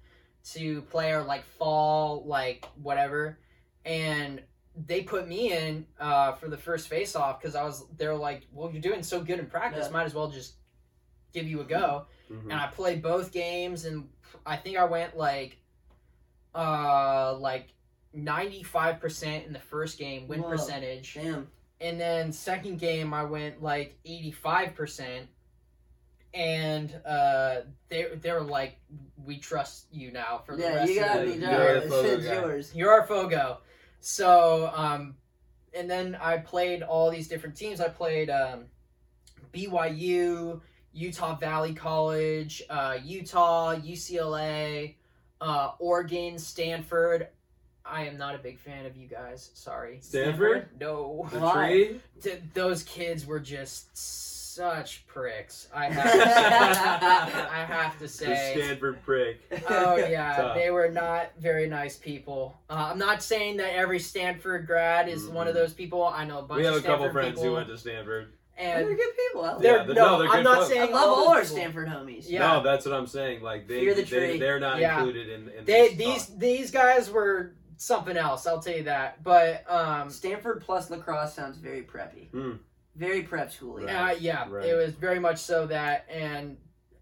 to 0.44 0.80
play 0.82 1.12
our 1.12 1.22
like 1.24 1.44
fall 1.44 2.22
like 2.26 2.66
whatever 2.82 3.38
and 3.84 4.40
they 4.86 5.00
put 5.02 5.26
me 5.26 5.52
in 5.52 5.84
uh, 5.98 6.32
for 6.32 6.48
the 6.48 6.56
first 6.56 6.86
face 6.88 7.16
off 7.16 7.40
because 7.40 7.54
i 7.56 7.64
was 7.64 7.84
they're 7.96 8.14
like 8.14 8.46
well 8.52 8.70
you're 8.70 8.80
doing 8.80 9.02
so 9.02 9.20
good 9.20 9.38
in 9.38 9.46
practice 9.46 9.86
Yeah. 9.86 9.92
might 9.92 10.04
as 10.04 10.14
well 10.14 10.30
just 10.30 10.54
give 11.32 11.46
you 11.48 11.60
a 11.60 11.64
go 11.64 12.06
Mhm. 12.30 12.44
and 12.44 12.54
I 12.54 12.66
played 12.66 13.02
both 13.02 13.30
games, 13.30 13.84
and 13.84 14.08
I 14.44 14.56
think 14.56 14.76
I 14.76 14.84
went 14.84 15.16
like, 15.16 15.58
uh, 16.56 17.36
like 17.38 17.68
ninety 18.12 18.64
five 18.64 18.98
percent 19.00 19.46
in 19.46 19.52
the 19.52 19.60
first 19.60 19.96
game 19.96 20.26
win 20.26 20.42
Whoa. 20.42 20.50
percentage, 20.50 21.14
Damn. 21.14 21.46
And 21.80 22.00
then 22.00 22.32
second 22.32 22.78
game 22.78 23.12
I 23.14 23.24
went 23.24 23.62
like 23.62 23.98
eighty 24.04 24.30
five 24.32 24.74
percent, 24.74 25.28
and 26.34 26.94
uh, 27.04 27.56
they 27.88 28.06
they 28.20 28.32
were 28.32 28.42
like, 28.42 28.78
we 29.24 29.38
trust 29.38 29.86
you 29.92 30.10
now 30.12 30.42
for 30.44 30.56
the 30.56 30.62
Yeah, 30.62 30.74
rest 30.74 30.92
you 30.92 31.00
of 31.00 31.06
got 31.06 31.18
the 31.20 31.26
me, 31.26 31.32
You're 31.34 31.40
Joe. 31.40 31.80
the 31.88 32.12
It's, 32.14 32.26
guy. 32.26 32.32
yours. 32.34 32.74
you're 32.74 32.90
our 32.92 33.06
Fogo. 33.06 33.58
So, 34.00 34.70
um, 34.74 35.16
and 35.74 35.90
then 35.90 36.16
I 36.20 36.38
played 36.38 36.82
all 36.82 37.10
these 37.10 37.28
different 37.28 37.56
teams. 37.56 37.80
I 37.80 37.88
played 37.88 38.30
um, 38.30 38.66
BYU, 39.52 40.60
Utah 40.92 41.36
Valley 41.36 41.74
College, 41.74 42.62
uh, 42.70 42.98
Utah, 43.02 43.74
UCLA, 43.74 44.94
uh, 45.40 45.72
Oregon, 45.78 46.38
Stanford. 46.38 47.28
I 47.88 48.04
am 48.06 48.16
not 48.18 48.34
a 48.34 48.38
big 48.38 48.58
fan 48.58 48.84
of 48.86 48.96
you 48.96 49.06
guys. 49.08 49.50
Sorry. 49.54 49.98
Stanford? 50.00 50.68
No. 50.80 51.28
The 51.32 51.38
Why? 51.40 51.52
tree? 51.68 52.00
Th- 52.22 52.40
those 52.54 52.82
kids 52.82 53.26
were 53.26 53.38
just 53.40 53.96
such 53.96 55.06
pricks. 55.06 55.68
I 55.74 55.84
have 55.90 56.02
to 56.12 56.18
say. 56.18 57.46
I 57.50 57.64
have 57.64 57.92
to 57.98 57.98
The. 58.00 58.08
Stanford 58.08 59.02
prick. 59.04 59.40
Oh 59.68 59.96
yeah, 59.96 60.36
Tough. 60.36 60.56
they 60.56 60.70
were 60.70 60.88
not 60.88 61.30
very 61.38 61.68
nice 61.68 61.96
people. 61.96 62.58
Uh, 62.70 62.88
I'm 62.92 62.98
not 62.98 63.22
saying 63.22 63.58
that 63.58 63.74
every 63.74 63.98
Stanford 64.00 64.66
grad 64.66 65.08
is 65.08 65.28
one 65.28 65.46
of 65.46 65.54
those 65.54 65.72
people. 65.74 66.04
I 66.04 66.24
know 66.24 66.38
a 66.40 66.42
bunch 66.42 66.58
We 66.60 66.64
have 66.64 66.74
of 66.74 66.80
a 66.80 66.86
couple 66.86 67.04
Stanford 67.04 67.12
friends 67.12 67.34
people, 67.34 67.44
who 67.44 67.52
went 67.52 67.68
to 67.68 67.78
Stanford. 67.78 68.32
And 68.58 68.86
They're 68.88 68.96
good 68.96 69.16
people. 69.18 69.44
I 69.44 69.52
love 69.52 69.60
they're, 69.62 69.76
Yeah, 69.76 69.84
they're- 69.84 69.94
no, 69.94 70.06
no, 70.12 70.18
they're 70.22 70.30
I'm 70.30 70.42
not 70.42 70.56
folks. 70.60 70.70
I 70.70 70.74
saying 70.74 70.92
love 70.92 71.04
all 71.10 71.16
those 71.16 71.28
our 71.28 71.40
people. 71.42 71.56
Stanford 71.56 71.88
homies. 71.88 72.24
Yeah. 72.26 72.38
No, 72.38 72.62
that's 72.62 72.86
what 72.86 72.94
I'm 72.94 73.06
saying. 73.06 73.42
Like 73.42 73.68
they, 73.68 73.92
the 73.92 74.02
they 74.02 74.38
they're 74.38 74.58
not 74.58 74.80
Yeah. 74.80 74.96
included 74.98 75.28
in, 75.28 75.48
in 75.50 75.64
They 75.66 75.88
this 75.88 75.96
these 75.98 76.26
talk. 76.28 76.38
these 76.38 76.70
guys 76.70 77.10
were 77.10 77.52
something 77.76 78.16
else. 78.16 78.46
I'll 78.46 78.60
tell 78.60 78.76
you 78.76 78.84
that. 78.84 79.22
But 79.22 79.64
um, 79.70 80.10
Stanford 80.10 80.62
plus 80.62 80.90
lacrosse 80.90 81.34
sounds 81.34 81.56
very 81.58 81.82
preppy. 81.82 82.28
Hmm. 82.30 82.52
Very 82.94 83.22
prep 83.22 83.52
school. 83.52 83.78
Right. 83.78 83.88
uh, 83.90 84.14
yeah, 84.18 84.46
right. 84.48 84.64
it 84.64 84.74
was 84.74 84.94
very 84.94 85.18
much 85.18 85.38
so 85.38 85.66
that, 85.66 86.06
and 86.10 86.56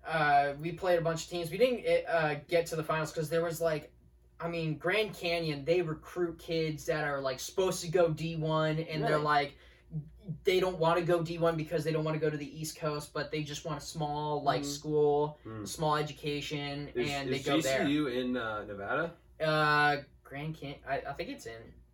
uh, 0.07 0.55
we 0.61 0.73
played 0.73 0.99
a 0.99 1.03
bunch 1.03 1.25
of 1.25 1.31
teams. 1.31 1.51
We 1.51 1.59
didn't 1.59 1.85
uh, 2.09 2.37
get 2.49 2.67
to 2.67 2.77
the 2.77 2.83
finals 2.83 3.13
because 3.13 3.29
there 3.29 3.43
was 3.45 3.61
like. 3.61 3.91
I 4.41 4.49
mean, 4.49 4.77
Grand 4.79 5.15
Canyon, 5.15 5.65
they 5.65 5.81
recruit 5.81 6.39
kids 6.41 6.85
that 6.87 7.05
are 7.05 7.21
like 7.21 7.39
supposed 7.39 7.81
to 7.83 7.89
go 7.89 8.09
D1 8.09 8.93
and 8.93 9.03
they're 9.03 9.17
like 9.17 9.57
they 10.43 10.59
don't 10.59 10.79
want 10.79 10.99
to 10.99 11.05
go 11.05 11.21
D1 11.21 11.57
because 11.57 11.85
they 11.85 11.93
don't 11.93 12.05
want 12.05 12.17
to 12.17 12.21
go 12.21 12.31
to 12.31 12.37
the 12.37 12.61
East 12.61 12.77
Coast, 12.79 13.13
but 13.15 13.31
they 13.31 13.43
just 13.43 13.65
want 13.65 13.79
a 13.79 13.85
small 13.85 14.43
like 14.43 14.63
Mhm. 14.63 14.67
school, 14.67 15.39
Mm. 15.47 15.69
small 15.69 15.97
education 15.97 16.89
Is, 16.95 17.11
and 17.11 17.31
is 17.31 17.45
they 17.45 17.51
go 17.51 17.59
GCU 17.59 18.07
in 18.09 18.37
uh, 18.37 18.65
Nevada? 18.65 19.13
Uh 19.41 19.99
Grand 20.35 20.59
Canyon, 20.59 20.79
I, 20.89 21.01
I 21.09 21.13
think 21.13 21.29
it's 21.31 21.47
in 21.47 21.53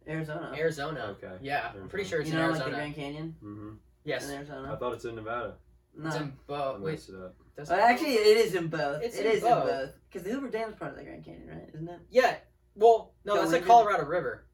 Arizona. 0.09 0.55
Arizona. 0.57 1.17
Okay. 1.23 1.35
Yeah, 1.43 1.73
I'm 1.79 1.89
pretty 1.89 2.09
sure 2.09 2.21
it's 2.23 2.31
you 2.31 2.37
in 2.39 2.43
know, 2.43 2.53
like 2.53 2.65
the 2.65 2.71
Grand 2.71 2.95
Canyon 2.95 3.37
Mm-hmm. 3.45 3.71
yes. 4.05 4.25
in 4.29 4.31
I 4.31 4.37
Arizona. 4.39 4.77
thought 4.81 4.95
it's 4.95 5.05
in 5.05 5.15
Nevada. 5.15 5.55
No. 5.95 6.07
It's 6.07 6.17
in 6.17 6.23
I 6.23 6.31
both. 6.47 6.81
Wait, 6.81 6.95
it 7.07 7.15
up. 7.17 7.35
does 7.57 7.69
Well, 7.69 7.81
actually, 7.81 8.15
it 8.15 8.37
is 8.39 8.55
in 8.55 8.69
both. 8.69 9.03
It's 9.03 9.19
It 9.19 9.27
in 9.27 9.33
is 9.33 9.41
both. 9.43 9.69
in 9.69 9.77
both. 9.77 9.91
Because 10.09 10.23
the 10.27 10.33
Hoover 10.33 10.49
Dam 10.49 10.71
is 10.71 10.77
part 10.77 10.93
of 10.93 10.97
the 10.97 11.05
Grand 11.05 11.23
Canyon, 11.25 11.49
right? 11.49 11.69
Isn't 11.75 11.89
it? 11.89 11.99
Yeah. 12.11 12.37
Well, 12.77 13.13
no, 13.27 13.35
Go 13.35 13.39
that's 13.41 13.51
the 13.51 13.57
into- 13.59 13.69
Colorado 13.69 14.05
River. 14.07 14.45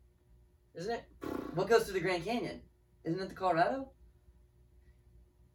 Isn't 0.74 0.92
it? 0.94 1.04
What 1.54 1.68
goes 1.68 1.84
through 1.84 1.94
the 1.94 2.00
Grand 2.00 2.24
Canyon? 2.24 2.60
Isn't 3.04 3.20
it 3.20 3.28
the 3.28 3.34
Colorado? 3.36 3.88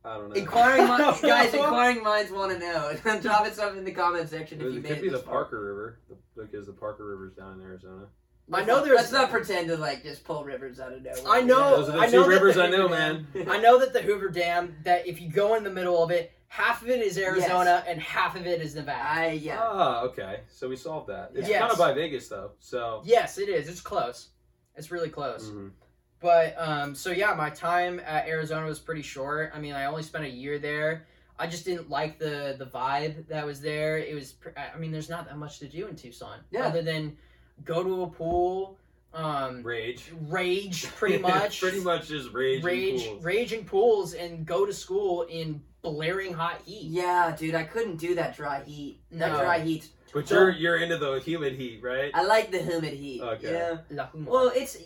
I 0.03 0.15
don't 0.17 0.29
know. 0.29 0.36
Inquiring 0.36 0.88
minds, 0.88 1.21
No. 1.23 1.29
guys, 1.29 1.53
inquiring 1.53 2.01
minds 2.01 2.32
want 2.32 2.51
to 2.53 2.59
know. 2.59 2.93
Drop 3.21 3.45
it 3.45 3.53
something 3.55 3.79
in 3.79 3.86
the 3.86 3.91
comment 3.91 4.29
section 4.29 4.59
It, 4.61 4.65
if 4.67 4.73
you 4.73 4.79
it 4.79 4.84
made 4.84 4.88
could 4.89 4.97
it 4.97 5.01
be 5.03 5.09
the 5.09 5.17
this 5.17 5.25
far. 5.25 5.34
Parker 5.34 5.61
River 5.63 5.99
the, 6.09 6.43
because 6.43 6.65
the 6.65 6.73
Parker 6.73 7.05
River's 7.05 7.34
down 7.34 7.59
in 7.59 7.65
Arizona. 7.65 8.05
I 8.54 8.64
know 8.66 8.84
there's- 8.84 8.97
Let's 8.97 9.12
not 9.12 9.30
pretend 9.30 9.68
to 9.70 9.78
like 9.78 10.04
just 10.04 10.24
pull 10.24 10.43
rivers 10.43 10.80
out 10.80 10.93
of 10.93 11.02
nowhere. 11.02 11.22
I 11.28 11.41
know- 11.41 11.78
Those 11.78 11.89
are 11.89 11.91
the 11.93 11.99
I 11.99 12.06
two 12.08 12.22
know 12.22 12.28
rivers 12.28 12.56
the 12.56 12.64
I 12.64 12.70
know, 12.70 12.88
Hoover 12.88 12.89
man. 12.95 13.28
I 13.49 13.60
know 13.60 13.80
that 13.80 13.93
the 13.93 14.02
Hoover 14.02 14.30
Dam, 14.30 14.76
that 14.84 15.08
if 15.08 15.22
you 15.22 15.30
go 15.30 15.56
in 15.56 15.64
the 15.64 15.70
middle 15.70 16.04
of 16.04 16.12
it, 16.12 16.32
half 16.47 16.82
of 16.82 16.89
it 16.89 17.02
is 17.02 17.18
Arizona 17.18 17.84
and 17.88 17.99
half 18.02 18.36
of 18.36 18.45
it 18.45 18.62
is 18.62 18.76
Nevada. 18.76 19.02
I 19.02 19.32
yeah. 19.32 19.60
Ah, 19.62 20.02
okay. 20.04 20.41
So 20.49 20.68
we 20.68 20.76
solved 20.76 21.08
that. 21.10 21.32
It's 21.34 21.47
Yes. 21.47 21.60
kind 21.62 21.72
of 21.72 21.78
by 21.78 21.93
Vegas 21.93 22.28
though. 22.28 22.52
So. 22.60 23.02
yes, 23.06 23.38
it 23.38 23.47
is. 23.49 23.70
It's 23.70 23.82
close. 23.82 24.30
It's 24.76 24.91
really 24.91 25.10
close. 25.10 25.49
Mhm. 25.49 25.72
But 26.20 26.54
um, 26.58 26.93
so 26.93 27.10
yeah, 27.12 27.34
my 27.34 27.49
time 27.49 27.99
at 28.06 28.28
Arizona 28.28 28.66
was 28.66 28.80
pretty 28.80 29.02
short. 29.02 29.52
I 29.56 29.60
mean, 29.60 29.74
I 29.74 29.86
only 29.86 30.04
spent 30.04 30.26
a 30.26 30.30
year 30.30 30.60
there. 30.60 31.08
I 31.39 31.47
just 31.47 31.66
didn't 31.66 31.89
like 31.89 32.20
the 32.20 32.56
the 32.60 32.66
vibe 32.68 33.28
that 33.30 33.45
was 33.45 33.62
there. 33.62 33.97
It 33.97 34.14
was, 34.14 34.34
pr- 34.34 34.49
I 34.56 34.78
mean, 34.78 34.91
there's 34.91 35.10
not 35.10 35.26
that 35.28 35.38
much 35.38 35.58
to 35.60 35.68
do 35.68 35.88
in 35.88 35.95
Tucson 35.95 36.39
Yeah. 36.52 36.68
other 36.68 36.84
than 36.84 37.18
go 37.64 37.84
to 37.84 38.03
a 38.03 38.07
pool, 38.07 38.78
um, 39.14 39.62
Rage. 39.64 40.12
rage 40.28 40.86
pretty 40.95 41.18
much, 41.18 41.59
Pretty 41.62 41.80
much 41.82 42.07
just 42.07 42.32
rage. 42.32 42.64
rage, 42.64 43.05
pools. 43.07 43.24
raging 43.24 43.66
pools, 43.66 44.14
and 44.14 44.45
go 44.45 44.66
to 44.66 44.74
school 44.74 45.24
in 45.24 45.62
blaring 45.82 46.34
hot 46.34 46.62
heat. 46.66 46.84
Yeah, 46.84 47.36
dude, 47.38 47.55
I 47.55 47.64
couldn't 47.64 47.97
do 47.97 48.16
that 48.16 48.36
dry 48.36 48.64
heat. 48.64 48.99
That 49.12 49.32
No. 49.32 49.39
dry 49.39 49.59
heat. 49.59 49.89
But 50.14 50.28
So- 50.28 50.36
you're 50.36 50.51
you're 50.51 50.78
into 50.78 50.97
the 50.97 51.20
humid 51.20 51.53
heat, 51.53 51.82
right? 51.82 52.12
I 52.14 52.24
like 52.24 52.51
the 52.51 52.59
humid 52.59 52.93
heat. 52.93 53.22
Okay. 53.22 53.51
Yeah. 53.51 53.78
La 53.89 54.07
Huma. 54.09 54.26
Well, 54.26 54.51
it's 54.55 54.78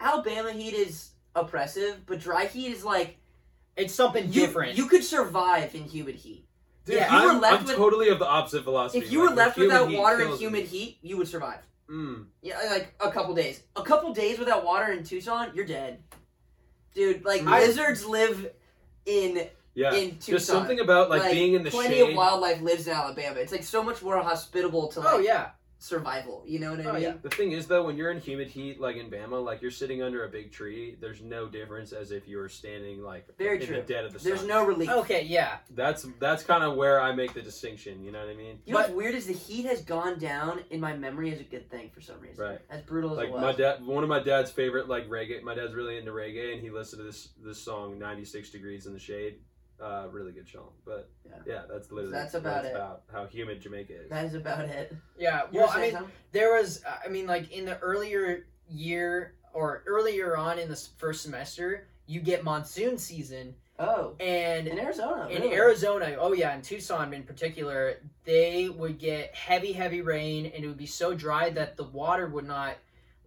Alabama 0.00 0.52
heat 0.52 0.74
is 0.74 1.10
oppressive, 1.34 2.06
but 2.06 2.20
dry 2.20 2.46
heat 2.46 2.68
is 2.72 2.84
like 2.84 3.18
it's 3.76 3.94
something 3.94 4.26
you, 4.32 4.40
different. 4.46 4.76
You 4.76 4.86
could 4.86 5.04
survive 5.04 5.74
in 5.74 5.84
humid 5.84 6.16
heat. 6.16 6.44
Dude, 6.86 6.96
Yeah, 6.96 7.18
you 7.20 7.24
were 7.26 7.32
I'm, 7.32 7.40
left 7.40 7.60
I'm 7.60 7.66
with- 7.66 7.76
totally 7.76 8.08
of 8.08 8.18
the 8.18 8.26
opposite 8.26 8.64
philosophy. 8.64 8.98
If 9.04 9.12
you 9.12 9.20
Like, 9.20 9.30
were 9.30 9.36
left 9.36 9.58
without 9.58 9.90
water 9.90 10.16
and 10.16 10.26
kills 10.28 10.40
me. 10.40 10.46
humid 10.46 10.64
heat, 10.66 10.98
you 11.02 11.16
would 11.18 11.28
survive. 11.28 11.60
Mm. 11.90 12.26
Yeah, 12.42 12.58
like 12.70 12.94
a 13.00 13.10
couple 13.10 13.34
days. 13.34 13.62
A 13.76 13.82
couple 13.82 14.12
days 14.14 14.38
without 14.38 14.64
water 14.64 14.92
in 14.92 15.02
Tucson, 15.02 15.50
you're 15.54 15.66
dead. 15.66 15.98
Dude, 16.94 17.24
like 17.24 17.42
I- 17.42 17.60
lizards 17.66 18.06
live 18.06 18.50
in 19.06 19.48
Yeah. 19.74 19.94
in 19.94 20.10
Tucson. 20.12 20.34
Just 20.34 20.46
something 20.46 20.80
about 20.80 21.10
like, 21.10 21.30
being 21.32 21.54
in 21.54 21.62
the 21.64 21.70
plenty 21.70 21.96
shade. 21.96 22.10
of 22.10 22.16
wildlife 22.16 22.60
lives 22.62 22.86
in 22.86 22.92
Alabama. 22.92 23.40
It's 23.40 23.52
like 23.52 23.64
so 23.64 23.82
much 23.82 24.02
more 24.02 24.18
hospitable 24.22 24.88
to 24.88 25.00
like 25.00 25.14
oh 25.14 25.18
yeah, 25.18 25.50
survival. 25.80 26.44
You 26.46 26.58
know 26.60 26.72
what 26.72 26.80
I 26.86 26.90
Oh, 26.90 26.92
mean? 26.92 27.02
yeah. 27.02 27.14
The 27.22 27.30
thing 27.30 27.52
is, 27.52 27.66
though, 27.66 27.84
when 27.84 27.96
you're 27.96 28.10
in 28.10 28.20
humid 28.20 28.48
heat, 28.48 28.78
like 28.80 28.96
in 28.96 29.10
Bama, 29.10 29.42
like 29.42 29.62
you're 29.62 29.70
sitting 29.70 30.02
under 30.02 30.24
a 30.24 30.28
big 30.28 30.52
tree, 30.52 30.96
there's 31.00 31.22
no 31.22 31.46
difference 31.48 31.92
as 31.92 32.12
if 32.12 32.28
you 32.28 32.36
were 32.36 32.50
standing 32.50 33.02
like 33.02 33.26
Very 33.38 33.58
in 33.60 33.66
true. 33.66 33.76
the 33.76 33.82
dead 33.82 34.04
of 34.04 34.12
the 34.12 34.18
There's 34.18 34.44
no 34.46 34.64
relief. 34.64 34.90
okay, 34.90 35.22
yeah. 35.24 35.56
That's 35.70 36.06
that's 36.20 36.42
kind 36.44 36.62
of 36.62 36.76
where 36.76 37.00
I 37.00 37.12
make 37.14 37.32
the 37.32 37.40
distinction. 37.42 38.04
You 38.04 38.12
know 38.12 38.20
what 38.20 38.28
I 38.28 38.34
mean? 38.36 38.58
You 38.66 38.74
know 38.74 38.80
what's 38.80 38.92
weird 38.92 39.14
is 39.14 39.26
the 39.26 39.32
heat 39.32 39.64
has 39.64 39.80
gone 39.80 40.18
down 40.18 40.60
in 40.70 40.80
my 40.80 40.94
memory 40.94 41.32
as 41.32 41.40
a 41.40 41.44
good 41.44 41.70
thing 41.70 41.90
for 41.94 42.02
some 42.02 42.20
reason. 42.20 42.44
Right. 42.44 42.58
As 42.68 42.82
brutal 42.82 43.12
as 43.12 43.16
Like 43.16 43.28
it 43.28 43.32
was. 43.32 43.40
my 43.40 43.52
dad, 43.52 43.84
one 43.84 44.04
of 44.04 44.10
my 44.10 44.20
dad's 44.22 44.50
favorite 44.50 44.86
like 44.88 45.08
reggae. 45.08 45.42
My 45.42 45.54
dad's 45.54 45.72
really 45.74 45.96
into 45.96 46.12
reggae, 46.12 46.52
and 46.52 46.60
he 46.60 46.68
listened 46.70 47.00
to 47.00 47.04
this 47.04 47.30
this 47.42 47.58
song 47.58 47.98
"96 47.98 48.50
Degrees 48.50 48.84
in 48.86 48.92
the 48.92 48.98
Shade." 48.98 49.36
Uh, 49.80 50.06
really 50.10 50.32
good 50.32 50.46
chilling. 50.46 50.68
But 50.84 51.08
Yeah. 51.24 51.32
yeah, 51.46 51.62
that's 51.70 51.90
literally 51.90 52.12
That's 52.12 52.34
about 52.34 52.64
it. 52.64 52.74
about 52.74 53.02
how 53.12 53.26
humid 53.26 53.60
Jamaica 53.60 54.02
is. 54.04 54.10
That 54.10 54.24
is 54.24 54.34
about 54.34 54.66
it. 54.66 54.94
Yeah, 55.18 55.42
You 55.50 55.60
well, 55.60 55.68
were 55.68 55.72
I 55.72 55.74
saying 55.76 55.82
mean, 55.84 55.92
something? 55.94 56.12
there 56.32 56.54
was, 56.54 56.82
I 57.04 57.08
mean, 57.08 57.26
like 57.26 57.50
in 57.52 57.64
the 57.64 57.78
earlier 57.80 58.46
year 58.68 59.34
or 59.52 59.82
earlier 59.86 60.36
on 60.36 60.58
in 60.58 60.68
the 60.68 60.74
s- 60.74 60.90
first 60.98 61.22
semester, 61.22 61.86
you 62.06 62.20
get 62.20 62.42
monsoon 62.44 62.98
season, 62.98 63.54
oh, 63.78 64.14
and 64.20 64.66
in 64.68 64.78
Arizona, 64.78 65.28
in 65.28 65.42
really? 65.42 65.54
Arizona, 65.54 66.16
oh 66.18 66.32
yeah, 66.32 66.54
in 66.54 66.62
Tucson 66.62 67.12
in 67.14 67.22
particular, 67.22 67.96
they 68.24 68.68
would 68.68 68.98
get 68.98 69.34
heavy, 69.34 69.72
heavy 69.72 70.02
rain, 70.02 70.46
and 70.54 70.64
it 70.64 70.68
would 70.68 70.76
be 70.76 70.86
so 70.86 71.14
dry 71.14 71.50
that 71.50 71.76
the 71.76 71.84
water 71.84 72.26
would 72.28 72.46
not 72.46 72.76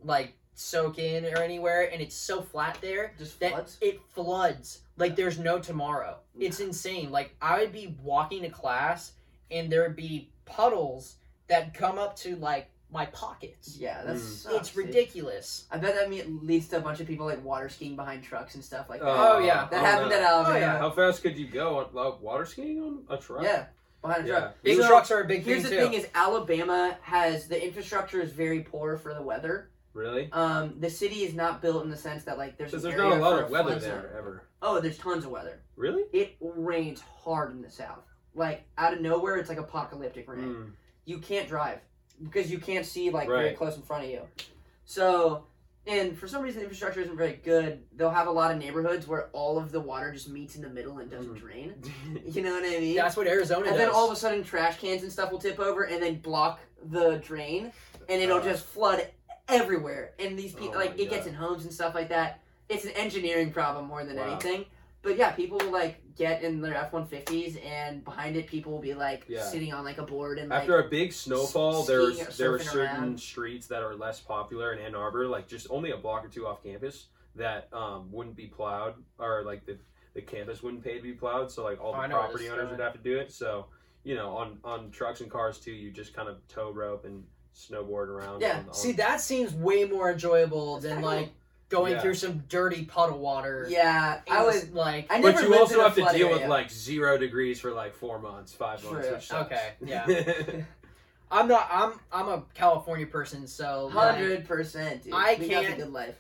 like 0.03 0.33
soak 0.55 0.99
in 0.99 1.25
or 1.25 1.37
anywhere, 1.39 1.89
and 1.91 2.01
it's 2.01 2.15
so 2.15 2.41
flat 2.41 2.77
there 2.81 3.13
just 3.17 3.39
that 3.39 3.51
floods. 3.51 3.77
it 3.81 3.99
floods 4.13 4.79
like 4.97 5.15
there's 5.15 5.39
no 5.39 5.59
tomorrow. 5.59 6.17
It's 6.39 6.59
insane. 6.59 7.11
Like 7.11 7.35
I 7.41 7.59
would 7.59 7.71
be 7.71 7.95
walking 8.01 8.41
to 8.43 8.49
class, 8.49 9.13
and 9.51 9.71
there 9.71 9.83
would 9.83 9.95
be 9.95 10.29
puddles 10.45 11.15
that 11.47 11.73
come 11.73 11.97
up 11.97 12.15
to 12.17 12.35
like 12.37 12.69
my 12.91 13.05
pockets. 13.07 13.75
Yeah, 13.77 14.03
that's 14.05 14.45
Mm. 14.45 14.59
It's 14.59 14.75
ridiculous. 14.75 15.65
I 15.71 15.77
bet 15.77 15.95
that 15.95 16.09
me- 16.11 16.21
leads 16.23 16.67
to 16.69 16.77
a 16.77 16.79
bunch 16.79 16.99
of 16.99 17.07
people 17.07 17.25
like 17.25 17.43
water 17.43 17.67
skiing 17.67 17.95
behind 17.95 18.23
trucks 18.23 18.53
and 18.53 18.63
stuff 18.63 18.87
like 18.87 18.99
that. 19.01 19.07
Oh, 19.07 19.39
yeah. 19.39 19.67
that 19.71 19.81
oh, 19.81 19.85
happened 19.85 20.09
no. 20.11 20.15
at 20.17 20.21
Alabama. 20.21 20.55
Oh, 20.55 20.59
yeah. 20.59 20.77
How 20.77 20.91
fast 20.91 21.23
could 21.23 21.35
you 21.35 21.47
go 21.47 21.79
on 21.79 21.85
uh, 21.97 22.15
water 22.21 22.45
skiing 22.45 22.79
on 22.81 23.03
a 23.09 23.17
truck? 23.17 23.41
Yeah, 23.43 23.65
behind 24.03 24.25
a 24.25 24.27
Yeah. 24.27 24.39
truck. 24.41 24.55
Big 24.61 24.77
So, 24.77 24.87
trucks 24.87 25.09
are 25.09 25.21
a 25.21 25.25
big 25.25 25.41
Here's 25.43 25.63
thing 25.63 25.71
the 25.71 25.77
too. 25.77 25.83
thing: 25.89 25.93
is 25.93 26.07
Alabama 26.13 26.95
has 27.01 27.47
the 27.47 27.63
infrastructure 27.65 28.21
is 28.21 28.31
very 28.31 28.59
poor 28.61 28.97
for 28.97 29.15
the 29.15 29.23
weather. 29.23 29.71
Really? 29.93 30.29
Um, 30.31 30.75
the 30.79 30.89
city 30.89 31.23
is 31.23 31.33
not 31.35 31.61
built 31.61 31.83
in 31.83 31.89
the 31.91 31.97
sense 31.97 32.23
that 32.23 32.37
like 32.37 32.57
there's 32.57 32.71
Because 32.71 32.83
there's 32.83 32.97
not 32.97 33.11
a 33.13 33.21
lot 33.21 33.41
of 33.43 33.49
weather 33.51 33.75
there 33.79 34.01
zone. 34.01 34.05
ever. 34.17 34.47
Oh, 34.61 34.79
there's 34.79 34.97
tons 34.97 35.23
of 35.25 35.31
weather. 35.31 35.59
Really? 35.75 36.03
It 36.13 36.35
rains 36.41 37.01
hard 37.01 37.51
in 37.51 37.61
the 37.61 37.69
south. 37.69 38.05
Like 38.35 38.63
out 38.77 38.93
of 38.93 39.01
nowhere, 39.01 39.35
it's 39.37 39.49
like 39.49 39.59
apocalyptic 39.59 40.27
rain. 40.27 40.39
Mm. 40.41 40.71
You 41.05 41.19
can't 41.19 41.47
drive 41.47 41.79
because 42.23 42.49
you 42.51 42.57
can't 42.59 42.85
see 42.85 43.09
like 43.11 43.27
very 43.27 43.53
close 43.53 43.75
in 43.75 43.83
front 43.83 44.05
of 44.05 44.09
you. 44.09 44.21
So, 44.85 45.45
and 45.85 46.17
for 46.17 46.27
some 46.27 46.41
reason, 46.41 46.59
the 46.59 46.63
infrastructure 46.63 47.01
isn't 47.01 47.17
very 47.17 47.33
good. 47.43 47.83
They'll 47.95 48.09
have 48.09 48.27
a 48.27 48.31
lot 48.31 48.51
of 48.51 48.57
neighborhoods 48.57 49.07
where 49.07 49.27
all 49.33 49.57
of 49.59 49.71
the 49.71 49.79
water 49.79 50.11
just 50.13 50.29
meets 50.29 50.55
in 50.55 50.61
the 50.61 50.69
middle 50.69 50.97
and 50.99 51.11
doesn't 51.11 51.35
Mm. 51.35 51.39
drain. 51.39 51.73
You 52.25 52.41
know 52.41 52.53
what 52.53 52.63
I 52.63 52.79
mean? 52.79 52.95
That's 52.95 53.15
what 53.17 53.27
Arizona 53.27 53.61
and 53.61 53.69
does. 53.71 53.77
then 53.77 53.89
all 53.89 54.07
of 54.07 54.13
a 54.13 54.15
sudden, 54.15 54.43
trash 54.43 54.79
cans 54.79 55.03
and 55.03 55.11
stuff 55.11 55.31
will 55.31 55.39
tip 55.39 55.59
over 55.59 55.83
and 55.83 56.01
then 56.01 56.19
block 56.19 56.59
the 56.85 57.17
drain, 57.17 57.71
and 58.09 58.21
it'll 58.21 58.39
Uh. 58.39 58.43
just 58.43 58.65
flood 58.65 59.07
everywhere. 59.53 60.11
And 60.19 60.37
these 60.37 60.53
people, 60.53 60.75
Oh 60.75 60.79
like, 60.79 60.97
my 60.97 61.03
it 61.03 61.09
gets 61.09 61.27
in 61.27 61.33
homes 61.33 61.63
and 61.63 61.73
stuff 61.73 61.93
like 61.95 62.09
that. 62.09 62.39
It's 62.69 62.85
an 62.85 62.91
engineering 62.91 63.51
problem 63.51 63.85
more 63.87 64.03
than 64.05 64.17
Wow. 64.17 64.23
anything. 64.31 64.65
But 65.01 65.17
yeah, 65.17 65.31
people 65.31 65.57
will 65.57 65.71
like 65.71 66.01
get 66.15 66.43
in 66.43 66.61
their 66.61 66.75
F 66.75 66.93
one 66.93 67.05
fifties, 67.05 67.57
and 67.65 68.05
behind 68.05 68.37
it, 68.37 68.47
people 68.47 68.71
will 68.71 68.79
be 68.81 68.93
like 68.93 69.25
Yeah. 69.27 69.41
sitting 69.41 69.73
on 69.73 69.83
like 69.83 69.97
a 69.97 70.03
board 70.03 70.39
and 70.39 70.49
like 70.49 70.61
After 70.61 70.79
a 70.79 70.87
big 70.89 71.11
snowfall, 71.11 71.83
there 71.83 72.01
was 72.03 72.37
there 72.37 72.53
are 72.53 72.59
certain 72.59 73.03
around. 73.03 73.19
streets 73.19 73.67
that 73.67 73.83
are 73.83 73.95
less 73.95 74.21
popular 74.21 74.71
in 74.71 74.79
Ann 74.79 74.95
Arbor, 74.95 75.27
like 75.27 75.47
just 75.47 75.67
only 75.69 75.91
a 75.91 75.97
block 75.97 76.23
or 76.23 76.29
two 76.29 76.47
off 76.47 76.63
campus, 76.63 77.07
that 77.35 77.67
um, 77.73 78.11
wouldn't 78.13 78.37
be 78.37 78.47
plowed, 78.47 78.93
or 79.19 79.43
like 79.43 79.65
the 79.65 79.77
the 80.13 80.21
campus 80.21 80.63
wouldn't 80.63 80.83
pay 80.83 80.95
to 80.95 81.01
be 81.03 81.11
plowed. 81.11 81.51
So 81.51 81.65
like 81.65 81.81
all 81.83 81.89
Oh, 81.93 81.97
the 81.97 82.03
I 82.03 82.07
property 82.07 82.45
this 82.45 82.53
is 82.53 82.53
owners 82.53 82.71
would 82.71 82.79
have 82.79 82.93
to 82.93 82.99
do 82.99 83.17
it. 83.17 83.29
So 83.31 83.65
you 84.05 84.15
know, 84.15 84.29
on 84.37 84.57
on 84.63 84.89
trucks 84.91 85.19
and 85.19 85.29
cars 85.29 85.59
too, 85.59 85.71
you 85.73 85.91
just 85.91 86.13
kind 86.13 86.29
of 86.29 86.37
tow 86.47 86.71
rope 86.71 87.03
and 87.03 87.25
snowboard 87.55 88.07
around. 88.07 88.41
Yeah. 88.41 88.59
on- 88.59 88.67
on- 88.69 88.73
See, 88.73 88.91
that 88.93 89.21
seems 89.21 89.53
way 89.53 89.85
more 89.85 90.11
enjoyable 90.11 90.75
That's 90.75 90.85
than 90.85 90.93
kinda 90.95 91.07
like 91.07 91.29
going 91.69 91.93
Yeah. 91.93 92.01
through 92.01 92.15
some 92.15 92.43
dirty 92.49 92.85
puddle 92.85 93.19
water. 93.19 93.65
yeah, 93.69 94.21
I 94.29 94.43
was 94.43 94.65
was 94.65 94.71
like 94.71 95.07
I 95.11 95.19
never 95.19 95.41
but 95.41 95.47
you 95.49 95.57
also 95.57 95.81
have 95.81 95.95
to 95.95 96.01
flood 96.01 96.15
deal 96.15 96.29
with 96.29 96.45
like 96.47 96.69
zero 96.71 97.17
degrees 97.17 97.59
for 97.59 97.71
like 97.71 97.93
four 97.95 98.19
months, 98.19 98.53
five 98.53 98.83
months. 98.83 99.07
True. 99.07 99.15
Which 99.15 99.25
sucks. 99.27 99.51
Okay, 99.51 99.69
yeah. 99.83 100.05
I'm 101.31 101.47
not. 101.47 101.67
I'm. 101.71 101.93
I'm 102.11 102.27
a 102.29 102.43
California 102.53 103.07
person, 103.07 103.47
so 103.47 103.89
like, 103.93 104.15
hundred 104.15 104.47
percent. 104.47 105.01
I 105.11 105.35
we 105.39 105.47
got 105.49 105.61
the 105.61 105.67
can't- 105.67 105.77
good 105.79 105.91
life. 105.93 106.15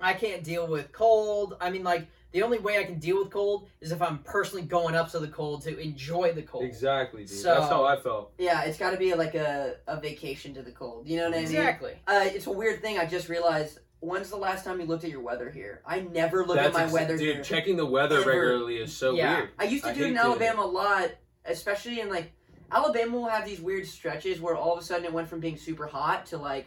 I 0.00 0.12
can't 0.12 0.42
deal 0.42 0.66
with 0.66 0.90
cold. 0.92 1.56
I 1.60 1.70
mean, 1.70 1.84
like 1.84 2.08
the 2.36 2.42
only 2.42 2.58
way 2.58 2.78
I 2.78 2.84
can 2.84 2.98
deal 2.98 3.18
with 3.18 3.30
cold 3.30 3.66
is 3.80 3.92
if 3.92 4.02
I'm 4.02 4.18
personally 4.18 4.62
going 4.66 4.94
up 4.94 5.10
to 5.12 5.18
the 5.18 5.28
cold 5.28 5.62
to 5.62 5.78
enjoy 5.78 6.32
the 6.34 6.42
cold. 6.42 6.64
exactly, 6.64 7.22
dude. 7.22 7.30
So- 7.30 7.54
That's 7.54 7.70
how 7.70 7.84
I 7.86 7.96
felt. 7.96 8.32
Yeah, 8.36 8.60
it's 8.64 8.76
got 8.76 8.90
to 8.90 8.98
be 8.98 9.14
like 9.14 9.34
a, 9.34 9.76
a 9.86 9.98
vacation 9.98 10.52
to 10.52 10.60
the 10.62 10.70
cold. 10.70 11.08
You 11.08 11.16
know 11.16 11.24
what 11.30 11.32
I 11.32 11.36
mean? 11.38 11.44
Exactly. 11.46 11.92
Uh, 12.06 12.24
it's 12.26 12.46
a 12.46 12.52
weird 12.52 12.82
thing. 12.82 12.98
I 12.98 13.06
just 13.06 13.30
realized. 13.30 13.78
When's 14.00 14.28
the 14.28 14.36
last 14.36 14.62
time 14.66 14.78
you 14.78 14.84
looked 14.86 15.04
at 15.04 15.10
your 15.10 15.22
weather 15.22 15.48
here? 15.50 15.80
I 15.86 16.00
never 16.00 16.44
look 16.44 16.56
That's 16.56 16.68
at 16.68 16.74
my 16.74 16.82
ex- 16.84 16.92
weather 16.92 17.16
dude. 17.16 17.36
here. 17.36 17.42
Checking 17.42 17.78
the 17.78 17.86
weather 17.86 18.20
Ever. 18.20 18.28
regularly 18.28 18.76
is 18.76 18.94
so 18.94 19.14
Yeah. 19.14 19.38
weird. 19.38 19.50
I 19.58 19.64
used 19.64 19.84
to 19.84 19.90
I 19.90 19.94
do 19.94 20.02
it 20.02 20.08
in 20.08 20.16
hate 20.16 20.22
doing 20.22 20.32
Alabama 20.42 20.62
a 20.62 20.66
lot, 20.70 21.10
especially 21.46 22.00
in 22.00 22.10
like 22.10 22.30
Alabama 22.70 23.16
will 23.16 23.26
have 23.28 23.46
these 23.46 23.58
weird 23.62 23.86
stretches 23.86 24.38
where 24.42 24.54
all 24.54 24.74
of 24.74 24.78
a 24.78 24.82
sudden 24.84 25.06
it 25.06 25.12
went 25.14 25.28
from 25.28 25.40
being 25.40 25.56
super 25.56 25.86
hot 25.86 26.26
to 26.26 26.36
like 26.36 26.66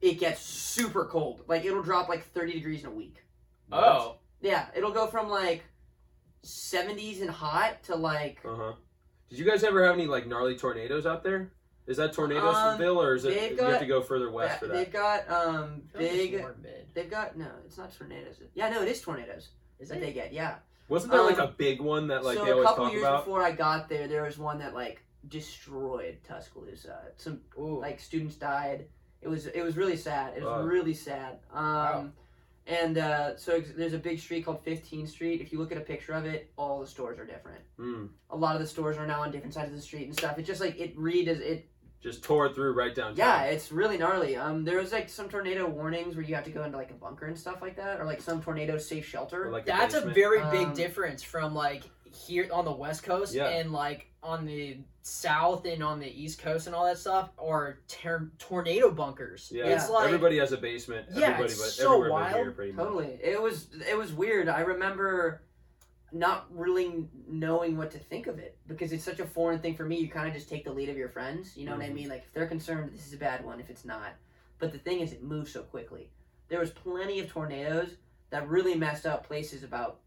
it 0.00 0.20
gets 0.20 0.42
super 0.42 1.04
cold. 1.06 1.42
Like 1.48 1.64
it'll 1.64 1.82
drop 1.82 2.08
like 2.08 2.22
30 2.24 2.52
degrees 2.52 2.84
in 2.84 2.86
a 2.86 2.92
week. 2.92 3.16
Oh, 3.72 4.16
Yeah, 4.44 4.66
it'll 4.76 4.92
go 4.92 5.06
from 5.06 5.28
like 5.28 5.64
70s 6.44 7.22
and 7.22 7.30
hot 7.30 7.82
to 7.84 7.96
like 7.96 8.38
Uh 8.44 8.54
huh. 8.54 8.72
Did 9.30 9.38
you 9.38 9.44
guys 9.44 9.64
ever 9.64 9.84
have 9.84 9.94
any 9.94 10.06
like 10.06 10.26
gnarly 10.26 10.56
tornadoes 10.56 11.06
out 11.06 11.24
there? 11.24 11.50
Is 11.86 11.96
that 11.96 12.12
Tornadosville 12.14 12.80
Um, 12.90 12.98
or 12.98 13.14
is 13.14 13.24
it? 13.24 13.34
they've 13.34 13.58
You 13.58 13.64
have 13.64 13.80
to 13.80 13.86
go 13.86 14.02
further 14.02 14.30
west 14.30 14.52
Yeah, 14.54 14.58
for 14.58 14.66
they've 14.68 14.92
got 14.92 15.28
um 15.30 15.82
I 15.94 15.98
feel 15.98 16.08
like 16.08 16.32
it's 16.32 16.58
big 16.62 16.94
they've 16.94 17.10
got 17.10 17.36
no, 17.36 17.46
it's 17.64 17.78
not 17.78 17.94
tornadoes. 17.96 18.36
Yeah, 18.54 18.68
no, 18.68 18.82
it 18.82 18.88
is 18.88 19.00
tornadoes 19.00 19.48
Is 19.78 19.88
that 19.88 19.98
it? 19.98 20.00
they 20.00 20.12
get. 20.12 20.32
Yeah. 20.32 20.56
Wasn't 20.88 21.10
there 21.10 21.22
like 21.22 21.38
um, 21.38 21.48
a 21.48 21.52
big 21.52 21.80
one 21.80 22.08
that 22.08 22.24
like 22.24 22.36
so 22.36 22.44
they 22.44 22.50
a 22.50 22.62
couple 22.62 22.90
years 22.90 23.02
about? 23.02 23.24
before 23.24 23.42
I 23.42 23.52
got 23.52 23.88
there, 23.88 24.06
there 24.06 24.24
was 24.24 24.36
one 24.36 24.58
that 24.58 24.74
like 24.74 25.02
destroyed 25.28 26.18
Tuscaloosa. 26.28 27.00
Some 27.16 27.40
Ooh. 27.58 27.80
like 27.80 27.98
students 28.00 28.36
died. 28.36 28.86
It 29.22 29.28
was 29.28 29.46
it 29.46 29.62
was 29.62 29.78
really 29.78 29.96
sad. 29.96 30.34
It 30.36 30.42
was 30.42 30.50
Wow. 30.50 30.62
really 30.64 30.92
sad. 30.92 31.38
Um, 31.50 31.64
Wow. 31.64 32.10
And 32.66 32.96
uh, 32.98 33.36
so 33.36 33.56
ex- 33.56 33.72
there's 33.76 33.92
a 33.92 33.98
big 33.98 34.18
street 34.18 34.44
called 34.44 34.64
15th 34.64 35.08
Street. 35.08 35.40
If 35.40 35.52
you 35.52 35.58
look 35.58 35.70
at 35.72 35.78
a 35.78 35.82
picture 35.82 36.12
of 36.12 36.24
it, 36.24 36.50
all 36.56 36.80
the 36.80 36.86
stores 36.86 37.18
are 37.18 37.26
different. 37.26 37.60
Mm, 37.78 38.08
A 38.30 38.36
lot 38.36 38.54
of 38.56 38.60
the 38.62 38.66
stores 38.66 38.96
are 38.96 39.06
now 39.06 39.20
on 39.22 39.30
different 39.30 39.52
sides 39.54 39.70
of 39.70 39.76
the 39.76 39.82
street 39.82 40.06
and 40.06 40.14
stuff. 40.14 40.38
It 40.38 40.42
just 40.42 40.60
like 40.60 40.78
it 40.80 40.94
read 40.96 41.28
as 41.28 41.40
it. 41.40 41.68
just 42.02 42.22
tore 42.22 42.52
through 42.52 42.72
right 42.74 42.94
downtown. 42.94 43.16
Yeah, 43.16 43.42
it's 43.44 43.70
really 43.72 43.98
gnarly. 43.98 44.36
Um, 44.36 44.64
there 44.64 44.78
was 44.78 44.92
like 44.92 45.08
some 45.08 45.28
tornado 45.28 45.66
warnings 45.68 46.16
where 46.16 46.24
you 46.24 46.34
have 46.34 46.44
to 46.44 46.50
go 46.50 46.62
into 46.64 46.76
like 46.76 46.90
a 46.90 46.94
bunker 46.94 47.26
and 47.26 47.38
stuff 47.38 47.60
like 47.62 47.76
that, 47.76 48.00
or 48.00 48.04
like 48.06 48.20
some 48.22 48.42
tornado 48.42 48.78
safe 48.78 49.06
shelter. 49.06 49.48
Or, 49.48 49.50
like 49.50 49.66
That's 49.66 49.94
a 49.94 49.98
basement. 49.98 50.14
very 50.14 50.40
big 50.50 50.68
Um, 50.68 50.74
difference 50.74 51.22
from 51.22 51.54
like 51.54 51.84
here 52.12 52.48
on 52.52 52.64
the 52.64 52.72
west 52.72 53.02
coast 53.02 53.34
Yeah. 53.34 53.48
and 53.48 53.72
like 53.72 54.06
on 54.24 54.46
the 54.46 54.78
south 55.02 55.66
and 55.66 55.82
on 55.84 56.00
the 56.00 56.08
east 56.08 56.38
coast 56.38 56.66
and 56.66 56.74
all 56.74 56.86
that 56.86 56.96
stuff 56.98 57.28
or 57.36 57.80
ter- 57.88 58.30
tornado 58.38 58.90
bunkers. 58.90 59.52
Yeah, 59.54 59.66
It's 59.66 59.90
like 59.90 60.06
everybody 60.06 60.38
has 60.38 60.52
a 60.52 60.56
basement. 60.56 61.06
Yeah, 61.12 61.26
everybody, 61.26 61.44
it's 61.52 61.60
but 61.60 61.70
so 61.70 62.08
wild. 62.10 62.34
here, 62.34 62.50
pretty 62.52 62.72
much. 62.72 62.84
Totally. 62.86 63.18
It 63.22 63.40
was 63.40 63.68
it 63.88 63.96
was 63.96 64.12
weird. 64.12 64.48
I 64.48 64.60
remember 64.60 65.42
not 66.10 66.46
really 66.50 67.06
knowing 67.28 67.76
what 67.76 67.90
to 67.90 67.98
think 67.98 68.26
of 68.28 68.38
it 68.38 68.56
because 68.66 68.92
it's 68.92 69.04
such 69.04 69.18
a 69.20 69.26
foreign 69.26 69.58
thing 69.58 69.74
for 69.74 69.84
me. 69.84 69.98
You 69.98 70.08
kind 70.08 70.26
of 70.28 70.32
just 70.34 70.48
take 70.48 70.64
the 70.64 70.72
lead 70.72 70.88
of 70.88 70.96
your 70.96 71.08
friends. 71.10 71.56
You 71.56 71.66
know 71.66 71.72
what 71.72 71.84
I 71.84 71.90
Mhm. 71.90 71.94
mean? 71.94 72.08
Like 72.08 72.22
if 72.26 72.32
they're 72.32 72.46
concerned, 72.46 72.92
this 72.94 73.06
is 73.06 73.12
a 73.12 73.18
bad 73.18 73.44
one. 73.44 73.60
If 73.60 73.68
it's 73.68 73.84
not, 73.84 74.12
but 74.58 74.72
the 74.72 74.78
thing 74.78 75.00
is, 75.00 75.12
it 75.12 75.22
moves 75.22 75.52
so 75.52 75.62
quickly. 75.62 76.08
There 76.48 76.60
was 76.60 76.70
plenty 76.70 77.20
of 77.20 77.28
tornadoes 77.28 77.96
that 78.30 78.48
really 78.48 78.74
messed 78.74 79.04
up 79.06 79.26
places 79.26 79.62
about 79.64 79.98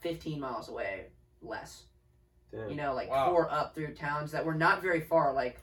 fifteen 0.00 0.40
miles 0.40 0.68
away, 0.68 1.06
less. 1.42 1.84
Damn. 2.54 2.70
You 2.70 2.76
know, 2.76 2.94
like 2.94 3.10
Wow. 3.10 3.30
tore 3.30 3.50
up 3.50 3.74
through 3.74 3.94
towns 3.94 4.30
that 4.32 4.44
were 4.44 4.54
not 4.54 4.80
very 4.82 5.00
far, 5.00 5.32
like 5.32 5.60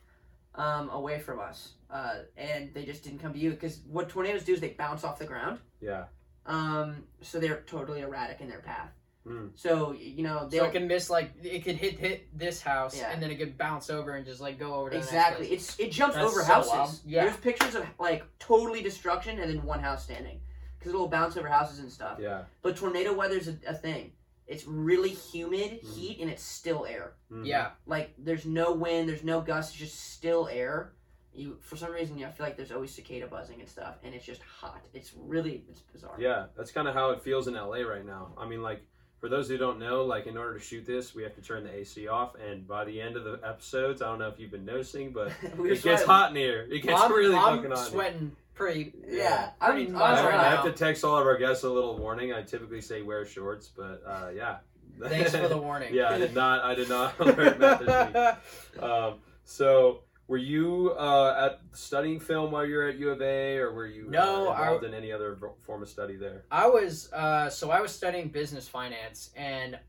um, 0.56 0.90
away 0.90 1.20
from 1.20 1.40
us, 1.40 1.74
uh, 1.90 2.16
and 2.38 2.74
they 2.74 2.84
just 2.84 3.04
didn't 3.04 3.20
come 3.20 3.32
to 3.34 3.40
you 3.40 3.52
because 3.52 3.80
what 3.90 4.10
tornadoes 4.10 4.44
do 4.44 4.54
is 4.54 4.60
they 4.60 4.70
bounce 4.70 5.04
off 5.04 5.18
the 5.20 5.26
ground. 5.26 5.60
Yeah. 5.80 6.06
Um, 6.46 7.04
so 7.22 7.40
they're 7.40 7.62
totally 7.68 8.02
erratic 8.02 8.42
in 8.42 8.50
their 8.50 8.60
path. 8.60 8.90
Hmm. 9.26 9.48
So 9.56 9.92
you 9.94 10.24
know 10.24 10.48
they'll 10.50 10.66
it 10.66 10.72
can 10.74 10.88
miss 10.88 11.08
like 11.10 11.32
it 11.44 11.64
could 11.64 11.76
hit 11.76 12.00
hit 12.00 12.36
this 12.38 12.60
house 12.62 12.98
Yeah. 12.98 13.12
and 13.12 13.22
then 13.22 13.30
it 13.30 13.38
could 13.38 13.56
bounce 13.56 13.92
over 13.92 14.16
and 14.16 14.26
just 14.26 14.42
like 14.42 14.58
go 14.58 14.74
over 14.74 14.90
to 14.90 14.98
exactly. 14.98 15.46
The 15.46 15.52
next 15.54 15.70
It's 15.70 15.80
it 15.80 15.92
jumps 15.92 16.16
That's 16.16 16.28
over 16.32 16.42
so 16.42 16.46
houses. 16.54 16.72
wild. 16.72 17.00
Yeah. 17.06 17.26
There's 17.26 17.38
pictures 17.38 17.76
of 17.76 17.86
like 18.00 18.24
totally 18.40 18.82
destruction 18.82 19.38
and 19.40 19.48
then 19.50 19.64
one 19.64 19.80
house 19.80 20.04
standing 20.04 20.40
because 20.80 20.92
it'll 20.96 21.08
bounce 21.08 21.38
over 21.38 21.48
houses 21.48 21.78
and 21.80 21.92
stuff. 21.92 22.18
Yeah. 22.20 22.46
But 22.64 22.76
tornado 22.78 23.14
weather's 23.14 23.48
a, 23.48 23.56
a 23.68 23.76
thing. 23.76 24.12
It's 24.52 24.68
really 24.68 25.10
humid, 25.10 25.82
Mhm. 25.82 25.94
heat, 25.96 26.20
and 26.20 26.30
it's 26.30 26.44
still 26.44 26.86
air. 26.86 27.14
Mhm. 27.32 27.46
Yeah. 27.46 27.72
Like 27.86 28.14
there's 28.18 28.46
no 28.46 28.74
wind, 28.74 29.08
there's 29.10 29.24
no 29.24 29.40
gusts, 29.42 29.72
it's 29.72 29.80
just 29.80 30.12
still 30.14 30.48
air. 30.52 30.94
You 31.34 31.58
for 31.62 31.78
some 31.78 31.92
reason 31.94 32.18
you 32.18 32.24
know, 32.26 32.30
I 32.30 32.34
feel 32.34 32.46
like 32.46 32.58
there's 32.58 32.74
always 32.74 32.92
cicada 32.94 33.28
buzzing 33.28 33.62
and 33.62 33.70
stuff, 33.70 33.96
and 34.04 34.14
it's 34.14 34.26
just 34.26 34.42
hot. 34.42 34.84
It's 34.94 35.14
really 35.16 35.64
it's 35.70 35.80
bizarre. 35.80 36.18
Yeah, 36.20 36.48
that's 36.58 36.72
kind 36.72 36.88
of 36.90 36.94
how 36.94 37.12
it 37.12 37.22
feels 37.22 37.48
in 37.48 37.54
LA 37.56 37.84
right 37.84 38.06
now. 38.06 38.34
I 38.38 38.46
mean, 38.46 38.62
like 38.62 38.82
for 39.20 39.30
those 39.30 39.48
who 39.48 39.58
don't 39.58 39.80
know, 39.80 40.04
like 40.04 40.26
in 40.28 40.36
order 40.36 40.56
to 40.56 40.60
shoot 40.60 40.86
this, 40.86 41.16
we 41.16 41.24
have 41.24 41.36
to 41.36 41.42
turn 41.42 41.64
the 41.64 41.74
AC 41.74 42.08
off, 42.10 42.36
and 42.36 42.68
by 42.68 42.84
the 42.84 43.00
end 43.00 43.16
of 43.16 43.24
the 43.24 43.40
episodes, 43.48 44.02
I 44.02 44.08
don't 44.08 44.20
know 44.20 44.28
if 44.28 44.40
you've 44.40 44.52
been 44.52 44.66
noticing, 44.66 45.14
but 45.14 45.32
we 45.58 45.60
were 45.60 45.66
it 45.68 45.70
gets 45.70 45.82
sweating. 46.04 46.08
hot 46.08 46.30
in 46.32 46.36
here. 46.36 46.68
It 46.70 46.80
gets 46.82 47.02
I'm, 47.02 47.14
really 47.14 47.36
I'm 47.36 47.56
fucking 47.58 47.72
hot. 47.72 47.78
in 47.80 47.84
here. 47.86 47.92
sweating 47.94 48.36
pretty. 48.62 48.94
Yeah, 49.08 49.50
Pretty 49.60 49.88
I'm, 49.88 49.94
much 49.94 50.02
I, 50.02 50.20
I'm 50.20 50.26
right 50.26 50.36
I 50.40 50.50
have 50.52 50.64
to 50.66 50.72
text 50.72 51.04
all 51.04 51.18
of 51.18 51.26
our 51.26 51.38
guests 51.38 51.64
a 51.64 51.70
little 51.70 51.98
warning. 51.98 52.32
I 52.34 52.44
typically 52.44 52.82
say 52.82 53.02
wear 53.02 53.26
shorts, 53.26 53.68
but 53.76 54.04
uh, 54.08 54.30
yeah, 54.36 54.58
Thanks 55.02 55.36
for 55.36 55.48
the 55.48 55.58
warning. 55.70 55.94
yeah, 55.94 56.10
I 56.10 56.18
did 56.20 56.36
not. 56.36 56.64
I 56.64 56.76
did 56.76 56.90
not 56.90 57.20
learn 57.20 57.58
math 57.60 57.80
this. 57.80 58.84
Um, 58.84 59.16
so, 59.44 60.02
were 60.28 60.38
you 60.38 60.92
uh, 60.98 61.50
at 61.52 61.62
studying 61.78 62.20
film 62.20 62.52
while 62.52 62.66
you 62.66 62.76
were 62.76 62.88
at 62.90 62.98
U 63.00 63.10
of 63.10 63.22
A, 63.22 63.58
or 63.58 63.74
were 63.74 63.88
you 63.88 64.06
No, 64.10 64.50
uh, 64.50 64.78
I- 64.82 64.86
in 64.86 64.94
any 64.94 65.12
other 65.12 65.38
form 65.64 65.82
of 65.82 65.90
study 65.90 66.16
there? 66.18 66.44
I 66.52 66.68
was 66.68 67.12
uh, 67.14 67.50
so 67.50 67.72
I 67.72 67.82
was 67.82 67.92
studying 67.92 68.30
business 68.30 68.68
finance, 68.68 69.32
and 69.36 69.80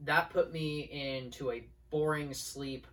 that 0.00 0.30
put 0.30 0.52
me 0.52 0.80
into 0.90 1.52
a 1.52 1.66
boring 1.90 2.32
sleep 2.34 2.86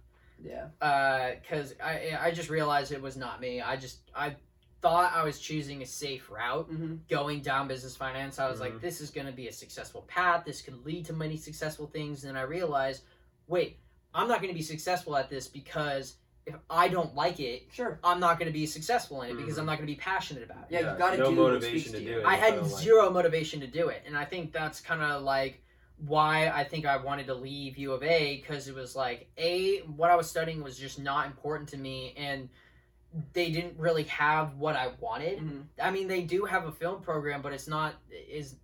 Yeah. 0.43 0.65
because 0.79 1.73
I 1.83 2.17
I 2.21 2.31
just 2.31 2.49
realized 2.49 2.91
it 2.91 3.01
was 3.01 3.15
not 3.17 3.39
me. 3.39 3.61
I 3.61 3.77
just 3.77 3.99
I 4.13 4.35
thought 4.81 5.13
I 5.13 5.23
was 5.23 5.39
choosing 5.39 5.81
a 5.81 5.85
safe 5.85 6.29
route 6.29 6.69
Mm-hmm. 6.71 6.95
going 7.09 7.41
down 7.41 7.67
business 7.67 7.95
finance. 7.95 8.39
I 8.39 8.49
was 8.49 8.57
Mhm. 8.57 8.61
like, 8.61 8.81
this 8.81 8.99
is 9.01 9.09
going 9.11 9.27
to 9.27 9.33
be 9.33 9.47
a 9.47 9.53
successful 9.53 10.01
path. 10.07 10.43
This 10.45 10.61
can 10.61 10.83
lead 10.83 11.05
to 11.05 11.13
many 11.13 11.37
successful 11.37 11.87
things. 11.87 12.23
And 12.23 12.37
I 12.37 12.41
realized, 12.41 13.03
wait, 13.47 13.77
I'm 14.13 14.27
not 14.27 14.41
going 14.41 14.53
to 14.53 14.57
be 14.57 14.63
successful 14.63 15.15
at 15.15 15.29
this 15.29 15.47
because 15.47 16.15
if 16.47 16.55
I 16.69 16.87
don't 16.87 17.13
like 17.15 17.39
it, 17.39 17.67
Sure. 17.71 17.99
I'm 18.03 18.19
not 18.19 18.39
going 18.39 18.47
to 18.47 18.53
be 18.53 18.65
successful 18.65 19.21
in 19.21 19.31
it 19.31 19.37
because 19.37 19.55
Mhm. 19.55 19.59
I'm 19.59 19.65
not 19.67 19.77
going 19.77 19.87
to 19.87 19.93
be 19.93 19.99
passionate 19.99 20.43
about 20.43 20.63
it. 20.63 20.71
Yeah, 20.71 20.91
you 20.93 20.97
gotta 20.97 21.17
no 21.17 21.29
do 21.29 21.35
what 21.41 21.51
motivation 21.53 21.91
to 21.93 21.99
to 21.99 22.05
do 22.05 22.19
it. 22.19 22.25
I 22.25 22.35
had 22.35 22.55
don't 22.55 22.71
like 22.71 22.81
zero 22.83 23.09
motivation 23.11 23.59
to 23.59 23.67
do 23.67 23.89
it, 23.89 24.01
and 24.07 24.17
I 24.17 24.25
think 24.25 24.51
that's 24.51 24.81
kind 24.81 25.01
of 25.03 25.21
like 25.21 25.61
why 26.07 26.49
I 26.49 26.63
think 26.63 26.87
I 26.87 26.97
wanted 26.97 27.27
to 27.27 27.35
leave 27.35 27.77
U 27.77 27.91
of 27.93 28.01
A 28.01 28.37
because 28.37 28.67
it 28.67 28.73
was 28.73 28.95
like 28.95 29.29
a 29.37 29.81
what 29.81 30.09
I 30.09 30.15
was 30.15 30.27
studying 30.27 30.63
was 30.63 30.75
just 30.79 30.97
not 30.97 31.27
important 31.27 31.69
to 31.69 31.77
me, 31.77 32.15
and 32.17 32.49
they 33.33 33.51
didn't 33.51 33.77
really 33.77 34.03
have 34.03 34.55
what 34.55 34.75
I 34.75 34.91
wanted. 34.99 35.39
Mm-hmm. 35.39 35.59
I 35.81 35.91
mean, 35.91 36.07
they 36.07 36.21
do 36.21 36.45
have 36.45 36.65
a 36.65 36.71
film 36.71 37.01
program, 37.01 37.41
but 37.41 37.53
it's 37.53 37.67
not 37.67 37.95
is 38.11 38.55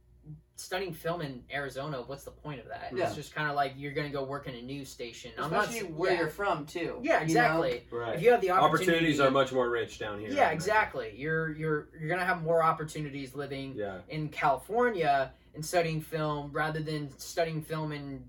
studying 0.55 0.93
film 0.93 1.21
in 1.21 1.43
Arizona. 1.53 2.01
What's 2.05 2.23
the 2.23 2.31
point 2.31 2.59
of 2.59 2.67
that? 2.69 2.91
Yeah. 2.93 3.05
It's 3.05 3.15
just 3.15 3.35
kind 3.35 3.49
of 3.49 3.55
like 3.55 3.73
you're 3.77 3.91
gonna 3.91 4.09
go 4.09 4.23
work 4.23 4.47
in 4.47 4.55
a 4.55 4.61
news 4.61 4.89
station. 4.89 5.31
I'm 5.37 5.51
not 5.51 5.65
Especially 5.65 5.89
where 5.89 6.13
yeah. 6.13 6.19
you're 6.19 6.27
from 6.29 6.65
too. 6.65 6.99
Yeah, 7.01 7.19
you 7.19 7.23
exactly. 7.25 7.83
Right. 7.91 8.15
If 8.15 8.23
you 8.23 8.31
have 8.31 8.41
the 8.41 8.51
Opportunities 8.51 9.19
are 9.19 9.29
much 9.29 9.51
more 9.51 9.69
rich 9.69 9.99
down 9.99 10.19
here. 10.19 10.29
yeah, 10.31 10.49
exactly. 10.49 11.13
You're 11.15 11.51
you're 11.53 11.89
you're 11.99 12.09
gonna 12.09 12.25
have 12.25 12.41
more 12.41 12.63
opportunities 12.63 13.35
living 13.35 13.73
Yeah. 13.75 13.99
in 14.09 14.29
California 14.29 15.31
and 15.53 15.65
studying 15.65 16.01
film 16.01 16.51
rather 16.51 16.79
than 16.79 17.15
studying 17.19 17.61
film 17.61 17.91
in 17.91 18.23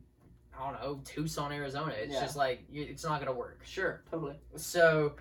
I 0.58 0.70
don't 0.72 0.82
know 0.82 1.00
Tucson, 1.04 1.52
Arizona. 1.52 1.92
It's 1.96 2.12
Yeah. 2.12 2.20
just 2.20 2.36
like 2.36 2.64
it's 2.72 3.04
not 3.04 3.20
gonna 3.20 3.32
work. 3.32 3.60
Sure. 3.64 4.02
Totally. 4.10 4.36
So, 4.56 5.14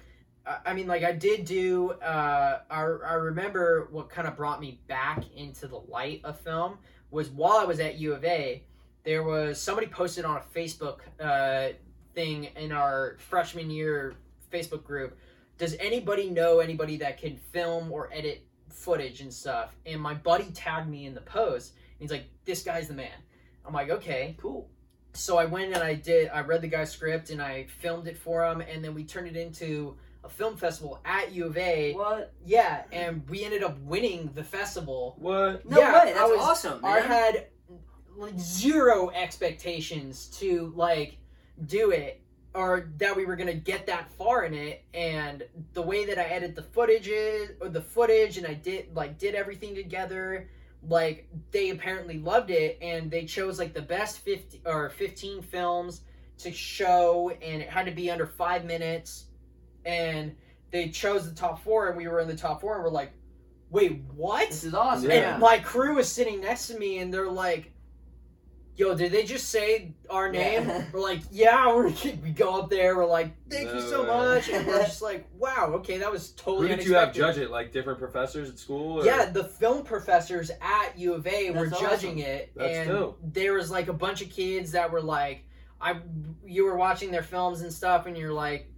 I 0.65 0.73
mean, 0.73 0.87
like 0.87 1.03
I 1.03 1.11
did 1.11 1.45
do. 1.45 1.91
Uh, 1.91 2.59
I 2.69 2.79
I 2.81 3.13
remember 3.13 3.87
what 3.91 4.09
kind 4.09 4.27
of 4.27 4.35
brought 4.35 4.61
me 4.61 4.79
back 4.87 5.23
into 5.35 5.67
the 5.67 5.77
light 5.77 6.21
of 6.23 6.39
film 6.39 6.77
was 7.11 7.29
while 7.29 7.57
I 7.57 7.65
was 7.65 7.79
at 7.79 7.95
U 7.95 8.13
of 8.13 8.23
A. 8.23 8.63
There 9.03 9.23
was 9.23 9.59
somebody 9.59 9.87
posted 9.87 10.25
on 10.25 10.37
a 10.37 10.57
Facebook 10.57 10.99
uh, 11.19 11.73
thing 12.13 12.45
in 12.55 12.71
our 12.71 13.17
freshman 13.19 13.69
year 13.69 14.15
Facebook 14.51 14.83
group. 14.83 15.17
Does 15.57 15.75
anybody 15.79 16.29
know 16.29 16.59
anybody 16.59 16.97
that 16.97 17.17
can 17.17 17.37
film 17.37 17.91
or 17.91 18.09
edit 18.13 18.45
footage 18.69 19.21
and 19.21 19.33
stuff? 19.33 19.75
And 19.85 20.01
my 20.01 20.13
buddy 20.13 20.51
tagged 20.51 20.89
me 20.89 21.05
in 21.05 21.13
the 21.13 21.21
post. 21.21 21.73
And 21.75 22.01
he's 22.01 22.11
like, 22.11 22.25
"This 22.45 22.63
guy's 22.63 22.87
the 22.87 22.93
man." 22.93 23.17
I'm 23.65 23.73
like, 23.73 23.89
"Okay." 23.89 24.35
Cool. 24.39 24.69
so 25.13 25.37
I 25.37 25.45
went 25.45 25.73
and 25.73 25.81
I 25.83 25.95
did. 25.95 26.29
I 26.29 26.41
read 26.41 26.61
the 26.61 26.67
guy's 26.67 26.91
script 26.91 27.31
and 27.31 27.41
I 27.41 27.65
filmed 27.65 28.07
it 28.07 28.17
for 28.17 28.45
him, 28.45 28.61
and 28.61 28.83
then 28.83 28.93
we 28.93 29.03
turned 29.03 29.27
it 29.27 29.35
into 29.35 29.97
a 30.27 30.29
film 30.29 30.57
festival 30.57 30.99
at 31.05 31.31
U 31.33 31.45
of 31.45 31.57
A. 31.57 31.93
What? 31.93 32.33
Yeah, 32.45 32.83
and 32.91 33.27
we 33.29 33.43
ended 33.43 33.63
up 33.63 33.79
winning 33.79 34.29
the 34.35 34.43
festival. 34.43 35.15
What? 35.19 35.67
No 35.69 35.79
Yeah, 35.79 36.05
way. 36.05 36.13
I 36.13 36.25
was- 36.25 36.39
awesome. 36.39 36.83
I 36.85 36.99
had 36.99 37.47
like 38.15 38.37
zero 38.39 39.09
expectations 39.11 40.27
to 40.39 40.73
like 40.75 41.17
do 41.65 41.91
it 41.91 42.21
or 42.55 42.89
that 42.97 43.15
we 43.15 43.25
were 43.25 43.35
gonna 43.35 43.53
get 43.53 43.85
that 43.85 44.09
far 44.17 44.43
in 44.45 44.53
it 44.55 44.83
and 44.93 45.43
the 45.73 45.81
way 45.81 46.05
that 46.05 46.17
I 46.17 46.23
edited 46.23 46.55
the 46.55 46.63
footage 46.63 47.07
or 47.61 47.69
the 47.69 47.81
footage 47.81 48.37
and 48.39 48.47
I 48.47 48.55
did 48.55 48.95
like 48.95 49.19
did 49.19 49.35
everything 49.35 49.75
together 49.75 50.49
like 50.87 51.27
they 51.51 51.69
apparently 51.69 52.17
loved 52.17 52.49
it 52.49 52.79
and 52.81 53.11
they 53.11 53.25
chose 53.25 53.59
like 53.59 53.75
the 53.75 53.81
best 53.83 54.19
50 54.19 54.61
or 54.65 54.89
15 54.89 55.43
films 55.43 56.01
to 56.39 56.51
show 56.51 57.29
and 57.29 57.61
it 57.61 57.69
had 57.69 57.85
to 57.85 57.91
be 57.91 58.09
under 58.09 58.25
five 58.25 58.65
minutes 58.65 59.25
and 59.87 60.35
they 60.71 60.89
chose 60.89 61.27
the 61.27 61.33
top 61.35 61.63
four 61.63 61.87
and 61.87 61.97
we 61.97 62.07
were 62.07 62.19
in 62.19 62.27
the 62.27 62.35
top 62.35 62.59
four 62.61 62.75
and 62.75 62.83
we're 62.83 62.89
like 62.91 63.13
wait 63.69 64.01
what 64.15 64.49
This 64.49 64.63
is 64.65 64.73
awesome. 64.73 65.09
Yeah. 65.09 65.31
and 65.33 65.41
my 65.41 65.57
crew 65.59 65.95
was 65.95 66.11
sitting 66.11 66.41
next 66.41 66.67
to 66.67 66.77
me 66.77 66.99
and 66.99 67.11
they're 67.13 67.29
like 67.31 67.71
yo 68.75 68.93
did 68.93 69.11
they 69.11 69.23
just 69.23 69.49
say 69.49 69.93
our 70.09 70.29
name 70.31 70.67
Yeah. 70.67 70.85
we're 70.93 70.99
like 71.01 71.21
yeah 71.31 71.67
we're, 71.73 71.87
we 72.23 72.29
go 72.29 72.59
up 72.59 72.69
there 72.69 72.95
we're 72.95 73.05
like 73.07 73.33
thank 73.49 73.73
you 73.73 73.81
so 73.81 74.01
way. 74.03 74.07
much 74.07 74.49
and 74.49 74.67
we're 74.67 74.83
just 74.83 75.01
like 75.01 75.27
wow 75.37 75.71
okay 75.75 75.97
that 75.97 76.11
was 76.11 76.31
totally 76.31 76.67
Who 76.67 76.75
totally 76.75 76.83
did 76.83 76.89
you 76.91 76.95
have 76.95 77.13
judge 77.13 77.37
it? 77.37 77.49
Like 77.49 77.71
different 77.71 77.97
professors 77.99 78.49
at 78.49 78.59
school? 78.59 78.99
Or? 79.01 79.05
Yeah, 79.05 79.25
the 79.29 79.43
film 79.45 79.83
professors 79.83 80.51
at 80.61 80.97
U 80.97 81.13
of 81.15 81.25
A 81.27 81.51
were 81.51 81.67
That's 81.69 81.81
judging 81.81 82.19
awesome. 82.19 82.31
it, 82.31 82.51
That's 82.55 82.73
and 82.77 82.89
dope. 82.89 83.19
there 83.23 83.53
was 83.53 83.71
like 83.71 83.87
a 83.87 83.93
bunch 83.93 84.21
of 84.21 84.29
kids 84.29 84.71
that 84.73 84.91
were 84.91 85.01
like, 85.01 85.43
"I," 85.81 85.99
you 86.45 86.65
were 86.65 86.77
watching 86.77 87.09
their 87.11 87.23
films 87.23 87.61
and 87.61 87.73
stuff, 87.73 88.05
and 88.05 88.15
you're 88.17 88.33
like, 88.33 88.71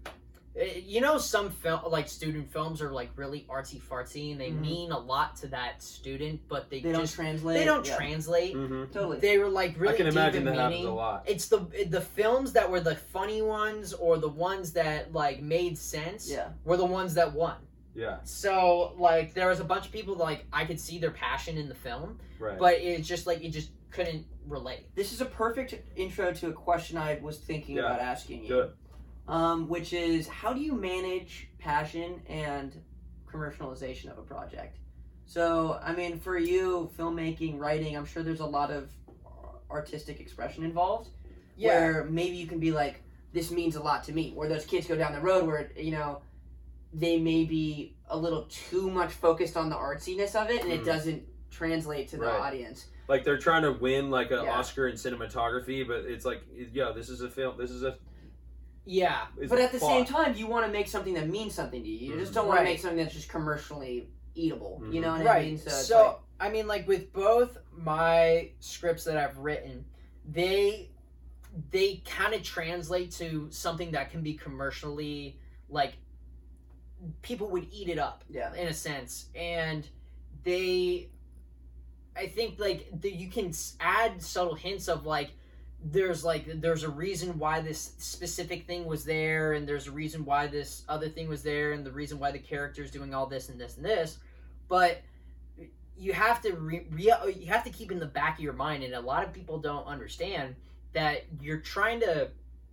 you 0.85 0.99
know, 1.01 1.17
some 1.17 1.49
film 1.49 1.81
like 1.89 2.07
student 2.09 2.51
films 2.51 2.81
are 2.81 2.91
like 2.91 3.11
really 3.15 3.45
artsy 3.49 3.81
fartsy, 3.81 4.31
and 4.31 4.41
they 4.41 4.51
Mhm. 4.51 4.61
mean 4.61 4.91
a 4.91 4.97
lot 4.99 5.35
to 5.37 5.47
that 5.47 5.81
student, 5.81 6.41
but 6.49 6.69
they, 6.69 6.81
They 6.81 6.91
don't 6.91 7.09
translate. 7.09 7.57
they 7.57 7.65
don't 7.65 7.87
yeah. 7.87 7.95
translate. 7.95 8.55
Mm-hmm. 8.55 8.91
Totally. 8.91 9.19
They 9.19 9.37
were 9.37 9.49
like 9.49 9.79
really 9.79 9.93
I 9.93 9.97
can 9.97 10.05
deep 10.07 10.13
imagine 10.15 10.39
in 10.39 10.45
that 10.45 10.55
happens 10.57 10.75
meaning. 10.75 10.91
a 10.91 10.95
lot. 10.95 11.23
It's 11.27 11.47
the 11.47 11.59
the 11.89 12.01
films 12.01 12.51
that 12.53 12.69
were 12.69 12.81
the 12.81 12.95
funny 12.95 13.41
ones 13.41 13.93
or 13.93 14.17
the 14.17 14.29
ones 14.29 14.73
that 14.73 15.13
like 15.13 15.41
made 15.41 15.77
sense 15.77 16.29
yeah. 16.29 16.49
were 16.65 16.77
the 16.77 16.85
ones 16.85 17.13
that 17.13 17.33
won. 17.33 17.55
Yeah. 17.95 18.17
So 18.23 18.95
like 18.97 19.33
there 19.33 19.47
was 19.47 19.59
a 19.59 19.65
bunch 19.65 19.85
of 19.85 19.91
people 19.91 20.15
like 20.15 20.45
I 20.51 20.65
could 20.65 20.79
see 20.79 20.99
their 20.99 21.11
passion 21.11 21.57
in 21.57 21.69
the 21.69 21.75
film, 21.75 22.19
Right. 22.37 22.57
but 22.59 22.73
it's 22.75 23.07
just 23.07 23.27
like 23.27 23.43
it 23.43 23.49
just 23.49 23.71
couldn't 23.91 24.25
relate. 24.47 24.85
This 24.95 25.11
is 25.13 25.21
a 25.21 25.25
perfect 25.25 25.73
intro 25.95 26.31
to 26.33 26.47
a 26.49 26.53
question 26.53 26.97
I 26.97 27.17
was 27.21 27.37
thinking 27.39 27.77
Yeah. 27.77 27.85
about 27.85 27.99
asking 28.01 28.43
you. 28.43 28.49
Good. 28.49 28.73
Um, 29.29 29.67
which 29.69 29.93
is 29.93 30.27
how 30.27 30.53
do 30.53 30.59
you 30.59 30.73
manage 30.73 31.49
passion 31.59 32.19
and 32.27 32.75
commercialization 33.31 34.11
of 34.11 34.17
a 34.17 34.23
project? 34.23 34.77
So, 35.27 35.79
I 35.83 35.93
mean, 35.93 36.19
for 36.19 36.35
you, 36.39 36.89
filmmaking, 36.97 37.59
writing, 37.59 37.95
I'm 37.95 38.05
sure 38.05 38.23
there's 38.23 38.39
a 38.39 38.45
lot 38.45 38.71
of 38.71 38.89
artistic 39.69 40.19
expression 40.19 40.63
involved. 40.63 41.09
Yeah. 41.55 41.79
Where 41.79 42.03
maybe 42.05 42.37
you 42.37 42.47
can 42.47 42.59
be 42.59 42.71
like, 42.71 43.03
this 43.31 43.51
means 43.51 43.75
a 43.75 43.83
lot 43.83 44.03
to 44.05 44.13
me. 44.13 44.31
Where 44.33 44.49
those 44.49 44.65
kids 44.65 44.87
go 44.87 44.95
down 44.95 45.13
the 45.13 45.21
road 45.21 45.45
where, 45.45 45.69
you 45.77 45.91
know, 45.91 46.21
they 46.91 47.19
may 47.19 47.43
be 47.45 47.95
a 48.09 48.17
little 48.17 48.47
too 48.49 48.89
much 48.89 49.11
focused 49.11 49.55
on 49.55 49.69
the 49.69 49.75
artsiness 49.75 50.33
of 50.33 50.49
it 50.49 50.63
and 50.63 50.73
it 50.73 50.81
Mm. 50.81 50.85
doesn't 50.85 51.23
translate 51.51 52.07
to 52.09 52.17
the 52.17 52.25
Right. 52.25 52.39
audience. 52.39 52.87
like 53.07 53.23
they're 53.23 53.39
trying 53.39 53.63
to 53.63 53.71
win 53.73 54.11
like 54.11 54.29
an 54.29 54.43
Yeah. 54.43 54.59
Oscar 54.59 54.87
in 54.87 54.95
cinematography, 54.95 55.87
but 55.87 56.05
it's 56.05 56.25
like, 56.25 56.43
yeah, 56.71 56.91
this 56.91 57.09
is 57.09 57.21
a 57.21 57.29
film. 57.29 57.57
This 57.57 57.71
is 57.71 57.81
a. 57.81 57.97
yeah, 58.89 59.27
It's 59.39 59.51
But 59.51 59.59
at 59.59 59.71
the 59.71 59.77
plot. 59.77 59.91
same 59.91 60.05
time, 60.05 60.35
you 60.35 60.47
want 60.47 60.65
to 60.65 60.71
make 60.71 60.87
something 60.87 61.13
that 61.13 61.29
means 61.29 61.53
something 61.53 61.83
to 61.83 61.87
you. 61.87 62.11
You 62.11 62.19
just 62.19 62.33
don't 62.33 62.47
want 62.47 62.57
Right. 62.57 62.65
to 62.65 62.69
make 62.71 62.79
something 62.79 62.97
that's 62.97 63.13
just 63.13 63.29
commercially 63.29 64.09
eatable. 64.35 64.81
You 64.91 64.99
Mhm. 64.99 65.01
know 65.03 65.11
what 65.23 65.27
I 65.27 65.43
mean? 65.43 65.57
So, 65.59 65.69
So, 65.69 66.03
like, 66.05 66.17
I 66.39 66.49
mean, 66.49 66.65
like 66.67 66.87
with 66.87 67.13
both 67.13 67.59
my 67.71 68.49
scripts 68.59 69.03
that 69.03 69.15
I've 69.15 69.37
written, 69.37 69.85
they 70.25 70.89
they 71.71 71.97
kind 72.05 72.33
of 72.35 72.41
translate 72.43 73.11
to 73.11 73.47
something 73.51 73.91
that 73.91 74.11
can 74.11 74.21
be 74.21 74.33
commercially 74.35 75.39
like 75.67 75.93
people 77.21 77.49
would 77.49 77.67
eat 77.71 77.89
it 77.89 77.97
up. 77.99 78.23
yeah, 78.29 78.53
in 78.53 78.67
a 78.67 78.73
sense 78.73 79.29
and 79.35 79.87
they 80.43 81.09
i 82.15 82.27
think 82.27 82.59
like 82.59 82.87
the, 83.01 83.11
you 83.11 83.29
can 83.29 83.51
add 83.79 84.21
subtle 84.21 84.53
hints 84.53 84.87
of 84.87 85.05
like 85.07 85.31
there's 85.83 86.25
like 86.25 86.59
there's 86.61 86.83
a 86.83 86.89
reason 86.89 87.39
why 87.39 87.61
this 87.61 87.93
specific 87.97 88.67
thing 88.67 88.85
was 88.85 89.05
there 89.05 89.53
and 89.53 89.67
there's 89.67 89.87
a 89.87 89.91
reason 89.91 90.25
why 90.25 90.45
this 90.45 90.83
other 90.89 91.07
thing 91.07 91.29
was 91.29 91.41
there 91.41 91.71
and 91.71 91.85
the 91.85 91.91
reason 91.91 92.19
why 92.19 92.31
the 92.31 92.39
character's 92.39 92.91
doing 92.91 93.13
all 93.13 93.25
this 93.25 93.47
and 93.49 93.59
this 93.59 93.77
and 93.77 93.85
this 93.85 94.17
but 94.67 95.01
you 95.97 96.13
have 96.13 96.41
to 96.41 96.53
re, 96.53 96.85
re, 96.91 97.11
you 97.37 97.47
have 97.47 97.63
to 97.63 97.69
keep 97.69 97.91
in 97.91 97.99
the 97.99 98.05
back 98.05 98.37
of 98.37 98.43
your 98.43 98.53
mind 98.53 98.83
and 98.83 98.93
a 98.93 98.99
lot 98.99 99.23
of 99.23 99.31
people 99.31 99.57
don't 99.57 99.85
understand 99.85 100.55
that 100.93 101.25
you're 101.41 101.59
trying 101.59 101.99
to 102.01 102.29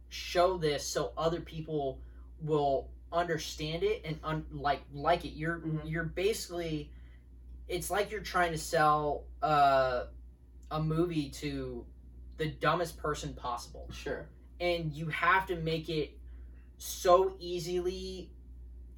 show 0.08 0.56
this 0.56 0.84
so 0.84 1.12
other 1.16 1.40
people 1.40 1.98
will 2.42 2.88
understand 3.12 3.82
it 3.84 4.02
and 4.04 4.18
un, 4.24 4.44
like 4.52 4.82
like 4.92 5.24
it 5.24 5.30
you're 5.34 5.60
Mhm. 5.60 5.80
you're 5.84 6.04
basically 6.04 6.90
it's 7.68 7.90
like 7.90 8.10
you're 8.10 8.20
trying 8.20 8.52
to 8.52 8.58
sell 8.58 9.24
uh, 9.42 10.04
a 10.70 10.80
movie 10.82 11.28
to 11.30 11.84
the 12.38 12.48
dumbest 12.48 12.98
person 12.98 13.32
possible 13.34 13.88
sure. 13.92 14.26
and 14.60 14.92
you 14.92 15.06
have 15.08 15.46
to 15.46 15.56
make 15.56 15.88
it 15.88 16.18
so 16.78 17.34
easily 17.38 18.30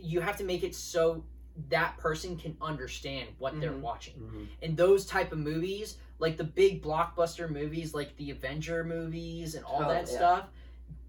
you 0.00 0.20
have 0.20 0.36
to 0.36 0.44
make 0.44 0.62
it 0.62 0.74
so 0.74 1.24
that 1.70 1.96
person 1.98 2.36
can 2.36 2.56
understand 2.62 3.28
what 3.38 3.60
they're 3.60 3.72
Mhm. 3.72 3.80
watching. 3.80 4.14
Mhm. 4.14 4.46
And 4.62 4.76
those 4.76 5.04
type 5.04 5.32
of 5.32 5.38
movies, 5.38 5.96
like 6.20 6.36
the 6.36 6.44
big 6.44 6.80
blockbuster 6.80 7.50
movies, 7.50 7.94
like 7.94 8.16
the 8.16 8.30
Avenger 8.30 8.84
movies 8.84 9.56
and 9.56 9.64
all 9.64 9.82
Oh, 9.84 9.88
that 9.88 10.06
yeah. 10.08 10.16
stuff, 10.16 10.48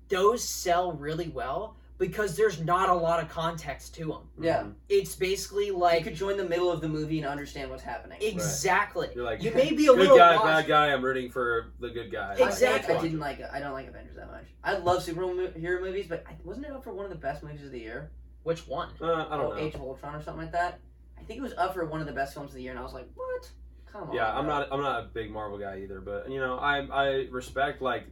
those 0.07 0.43
sell 0.43 0.91
really 0.93 1.27
well 1.29 1.75
because 1.99 2.37
there's 2.37 2.61
not 2.61 2.89
a 2.89 2.93
lot 2.93 3.21
of 3.21 3.29
context 3.29 3.93
to 3.95 4.05
them. 4.05 4.29
Yeah. 4.39 4.63
Mhm. 4.63 4.73
It's 4.87 5.15
basically 5.15 5.69
like 5.69 5.99
you 5.99 6.05
could 6.05 6.15
join 6.15 6.37
the 6.37 6.47
middle 6.47 6.71
of 6.71 6.79
the 6.79 6.87
movie 6.87 7.19
and 7.19 7.27
understand 7.27 7.69
what's 7.69 7.83
happening. 7.83 8.17
exactly. 8.21 9.09
You're 9.13 9.25
like, 9.25 9.43
you 9.43 9.53
may 9.53 9.73
be 9.73 9.83
a 9.83 9.89
good 9.89 9.99
little 9.99 10.17
guy, 10.17 10.35
lost. 10.35 10.45
bad 10.45 10.67
guy. 10.67 10.93
I'm 10.93 11.03
rooting 11.03 11.29
for 11.29 11.73
the 11.79 11.89
good 11.89 12.09
guy. 12.09 12.35
Exactly. 12.39 12.95
I, 12.95 13.01
didn't 13.01 13.19
like. 13.19 13.41
I 13.53 13.59
don't 13.59 13.73
like 13.73 13.87
Avengers 13.87 14.15
that 14.15 14.31
much. 14.31 14.45
I 14.63 14.77
love 14.77 15.05
superhero 15.05 15.81
movies, 15.81 16.07
but 16.07 16.23
I, 16.25 16.35
wasn't 16.43 16.67
it 16.67 16.71
up 16.71 16.83
for 16.83 16.93
one 16.93 17.05
of 17.05 17.11
the 17.11 17.17
best 17.17 17.43
movies 17.43 17.65
of 17.65 17.71
the 17.71 17.79
year? 17.79 18.11
Which 18.43 18.65
one? 18.65 18.89
Uh, 19.01 19.05
I 19.05 19.35
oh, 19.35 19.37
don't 19.37 19.57
know. 19.57 19.57
Age 19.57 19.75
of 19.75 19.81
Ultron 19.81 20.15
or 20.15 20.23
something 20.23 20.43
like 20.43 20.53
that. 20.53 20.79
I 21.19 21.23
think 21.23 21.39
it 21.39 21.43
was 21.43 21.53
up 21.57 21.73
for 21.73 21.85
one 21.85 21.99
of 21.99 22.07
the 22.07 22.13
best 22.13 22.33
films 22.33 22.51
of 22.51 22.55
the 22.55 22.63
year, 22.63 22.71
and 22.71 22.79
I 22.79 22.83
was 22.83 22.93
like, 22.93 23.09
what? 23.15 23.51
Come 23.91 24.09
on. 24.09 24.15
Yeah, 24.15 24.33
I'm 24.33 24.45
bro. 24.45 24.59
not. 24.59 24.67
I'm 24.71 24.81
not 24.81 25.03
a 25.03 25.07
big 25.07 25.31
Marvel 25.31 25.57
guy 25.57 25.79
either, 25.79 25.99
but 25.99 26.31
you 26.31 26.39
know, 26.39 26.57
I 26.57 26.79
I 26.79 27.27
respect 27.29 27.81
like 27.81 28.05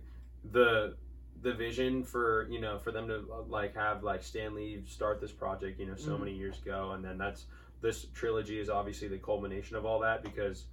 the 0.52 0.96
the 1.48 1.54
vision 1.54 2.04
for 2.04 2.46
you 2.52 2.60
know 2.60 2.78
for 2.78 2.92
them 2.92 3.08
to 3.08 3.16
uh, 3.32 3.42
like 3.48 3.74
have 3.76 4.04
like 4.04 4.22
Stan 4.22 4.54
Lee 4.54 4.82
start 4.86 5.22
this 5.22 5.32
project 5.32 5.80
you 5.80 5.86
know 5.86 5.96
so 5.96 6.12
Mhm. 6.12 6.20
many 6.20 6.34
years 6.34 6.58
ago, 6.62 6.92
and 6.92 7.04
then 7.04 7.18
that's 7.18 7.46
this 7.82 8.08
trilogy 8.14 8.60
is 8.60 8.70
obviously 8.70 9.08
the 9.08 9.18
culmination 9.18 9.78
of 9.78 9.86
all 9.86 10.00
that 10.02 10.24
because 10.24 10.66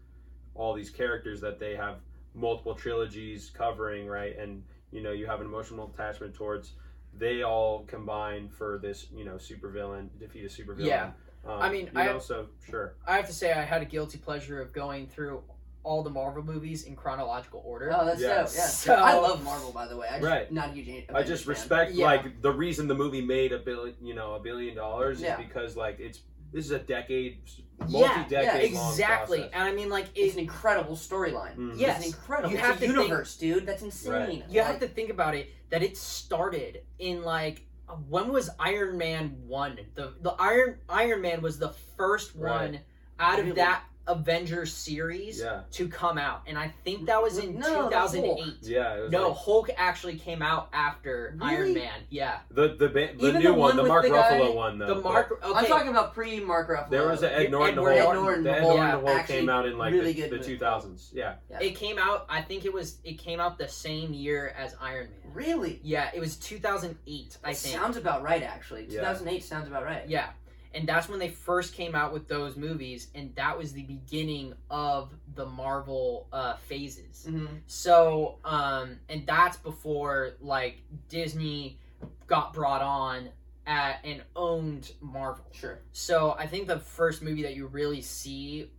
all 0.57 0.75
these 0.75 0.91
characters 0.91 1.41
that 1.41 1.61
they 1.61 1.77
have 1.77 1.99
multiple 2.35 2.75
trilogies 2.75 3.51
covering 3.51 4.09
right, 4.09 4.37
and 4.37 4.65
you 4.91 5.01
know 5.01 5.13
you 5.13 5.27
have 5.27 5.41
an 5.41 5.47
emotional 5.47 5.91
attachment 5.95 6.35
towards. 6.35 6.73
They 7.17 7.45
all 7.45 7.85
combine 7.87 8.49
for 8.49 8.79
this, 8.83 9.07
you 9.15 9.25
know, 9.25 9.35
supervillain 9.37 10.09
defeat 10.19 10.45
a 10.45 10.49
supervillain. 10.49 10.87
Yeah. 10.87 11.13
um, 11.47 11.61
I 11.63 11.71
mean, 11.71 11.89
I- 11.95 12.09
also 12.09 12.49
sure. 12.69 12.95
I 13.07 13.15
have 13.15 13.29
to 13.29 13.33
say, 13.33 13.53
I 13.53 13.63
had 13.63 13.83
a 13.83 13.85
guilty 13.85 14.19
pleasure 14.19 14.61
of 14.61 14.73
going 14.73 15.07
through 15.07 15.45
all 15.85 16.03
the 16.03 16.11
Marvel 16.11 16.43
movies 16.43 16.85
in 16.85 16.97
chronological 16.97 17.63
order. 17.65 17.93
Oh, 17.95 18.05
that's 18.05 18.21
Yeah. 18.21 18.29
dope. 18.43 18.51
Yeah. 18.55 18.67
So- 18.67 18.95
I 18.95 19.15
love 19.15 19.45
Marvel, 19.45 19.71
by 19.71 19.87
the 19.87 19.97
way. 19.97 20.09
I 20.09 20.15
just, 20.19 20.25
Right. 20.25 20.51
Not 20.53 20.71
a 20.71 20.73
huge. 20.73 20.89
Avengers 20.89 21.15
I 21.15 21.23
just 21.23 21.45
fan. 21.45 21.51
respect 21.51 21.93
Yeah. 21.93 22.07
like 22.07 22.43
the 22.43 22.51
reason 22.53 22.89
the 22.89 22.95
movie 22.95 23.21
made 23.21 23.53
a 23.53 23.59
billion, 23.59 23.95
you 24.05 24.15
know, 24.15 24.35
a 24.35 24.41
billion 24.41 24.75
dollars 24.75 25.21
Yeah. 25.21 25.39
is 25.39 25.47
because 25.47 25.77
like 25.77 26.01
it's 26.01 26.21
this 26.53 26.67
is 26.67 26.71
a 26.71 26.79
decade, 26.79 27.39
yeah, 27.81 27.87
multi-decade 27.89 28.71
yeah, 28.73 28.79
long 28.79 28.91
exactly. 28.93 29.39
process. 29.39 29.55
And 29.55 29.65
I 29.65 29.73
mean, 29.73 29.89
like, 29.89 30.07
It's 30.15 30.35
an 30.35 30.41
incredible 30.41 30.95
storyline. 30.95 31.57
Mhm. 31.57 31.73
Yes. 31.81 31.99
It's 31.99 32.15
incredible. 32.15 32.51
You 32.51 32.59
it's 32.59 32.67
have 32.67 32.77
a 32.77 32.87
to 32.87 32.93
think- 32.93 33.39
dude. 33.39 33.67
That's 33.67 33.83
insane. 33.83 34.13
Right. 34.13 34.45
you 34.49 34.61
Like, 34.61 34.67
have 34.69 34.81
to 34.81 34.87
think 34.89 35.11
about 35.11 35.35
it 35.35 35.51
that 35.71 35.83
it 35.83 35.97
started 35.97 36.83
in 37.01 37.23
like 37.25 37.67
uh, 37.89 37.97
when 38.09 38.29
was 38.33 38.49
Iron 38.59 38.97
Man 38.97 39.37
one? 39.47 39.79
The 39.95 40.15
the 40.23 40.31
Iron 40.39 40.79
Iron 40.89 41.21
Man 41.21 41.43
was 41.43 41.59
the 41.59 41.71
first 41.99 42.35
Right. 42.37 42.71
one 42.73 42.81
out 43.19 43.39
of 43.41 43.45
Really? 43.47 43.57
that 43.57 43.83
Avengers 44.07 44.73
series 44.73 45.41
Yeah, 45.41 45.63
to 45.73 45.89
come 45.89 46.19
out, 46.19 46.43
and 46.47 46.59
I 46.59 46.73
think 46.85 47.07
that 47.07 47.23
was 47.23 47.39
in 47.39 47.59
No, 47.59 47.85
the 47.85 47.91
2008. 47.91 48.57
yeah. 48.63 48.95
It 48.97 49.01
was 49.05 49.11
No, 49.13 49.29
like, 49.29 49.37
Hulk 49.39 49.71
actually 49.77 50.17
came 50.19 50.43
out 50.43 50.69
after 50.73 51.37
Iron 51.41 51.75
Man. 51.75 52.03
Yeah, 52.11 52.41
the 52.51 52.69
the 52.75 52.89
ba- 52.89 53.11
the 53.19 53.29
Even 53.29 53.35
new 53.43 53.49
the 53.49 53.53
one, 53.55 53.59
one 53.59 53.77
the 53.77 53.85
Mark 53.85 54.03
the 54.05 54.11
guy- 54.11 54.39
Ruffalo 54.39 54.55
one 54.55 54.79
though. 54.79 54.87
the 54.87 54.95
but 54.97 55.05
Mark. 55.05 55.41
Okay, 55.43 55.55
I'm 55.59 55.67
talking 55.67 55.89
about 55.89 56.13
pre 56.15 56.41
Mark 56.41 56.69
Ruffalo. 56.69 56.91
There 56.91 57.09
was 57.09 57.23
an 57.23 57.33
Ed 57.33 57.51
Norton 57.51 57.79
Edward 57.79 57.95
the 57.97 58.03
Norton, 58.15 58.43
the 58.45 58.51
the 58.51 58.57
Ed 58.57 58.61
Norton 58.63 58.85
the 58.85 58.91
Hulk 58.91 59.09
actually 59.09 59.37
came 59.41 59.49
out 59.49 59.67
in 59.67 59.79
like 59.79 59.93
really 59.93 60.13
the, 60.13 60.29
good 60.29 60.41
the 60.43 60.45
2000s. 60.57 61.11
Yeah, 61.13 61.35
It 61.61 61.77
came 61.77 61.99
out. 61.99 62.27
I 62.29 62.43
think 62.43 62.65
it 62.65 62.73
was. 62.73 62.99
It 63.05 63.19
came 63.19 63.41
out 63.41 63.59
the 63.59 63.69
same 63.69 64.13
year 64.13 64.55
as 64.57 64.77
Iron 64.81 65.09
Man. 65.11 65.33
Really? 65.33 65.81
Yeah, 65.83 66.11
it 66.15 66.21
was 66.21 66.37
2008. 66.37 67.39
I 67.43 67.55
think. 67.55 67.75
sounds 67.75 67.97
about 67.97 68.23
right, 68.23 68.43
actually. 68.43 68.83
Yeah. 68.89 69.01
2008 69.01 69.43
sounds 69.45 69.67
about 69.69 69.85
right. 69.85 70.07
Yeah. 70.09 70.29
And 70.75 70.89
that's 70.89 71.09
when 71.09 71.21
they 71.21 71.29
first 71.29 71.73
came 71.73 71.95
out 71.95 72.13
with 72.13 72.27
those 72.27 72.57
movies, 72.57 73.07
and 73.15 73.33
that 73.37 73.57
was 73.57 73.73
the 73.73 73.85
beginning 73.85 74.55
of 74.71 75.15
the 75.37 75.47
Marvel 75.47 76.27
uh, 76.33 76.57
phases. 76.69 77.27
hmm 77.29 77.47
So, 77.67 78.39
um, 78.45 78.97
and 79.09 79.25
that's 79.27 79.57
before 79.57 80.33
like 80.41 80.79
Disney 81.09 81.79
got 82.27 82.53
brought 82.53 82.83
on 82.83 83.29
at 83.67 84.01
and 84.05 84.23
owned 84.35 84.93
Marvel. 85.01 85.47
Sure. 85.53 85.79
So 85.93 86.35
I 86.39 86.47
think 86.47 86.67
the 86.67 86.81
first 86.81 87.23
movie 87.23 87.43
that 87.43 87.55
you 87.55 87.67
really 87.69 88.03
see, 88.03 88.71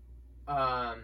um, 0.48 1.04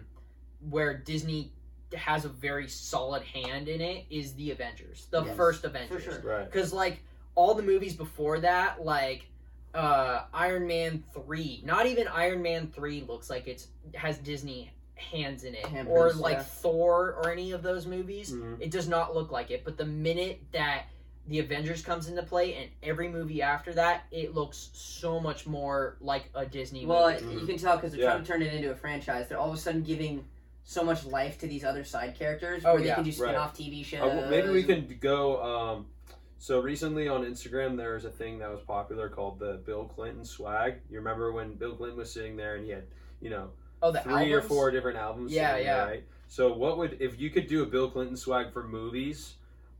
where 0.68 0.96
Disney 0.98 1.52
has 1.94 2.24
a 2.24 2.28
very 2.28 2.68
solid 2.68 3.22
hand 3.22 3.68
in 3.68 3.80
it 3.80 4.04
is 4.10 4.34
the 4.34 4.50
Avengers, 4.50 5.06
the 5.10 5.24
Yes, 5.24 5.36
first 5.36 5.62
for 5.62 5.66
Avengers 5.68 6.04
sure. 6.04 6.20
right. 6.24 6.44
because 6.50 6.72
like 6.72 7.02
all 7.34 7.54
the 7.54 7.62
movies 7.62 7.94
before 7.94 8.40
that 8.40 8.84
like 8.84 9.26
uh 9.74 10.24
iron 10.34 10.66
man 10.66 11.02
3 11.14 11.62
not 11.64 11.86
even 11.86 12.06
iron 12.08 12.42
man 12.42 12.66
3 12.74 13.04
looks 13.08 13.30
like 13.30 13.46
it's 13.48 13.68
has 13.94 14.18
disney 14.18 14.70
hands 14.94 15.44
in 15.44 15.54
it 15.54 15.64
Handprints, 15.64 15.88
or 15.88 16.12
like 16.12 16.36
yeah. 16.36 16.42
thor 16.42 17.14
or 17.18 17.30
any 17.30 17.52
of 17.52 17.62
those 17.62 17.86
movies 17.86 18.32
Mhm. 18.32 18.60
it 18.60 18.70
does 18.70 18.86
not 18.88 19.14
look 19.14 19.30
like 19.32 19.50
it 19.50 19.64
but 19.64 19.76
the 19.76 19.84
minute 19.86 20.40
that 20.52 20.84
the 21.28 21.38
avengers 21.38 21.82
comes 21.82 22.08
into 22.08 22.22
play 22.22 22.54
and 22.54 22.70
every 22.82 23.08
movie 23.08 23.40
after 23.42 23.72
that 23.72 24.02
it 24.10 24.34
looks 24.34 24.70
so 24.74 25.18
much 25.20 25.46
more 25.46 25.96
like 26.00 26.24
a 26.34 26.44
disney 26.44 26.84
Well, 26.84 27.10
movie 27.10 27.24
Mhm. 27.24 27.40
you 27.40 27.46
can 27.46 27.56
tell 27.58 27.76
because 27.76 27.92
they're 27.92 28.00
Yeah. 28.02 28.10
trying 28.10 28.22
to 28.24 28.28
turn 28.28 28.42
it 28.42 28.52
into 28.52 28.70
a 28.70 28.74
franchise. 28.74 29.28
They're 29.28 29.38
all 29.38 29.48
of 29.48 29.54
a 29.54 29.58
sudden 29.60 29.82
giving 29.82 30.24
so 30.64 30.82
much 30.84 31.04
life 31.04 31.38
to 31.38 31.46
these 31.46 31.64
other 31.64 31.82
side 31.84 32.16
characters 32.16 32.64
Oh, 32.64 32.74
where 32.74 32.82
they 32.82 32.90
can 32.92 33.04
do 33.04 33.10
Right. 33.10 33.14
spin-off 33.14 33.56
TV 33.56 33.84
shows. 33.84 34.02
Uh, 34.02 34.16
well, 34.16 34.30
maybe 34.30 34.48
we 34.50 34.62
can 34.64 34.98
go. 35.00 35.42
Um, 35.42 35.86
so 36.42 36.58
recently 36.60 37.06
on 37.06 37.22
Instagram, 37.22 37.76
there 37.76 37.94
was 37.94 38.04
a 38.04 38.10
thing 38.10 38.40
that 38.40 38.50
was 38.50 38.60
popular 38.62 39.08
called 39.08 39.38
the 39.38 39.60
Bill 39.64 39.84
Clinton 39.84 40.24
swag. 40.24 40.80
You 40.90 40.98
remember 40.98 41.30
when 41.30 41.54
Bill 41.54 41.76
Clinton 41.76 41.96
was 41.96 42.12
sitting 42.12 42.36
there 42.36 42.56
and 42.56 42.64
he 42.64 42.72
had, 42.72 42.82
you 43.20 43.30
know, 43.30 43.50
oh 43.80 43.92
three 43.92 44.32
or 44.32 44.42
four 44.42 44.72
different 44.72 44.98
albums. 44.98 45.32
Yeah, 45.32 45.52
there, 45.52 45.62
yeah. 45.62 45.84
Right. 45.84 46.04
So 46.26 46.52
what 46.52 46.78
would 46.78 46.96
if 47.00 47.20
you 47.20 47.30
could 47.30 47.46
do 47.46 47.62
a 47.62 47.66
Bill 47.66 47.88
Clinton 47.88 48.16
swag 48.16 48.52
for 48.52 48.66
movies? 48.66 49.34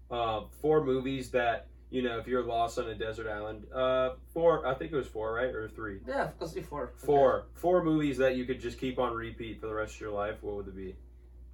Uh, 0.09 0.43
four 0.61 0.85
movies 0.85 1.31
that 1.31 1.67
you 1.91 2.03
know 2.03 2.19
if 2.19 2.29
you're 2.29 2.45
lost 2.45 2.79
on 2.79 2.89
a 2.89 2.95
desert 2.95 3.29
island. 3.29 3.67
Uh, 3.75 4.11
four. 4.33 4.65
I 4.65 4.75
think 4.75 4.93
it 4.93 4.97
was 4.97 5.09
four, 5.09 5.35
right, 5.35 5.53
or 5.53 5.67
three. 5.69 5.99
Yeah, 6.07 6.29
let's 6.39 6.53
do 6.53 6.63
four. 6.63 6.93
Four. 6.95 7.47
Four 7.55 7.83
movies 7.83 8.19
that 8.19 8.37
you 8.37 8.45
could 8.45 8.61
just 8.61 8.79
keep 8.79 9.01
on 9.01 9.15
repeat 9.15 9.61
for 9.61 9.67
the 9.67 9.75
rest 9.75 9.97
of 9.97 10.01
your 10.01 10.13
life. 10.13 10.37
What 10.43 10.57
would 10.57 10.69
it 10.69 10.77
be? 10.77 10.95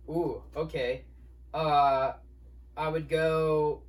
ooh 0.08 0.42
okay 0.56 1.02
uh 1.52 2.12
i 2.76 2.88
would 2.88 3.08
go 3.08 3.82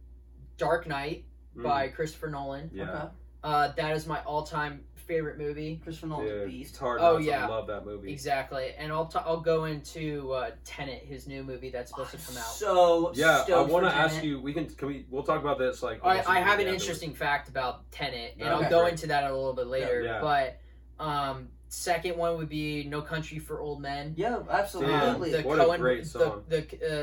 dark 0.59 0.85
knight 0.87 1.25
Mm, 1.57 1.63
by 1.63 1.87
christopher 1.87 2.29
nolan 2.29 2.69
yeah. 2.71 2.83
Okay. 2.91 3.07
Uh, 3.43 3.71
that 3.77 3.95
is 3.95 4.05
my 4.05 4.21
all-time 4.23 4.83
favorite 4.95 5.37
movie. 5.39 5.79
Christopher 5.81 6.07
Nolan's 6.07 6.29
Dude, 6.29 6.47
beast. 6.51 6.69
it's 6.71 6.77
hard 6.77 6.99
Oh, 7.01 7.13
not 7.13 7.23
yeah. 7.23 7.45
to 7.47 7.51
love 7.53 7.67
that 7.67 7.85
movie. 7.85 8.11
Exactly, 8.11 8.73
and 8.77 8.91
I'll 8.91 9.05
t- 9.07 9.17
I'll 9.25 9.39
go 9.39 9.63
into 9.63 10.31
uh, 10.33 10.51
Tenet, 10.65 11.03
his 11.05 11.25
new 11.25 11.41
movie 11.41 11.69
that's 11.69 11.89
supposed 11.89 12.11
to 12.11 12.17
come 12.17 12.35
out. 12.37 12.43
So 12.43 13.11
Yeah, 13.15 13.45
I 13.47 13.61
want 13.61 13.85
to 13.85 13.95
ask 13.95 14.21
you. 14.21 14.41
We 14.41 14.51
can. 14.53 14.65
Can 14.67 14.89
we? 14.89 15.05
We'll 15.09 15.23
talk 15.23 15.39
about 15.41 15.57
this 15.57 15.81
like. 15.81 16.01
I, 16.05 16.21
I 16.27 16.39
have 16.41 16.59
an 16.59 16.67
interesting 16.67 17.13
fact 17.13 17.47
about 17.49 17.89
Tenet, 17.91 18.35
and 18.39 18.49
Okay. 18.49 18.65
I'll 18.65 18.69
go 18.69 18.85
into 18.87 19.07
that 19.07 19.23
a 19.23 19.33
little 19.33 19.53
bit 19.53 19.67
later. 19.67 20.01
Yeah. 20.01 20.19
But 20.19 20.59
um, 21.03 21.47
second 21.69 22.17
one 22.17 22.37
would 22.37 22.49
be 22.49 22.83
No 22.85 23.01
Country 23.01 23.39
for 23.39 23.59
Old 23.61 23.81
Men. 23.81 24.13
Yeah, 24.17 24.29
Damn. 24.31 24.49
absolutely. 24.49 25.31
the 25.31 25.41
What 25.43 25.59
a 25.59 25.77
great 25.77 26.05
song. 26.07 26.43
the, 26.49 26.57
uh, 26.57 26.61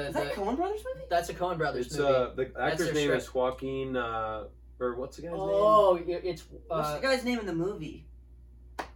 Is 0.09 0.15
that 0.15 0.15
the 0.15 0.33
a 0.33 0.35
Coen 0.45 0.57
Brothers 0.57 0.81
movie? 0.95 1.07
that's 1.09 1.29
a 1.29 1.35
Coen 1.35 1.57
Brothers 1.57 1.87
It's 1.87 1.97
movie. 1.97 2.13
uh 2.13 2.31
the 2.35 2.53
actor's 2.61 2.87
their 2.87 2.95
name 2.95 3.05
script. 3.09 3.23
is 3.23 3.35
Joaquin 3.35 3.97
uh 3.97 4.45
or 4.79 4.95
what's 4.97 5.17
the 5.17 5.23
guy's 5.23 5.31
name? 5.33 5.41
oh, 5.41 5.97
it- 5.97 6.21
it's 6.25 6.43
What's 6.67 6.89
uh, 6.89 6.97
the 6.97 7.03
guy's 7.03 7.25
name 7.25 7.39
in 7.39 7.47
the 7.47 7.55
movie? 7.55 8.07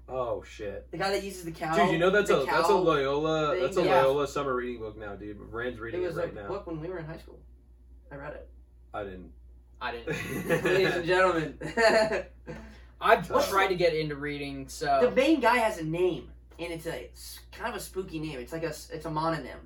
Oh 0.08 0.42
shit. 0.42 0.90
The 0.90 0.96
guy 0.98 1.10
that 1.12 1.22
uses 1.22 1.44
the 1.44 1.52
cow. 1.52 1.74
Dude, 1.76 1.92
you 1.92 1.98
know 1.98 2.10
that's 2.10 2.30
a 2.30 2.44
that's 2.44 2.68
a 2.68 2.74
Loyola 2.74 3.52
thing? 3.52 3.62
that's 3.62 3.76
a 3.76 3.84
Yeah. 3.84 4.02
Loyola 4.02 4.26
summer 4.26 4.54
reading 4.56 4.80
book 4.80 4.98
now, 4.98 5.14
dude. 5.14 5.38
Rand's 5.38 5.78
reading 5.78 6.02
it, 6.02 6.06
was 6.08 6.16
right 6.16 6.32
a 6.32 6.34
now. 6.34 6.48
book 6.48 6.66
when 6.66 6.80
we 6.80 6.88
were 6.88 6.98
in 6.98 7.04
high 7.06 7.18
school. 7.18 7.38
I 8.10 8.16
read 8.16 8.32
it. 8.32 8.48
I 8.92 9.04
didn't. 9.04 9.30
I 9.80 9.92
didn't. 9.92 10.48
Ladies 10.64 10.94
and 10.96 11.06
gentlemen, 11.06 11.58
I've 13.00 13.30
What's 13.30 13.48
tried 13.48 13.68
to 13.68 13.76
get 13.76 13.94
into 13.94 14.16
reading, 14.16 14.68
so 14.68 14.98
the 15.02 15.10
main 15.10 15.40
guy 15.40 15.56
has 15.58 15.78
a 15.78 15.84
name, 15.84 16.28
and 16.58 16.72
it's 16.72 16.86
a 16.86 17.04
it's 17.04 17.40
kind 17.52 17.70
of 17.70 17.76
a 17.76 17.80
spooky 17.80 18.18
name. 18.18 18.38
It's 18.40 18.52
like 18.52 18.62
a 18.64 18.68
it's 18.68 19.06
a 19.06 19.10
mononym, 19.10 19.56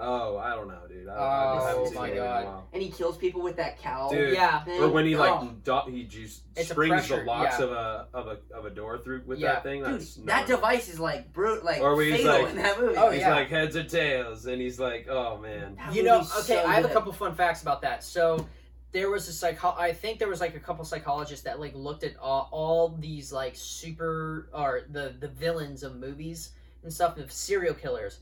Oh, 0.00 0.36
I 0.38 0.54
don't 0.54 0.68
know, 0.68 0.78
dude. 0.88 1.08
I, 1.08 1.12
I 1.12 1.60
Oh, 1.60 1.66
haven't 1.66 1.86
seen 1.88 1.94
my 1.96 2.06
it 2.08 2.12
in 2.12 2.16
a 2.18 2.20
God. 2.20 2.44
while. 2.44 2.68
and 2.72 2.80
he 2.80 2.88
kills 2.88 3.16
people 3.18 3.42
with 3.42 3.56
that 3.56 3.80
cow. 3.82 4.08
Dude. 4.10 4.32
yeah. 4.32 4.62
thing. 4.62 4.80
Or 4.80 4.88
when 4.88 5.04
he 5.06 5.16
like 5.16 5.32
Oh, 5.32 5.50
do- 5.64 5.90
he 5.90 6.04
just 6.04 6.42
It's 6.56 6.70
a 6.70 6.72
springs 6.72 6.92
pressure, 7.08 7.16
the 7.18 7.24
locks 7.26 7.58
yeah. 7.58 7.64
of 7.64 7.72
a 7.72 8.06
of 8.14 8.26
a 8.28 8.38
of 8.56 8.64
a 8.64 8.70
door 8.70 8.98
through 8.98 9.22
with 9.26 9.38
Yeah. 9.40 9.54
that 9.54 9.64
thing. 9.64 9.82
dude, 9.82 9.94
That's 9.94 10.14
that 10.14 10.24
gnarly. 10.24 10.46
device 10.46 10.88
is 10.88 11.00
like 11.00 11.32
brute, 11.32 11.64
like 11.64 11.82
Or 11.82 11.96
where 11.96 12.04
he's 12.06 12.16
fatal 12.18 12.42
like- 12.42 12.50
in 12.50 12.56
that 12.58 12.80
movie. 12.80 12.94
Oh, 12.96 13.10
He's 13.10 13.20
yeah. 13.22 13.34
like 13.34 13.48
heads 13.48 13.76
or 13.76 13.82
tails, 13.84 14.46
and 14.46 14.62
he's 14.62 14.78
like, 14.78 15.08
oh 15.10 15.36
man. 15.38 15.74
That 15.76 15.94
you 15.94 16.04
know, 16.04 16.18
movie's 16.20 16.32
okay, 16.50 16.62
so 16.62 16.68
I 16.68 16.74
have 16.74 16.84
a 16.84 16.88
good. 16.88 16.94
couple 16.94 17.12
fun 17.12 17.34
facts 17.34 17.60
about 17.62 17.82
that. 17.82 18.04
So 18.04 18.46
there 18.92 19.10
was 19.10 19.28
a 19.28 19.32
psycho. 19.32 19.74
I 19.78 19.92
think 19.92 20.18
there 20.18 20.28
was 20.28 20.40
like 20.40 20.54
a 20.54 20.60
couple 20.60 20.84
psychologists 20.84 21.44
that 21.44 21.60
like 21.60 21.74
looked 21.74 22.04
at 22.04 22.16
all, 22.18 22.48
all 22.50 22.88
these 22.88 23.32
like 23.32 23.54
super 23.54 24.48
or 24.52 24.82
the 24.90 25.14
the 25.18 25.28
villains 25.28 25.82
of 25.82 25.96
movies 25.96 26.52
and 26.82 26.92
stuff 26.92 27.18
of 27.18 27.30
serial 27.30 27.74
killers, 27.74 28.20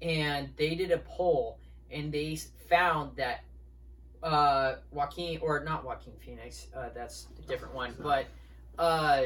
and 0.00 0.48
they 0.56 0.74
did 0.74 0.90
a 0.90 0.98
poll 0.98 1.58
and 1.90 2.10
they 2.12 2.36
found 2.68 3.16
that 3.16 3.44
uh 4.22 4.76
Joaquin 4.90 5.38
or 5.42 5.62
not 5.64 5.84
Joaquin 5.84 6.14
Phoenix, 6.18 6.68
uh, 6.74 6.88
that's 6.94 7.28
a 7.38 7.48
different 7.48 7.74
one, 7.74 7.94
but 8.00 8.26
uh 8.78 9.22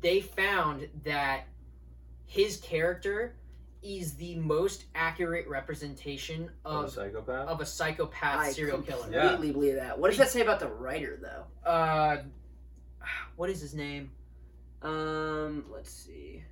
they 0.00 0.20
found 0.20 0.88
that 1.04 1.46
his 2.26 2.56
character 2.56 3.34
is 3.84 4.14
the 4.14 4.34
most 4.36 4.86
accurate 4.94 5.46
representation 5.46 6.50
Oh, 6.64 6.84
of 6.84 6.90
psychopath. 6.90 7.48
of 7.48 7.60
a 7.60 7.66
psychopath 7.66 8.38
I 8.38 8.50
serial 8.52 8.80
killer. 8.82 9.06
I 9.08 9.28
completely 9.28 9.52
believe 9.52 9.74
that. 9.76 9.98
What 9.98 10.08
does 10.08 10.18
that 10.18 10.30
say 10.30 10.40
about 10.40 10.58
the 10.60 10.68
writer, 10.68 11.18
though? 11.20 11.68
Uh, 11.68 12.22
what 13.36 13.50
is 13.50 13.60
his 13.60 13.74
name? 13.74 14.10
Um, 14.82 15.64
let's 15.72 15.90
see. 15.90 16.42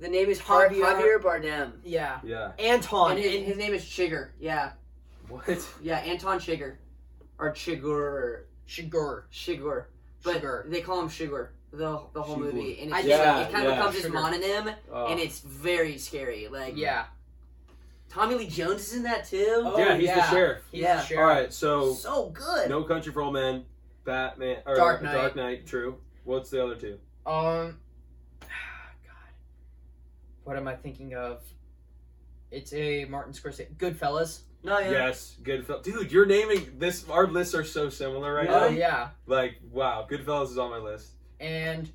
The 0.00 0.08
name 0.08 0.28
is 0.28 0.38
Javier, 0.38 0.70
Javier- 0.70 1.18
Javier 1.18 1.22
Bardem. 1.22 1.72
Yeah, 1.84 2.20
Yeah. 2.22 2.52
Anton. 2.58 3.12
And 3.12 3.20
his, 3.20 3.44
his 3.46 3.56
name 3.56 3.74
is 3.74 3.84
Chigger. 3.84 4.30
Yeah. 4.38 4.72
What? 5.28 5.66
Yeah, 5.82 5.98
Anton 5.98 6.38
Chigger. 6.38 6.76
Or 7.38 7.52
Chigurh. 7.52 8.42
Shigur. 8.68 9.24
Chigurh. 9.32 9.84
But 10.22 10.40
Shigur. 10.42 10.70
they 10.70 10.80
call 10.80 11.00
him 11.00 11.08
Sugar 11.08 11.52
the 11.70 12.00
the 12.14 12.22
whole 12.22 12.36
Shigur. 12.38 12.52
movie, 12.54 12.80
and 12.80 12.94
I 12.94 12.98
it's, 13.00 13.08
think- 13.08 13.18
Yeah, 13.20 13.40
it 13.40 13.52
kind 13.52 13.66
of 13.66 13.70
yeah, 13.72 13.76
becomes 13.76 13.94
his 13.96 14.04
Sugar. 14.04 14.16
mononym, 14.18 14.74
Oh. 14.92 15.06
and 15.08 15.20
it's 15.20 15.40
very 15.40 15.98
scary. 15.98 16.48
Like 16.48 16.76
Yeah. 16.76 17.04
Tommy 18.08 18.36
Lee 18.36 18.46
Jones 18.48 18.80
is 18.88 18.94
in 18.94 19.02
that 19.02 19.26
too. 19.26 19.62
Oh, 19.66 19.76
yeah, 19.78 19.94
he's 19.96 20.06
yeah. 20.06 20.14
the 20.16 20.30
sheriff. 20.30 20.62
He's 20.72 20.80
Yeah. 20.82 20.96
the 20.96 21.02
sheriff. 21.02 21.20
All 21.20 21.28
right, 21.28 21.52
so 21.52 21.92
so 21.92 22.30
good. 22.30 22.68
No 22.70 22.82
Country 22.84 23.12
for 23.12 23.20
Old 23.22 23.34
Men, 23.34 23.66
Batman, 24.04 24.62
or 24.66 24.76
Dark 24.76 25.02
Knight. 25.02 25.12
Dark 25.12 25.36
Knight. 25.36 25.66
True. 25.66 25.98
What's 26.24 26.48
the 26.50 26.64
other 26.64 26.74
two? 26.76 26.98
Um, 27.26 27.78
God, 28.40 28.48
what 30.44 30.56
am 30.56 30.66
I 30.68 30.74
thinking 30.76 31.14
of? 31.14 31.42
It's 32.50 32.72
a 32.72 33.04
Martin 33.04 33.34
Scorsese. 33.34 33.74
Goodfellas. 33.76 34.40
No, 34.62 34.78
yeah. 34.78 34.90
Yes, 34.90 35.36
Goodfellas. 35.42 35.82
Dude, 35.84 36.10
you're 36.10 36.24
naming 36.26 36.78
this. 36.78 37.06
Our 37.10 37.26
lists 37.26 37.54
are 37.54 37.62
so 37.64 37.90
similar 37.90 38.32
right 38.32 38.48
Oh 38.48 38.60
now. 38.60 38.66
yeah. 38.68 39.08
Like, 39.26 39.56
wow, 39.70 40.06
Goodfellas 40.10 40.50
is 40.50 40.58
on 40.58 40.70
my 40.70 40.78
list. 40.78 41.10
And 41.40 41.90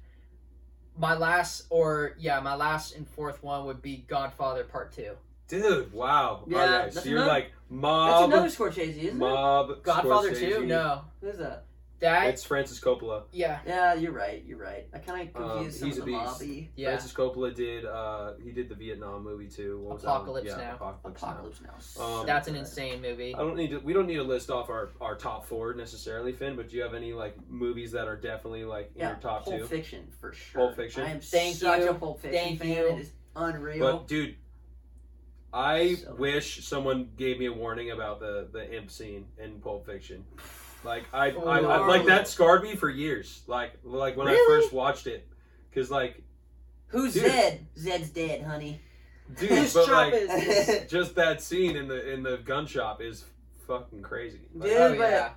my 0.98 1.16
last, 1.16 1.66
or 1.70 2.16
yeah, 2.20 2.40
my 2.40 2.56
last 2.56 2.96
and 2.96 3.08
fourth 3.08 3.42
one 3.44 3.66
would 3.66 3.82
be 3.82 4.06
Godfather 4.08 4.64
Part 4.64 4.92
Two. 4.94 5.12
Dude, 5.48 5.92
wow. 5.94 6.42
Oh, 6.42 6.48
yeah, 6.48 6.58
okay, 6.82 6.90
so 6.90 6.94
that's 6.96 7.06
you're 7.06 7.18
another- 7.18 7.32
like 7.32 7.44
That's 7.46 7.54
mob, 7.70 8.32
another 8.32 8.48
Scorsese, 8.48 8.78
isn't 8.98 9.08
it? 9.08 9.14
mob. 9.16 9.84
Godfather 9.84 10.32
Scorsese. 10.32 10.40
Two? 10.60 10.66
No, 10.66 11.02
Who's 11.22 11.38
that? 11.38 11.66
That 12.04 12.28
It's 12.28 12.44
Francis 12.44 12.80
Coppola. 12.80 13.24
yeah, 13.32 13.60
Yeah, 13.66 13.94
you're 13.96 14.12
right. 14.12 14.44
You're 14.46 14.58
right. 14.60 14.88
I 14.94 15.00
kind 15.00 15.30
of 15.30 15.36
Um, 15.42 15.50
confused 15.56 15.80
some 15.80 15.88
he's 15.90 15.98
of 15.98 16.06
the 16.06 16.14
a 16.14 16.20
beast. 16.20 16.42
mobby. 16.42 16.68
yeah. 16.76 16.90
Francis 16.90 17.14
Coppola 17.14 17.56
did. 17.56 17.86
uh 17.86 18.34
He 18.44 18.52
did 18.52 18.70
the 18.70 18.76
Vietnam 18.76 19.24
movie 19.24 19.48
too. 19.48 19.80
What 19.80 19.94
was 19.96 20.02
that 20.04 20.10
one? 20.10 20.18
Apocalypse 20.18 20.48
yeah, 20.50 20.58
Now. 20.58 20.74
Apocalypse, 20.76 21.22
Now. 21.22 21.30
Apocalypse 21.30 21.62
now. 21.98 22.04
Um, 22.04 22.26
That's 22.26 22.48
an 22.48 22.56
insane 22.56 23.02
movie. 23.02 23.34
I 23.34 23.40
don't 23.40 23.56
need 23.56 23.72
to. 23.72 23.80
We 23.80 23.94
don't 23.94 24.08
need 24.08 24.16
to 24.18 24.24
list 24.24 24.52
off 24.52 24.70
our, 24.70 24.90
our 25.02 25.16
top 25.16 25.46
four 25.46 25.74
necessarily, 25.74 26.34
Finn. 26.34 26.56
But 26.56 26.70
do 26.70 26.76
you 26.78 26.84
have 26.84 26.94
any 26.94 27.14
like 27.14 27.36
movies 27.50 27.92
that 27.94 28.08
are 28.08 28.18
definitely 28.18 28.66
like 28.66 28.92
in 28.96 29.02
Yeah, 29.02 29.08
your 29.10 29.18
top 29.20 29.46
Pulp 29.46 29.60
two? 29.60 29.66
Fiction 29.68 30.08
for 30.20 30.34
sure. 30.34 30.62
Pulp 30.62 30.76
Fiction? 30.76 31.04
I 31.04 31.10
am 31.12 31.22
Thank 31.22 31.56
such 31.56 31.82
you. 31.82 31.90
a 31.90 31.94
Pulp 31.94 32.22
Fiction 32.22 32.40
Thank 32.44 32.60
fan. 32.60 32.70
you. 32.70 32.88
It 32.88 33.00
is 33.00 33.12
unreal. 33.36 33.80
But 34.00 34.08
dude, 34.08 34.36
I 35.54 35.96
So- 35.96 36.16
wish 36.16 36.66
someone 36.68 37.12
gave 37.16 37.40
me 37.40 37.46
a 37.46 37.54
warning 37.54 37.92
about 37.92 38.20
the 38.20 38.50
the 38.52 38.76
imp 38.76 38.92
scene 38.92 39.28
in 39.38 39.62
Pulp 39.62 39.86
Fiction. 39.86 40.26
Like 40.84 41.04
I, 41.14 41.32
Oh, 41.32 41.48
I, 41.48 41.60
I 41.60 41.86
like 41.88 42.06
that 42.06 42.28
scarred 42.28 42.64
me 42.64 42.76
for 42.76 42.90
years. 42.90 43.42
Like 43.48 43.72
like 43.84 44.18
when 44.18 44.28
I 44.28 44.44
first 44.48 44.74
watched 44.74 45.08
it, 45.08 45.28
because 45.70 45.90
like 45.92 46.22
Who's 46.88 47.14
Dude. 47.14 47.24
Zed? 47.24 47.66
Zed's 47.78 48.10
dead, 48.10 48.44
honey. 48.44 48.80
dude, 49.40 49.50
Whose 49.50 49.74
but 49.74 49.90
like 49.90 50.14
is 50.14 50.86
just 50.92 51.16
that 51.16 51.42
scene 51.42 51.76
in 51.76 51.88
the 51.88 52.12
in 52.14 52.22
the 52.24 52.38
gun 52.38 52.66
shop 52.68 53.02
is 53.02 53.24
fucking 53.68 54.02
crazy. 54.02 54.42
Like, 54.54 54.70
Dude, 54.70 54.78
oh 54.80 54.90
but- 54.98 55.10
yeah. 55.10 55.30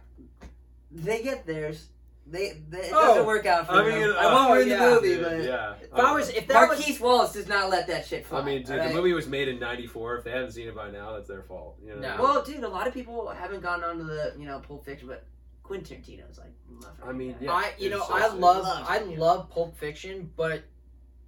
they 0.91 1.23
get 1.23 1.47
theirs. 1.47 1.89
They, 2.29 2.61
they 2.69 2.79
it 2.79 2.93
Oh, 2.93 3.07
doesn't 3.07 3.27
work 3.27 3.47
out 3.47 3.67
for 3.69 3.75
I 3.75 3.85
them. 3.85 4.01
mean, 4.01 4.11
I 4.19 4.27
won't 4.35 4.51
uh, 4.51 4.55
ruin 4.55 4.69
yeah. 4.69 4.85
the 4.85 4.91
movie, 4.97 5.09
dude, 5.15 5.23
but 5.23 5.43
yeah. 5.45 5.75
If 5.81 5.95
I 5.95 6.13
was, 6.13 6.29
if 6.31 6.49
that 6.49 6.69
was, 6.69 6.79
Marquise 6.81 6.99
Wallace 7.01 7.33
does 7.35 7.47
not 7.47 7.71
let 7.71 7.87
that 7.87 8.05
shit 8.05 8.27
fly. 8.27 8.41
I 8.41 8.45
mean, 8.45 8.63
dude, 8.63 8.71
alright? 8.73 8.89
the 8.89 8.95
movie 8.97 9.13
was 9.13 9.29
made 9.29 9.47
in 9.47 9.61
'94. 9.61 10.17
If 10.17 10.25
they 10.25 10.33
haven't 10.33 10.51
seen 10.51 10.67
it 10.67 10.75
by 10.75 10.91
now, 10.91 11.13
that's 11.13 11.29
their 11.29 11.43
fault. 11.45 11.77
You 11.87 11.95
know? 11.95 12.01
No. 12.01 12.17
Well, 12.21 12.43
dude, 12.45 12.65
a 12.65 12.69
lot 12.69 12.89
of 12.89 12.95
people 12.95 13.29
haven't 13.29 13.63
gone 13.63 13.85
on 13.85 13.99
to 13.99 14.03
the 14.05 14.35
you 14.37 14.45
know 14.45 14.59
Pulp 14.59 14.85
Fiction, 14.85 15.07
but 15.07 15.25
Quentin 15.67 15.99
Tarantino's 16.03 16.39
like. 16.39 16.53
my 16.71 17.09
I 17.09 17.13
mean, 17.13 17.35
yeah. 17.41 17.53
I, 17.53 17.73
you 17.79 17.91
know, 17.91 18.03
so 18.07 18.15
I 18.15 18.23
sick. 18.29 18.41
love, 18.41 18.65
Love 18.65 18.87
I 18.89 18.99
Tarantino. 19.01 19.19
love 19.19 19.51
Pulp 19.51 19.77
Fiction, 19.77 20.31
but 20.37 20.63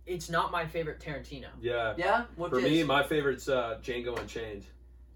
it's 0.06 0.30
not 0.30 0.50
my 0.52 0.66
favorite 0.66 1.00
Tarantino. 1.00 1.48
Yeah. 1.60 1.94
Yeah, 1.96 2.24
what 2.36 2.50
For 2.50 2.58
is? 2.58 2.64
me, 2.64 2.82
my 2.84 3.02
favorite's 3.02 3.48
uh, 3.48 3.78
Django 3.82 4.18
Unchained. 4.18 4.64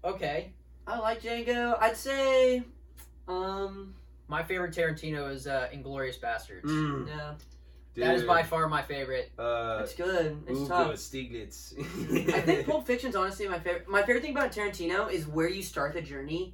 Okay, 0.03 0.51
I 0.85 0.99
like 0.99 1.21
Django. 1.21 1.77
I'd 1.81 1.95
say, 1.97 2.63
um, 3.27 3.95
my 4.27 4.43
favorite 4.43 4.73
Tarantino 4.75 5.31
is 5.31 5.47
uh, 5.47 5.69
Inglourious 5.73 6.19
Basterds. 6.19 6.63
Mm, 6.65 7.07
yeah, 7.07 7.33
That 7.95 8.15
is 8.15 8.21
dude. 8.21 8.27
by 8.27 8.43
far 8.43 8.67
my 8.67 8.81
favorite. 8.81 9.31
Uh, 9.39 9.77
that's 9.79 9.95
good. 9.95 10.37
It's 10.47 10.59
Ugo 10.59 10.67
tough. 10.67 10.93
Stiglitz. 10.95 11.73
I 12.33 12.41
think 12.41 12.65
Pulp 12.67 12.85
Fiction's 12.85 13.15
honestly 13.15 13.47
my 13.47 13.59
favorite. 13.59 13.87
My 13.87 14.01
favorite 14.03 14.21
thing 14.23 14.31
about 14.35 14.51
Tarantino 14.51 15.09
is 15.11 15.25
where 15.27 15.47
you 15.49 15.63
start 15.63 15.93
the 15.93 16.01
journey. 16.01 16.53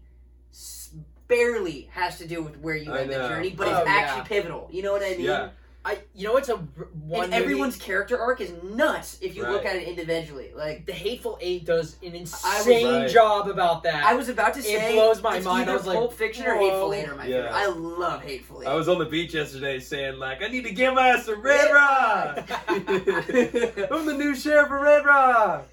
s- 0.52 0.94
Barely 1.30 1.88
has 1.94 2.18
to 2.18 2.28
do 2.28 2.42
with 2.44 2.58
where 2.58 2.76
you 2.76 2.92
I 2.92 3.02
end 3.02 3.12
the 3.12 3.18
know. 3.20 3.30
journey, 3.30 3.52
but 3.52 3.68
Oh, 3.70 3.78
it's 3.78 3.88
yeah. 3.88 3.96
actually 3.96 4.28
pivotal. 4.28 4.68
You 4.72 4.84
know 4.84 4.92
what 4.92 5.04
I 5.04 5.12
mean? 5.12 5.22
Yeah. 5.22 5.50
I, 5.86 5.98
you 6.14 6.28
know, 6.28 6.36
it's 6.36 6.50
a 6.50 6.56
r- 6.56 6.60
one. 7.06 7.24
and 7.24 7.32
movie- 7.32 7.44
everyone's 7.44 7.78
character 7.78 8.20
arc 8.20 8.42
is 8.42 8.52
nuts 8.64 9.18
if 9.22 9.34
you 9.38 9.44
look 9.44 9.64
Right. 9.64 9.76
at 9.78 9.82
it 9.84 9.88
individually. 9.88 10.52
Like 10.54 10.86
The 10.86 10.92
Hateful 10.92 11.38
Eight 11.40 11.64
does 11.66 11.96
an 12.04 12.10
I 12.16 12.20
was- 12.20 12.34
insane 12.68 12.94
Right. 13.04 13.10
job 13.10 13.48
about 13.48 13.84
that. 13.84 14.04
I 14.04 14.14
was 14.14 14.28
about 14.28 14.56
to 14.56 14.60
It 14.60 14.64
say, 14.66 14.92
blows 14.92 15.22
my 15.24 15.38
it's 15.38 15.46
mind. 15.46 15.60
I 15.60 15.62
Either 15.64 15.78
was 15.78 15.88
like, 15.88 15.98
Pulp 15.98 16.14
Fiction 16.14 16.46
or 16.48 16.58
whoa. 16.58 16.70
Hateful 16.70 16.94
Eight 16.94 17.08
are 17.08 17.16
my 17.16 17.26
Yeah. 17.28 17.36
favorite. 17.44 17.54
I 17.54 17.66
love 17.68 18.22
Hateful 18.24 18.62
Eight. 18.64 18.68
I 18.68 18.74
was 18.74 18.90
on 18.90 19.00
the 19.00 19.06
beach 19.06 19.34
yesterday 19.34 19.80
saying 19.80 20.20
like, 20.20 20.44
I 20.44 20.48
need 20.50 20.66
to 20.66 20.74
get 20.74 20.94
my 20.94 21.10
ass 21.10 21.26
to 21.28 21.36
Red 21.36 21.72
Rock. 21.74 22.40
I'm 22.68 24.06
the 24.06 24.16
new 24.18 24.36
sheriff 24.36 24.66
of 24.66 24.82
Red 24.82 25.06
Rock. 25.06 25.66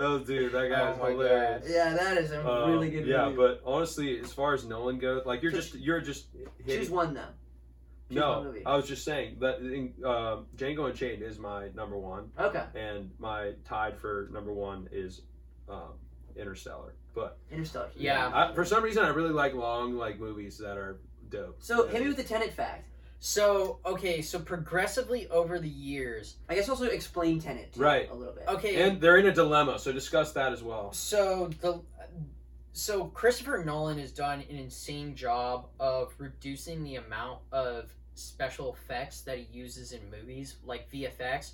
Oh, 0.00 0.18
dude, 0.20 0.52
that 0.52 0.70
guy's 0.70 0.96
Oh 0.96 1.02
my 1.02 1.10
hilarious. 1.10 1.66
yeah, 1.68 1.92
that 1.94 2.16
is 2.18 2.30
a 2.30 2.48
Um, 2.48 2.70
really 2.70 2.88
good 2.90 3.00
movie. 3.00 3.10
yeah, 3.10 3.24
movie. 3.24 3.36
but 3.36 3.60
honestly, 3.64 4.20
as 4.20 4.32
far 4.32 4.54
as 4.54 4.64
Nolan 4.64 4.98
goes, 4.98 5.26
like 5.26 5.42
you're 5.42 5.50
just 5.52 5.74
you're 5.74 6.00
just 6.00 6.28
hitting. 6.64 6.80
choose 6.82 6.90
one 6.90 7.14
though. 7.14 7.20
Choose 8.08 8.16
no, 8.20 8.44
movie. 8.44 8.64
I 8.64 8.76
was 8.76 8.86
just 8.86 9.04
saying 9.04 9.36
that 9.40 9.58
in, 9.58 9.92
um, 10.04 10.46
Django 10.56 10.88
Unchained 10.88 11.22
is 11.22 11.38
my 11.38 11.68
number 11.74 11.98
one, 11.98 12.30
Okay, 12.38 12.62
and 12.74 13.10
my 13.18 13.52
tied 13.66 13.98
for 13.98 14.28
number 14.32 14.52
one 14.52 14.88
is 14.92 15.22
um, 15.68 15.92
Interstellar. 16.36 16.94
But 17.14 17.36
Interstellar. 17.50 17.90
Yeah. 17.96 18.30
I, 18.32 18.54
for 18.54 18.64
some 18.64 18.82
reason, 18.84 19.04
I 19.04 19.08
really 19.08 19.30
like 19.32 19.52
long 19.54 19.94
like 19.96 20.20
movies 20.20 20.56
that 20.58 20.76
are 20.78 21.00
dope. 21.28 21.56
So 21.60 21.84
Yeah. 21.86 21.90
hit 21.92 22.02
me 22.02 22.08
with 22.08 22.16
the 22.16 22.22
Tenet 22.22 22.52
fact. 22.54 22.87
So 23.20 23.78
okay, 23.84 24.22
so 24.22 24.38
progressively 24.38 25.28
over 25.28 25.58
the 25.58 25.68
years. 25.68 26.36
I 26.48 26.54
guess 26.54 26.68
also 26.68 26.84
explain 26.86 27.40
Tenet 27.40 27.72
too, 27.72 27.80
Right. 27.80 28.08
a 28.10 28.14
little 28.14 28.34
bit. 28.34 28.44
Okay, 28.48 28.82
and 28.82 29.00
they're 29.00 29.16
in 29.18 29.26
a 29.26 29.32
dilemma, 29.34 29.78
so 29.78 29.92
discuss 29.92 30.32
that 30.32 30.52
as 30.52 30.62
well. 30.62 30.92
So 30.92 31.50
the 31.60 31.80
so 32.72 33.06
Christopher 33.06 33.64
Nolan 33.64 33.98
has 33.98 34.12
done 34.12 34.44
an 34.48 34.56
insane 34.56 35.16
job 35.16 35.66
of 35.80 36.14
reducing 36.18 36.84
the 36.84 36.96
amount 36.96 37.40
of 37.50 37.90
special 38.14 38.72
effects 38.74 39.22
that 39.22 39.38
he 39.38 39.48
uses 39.52 39.92
in 39.92 40.00
movies, 40.10 40.56
like 40.64 40.88
VFX. 40.90 41.52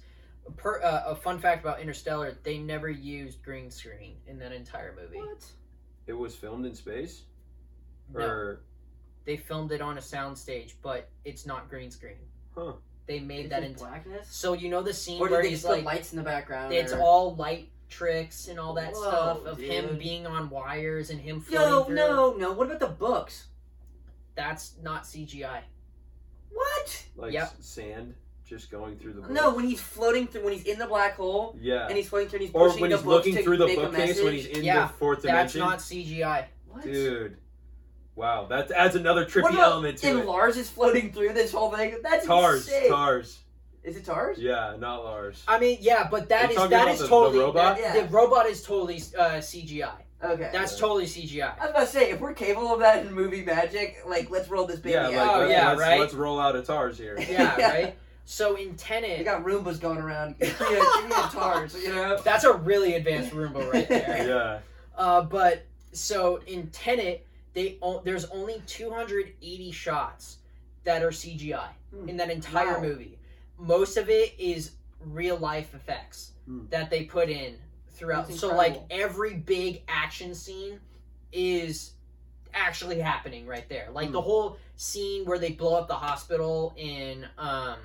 Per, 0.58 0.82
uh, 0.82 1.04
a 1.06 1.16
fun 1.16 1.38
fact 1.38 1.64
about 1.64 1.80
Interstellar: 1.80 2.36
they 2.42 2.58
never 2.58 2.90
used 2.90 3.42
green 3.42 3.70
screen 3.70 4.16
in 4.26 4.38
that 4.40 4.52
entire 4.52 4.94
movie. 4.94 5.16
What? 5.16 5.42
It 6.06 6.12
was 6.12 6.36
filmed 6.36 6.66
in 6.66 6.74
space, 6.74 7.22
No, 8.12 8.20
or 8.20 8.60
they 9.24 9.36
filmed 9.36 9.72
it 9.72 9.80
on 9.80 9.98
a 9.98 10.00
soundstage, 10.00 10.74
but 10.82 11.08
it's 11.24 11.46
not 11.46 11.68
green 11.70 11.90
screen. 11.90 12.16
Huh. 12.54 12.72
They 13.06 13.20
made 13.20 13.40
It's 13.46 13.50
that 13.50 13.62
in 13.62 13.72
in. 13.72 13.76
blackness. 13.76 14.28
So 14.30 14.52
you 14.54 14.68
know 14.70 14.82
the 14.82 14.94
scene 14.94 15.18
Or 15.20 15.28
where 15.28 15.42
did 15.42 15.46
they 15.46 15.50
he's 15.50 15.58
just 15.60 15.66
put 15.68 15.76
like, 15.78 15.84
lights 15.84 16.12
in 16.12 16.18
the 16.18 16.24
background? 16.24 16.72
it's 16.72 16.92
or- 16.92 17.00
all 17.00 17.34
light 17.36 17.70
tricks 17.90 18.48
and 18.48 18.58
all 18.58 18.74
that 18.74 18.92
Whoa, 18.94 19.00
stuff 19.02 19.44
of 19.46 19.58
dude. 19.58 19.70
him 19.70 19.98
being 19.98 20.26
on 20.26 20.48
wires 20.50 21.10
and 21.10 21.20
him 21.20 21.40
floating 21.40 21.68
Yo, 21.70 21.84
through. 21.84 21.94
no, 21.94 22.32
no. 22.34 22.52
What 22.52 22.66
about 22.66 22.80
the 22.80 22.86
books? 22.88 23.48
That's 24.34 24.74
not 24.82 25.04
CGI. 25.04 25.60
What? 26.50 27.04
like 27.16 27.32
Yep. 27.32 27.42
s- 27.42 27.54
sand 27.60 28.14
just 28.44 28.70
going 28.70 28.96
through 28.98 29.14
the. 29.14 29.20
Book. 29.22 29.30
No, 29.30 29.54
when 29.54 29.64
he's 29.66 29.80
floating 29.80 30.26
through, 30.26 30.44
when 30.44 30.52
he's 30.52 30.64
in 30.64 30.78
the 30.78 30.86
black 30.86 31.14
hole 31.16 31.56
Yeah. 31.60 31.86
and 31.88 31.96
he's 31.96 32.08
floating 32.08 32.28
through, 32.28 32.38
and 32.40 32.46
he's 32.46 32.54
or 32.54 32.66
pushing 32.68 32.80
when 32.82 32.90
the 32.90 32.96
he's 32.96 33.04
books 33.04 33.26
looking 33.26 33.36
to 33.36 33.42
through 33.42 33.56
the 33.58 33.66
make 33.66 33.78
a 33.78 33.80
bookcase 33.82 34.22
when 34.22 34.32
he's 34.32 34.46
in 34.46 34.64
Yeah, 34.64 34.86
the 34.86 34.92
fourth 34.94 35.22
That's 35.22 35.52
dimension. 35.52 35.60
not 35.60 35.78
CGI. 35.80 36.44
What? 36.68 36.82
Dude. 36.84 37.36
Wow, 38.16 38.46
that 38.46 38.70
adds 38.70 38.94
another 38.94 39.24
trippy 39.26 39.42
What 39.42 39.54
about- 39.54 39.72
element 39.72 39.98
to 39.98 40.06
and 40.08 40.16
it. 40.16 40.20
And 40.20 40.28
Lars 40.28 40.56
is 40.56 40.68
floating 40.70 41.12
through 41.12 41.32
this 41.32 41.52
whole 41.52 41.70
thing. 41.72 41.96
That's 42.02 42.26
Tars, 42.26 42.66
insane. 42.68 42.88
Tars. 42.90 43.38
Is 43.82 43.96
it 43.96 44.04
Tars? 44.04 44.38
Yeah, 44.38 44.76
not 44.78 45.04
Lars. 45.04 45.42
I 45.48 45.58
mean, 45.58 45.78
yeah, 45.80 46.08
but 46.10 46.28
that 46.30 46.42
You're 46.52 46.64
is 46.64 46.70
that 46.70 46.82
about 46.82 46.88
is 46.88 46.98
the- 46.98 47.04
the 47.04 47.08
totally 47.10 47.38
robot? 47.40 47.76
that- 47.76 47.94
Yeah. 47.96 48.02
the 48.02 48.08
robot 48.08 48.46
is 48.46 48.62
totally 48.62 49.02
uh, 49.18 49.40
CGI. 49.40 49.90
Okay. 50.22 50.48
That's 50.52 50.74
Yeah. 50.74 50.80
totally 50.80 51.04
CGI. 51.06 51.52
I 51.58 51.60
was 51.62 51.70
about 51.70 51.80
to 51.80 51.86
say, 51.88 52.10
if 52.10 52.20
we're 52.20 52.32
capable 52.32 52.72
of 52.72 52.80
that 52.80 53.04
in 53.04 53.12
movie 53.12 53.44
magic, 53.44 53.98
like 54.06 54.30
let's 54.30 54.48
roll 54.48 54.64
this 54.66 54.78
baby 54.80 54.94
yeah, 54.94 55.08
like. 55.08 55.16
Oh, 55.30 55.38
let's, 55.40 55.50
yeah, 55.50 55.68
let's, 55.68 55.80
right? 55.80 56.00
let's 56.00 56.14
roll 56.14 56.40
out 56.40 56.56
a 56.56 56.62
Tars 56.62 56.96
here. 56.96 57.16
Yeah, 57.18 57.54
Yeah. 57.58 57.70
right. 57.72 57.94
So 58.24 58.54
in 58.54 58.70
They 58.70 58.76
Tenet, 58.76 59.24
got 59.26 59.44
Roombas 59.44 59.78
going 59.78 59.98
around. 59.98 60.38
Give 60.40 60.48
me 60.60 60.66
a, 60.66 60.70
give 60.70 61.08
me 61.10 61.14
a 61.14 61.28
Tars, 61.30 61.74
you 61.82 61.92
know? 61.94 62.18
that's 62.24 62.44
a 62.44 62.54
really 62.54 62.94
advanced 62.94 63.32
Roomba 63.34 63.70
right 63.70 63.86
there. 63.86 64.26
yeah. 64.26 64.58
Uh, 64.96 65.20
but 65.20 65.66
so 65.92 66.40
in 66.46 66.68
Tenet, 66.68 67.26
they 67.54 67.78
there's 68.04 68.24
only 68.26 68.62
280 68.66 69.70
shots 69.72 70.38
that 70.84 71.02
are 71.02 71.10
CGI 71.10 71.70
Hmm. 71.90 72.08
in 72.08 72.16
that 72.18 72.30
entire 72.30 72.74
Wow. 72.74 72.80
movie. 72.82 73.18
Most 73.58 73.96
of 73.96 74.10
it 74.10 74.34
is 74.38 74.72
real 75.00 75.36
life 75.36 75.74
effects 75.74 76.32
Hmm. 76.46 76.66
that 76.70 76.90
they 76.90 77.04
put 77.04 77.30
in 77.30 77.58
throughout. 77.88 78.30
So 78.32 78.54
like 78.54 78.82
every 78.90 79.34
big 79.34 79.82
action 79.88 80.34
scene 80.34 80.80
is 81.32 81.92
actually 82.52 83.00
happening 83.00 83.46
right 83.46 83.68
there. 83.68 83.88
Like 83.92 84.12
the 84.12 84.20
Hmm. 84.20 84.26
whole 84.26 84.58
scene 84.76 85.24
where 85.24 85.38
they 85.38 85.52
blow 85.52 85.74
up 85.76 85.88
the 85.88 85.94
hospital 85.94 86.74
in 86.76 87.26
um, 87.38 87.78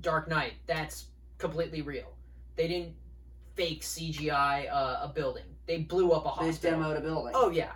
Dark 0.00 0.28
Knight, 0.28 0.54
that's 0.66 1.06
completely 1.38 1.82
real. 1.82 2.12
They 2.56 2.68
didn't 2.68 2.94
fake 3.54 3.82
CGI 3.82 4.66
uh, 4.66 5.04
a 5.04 5.08
building. 5.08 5.44
They 5.66 5.78
blew 5.78 6.12
up 6.12 6.22
a 6.24 6.40
They 6.40 6.46
hospital. 6.48 6.80
demoed 6.80 6.98
a 6.98 7.00
building. 7.00 7.32
Oh 7.34 7.50
yeah. 7.50 7.72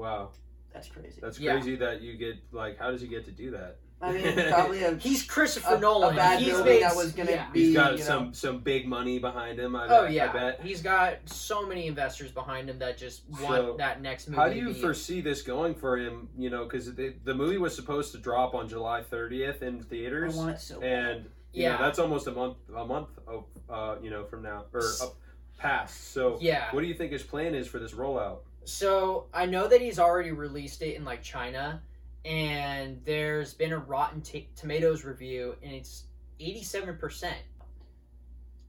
Wow, 0.00 0.30
that's 0.72 0.88
crazy. 0.88 1.20
that's 1.20 1.38
Yeah. 1.38 1.52
crazy 1.52 1.76
that 1.76 2.00
you 2.00 2.16
get 2.16 2.36
like. 2.52 2.78
How 2.78 2.90
does 2.90 3.00
he 3.00 3.06
get 3.08 3.24
to 3.26 3.30
do 3.32 3.50
that? 3.52 3.76
I 4.02 4.12
mean, 4.12 4.48
probably 4.50 4.82
a, 4.82 4.96
He's 4.96 5.22
Christopher 5.24 5.74
a, 5.74 5.78
Nolan. 5.78 6.14
a 6.14 6.16
bad 6.16 6.38
He's 6.40 6.48
building 6.54 6.64
made, 6.72 6.82
that 6.84 6.96
was 6.96 7.12
gonna 7.12 7.32
yeah. 7.32 7.50
be. 7.50 7.66
He's 7.66 7.74
got 7.74 7.92
you 7.92 7.98
know, 7.98 8.04
some 8.04 8.32
some 8.32 8.58
big 8.60 8.86
money 8.88 9.18
behind 9.18 9.58
him. 9.60 9.76
I 9.76 9.84
Oh 9.88 10.04
bet, 10.04 10.12
yeah, 10.12 10.30
I 10.30 10.32
bet. 10.32 10.60
he's 10.62 10.80
got 10.80 11.16
so 11.26 11.66
many 11.66 11.86
investors 11.86 12.30
behind 12.32 12.70
him 12.70 12.78
that 12.78 12.96
just 12.96 13.28
want 13.28 13.42
So, 13.56 13.74
that 13.76 14.00
next 14.00 14.28
movie. 14.28 14.40
How 14.40 14.48
do 14.48 14.54
to 14.54 14.58
you 14.60 14.68
be- 14.68 14.80
foresee 14.80 15.20
this 15.20 15.42
going 15.42 15.74
for 15.74 15.98
him? 15.98 16.28
You 16.38 16.48
know, 16.48 16.64
because 16.64 16.94
the, 16.94 17.14
the 17.24 17.34
movie 17.34 17.58
was 17.58 17.76
supposed 17.76 18.12
to 18.12 18.18
drop 18.18 18.54
on 18.54 18.68
July 18.70 19.02
30th 19.02 19.60
in 19.60 19.80
I 19.80 19.82
theaters, 19.82 20.34
want 20.34 20.50
it 20.52 20.60
so. 20.60 20.80
bad. 20.80 20.88
and 20.88 21.24
you 21.52 21.64
Yeah. 21.64 21.72
know, 21.76 21.82
that's 21.82 21.98
almost 21.98 22.26
a 22.26 22.32
month 22.32 22.56
a 22.74 22.86
month 22.86 23.08
of 23.26 23.44
uh, 23.68 23.96
you 24.02 24.08
know 24.08 24.24
from 24.24 24.42
now 24.44 24.64
or 24.72 24.80
up 25.02 25.14
past. 25.58 26.12
So 26.14 26.38
Yeah. 26.40 26.68
what 26.72 26.80
do 26.80 26.86
you 26.86 26.94
think 26.94 27.12
his 27.12 27.22
plan 27.22 27.54
is 27.54 27.66
for 27.68 27.78
this 27.78 27.92
rollout? 27.92 28.38
So 28.64 29.26
I 29.34 29.46
know 29.46 29.66
that 29.68 29.80
he's 29.80 29.98
already 29.98 30.32
released 30.32 30.82
it 30.82 30.94
in 30.96 31.04
like 31.04 31.22
China, 31.22 31.80
and 32.24 33.00
there's 33.04 33.54
been 33.54 33.72
a 33.72 33.78
Rotten 33.78 34.20
t- 34.20 34.48
Tomatoes 34.56 35.04
review, 35.04 35.56
and 35.62 35.72
it's 35.72 36.04
eighty-seven 36.38 36.96
percent. 36.98 37.38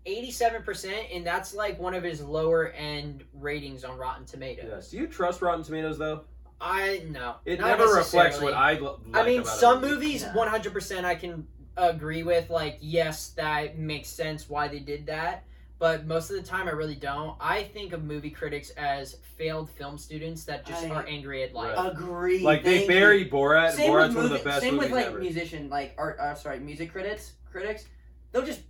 Eighty-seven 0.05 0.63
percent, 0.63 1.07
and 1.13 1.26
that's 1.26 1.53
like 1.53 1.80
one 1.80 1.93
of 1.93 2.03
his 2.03 2.22
lower 2.22 2.69
end 2.69 3.23
ratings 3.34 3.84
on 3.84 3.97
Rotten 3.97 4.26
Tomatoes. 4.26 4.65
Yes. 4.68 4.89
Do 4.89 4.97
you 4.97 5.07
trust 5.07 5.41
Rotten 5.43 5.63
Tomatoes 5.63 5.97
though? 5.99 6.22
I 6.59 7.03
no, 7.09 7.35
It 7.45 7.59
not 7.59 7.68
never 7.80 7.85
reflects 7.93 8.39
necessarily. 8.39 8.53
what 8.53 8.53
I 8.53 8.76
l- 8.77 9.01
like 9.09 9.23
I 9.23 9.27
mean, 9.27 9.41
about 9.41 9.57
some 9.57 9.81
movie. 9.81 9.93
movies, 9.95 10.26
one 10.34 10.47
hundred 10.47 10.73
percent, 10.73 11.05
I 11.05 11.13
can 11.15 11.45
agree 11.77 12.23
with. 12.23 12.49
Like, 12.49 12.77
yes, 12.81 13.30
that 13.30 13.77
makes 13.77 14.09
sense 14.09 14.49
why 14.49 14.68
they 14.68 14.80
did 14.80 15.05
that. 15.07 15.43
But 15.82 16.06
most 16.06 16.30
of 16.30 16.36
the 16.36 16.44
time, 16.44 16.68
I 16.68 16.74
really 16.74 16.94
don't. 16.94 17.36
I 17.41 17.64
think 17.64 17.91
of 17.91 18.03
movie 18.03 18.30
critics 18.30 18.70
as 18.78 19.16
failed 19.36 19.68
film 19.72 19.98
students 19.98 20.44
that 20.44 20.64
just 20.64 20.86
I- 20.86 20.90
are 20.91 21.03
angry 21.08 21.41
at 21.41 21.56
life. 21.56 21.76
Right. 21.76 21.91
Agree. 21.91 22.40
Like 22.44 22.64
they 22.64 22.78
thank 22.78 22.88
bury 22.90 23.24
you. 23.24 23.32
Borat. 23.32 23.72
Same 23.72 23.90
Borat's 23.90 24.10
with 24.10 24.16
one 24.18 24.26
of 24.26 24.32
movie, 24.32 24.44
the 24.44 24.49
best 24.49 24.62
same 24.62 24.78
with 24.78 24.91
like 24.91 25.08
ever. 25.08 25.18
musician, 25.18 25.70
like 25.70 25.95
art. 25.98 26.20
Uh, 26.20 26.36
sorry, 26.36 26.60
music 26.60 26.91
critics. 26.91 27.34
Critics, 27.52 27.86
they'll 28.32 28.45
just 28.45 28.62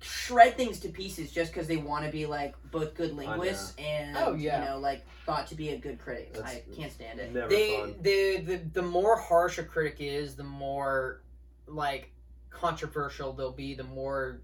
shred 0.00 0.56
things 0.56 0.80
to 0.80 0.88
pieces 0.88 1.30
just 1.32 1.52
because 1.52 1.66
they 1.66 1.76
want 1.76 2.06
to 2.06 2.10
be 2.10 2.24
like 2.24 2.54
both 2.70 2.94
good 2.94 3.14
linguists 3.14 3.74
and 3.78 4.16
Oh, 4.16 4.32
yeah. 4.34 4.58
you 4.58 4.70
know 4.70 4.78
like 4.78 5.04
thought 5.26 5.46
to 5.48 5.54
be 5.54 5.68
a 5.68 5.76
good 5.76 5.98
critic. 5.98 6.32
That's- 6.32 6.62
I 6.66 6.74
can't 6.74 6.90
stand 6.92 7.20
it. 7.20 7.34
Never 7.34 7.48
they, 7.48 7.76
fun. 7.76 7.94
the, 8.00 8.38
the 8.38 8.56
the 8.72 8.82
more 8.82 9.18
harsh 9.18 9.58
a 9.58 9.64
critic 9.64 9.96
is, 10.00 10.34
the 10.34 10.44
more 10.44 11.20
like 11.66 12.10
controversial 12.48 13.34
they'll 13.34 13.52
be. 13.52 13.74
The 13.74 13.84
more 13.84 14.40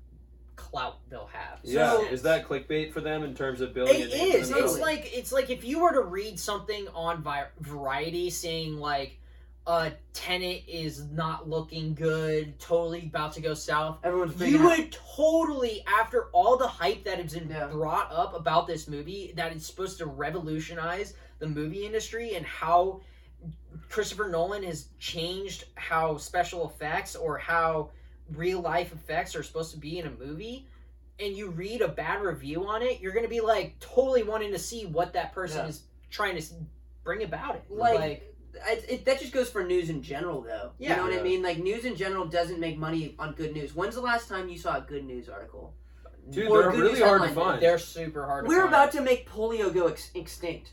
clout 0.61 0.99
they'll 1.09 1.27
have. 1.33 1.59
Yeah, 1.63 1.93
So- 1.93 2.05
is 2.07 2.23
that 2.23 2.47
clickbait 2.49 2.93
for 2.93 3.01
them 3.01 3.23
in 3.25 3.35
terms 3.35 3.61
of 3.61 3.73
building? 3.75 4.01
It 4.01 4.13
a 4.13 4.15
is. 4.15 4.49
themselves? 4.51 4.75
It's 4.75 4.83
like 4.83 5.11
it's 5.17 5.33
like 5.33 5.51
if 5.51 5.65
you 5.65 5.81
were 5.81 5.93
to 5.93 6.03
read 6.03 6.39
something 6.39 6.87
on 6.95 7.23
Vi- 7.23 7.47
Variety 7.61 8.29
saying 8.31 8.77
like, 8.77 9.19
"Uh, 9.67 9.91
Tenet 10.13 10.65
is 10.69 11.05
not 11.11 11.49
looking 11.49 11.95
good, 11.95 12.59
totally 12.59 13.07
about 13.07 13.33
to 13.35 13.41
go 13.41 13.55
south." 13.55 13.99
Everyone's 14.05 14.41
You 14.41 14.59
out. 14.69 14.79
would 14.79 14.93
totally, 15.17 15.85
after 15.87 16.27
all 16.33 16.57
the 16.57 16.69
hype 16.69 17.05
that 17.05 17.19
has 17.19 17.35
been 17.35 17.49
Yeah. 17.49 17.67
brought 17.69 18.11
up 18.13 18.35
about 18.35 18.67
this 18.67 18.87
movie, 18.89 19.33
that 19.37 19.53
it's 19.53 19.67
supposed 19.67 19.99
to 19.99 20.07
revolutionize 20.07 21.15
the 21.39 21.47
movie 21.49 21.87
industry 21.87 22.35
and 22.35 22.45
how 22.45 23.01
Christopher 23.89 24.29
Nolan 24.29 24.63
has 24.65 24.89
changed 24.99 25.65
how 25.75 26.17
special 26.19 26.69
effects 26.69 27.17
or 27.17 27.39
how 27.39 27.91
real 28.35 28.61
life 28.61 28.93
effects 28.93 29.35
are 29.37 29.43
supposed 29.43 29.73
to 29.73 29.79
be 29.79 29.99
in 29.99 30.07
a 30.07 30.11
movie. 30.11 30.67
And 31.19 31.37
you 31.37 31.51
read 31.51 31.83
a 31.83 31.89
bad 31.89 32.23
review 32.23 32.67
on 32.67 32.83
it, 32.83 33.01
you're 33.01 33.13
gonna 33.13 33.29
be 33.29 33.41
like 33.41 33.79
totally 33.81 34.23
wanting 34.23 34.53
to 34.53 34.59
see 34.59 34.87
what 34.87 35.13
that 35.13 35.33
person 35.33 35.59
Yeah. 35.59 35.69
is 35.69 35.83
trying 36.11 36.37
to 36.39 36.45
bring 37.05 37.23
about 37.23 37.57
it. 37.57 37.65
Like, 37.69 38.35
I, 38.67 38.73
it, 38.89 39.05
that 39.05 39.21
just 39.21 39.33
goes 39.33 39.49
for 39.51 39.63
news 39.63 39.91
in 39.91 40.03
general, 40.03 40.41
though. 40.41 40.73
Yeah. 40.79 40.91
you 40.91 40.97
know 40.97 41.03
what 41.05 41.13
Yeah. 41.13 41.21
I 41.21 41.23
mean. 41.23 41.43
Like 41.43 41.59
news 41.59 41.85
in 41.85 41.95
general 41.95 42.27
doesn't 42.27 42.59
make 42.59 42.79
money 42.79 43.15
on 43.19 43.35
good 43.35 43.53
news. 43.53 43.75
When's 43.75 43.95
the 43.95 44.01
last 44.01 44.29
time 44.29 44.49
you 44.49 44.59
saw 44.59 44.79
a 44.79 44.81
good 44.81 45.05
news 45.05 45.29
article? 45.29 45.75
Dude, 46.31 46.49
Or 46.49 46.63
they're 46.63 46.71
really 46.73 46.93
news 46.93 47.03
hard 47.03 47.23
to 47.23 47.29
find. 47.29 47.61
they're 47.63 47.79
super 47.79 48.27
hard. 48.27 48.45
to 48.45 48.49
We're 48.49 48.61
find. 48.61 48.69
about 48.69 48.93
to 48.93 49.01
make 49.03 49.29
polio 49.29 49.73
go 49.73 49.89
ex- 49.89 50.11
extinct. 50.15 50.73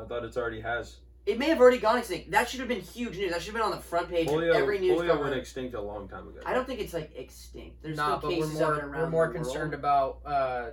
I 0.00 0.04
thought 0.04 0.24
it's 0.24 0.36
already 0.36 0.60
has. 0.60 0.96
It 1.26 1.38
may 1.38 1.46
have 1.48 1.60
already 1.60 1.78
gone 1.78 1.98
extinct. 1.98 2.30
That 2.30 2.48
should 2.48 2.60
have 2.60 2.68
been 2.68 2.80
huge 2.80 3.16
news. 3.18 3.30
That 3.32 3.42
should 3.42 3.52
have 3.52 3.62
been 3.62 3.62
on 3.62 3.70
the 3.70 3.82
front 3.82 4.08
page 4.08 4.26
Polio, 4.28 4.50
of 4.50 4.56
every 4.56 4.78
news 4.78 4.98
polio 5.00 5.20
went 5.20 5.34
extinct 5.34 5.74
a 5.74 5.80
long 5.80 6.08
time 6.08 6.26
ago. 6.26 6.40
I 6.46 6.54
don't 6.54 6.66
think 6.66 6.80
it's 6.80 6.94
like 6.94 7.10
extinct. 7.14 7.82
There's 7.82 7.96
Nah, 7.96 8.18
still 8.18 8.30
but 8.30 8.38
we're 8.38 8.44
cases 8.46 8.58
more 8.60 8.72
of 8.72 8.78
it 8.78 8.84
around 8.84 9.00
we're 9.02 9.10
more 9.10 9.26
the 9.26 9.32
world. 9.34 9.44
concerned 9.46 9.74
about 9.74 10.18
uh, 10.24 10.70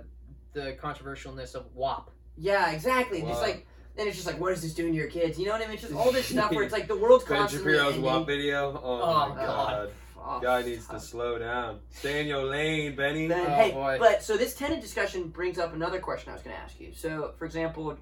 the 0.54 0.76
controversialness 0.82 1.54
of 1.54 1.66
WAP. 1.74 2.10
Yeah, 2.36 2.70
exactly. 2.70 3.20
Just 3.22 3.42
like 3.42 3.66
then 3.96 4.06
it's 4.06 4.16
just 4.16 4.26
like, 4.28 4.40
what 4.40 4.52
is 4.52 4.62
this 4.62 4.74
doing 4.74 4.92
to 4.92 4.96
your 4.98 5.08
kids? 5.08 5.38
You 5.38 5.46
know 5.46 5.52
what 5.52 5.60
I 5.62 5.64
mean? 5.66 5.74
It's 5.74 5.82
just 5.82 5.94
all 5.94 6.12
this 6.12 6.26
stuff 6.30 6.52
where 6.52 6.62
it's 6.64 6.72
like 6.72 6.88
the 6.88 6.96
world's 6.96 7.24
Ben 7.24 7.38
constantly 7.38 7.72
Shapiro's 7.74 7.94
ending. 7.94 8.02
WAP 8.02 8.26
video. 8.26 8.80
Oh, 8.82 9.00
Oh, 9.02 9.28
my 9.30 9.34
God. 9.34 9.44
god. 9.44 9.90
Oh, 10.20 10.40
Guy 10.40 10.62
needs 10.62 10.86
to 10.88 11.00
slow 11.00 11.38
down. 11.38 11.80
Stay 11.90 12.20
in 12.20 12.26
your 12.26 12.44
lane, 12.44 12.94
Benny. 12.94 13.26
Then, 13.28 13.40
Oh, 13.46 13.54
hey, 13.54 13.70
boy. 13.72 13.96
but 13.98 14.22
so 14.22 14.36
this 14.36 14.54
Tenet 14.54 14.80
discussion 14.80 15.28
brings 15.28 15.58
up 15.58 15.74
another 15.74 16.00
question 16.00 16.30
I 16.30 16.34
was 16.34 16.42
going 16.42 16.54
to 16.54 16.62
ask 16.62 16.78
you. 16.80 16.92
So, 16.94 17.32
for 17.38 17.44
example, 17.44 17.96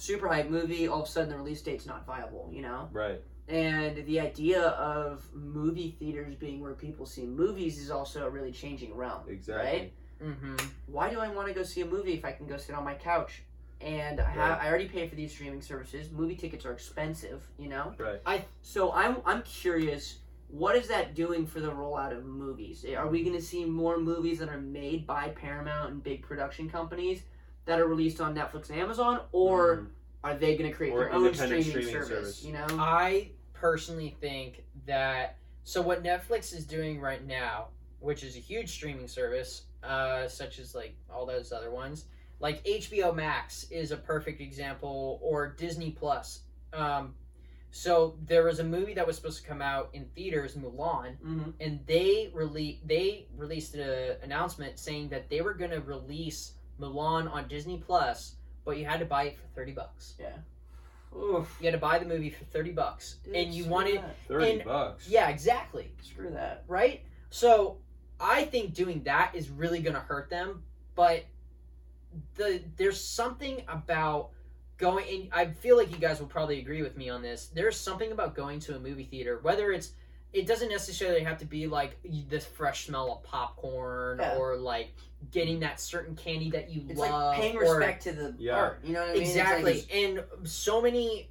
super 0.00 0.28
hype 0.28 0.48
movie, 0.48 0.88
all 0.88 1.02
of 1.02 1.08
a 1.08 1.10
sudden 1.10 1.30
the 1.30 1.36
release 1.36 1.62
date's 1.62 1.86
not 1.86 2.06
viable, 2.06 2.48
you 2.52 2.62
know? 2.62 2.88
Right. 2.92 3.20
And 3.48 4.06
the 4.06 4.20
idea 4.20 4.62
of 4.62 5.26
movie 5.34 5.96
theaters 5.98 6.34
being 6.36 6.60
where 6.60 6.74
people 6.74 7.04
see 7.04 7.26
movies 7.26 7.78
is 7.78 7.90
also 7.90 8.26
a 8.26 8.30
really 8.30 8.52
changing 8.52 8.94
realm. 8.94 9.22
Exactly. 9.28 9.70
Right? 9.70 9.92
Mm-hmm. 10.22 10.56
Why 10.86 11.10
do 11.10 11.18
I 11.18 11.28
want 11.28 11.48
to 11.48 11.54
go 11.54 11.62
see 11.62 11.80
a 11.80 11.86
movie 11.86 12.12
if 12.14 12.24
I 12.24 12.32
can 12.32 12.46
go 12.46 12.56
sit 12.56 12.74
on 12.74 12.84
my 12.84 12.94
couch? 12.94 13.42
And 13.80 14.20
I, 14.20 14.30
have, 14.30 14.36
Right. 14.36 14.62
I 14.62 14.68
already 14.68 14.88
pay 14.88 15.08
for 15.08 15.14
these 15.14 15.32
streaming 15.32 15.62
services. 15.62 16.10
Movie 16.12 16.36
tickets 16.36 16.64
are 16.66 16.72
expensive, 16.72 17.46
you 17.58 17.68
know? 17.68 17.94
Right. 17.98 18.20
I 18.26 18.44
So 18.62 18.92
I'm 18.92 19.16
I'm 19.24 19.42
curious, 19.42 20.18
what 20.48 20.76
is 20.76 20.88
that 20.88 21.14
doing 21.14 21.46
for 21.46 21.60
the 21.60 21.70
rollout 21.70 22.16
of 22.16 22.24
movies? 22.26 22.84
Are 22.96 23.08
we 23.08 23.22
going 23.24 23.36
to 23.36 23.42
see 23.42 23.64
more 23.64 23.98
movies 23.98 24.38
that 24.40 24.48
are 24.50 24.60
made 24.60 25.06
by 25.06 25.28
Paramount 25.30 25.92
and 25.92 26.02
big 26.02 26.22
production 26.22 26.68
companies 26.68 27.22
that 27.70 27.78
are 27.78 27.86
released 27.86 28.20
on 28.20 28.34
Netflix 28.34 28.68
and 28.68 28.80
Amazon, 28.80 29.20
or 29.30 29.76
Mhm. 29.76 29.86
are 30.24 30.34
they 30.36 30.56
going 30.56 30.68
to 30.68 30.76
create 30.76 30.92
Or 30.92 31.04
their 31.04 31.12
own 31.12 31.32
streaming, 31.32 31.62
streaming 31.62 31.92
service, 31.92 32.08
service. 32.08 32.42
You 32.44 32.52
know? 32.54 32.66
I 32.70 33.30
personally 33.52 34.16
think 34.20 34.64
that 34.86 35.36
so 35.62 35.80
what 35.80 36.02
Netflix 36.02 36.52
is 36.52 36.66
doing 36.66 37.00
right 37.00 37.24
now, 37.24 37.68
which 38.00 38.24
is 38.24 38.34
a 38.34 38.40
huge 38.40 38.70
streaming 38.72 39.06
service, 39.06 39.66
uh, 39.84 40.26
such 40.26 40.58
as 40.58 40.74
like 40.74 40.96
all 41.08 41.24
those 41.26 41.52
other 41.52 41.70
ones, 41.70 42.06
like 42.40 42.60
HBO 42.66 43.12
Max 43.14 43.70
is 43.70 43.92
a 43.92 43.96
perfect 43.96 44.40
example, 44.40 45.20
or 45.22 45.46
Disney 45.46 45.92
Plus. 45.92 46.40
Um, 46.72 47.14
so 47.70 48.18
there 48.26 48.42
was 48.42 48.58
a 48.58 48.64
movie 48.64 48.94
that 48.94 49.06
was 49.06 49.14
supposed 49.14 49.42
to 49.44 49.48
come 49.48 49.62
out 49.62 49.90
in 49.92 50.06
theaters, 50.06 50.56
Mulan, 50.56 51.18
hmm 51.18 51.50
and 51.60 51.86
they 51.86 52.32
rele- 52.34 52.80
they 52.84 53.28
released 53.36 53.76
an 53.76 54.16
announcement 54.22 54.76
saying 54.80 55.10
that 55.10 55.30
they 55.30 55.40
were 55.40 55.54
going 55.54 55.70
to 55.70 55.80
release 55.80 56.54
Mulan 56.80 57.30
on 57.32 57.46
Disney 57.48 57.78
Plus, 57.84 58.36
but 58.64 58.76
you 58.78 58.84
had 58.84 59.00
to 59.00 59.06
buy 59.06 59.24
it 59.24 59.36
for 59.38 59.46
thirty 59.54 59.72
bucks. 59.72 60.14
Oof. 61.16 61.56
You 61.60 61.66
had 61.66 61.72
to 61.72 61.78
buy 61.78 61.98
the 61.98 62.04
movie 62.06 62.30
for 62.30 62.44
thirty 62.46 62.70
bucks, 62.70 63.16
Dude, 63.24 63.34
and 63.34 63.52
you 63.54 63.62
screw 63.64 63.72
wanted 63.72 63.96
that. 63.98 64.16
30 64.28 64.50
And- 64.52 64.64
bucks. 64.64 65.08
yeah, 65.08 65.28
exactly, 65.28 65.92
Screw 66.02 66.30
that. 66.30 66.64
right? 66.68 67.02
So 67.30 67.78
I 68.20 68.44
think 68.44 68.74
doing 68.74 69.02
that 69.04 69.34
is 69.34 69.50
really 69.50 69.80
going 69.80 69.94
to 69.94 70.00
hurt 70.00 70.30
them, 70.30 70.62
but 70.94 71.24
the 72.36 72.62
there's 72.76 73.02
something 73.02 73.62
about 73.68 74.30
going 74.78 75.06
and 75.08 75.28
I 75.32 75.46
feel 75.46 75.76
like 75.76 75.90
you 75.90 75.96
guys 75.98 76.20
will 76.20 76.26
probably 76.26 76.58
agree 76.58 76.82
with 76.82 76.96
me 76.96 77.08
on 77.10 77.22
this. 77.22 77.46
There's 77.54 77.78
something 77.78 78.12
about 78.12 78.34
going 78.34 78.60
to 78.60 78.76
a 78.76 78.78
movie 78.80 79.04
theater, 79.04 79.38
whether 79.42 79.72
it's 79.72 79.92
it 80.32 80.46
doesn't 80.46 80.68
necessarily 80.68 81.22
have 81.22 81.38
to 81.38 81.44
be 81.44 81.66
like 81.66 81.96
this 82.28 82.44
fresh 82.46 82.86
smell 82.86 83.12
of 83.12 83.22
popcorn 83.24 84.18
Yeah. 84.20 84.36
or 84.36 84.56
like 84.56 84.92
getting 85.32 85.60
that 85.60 85.80
certain 85.80 86.14
candy 86.16 86.50
that 86.50 86.70
you 86.70 86.84
It's 86.88 86.98
love 86.98 87.10
like 87.10 87.40
paying 87.40 87.56
or- 87.56 87.76
respect 87.76 88.02
to 88.04 88.12
the 88.12 88.34
Yeah. 88.38 88.54
art. 88.56 88.80
You 88.84 88.92
know 88.94 89.00
what 89.00 89.10
I 89.10 89.12
mean? 89.14 89.22
It's 89.22 89.36
like 89.36 89.76
Exactly. 89.76 90.04
and 90.04 90.48
so 90.48 90.80
many 90.80 91.30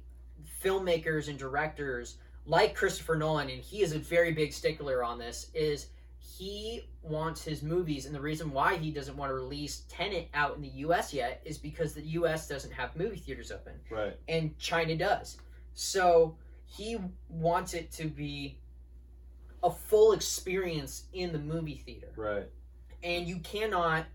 filmmakers 0.62 1.28
and 1.28 1.38
directors 1.38 2.16
like 2.46 2.74
Christopher 2.74 3.16
Nolan, 3.16 3.48
and 3.50 3.60
he 3.62 3.82
is 3.82 3.92
a 3.92 3.98
very 3.98 4.32
big 4.32 4.52
stickler 4.52 5.04
on 5.04 5.18
this, 5.18 5.50
is 5.54 5.88
he 6.18 6.86
wants 7.02 7.42
his 7.44 7.62
movies, 7.62 8.06
and 8.06 8.14
the 8.14 8.20
reason 8.20 8.50
why 8.50 8.76
he 8.76 8.90
doesn't 8.90 9.16
want 9.16 9.30
to 9.30 9.34
release 9.34 9.84
Tenet 9.88 10.28
out 10.34 10.56
in 10.56 10.62
the 10.62 10.68
US 10.68 11.12
yet 11.14 11.40
is 11.44 11.58
because 11.58 11.94
the 11.94 12.02
US 12.02 12.48
doesn't 12.48 12.72
have 12.72 12.94
movie 12.96 13.16
theaters 13.18 13.50
open, 13.52 13.74
Right. 13.90 14.16
and 14.28 14.56
China 14.58 14.96
does. 14.96 15.38
So 15.74 16.36
he 16.66 16.98
wants 17.28 17.74
it 17.74 17.90
to 17.92 18.06
be 18.08 18.58
a 19.62 19.70
full 19.70 20.12
experience 20.12 21.04
in 21.12 21.32
the 21.32 21.38
movie 21.38 21.82
theater. 21.84 22.12
Right. 22.16 22.48
and 23.02 23.26
you 23.26 23.38
cannot 23.40 24.06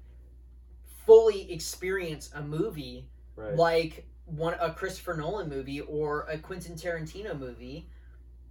fully 1.05 1.51
experience 1.51 2.31
a 2.35 2.41
movie 2.41 3.07
Right. 3.35 3.55
like 3.55 4.07
one 4.25 4.55
a 4.59 4.73
Christopher 4.73 5.13
Nolan 5.15 5.49
movie 5.49 5.81
or 5.81 6.21
a 6.29 6.37
Quentin 6.37 6.75
Tarantino 6.75 7.37
movie 7.37 7.89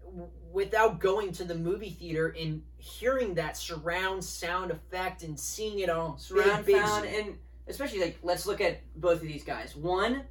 w- 0.05 0.29
without 0.53 1.01
going 1.01 1.33
to 1.33 1.45
the 1.45 1.55
movie 1.55 1.91
theater 1.91 2.35
and 2.39 2.63
hearing 2.77 3.35
that 3.35 3.57
surround 3.57 4.23
sound 4.23 4.71
effect 4.71 5.23
and 5.25 5.39
seeing 5.41 5.79
it 5.81 5.89
all 5.89 6.17
surround 6.19 6.65
big, 6.67 6.77
big 6.77 6.85
sound 6.87 7.07
and 7.07 7.39
especially 7.67 8.01
like 8.01 8.19
let's 8.23 8.45
look 8.47 8.61
at 8.61 8.81
both 9.01 9.17
of 9.23 9.27
these 9.27 9.43
guys 9.43 9.75
one 9.75 10.23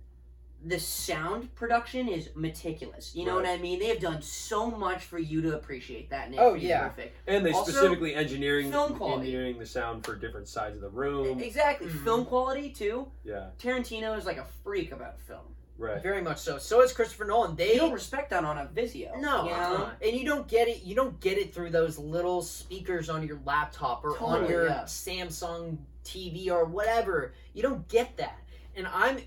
the 0.66 0.80
sound 0.80 1.54
production 1.56 2.08
is 2.08 2.30
meticulous 2.36 3.14
you 3.16 3.26
know 3.26 3.36
what 3.36 3.46
i 3.46 3.58
mean 3.58 3.80
they 3.80 3.88
have 3.88 4.00
done 4.00 4.22
so 4.22 4.72
much 4.72 5.04
for 5.04 5.20
you 5.20 5.42
to 5.42 5.56
appreciate 5.56 6.10
that 6.10 6.28
and 6.28 6.40
Oh, 6.40 6.54
yeah. 6.54 6.88
perfect 6.88 7.18
and 7.28 7.46
they 7.46 7.52
Also, 7.52 7.72
specifically 7.72 8.16
engineering 8.16 8.72
film 8.72 8.96
quality. 8.96 9.28
engineering 9.28 9.60
the 9.60 9.66
sound 9.66 10.06
for 10.06 10.16
different 10.16 10.48
sides 10.48 10.76
of 10.76 10.82
the 10.82 10.90
room. 10.90 11.40
exactly 11.40 11.88
Mhm. 11.88 12.04
film 12.04 12.26
quality 12.26 12.70
too 12.70 13.12
Yeah. 13.24 13.50
tarantino 13.60 14.18
is 14.18 14.26
like 14.26 14.38
a 14.38 14.46
freak 14.64 14.92
about 14.92 15.20
film 15.20 15.42
Right. 15.78 16.02
very 16.02 16.22
much 16.22 16.38
so 16.38 16.58
so 16.60 16.82
is 16.82 16.94
Christopher 16.94 17.26
Nolan 17.26 17.56
they 17.56 17.74
you 17.74 17.80
don't 17.80 17.92
respect 17.92 18.30
that 18.30 18.46
on 18.46 18.58
a 18.58 18.66
Vizio. 18.68 19.20
No, 19.20 19.44
you 19.46 19.50
know? 19.50 19.56
uh-uh. 19.56 19.90
and 20.02 20.16
you 20.16 20.24
don't 20.24 20.48
get 20.48 20.68
it. 20.68 20.84
You 20.84 20.96
don't 20.96 21.20
get 21.20 21.38
it 21.40 21.54
through 21.54 21.72
those 21.72 21.98
little 21.98 22.42
speakers 22.44 23.10
on 23.10 23.28
your 23.28 23.40
laptop 23.44 24.06
or 24.06 24.18
on 24.20 24.48
your 24.48 24.68
yeah. 24.68 24.84
Samsung 24.84 25.78
TV 26.06 26.50
or 26.52 26.66
whatever. 26.66 27.34
You 27.54 27.64
don't 27.64 27.86
get 27.90 28.16
that. 28.18 28.40
And 28.76 28.88
I'm 28.88 29.18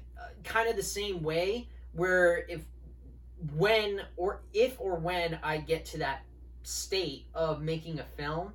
kind 0.45 0.69
of 0.69 0.77
the 0.77 0.83
same 0.83 1.23
way. 1.23 1.69
Where 1.93 2.45
if, 2.49 2.63
when, 3.55 4.03
or 4.17 4.43
if 4.53 4.81
or 4.81 4.97
when 4.97 5.39
I 5.43 5.59
get 5.59 5.85
to 5.87 5.99
that 5.99 6.23
state 6.63 7.27
of 7.35 7.63
making 7.63 8.01
a 8.01 8.05
film, 8.05 8.53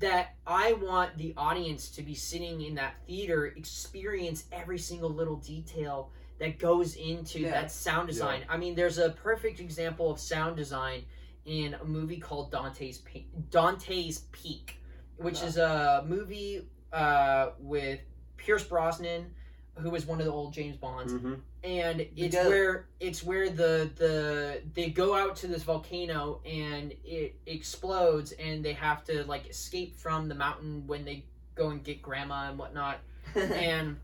that 0.00 0.34
I 0.46 0.74
want 0.74 1.16
the 1.16 1.34
audience 1.36 1.88
to 1.90 2.02
be 2.02 2.14
sitting 2.14 2.60
in 2.62 2.74
that 2.76 2.94
theater, 3.06 3.46
experience 3.46 4.44
every 4.52 4.78
single 4.78 5.10
little 5.10 5.36
detail 5.36 6.10
that 6.38 6.58
goes 6.58 6.96
into 6.96 7.40
Yeah. 7.40 7.50
that 7.52 7.70
sound 7.70 8.08
design. 8.08 8.44
I 8.48 8.56
mean, 8.56 8.74
there's 8.74 8.98
a 8.98 9.10
perfect 9.10 9.60
example 9.60 10.10
of 10.10 10.18
sound 10.18 10.56
design 10.56 11.04
in 11.46 11.74
a 11.74 11.84
movie 11.84 12.18
called 12.18 12.50
Dante's 12.50 12.98
Pe- 12.98 13.26
Dante's 13.50 14.20
Peak, 14.32 14.78
which 15.16 15.38
Okay. 15.38 15.46
is 15.46 15.58
a 15.58 16.04
movie 16.06 16.66
uh, 16.92 17.50
with 17.60 18.00
Pierce 18.36 18.64
Brosnan, 18.64 19.32
who 19.76 19.90
was 19.90 20.06
one 20.06 20.20
of 20.20 20.26
the 20.26 20.32
old 20.32 20.52
James 20.52 20.76
Bonds, 20.76 21.12
hmm 21.12 21.34
and 21.64 22.06
it's 22.14 22.36
goat. 22.36 22.48
where 22.48 22.86
it's 23.00 23.24
where 23.24 23.48
the 23.48 23.90
the 23.96 24.60
they 24.74 24.90
go 24.90 25.14
out 25.14 25.34
to 25.34 25.46
this 25.46 25.62
volcano 25.62 26.40
and 26.44 26.92
it 27.04 27.34
explodes 27.46 28.32
and 28.32 28.62
they 28.62 28.74
have 28.74 29.02
to 29.02 29.24
like 29.24 29.48
escape 29.48 29.96
from 29.96 30.28
the 30.28 30.34
mountain 30.34 30.86
when 30.86 31.06
they 31.06 31.24
go 31.54 31.70
and 31.70 31.82
get 31.82 32.02
grandma 32.02 32.50
and 32.50 32.58
whatnot. 32.58 32.98
And 33.34 33.96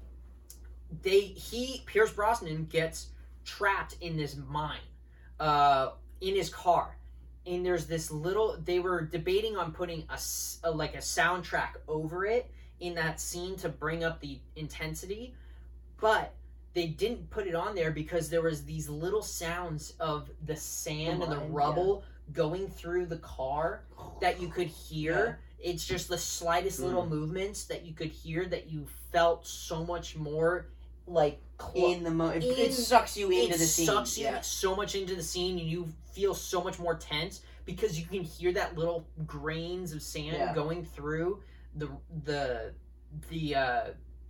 they 1.02 1.20
he 1.20 1.82
Pierce 1.86 2.10
Brosnan 2.12 2.64
gets 2.64 3.08
trapped 3.44 3.96
in 4.00 4.16
this 4.16 4.36
mine 4.48 4.78
uh 5.38 5.90
in 6.20 6.34
his 6.34 6.48
car. 6.48 6.96
And 7.46 7.64
there's 7.64 7.86
this 7.86 8.10
little 8.10 8.56
they 8.64 8.80
were 8.80 9.02
debating 9.02 9.56
on 9.56 9.72
putting 9.72 10.04
a 10.08 10.70
like 10.70 10.94
a 10.94 10.98
soundtrack 10.98 11.76
over 11.86 12.24
it 12.24 12.50
in 12.80 12.94
that 12.94 13.20
scene 13.20 13.56
to 13.56 13.68
bring 13.68 14.02
up 14.02 14.20
the 14.20 14.38
intensity 14.56 15.34
but 16.00 16.34
they 16.74 16.86
didn't 16.86 17.28
put 17.30 17.46
it 17.46 17.54
on 17.54 17.74
there 17.74 17.90
because 17.90 18.30
there 18.30 18.42
was 18.42 18.64
these 18.64 18.88
little 18.88 19.22
sounds 19.22 19.94
of 20.00 20.30
the 20.46 20.56
sand 20.56 21.22
and 21.22 21.32
the 21.32 21.38
rubble 21.48 22.04
going 22.32 22.68
through 22.68 23.06
the 23.06 23.18
car 23.18 23.82
that 24.20 24.40
you 24.40 24.48
could 24.48 24.68
hear 24.68 25.40
it's 25.58 25.84
just 25.84 26.08
the 26.08 26.16
slightest 26.16 26.78
little 26.80 27.04
movements 27.06 27.64
that 27.64 27.84
you 27.84 27.92
could 27.92 28.08
hear 28.10 28.46
that 28.46 28.70
you 28.70 28.86
felt 29.12 29.46
so 29.46 29.84
much 29.84 30.16
more 30.16 30.68
like 31.06 31.40
clo- 31.58 31.92
in 31.92 32.04
the 32.04 32.10
mo 32.10 32.28
it, 32.28 32.44
In- 32.44 32.56
it 32.56 32.72
sucks 32.72 33.16
you 33.16 33.30
into 33.30 33.58
the 33.58 33.64
scene 33.64 33.84
It 33.84 33.86
sucks 33.88 34.16
you 34.16 34.24
yeah. 34.26 34.40
so 34.42 34.76
much 34.76 34.94
into 34.94 35.16
the 35.16 35.22
scene 35.24 35.58
and 35.58 35.68
you 35.68 35.88
feel 36.12 36.34
so 36.34 36.62
much 36.62 36.78
more 36.78 36.94
tense 36.94 37.40
because 37.66 37.98
you 37.98 38.06
can 38.06 38.22
hear 38.22 38.52
that 38.52 38.76
little 38.78 39.06
grains 39.26 39.92
of 39.92 40.02
sand 40.02 40.36
Yeah. 40.38 40.54
going 40.54 40.84
through 40.84 41.42
the 41.74 41.88
the 42.24 42.72
the 43.28 43.54
uh 43.56 43.80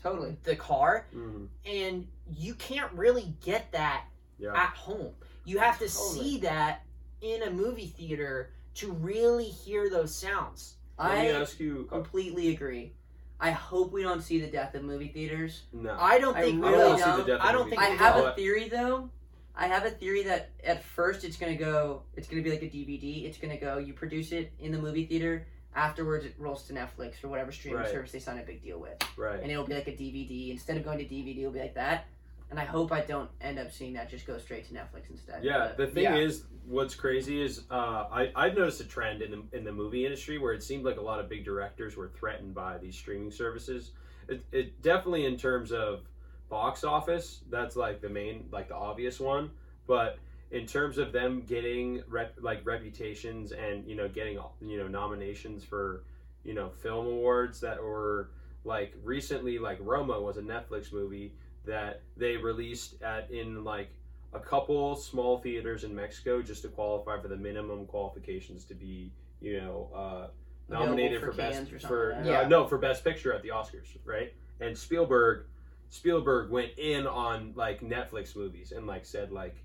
totally 0.03 0.37
the 0.45 0.57
car 0.57 1.07
hmm 1.13 1.45
and 1.67 2.07
you 2.37 2.55
can't 2.55 2.93
really 2.93 3.35
get 3.45 3.71
that 3.73 4.05
Yeah. 4.39 4.55
at 4.55 4.71
home 4.71 5.13
you 5.45 5.59
have 5.59 5.79
to 5.79 5.89
Totally. 5.89 6.25
see 6.25 6.39
that 6.41 6.83
in 7.21 7.43
a 7.43 7.51
movie 7.51 7.87
theater 7.87 8.51
to 8.77 8.93
really 8.93 9.45
hear 9.49 9.91
those 9.91 10.15
sounds 10.15 10.75
Let 10.99 11.11
i 11.11 11.27
ask 11.29 11.59
you. 11.61 11.87
uh, 11.91 11.95
completely 11.95 12.49
agree 12.55 12.93
i 13.41 13.51
hope 13.51 13.93
we 13.93 14.03
don't 14.03 14.23
see 14.23 14.41
the 14.41 14.47
death 14.47 14.75
of 14.75 14.83
movie 14.85 15.09
theaters 15.09 15.63
no. 15.73 15.97
i 15.99 16.19
don't 16.19 16.35
think 16.37 16.63
I 16.65 16.67
we 16.71 16.73
really 16.77 16.97
don't 17.01 17.11
will. 17.11 17.17
don't. 17.19 17.27
death. 17.27 17.41
I 17.43 17.53
don't 17.53 17.69
think 17.69 17.81
I 17.83 17.87
have 17.87 18.17
a 18.17 18.33
theory 18.35 18.69
though. 18.69 19.11
I 19.57 19.67
have 19.67 19.85
a 19.85 19.91
theory 19.91 20.23
that 20.23 20.51
at 20.65 20.83
first 20.83 21.23
it's 21.25 21.37
gonna 21.37 21.57
go. 21.57 22.03
It's 22.17 22.27
gonna 22.29 22.41
be 22.41 22.51
like 22.51 22.63
a 22.63 22.67
DVD. 22.67 23.25
It's 23.27 23.37
gonna 23.37 23.59
go. 23.59 23.77
You 23.77 23.93
produce 23.93 24.33
it 24.33 24.53
in 24.59 24.73
the 24.73 24.79
movie 24.79 25.05
theater. 25.05 25.47
Afterwards, 25.75 26.25
it 26.25 26.35
rolls 26.39 26.65
to 26.65 26.73
Netflix 26.73 27.23
or 27.23 27.29
whatever 27.29 27.53
streaming 27.53 27.81
Right. 27.83 27.91
service 27.91 28.11
they 28.13 28.19
sign 28.19 28.39
a 28.39 28.43
big 28.43 28.63
deal 28.63 28.79
with, 28.81 28.97
right. 29.17 29.41
and 29.41 29.51
it'll 29.53 29.65
be 29.67 29.75
like 29.75 29.87
a 29.87 29.93
DVD. 29.93 30.51
Instead 30.51 30.77
of 30.77 30.85
going 30.85 30.99
to 30.99 31.05
DVD, 31.05 31.39
it'll 31.41 31.53
be 31.53 31.61
like 31.61 31.75
that. 31.75 32.07
And 32.51 32.59
I 32.59 32.65
hope 32.65 32.91
I 32.91 33.03
don't 33.03 33.31
end 33.41 33.61
up 33.61 33.71
seeing 33.71 33.93
that 33.93 34.11
just 34.11 34.27
go 34.27 34.37
straight 34.39 34.67
to 34.69 34.75
Netflix 34.75 35.09
instead. 35.11 35.45
Yeah, 35.45 35.69
But- 35.69 35.77
the 35.77 35.87
thing 35.87 36.03
Yeah. 36.03 36.17
is, 36.17 36.45
what's 36.67 36.97
crazy 36.97 37.41
is 37.41 37.63
uh, 37.71 38.09
I 38.11 38.33
I've 38.35 38.57
noticed 38.57 38.81
a 38.81 38.85
trend 38.85 39.23
in 39.23 39.31
the 39.31 39.57
in 39.57 39.63
the 39.65 39.71
movie 39.73 40.05
industry 40.05 40.39
where 40.39 40.53
it 40.53 40.63
seemed 40.65 40.85
like 40.85 40.97
a 40.97 41.01
lot 41.03 41.21
of 41.21 41.29
big 41.29 41.45
directors 41.45 41.97
were 41.97 42.09
threatened 42.09 42.53
by 42.55 42.79
these 42.79 42.97
streaming 42.97 43.31
services. 43.31 43.93
It, 44.29 44.43
it 44.51 44.83
definitely 44.83 45.27
in 45.27 45.37
terms 45.37 45.71
of 45.73 46.03
box 46.49 46.83
office, 46.83 47.43
that's 47.49 47.77
like 47.77 48.01
the 48.01 48.09
main 48.09 48.49
like 48.51 48.67
the 48.69 48.75
obvious 48.75 49.21
one, 49.21 49.53
but 49.87 50.19
in 50.51 50.67
terms 50.67 50.99
of 50.99 51.13
them 51.13 51.43
getting 51.47 52.03
rep, 52.09 52.35
like 52.41 52.65
reputations 52.67 53.53
and 53.53 53.87
you 53.87 53.95
know 53.95 54.09
getting 54.09 54.39
you 54.61 54.79
know 54.79 54.89
nominations 54.89 55.65
for 55.65 56.05
you 56.45 56.55
know 56.55 56.69
film 56.69 57.07
awards 57.07 57.61
that 57.61 57.83
were 57.83 58.31
like 58.65 58.95
recently 59.03 59.59
like 59.59 59.79
Roma 59.81 60.21
was 60.21 60.37
a 60.37 60.43
Netflix 60.43 60.93
movie 60.93 61.33
that 61.65 62.03
they 62.17 62.37
released 62.37 63.01
at 63.03 63.31
in 63.31 63.65
like 63.65 63.91
a 64.33 64.41
couple 64.41 64.97
small 64.97 65.39
theaters 65.39 65.85
in 65.85 65.95
Mexico 65.95 66.43
just 66.43 66.63
to 66.63 66.69
qualify 66.69 67.21
for 67.21 67.29
the 67.29 67.37
minimum 67.37 67.85
qualifications 67.87 68.65
to 68.65 68.75
be, 68.75 69.13
you 69.41 69.61
know, 69.61 69.89
uh, 69.95 70.27
Available 70.69 70.87
nominated 70.91 71.21
for 71.21 71.33
for, 71.33 71.37
best 71.37 71.57
cans 71.57 71.73
or 71.73 71.79
something 71.81 71.89
for 71.89 72.13
like 72.15 72.25
that. 72.25 72.37
uh, 72.37 72.43
Yeah. 72.43 72.49
no 72.49 72.67
for 72.67 72.79
best 72.79 73.03
picture 73.03 73.33
at 73.33 73.43
the 73.43 73.49
Oscars, 73.49 73.97
right? 74.05 74.33
And 74.61 74.77
Spielberg, 74.79 75.47
Spielberg 75.89 76.51
went 76.51 76.71
in 76.79 77.07
on 77.09 77.53
like 77.57 77.81
Netflix 77.81 78.37
movies 78.37 78.73
and 78.73 78.87
like 78.87 79.05
said 79.05 79.33
like, 79.33 79.57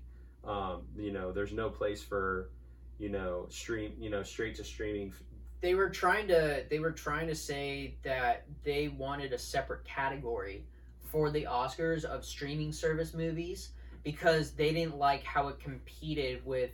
um, 0.46 0.82
you 0.96 1.12
know, 1.12 1.32
there's 1.32 1.52
no 1.52 1.68
place 1.68 2.02
for, 2.02 2.50
you 2.98 3.08
know, 3.08 3.46
stream, 3.48 3.92
you 3.98 4.10
know, 4.10 4.22
straight 4.22 4.54
to 4.56 4.64
streaming. 4.64 5.12
they 5.60 5.74
were 5.74 5.88
trying 5.90 6.28
to 6.28 6.64
they 6.70 6.78
were 6.78 6.92
trying 6.92 7.26
to 7.26 7.34
say 7.34 7.94
that 8.02 8.44
they 8.64 8.88
wanted 8.88 9.32
a 9.32 9.38
separate 9.38 9.84
category 9.84 10.64
for 11.10 11.30
the 11.30 11.44
Oscars 11.44 12.04
of 12.04 12.24
streaming 12.24 12.72
service 12.72 13.14
movies 13.14 13.70
because 14.04 14.52
they 14.52 14.72
didn't 14.72 14.96
like 14.98 15.24
how 15.24 15.48
it 15.48 15.58
competed 15.58 16.44
with 16.44 16.70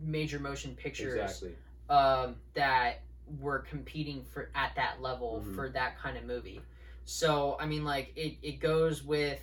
major 0.00 0.40
motion 0.40 0.74
pictures 0.74 1.20
Exactly. 1.20 1.54
um, 1.88 2.36
that 2.54 3.02
were 3.40 3.60
competing 3.60 4.24
for 4.24 4.50
at 4.54 4.74
that 4.74 5.00
level 5.00 5.42
Mhm. 5.46 5.54
for 5.54 5.68
that 5.70 5.98
kind 5.98 6.16
of 6.16 6.24
movie. 6.24 6.60
So 7.04 7.56
I 7.60 7.66
mean, 7.66 7.84
like 7.84 8.12
it, 8.16 8.36
it 8.42 8.58
goes 8.60 9.02
with. 9.04 9.40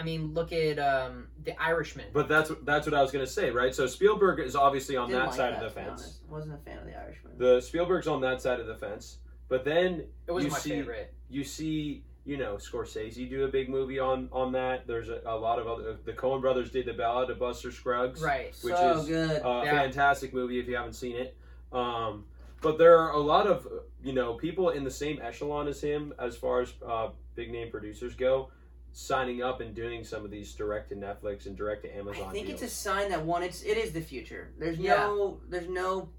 I 0.00 0.02
mean, 0.02 0.32
look 0.32 0.52
at 0.52 0.78
um, 0.78 1.26
the 1.44 1.60
Irishman. 1.60 2.06
But 2.12 2.26
that's 2.28 2.50
that's 2.64 2.86
what 2.86 2.94
I 2.94 3.02
was 3.02 3.10
gonna 3.12 3.26
say, 3.26 3.50
right? 3.50 3.74
So 3.74 3.86
Spielberg 3.86 4.40
is 4.40 4.56
obviously 4.56 4.96
on 4.96 5.08
Didn't 5.08 5.20
that 5.20 5.26
like 5.28 5.36
side 5.36 5.52
that, 5.54 5.62
of 5.64 5.74
the 5.74 5.80
to 5.80 5.86
be 5.86 5.90
fence. 5.90 6.02
honest. 6.02 6.20
Wasn't 6.30 6.54
a 6.54 6.58
fan 6.58 6.78
of 6.78 6.86
the 6.86 6.96
Irishman. 6.98 7.32
The 7.36 7.60
Spielberg's 7.60 8.06
on 8.08 8.20
that 8.22 8.40
side 8.40 8.60
of 8.60 8.66
the 8.66 8.76
fence, 8.76 9.18
but 9.48 9.64
then 9.64 10.04
it 10.26 10.32
was 10.32 10.44
you 10.44 10.50
my 10.50 10.58
see- 10.58 10.70
favorite. 10.70 11.12
you 11.28 11.44
see, 11.44 12.02
you 12.24 12.36
know, 12.38 12.54
Scorsese 12.56 13.28
do 13.28 13.44
a 13.44 13.48
big 13.48 13.68
movie 13.68 13.98
on 13.98 14.28
on 14.32 14.52
that. 14.52 14.86
There's 14.86 15.08
a, 15.10 15.20
a 15.26 15.36
lot 15.36 15.58
of 15.58 15.66
other. 15.68 15.98
The 16.04 16.12
Coen 16.12 16.40
Brothers 16.40 16.70
did 16.70 16.86
the 16.86 16.94
Ballad 16.94 17.28
of 17.30 17.38
Buster 17.38 17.70
Scruggs, 17.70 18.22
Right. 18.22 18.54
which 18.62 18.74
so 18.74 19.00
is 19.00 19.06
good. 19.06 19.30
a 19.44 19.62
Yeah. 19.64 19.70
fantastic 19.82 20.32
movie 20.32 20.58
if 20.58 20.66
you 20.66 20.76
haven't 20.76 20.94
seen 20.94 21.16
it. 21.16 21.36
Um, 21.72 22.24
but 22.62 22.78
there 22.78 22.98
are 22.98 23.12
a 23.12 23.18
lot 23.20 23.46
of 23.46 23.66
you 24.02 24.12
know 24.12 24.34
people 24.34 24.70
in 24.70 24.84
the 24.84 24.90
same 24.90 25.20
echelon 25.22 25.68
as 25.68 25.80
him 25.80 26.14
as 26.18 26.36
far 26.36 26.60
as 26.62 26.72
uh, 26.86 27.08
big 27.34 27.50
name 27.50 27.70
producers 27.70 28.14
go, 28.14 28.50
signing 28.92 29.42
up 29.42 29.60
and 29.60 29.74
doing 29.74 30.04
some 30.04 30.24
of 30.24 30.30
these 30.30 30.52
direct 30.54 30.88
to 30.90 30.96
Netflix 30.96 31.46
and 31.46 31.56
direct 31.56 31.82
to 31.82 31.96
Amazon. 31.96 32.28
I 32.28 32.32
think 32.32 32.48
deals. 32.48 32.62
it's 32.62 32.72
a 32.72 32.76
sign 32.76 33.10
that 33.10 33.24
one, 33.24 33.42
it's 33.42 33.62
it 33.62 33.76
is 33.76 33.92
the 33.92 34.00
future. 34.00 34.52
There's 34.58 34.78
Yeah. 34.78 34.96
no 34.96 35.40
there's 35.48 35.68
no 35.68 36.10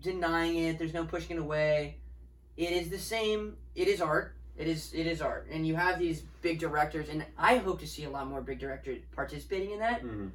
denying 0.00 0.56
it. 0.56 0.78
There's 0.78 0.94
no 0.94 1.04
pushing 1.04 1.36
it 1.36 1.40
away. 1.40 1.98
It 2.56 2.72
is 2.72 2.88
the 2.88 2.98
same. 2.98 3.56
It 3.74 3.88
is 3.88 4.00
art. 4.00 4.34
It 4.56 4.68
is 4.68 4.94
it 4.94 5.06
is 5.06 5.20
art, 5.20 5.48
and 5.50 5.66
you 5.66 5.76
have 5.76 5.98
these 5.98 6.22
big 6.40 6.58
directors, 6.58 7.10
and 7.10 7.24
I 7.36 7.58
hope 7.58 7.80
to 7.80 7.86
see 7.86 8.04
a 8.04 8.10
lot 8.10 8.26
more 8.26 8.40
big 8.40 8.58
directors 8.58 9.02
participating 9.14 9.72
in 9.72 9.80
that. 9.80 10.02
Mhm. 10.02 10.30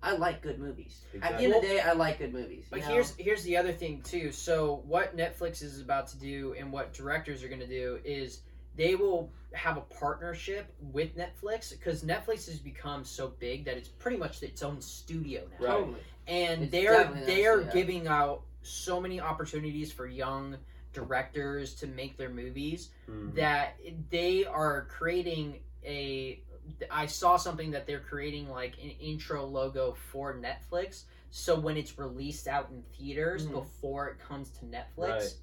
I 0.00 0.12
like 0.16 0.42
good 0.42 0.60
movies. 0.60 1.00
At 1.22 1.38
the 1.38 1.44
end 1.44 1.54
of 1.54 1.62
the 1.62 1.66
day, 1.68 1.80
I 1.80 1.92
like 1.92 2.18
good 2.18 2.32
movies. 2.32 2.66
But 2.70 2.80
know? 2.80 2.86
here's 2.86 3.14
here's 3.16 3.42
the 3.42 3.56
other 3.56 3.72
thing 3.72 4.02
too. 4.02 4.30
So 4.30 4.82
what 4.86 5.16
Netflix 5.16 5.62
is 5.62 5.80
about 5.80 6.08
to 6.08 6.18
do 6.18 6.54
and 6.56 6.72
what 6.72 6.92
directors 6.92 7.42
are 7.42 7.48
going 7.48 7.60
to 7.60 7.66
do 7.66 7.98
is 8.04 8.40
they 8.78 8.94
will 8.94 9.30
have 9.52 9.76
a 9.76 9.80
partnership 9.82 10.72
with 10.80 11.10
Netflix 11.16 11.70
because 11.70 12.02
Netflix 12.04 12.46
has 12.46 12.58
become 12.58 13.04
so 13.04 13.28
big 13.38 13.64
that 13.66 13.76
it's 13.76 13.88
pretty 13.88 14.16
much 14.16 14.42
its 14.42 14.62
own 14.62 14.80
studio 14.80 15.42
now. 15.60 15.66
Right. 15.66 15.72
Totally. 15.80 16.00
and 16.28 16.62
It's 16.62 16.72
they're 16.72 17.12
they 17.26 17.46
are 17.46 17.60
yeah. 17.62 17.70
giving 17.72 18.06
out 18.08 18.42
so 18.62 19.00
many 19.00 19.20
opportunities 19.20 19.92
for 19.92 20.06
young 20.06 20.56
directors 20.92 21.74
to 21.76 21.86
make 21.86 22.16
their 22.16 22.28
movies 22.30 22.90
Mhm. 23.08 23.34
that 23.34 23.76
they 24.10 24.44
are 24.44 24.86
creating 24.90 25.60
a 25.84 26.42
I 26.90 27.06
saw 27.06 27.36
something 27.38 27.70
that 27.70 27.86
they're 27.86 28.00
creating 28.00 28.48
like 28.50 28.74
an 28.82 28.90
intro 29.00 29.46
logo 29.46 29.94
for 29.94 30.34
Netflix 30.34 31.04
so 31.30 31.58
when 31.58 31.76
it's 31.78 31.98
released 31.98 32.46
out 32.46 32.68
in 32.70 32.82
theaters 32.98 33.46
Mhm. 33.46 33.52
before 33.52 34.08
it 34.08 34.18
comes 34.18 34.50
to 34.58 34.66
Netflix 34.66 35.08
Right. 35.18 35.36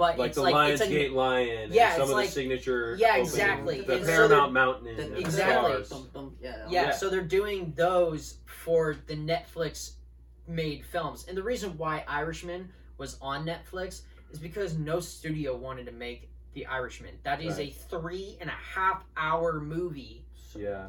But 0.00 0.16
like 0.18 0.28
it's 0.28 0.36
the 0.36 0.42
like 0.42 0.72
it's 0.72 0.80
a 0.80 0.86
Lionsgate 0.86 1.12
lion, 1.12 1.68
Yeah, 1.74 1.88
and 1.88 1.94
some 2.00 2.08
of 2.08 2.16
like- 2.16 2.26
the 2.28 2.32
signature, 2.32 2.96
Yeah, 2.98 3.08
opening, 3.08 3.24
exactly. 3.26 3.80
the 3.82 3.96
And 3.96 4.06
so 4.06 4.10
Paramount 4.10 4.30
they're- 4.30 4.50
Mountain, 4.52 4.96
The- 4.96 5.02
and 5.04 5.18
Exactly. 5.18 5.84
stars. 5.84 5.88
Dum, 5.90 6.10
dum, 6.14 6.36
yeah. 6.40 6.56
yeah, 6.70 6.82
Yeah. 6.84 6.90
so 6.92 7.10
they're 7.10 7.20
doing 7.20 7.74
those 7.76 8.38
for 8.46 8.96
the 9.06 9.14
Netflix 9.14 9.92
made 10.48 10.86
films. 10.86 11.26
And 11.28 11.36
the 11.36 11.42
reason 11.42 11.76
why 11.76 12.02
Irishman 12.08 12.72
was 12.96 13.18
on 13.20 13.44
Netflix 13.44 14.00
is 14.32 14.38
because 14.38 14.78
no 14.78 15.00
studio 15.00 15.54
wanted 15.54 15.84
to 15.84 15.92
make 15.92 16.30
The 16.54 16.64
Irishman. 16.66 17.18
That 17.22 17.42
is 17.42 17.58
a 17.60 17.68
three 17.70 18.38
and 18.40 18.48
a 18.48 18.54
half 18.54 19.04
hour 19.18 19.60
movie. 19.60 20.24
Yeah, 20.56 20.88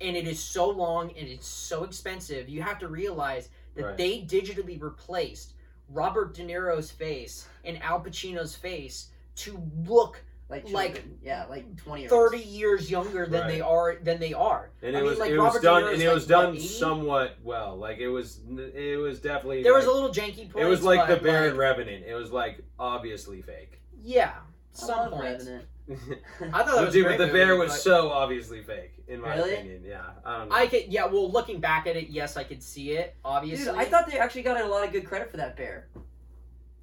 And 0.00 0.16
it 0.16 0.26
is 0.26 0.42
so 0.42 0.68
long 0.70 1.10
and 1.12 1.28
it's 1.28 1.46
so 1.46 1.84
expensive. 1.84 2.48
You 2.48 2.62
have 2.62 2.78
to 2.80 2.88
realize 2.88 3.50
that 3.74 3.84
Right. 3.84 3.96
they 3.98 4.22
digitally 4.22 4.80
replaced 4.82 5.52
Robert 5.88 6.34
De 6.34 6.42
Niro's 6.44 6.90
face 6.90 7.46
and 7.64 7.80
Al 7.82 8.00
Pacino's 8.00 8.54
face 8.56 9.08
to 9.36 9.62
look 9.86 10.22
Like, 10.48 10.70
Like, 10.70 11.04
yeah, 11.24 11.44
like 11.50 11.76
twenty 11.76 12.02
years. 12.02 12.10
30 12.12 12.38
years 12.38 12.88
younger 12.90 13.26
than 13.26 13.40
Right. 13.42 13.48
they 13.50 13.60
are 13.60 13.96
than 14.00 14.20
they 14.20 14.32
are. 14.32 14.70
and 14.80 14.94
I 14.96 15.00
it 15.00 15.02
mean, 15.02 15.10
was 15.10 15.18
like, 15.18 15.30
it 15.32 15.36
Robert 15.38 15.54
was 15.54 15.60
De 15.60 15.66
done, 15.66 15.82
Niro's 15.82 15.92
and 15.94 16.02
it 16.02 16.06
like, 16.06 16.14
was 16.14 16.22
what, 16.22 16.28
done 16.28 16.54
80? 16.54 16.66
somewhat 16.68 17.36
well. 17.42 17.76
Like 17.76 17.98
it 17.98 18.08
was, 18.08 18.40
it 18.48 18.96
was 19.00 19.18
definitely. 19.20 19.64
There 19.64 19.74
was 19.74 19.86
a 19.86 19.90
like- 19.90 19.94
little 19.96 20.10
janky 20.10 20.48
points. 20.48 20.56
It 20.58 20.64
was 20.66 20.82
like 20.84 21.08
the 21.08 21.16
but, 21.16 21.24
Baron 21.24 21.50
like, 21.50 21.58
Revenant. 21.58 22.04
It 22.06 22.14
was 22.14 22.30
like 22.30 22.60
obviously 22.78 23.42
fake. 23.42 23.80
Yeah, 24.04 24.34
I 24.36 24.40
some 24.72 25.10
love 25.10 25.10
points. 25.20 25.46
Revenant. 25.46 25.64
I 26.54 26.62
thought 26.62 26.66
that 26.66 26.80
was 26.80 26.88
a 26.90 26.92
Dude, 26.92 27.06
great 27.06 27.18
but 27.18 27.26
the 27.26 27.32
movie, 27.32 27.44
bear 27.44 27.56
was 27.56 27.70
but 27.72 27.80
so 27.80 28.10
obviously 28.12 28.62
fake, 28.62 28.95
in 29.08 29.20
my 29.20 29.34
Really? 29.36 29.54
opinion. 29.54 29.82
Yeah, 29.86 30.02
I 30.24 30.38
don't 30.38 30.48
know. 30.48 30.54
I 30.54 30.66
could, 30.66 30.84
yeah. 30.88 31.06
Well, 31.06 31.30
looking 31.30 31.60
back 31.60 31.86
at 31.86 31.96
it, 31.96 32.08
yes, 32.08 32.36
I 32.36 32.44
could 32.44 32.62
see 32.62 32.92
it. 32.92 33.14
Obviously, 33.24 33.66
Dude, 33.66 33.74
I 33.76 33.84
thought 33.84 34.10
they 34.10 34.18
actually 34.18 34.42
got 34.42 34.60
a 34.60 34.66
lot 34.66 34.84
of 34.86 34.92
good 34.92 35.06
credit 35.06 35.30
for 35.30 35.36
that 35.38 35.56
bear. 35.56 35.88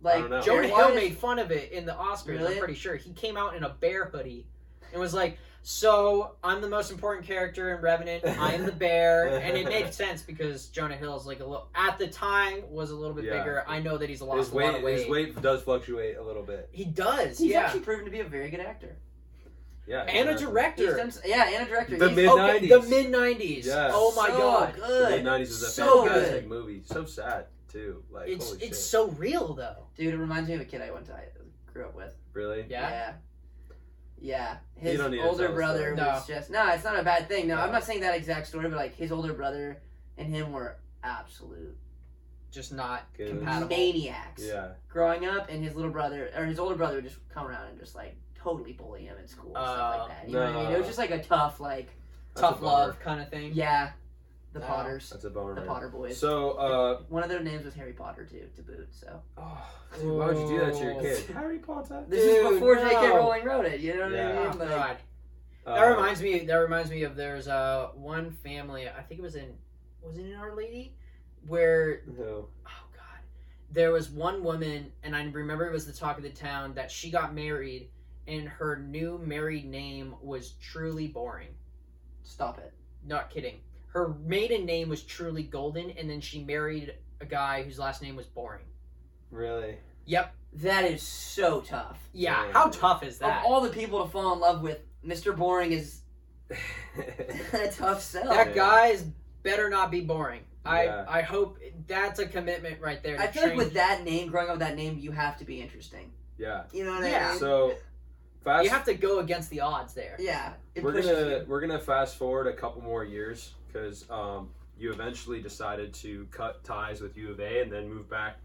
Like 0.02 0.30
don't. 0.30 0.44
Jonah 0.44 0.68
Hill 0.68 0.78
Wise- 0.78 0.96
made 0.96 1.18
fun 1.18 1.40
of 1.40 1.52
it 1.52 1.72
in 1.72 1.86
the 1.86 1.94
Oscars. 1.94 2.28
Really? 2.28 2.54
I'm 2.54 2.60
pretty 2.60 2.74
sure 2.76 2.96
he 2.96 3.12
came 3.14 3.38
out 3.38 3.56
in 3.56 3.64
a 3.64 3.70
bear 3.70 4.06
hoodie 4.06 4.46
and 4.92 5.00
was 5.00 5.14
like, 5.14 5.38
"So 5.62 6.36
I'm 6.44 6.60
the 6.60 6.68
most 6.68 6.92
important 6.92 7.26
character 7.26 7.74
in 7.74 7.82
Revenant. 7.82 8.26
I 8.26 8.54
am 8.54 8.66
the 8.66 8.74
bear," 8.74 9.28
and 9.40 9.56
it 9.58 9.66
made 9.66 9.94
sense 10.04 10.22
because 10.22 10.66
Jonah 10.68 10.98
Hill 10.98 11.16
is 11.18 11.26
like 11.26 11.40
a 11.40 11.46
little 11.46 11.70
at 11.74 11.98
the 12.00 12.08
time 12.08 12.64
was 12.70 12.92
a 12.92 12.96
little 12.96 13.16
bit 13.16 13.24
Yeah. 13.26 13.38
bigger. 13.40 13.64
I 13.66 13.80
know 13.80 13.98
that 13.98 14.10
he's 14.10 14.22
lost 14.22 14.40
his 14.40 14.52
a 14.52 14.56
lot 14.56 14.76
of 14.76 14.84
weight. 14.84 15.00
his 15.00 15.08
weight 15.10 15.42
does 15.42 15.62
fluctuate 15.64 16.18
a 16.18 16.22
little 16.22 16.44
bit. 16.44 16.68
He 16.74 16.84
does, 16.84 17.38
He's 17.38 17.52
yeah. 17.52 17.62
actually 17.62 17.80
proven 17.82 18.04
to 18.04 18.12
be 18.12 18.20
a 18.20 18.26
very 18.26 18.50
good 18.50 18.60
actor. 18.60 18.98
Yeah, 19.86 20.02
and 20.04 20.30
a 20.30 20.32
yeah. 20.32 20.38
He's 20.38 20.42
director. 20.48 20.98
done, 20.98 21.12
yeah, 21.26 21.50
and 21.54 21.68
a 21.68 21.70
director. 21.70 21.98
The 21.98 22.08
He's 22.10 22.16
mid- 22.16 22.30
Okay, 22.30 22.60
Mid-nineties. 22.62 22.70
the 22.70 22.90
mid 22.90 23.06
'90s. 23.12 23.66
Yes. 23.66 23.92
Oh 23.94 24.14
my 24.16 24.28
so 24.30 24.38
god, 24.38 24.74
The 24.76 24.80
good. 24.80 25.10
mid 25.12 25.26
'90s 25.26 25.42
is 25.42 25.64
a 25.64 25.70
So 25.72 26.06
fantastic 26.06 26.42
good. 26.42 26.50
movie. 26.50 26.82
So 26.86 27.06
sad 27.06 27.46
too. 27.68 28.04
Like 28.10 28.30
it's 28.30 28.46
holy 28.46 28.58
it's 28.60 28.78
shit. 28.78 28.86
so 28.86 29.08
real 29.10 29.54
though. 29.54 29.88
Dude, 29.98 30.14
it 30.14 30.18
reminds 30.18 30.48
me 30.48 30.56
of 30.56 30.62
a 30.62 30.66
kid 30.66 30.82
I 30.82 30.92
went 30.92 31.06
to 31.08 31.14
I 31.14 31.26
grew 31.74 31.86
up 31.86 31.96
with. 31.96 32.14
really. 32.34 32.66
Yeah. 32.70 32.90
Yeah. 32.90 33.14
Yeah. 34.22 34.58
You 34.82 34.90
His 34.92 35.00
don't 35.00 35.12
need 35.12 35.18
to 35.18 35.24
older 35.24 35.44
tell 35.44 35.48
the 35.50 35.54
brother 35.56 35.96
story. 35.96 36.08
was 36.08 36.28
just 36.28 36.50
no, 36.50 36.68
it's 36.70 36.84
not 36.86 36.98
a 36.98 37.04
bad 37.04 37.28
thing. 37.28 37.48
No, 37.48 37.56
No. 37.56 37.62
I'm 37.62 37.72
not 37.72 37.84
saying 37.84 38.00
that 38.02 38.16
exact 38.16 38.48
story, 38.48 38.70
but 38.70 38.78
like 38.78 38.96
his 38.96 39.12
older 39.12 39.34
brother 39.34 39.82
and 40.18 40.34
him 40.34 40.52
were 40.54 40.78
absolute 41.04 41.76
Just 42.52 42.72
not 42.72 43.04
Good. 43.18 43.30
compatible. 43.30 43.68
maniacs. 43.68 44.44
Yeah. 44.46 44.70
Growing 44.88 45.26
up 45.26 45.50
and 45.50 45.62
his 45.64 45.76
little 45.76 45.92
brother 45.92 46.30
or 46.38 46.46
his 46.46 46.58
older 46.60 46.76
brother 46.76 46.96
would 46.96 47.04
just 47.04 47.18
come 47.30 47.48
around 47.48 47.68
and 47.68 47.80
just 47.80 47.96
like 47.96 48.16
totally 48.44 48.74
bully 48.74 49.06
him 49.06 49.18
in 49.20 49.28
school 49.28 49.56
and 49.56 49.66
stuff 49.66 49.96
Uh, 49.96 49.98
like 50.00 50.08
that. 50.10 50.28
You 50.30 50.34
know 50.36 50.46
what 50.46 50.56
I 50.56 50.64
mean? 50.64 50.72
It 50.74 50.78
was 50.78 50.88
just 50.88 50.98
like 51.00 51.12
a 51.12 51.24
tough 51.24 51.60
like 51.60 51.88
That's 52.36 52.42
Tough 52.42 52.60
a 52.60 52.64
bummer. 52.64 52.72
love 52.88 53.00
kind 53.00 53.22
of 53.22 53.30
thing. 53.30 53.52
yeah. 53.54 53.92
The 54.54 54.60
No. 54.60 54.66
Potters. 54.68 55.10
That's 55.10 55.24
a 55.24 55.30
bummer. 55.32 55.56
The 55.56 55.62
man. 55.62 55.68
Potter 55.68 55.90
boys. 55.90 56.18
So, 56.18 56.52
uh, 56.52 57.02
One 57.10 57.24
of 57.24 57.30
their 57.30 57.42
names 57.42 57.66
was 57.66 57.74
Harry 57.74 57.94
Potter 57.94 58.26
too, 58.26 58.48
to 58.56 58.62
boot, 58.62 58.88
so 58.92 59.20
oh, 59.38 59.66
dude, 60.00 60.12
why 60.16 60.28
would 60.28 60.38
you 60.38 60.48
do 60.48 60.60
that 60.66 60.74
to 60.76 60.84
your 60.84 61.02
kid? 61.02 61.26
Harry 61.34 61.58
Potter. 61.60 62.04
this 62.08 62.24
Dude, 62.24 62.46
is 62.46 62.54
before 62.54 62.76
J.K. 62.76 62.92
no. 63.08 63.16
Rowling 63.18 63.44
wrote 63.46 63.66
it, 63.66 63.80
you 63.80 63.96
know 63.96 64.04
what 64.04 64.12
Yeah. 64.12 64.28
I 64.30 64.32
Oh, 64.32 64.50
mean? 64.50 64.60
Like, 64.60 64.70
God. 64.70 64.98
Uh, 65.66 65.76
That 65.76 65.86
reminds 65.96 66.22
me. 66.22 66.40
That 66.46 66.56
reminds 66.56 66.92
me 66.92 67.04
of 67.04 67.16
there's 67.16 67.48
uh 67.48 67.90
one 67.96 68.30
family. 68.32 68.88
I 68.90 69.02
think 69.02 69.20
it 69.20 69.24
was 69.24 69.36
in 69.36 69.54
was 70.04 70.18
it 70.18 70.26
in 70.26 70.36
Our 70.36 70.54
Lady, 70.56 70.94
where 71.48 72.02
who? 72.18 72.24
oh 72.24 72.48
god, 72.94 73.22
there 73.72 73.92
was 73.92 74.10
one 74.10 74.44
woman, 74.44 74.92
and 75.04 75.16
I 75.16 75.24
remember 75.24 75.66
it 75.66 75.72
was 75.72 75.86
the 75.88 75.94
talk 75.94 76.18
of 76.18 76.24
the 76.24 76.30
town 76.30 76.74
that 76.76 76.92
she 76.92 77.10
got 77.10 77.34
married, 77.34 77.90
and 78.28 78.48
her 78.48 78.78
new 78.78 79.18
married 79.20 79.66
name 79.66 80.16
was 80.22 80.52
truly 80.62 81.08
boring. 81.08 81.50
Stop 82.24 82.58
it. 82.60 82.74
Not 83.06 83.30
kidding. 83.30 83.60
Her 83.88 84.16
maiden 84.24 84.66
name 84.66 84.90
was 84.90 85.04
truly 85.04 85.44
golden, 85.44 85.92
and 85.92 86.10
then 86.10 86.22
she 86.22 86.44
married 86.44 86.94
a 87.22 87.26
guy 87.26 87.64
whose 87.64 87.78
last 87.80 88.02
name 88.02 88.16
was 88.16 88.26
boring. 88.26 88.66
Really? 89.30 89.78
Yep. 90.06 90.34
That 90.54 90.86
is 90.86 91.02
so 91.02 91.62
tough. 91.62 92.00
Yeah. 92.14 92.44
Damn. 92.44 92.54
How 92.54 92.68
tough 92.70 93.04
is 93.04 93.18
that? 93.20 93.40
Of 93.40 93.46
all 93.52 93.62
the 93.62 93.70
people 93.70 94.04
to 94.04 94.10
fall 94.12 94.34
in 94.34 94.40
love 94.40 94.62
with, 94.62 94.80
Mr. 95.06 95.36
Boring 95.36 95.72
is 95.72 96.02
a 97.54 97.72
tough 97.72 98.02
sell. 98.02 98.30
that 98.30 98.50
Yeah. 98.50 98.54
guy's 98.54 99.04
better 99.44 99.70
not 99.70 99.92
be 99.92 100.02
boring. 100.02 100.42
I 100.66 100.86
Yeah. 100.86 101.06
I 101.10 101.22
hope 101.22 101.58
that's 101.88 102.20
a 102.20 102.26
commitment 102.28 102.80
right 102.80 103.02
there. 103.04 103.18
To 103.18 103.24
I 103.24 103.28
feel 103.28 103.42
like 103.44 103.52
train- 103.54 103.58
with 103.58 103.74
that 103.74 104.04
name, 104.04 104.30
growing 104.30 104.48
up 104.50 104.54
with 104.54 104.68
that 104.68 104.76
name, 104.76 104.98
you 105.00 105.12
have 105.12 105.38
to 105.40 105.46
be 105.46 105.62
interesting. 105.62 106.12
yeah. 106.38 106.64
You 106.72 106.86
know 106.86 106.94
what 107.00 107.10
Yeah. 107.10 107.28
I 107.28 107.32
mean? 107.32 107.40
So, 107.40 107.74
fast. 108.44 108.64
you 108.64 108.70
have 108.70 108.86
to 108.86 108.94
go 108.94 109.20
against 109.20 109.50
the 109.50 109.62
odds 109.62 109.94
there. 109.94 110.16
yeah. 110.20 110.54
It 110.76 110.84
we're 110.84 110.94
gonna 110.94 111.14
you. 111.14 111.46
we're 111.48 111.62
gonna 111.62 111.80
fast 111.80 112.18
forward 112.18 112.48
a 112.48 112.54
couple 112.54 112.82
more 112.82 113.04
years 113.04 113.54
because 113.68 114.10
um, 114.10 114.50
you 114.78 114.92
eventually 114.92 115.42
decided 115.42 115.94
to 115.96 116.28
cut 116.32 116.64
ties 116.64 117.02
with 117.02 117.18
U 117.18 117.32
of 117.32 117.40
A 117.40 117.62
and 117.62 117.72
then 117.72 117.90
move 117.90 118.10
back 118.10 118.38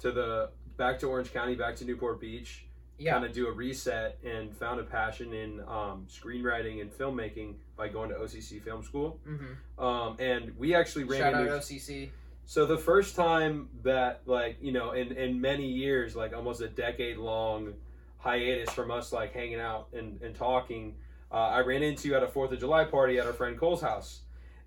to 0.00 0.10
the 0.10 0.50
back 0.76 0.98
to 1.00 1.06
Orange 1.06 1.32
County, 1.32 1.54
back 1.54 1.76
to 1.76 1.84
Newport 1.84 2.20
Beach. 2.20 2.66
Yeah. 2.98 3.14
Kind 3.14 3.24
of 3.24 3.32
do 3.32 3.48
a 3.48 3.52
reset 3.52 4.18
and 4.24 4.54
found 4.56 4.78
a 4.78 4.84
passion 4.84 5.32
in 5.32 5.60
um, 5.60 6.06
screenwriting 6.08 6.80
and 6.80 6.90
filmmaking 6.90 7.54
by 7.76 7.88
going 7.88 8.10
to 8.10 8.14
OCC 8.16 8.62
Film 8.62 8.82
School. 8.84 9.18
Mm-hmm. 9.26 9.84
Um, 9.84 10.16
and 10.20 10.56
we 10.56 10.74
actually 10.74 11.04
ran 11.04 11.20
Shout 11.20 11.34
out 11.34 11.40
into 11.42 11.54
OCC. 11.54 12.10
so 12.44 12.64
the 12.64 12.78
first 12.78 13.16
time 13.16 13.68
that 13.82 14.20
like 14.26 14.58
you 14.60 14.72
know 14.72 14.92
in 14.92 15.12
in 15.12 15.40
many 15.40 15.66
years 15.66 16.14
like 16.14 16.34
almost 16.34 16.60
a 16.60 16.68
decade 16.68 17.16
long 17.16 17.72
hiatus 18.22 18.70
from 18.72 18.90
us 18.90 19.12
like 19.12 19.32
hanging 19.34 19.60
out 19.60 19.88
and, 19.92 20.20
and 20.22 20.34
talking 20.34 20.94
uh, 21.30 21.34
i 21.34 21.60
ran 21.60 21.82
into 21.82 22.08
you 22.08 22.14
at 22.14 22.22
a 22.22 22.28
fourth 22.28 22.52
of 22.52 22.58
july 22.60 22.84
party 22.84 23.18
at 23.18 23.26
our 23.26 23.32
friend 23.32 23.58
cole's 23.58 23.80
house 23.82 24.20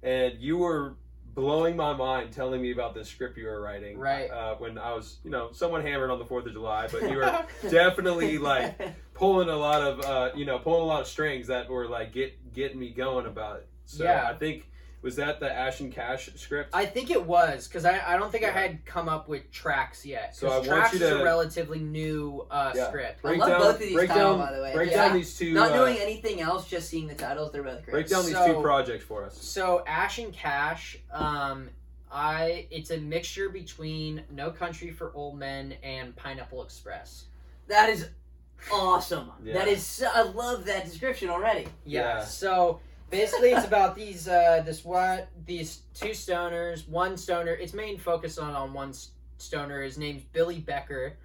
and 0.03 0.33
you 0.39 0.57
were 0.57 0.95
blowing 1.33 1.75
my 1.75 1.93
mind 1.93 2.31
telling 2.31 2.61
me 2.61 2.71
about 2.71 2.93
this 2.93 3.07
script 3.09 3.37
you 3.37 3.45
were 3.45 3.59
writing 3.61 3.97
Right. 3.97 4.29
uh, 4.29 4.55
when 4.55 4.77
i 4.77 4.93
was 4.93 5.17
you 5.23 5.29
know 5.31 5.49
someone 5.53 5.81
hammered 5.81 6.09
on 6.11 6.19
the 6.19 6.25
fourth 6.25 6.45
of 6.45 6.51
july 6.53 6.87
but 6.91 7.09
you 7.09 7.17
were 7.17 7.45
definitely 7.69 8.37
like 8.37 8.79
pulling 9.13 9.47
a 9.49 9.55
lot 9.57 9.81
of 9.81 9.99
uh, 10.01 10.29
you 10.35 10.45
know 10.45 10.59
pulling 10.59 10.81
a 10.81 10.85
lot 10.85 11.01
of 11.01 11.07
strings 11.07 11.47
that 11.47 11.69
were 11.69 11.87
like 11.87 12.11
get 12.13 12.53
getting 12.53 12.79
me 12.79 12.89
going 12.89 13.25
about 13.25 13.57
it 13.57 13.67
so 13.85 14.03
Yeah. 14.03 14.29
i 14.29 14.33
think 14.33 14.67
was 15.05 15.15
that 15.17 15.39
the 15.39 15.49
ash 15.49 15.81
and 15.81 15.93
cash 15.93 16.31
script 16.35 16.71
I 16.73 16.87
think 16.87 17.11
it 17.11 17.23
was 17.23 17.67
because 17.67 17.85
I, 17.85 18.01
I 18.05 18.17
don't 18.17 18.31
think 18.31 18.43
I 18.43 18.49
had 18.49 18.83
come 18.85 19.07
up 19.07 19.29
with 19.29 19.51
tracks 19.51 20.03
yet. 20.03 20.35
So 20.35 20.47
I 20.47 20.55
want 20.55 20.65
tracks 20.65 20.93
you 20.95 21.05
is 21.05 21.11
a 21.11 21.23
relatively 21.23 21.77
new 21.77 22.47
uh, 22.49 22.71
Yeah. 22.75 22.87
script. 22.87 23.19
I 23.23 23.35
love 23.35 23.61
both 23.61 23.75
of 23.75 23.79
these 23.81 23.93
break 23.93 24.09
style, 24.09 24.37
down, 24.37 24.47
by 24.47 24.55
the 24.55 24.63
way. 24.63 24.73
Break 24.73 24.89
Yeah. 24.89 25.07
down 25.07 25.15
these 25.15 25.37
two. 25.37 25.53
Not 25.53 25.71
uh, 25.71 25.75
knowing 25.75 25.97
anything 25.97 26.41
else, 26.41 26.67
just 26.67 26.89
seeing 26.89 27.05
the 27.07 27.13
titles, 27.13 27.51
they're 27.51 27.61
both 27.61 27.83
great. 27.83 27.91
break 27.91 28.07
down 28.09 28.25
these 28.25 28.33
So- 28.33 28.55
two 28.55 28.61
projects 28.63 29.05
for 29.05 29.23
us. 29.23 29.37
So 29.39 29.83
Ash 29.85 30.17
and 30.17 30.33
Cash, 30.33 30.97
um, 31.11 31.69
I 32.11 32.65
it's 32.71 32.89
a 32.89 32.97
mixture 32.97 33.49
between 33.49 34.23
No 34.31 34.49
Country 34.49 34.89
for 34.89 35.11
Old 35.13 35.37
Men 35.37 35.75
and 35.83 36.15
Pineapple 36.15 36.63
Express. 36.63 37.25
That 37.67 37.89
is 37.89 38.09
awesome. 38.71 39.31
Yeah. 39.43 39.53
That 39.53 39.67
is. 39.67 39.83
So, 39.83 40.07
I 40.11 40.23
love 40.23 40.65
that 40.65 40.85
description 40.85 41.29
already. 41.29 41.67
Yeah. 41.85 42.01
Yeah. 42.19 42.23
So 42.23 42.79
basically, 43.09 43.51
it's 43.51 43.65
about 43.65 43.95
these 43.95 44.27
uh 44.27 44.63
this 44.65 44.83
what 44.83 45.29
these 45.45 45.81
two 45.93 46.09
stoners. 46.09 46.87
One 46.87 47.17
stoner. 47.17 47.53
Its 47.53 47.73
main 47.73 47.97
focus 47.97 48.37
on 48.37 48.53
on 48.55 48.73
one 48.73 48.93
stoner. 49.37 49.81
His 49.81 49.97
name's 49.97 50.23
Billy 50.23 50.59
Becker. 50.59 51.17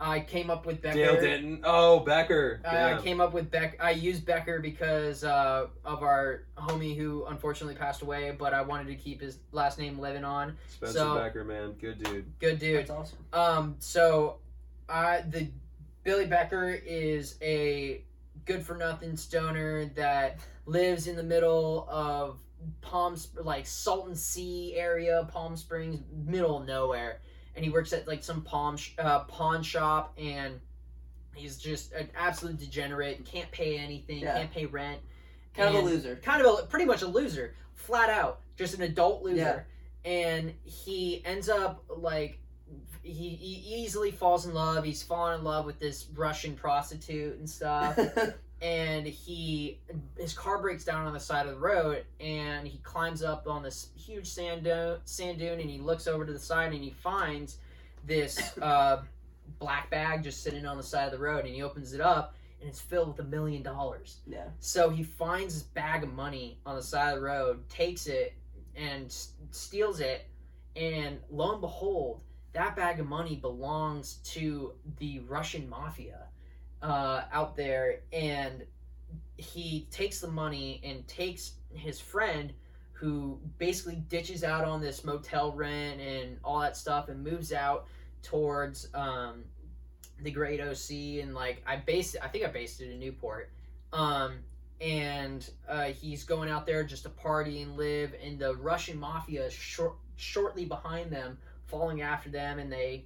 I 0.00 0.20
came 0.20 0.48
up 0.48 0.64
with 0.64 0.80
Becker. 0.80 0.96
Dale 0.96 1.20
Denton. 1.20 1.60
Oh, 1.64 2.00
Becker. 2.00 2.60
I 2.64 2.98
came 2.98 3.20
up 3.20 3.32
with 3.32 3.50
Beck. 3.50 3.76
I 3.80 3.90
used 3.90 4.24
Becker 4.24 4.60
because 4.60 5.24
uh, 5.24 5.66
of 5.84 6.02
our 6.02 6.44
homie 6.56 6.96
who 6.96 7.24
unfortunately 7.26 7.74
passed 7.74 8.02
away, 8.02 8.30
but 8.38 8.54
I 8.54 8.62
wanted 8.62 8.86
to 8.88 8.94
keep 8.94 9.20
his 9.20 9.38
last 9.50 9.78
name 9.78 9.98
living 9.98 10.24
on. 10.24 10.56
Spencer 10.68 10.98
so- 10.98 11.14
Becker, 11.16 11.44
man, 11.44 11.72
good 11.72 12.02
dude. 12.02 12.26
Good 12.38 12.60
dude. 12.60 12.78
That's 12.78 12.90
awesome. 12.90 13.18
Um, 13.32 13.76
so, 13.80 14.36
I 14.88 15.22
the 15.28 15.48
Billy 16.04 16.26
Becker 16.26 16.70
is 16.70 17.36
a 17.42 18.02
good 18.48 18.64
for 18.64 18.74
nothing 18.76 19.14
stoner 19.16 19.84
that 19.94 20.40
lives 20.64 21.06
in 21.06 21.14
the 21.16 21.22
middle 21.22 21.86
of 21.90 22.40
Palm 22.80 23.14
like 23.36 23.66
Salton 23.66 24.16
Sea 24.16 24.74
area, 24.74 25.28
Palm 25.30 25.54
Springs, 25.54 26.00
middle 26.26 26.58
of 26.62 26.66
nowhere, 26.66 27.20
and 27.54 27.64
he 27.64 27.70
works 27.70 27.92
at 27.92 28.08
like 28.08 28.24
some 28.24 28.40
palm 28.42 28.76
sh- 28.78 28.92
uh, 28.98 29.20
pawn 29.24 29.62
shop, 29.62 30.14
and 30.18 30.58
he's 31.34 31.58
just 31.58 31.92
an 31.92 32.08
absolute 32.16 32.58
degenerate 32.58 33.18
and 33.18 33.26
can't 33.26 33.50
pay 33.52 33.76
anything, 33.78 34.20
Yeah. 34.20 34.38
can't 34.38 34.50
pay 34.50 34.64
rent, 34.66 35.00
Kind 35.54 35.68
of 35.68 35.74
a 35.74 35.78
and- 35.78 35.86
loser. 35.86 36.16
kind 36.16 36.42
of 36.44 36.58
a 36.58 36.62
pretty 36.66 36.86
much 36.86 37.02
a 37.02 37.06
loser, 37.06 37.54
flat 37.74 38.08
out, 38.08 38.40
just 38.56 38.74
an 38.74 38.80
adult 38.82 39.22
loser. 39.22 39.66
And 40.06 40.54
he 40.64 41.22
ends 41.26 41.50
up 41.50 41.84
like 41.88 42.40
he, 43.12 43.30
he 43.30 43.76
easily 43.76 44.10
falls 44.10 44.46
in 44.46 44.54
love. 44.54 44.84
He's 44.84 45.02
fallen 45.02 45.38
in 45.38 45.44
love 45.44 45.66
with 45.66 45.78
this 45.78 46.06
Russian 46.14 46.54
prostitute 46.54 47.38
and 47.38 47.48
stuff. 47.48 47.98
and 48.62 49.06
he 49.06 49.78
his 50.18 50.32
car 50.32 50.60
breaks 50.60 50.84
down 50.84 51.06
on 51.06 51.12
the 51.12 51.20
side 51.20 51.46
of 51.46 51.52
the 51.52 51.58
road, 51.60 52.04
and 52.20 52.66
he 52.66 52.78
climbs 52.78 53.22
up 53.22 53.46
on 53.46 53.62
this 53.62 53.88
huge 53.96 54.26
sand 54.26 54.64
dune, 54.64 54.98
sand 55.04 55.38
dune, 55.38 55.60
and 55.60 55.70
he 55.70 55.78
looks 55.78 56.06
over 56.06 56.24
to 56.26 56.32
the 56.32 56.38
side, 56.38 56.72
and 56.72 56.82
he 56.82 56.90
finds 56.90 57.58
this 58.04 58.56
uh, 58.62 59.02
black 59.58 59.90
bag 59.90 60.22
just 60.22 60.42
sitting 60.42 60.66
on 60.66 60.76
the 60.76 60.82
side 60.82 61.06
of 61.06 61.12
the 61.12 61.18
road, 61.18 61.44
and 61.44 61.54
he 61.54 61.62
opens 61.62 61.92
it 61.92 62.00
up, 62.00 62.34
and 62.60 62.68
it's 62.68 62.80
filled 62.80 63.08
with 63.08 63.20
a 63.20 63.28
million 63.28 63.62
dollars. 63.62 64.18
yeah. 64.26 64.46
So 64.58 64.90
he 64.90 65.02
finds 65.04 65.54
this 65.54 65.62
bag 65.62 66.02
of 66.02 66.12
money 66.12 66.58
on 66.66 66.74
the 66.76 66.82
side 66.82 67.14
of 67.14 67.20
the 67.20 67.26
road, 67.26 67.68
takes 67.68 68.06
it, 68.06 68.34
and 68.76 69.06
s- 69.06 69.32
steals 69.50 70.00
it. 70.00 70.26
And 70.76 71.18
lo 71.30 71.52
and 71.52 71.60
behold, 71.60 72.22
that 72.58 72.74
bag 72.74 72.98
of 72.98 73.06
money 73.06 73.36
belongs 73.36 74.14
to 74.24 74.72
the 74.98 75.20
Russian 75.20 75.68
mafia 75.68 76.26
uh, 76.82 77.22
out 77.32 77.56
there. 77.56 78.00
And 78.12 78.64
he 79.36 79.86
takes 79.92 80.20
the 80.20 80.28
money 80.28 80.80
and 80.84 81.06
takes 81.06 81.52
his 81.72 82.00
friend, 82.00 82.52
who 82.92 83.38
basically 83.58 84.02
ditches 84.08 84.42
out 84.42 84.64
on 84.64 84.80
this 84.80 85.04
motel 85.04 85.52
rent 85.52 86.00
and 86.00 86.36
all 86.42 86.58
that 86.58 86.76
stuff, 86.76 87.08
and 87.08 87.22
moves 87.22 87.52
out 87.52 87.86
towards 88.24 88.88
um, 88.92 89.44
the 90.22 90.30
Great 90.32 90.60
OC. 90.60 91.22
And 91.22 91.34
like 91.34 91.62
I 91.64 91.76
based, 91.76 92.16
I 92.20 92.26
think 92.26 92.44
I 92.44 92.48
based 92.48 92.80
it 92.80 92.90
in 92.90 92.98
Newport 92.98 93.50
um, 93.92 94.38
and 94.80 95.48
uh, 95.68 95.84
he's 95.86 96.24
going 96.24 96.48
out 96.48 96.66
there 96.66 96.84
just 96.84 97.04
to 97.04 97.08
party 97.08 97.62
and 97.62 97.76
live. 97.76 98.14
And 98.22 98.38
the 98.38 98.54
Russian 98.56 98.98
mafia 98.98 99.46
is 99.46 99.52
short, 99.52 99.94
shortly 100.16 100.64
behind 100.64 101.10
them, 101.10 101.38
following 101.68 102.02
after 102.02 102.28
them, 102.28 102.58
and 102.58 102.72
they 102.72 103.04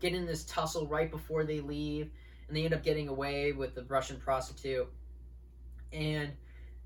get 0.00 0.14
in 0.14 0.26
this 0.26 0.44
tussle 0.44 0.86
right 0.86 1.10
before 1.10 1.44
they 1.44 1.60
leave, 1.60 2.10
and 2.46 2.56
they 2.56 2.64
end 2.64 2.74
up 2.74 2.82
getting 2.82 3.08
away 3.08 3.52
with 3.52 3.74
the 3.74 3.84
Russian 3.84 4.18
prostitute. 4.18 4.88
And 5.92 6.32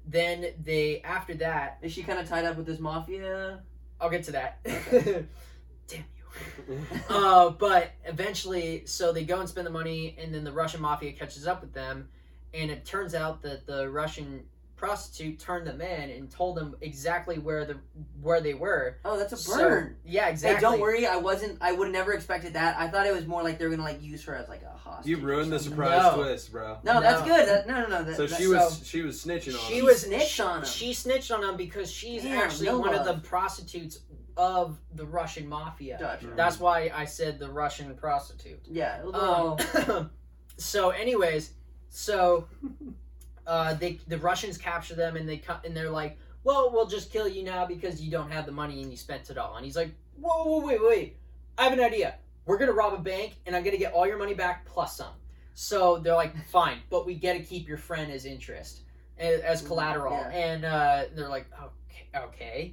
then 0.06 0.46
they, 0.62 1.00
after 1.02 1.34
that, 1.34 1.78
Is 1.82 1.92
she 1.92 2.02
kind 2.02 2.18
of 2.18 2.28
tied 2.28 2.44
up 2.44 2.56
with 2.56 2.66
this 2.66 2.78
mafia? 2.78 3.60
I'll 4.00 4.10
get 4.10 4.24
to 4.24 4.32
that. 4.32 4.58
Okay. 4.66 5.24
Damn 5.88 6.04
you. 6.16 6.80
uh, 7.08 7.50
but 7.50 7.92
eventually, 8.04 8.84
so 8.86 9.12
they 9.12 9.24
go 9.24 9.40
and 9.40 9.48
spend 9.48 9.66
the 9.66 9.70
money, 9.70 10.16
and 10.18 10.34
then 10.34 10.44
the 10.44 10.52
Russian 10.52 10.80
mafia 10.80 11.12
catches 11.12 11.46
up 11.46 11.60
with 11.60 11.72
them, 11.72 12.08
and 12.54 12.70
it 12.70 12.84
turns 12.84 13.14
out 13.14 13.42
that 13.42 13.66
the 13.66 13.88
Russian 13.88 14.44
prostitute 14.92 15.38
turned 15.38 15.64
them 15.64 15.80
in 15.80 16.10
and 16.10 16.28
told 16.28 16.56
them 16.56 16.74
exactly 16.80 17.38
where 17.38 17.64
the 17.64 17.76
where 18.20 18.40
they 18.40 18.52
were. 18.54 18.96
Oh, 19.04 19.16
that's 19.16 19.32
a 19.32 19.36
So- 19.36 19.56
burn. 19.56 19.96
yeah, 20.04 20.24
Hey, 20.24 20.30
exactly. 20.32 20.60
don't 20.60 20.80
worry. 20.80 21.06
I 21.06 21.16
wasn't. 21.18 21.58
I 21.60 21.70
would 21.70 21.86
have 21.86 21.92
never 21.92 22.12
expected 22.14 22.54
that. 22.54 22.76
I 22.76 22.88
thought 22.88 23.06
it 23.06 23.14
was 23.14 23.24
more 23.26 23.44
like 23.44 23.60
they 23.60 23.64
were 23.66 23.70
gonna 23.70 23.84
like 23.84 24.02
use 24.02 24.24
her 24.24 24.34
as 24.34 24.48
like 24.48 24.62
a 24.62 24.76
hostage. 24.76 25.06
You 25.08 25.18
ruined 25.18 25.52
the 25.52 25.60
surprise 25.60 26.02
No. 26.02 26.16
twist, 26.24 26.50
bro. 26.50 26.78
No, 26.82 27.00
that's 27.00 27.22
good. 27.22 27.46
That, 27.48 27.68
no, 27.68 27.82
no, 27.82 27.88
no. 27.88 28.02
That, 28.02 28.16
So 28.16 28.26
that- 28.26 28.36
she 28.36 28.48
was 28.48 28.84
she 28.84 29.02
was 29.02 29.24
snitching 29.24 29.54
on 29.54 29.60
She 29.68 29.78
him. 29.78 29.84
was 29.84 30.02
snitched 30.02 30.40
on 30.40 30.58
him. 30.58 30.64
She 30.64 30.92
snitched 30.94 31.30
on 31.30 31.44
him 31.44 31.56
because 31.56 31.88
she's 31.88 32.24
Damn, 32.24 32.38
actually 32.40 32.66
no 32.66 32.78
one 32.78 32.92
of 32.94 33.04
the 33.04 33.18
prostitutes 33.18 34.00
of 34.36 34.80
the 34.96 35.06
Russian 35.06 35.46
mafia. 35.46 35.96
Gotcha. 36.00 36.26
Mm. 36.26 36.34
That's 36.36 36.58
why 36.58 36.90
I 36.92 37.04
said 37.04 37.38
the 37.38 37.50
Russian 37.50 37.94
prostitute. 37.94 38.60
Yeah. 38.68 39.00
a 39.04 39.06
Um, 39.16 40.10
so, 40.56 40.90
anyways, 40.90 41.52
so 41.88 42.48
uh, 43.46 43.74
they 43.74 43.98
the 44.08 44.18
Russians 44.18 44.56
capture 44.56 44.94
them 44.94 45.16
and 45.16 45.28
they 45.28 45.38
cut 45.38 45.64
and 45.64 45.76
they're 45.76 45.90
like, 45.90 46.18
"Well, 46.44 46.70
we'll 46.72 46.86
just 46.86 47.12
kill 47.12 47.28
you 47.28 47.42
now 47.42 47.66
because 47.66 48.00
you 48.00 48.10
don't 48.10 48.30
have 48.30 48.46
the 48.46 48.52
money 48.52 48.82
and 48.82 48.90
you 48.90 48.96
spent 48.96 49.30
it 49.30 49.38
all." 49.38 49.56
And 49.56 49.64
he's 49.64 49.76
like, 49.76 49.90
"Whoa, 50.18 50.44
whoa, 50.44 50.66
wait, 50.66 50.80
wait! 50.82 51.16
I 51.58 51.64
have 51.64 51.72
an 51.72 51.80
idea. 51.80 52.14
We're 52.46 52.58
gonna 52.58 52.72
rob 52.72 52.94
a 52.94 52.98
bank 52.98 53.36
and 53.46 53.54
I'm 53.54 53.64
gonna 53.64 53.76
get 53.76 53.92
all 53.92 54.06
your 54.06 54.18
money 54.18 54.34
back 54.34 54.66
plus 54.66 54.96
some." 54.96 55.14
So 55.54 55.98
they're 55.98 56.14
like, 56.14 56.36
"Fine, 56.46 56.78
but 56.90 57.06
we 57.06 57.14
get 57.14 57.36
to 57.36 57.42
keep 57.42 57.68
your 57.68 57.78
friend 57.78 58.12
as 58.12 58.24
interest 58.24 58.82
as, 59.18 59.40
as 59.40 59.62
collateral." 59.62 60.14
Yeah. 60.14 60.30
And 60.30 60.64
uh, 60.64 61.04
they're 61.14 61.28
like, 61.28 61.46
"Okay, 61.60 62.24
okay." 62.24 62.72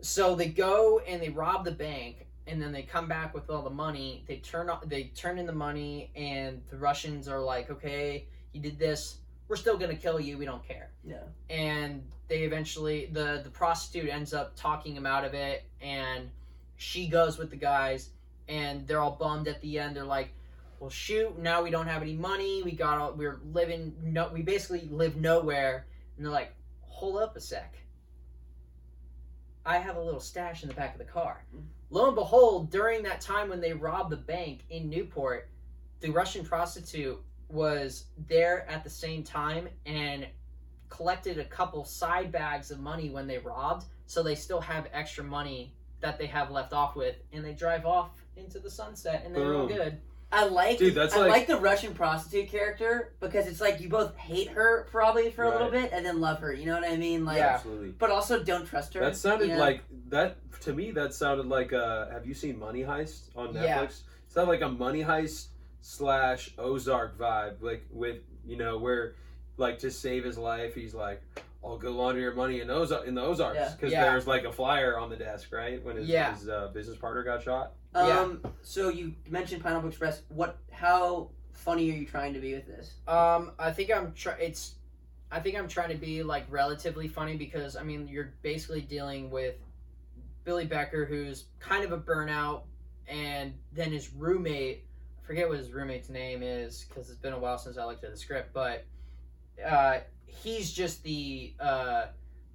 So 0.00 0.34
they 0.34 0.48
go 0.48 1.00
and 1.00 1.20
they 1.20 1.28
rob 1.28 1.64
the 1.64 1.72
bank 1.72 2.28
and 2.48 2.62
then 2.62 2.72
they 2.72 2.82
come 2.82 3.06
back 3.06 3.34
with 3.34 3.50
all 3.50 3.62
the 3.62 3.70
money. 3.70 4.24
They 4.26 4.36
turn 4.36 4.70
they 4.86 5.04
turn 5.14 5.38
in 5.38 5.46
the 5.46 5.52
money, 5.52 6.10
and 6.16 6.62
the 6.70 6.78
Russians 6.78 7.28
are 7.28 7.40
like, 7.40 7.70
"Okay, 7.70 8.26
you 8.52 8.60
did 8.60 8.78
this. 8.78 9.18
We're 9.48 9.56
still 9.56 9.78
gonna 9.78 9.96
kill 9.96 10.20
you. 10.20 10.38
We 10.38 10.44
don't 10.44 10.66
care." 10.66 10.90
yeah. 11.04 11.22
And 11.50 12.02
they 12.28 12.42
eventually 12.42 13.06
the 13.06 13.40
the 13.42 13.50
prostitute 13.50 14.10
ends 14.10 14.32
up 14.34 14.54
talking 14.56 14.94
him 14.94 15.06
out 15.06 15.24
of 15.24 15.34
it, 15.34 15.64
and 15.80 16.30
she 16.76 17.08
goes 17.08 17.38
with 17.38 17.50
the 17.50 17.56
guys, 17.56 18.10
and 18.48 18.86
they're 18.86 19.00
all 19.00 19.16
bummed 19.16 19.48
at 19.48 19.60
the 19.60 19.78
end. 19.78 19.96
They're 19.96 20.04
like, 20.04 20.30
"Well, 20.78 20.90
shoot, 20.90 21.38
now 21.38 21.62
we 21.62 21.70
don't 21.70 21.86
have 21.86 22.02
any 22.02 22.14
money. 22.14 22.62
We 22.62 22.72
got 22.72 22.98
all 22.98 23.12
we're 23.14 23.40
living 23.52 23.94
no, 24.02 24.28
we 24.32 24.42
basically 24.42 24.88
live 24.90 25.16
nowhere." 25.16 25.86
And 26.16 26.24
they're 26.24 26.32
like, 26.32 26.54
"Hold 26.82 27.16
up 27.16 27.36
a 27.36 27.40
sec." 27.40 27.74
I 29.64 29.78
have 29.78 29.96
a 29.96 30.02
little 30.02 30.20
stash 30.20 30.62
in 30.62 30.68
the 30.68 30.74
back 30.74 30.92
of 30.92 30.98
the 30.98 31.04
car. 31.04 31.44
Mm-hmm. 31.54 31.66
Lo 31.90 32.06
and 32.06 32.14
behold, 32.14 32.70
during 32.70 33.02
that 33.02 33.20
time 33.20 33.48
when 33.48 33.60
they 33.60 33.72
robbed 33.72 34.10
the 34.10 34.16
bank 34.16 34.64
in 34.70 34.88
Newport, 34.88 35.48
the 36.00 36.10
Russian 36.10 36.44
prostitute 36.44 37.22
was 37.48 38.04
there 38.28 38.68
at 38.68 38.84
the 38.84 38.90
same 38.90 39.22
time 39.22 39.68
and 39.86 40.26
collected 40.88 41.38
a 41.38 41.44
couple 41.44 41.84
side 41.84 42.30
bags 42.32 42.70
of 42.70 42.80
money 42.80 43.10
when 43.10 43.26
they 43.26 43.38
robbed, 43.38 43.84
so 44.06 44.22
they 44.22 44.34
still 44.34 44.60
have 44.60 44.88
extra 44.92 45.24
money 45.24 45.72
that 46.00 46.18
they 46.18 46.26
have 46.26 46.50
left 46.50 46.72
off 46.72 46.94
with, 46.96 47.16
and 47.32 47.44
they 47.44 47.52
drive 47.52 47.84
off 47.84 48.10
into 48.36 48.58
the 48.58 48.70
sunset, 48.70 49.22
and 49.24 49.34
they're 49.34 49.54
all 49.54 49.66
Boom. 49.66 49.76
good. 49.76 49.98
I 50.30 50.44
like. 50.44 50.76
Dude, 50.78 50.94
that's 50.94 51.14
I 51.14 51.20
like- 51.20 51.30
like 51.30 51.46
the 51.46 51.56
Russian 51.58 51.94
prostitute 51.94 52.50
character 52.50 53.14
because 53.18 53.46
it's 53.46 53.62
like 53.62 53.80
you 53.80 53.88
both 53.88 54.14
hate 54.16 54.48
her 54.50 54.86
probably 54.90 55.30
for 55.30 55.44
a 55.44 55.50
little 55.50 55.70
bit 55.70 55.90
and 55.92 56.04
then 56.04 56.20
love 56.20 56.40
her. 56.40 56.52
You 56.52 56.66
know 56.66 56.74
what 56.78 56.84
I 56.88 56.96
mean? 56.98 57.24
Like, 57.24 57.38
Yeah. 57.38 57.54
Absolutely. 57.54 57.88
but 57.92 58.10
also 58.10 58.42
don't 58.44 58.66
trust 58.66 58.92
her. 58.92 59.00
That 59.00 59.16
sounded 59.16 59.48
you 59.48 59.54
know? 59.54 59.60
like 59.60 59.82
that 60.10 60.36
to 60.62 60.74
me. 60.74 60.90
That 60.90 61.14
sounded 61.14 61.46
like 61.46 61.72
uh 61.72 62.10
Have 62.10 62.26
you 62.26 62.34
seen 62.34 62.58
Money 62.58 62.82
Heist 62.82 63.30
on 63.36 63.54
Netflix? 63.54 63.62
Yeah. 63.62 63.82
It 63.84 63.92
sounded 64.28 64.50
like 64.50 64.60
a 64.60 64.68
Money 64.68 65.02
Heist 65.02 65.46
slash 65.88 66.50
Ozark 66.58 67.18
vibe, 67.18 67.62
like 67.62 67.86
with 67.90 68.18
you 68.46 68.56
know 68.56 68.76
where 68.76 69.14
like 69.56 69.78
to 69.78 69.90
save 69.90 70.22
his 70.22 70.36
life, 70.36 70.74
he's 70.74 70.94
like, 70.94 71.22
"I'll 71.64 71.78
go 71.78 71.90
launder 71.92 72.20
your 72.20 72.34
money 72.34 72.60
in 72.60 72.68
Ozark 72.68 73.06
in 73.06 73.14
the 73.14 73.22
Ozarks," 73.22 73.72
because 73.72 73.90
Yeah. 73.92 74.04
there's 74.04 74.26
like 74.26 74.44
a 74.44 74.52
flyer 74.52 74.98
on 74.98 75.08
the 75.08 75.16
desk, 75.16 75.50
right? 75.50 75.82
When 75.82 75.96
his, 75.96 76.06
Yeah. 76.06 76.34
his 76.34 76.46
uh, 76.48 76.68
business 76.74 76.98
partner 76.98 77.22
got 77.22 77.42
shot. 77.42 77.72
Yeah. 77.94 78.20
Um. 78.20 78.42
So 78.62 78.90
you 78.90 79.14
mentioned 79.28 79.62
Pineapple 79.62 79.88
Express. 79.88 80.22
What? 80.28 80.58
How 80.70 81.30
funny 81.52 81.90
are 81.90 81.94
you 81.94 82.04
trying 82.06 82.34
to 82.34 82.40
be 82.40 82.52
with 82.54 82.66
this? 82.66 82.92
Um, 83.08 83.52
I 83.58 83.72
think 83.72 83.90
I'm 83.90 84.12
try. 84.12 84.34
It's, 84.34 84.74
I 85.32 85.40
think 85.40 85.56
I'm 85.56 85.68
trying 85.68 85.88
to 85.88 85.96
be 85.96 86.22
like 86.22 86.44
relatively 86.50 87.08
funny 87.08 87.36
because 87.38 87.76
I 87.76 87.82
mean 87.82 88.06
you're 88.08 88.34
basically 88.42 88.82
dealing 88.82 89.30
with 89.30 89.54
Billy 90.44 90.66
Becker, 90.66 91.06
who's 91.06 91.46
kind 91.60 91.82
of 91.82 91.92
a 91.92 91.98
burnout, 91.98 92.64
and 93.08 93.54
then 93.72 93.90
his 93.90 94.12
roommate. 94.12 94.84
I 95.28 95.30
forget 95.30 95.46
what 95.46 95.58
his 95.58 95.70
roommate's 95.72 96.08
name 96.08 96.42
is 96.42 96.86
because 96.88 97.10
it's 97.10 97.18
been 97.18 97.34
a 97.34 97.38
while 97.38 97.58
since 97.58 97.76
I 97.76 97.84
looked 97.84 98.02
at 98.02 98.10
the 98.12 98.16
script, 98.16 98.54
but 98.54 98.86
uh, 99.62 99.98
he's 100.24 100.72
just 100.72 101.02
the 101.02 101.52
uh, 101.60 102.06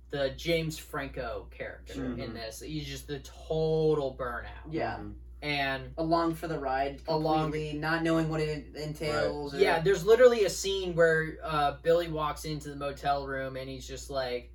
the 0.10 0.32
James 0.32 0.80
Franco 0.80 1.45
character 1.52 2.04
in 2.04 2.18
Mhm. 2.18 2.34
this. 2.34 2.62
He's 2.62 2.88
just 2.88 3.06
the 3.06 3.20
total 3.20 4.16
burnout, 4.20 4.72
Yeah. 4.72 4.95
Mhm. 4.98 5.14
and 5.44 5.94
Along 6.00 6.34
for 6.34 6.48
the 6.48 6.58
ride, 6.58 7.00
Along- 7.08 7.44
completely, 7.52 7.78
not 7.80 8.02
knowing 8.02 8.28
what 8.30 8.41
it 8.41 8.76
entails. 8.76 9.54
or- 9.54 9.60
Yeah, 9.60 9.80
there's 9.80 10.04
literally 10.04 10.45
a 10.45 10.50
scene 10.50 10.95
where 10.95 11.38
uh, 11.44 11.74
Billy 11.84 12.08
walks 12.08 12.44
into 12.45 12.70
the 12.70 12.76
motel 12.76 13.28
room 13.28 13.56
and 13.56 13.70
he's 13.70 13.88
just 13.88 14.10
like, 14.10 14.52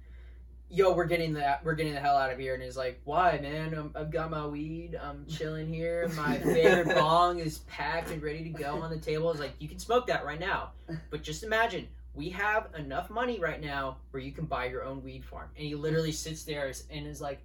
"Yo, 0.70 0.92
we're 0.92 1.06
getting 1.06 1.32
the 1.32 1.58
we're 1.64 1.74
getting 1.74 1.94
the 1.94 2.00
hell 2.00 2.16
out 2.16 2.30
of 2.30 2.38
here." 2.38 2.54
And 2.54 2.62
he's 2.62 2.76
like, 2.76 3.00
"Why, 3.04 3.38
man? 3.38 3.74
I'm, 3.74 3.92
I've 3.94 4.10
got 4.10 4.30
my 4.30 4.46
weed. 4.46 4.98
I'm 5.00 5.26
chilling 5.26 5.72
here. 5.72 6.08
My 6.16 6.38
favorite 6.54 6.94
bong 6.94 7.38
is 7.38 7.58
packed 7.60 8.10
and 8.10 8.22
ready 8.22 8.42
to 8.44 8.50
go 8.50 8.82
on 8.82 8.90
the 8.90 8.98
table." 8.98 9.30
It's 9.30 9.40
like, 9.40 9.54
"You 9.58 9.68
can 9.68 9.78
smoke 9.78 10.06
that 10.08 10.24
right 10.24 10.40
now, 10.40 10.72
but 11.10 11.22
just 11.22 11.42
imagine." 11.42 11.88
We 12.14 12.30
have 12.30 12.70
enough 12.76 13.10
money 13.10 13.38
right 13.38 13.60
now 13.60 13.98
where 14.10 14.20
you 14.20 14.32
can 14.32 14.46
buy 14.46 14.64
your 14.64 14.82
own 14.82 15.04
weed 15.04 15.24
farm. 15.24 15.50
And 15.56 15.64
he 15.64 15.76
literally 15.76 16.10
sits 16.10 16.42
there 16.42 16.72
and 16.90 17.06
is 17.06 17.20
like, 17.20 17.38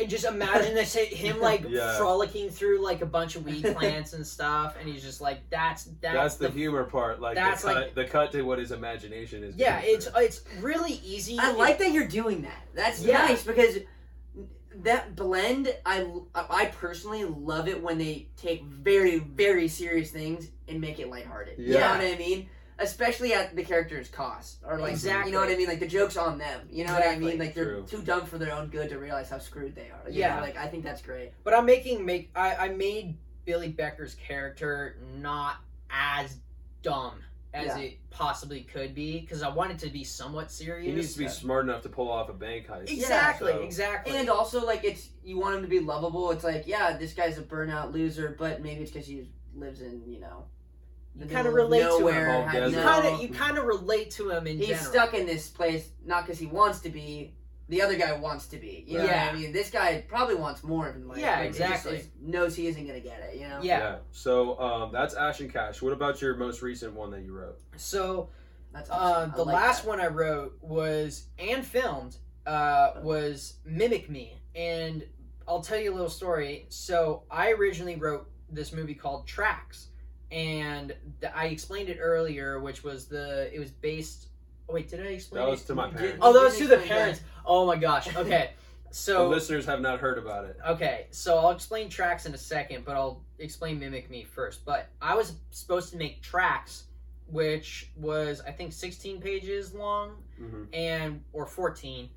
And 0.00 0.08
just 0.08 0.24
imagine 0.24 0.74
this 0.74 0.94
him 0.94 1.40
like 1.50 1.64
Yeah. 1.68 1.96
frolicking 1.98 2.50
through 2.50 2.82
like 2.82 3.00
a 3.02 3.06
bunch 3.06 3.36
of 3.36 3.44
weed 3.44 3.64
plants 3.76 4.12
and 4.12 4.26
stuff, 4.26 4.76
and 4.80 4.88
he's 4.88 5.02
just 5.02 5.20
like, 5.20 5.40
"That's 5.50 5.84
that's, 6.00 6.14
That's, 6.14 6.34
the, 6.36 6.50
humor 6.50 6.84
part. 6.84 7.20
Like 7.20 7.34
that's 7.34 7.62
the 7.62 7.68
cut, 7.68 7.76
like- 7.76 7.94
the 7.94 8.04
cut 8.04 8.32
to 8.32 8.42
what 8.42 8.58
his 8.58 8.72
imagination 8.72 9.42
is. 9.44 9.56
yeah." 9.56 9.80
It's 9.82 10.06
through. 10.06 10.22
it's 10.22 10.42
really 10.60 11.00
easy. 11.04 11.38
I 11.38 11.52
like 11.52 11.78
that 11.78 11.92
you're 11.92 12.08
doing 12.08 12.42
that. 12.42 12.62
That's 12.74 13.02
Yeah. 13.02 13.18
nice 13.18 13.44
because 13.44 13.78
that 14.82 15.16
blend, 15.16 15.74
I 15.84 16.06
I 16.34 16.66
personally 16.66 17.24
love 17.24 17.66
it 17.68 17.82
when 17.82 17.98
they 17.98 18.28
take 18.36 18.64
very 18.64 19.18
very 19.18 19.66
serious 19.68 20.10
things 20.10 20.50
and 20.68 20.80
make 20.80 20.98
it 21.00 21.08
lighthearted. 21.10 21.58
You 21.58 21.74
know 21.74 21.78
Yeah. 21.80 21.96
what 21.96 22.06
I 22.06 22.16
mean? 22.18 22.48
Especially 22.80 23.32
at 23.34 23.56
the 23.56 23.64
character's 23.64 24.08
cost, 24.08 24.58
or 24.64 24.78
like 24.78 24.92
Exactly. 24.92 25.30
you 25.32 25.36
know 25.36 25.42
what 25.44 25.52
I 25.52 25.56
mean. 25.56 25.66
Like 25.66 25.80
the 25.80 25.86
joke's 25.88 26.16
on 26.16 26.38
them. 26.38 26.68
You 26.70 26.86
know 26.86 26.92
what 26.92 27.06
I 27.06 27.16
mean? 27.18 27.38
Like 27.38 27.54
they're 27.54 27.64
True. 27.64 27.86
too 27.88 28.02
dumb 28.02 28.24
for 28.26 28.38
their 28.38 28.52
own 28.54 28.68
good 28.68 28.88
to 28.90 28.98
realize 28.98 29.28
how 29.30 29.38
screwed 29.38 29.74
they 29.74 29.90
are. 29.90 30.08
You 30.08 30.20
Yeah. 30.20 30.36
know, 30.36 30.42
like 30.42 30.56
I 30.56 30.68
think 30.68 30.84
that's 30.84 31.02
great. 31.02 31.32
But 31.42 31.54
I'm 31.54 31.66
making 31.66 32.04
make 32.06 32.30
I, 32.36 32.54
I 32.54 32.68
made 32.68 33.16
Billy 33.44 33.68
Becker's 33.70 34.14
character 34.14 34.96
not 35.16 35.56
as 35.90 36.36
dumb 36.82 37.14
as 37.54 37.66
Yeah. 37.66 37.78
it 37.78 37.98
possibly 38.10 38.60
could 38.60 38.94
be 38.94 39.20
because 39.20 39.42
I 39.42 39.48
want 39.48 39.72
it 39.72 39.78
to 39.80 39.88
be 39.90 40.04
somewhat 40.04 40.50
serious. 40.52 40.86
he 40.86 40.92
needs 40.92 41.12
to 41.14 41.18
be 41.18 41.28
smart 41.28 41.64
enough 41.64 41.82
to 41.82 41.88
pull 41.88 42.10
off 42.10 42.28
a 42.28 42.32
bank 42.34 42.68
heist. 42.68 42.90
exactly, 42.92 43.52
So- 43.52 43.62
exactly. 43.62 44.16
And 44.16 44.28
also, 44.28 44.64
like 44.64 44.84
it's 44.84 45.08
you 45.24 45.38
want 45.40 45.56
him 45.56 45.62
to 45.62 45.68
be 45.68 45.80
lovable. 45.80 46.30
It's 46.30 46.44
like, 46.44 46.66
yeah, 46.68 46.96
this 46.96 47.12
guy's 47.14 47.38
a 47.38 47.42
burnout 47.42 47.92
loser, 47.92 48.36
but 48.38 48.62
maybe 48.62 48.82
it's 48.82 48.92
because 48.92 49.08
he 49.08 49.28
lives 49.56 49.80
in 49.80 50.02
you 50.06 50.20
know. 50.20 50.44
You 51.16 51.26
kind 51.26 51.46
of 51.46 51.54
middle 51.54 51.64
of 51.66 51.70
relate 51.70 51.82
to 51.82 51.98
nowhere, 51.98 52.42
him. 52.42 52.62
Oh, 52.62 52.66
You 52.68 52.76
kind 52.76 53.06
of 53.06 53.22
you 53.22 53.28
kind 53.28 53.58
of 53.58 53.64
relate 53.64 54.10
to 54.12 54.30
him 54.30 54.46
in 54.46 54.58
he's 54.58 54.68
general. 54.68 54.86
stuck 54.86 55.14
in 55.14 55.26
this 55.26 55.48
place 55.48 55.88
not 56.04 56.24
because 56.24 56.38
he 56.38 56.46
wants 56.46 56.80
to 56.80 56.90
be. 56.90 57.34
The 57.70 57.82
other 57.82 57.96
guy 57.98 58.12
wants 58.14 58.46
to 58.46 58.56
be. 58.56 58.84
You 58.86 58.96
know 58.98 59.04
Yeah. 59.04 59.26
what 59.26 59.34
I 59.34 59.38
mean? 59.38 59.52
This 59.52 59.70
guy 59.70 60.02
probably 60.08 60.36
wants 60.36 60.64
more 60.64 60.88
in 60.88 61.06
life. 61.06 61.18
Yeah, 61.18 61.36
but 61.36 61.52
he 61.52 61.58
just 61.58 61.60
exactly. 61.86 62.10
knows 62.18 62.56
he 62.56 62.66
isn't 62.66 62.86
gonna 62.86 63.00
get 63.00 63.20
it. 63.20 63.36
You 63.38 63.48
know. 63.48 63.60
Yeah. 63.62 63.96
So 64.10 64.58
um, 64.58 64.90
that's 64.92 65.14
Ash 65.14 65.40
and 65.40 65.52
Cash. 65.52 65.82
What 65.82 65.92
about 65.92 66.22
your 66.22 66.34
most 66.36 66.62
recent 66.62 66.94
one 66.94 67.10
that 67.10 67.22
you 67.22 67.32
wrote? 67.34 67.58
So 67.76 68.30
That's 68.72 68.88
uh, 68.88 68.94
awesome. 68.94 69.32
I 69.32 69.36
the 69.36 69.42
like 69.44 69.54
last 69.54 69.82
that. 69.82 69.88
one 69.88 70.00
I 70.00 70.06
wrote 70.06 70.56
was 70.62 71.26
and 71.38 71.62
filmed 71.66 72.16
uh, 72.46 72.92
was 73.02 73.54
Mimic 73.66 74.08
Me, 74.08 74.40
and 74.54 75.04
I'll 75.46 75.60
tell 75.62 75.78
you 75.78 75.92
a 75.92 75.94
little 75.94 76.08
story. 76.08 76.66
So 76.70 77.24
I 77.30 77.50
originally 77.52 77.96
wrote 77.96 78.30
this 78.50 78.72
movie 78.72 78.94
called 78.94 79.26
Tracks, 79.26 79.88
and 80.30 80.94
th- 81.20 81.32
I 81.34 81.46
explained 81.46 81.88
it 81.88 81.98
earlier, 82.00 82.60
which 82.60 82.84
was 82.84 83.06
the 83.06 83.50
it 83.54 83.58
was 83.58 83.70
based. 83.70 84.28
Oh 84.68 84.74
wait, 84.74 84.88
did 84.88 85.00
I 85.00 85.10
explain? 85.10 85.42
That 85.42 85.48
it? 85.48 85.50
was 85.52 85.62
to 85.64 85.74
my 85.74 85.86
You 85.86 85.90
did- 85.92 85.98
parents. 85.98 86.18
Oh, 86.22 86.32
that 86.32 86.42
was 86.42 86.58
to 86.58 86.66
the 86.66 86.74
explain 86.74 86.88
parents. 86.98 87.20
Oh 87.46 87.66
my 87.66 87.76
gosh. 87.76 88.14
Okay, 88.16 88.50
the 88.88 88.94
so 88.94 89.28
listeners 89.28 89.64
have 89.66 89.80
not 89.80 90.00
heard 90.00 90.18
about 90.18 90.44
it. 90.44 90.58
Okay, 90.66 91.06
so 91.10 91.38
I'll 91.38 91.50
explain 91.50 91.88
tracks 91.88 92.26
in 92.26 92.34
a 92.34 92.38
second, 92.38 92.84
but 92.84 92.94
I'll 92.96 93.22
explain 93.38 93.78
Mimic 93.78 94.10
Me 94.10 94.24
first. 94.24 94.64
But 94.64 94.88
I 95.00 95.14
was 95.14 95.34
supposed 95.50 95.90
to 95.92 95.96
make 95.96 96.20
tracks, 96.22 96.84
which 97.26 97.90
was 97.96 98.40
I 98.46 98.50
think 98.52 98.72
16 98.72 99.20
pages 99.20 99.72
long 99.74 100.16
hmm 100.36 100.64
and 100.72 101.22
or 101.32 101.46
14, 101.46 102.08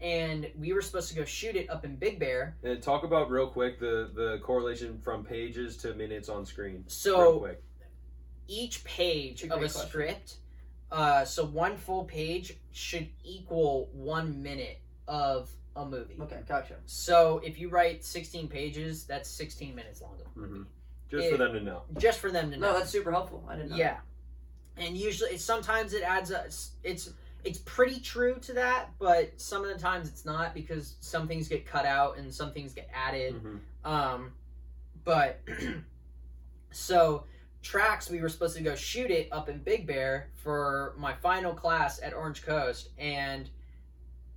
and 0.00 0.50
we 0.58 0.72
were 0.72 0.80
supposed 0.82 1.08
to 1.10 1.14
go 1.14 1.24
shoot 1.24 1.56
it 1.56 1.68
up 1.70 1.84
in 1.84 1.96
Big 1.96 2.18
Bear. 2.18 2.56
And 2.62 2.82
talk 2.82 3.04
about 3.04 3.30
real 3.30 3.46
quick 3.46 3.78
the 3.78 4.10
the 4.14 4.38
correlation 4.42 4.98
from 5.02 5.24
pages 5.24 5.76
to 5.78 5.94
minutes 5.94 6.28
on 6.28 6.46
screen. 6.46 6.76
real 6.76 6.84
So 6.88 7.38
quick. 7.40 7.62
each 8.48 8.82
page 8.84 9.42
a 9.44 9.46
of 9.54 9.58
a 9.62 9.68
question. 9.68 9.88
script, 9.88 10.36
uh, 10.90 11.24
so 11.24 11.44
one 11.44 11.76
full 11.76 12.04
page 12.04 12.56
should 12.72 13.08
equal 13.24 13.88
one 13.92 14.42
minute 14.42 14.78
of 15.06 15.50
a 15.76 15.84
movie. 15.84 16.16
Okay, 16.20 16.40
gotcha. 16.48 16.76
So 16.86 17.40
if 17.44 17.58
you 17.58 17.68
write 17.68 18.04
16 18.04 18.48
pages, 18.48 19.04
that's 19.04 19.28
16 19.30 19.74
minutes 19.74 20.00
long. 20.02 20.14
of 20.20 20.26
a 20.34 20.38
movie. 20.38 20.60
Mhm. 20.60 20.66
Just 21.10 21.30
for 21.30 21.36
them 21.36 21.52
to 21.52 21.60
know. 21.60 21.82
Just 21.98 22.18
for 22.20 22.30
them 22.30 22.50
to 22.52 22.56
know. 22.56 22.72
No, 22.72 22.78
that's 22.78 22.90
super 22.90 23.10
helpful. 23.10 23.44
I 23.48 23.56
didn't 23.56 23.70
know. 23.70 23.76
Yeah, 23.76 23.98
and 24.76 24.96
usually 24.96 25.36
sometimes 25.36 25.92
it 25.92 26.02
adds 26.02 26.30
a 26.30 26.44
it's 26.84 27.10
it's 27.44 27.58
pretty 27.60 28.00
true 28.00 28.38
to 28.42 28.52
that, 28.54 28.90
but 28.98 29.32
some 29.40 29.62
of 29.64 29.68
the 29.72 29.78
times 29.78 30.08
it's 30.08 30.24
not 30.24 30.54
because 30.54 30.96
some 31.00 31.26
things 31.28 31.48
get 31.48 31.66
cut 31.66 31.86
out 31.86 32.18
and 32.18 32.32
some 32.32 32.52
things 32.52 32.72
get 32.72 32.88
added. 32.94 33.34
Mhm. 33.42 33.58
Um, 33.88 34.32
but 35.04 35.40
so 36.70 37.24
tracks 37.62 38.08
we 38.10 38.20
were 38.20 38.28
supposed 38.28 38.56
to 38.56 38.62
go 38.62 38.74
shoot 38.74 39.10
it 39.10 39.28
up 39.32 39.48
in 39.48 39.58
Big 39.58 39.86
Bear 39.86 40.30
for 40.42 40.94
my 40.98 41.14
final 41.14 41.52
class 41.54 42.00
at 42.02 42.14
Orange 42.14 42.42
Coast, 42.42 42.90
and 42.98 43.48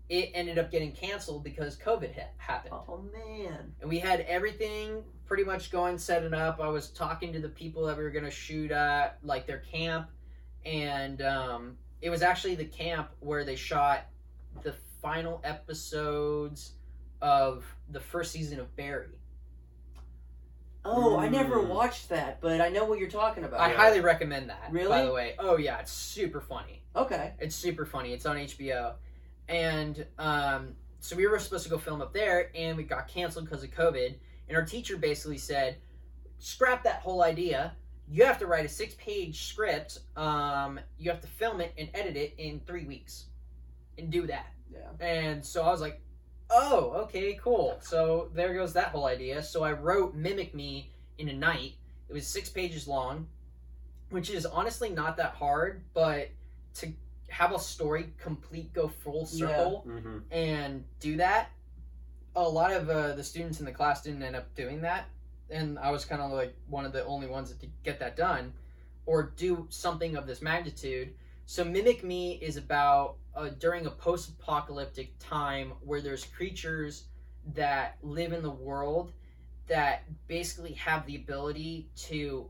it 0.10 0.32
ended 0.34 0.60
up 0.60 0.70
getting 0.70 0.92
canceled 0.92 1.44
because 1.44 1.78
COVID 1.78 2.12
hit, 2.12 2.28
happened 2.38 2.74
Oh 2.88 3.02
man. 3.14 3.74
and 3.82 3.90
we 3.90 4.00
had 4.00 4.22
everything 4.22 5.04
pretty 5.26 5.46
much 5.46 5.72
going 5.72 5.98
set 5.98 6.22
it 6.24 6.34
up 6.34 6.60
i 6.60 6.68
was 6.68 6.90
talking 6.90 7.32
to 7.32 7.40
the 7.40 7.48
people 7.50 7.86
that 7.86 7.98
we 7.98 8.04
were 8.04 8.12
going 8.12 8.26
to 8.26 8.30
shoot 8.30 8.70
at 8.72 9.18
like 9.24 9.48
their 9.48 9.60
camp 9.60 10.10
and 10.66 11.22
um, 11.22 11.78
it 12.04 12.10
was 12.10 12.22
actually 12.22 12.54
the 12.56 12.66
camp 12.66 13.10
where 13.22 13.46
they 13.46 13.56
shot 13.56 14.06
the 14.62 14.74
final 15.02 15.40
episodes 15.44 16.74
of 17.22 17.64
the 17.90 18.00
first 18.00 18.32
season 18.34 18.60
of 18.60 18.76
barry 18.76 19.08
Oh, 20.86 21.18
I 21.18 21.30
never 21.30 21.56
Mm. 21.60 21.70
watched 21.70 22.10
that, 22.10 22.42
but 22.42 22.60
I 22.60 22.68
know 22.68 22.84
what 22.84 23.00
you're 23.00 23.10
talking 23.10 23.46
about. 23.46 23.62
i 23.62 23.70
Yeah. 23.72 23.78
highly 23.78 24.02
recommend 24.02 24.50
that 24.50 24.68
Really? 24.70 24.90
by 24.90 25.06
the 25.06 25.14
way 25.14 25.36
oh 25.40 25.56
yeah 25.58 25.80
it's 25.80 25.92
super 25.94 26.42
funny 26.42 26.82
Okay. 26.96 27.34
It's 27.40 27.56
super 27.56 27.86
funny. 27.88 28.14
It's 28.14 28.28
on 28.28 28.36
HBO, 28.38 28.94
and 29.50 30.06
um, 30.20 30.76
so 31.00 31.16
we 31.16 31.26
were 31.26 31.40
supposed 31.40 31.64
to 31.64 31.70
go 31.72 31.80
film 31.80 32.02
up 32.04 32.14
there, 32.14 32.52
and 32.54 32.78
we 32.78 32.84
got 32.84 33.08
canceled 33.08 33.46
because 33.46 33.64
of 33.64 33.72
COVID. 33.72 34.14
And 34.48 34.56
our 34.56 34.64
teacher 34.64 34.96
basically 34.96 35.40
said, 35.40 35.78
"Scrap 36.38 36.84
that 36.84 37.02
whole 37.02 37.24
idea. 37.24 37.76
You 38.08 38.26
have 38.26 38.38
to 38.40 38.48
write 38.48 38.66
a 38.66 38.70
six-page 38.70 39.48
script. 39.48 40.00
Um, 40.16 40.80
you 40.98 41.10
have 41.10 41.22
to 41.22 41.28
film 41.28 41.62
it 41.62 41.74
and 41.78 41.90
edit 41.94 42.16
it 42.18 42.34
in 42.38 42.60
three 42.62 42.86
weeks, 42.86 43.26
and 43.98 44.12
do 44.12 44.28
that." 44.28 44.48
Yeah. 44.72 44.90
And 45.00 45.46
so 45.46 45.64
I 45.64 45.72
was 45.72 45.82
like, 45.82 46.02
"Oh, 46.50 46.92
okay, 47.06 47.36
cool." 47.36 47.78
So 47.82 48.30
there 48.34 48.54
goes 48.54 48.74
that 48.74 48.90
whole 48.90 49.06
idea. 49.06 49.42
So 49.44 49.64
I 49.64 49.72
wrote 49.72 50.14
"Mimic 50.16 50.54
Me" 50.54 50.92
in 51.18 51.30
a 51.30 51.34
night. 51.34 51.74
It 52.10 52.14
was 52.14 52.28
six 52.28 52.50
pages 52.50 52.88
long, 52.88 53.28
which 54.10 54.30
is 54.30 54.46
honestly 54.46 54.90
not 54.90 55.18
that 55.18 55.34
hard, 55.36 55.84
but 55.94 56.30
to 56.76 56.94
have 57.30 57.52
a 57.52 57.60
story 57.60 58.14
complete 58.20 58.74
go 58.74 58.88
full 58.88 59.28
Yeah. 59.32 59.48
circle 59.48 59.84
Mhm. 59.88 60.24
and 60.30 60.86
do 61.00 61.18
that 61.18 61.50
a 62.36 62.48
lot 62.50 62.72
of 62.72 62.90
uh, 62.90 63.14
the 63.14 63.24
students 63.24 63.60
in 63.60 63.66
the 63.66 63.72
class 63.72 64.02
didn't 64.02 64.22
end 64.24 64.36
up 64.36 64.54
doing 64.56 64.82
that 64.82 65.06
and 65.54 65.78
i 65.80 65.90
was 65.92 66.04
kind 66.06 66.22
of 66.22 66.32
like 66.32 66.54
one 66.68 66.86
of 66.86 66.92
the 66.92 67.06
only 67.06 67.28
ones 67.28 67.50
that 67.50 67.60
could 67.60 67.72
get 67.84 68.00
that 68.00 68.16
done 68.18 68.52
or 69.06 69.32
do 69.38 69.66
something 69.70 70.16
of 70.18 70.26
this 70.28 70.42
magnitude 70.42 71.14
so 71.46 71.64
mimic 71.64 72.04
me 72.04 72.34
is 72.42 72.58
about 72.58 73.16
uh, 73.36 73.50
during 73.60 73.86
a 73.86 73.90
post-apocalyptic 73.92 75.12
time 75.20 75.74
where 75.84 76.02
there's 76.02 76.24
creatures 76.26 77.06
that 77.56 77.98
live 78.02 78.32
in 78.34 78.42
the 78.44 78.50
world 78.50 79.12
that 79.68 80.04
basically 80.28 80.74
have 80.74 81.06
the 81.06 81.16
ability 81.16 81.88
to 81.96 82.50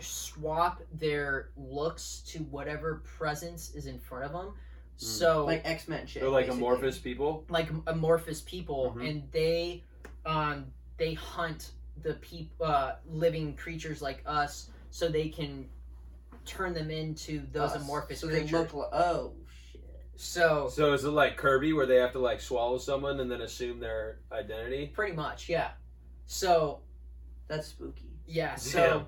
swap 0.00 0.82
their 0.94 1.50
looks 1.56 2.22
to 2.26 2.38
whatever 2.44 3.02
presence 3.18 3.74
is 3.74 3.86
in 3.86 3.98
front 3.98 4.24
of 4.24 4.32
them 4.32 4.52
so 4.96 5.44
Like 5.44 5.62
X 5.64 5.88
Men 5.88 6.06
shit. 6.06 6.22
They're 6.22 6.30
like 6.30 6.46
basically. 6.46 6.58
amorphous 6.66 6.98
people. 6.98 7.44
like 7.48 7.68
amorphous 7.88 8.40
people 8.42 8.94
Mhm. 8.96 9.08
and 9.10 9.22
they 9.32 9.82
um 10.24 10.66
they 10.96 11.14
hunt 11.14 11.72
the 12.02 12.14
peop 12.14 12.50
uh 12.60 12.92
living 13.08 13.54
creatures 13.54 14.02
like 14.02 14.22
us 14.26 14.70
so 14.90 15.08
they 15.08 15.28
can 15.28 15.66
turn 16.44 16.74
them 16.74 16.90
into 16.90 17.42
those 17.52 17.70
Us. 17.72 17.82
amorphous 17.82 18.20
So 18.20 18.28
creatures 18.28 18.50
they 18.50 18.56
look 18.58 18.74
like. 18.74 18.88
Oh 18.92 19.32
shit. 19.72 19.80
so 20.16 20.68
So 20.70 20.92
is 20.92 21.04
it 21.04 21.10
like 21.10 21.36
Kirby 21.36 21.72
where 21.72 21.86
they 21.86 21.96
have 21.96 22.12
to 22.12 22.18
like 22.18 22.40
swallow 22.40 22.78
someone 22.78 23.20
and 23.20 23.30
then 23.30 23.40
assume 23.40 23.80
their 23.80 24.18
identity? 24.32 24.88
pretty 24.94 25.14
much 25.16 25.48
yeah 25.48 25.70
so 26.26 26.80
That's 27.48 27.68
spooky. 27.68 28.10
yeah 28.26 28.54
so 28.56 29.06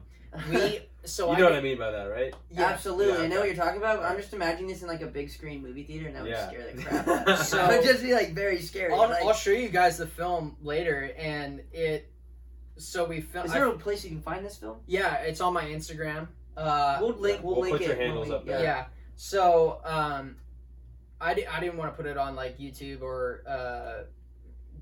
we 0.50 0.80
so 1.04 1.28
you 1.28 1.34
I 1.34 1.38
know 1.38 1.44
what 1.44 1.52
I 1.54 1.60
mean 1.60 1.78
by 1.78 1.90
that, 1.92 2.04
right? 2.06 2.34
yeah. 2.50 2.64
Absolutely. 2.64 3.12
Yeah, 3.14 3.20
I 3.20 3.26
know 3.28 3.36
okay. 3.36 3.38
what 3.38 3.46
you're 3.56 3.64
talking 3.64 3.78
about. 3.78 4.00
but 4.00 4.06
I'm 4.10 4.16
just 4.16 4.32
imagining 4.32 4.66
this 4.68 4.82
in 4.82 4.88
like 4.88 5.02
a 5.02 5.06
big 5.06 5.30
screen 5.30 5.62
movie 5.62 5.84
theater, 5.84 6.06
and 6.08 6.16
that 6.16 6.22
would 6.22 6.30
Yeah. 6.32 6.48
scare 6.48 6.72
the 6.74 6.82
crap 6.84 7.08
out 7.08 7.28
of 7.28 7.38
me. 7.38 7.44
So- 7.44 7.64
it 7.70 7.76
would 7.78 7.86
just 7.86 8.02
be 8.02 8.12
like 8.12 8.32
very 8.34 8.60
scary. 8.60 8.92
I'll, 8.92 9.08
like, 9.08 9.22
I'll 9.22 9.32
show 9.32 9.50
you 9.52 9.68
guys 9.68 9.98
the 9.98 10.06
film 10.06 10.56
later 10.62 11.12
and 11.16 11.62
it 11.72 12.10
so 12.78 13.04
we 13.06 13.20
filmed 13.22 13.46
is 13.46 13.52
there 13.54 13.66
a 13.66 13.72
place 13.78 14.04
you 14.04 14.10
can 14.10 14.20
find 14.20 14.44
this 14.44 14.56
film? 14.56 14.76
yeah 14.86 15.14
it's 15.22 15.40
on 15.40 15.54
my 15.54 15.64
instagram 15.64 16.28
uh 16.58 16.98
we'll 17.00 17.12
link. 17.14 17.42
We'll, 17.42 17.54
We'll 17.54 17.62
link 17.62 17.72
put 17.78 17.82
it. 17.82 17.86
your 17.88 17.96
handles 17.96 18.28
we- 18.28 18.34
up 18.34 18.46
yeah. 18.46 18.52
there. 18.56 18.62
yeah. 18.64 18.84
So 19.14 19.80
um, 19.84 20.36
I, 21.20 21.32
di- 21.32 21.46
I 21.46 21.58
didn't 21.60 21.78
want 21.78 21.90
to 21.90 21.96
put 21.96 22.04
it 22.06 22.18
on 22.18 22.36
like 22.36 22.58
YouTube 22.58 23.00
or 23.00 23.42
uh, 23.48 24.02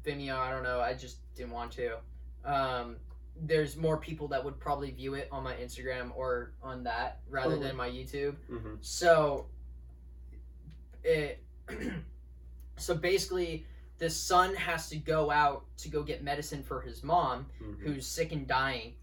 Vimeo. 0.05 0.36
I 0.36 0.51
don't 0.51 0.64
know. 0.64 0.81
I 0.81 0.94
just 0.94 1.18
didn't 1.36 1.52
want 1.52 1.70
to. 1.72 1.98
Um, 2.44 2.97
there's 3.36 3.77
more 3.77 3.97
people 3.97 4.28
that 4.28 4.43
would 4.44 4.59
probably 4.61 4.90
view 4.90 5.15
it 5.15 5.28
on 5.32 5.43
my 5.43 5.55
Instagram 5.55 6.11
or 6.16 6.52
on 6.62 6.85
that 6.85 7.20
rather 7.28 7.51
Totally. 7.51 7.66
than 7.69 7.77
my 7.77 7.89
YouTube. 7.90 8.36
hmm 8.48 8.74
So 8.81 9.47
it 11.02 11.43
so 12.77 12.94
basically 12.94 13.66
the 13.98 14.11
son 14.11 14.55
has 14.55 14.89
to 14.90 14.97
go 14.97 15.31
out 15.31 15.65
to 15.78 15.89
go 15.89 16.02
get 16.02 16.23
medicine 16.23 16.62
for 16.62 16.81
his 16.81 17.02
mom, 17.05 17.47
Mhm. 17.62 17.78
who's 17.81 18.06
sick 18.06 18.32
and 18.32 18.47
dying. 18.47 18.94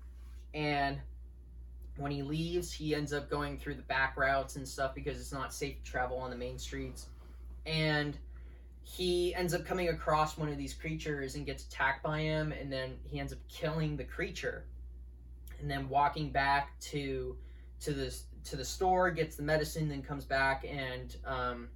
And 0.53 0.99
when 1.97 2.11
he 2.11 2.21
leaves, 2.23 2.71
he 2.73 2.93
ends 2.95 3.13
up 3.13 3.29
going 3.29 3.57
through 3.57 3.75
the 3.75 3.81
back 3.83 4.17
routes 4.17 4.55
and 4.57 4.67
stuff 4.67 4.93
because 4.93 5.19
it's 5.19 5.31
not 5.31 5.53
safe 5.53 5.77
to 5.83 5.89
travel 5.89 6.17
on 6.17 6.29
the 6.29 6.35
main 6.35 6.57
streets. 6.57 7.07
And 7.65 8.17
he 8.83 9.33
ends 9.35 9.53
up 9.53 9.65
coming 9.65 9.89
across 9.89 10.37
one 10.37 10.49
of 10.49 10.57
these 10.57 10.73
creatures 10.73 11.35
and 11.35 11.45
gets 11.45 11.65
attacked 11.65 12.03
by 12.03 12.19
him, 12.19 12.51
and 12.51 12.71
then 12.71 12.95
he 13.03 13.19
ends 13.19 13.31
up 13.31 13.39
killing 13.47 13.95
the 13.95 14.03
creature. 14.03 14.65
And 15.59 15.69
then 15.69 15.87
walking 15.89 16.31
back 16.31 16.79
to 16.81 17.37
to 17.81 17.93
the 17.93 18.15
to 18.45 18.55
the 18.55 18.65
store, 18.65 19.11
gets 19.11 19.35
the 19.35 19.43
medicine, 19.43 19.87
then 19.87 20.01
comes 20.01 20.25
back 20.25 20.65
and 20.67 21.15
um, 21.25 21.69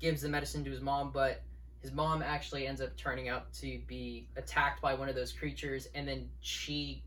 gives 0.00 0.22
the 0.22 0.28
medicine 0.28 0.64
to 0.64 0.70
his 0.70 0.80
mom, 0.80 1.10
but 1.12 1.42
his 1.80 1.92
mom 1.92 2.22
actually 2.22 2.66
ends 2.66 2.80
up 2.80 2.96
turning 2.96 3.28
out 3.28 3.52
to 3.54 3.80
be 3.86 4.28
attacked 4.36 4.80
by 4.80 4.94
one 4.94 5.08
of 5.08 5.14
those 5.14 5.32
creatures, 5.32 5.88
and 5.94 6.06
then 6.06 6.28
she 6.40 7.02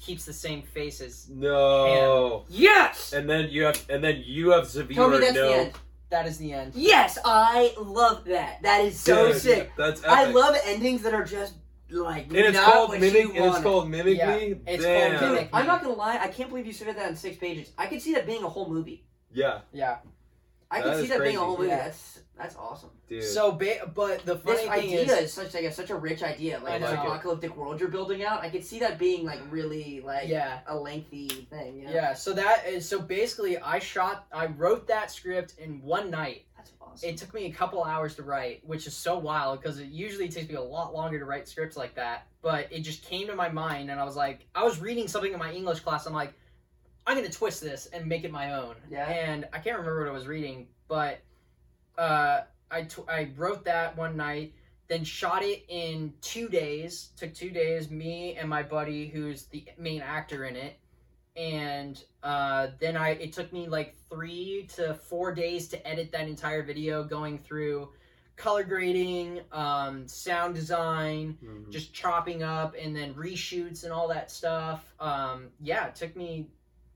keeps 0.00 0.24
the 0.24 0.32
same 0.32 0.62
face 0.62 1.00
as. 1.00 1.28
No. 1.28 2.44
Yes. 2.48 3.12
And 3.12 3.28
then 3.28 3.50
you 3.50 3.64
have, 3.64 3.84
and 3.88 4.02
then 4.02 4.22
you 4.24 4.50
have 4.50 4.72
the 4.72 4.84
Tell 4.84 5.10
me 5.10 5.18
that's 5.18 5.34
know. 5.34 5.48
the 5.48 5.54
end. 5.54 5.72
That 6.10 6.26
is 6.26 6.38
the 6.38 6.52
end. 6.52 6.72
Yes, 6.74 7.18
I 7.24 7.72
love 7.78 8.24
that. 8.24 8.62
That 8.62 8.84
is 8.84 8.98
so 8.98 9.28
Dude, 9.32 9.40
sick. 9.40 9.72
That's 9.76 10.00
epic. 10.00 10.10
I 10.10 10.24
love 10.26 10.56
endings 10.64 11.02
that 11.02 11.14
are 11.14 11.24
just 11.24 11.54
like 11.88 12.26
And 12.26 12.36
it's 12.36 12.54
not 12.56 12.72
called 12.72 12.88
what 12.90 13.00
mimic. 13.00 13.22
you 13.22 13.28
And 13.30 13.36
it's 13.38 13.46
want. 13.52 13.62
called 13.64 13.90
mimic 13.90 14.18
Yeah, 14.18 14.36
me. 14.36 14.54
it's 14.66 14.82
Damn. 14.84 15.10
called 15.10 15.20
Dude, 15.20 15.30
Mimic 15.36 15.50
I'm 15.52 15.66
not 15.66 15.82
gonna 15.82 15.94
lie. 15.94 16.18
I 16.20 16.28
can't 16.28 16.48
believe 16.48 16.66
you 16.66 16.72
said 16.72 16.94
that 16.96 17.08
in 17.08 17.16
six 17.16 17.36
pages. 17.36 17.70
I 17.78 17.86
could 17.86 18.02
see 18.02 18.12
that 18.14 18.26
being 18.26 18.42
a 18.42 18.48
whole 18.48 18.68
movie. 18.68 19.04
Yeah, 19.32 19.60
Yeah. 19.72 19.98
I 20.70 20.80
That 20.80 20.84
could 20.84 20.96
see 20.98 21.02
is 21.04 21.08
that 21.10 21.18
being 21.18 21.20
a 21.20 21.22
crazy. 21.24 21.36
whole 21.36 21.56
movie. 21.58 21.68
Yeah. 21.68 21.84
That's 21.84 22.20
that's 22.36 22.56
awesome. 22.56 22.88
dude. 23.06 23.22
So, 23.22 23.52
ba- 23.52 23.90
but 23.94 24.24
the 24.24 24.36
funny 24.36 24.56
This 24.56 24.60
thing 24.62 24.70
idea 24.70 25.00
is, 25.02 25.10
is, 25.10 25.32
such 25.34 25.52
like 25.52 25.64
a, 25.64 25.72
such 25.72 25.90
a 25.90 25.94
rich 25.94 26.22
idea, 26.22 26.58
I 26.58 26.62
like 26.62 26.80
know. 26.80 26.86
this 26.90 26.98
apocalyptic 26.98 27.54
world 27.54 27.78
you're 27.80 27.90
building 27.90 28.24
out. 28.24 28.42
I 28.42 28.48
could 28.48 28.64
see 28.64 28.78
that 28.78 28.98
being 28.98 29.26
like 29.26 29.40
really 29.50 30.00
like 30.00 30.26
yeah, 30.28 30.60
a 30.66 30.74
lengthy 30.74 31.28
thing. 31.28 31.80
You 31.80 31.84
know? 31.86 31.90
yeah. 31.92 32.14
So 32.14 32.32
that 32.32 32.66
is 32.66 32.88
so 32.88 32.98
basically, 32.98 33.58
I 33.58 33.78
shot, 33.78 34.26
I 34.32 34.46
wrote 34.46 34.86
that 34.88 35.10
script 35.10 35.54
in 35.58 35.82
one 35.82 36.10
night. 36.10 36.46
that's 36.56 36.72
awesome. 36.80 37.10
It 37.10 37.18
took 37.18 37.34
me 37.34 37.44
a 37.44 37.52
couple 37.52 37.84
hours 37.84 38.14
to 38.14 38.22
write, 38.22 38.62
which 38.64 38.86
is 38.86 38.94
so 38.96 39.18
wild 39.18 39.60
because 39.60 39.78
it 39.78 39.88
usually 39.88 40.28
takes 40.30 40.48
me 40.48 40.54
a 40.54 40.62
lot 40.62 40.94
longer 40.94 41.18
to 41.18 41.26
write 41.26 41.46
scripts 41.46 41.76
like 41.76 41.94
that. 41.96 42.26
But 42.40 42.68
it 42.72 42.80
just 42.80 43.04
came 43.04 43.26
to 43.26 43.34
my 43.34 43.50
mind, 43.50 43.90
and 43.90 44.00
I 44.00 44.04
was 44.04 44.16
like, 44.16 44.46
I 44.54 44.64
was 44.64 44.80
reading 44.80 45.08
something 45.08 45.32
in 45.34 45.38
my 45.38 45.52
English 45.52 45.80
class. 45.80 46.06
I'm 46.06 46.14
like, 46.14 46.32
I'm 47.10 47.16
gonna 47.16 47.28
twist 47.28 47.60
this 47.60 47.86
and 47.86 48.06
make 48.06 48.22
it 48.22 48.30
my 48.30 48.54
own. 48.54 48.76
Yeah. 48.88 49.08
And 49.10 49.44
I 49.52 49.58
can't 49.58 49.76
remember 49.76 49.98
what 50.04 50.08
I 50.08 50.12
was 50.12 50.28
reading, 50.28 50.68
but 50.86 51.18
uh, 51.98 52.42
I 52.70 52.82
tw- 52.82 53.08
I 53.08 53.30
wrote 53.36 53.64
that 53.64 53.96
one 53.96 54.16
night, 54.16 54.54
then 54.86 55.02
shot 55.02 55.42
it 55.42 55.64
in 55.66 56.14
two 56.20 56.48
days. 56.48 57.10
Took 57.16 57.34
two 57.34 57.50
days. 57.50 57.90
Me 57.90 58.36
and 58.36 58.48
my 58.48 58.62
buddy, 58.62 59.08
who's 59.08 59.46
the 59.46 59.64
main 59.76 60.02
actor 60.02 60.44
in 60.44 60.54
it, 60.54 60.78
and 61.34 62.00
uh, 62.22 62.68
then 62.78 62.96
I 62.96 63.10
it 63.14 63.32
took 63.32 63.52
me 63.52 63.66
like 63.66 63.96
three 64.08 64.68
to 64.76 64.94
four 64.94 65.34
days 65.34 65.66
to 65.70 65.84
edit 65.84 66.12
that 66.12 66.28
entire 66.28 66.62
video, 66.62 67.02
going 67.02 67.38
through 67.38 67.88
color 68.36 68.62
grading, 68.62 69.40
um, 69.50 70.06
sound 70.06 70.54
design, 70.54 71.36
Mhm. 71.44 71.70
just 71.72 71.92
chopping 71.92 72.44
up, 72.44 72.76
and 72.80 72.94
then 72.94 73.14
reshoots 73.14 73.82
and 73.82 73.92
all 73.92 74.06
that 74.06 74.30
stuff. 74.30 74.94
Um, 75.00 75.48
yeah, 75.60 75.88
it 75.88 75.96
took 75.96 76.14
me. 76.14 76.46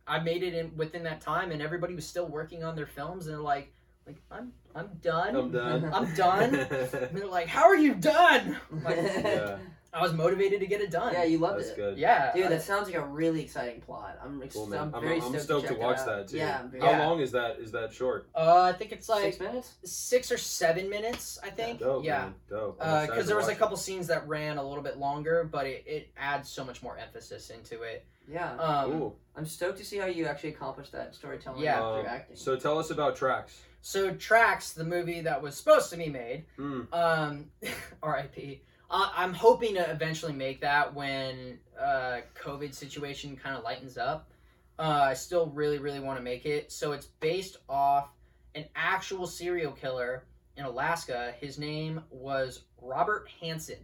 I 0.06 0.20
made 0.20 0.42
it 0.42 0.54
in 0.54 0.76
within 0.76 1.02
that 1.04 1.20
time, 1.20 1.50
and 1.50 1.62
everybody 1.62 1.94
was 1.94 2.06
still 2.06 2.26
working 2.28 2.62
on 2.64 2.76
their 2.76 2.86
films, 2.86 3.26
and 3.26 3.34
they're 3.34 3.42
like, 3.42 3.72
like 4.06 4.16
I'm 4.30 4.52
I'm 4.74 4.88
done. 5.02 5.34
I'm 5.36 5.50
done. 5.50 5.90
I'm 5.94 6.14
done. 6.14 6.54
And 6.68 7.16
they're 7.16 7.26
like, 7.26 7.46
"How 7.46 7.64
are 7.64 7.76
you 7.76 7.94
done?" 7.94 8.56
I'm 8.70 8.84
like, 8.84 8.96
yeah, 8.96 9.56
I 9.94 10.02
was 10.02 10.12
motivated 10.12 10.58
to 10.60 10.66
get 10.66 10.80
it 10.82 10.90
done. 10.90 11.12
yeah, 11.14 11.22
you 11.24 11.38
loved 11.38 11.60
that's 11.60 11.70
it. 11.70 11.76
good. 11.76 11.96
Yeah, 11.98 12.32
Dude, 12.34 12.46
I- 12.46 12.48
that 12.50 12.62
sounds 12.62 12.86
like 12.88 12.96
a 12.96 13.06
really 13.06 13.40
exciting 13.42 13.80
plot. 13.80 14.18
I'm, 14.22 14.42
ex- 14.42 14.54
Cool. 14.56 14.74
I'm 14.74 14.92
I'm, 14.94 15.00
very 15.00 15.20
I'm 15.20 15.28
stoked, 15.30 15.42
stoked 15.44 15.68
to, 15.68 15.74
to 15.74 15.80
watch 15.80 16.04
that 16.04 16.28
too. 16.28 16.36
Yeah, 16.38 16.66
very 16.66 16.82
How 16.82 16.90
Yeah. 16.90 17.06
long 17.06 17.20
is 17.20 17.30
that? 17.32 17.60
Is 17.60 17.70
that 17.72 17.92
short? 17.94 18.28
Uh, 18.34 18.62
I 18.62 18.72
think 18.76 18.90
it's 18.92 19.08
like 19.08 19.22
six 19.22 19.40
minutes. 19.40 19.74
six 19.84 20.30
or 20.32 20.36
seven 20.36 20.90
minutes. 20.90 21.38
I 21.44 21.48
think. 21.50 21.78
Dope, 21.78 22.04
yeah. 22.04 22.18
man. 22.24 22.34
Dope. 22.50 22.78
Because 22.78 23.04
excited 23.04 23.26
there 23.28 23.36
was 23.36 23.46
a 23.46 23.50
watch 23.52 23.58
couple 23.58 23.76
scenes 23.78 24.08
that 24.08 24.26
ran 24.28 24.58
a 24.58 24.66
little 24.68 24.82
bit 24.82 24.98
longer, 24.98 25.48
but 25.50 25.64
it, 25.66 25.84
it 25.86 26.10
adds 26.16 26.48
so 26.50 26.62
much 26.64 26.82
more 26.82 26.98
emphasis 26.98 27.48
into 27.50 27.82
it. 27.82 28.04
Yeah. 28.28 28.54
Um, 28.56 28.90
Cool. 28.92 29.18
I'm 29.36 29.46
stoked 29.46 29.78
to 29.78 29.84
see 29.84 29.96
how 29.98 30.06
you 30.06 30.26
actually 30.26 30.50
accomplished 30.50 30.92
that 30.92 31.14
storytelling 31.14 31.62
Yeah. 31.62 31.78
through 31.78 32.00
Um, 32.00 32.06
acting. 32.06 32.36
so 32.36 32.56
tell 32.56 32.78
us 32.78 32.90
about 32.90 33.16
tracks. 33.16 33.62
So 33.82 34.14
Tracks, 34.14 34.72
the 34.72 34.84
movie 34.84 35.20
that 35.22 35.42
was 35.42 35.56
supposed 35.56 35.90
to 35.90 35.96
be 35.96 36.08
made, 36.08 36.46
Mm. 36.58 36.86
um, 36.92 37.50
R.I.P. 38.02 38.62
Uh, 38.90 39.10
I'm 39.14 39.34
hoping 39.34 39.74
to 39.74 39.90
eventually 39.90 40.32
make 40.32 40.60
that 40.62 40.94
when 40.94 41.58
uh, 41.78 42.20
COVID 42.34 42.74
situation 42.74 43.36
kind 43.36 43.56
of 43.56 43.64
lightens 43.64 43.98
up. 43.98 44.30
Uh, 44.78 44.82
I 45.10 45.14
still 45.14 45.46
really, 45.50 45.78
really 45.78 46.00
want 46.00 46.18
to 46.18 46.22
make 46.22 46.46
it. 46.46 46.70
So 46.72 46.92
it's 46.92 47.06
based 47.06 47.58
off 47.68 48.10
an 48.54 48.64
actual 48.74 49.26
serial 49.26 49.72
killer 49.72 50.24
in 50.56 50.64
Alaska. 50.64 51.34
His 51.40 51.58
name 51.58 52.02
was 52.10 52.62
Robert 52.80 53.28
Hansen. 53.40 53.78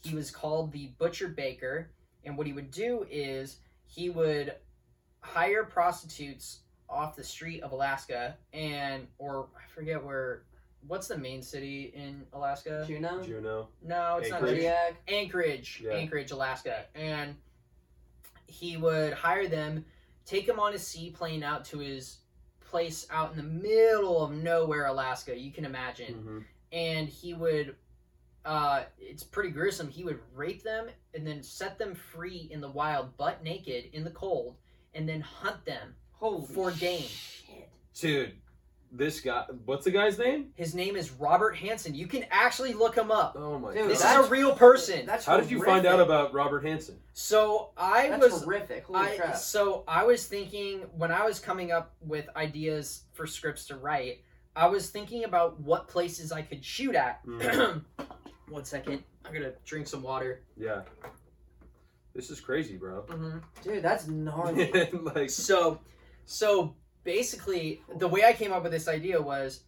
He 0.00 0.14
was 0.14 0.30
called 0.30 0.72
the 0.72 0.88
Butcher 0.98 1.28
Baker, 1.28 1.90
and 2.24 2.36
what 2.36 2.46
he 2.46 2.52
would 2.52 2.70
do 2.70 3.06
is 3.10 3.58
he 3.88 4.10
would 4.10 4.54
hire 5.20 5.64
prostitutes 5.64 6.60
off 6.88 7.16
the 7.16 7.24
street 7.24 7.62
of 7.62 7.72
Alaska 7.72 8.36
and 8.52 9.06
or 9.18 9.48
I 9.56 9.66
forget 9.74 10.02
where 10.02 10.42
what's 10.86 11.08
the 11.08 11.18
main 11.18 11.42
city 11.42 11.92
in 11.94 12.22
Alaska? 12.32 12.84
Juneau. 12.86 13.22
Juneau. 13.22 13.68
No, 13.82 14.18
it's 14.18 14.30
not 14.30 14.36
Anchorage? 14.42 14.56
Juneau. 14.56 14.68
Zodiac. 14.70 14.94
Anchorage, 15.08 15.82
Yeah. 15.84 15.92
Anchorage, 15.92 16.30
Alaska, 16.30 16.84
and 16.94 17.34
he 18.46 18.76
would 18.76 19.12
hire 19.12 19.48
them, 19.48 19.84
take 20.24 20.46
them 20.46 20.60
on 20.60 20.72
his 20.72 20.86
seaplane 20.86 21.42
out 21.42 21.64
to 21.66 21.78
his 21.78 22.18
place 22.60 23.06
out 23.10 23.32
in 23.32 23.36
the 23.38 23.42
middle 23.42 24.22
of 24.22 24.32
nowhere, 24.32 24.86
Alaska. 24.86 25.36
You 25.36 25.50
can 25.50 25.64
imagine, 25.64 26.14
Mhm. 26.14 26.44
and 26.72 27.08
he 27.08 27.34
would. 27.34 27.76
Uh, 28.48 28.84
it's 28.98 29.22
pretty 29.22 29.50
gruesome. 29.50 29.88
He 29.90 30.04
would 30.04 30.18
rape 30.34 30.62
them 30.62 30.86
and 31.12 31.26
then 31.26 31.42
set 31.42 31.78
them 31.78 31.94
free 31.94 32.48
in 32.50 32.62
the 32.62 32.70
wild, 32.70 33.14
butt 33.18 33.44
naked 33.44 33.90
in 33.92 34.04
the 34.04 34.10
cold, 34.10 34.56
and 34.94 35.06
then 35.06 35.20
hunt 35.20 35.62
them. 35.66 35.94
Holy 36.12 36.46
For 36.54 36.70
game. 36.70 37.02
shit. 37.02 37.68
Dude, 37.94 38.32
this 38.90 39.20
guy. 39.20 39.44
What's 39.66 39.84
the 39.84 39.90
guy's 39.90 40.18
name? 40.18 40.46
His 40.54 40.74
name 40.74 40.96
is 40.96 41.10
Robert 41.10 41.56
Hansen. 41.58 41.94
You 41.94 42.06
can 42.06 42.24
actually 42.30 42.72
look 42.72 42.96
him 42.96 43.10
up. 43.10 43.36
Oh 43.38 43.58
my 43.58 43.74
Dude, 43.74 43.82
god. 43.82 43.90
This 43.90 43.98
is 43.98 44.04
that's- 44.04 44.26
a 44.26 44.30
real 44.30 44.54
person. 44.54 45.04
That's 45.04 45.26
How 45.26 45.36
did 45.38 45.50
you 45.50 45.62
find 45.62 45.84
out 45.84 46.00
about 46.00 46.32
Robert 46.32 46.64
Hansen? 46.64 46.96
So 47.12 47.72
I 47.76 48.08
That's 48.08 48.32
was 48.32 48.44
horrific. 48.44 48.84
Holy 48.86 48.98
I 49.00 49.16
crap. 49.18 49.36
so 49.36 49.84
I 49.86 50.04
was 50.04 50.26
thinking 50.26 50.86
when 50.96 51.12
I 51.12 51.26
was 51.26 51.38
coming 51.38 51.70
up 51.70 51.94
with 52.00 52.26
ideas 52.34 53.02
for 53.12 53.26
scripts 53.26 53.66
to 53.66 53.76
write, 53.76 54.22
I 54.56 54.68
was 54.68 54.88
thinking 54.88 55.24
about 55.24 55.60
what 55.60 55.86
places 55.86 56.32
I 56.32 56.40
could 56.42 56.64
shoot 56.64 56.94
at. 56.94 57.24
Mhm. 57.26 57.82
One 58.50 58.64
second, 58.64 59.02
I'm 59.24 59.32
gonna 59.32 59.52
drink 59.64 59.86
some 59.86 60.02
water. 60.02 60.42
Yeah. 60.56 60.82
This 62.14 62.30
is 62.30 62.40
crazy, 62.40 62.76
bro. 62.76 63.02
Mm-hmm. 63.02 63.38
Dude, 63.62 63.82
that's 63.82 64.08
gnarly. 64.08 64.72
like, 65.14 65.30
So, 65.30 65.78
so 66.24 66.74
basically, 67.04 67.82
the 67.98 68.08
way 68.08 68.24
I 68.24 68.32
came 68.32 68.52
up 68.52 68.62
with 68.62 68.72
this 68.72 68.88
idea 68.88 69.20
was, 69.20 69.62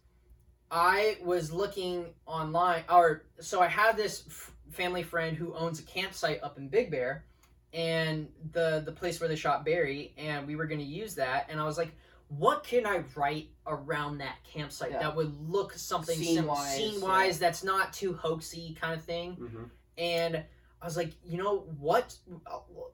I 0.69 1.17
was 1.23 1.51
looking 1.51 2.07
online, 2.25 2.83
or 2.89 3.23
so 3.39 3.61
I 3.61 3.67
had 3.67 3.95
this 3.95 4.23
f- 4.27 4.53
family 4.69 5.03
friend 5.03 5.37
who 5.37 5.53
owns 5.53 5.79
a 5.79 5.83
campsite 5.83 6.39
up 6.43 6.57
in 6.57 6.67
Big 6.67 6.89
Bear, 6.91 7.25
and 7.73 8.27
the 8.51 8.81
the 8.85 8.91
place 8.91 9.19
where 9.19 9.29
they 9.29 9.35
shot 9.35 9.63
Barry, 9.63 10.13
and 10.17 10.47
we 10.47 10.55
were 10.55 10.65
going 10.65 10.79
to 10.79 10.85
use 10.85 11.15
that, 11.15 11.47
and 11.49 11.59
I 11.59 11.65
was 11.65 11.77
like, 11.77 11.91
what 12.29 12.63
can 12.63 12.85
I 12.85 13.03
write 13.15 13.49
around 13.71 14.19
that 14.19 14.35
campsite 14.43 14.91
Yeah. 14.91 14.99
that 14.99 15.15
would 15.15 15.33
look 15.49 15.73
something 15.73 16.17
Scene-wise, 16.17 16.75
scene 16.75 17.01
wise 17.01 17.39
that's 17.39 17.63
not 17.63 17.93
too 17.93 18.13
hoaxy 18.13 18.75
kind 18.75 18.93
of 18.93 19.03
thing 19.03 19.35
mhm. 19.37 19.69
and 19.97 20.43
I 20.81 20.85
was 20.85 20.97
like, 20.97 21.11
you 21.23 21.37
know 21.37 21.59
what? 21.79 22.15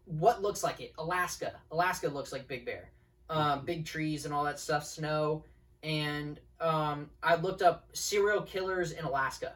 What 0.03 0.41
looks 0.41 0.61
like 0.61 0.81
it? 0.81 0.91
Alaska. 0.97 1.53
Alaska 1.71 2.09
looks 2.09 2.33
like 2.33 2.45
Big 2.45 2.65
Bear. 2.65 2.91
Um, 3.29 3.63
big 3.63 3.85
trees 3.85 4.25
and 4.25 4.33
all 4.33 4.43
that 4.43 4.59
stuff, 4.59 4.85
snow. 4.85 5.45
And 5.83 6.37
um, 6.59 7.09
I 7.23 7.35
looked 7.35 7.61
up 7.61 7.87
serial 7.93 8.41
killers 8.41 8.91
in 8.91 9.05
Alaska, 9.05 9.53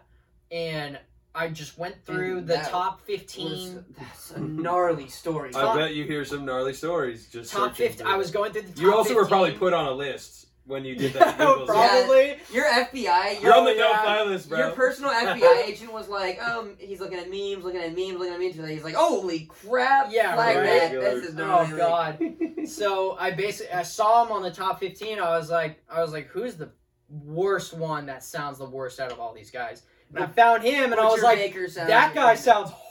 and 0.50 0.98
I 1.36 1.50
just 1.50 1.78
went 1.78 2.06
through 2.06 2.38
And 2.38 2.48
the 2.48 2.54
that 2.54 2.70
top 2.70 3.00
Was- 3.00 3.06
fifteen. 3.06 3.84
that's 4.00 4.32
a 4.32 4.40
gnarly 4.40 5.10
story. 5.10 5.50
I 5.50 5.62
Top- 5.62 5.76
bet 5.76 5.94
you 5.94 6.06
hear 6.06 6.24
some 6.24 6.46
gnarly 6.46 6.74
stories. 6.74 7.28
Just 7.28 7.52
Top 7.52 7.72
searching 7.76 7.88
fifty. 7.90 8.04
I 8.06 8.16
was 8.16 8.32
going 8.32 8.54
through 8.54 8.62
the. 8.62 8.68
Top 8.74 8.82
You 8.82 8.94
also 8.96 9.14
were 9.14 9.26
probably 9.28 9.52
put 9.54 9.74
on 9.74 9.88
a 9.88 9.92
list 9.92 10.48
when 10.72 10.84
you 10.86 10.96
did 10.96 11.14
that. 11.16 11.38
Google 11.38 11.68
search. 11.68 11.76
Probably. 11.76 12.38
Your 12.52 12.66
FBI, 12.66 13.42
You're 13.42 13.54
on 13.54 13.66
the 13.66 13.72
Oh, 13.72 13.78
no-fly 13.78 14.24
list, 14.24 14.50
bro. 14.50 14.58
Your 14.58 14.72
personal 14.72 15.12
FBI 15.12 15.68
agent 15.68 15.94
was 15.94 16.08
like, 16.10 16.42
um, 16.42 16.76
he's 16.80 17.00
looking 17.00 17.20
at 17.20 17.30
memes, 17.30 17.64
looking 17.64 17.82
at 17.82 17.90
memes, 17.96 18.14
looking 18.18 18.34
at 18.34 18.40
memes. 18.40 18.58
and 18.58 18.68
He's 18.70 18.84
like, 18.84 18.96
holy 18.96 19.42
crap! 19.42 20.08
Yeah, 20.12 20.36
like 20.36 20.56
right. 20.56 20.64
that. 20.66 20.92
This 20.94 21.26
is 21.26 21.36
Oh 21.36 21.66
gnarly. 21.68 21.78
God. 21.78 22.20
so 22.68 23.16
I 23.20 23.32
basically 23.32 23.74
I 23.74 23.84
saw 23.84 24.26
him 24.26 24.32
on 24.32 24.42
the 24.42 24.52
top 24.52 24.80
15. 24.80 25.20
I 25.20 25.38
was 25.38 25.52
like, 25.52 25.84
I 25.90 26.02
was 26.02 26.12
like, 26.14 26.28
who's 26.28 26.56
the 26.56 26.72
worst 27.10 27.74
one 27.74 28.06
that 28.06 28.24
sounds 28.24 28.58
the 28.58 28.66
worst 28.70 29.00
out 29.00 29.12
of 29.12 29.20
all 29.20 29.34
these 29.34 29.52
guys? 29.52 29.84
And 30.14 30.24
I 30.24 30.28
found 30.28 30.64
him, 30.64 30.92
and 30.92 31.00
I 31.00 31.06
was 31.06 31.22
like, 31.24 31.54
that 31.76 32.14
guy 32.16 32.36
sounds 32.36 32.70
horrible. 32.70 32.91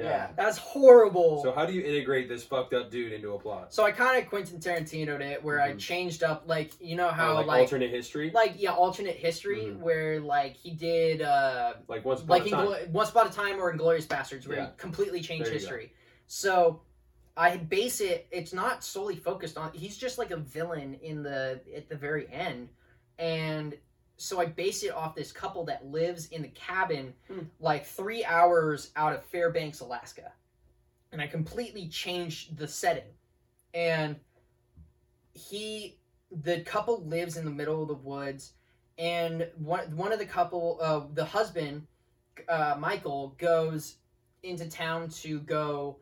Yeah. 0.00 0.28
That's 0.36 0.58
horrible. 0.58 1.42
So 1.42 1.52
how 1.52 1.66
do 1.66 1.72
you 1.72 1.82
integrate 1.82 2.28
this 2.28 2.42
fucked 2.44 2.74
up 2.74 2.90
dude 2.90 3.12
into 3.12 3.32
a 3.34 3.38
plot? 3.38 3.72
So 3.74 3.84
I 3.84 3.92
kind 3.92 4.22
of 4.22 4.28
Quentin 4.28 4.58
Tarantino'd 4.58 5.20
it, 5.20 5.42
where 5.42 5.60
I 5.60 5.72
Mhm. 5.72 5.78
changed 5.78 6.22
up, 6.22 6.44
like 6.46 6.72
you 6.80 6.96
know 6.96 7.08
Or, 7.08 7.12
how 7.12 7.34
like, 7.34 7.46
like 7.46 7.60
alternate 7.60 7.90
history, 7.90 8.30
like 8.34 8.54
yeah 8.56 8.72
alternate 8.72 9.16
history, 9.16 9.64
Mhm. 9.66 9.78
where 9.78 10.20
like 10.20 10.54
he 10.56 10.70
did 10.72 11.22
uh 11.22 11.74
like 11.88 12.04
once 12.04 12.20
upon 12.20 12.28
like 12.30 12.42
a 12.42 12.46
in 12.46 12.50
time. 12.52 12.66
Glo- 12.66 12.86
Once 12.92 13.10
Upon 13.10 13.26
a 13.26 13.30
Time 13.30 13.60
or 13.60 13.72
Inglourious 13.72 14.06
Basterds, 14.06 14.46
where 14.46 14.56
Yeah. 14.58 14.66
he 14.66 14.72
completely 14.76 15.20
changed 15.20 15.46
There 15.46 15.54
you 15.54 15.60
go. 15.60 15.66
history. 15.66 15.92
So 16.26 16.82
I 17.36 17.56
base 17.56 18.00
it. 18.00 18.26
It's 18.30 18.52
not 18.52 18.84
solely 18.84 19.16
focused 19.16 19.56
on. 19.56 19.72
He's 19.72 19.96
just 19.96 20.18
like 20.18 20.30
a 20.30 20.36
villain 20.36 20.94
in 20.94 21.22
the 21.22 21.60
at 21.74 21.88
the 21.88 21.96
very 21.96 22.28
end, 22.30 22.68
and 23.18 23.76
so 24.20 24.38
I 24.38 24.44
base 24.46 24.82
it 24.82 24.92
off 24.92 25.14
this 25.14 25.32
couple 25.32 25.64
that 25.64 25.86
lives 25.86 26.26
in 26.26 26.42
the 26.42 26.48
cabin, 26.48 27.14
Hmm. 27.26 27.40
like 27.58 27.86
three 27.86 28.22
hours 28.24 28.90
out 28.94 29.14
of 29.14 29.24
Fairbanks, 29.24 29.80
Alaska, 29.80 30.32
and 31.10 31.22
I 31.22 31.26
completely 31.26 31.88
changed 31.88 32.58
the 32.58 32.68
setting, 32.68 33.14
and 33.72 34.20
he 35.32 35.98
the 36.30 36.60
couple 36.60 37.02
lives 37.04 37.36
in 37.36 37.44
the 37.44 37.50
middle 37.50 37.82
of 37.82 37.88
the 37.88 37.94
woods 37.94 38.52
and 38.98 39.48
one 39.56 39.96
one 39.96 40.12
of 40.12 40.18
the 40.18 40.26
couple 40.26 40.78
uh 40.82 41.00
the 41.14 41.24
husband 41.24 41.86
uh 42.48 42.76
Michael 42.78 43.34
goes 43.38 43.96
into 44.42 44.68
town 44.68 45.08
to 45.08 45.40
go 45.40 45.98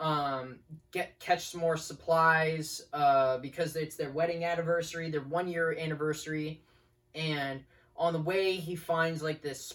um 0.00 0.58
get 0.92 1.18
catch 1.20 1.48
some 1.50 1.60
more 1.60 1.76
supplies 1.76 2.82
uh 2.92 3.38
because 3.38 3.76
it's 3.76 3.96
their 3.96 4.10
wedding 4.10 4.44
anniversary 4.44 5.10
their 5.10 5.22
one 5.22 5.48
year 5.48 5.76
anniversary 5.78 6.62
and 7.14 7.62
on 7.96 8.12
the 8.12 8.18
way 8.20 8.54
he 8.54 8.76
finds 8.76 9.22
like 9.22 9.42
this 9.42 9.74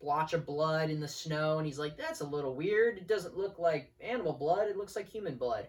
splotch 0.00 0.32
of 0.34 0.46
blood 0.46 0.90
in 0.90 1.00
the 1.00 1.08
snow 1.08 1.58
and 1.58 1.66
he's 1.66 1.78
like 1.78 1.96
that's 1.96 2.20
a 2.20 2.26
little 2.26 2.54
weird. 2.54 2.98
It 2.98 3.08
doesn't 3.08 3.36
look 3.36 3.58
like 3.58 3.92
animal 4.00 4.32
blood. 4.32 4.68
It 4.68 4.76
looks 4.76 4.96
like 4.96 5.08
human 5.08 5.36
blood. 5.36 5.66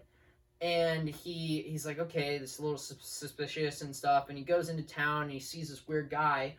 And 0.60 1.08
he 1.08 1.64
he's 1.66 1.84
like 1.86 1.98
okay 1.98 2.38
this 2.38 2.54
is 2.54 2.58
a 2.58 2.62
little 2.62 2.78
sus- 2.78 2.96
suspicious 3.00 3.82
and 3.82 3.94
stuff 3.94 4.28
and 4.28 4.38
he 4.38 4.44
goes 4.44 4.68
into 4.68 4.82
town 4.82 5.24
and 5.24 5.32
he 5.32 5.40
sees 5.40 5.68
this 5.68 5.86
weird 5.86 6.10
guy 6.10 6.54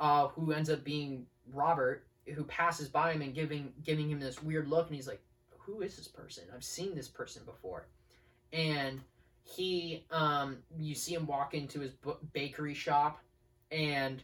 uh 0.00 0.28
who 0.28 0.52
ends 0.52 0.68
up 0.68 0.82
being 0.82 1.26
robert 1.52 2.06
who 2.34 2.42
passes 2.42 2.88
by 2.88 3.12
him 3.12 3.22
and 3.22 3.34
giving 3.34 3.72
giving 3.84 4.10
him 4.10 4.18
this 4.18 4.42
weird 4.42 4.66
look 4.68 4.88
and 4.88 4.96
he's 4.96 5.06
like 5.06 5.22
who 5.66 5.82
is 5.82 5.96
this 5.96 6.08
person? 6.08 6.44
I've 6.54 6.64
seen 6.64 6.94
this 6.94 7.08
person 7.08 7.42
before. 7.44 7.88
And 8.52 9.00
he 9.42 10.04
um 10.10 10.58
you 10.78 10.94
see 10.94 11.14
him 11.14 11.26
walk 11.26 11.54
into 11.54 11.80
his 11.80 11.92
bakery 12.32 12.74
shop 12.74 13.20
and 13.76 14.22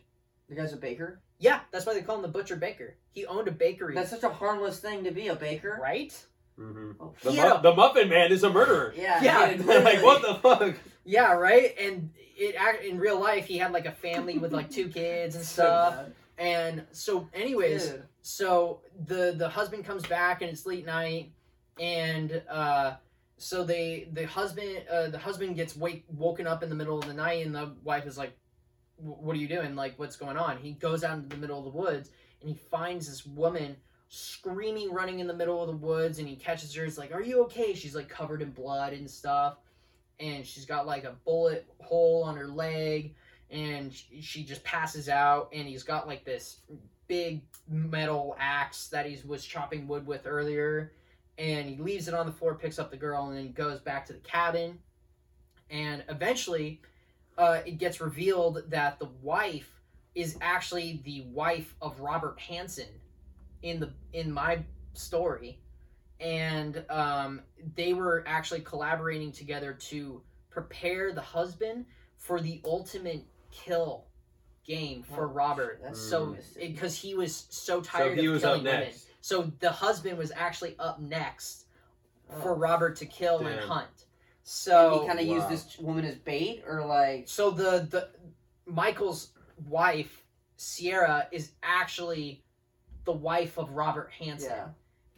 The 0.49 0.55
guy's 0.55 0.73
a 0.73 0.77
baker. 0.77 1.21
yeah 1.39 1.61
that's 1.71 1.85
why 1.87 1.95
they 1.95 2.03
call 2.03 2.17
him 2.17 2.23
the 2.23 2.29
butcher 2.29 2.57
baker 2.57 2.97
he 3.13 3.27
owned 3.27 3.47
a 3.49 3.53
bakery 3.53 3.95
That's 3.95 4.11
such 4.11 4.23
a 4.23 4.31
harmless 4.31 4.79
thing 4.81 5.05
to 5.05 5.11
be 5.11 5.29
a 5.29 5.37
baker. 5.37 5.79
right 5.83 6.13
hmm 6.57 6.93
Oh, 7.01 7.15
The, 7.23 7.31
He 7.33 7.37
mu- 7.41 7.47
a- 7.55 7.61
the 7.63 7.75
Muffin 7.75 8.09
Man 8.09 8.31
is 8.33 8.43
a 8.45 8.51
murderer. 8.51 8.93
Yeah. 8.97 9.23
Yeah, 9.23 9.55
literally. 9.57 9.85
like 9.97 10.03
what 10.03 10.23
the 10.23 10.35
fuck? 10.37 10.75
yeah 11.05 11.33
right 11.33 11.75
and 11.81 12.11
it 12.37 12.55
act- 12.57 12.85
in 12.85 12.99
real 12.99 13.19
life 13.21 13.47
he 13.47 13.59
had 13.59 13.73
like 13.73 13.87
a 13.87 13.93
family 13.93 14.39
with 14.39 14.53
like 14.53 14.71
two 14.71 14.89
kids 14.89 15.35
and 15.37 15.45
stuff 15.57 15.95
and 16.39 16.85
so 16.93 17.29
anyways 17.35 17.89
Dude. 17.89 18.03
so 18.23 18.81
the 19.07 19.35
the 19.37 19.49
husband 19.49 19.85
comes 19.85 20.05
back 20.07 20.43
and 20.43 20.51
it's 20.51 20.65
late 20.65 20.87
night 20.87 21.33
and 21.81 22.43
uh 22.51 22.93
so 23.37 23.65
they 23.65 24.09
the 24.13 24.25
husband 24.27 24.85
uh 24.91 25.09
the 25.09 25.19
husband 25.19 25.57
gets 25.57 25.77
wake 25.77 26.05
woken 26.09 26.47
up 26.47 26.63
in 26.63 26.69
the 26.69 26.75
middle 26.77 26.99
of 26.99 27.07
the 27.07 27.15
night 27.15 27.45
and 27.45 27.55
the 27.55 27.73
wife 27.83 28.07
is 28.07 28.17
like 28.17 28.31
"Wh- 28.31 28.42
what 29.03 29.35
are 29.35 29.39
you 29.39 29.49
doing? 29.49 29.75
Like 29.75 29.99
what's 29.99 30.17
going 30.17 30.37
on? 30.37 30.59
He 30.59 30.73
goes 30.73 31.05
out 31.05 31.17
into 31.17 31.29
the 31.29 31.37
middle 31.37 31.59
of 31.59 31.65
the 31.65 31.79
woods 31.79 32.11
and 32.41 32.49
he 32.49 32.57
finds 32.57 33.09
this 33.09 33.27
woman 33.27 33.77
screaming 34.09 34.93
running 34.93 35.21
in 35.21 35.27
the 35.27 35.35
middle 35.35 35.61
of 35.61 35.69
the 35.69 35.77
woods 35.77 36.19
and 36.19 36.29
he 36.29 36.37
catches 36.37 36.75
her. 36.75 36.85
It's 36.85 36.99
like 36.99 37.13
are 37.13 37.23
you 37.23 37.43
okay? 37.45 37.75
She's 37.75 37.95
like 37.95 38.09
covered 38.09 38.43
in 38.43 38.51
blood 38.51 38.93
and 38.93 39.11
stuff 39.11 39.57
and 40.21 40.47
she's 40.47 40.65
got 40.65 40.87
like 40.87 41.05
a 41.05 41.17
bullet 41.25 41.67
hole 41.81 42.23
on 42.23 42.37
her 42.37 42.47
leg 42.47 43.15
and 43.51 43.93
she 43.93 44.45
just 44.45 44.63
passes 44.65 45.09
out 45.09 45.51
and 45.53 45.67
he's 45.67 45.83
got 45.83 46.07
like 46.07 46.25
this 46.25 46.61
big 47.09 47.43
metal 47.69 48.37
axe 48.39 48.89
that 48.89 49.05
he 49.05 49.19
was 49.27 49.45
chopping 49.45 49.87
wood 49.89 50.07
with 50.07 50.27
earlier 50.27 50.93
and 51.39 51.69
he 51.69 51.77
leaves 51.77 52.09
it 52.09 52.15
on 52.15 52.27
the 52.27 52.33
floor 52.33 52.55
picks 52.55 52.79
up 52.79 52.91
the 52.91 52.97
girl 52.97 53.29
and 53.29 53.37
then 53.37 53.53
goes 53.53 53.81
back 53.81 54.07
to 54.07 54.13
the 54.13 54.19
cabin 54.21 54.79
and 55.71 56.05
eventually 56.09 56.81
uh, 57.39 57.61
it 57.67 57.79
gets 57.79 58.01
revealed 58.01 58.63
that 58.69 58.99
the 58.99 59.09
wife 59.23 59.81
is 60.15 60.37
actually 60.41 61.01
the 61.05 61.23
wife 61.23 61.75
of 61.81 61.99
robert 62.01 62.39
hansen 62.39 62.89
in 63.63 63.81
the 63.81 63.91
in 64.13 64.31
my 64.31 64.59
story 64.95 65.59
and 66.21 66.85
um, 66.89 67.41
they 67.75 67.95
were 67.95 68.23
actually 68.27 68.61
collaborating 68.61 69.33
together 69.33 69.73
to 69.73 70.23
prepare 70.51 71.13
the 71.13 71.21
husband 71.21 71.85
for 72.17 72.41
the 72.41 72.61
ultimate 72.65 73.25
kill 73.51 74.05
game 74.65 75.03
for 75.03 75.25
Oh, 75.25 75.33
Robert. 75.33 75.81
That's 75.83 76.01
So 76.01 76.37
because 76.61 76.95
he 76.97 77.15
was 77.15 77.47
so 77.51 77.79
So 77.79 77.81
tired 77.83 78.19
he 78.19 78.27
of 78.27 78.35
was 78.35 78.43
killing 78.43 78.61
up 78.69 78.81
women, 78.81 78.93
so 79.21 79.51
the 79.59 79.73
husband 79.73 80.17
was 80.17 80.31
actually 80.35 80.77
up 80.79 81.01
next 81.01 81.67
for 82.41 82.53
Oh. 82.53 82.57
Robert 82.57 82.97
to 82.97 83.07
kill 83.07 83.39
and 83.39 83.59
Damn. 83.59 83.69
Hunt. 84.45 84.77
And 84.77 85.01
So 85.01 85.01
he 85.03 85.07
kind 85.07 85.21
of 85.21 85.27
Wow. 85.27 85.35
used 85.35 85.49
this 85.49 85.79
woman 85.79 86.05
as 86.05 86.17
bait, 86.17 86.65
or 86.67 86.85
like. 86.85 87.29
so 87.29 87.51
the 87.51 87.87
the 87.91 88.09
Michael's 88.67 89.31
wife 89.69 90.25
Sierra 90.57 91.29
is 91.33 91.53
actually 91.63 92.43
the 93.05 93.13
wife 93.13 93.59
of 93.59 93.71
Robert 93.71 94.11
Hansen. 94.13 94.51
Yeah. 94.51 94.69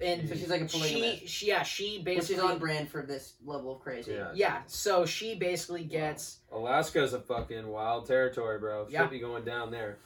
And 0.01 0.29
So 0.29 0.35
she's 0.35 0.49
like 0.51 0.63
a 0.63 0.69
she, 0.69 0.79
polygamist. 0.79 1.29
she 1.29 1.47
yeah 1.49 1.63
she 1.63 1.97
Which 1.99 2.05
basically 2.05 2.37
is 2.37 2.51
on 2.51 2.59
brand 2.59 2.89
for 2.89 3.03
this 3.03 3.35
level 3.45 3.77
of 3.77 3.81
crazy. 3.81 4.13
Yeah. 4.13 4.31
yeah 4.35 4.63
so 4.67 5.05
she 5.07 5.35
basically 5.37 5.85
gets 5.85 6.39
Alaska's 6.51 7.13
a 7.13 7.21
fucking 7.21 7.69
wild 7.69 8.07
territory, 8.07 8.59
bro. 8.59 8.87
Yeah. 8.89 9.03
Should 9.03 9.11
be 9.11 9.21
going 9.21 9.45
down 9.45 9.71
there. 9.71 9.99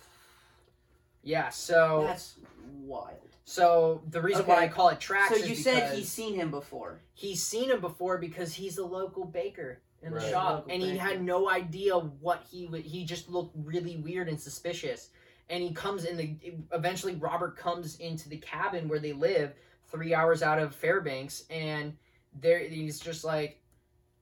yeah 1.23 1.49
so 1.49 2.05
That's 2.07 2.35
wild. 2.83 3.15
So 3.49 4.03
the 4.11 4.21
reason 4.21 4.45
why 4.45 4.57
I 4.65 4.69
call 4.69 4.91
it 4.91 5.01
tracks 5.01 5.31
So 5.31 5.37
is 5.43 5.49
you 5.49 5.55
said 5.57 5.95
he's 5.95 6.11
seen 6.11 6.35
him 6.35 6.51
before. 6.51 7.01
he's 7.15 7.43
seen 7.43 7.71
him 7.71 7.81
before 7.81 8.19
because 8.19 8.53
he's 8.53 8.77
the 8.77 8.85
local 8.85 9.25
baker 9.25 9.81
in 10.03 10.11
the 10.13 10.19
Right. 10.19 10.31
shop 10.31 10.55
Local 10.55 10.73
and 10.73 10.83
he 10.83 10.93
baker. 10.93 11.05
had 11.05 11.23
no 11.23 11.49
idea 11.49 11.97
what 11.99 12.45
he 12.51 12.67
would 12.67 12.83
he 12.83 13.05
just 13.07 13.31
looked 13.31 13.55
really 13.57 13.97
weird 13.97 14.29
and 14.29 14.39
suspicious 14.39 15.09
and 15.49 15.63
he 15.63 15.73
comes 15.73 16.05
in 16.05 16.17
the 16.19 16.37
eventually 16.73 17.15
robert 17.15 17.57
comes 17.57 17.97
into 18.01 18.29
the 18.29 18.37
cabin 18.37 18.87
where 18.87 18.99
they 18.99 19.15
live 19.15 19.55
three 19.87 20.13
hours 20.15 20.43
out 20.43 20.59
of 20.59 20.75
fairbanks 20.75 21.45
and 21.49 21.97
there 22.41 22.59
he's 22.59 23.01
just 23.01 23.25
like 23.25 23.61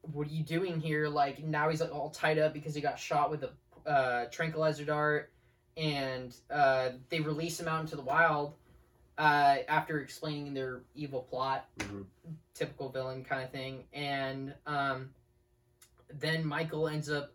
what 0.02 0.28
are 0.28 0.30
you 0.30 0.44
doing 0.44 0.78
here 0.80 1.08
like 1.08 1.42
now 1.42 1.68
he's 1.68 1.80
like 1.80 1.92
all 1.92 2.10
tied 2.10 2.38
up 2.38 2.52
because 2.54 2.76
he 2.76 2.80
got 2.80 2.96
shot 2.96 3.28
with 3.28 3.42
a 3.42 3.90
uh, 3.90 4.26
tranquilizer 4.30 4.84
dart 4.84 5.32
and 5.76 6.36
uh, 6.50 6.90
they 7.10 7.18
release 7.20 7.58
him 7.58 7.66
out 7.68 7.80
into 7.80 7.96
the 7.96 8.02
wild 8.02 8.54
uh, 9.18 9.56
after 9.68 10.00
explaining 10.00 10.52
their 10.54 10.82
evil 10.94 11.22
plot 11.22 11.68
Mhm. 11.78 12.04
typical 12.54 12.88
villain 12.90 13.24
kind 13.24 13.42
of 13.44 13.50
thing. 13.50 13.84
And 13.92 14.54
um, 14.66 15.10
then 16.12 16.44
Michael 16.46 16.88
ends 16.88 17.10
up 17.10 17.32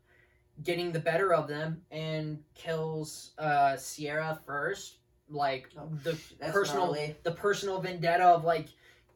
getting 0.64 0.92
the 0.92 1.00
better 1.00 1.34
of 1.34 1.48
them 1.48 1.82
and 1.92 2.44
kills 2.56 3.32
uh, 3.38 3.76
Sierra 3.78 4.40
first. 4.46 4.98
Like 5.30 5.70
Oh, 5.78 5.88
the 6.04 6.18
That's 6.40 6.52
personal, 6.52 6.88
gnarly. 6.88 7.16
the 7.24 7.32
personal 7.32 7.80
vendetta 7.80 8.26
of 8.26 8.44
like 8.44 8.68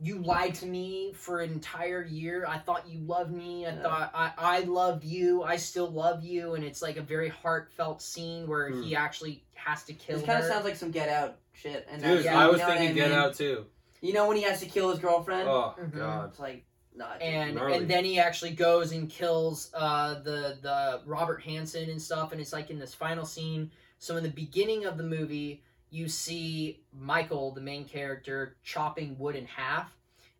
you 0.01 0.17
lied 0.19 0.53
to 0.55 0.65
me 0.65 1.13
for 1.13 1.39
an 1.39 1.51
entire 1.51 2.03
year. 2.03 2.45
I 2.47 2.57
thought 2.57 2.88
you 2.88 2.99
loved 2.99 3.31
me. 3.31 3.65
I 3.65 3.69
Yeah. 3.69 3.81
thought 3.81 4.11
I, 4.13 4.31
I 4.38 4.59
loved 4.61 5.03
you. 5.03 5.43
I 5.43 5.55
still 5.57 5.89
love 5.89 6.23
you. 6.23 6.55
And 6.55 6.63
it's 6.63 6.81
like 6.81 6.97
a 6.97 7.01
very 7.01 7.30
heartfelt 7.30 8.01
scene 8.01 8.45
where 8.47 8.69
Hmm. 8.69 8.84
he 8.84 8.95
actually 8.95 9.43
has 9.53 9.84
to 9.85 9.93
kill 9.93 10.17
This 10.17 10.26
kind 10.26 10.39
of 10.39 10.45
sounds 10.45 10.65
like 10.65 10.76
some 10.76 10.91
Get 10.91 11.09
Out 11.09 11.38
shit. 11.53 11.88
And 11.89 12.01
Dude, 12.03 12.26
yeah, 12.26 12.38
I 12.39 12.47
was 12.47 12.61
thinking 12.61 12.89
I 12.89 12.93
Get? 12.93 13.11
Out 13.11 13.35
too. 13.35 13.65
You 14.01 14.13
know 14.13 14.27
when 14.27 14.38
he 14.38 14.43
has 14.43 14.59
to 14.59 14.65
kill 14.65 14.89
his 14.89 14.99
girlfriend? 14.99 15.47
Oh 15.47 15.73
Mhm. 15.80 15.95
god. 15.95 16.30
It's 16.30 16.39
like, 16.39 16.65
nah. 16.95 17.13
and 17.22 17.55
Gnarly. 17.55 17.77
and 17.77 17.88
then 17.89 18.03
he 18.05 18.19
actually 18.19 18.51
goes 18.51 18.91
and 18.91 19.09
kills 19.09 19.72
uh 19.73 20.15
the 20.19 20.57
the 20.61 21.01
Robert 21.05 21.41
Hansen 21.41 21.89
and 21.89 22.01
stuff 22.01 22.31
and 22.34 22.39
it's 22.41 22.53
like 22.53 22.69
in 22.69 22.80
this 22.80 22.93
final 22.93 23.26
scene 23.26 23.72
so 23.97 24.17
in 24.17 24.23
the 24.23 24.30
beginning 24.30 24.85
of 24.85 24.97
the 24.97 25.03
movie 25.03 25.63
you 25.89 26.07
see 26.07 26.81
Michael 26.97 27.51
the 27.51 27.61
main 27.61 27.85
character 27.85 28.55
chopping 28.63 29.17
wood 29.17 29.35
in 29.35 29.45
half. 29.45 29.95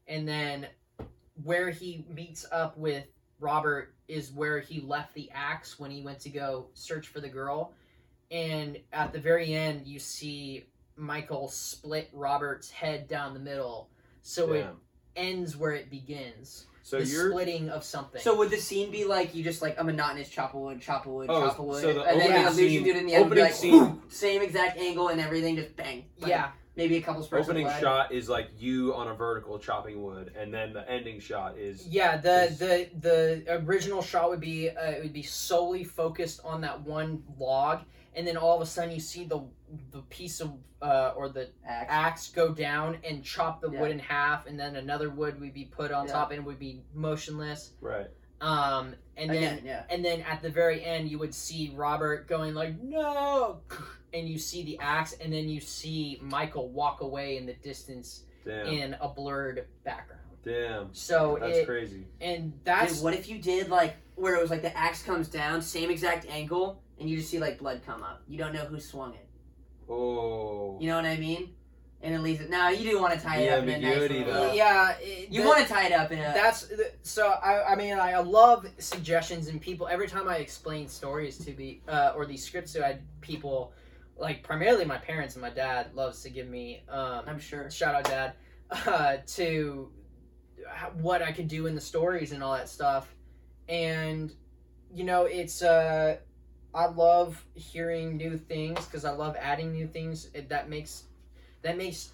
And 0.08 0.28
then 0.28 0.68
where 1.44 1.70
he 1.70 2.06
meets 2.14 2.46
up 2.52 2.78
with 2.78 3.06
Robert 3.40 3.94
is 4.08 4.32
where 4.32 4.60
he 4.60 4.82
left 4.82 5.14
the 5.14 5.30
axe 5.32 5.80
when 5.80 5.92
he 5.92 6.02
went 6.02 6.20
to 6.22 6.30
go 6.30 6.68
search 6.74 7.08
for 7.08 7.20
the 7.20 7.30
girl. 7.30 7.74
And 8.32 8.80
at 8.94 9.14
the 9.14 9.20
very 9.20 9.54
end 9.54 9.86
you 9.86 10.00
see 10.00 10.66
Michael 10.96 11.48
split 11.48 12.10
Robert's 12.14 12.70
head 12.70 13.08
down 13.08 13.34
the 13.34 13.40
middle. 13.40 13.90
So 14.22 14.54
it 14.54 14.68
ends 15.16 15.56
where 15.56 15.72
it 15.72 15.90
begins 15.90 16.66
So 16.86 17.00
the 17.00 17.06
you're 17.08 17.32
splitting 17.32 17.70
of 17.72 17.84
something. 17.84 18.22
So 18.22 18.36
would 18.38 18.52
the 18.52 18.58
scene 18.58 18.92
be 18.92 19.06
like 19.06 19.34
you 19.34 19.44
just 19.44 19.60
like 19.64 19.74
a 19.80 19.84
monotonous 19.84 20.30
chop 20.30 20.54
of 20.54 20.62
wood, 20.62 20.80
chop 20.80 21.08
of 21.08 21.14
wood, 21.14 21.26
Oh, 21.32 21.48
chop 21.48 21.58
of 21.58 21.66
wood, 21.66 21.82
so 21.82 21.94
the 21.94 22.04
and 22.04 22.22
then 22.22 22.28
opening 22.28 22.44
like 22.44 22.54
a 22.54 22.56
lucian 22.56 22.70
scene- 22.70 22.84
dude 22.84 22.96
in 22.98 23.06
the 23.08 23.14
end 23.16 23.24
would 23.30 23.36
be 23.36 23.42
opening 23.42 23.44
like 23.44 23.54
scene- 23.54 23.74
"Whew," 23.74 24.02
same 24.08 24.42
exact 24.44 24.78
angle 24.78 25.08
and 25.08 25.20
everything, 25.20 25.56
just 25.56 25.76
bang. 25.76 26.06
Like, 26.20 26.30
yeah, 26.30 26.52
maybe 26.76 26.98
a 26.98 27.02
couple 27.02 27.24
spurts. 27.24 27.48
opening 27.48 27.66
of 27.66 27.72
blood. 27.72 27.82
shot 27.82 28.12
is 28.12 28.30
like 28.30 28.50
you 28.60 28.94
on 28.94 29.08
a 29.08 29.16
vertical 29.16 29.58
chopping 29.58 30.04
wood, 30.04 30.32
and 30.40 30.54
then 30.54 30.74
the 30.74 30.88
ending 30.88 31.20
shot 31.20 31.58
is 31.58 31.88
yeah. 31.88 32.18
The 32.18 32.44
Is- 32.44 32.60
the 32.60 32.90
the 33.00 33.44
original 33.66 34.04
shot 34.04 34.30
would 34.30 34.40
be 34.40 34.70
uh, 34.70 34.92
it 34.92 35.02
would 35.02 35.12
be 35.14 35.24
solely 35.24 35.84
focused 35.84 36.40
on 36.46 36.62
that 36.62 36.82
one 36.82 37.24
log, 37.40 37.80
and 38.16 38.26
then 38.28 38.38
all 38.38 38.56
of 38.56 38.62
a 38.62 38.66
sudden 38.66 38.92
you 38.94 39.00
see 39.00 39.26
the 39.26 39.42
the 39.92 40.02
piece 40.10 40.40
of 40.42 40.54
uh, 40.82 41.14
or 41.16 41.30
the 41.30 41.50
Axe. 41.68 41.88
axe 41.90 42.30
go 42.30 42.54
down 42.54 42.98
and 43.08 43.24
chop 43.24 43.60
the 43.62 43.70
Yeah. 43.72 43.82
wood 43.82 43.92
in 43.92 44.00
half, 44.00 44.46
and 44.46 44.60
then 44.60 44.76
another 44.76 45.10
wood 45.10 45.40
would 45.42 45.54
be 45.54 45.66
put 45.66 45.92
on 45.92 46.06
Yeah. 46.06 46.14
top 46.14 46.32
and 46.32 46.46
would 46.46 46.60
be 46.60 46.82
motionless. 46.94 47.72
right. 47.82 48.08
Um, 48.42 48.94
and 49.18 49.30
then 49.32 49.38
Again, 49.56 49.62
yeah. 49.66 49.84
and 49.90 50.04
then 50.04 50.22
at 50.22 50.42
the 50.42 50.50
very 50.50 50.84
end 50.84 51.10
you 51.10 51.18
would 51.18 51.34
see 51.34 51.72
Robert 51.74 52.28
going 52.28 52.54
like 52.54 52.80
no, 52.82 53.62
and 54.14 54.28
you 54.28 54.38
see 54.38 54.64
the 54.64 54.78
axe, 54.80 55.14
and 55.14 55.32
then 55.34 55.48
you 55.50 55.60
see 55.62 56.20
Michael 56.22 56.70
walk 56.70 57.02
away 57.02 57.38
in 57.38 57.46
the 57.46 57.54
distance 57.54 58.24
Damn, 58.46 58.68
in 58.68 58.94
a 59.02 59.08
blurred 59.08 59.66
background. 59.86 60.22
damn, 60.44 60.94
So 60.94 61.38
that's 61.40 61.58
it 61.60 61.66
crazy. 61.66 62.06
and 62.22 62.54
that's 62.66 62.96
Dude, 62.96 63.04
what 63.06 63.14
if 63.16 63.28
you 63.30 63.40
did 63.40 63.70
like 63.70 63.96
where 64.16 64.36
it 64.36 64.42
was 64.42 64.50
like 64.50 64.62
the 64.62 64.76
axe 64.78 65.04
comes 65.04 65.28
down, 65.28 65.62
same 65.62 65.90
exact 65.90 66.26
angle, 66.28 66.82
and 67.00 67.10
you 67.10 67.18
just 67.18 67.30
see 67.30 67.40
like 67.40 67.58
blood 67.60 67.82
come 67.86 68.02
up. 68.04 68.22
You 68.28 68.38
don't 68.38 68.54
know 68.54 68.66
who 68.66 68.80
swung 68.80 69.14
it. 69.14 69.28
Oh, 69.90 70.78
You 70.82 70.88
know 70.88 70.96
what 70.96 71.06
I 71.06 71.18
mean? 71.18 71.54
And 72.02 72.14
it 72.14 72.20
leaves 72.20 72.42
it. 72.42 72.50
Now 72.50 72.70
you 72.70 72.90
do 72.92 73.02
want 73.02 73.14
to 73.16 73.20
tie 73.20 73.38
it 73.40 73.50
The 73.50 73.58
up 73.58 73.64
in 73.64 73.70
a 73.70 73.80
nice 73.80 73.98
little- 73.98 74.26
though. 74.26 74.54
yeah. 74.54 74.96
it- 75.00 75.30
You 75.30 75.42
the- 75.42 75.48
want 75.48 75.66
to 75.66 75.74
tie 75.74 75.88
it 75.88 75.92
up 75.92 76.12
in 76.12 76.20
a. 76.20 76.22
That's 76.22 76.72
so. 77.02 77.28
I, 77.30 77.72
I 77.74 77.76
mean, 77.76 77.98
I 77.98 78.18
love 78.20 78.68
suggestions 78.78 79.48
and 79.48 79.60
people. 79.60 79.88
Every 79.88 80.08
time 80.08 80.28
I 80.30 80.38
explain 80.38 80.88
stories 80.88 81.38
to 81.40 81.54
the 81.54 81.82
uh, 81.88 82.14
or 82.16 82.26
these 82.26 82.44
scripts 82.44 82.74
to 82.74 82.86
I, 82.86 83.00
people, 83.22 83.74
like 84.18 84.44
primarily 84.44 84.86
my 84.86 84.98
parents 84.98 85.34
and 85.36 85.42
my 85.42 85.50
dad 85.50 85.96
loves 85.96 86.22
to 86.24 86.30
give 86.30 86.48
me. 86.48 86.84
Um, 86.90 87.24
I'm 87.28 87.40
sure. 87.40 87.70
shout 87.72 87.96
out 87.96 88.04
dad 88.04 88.34
uh, 88.86 89.18
to 89.28 89.90
what 91.02 91.22
I 91.24 91.32
could 91.32 91.48
do 91.48 91.66
in 91.68 91.74
the 91.76 91.82
stories 91.82 92.32
and 92.34 92.44
all 92.44 92.54
that 92.56 92.70
stuff, 92.70 93.15
and 93.70 94.32
you 94.94 95.04
know 95.04 95.26
it's. 95.26 95.62
Uh, 95.62 96.18
I 96.74 96.88
love 96.88 97.44
hearing 97.54 98.18
new 98.18 98.38
things 98.38 98.84
because 98.86 99.06
I 99.06 99.12
love 99.12 99.38
adding 99.40 99.72
new 99.72 99.88
things. 99.88 100.30
It, 100.34 100.50
that 100.50 100.70
makes 100.70 101.04
that 101.62 101.78
makes 101.78 102.12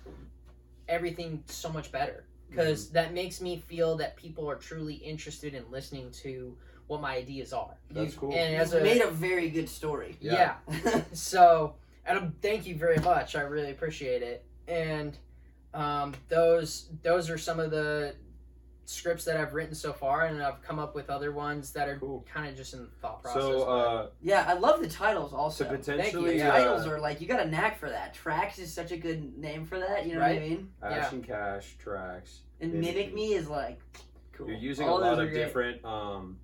everything 0.88 1.44
so 1.48 1.70
much 1.70 1.92
better 1.92 2.26
because 2.50 2.90
that 2.90 3.14
makes 3.14 3.42
me 3.42 3.58
feel 3.58 3.96
that 3.98 4.18
people 4.18 4.50
are 4.50 4.56
truly 4.56 4.96
interested 4.96 5.54
in 5.54 5.64
listening 5.72 6.12
to 6.12 6.56
what 6.88 7.02
my 7.02 7.16
ideas 7.16 7.54
are. 7.54 7.76
that's 7.90 8.14
cool. 8.16 8.34
And 8.34 8.56
as 8.56 8.74
a 8.74 8.82
made 8.82 9.02
a 9.02 9.10
very 9.10 9.50
good 9.50 9.70
story. 9.70 10.18
yeah. 10.20 10.56
Yeah. 10.84 11.02
so 11.14 11.76
and 12.06 12.18
um, 12.18 12.34
thank 12.42 12.66
you 12.66 12.76
very 12.76 12.98
much. 12.98 13.36
I 13.36 13.42
really 13.42 13.72
appreciate 13.72 14.22
it. 14.22 14.46
And 14.68 15.18
um, 15.74 16.14
those 16.28 16.90
those 17.04 17.30
are 17.30 17.38
some 17.38 17.60
of 17.60 17.72
the 17.72 18.16
scripts 18.92 19.24
that 19.26 19.38
I've 19.38 19.54
written 19.54 19.74
so 19.74 19.94
far, 19.94 20.26
and 20.26 20.44
I've 20.44 20.62
come 20.62 20.78
up 20.78 20.94
with 20.94 21.10
other 21.10 21.32
ones 21.32 21.72
that 21.74 21.88
are 21.88 21.98
Cool. 21.98 22.26
kind 22.32 22.50
of 22.50 22.56
just 22.56 22.74
in 22.74 22.82
the 22.82 22.88
thought 23.02 23.22
process. 23.24 23.42
So, 23.42 23.64
uh, 23.64 24.08
yeah, 24.22 24.46
I 24.48 24.54
love 24.54 24.82
the 24.82 24.90
titles 24.90 25.32
to 25.32 25.38
also. 25.38 25.66
potentially, 25.66 26.32
The 26.32 26.38
Yeah. 26.38 26.52
titles 26.52 26.86
uh, 26.86 26.92
are 26.92 27.00
like 27.00 27.22
you 27.22 27.28
got 27.28 27.40
a 27.40 27.48
knack 27.50 27.78
for 27.80 27.90
that. 27.90 28.14
Tracks 28.14 28.60
is 28.60 28.74
such 28.74 28.92
a 28.92 28.98
good 28.98 29.38
name 29.38 29.66
for 29.66 29.80
that. 29.80 30.06
You 30.06 30.16
know 30.16 30.20
what 30.22 30.30
I 30.32 30.34
Right. 30.38 30.50
mean? 30.50 30.74
Ash 30.84 31.12
and 31.14 31.24
Cash 31.26 31.78
tracks. 31.80 32.42
And 32.60 32.74
Mimic 32.74 32.96
mimic 32.96 33.14
Me. 33.14 33.30
me 33.30 33.34
is 33.34 33.50
like 33.50 33.80
cool. 34.34 34.48
You're 34.48 34.58
using 34.58 34.88
All 34.88 35.00
a 35.00 35.02
lot 35.02 35.14
of 35.20 35.30
great. 35.30 35.34
different. 35.34 35.84
Um, 35.86 36.40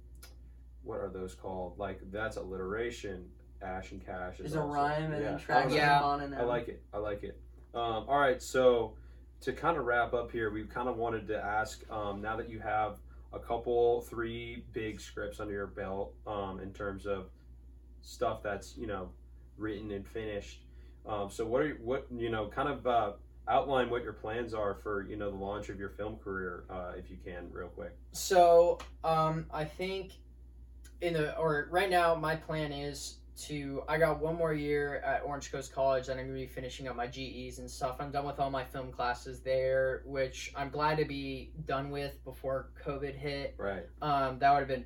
what 0.84 0.99
are 0.99 1.10
those 1.10 1.36
called? 1.36 1.78
Like 1.78 1.99
that's 2.11 2.38
alliteration. 2.38 3.30
Ash 3.61 3.91
and 3.91 4.03
Cash 4.06 4.36
is 4.40 4.52
There's 4.52 4.56
a 4.56 4.61
also- 4.61 4.74
rhyme 4.74 5.11
and 5.11 5.24
yeah. 5.24 5.30
then 5.32 5.40
tracks 5.40 5.74
Yeah. 5.74 6.02
on 6.02 6.22
and 6.22 6.34
I 6.34 6.44
like 6.44 6.68
it. 6.69 6.82
I 6.94 6.98
like 6.99 7.24
it. 7.24 7.40
Um, 7.74 8.06
all 8.07 8.19
right, 8.19 8.41
so 8.41 8.94
to 9.41 9.53
kind 9.53 9.77
of 9.77 9.85
wrap 9.85 10.14
up 10.14 10.31
here, 10.31 10.49
we 10.51 10.64
kind 10.64 10.88
of 10.89 10.97
wanted 10.97 11.27
to 11.27 11.38
ask 11.38 11.89
um, 11.91 12.22
now 12.22 12.35
that 12.35 12.49
you 12.49 12.59
have 12.59 12.97
a 13.34 13.39
couple, 13.39 14.01
three 14.01 14.64
big 14.73 14.99
scripts 14.99 15.39
under 15.39 15.53
your 15.53 15.68
belt 15.68 16.14
um, 16.26 16.59
in 16.59 16.72
terms 16.73 17.05
of 17.05 17.26
stuff 18.01 18.41
that's 18.41 18.77
you 18.77 18.88
know 18.88 19.09
written 19.57 19.91
and 19.91 20.07
finished. 20.07 20.61
Um, 21.05 21.30
so 21.30 21.45
what 21.45 21.61
are 21.61 21.68
you- 21.68 21.80
what 21.84 22.07
you 22.15 22.30
know 22.30 22.47
kind 22.47 22.69
of 22.69 22.88
uh, 22.88 23.11
outline 23.47 23.89
what 23.89 24.03
your 24.03 24.14
plans 24.14 24.53
are 24.53 24.76
for 24.76 25.03
you 25.07 25.15
know 25.18 25.30
the 25.30 25.38
launch 25.38 25.69
of 25.69 25.80
your 25.80 25.89
film 25.89 26.18
career 26.18 26.64
uh, 26.69 26.93
if 26.97 27.09
you 27.09 27.18
can 27.23 27.49
real 27.51 27.68
quick. 27.69 27.91
So, 28.11 28.80
um, 29.03 29.45
I 29.53 29.65
think 29.65 30.14
in 31.01 31.14
the 31.14 31.38
or 31.38 31.68
right 31.69 31.89
now, 31.89 32.15
my 32.15 32.35
plan 32.35 32.72
is 32.72 33.18
to. 33.38 33.84
I 33.88 33.97
got 33.97 34.19
one 34.19 34.35
more 34.35 34.53
year 34.53 34.97
at 35.05 35.23
Orange 35.26 35.51
Coast 35.51 35.73
College, 35.73 36.09
and 36.09 36.19
I'm 36.19 36.27
gonna 36.27 36.39
be 36.39 36.47
finishing 36.47 36.88
up 36.88 36.95
my 36.95 37.07
GEs 37.07 37.59
and 37.59 37.69
stuff. 37.69 37.97
I'm 37.99 38.11
done 38.11 38.26
with 38.26 38.39
all 38.39 38.49
my 38.49 38.64
film 38.64 38.91
classes 38.91 39.41
there, 39.41 40.03
which 40.05 40.51
I'm 40.55 40.69
glad 40.69 40.97
to 40.97 41.05
be 41.05 41.51
done 41.65 41.89
with 41.89 42.23
before 42.23 42.69
COVID 42.85 43.15
hit. 43.15 43.55
Right. 43.57 43.85
Um, 44.01 44.39
that 44.39 44.51
would 44.51 44.59
have 44.59 44.68
been 44.68 44.85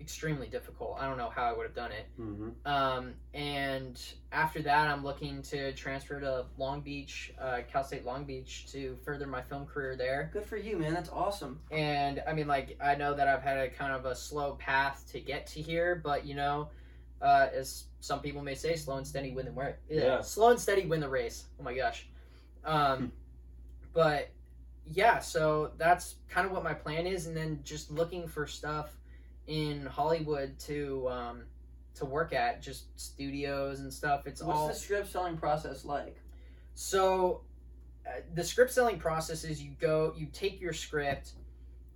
extremely 0.00 0.46
difficult. 0.48 0.98
I 1.00 1.06
don't 1.08 1.16
know 1.16 1.30
how 1.30 1.44
I 1.44 1.56
would 1.56 1.64
have 1.64 1.74
done 1.74 1.92
it. 1.92 2.06
Mm-hmm. 2.20 2.50
Um, 2.66 3.14
and 3.32 4.00
after 4.32 4.60
that, 4.62 4.88
I'm 4.88 5.02
looking 5.04 5.42
to 5.42 5.72
transfer 5.72 6.20
to 6.20 6.46
Long 6.58 6.80
Beach, 6.80 7.32
uh, 7.40 7.60
Cal 7.70 7.84
State 7.84 8.04
Long 8.04 8.24
Beach, 8.24 8.66
to 8.72 8.98
further 9.04 9.26
my 9.26 9.40
film 9.40 9.66
career 9.66 9.96
there 9.96 10.30
Good 10.32 10.44
for 10.44 10.56
you, 10.56 10.76
man. 10.76 10.94
That's 10.94 11.10
awesome. 11.10 11.60
and 11.70 12.22
I 12.26 12.32
mean, 12.32 12.46
like, 12.46 12.76
I 12.82 12.94
know 12.96 13.14
that 13.14 13.28
I've 13.28 13.42
had 13.42 13.58
a 13.58 13.68
kind 13.70 13.92
of 13.92 14.04
a 14.04 14.14
slow 14.14 14.54
path 14.54 15.04
to 15.12 15.20
get 15.20 15.46
to 15.48 15.62
here, 15.62 16.00
but 16.02 16.26
you 16.26 16.34
know, 16.34 16.68
uh, 17.22 17.48
as 17.54 17.84
some 18.00 18.20
people 18.20 18.42
may 18.42 18.54
say, 18.54 18.76
slow 18.76 18.96
and 18.96 19.06
steady 19.06 19.30
win 19.30 19.46
the 19.46 19.52
race. 19.52 19.76
Yeah. 19.88 20.20
slow 20.20 20.50
and 20.50 20.60
steady 20.60 20.86
win 20.86 21.00
the 21.00 21.08
race. 21.08 21.44
Oh 21.58 21.62
my 21.62 21.74
gosh. 21.74 22.06
Um, 22.64 23.12
but 23.92 24.30
yeah, 24.86 25.18
so 25.20 25.72
that's 25.78 26.16
kind 26.28 26.46
of 26.46 26.52
what 26.52 26.62
my 26.62 26.74
plan 26.74 27.06
is, 27.06 27.26
and 27.26 27.36
then 27.36 27.60
just 27.64 27.90
looking 27.90 28.28
for 28.28 28.46
stuff 28.46 28.96
in 29.46 29.86
Hollywood 29.86 30.58
to 30.60 31.08
um, 31.08 31.42
to 31.94 32.04
work 32.04 32.32
at, 32.32 32.62
just 32.62 32.98
studios 33.00 33.80
and 33.80 33.92
stuff. 33.92 34.26
It's 34.26 34.42
What's 34.42 34.58
all 34.58 34.68
the 34.68 34.74
script 34.74 35.10
selling 35.10 35.36
process 35.36 35.84
like? 35.84 36.20
so, 36.74 37.42
uh, 38.06 38.20
the 38.34 38.44
script 38.44 38.72
selling 38.72 38.98
process 38.98 39.44
is 39.44 39.62
you 39.62 39.70
go, 39.80 40.12
you 40.16 40.26
take 40.32 40.60
your 40.60 40.72
script, 40.72 41.32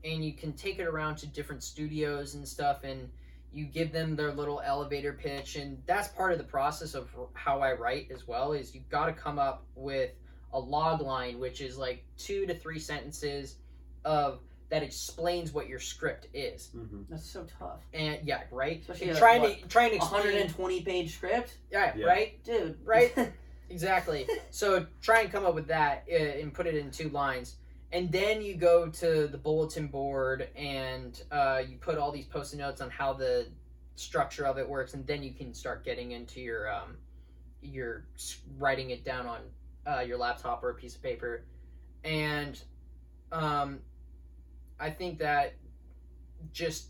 and 0.05 0.25
you 0.25 0.33
can 0.33 0.53
take 0.53 0.79
it 0.79 0.87
around 0.87 1.17
to 1.17 1.27
different 1.27 1.63
studios 1.63 2.35
and 2.35 2.47
stuff, 2.47 2.85
and 2.85 3.09
you 3.53 3.65
give 3.65 3.93
them 3.93 4.15
their 4.17 4.33
little 4.33 4.61
elevator 4.65 5.13
pitch, 5.13 5.57
and 5.57 5.83
that's 5.87 6.09
part 6.09 6.33
of 6.33 6.39
the 6.39 6.45
process 6.45 6.95
of 6.95 7.09
how 7.35 7.61
I 7.61 7.73
write 7.73 8.11
as 8.13 8.27
well. 8.29 8.53
Is 8.53 8.75
you've 8.75 8.89
got 8.89 9.07
to 9.07 9.13
come 9.13 9.39
up 9.39 9.65
with 9.75 10.11
a 10.53 10.59
log 10.59 11.01
line, 11.01 11.39
which 11.39 11.61
is 11.61 11.77
like 11.79 12.05
two 12.17 12.47
to 12.47 12.55
three 12.55 12.79
sentences 12.79 13.57
of 14.05 14.41
that 14.71 14.83
explains 14.83 15.53
what 15.55 15.67
your 15.67 15.79
script 15.81 16.27
is, 16.35 16.69
Mm-hmm. 16.77 17.03
That's 17.09 17.25
so 17.29 17.47
tough. 17.59 17.81
and 17.95 18.19
yeah, 18.23 18.43
right. 18.51 18.81
Especially 18.83 19.09
And 19.09 19.17
a, 19.17 19.21
trying 19.21 19.41
what, 19.41 19.63
to 19.63 19.69
trying 19.69 19.91
to 19.91 19.97
explain, 19.97 20.25
120 20.25 20.83
page 20.83 21.15
script, 21.15 21.57
yeah, 21.73 21.95
Yeah. 21.97 22.05
right. 22.07 22.45
dude. 22.45 22.77
Right? 22.85 23.13
Exactly. 23.71 24.27
so 24.51 24.87
try 25.03 25.21
and 25.21 25.31
come 25.31 25.45
up 25.45 25.55
with 25.55 25.67
that 25.69 26.05
uh, 26.11 26.15
and 26.17 26.55
put 26.55 26.67
it 26.67 26.75
in 26.75 26.91
two 26.91 27.11
lines. 27.11 27.57
And 27.93 28.13
then 28.13 28.43
you 28.43 28.55
go 28.55 28.89
to 28.89 29.29
the 29.29 29.39
bulletin 29.39 29.87
board 29.87 30.49
and 30.55 31.23
uh, 31.31 31.63
you 31.67 31.77
put 31.79 31.97
all 31.97 32.13
these 32.13 32.27
post-it 32.27 32.59
notes 32.59 32.81
on 32.81 32.91
how 32.91 33.15
the 33.15 33.49
structure 33.97 34.47
of 34.47 34.59
it 34.59 34.69
works, 34.69 34.95
and 34.95 35.07
then 35.07 35.23
you 35.23 35.33
can 35.33 35.55
start 35.55 35.85
getting 35.85 36.13
into 36.13 36.41
your 36.41 36.71
um, 36.73 36.97
your 37.63 38.05
writing 38.59 38.91
it 38.91 39.05
down 39.05 39.27
on 39.27 39.41
uh, 39.87 40.01
your 40.01 40.19
laptop 40.19 40.63
or 40.63 40.71
a 40.71 40.75
piece 40.75 40.95
of 40.95 41.03
paper. 41.03 41.45
And 42.05 42.61
um, 43.33 43.81
I 44.79 44.91
think 44.91 45.19
that 45.19 45.55
just 46.53 46.89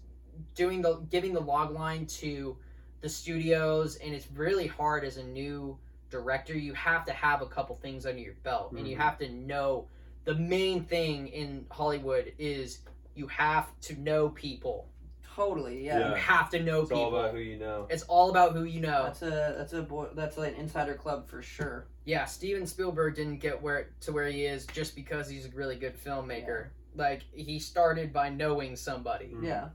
doing 0.55 0.83
the 0.83 0.97
giving 1.11 1.33
the 1.33 1.41
log 1.41 1.70
line 1.73 2.07
to 2.07 2.57
the 3.01 3.09
studios, 3.09 3.97
and 3.97 4.12
it's 4.15 4.27
really 4.35 4.66
hard 4.66 5.05
as 5.05 5.16
a 5.16 5.25
new 5.25 5.79
director. 6.11 6.59
You 6.59 6.75
have 6.75 7.05
to 7.07 7.12
have 7.12 7.41
a 7.41 7.47
couple 7.47 7.77
things 7.77 8.05
under 8.05 8.20
your 8.20 8.35
belt, 8.43 8.73
and 8.73 8.87
you 8.89 8.97
Mhm. 8.97 9.01
have 9.01 9.19
to 9.19 9.29
know 9.29 9.87
the 10.29 10.35
main 10.35 10.85
thing 10.85 11.29
in 11.29 11.65
Hollywood 11.71 12.35
is 12.39 12.81
you 13.15 13.27
have 13.29 13.69
to 13.81 13.99
know 13.99 14.29
people. 14.29 14.87
totally, 15.35 15.87
yeah. 15.87 15.99
Yeah. 16.01 16.09
You 16.11 16.15
have 16.17 16.51
to 16.51 16.63
know 16.63 16.83
people. 16.83 16.83
It's 16.83 16.91
people. 16.91 17.03
all 17.03 17.21
about 17.21 17.35
who 17.35 17.41
you 17.41 17.57
know. 17.57 17.87
it's 17.89 18.03
all 18.03 18.31
about 18.31 18.53
who 18.53 18.65
you 18.65 18.81
know. 18.81 19.05
That's 19.05 19.23
a 19.23 19.55
that's 19.57 19.73
a 19.73 19.81
boy, 19.81 20.09
that's 20.15 20.37
like 20.37 20.53
an 20.55 20.61
insider 20.61 20.95
club 20.95 21.27
for 21.27 21.41
sure. 21.41 21.87
yeah, 22.05 22.27
Steven 22.27 22.67
Spielberg 22.67 23.15
didn't 23.17 23.39
get 23.39 23.63
where 23.63 23.89
to 24.01 24.13
where 24.13 24.29
he 24.29 24.45
is 24.45 24.67
just 24.67 24.95
because 24.95 25.31
he's 25.31 25.47
a 25.47 25.51
really 25.51 25.77
good 25.77 25.97
filmmaker. 25.97 26.67
Like 26.95 27.23
he 27.33 27.59
started 27.59 28.13
by 28.13 28.29
knowing 28.29 28.77
somebody. 28.77 29.31
Mhm. 29.35 29.47
Yeah. 29.47 29.69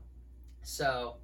So, 0.62 1.16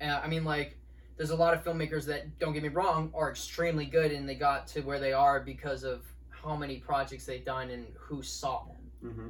uh, 0.00 0.20
I 0.24 0.28
mean, 0.28 0.44
like, 0.44 0.78
there's 1.18 1.30
a 1.30 1.36
lot 1.36 1.52
of 1.52 1.62
filmmakers 1.62 2.06
that, 2.06 2.38
don't 2.38 2.52
get 2.54 2.62
me 2.62 2.68
wrong, 2.70 3.12
are 3.14 3.30
extremely 3.30 3.84
good 3.84 4.12
and 4.12 4.26
they 4.28 4.34
got 4.34 4.66
to 4.68 4.80
where 4.80 4.98
they 4.98 5.12
are 5.12 5.40
because 5.40 5.84
of 5.84 6.04
how 6.42 6.56
many 6.56 6.78
projects 6.78 7.26
they've 7.26 7.44
done 7.44 7.70
and 7.70 7.86
who 7.98 8.22
saw 8.22 8.64
them. 8.64 9.10
Mm-hmm. 9.10 9.28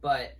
But 0.00 0.36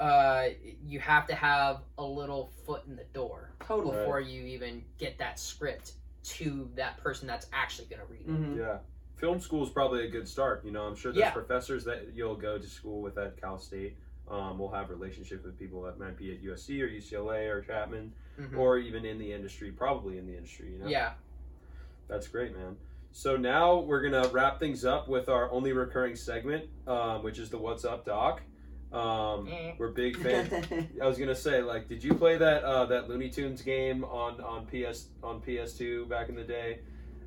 uh, 0.00 0.48
you 0.86 0.98
have 1.00 1.26
to 1.28 1.34
have 1.34 1.80
a 1.98 2.04
little 2.04 2.50
foot 2.66 2.82
in 2.88 2.96
the 2.96 3.04
door 3.12 3.50
Totally. 3.66 3.96
before 3.96 4.20
you 4.20 4.42
even 4.42 4.82
get 4.98 5.18
that 5.18 5.38
script 5.38 5.92
to 6.24 6.68
that 6.74 6.96
person 7.02 7.26
that's 7.28 7.46
actually 7.52 7.86
going 7.86 8.00
to 8.00 8.06
read 8.12 8.20
it. 8.22 8.26
hmm 8.26 8.58
Yeah. 8.58 8.78
Film 9.16 9.38
school 9.40 9.62
is 9.62 9.70
probably 9.70 10.04
a 10.06 10.10
good 10.10 10.26
start. 10.26 10.64
You 10.64 10.72
know, 10.72 10.82
I'm 10.82 10.96
sure 10.96 11.12
there's 11.12 11.20
Yeah. 11.20 11.30
professors 11.30 11.84
that 11.84 12.08
you'll 12.14 12.34
go 12.34 12.58
to 12.58 12.66
school 12.66 13.00
with 13.00 13.16
at 13.18 13.40
Cal 13.40 13.58
State. 13.58 13.96
Um, 14.28 14.58
we'll 14.58 14.70
have 14.70 14.90
relationships 14.90 15.44
with 15.44 15.58
people 15.58 15.82
that 15.82 15.98
might 15.98 16.16
be 16.16 16.32
at 16.32 16.42
USC 16.42 16.80
or 16.82 16.88
UCLA 16.88 17.46
or 17.48 17.60
Chapman 17.62 18.12
Mhm. 18.38 18.56
or 18.58 18.78
even 18.78 19.04
in 19.04 19.18
the 19.18 19.32
industry, 19.32 19.70
probably 19.70 20.18
in 20.18 20.26
the 20.26 20.34
industry. 20.36 20.72
You 20.72 20.78
know, 20.78 20.86
Yeah. 20.88 21.12
that's 22.08 22.26
great, 22.26 22.56
man. 22.56 22.76
So 23.16 23.36
now 23.36 23.78
we're 23.78 24.02
gonna 24.02 24.26
wrap 24.30 24.58
things 24.58 24.84
up 24.84 25.06
with 25.08 25.28
our 25.28 25.48
only 25.52 25.72
recurring 25.72 26.16
segment, 26.16 26.64
um, 26.88 27.22
which 27.22 27.38
is 27.38 27.48
the 27.48 27.56
"What's 27.56 27.84
Up, 27.84 28.04
Doc." 28.04 28.42
Um, 28.92 29.46
Eh. 29.48 29.72
we're 29.78 29.92
big 29.92 30.16
fans. 30.22 30.52
I 31.00 31.06
was 31.06 31.16
gonna 31.16 31.36
say, 31.36 31.62
like, 31.62 31.88
did 31.88 32.02
you 32.02 32.12
play 32.14 32.36
that 32.38 32.64
uh, 32.64 32.86
that 32.86 33.08
Looney 33.08 33.30
Tunes 33.30 33.62
game 33.62 34.02
on 34.02 34.40
on 34.40 34.66
PS 34.66 35.10
on 35.22 35.40
PS2 35.40 36.08
back 36.08 36.28
in 36.28 36.34
the 36.34 36.42
day? 36.42 36.80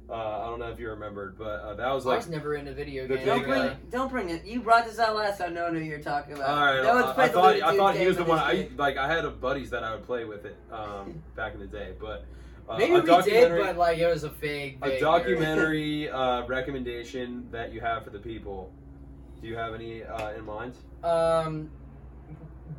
Uh, 0.10 0.14
I 0.14 0.46
don't 0.48 0.60
know 0.60 0.70
if 0.72 0.78
you 0.80 0.90
remembered, 0.90 1.38
but 1.38 1.62
uh, 1.62 1.74
that 1.76 1.90
was 1.94 2.06
I 2.06 2.10
like 2.10 2.18
was 2.20 2.30
never 2.30 2.56
into 2.56 2.74
video 2.74 3.08
the 3.08 3.16
games. 3.16 3.26
don't 3.26 3.44
bring, 3.46 3.78
don't 3.90 4.12
bring 4.12 4.30
it. 4.30 4.44
You 4.46 4.60
brought 4.62 4.86
this 4.86 5.00
out 5.00 5.16
last 5.16 5.38
time. 5.38 5.54
No 5.54 5.64
one 5.64 5.74
knew 5.76 5.80
who 5.80 5.86
you're 5.86 6.00
talking 6.02 6.34
about. 6.34 6.50
All 6.50 6.66
right, 6.66 6.84
no 6.84 6.96
one's 6.96 7.18
I, 7.18 7.24
I 7.24 7.28
thought 7.30 7.62
I 7.62 7.78
thought 7.78 7.96
he 7.96 8.08
was 8.08 8.18
the 8.18 8.26
one. 8.26 8.40
I 8.40 8.56
kid. 8.56 8.78
like 8.78 8.98
I 8.98 9.08
had 9.08 9.40
buddies 9.40 9.70
that 9.70 9.86
I 9.86 9.96
would 9.96 10.06
play 10.06 10.26
with 10.26 10.44
it 10.44 10.58
um, 10.70 11.24
back 11.38 11.54
in 11.54 11.62
the 11.62 11.66
day, 11.68 11.94
but 11.98 12.26
uh, 12.70 12.78
Maybe 12.78 12.92
a 12.92 12.96
we 12.96 13.02
did, 13.02 13.08
documentary, 13.08 13.64
but 13.64 13.78
like 13.78 13.98
it 13.98 14.08
was 14.08 14.24
a 14.24 14.30
vague, 14.30 14.80
a 14.82 15.00
documentary 15.00 16.10
uh, 16.10 16.46
recommendation 16.48 17.48
that 17.52 17.74
you 17.74 17.80
have 17.80 18.04
for 18.04 18.10
the 18.10 18.20
people. 18.20 18.72
Do 19.42 19.48
you 19.48 19.56
have 19.56 19.74
any 19.74 20.04
uh, 20.04 20.32
in 20.32 20.46
mind? 20.46 20.74
Um, 21.04 21.70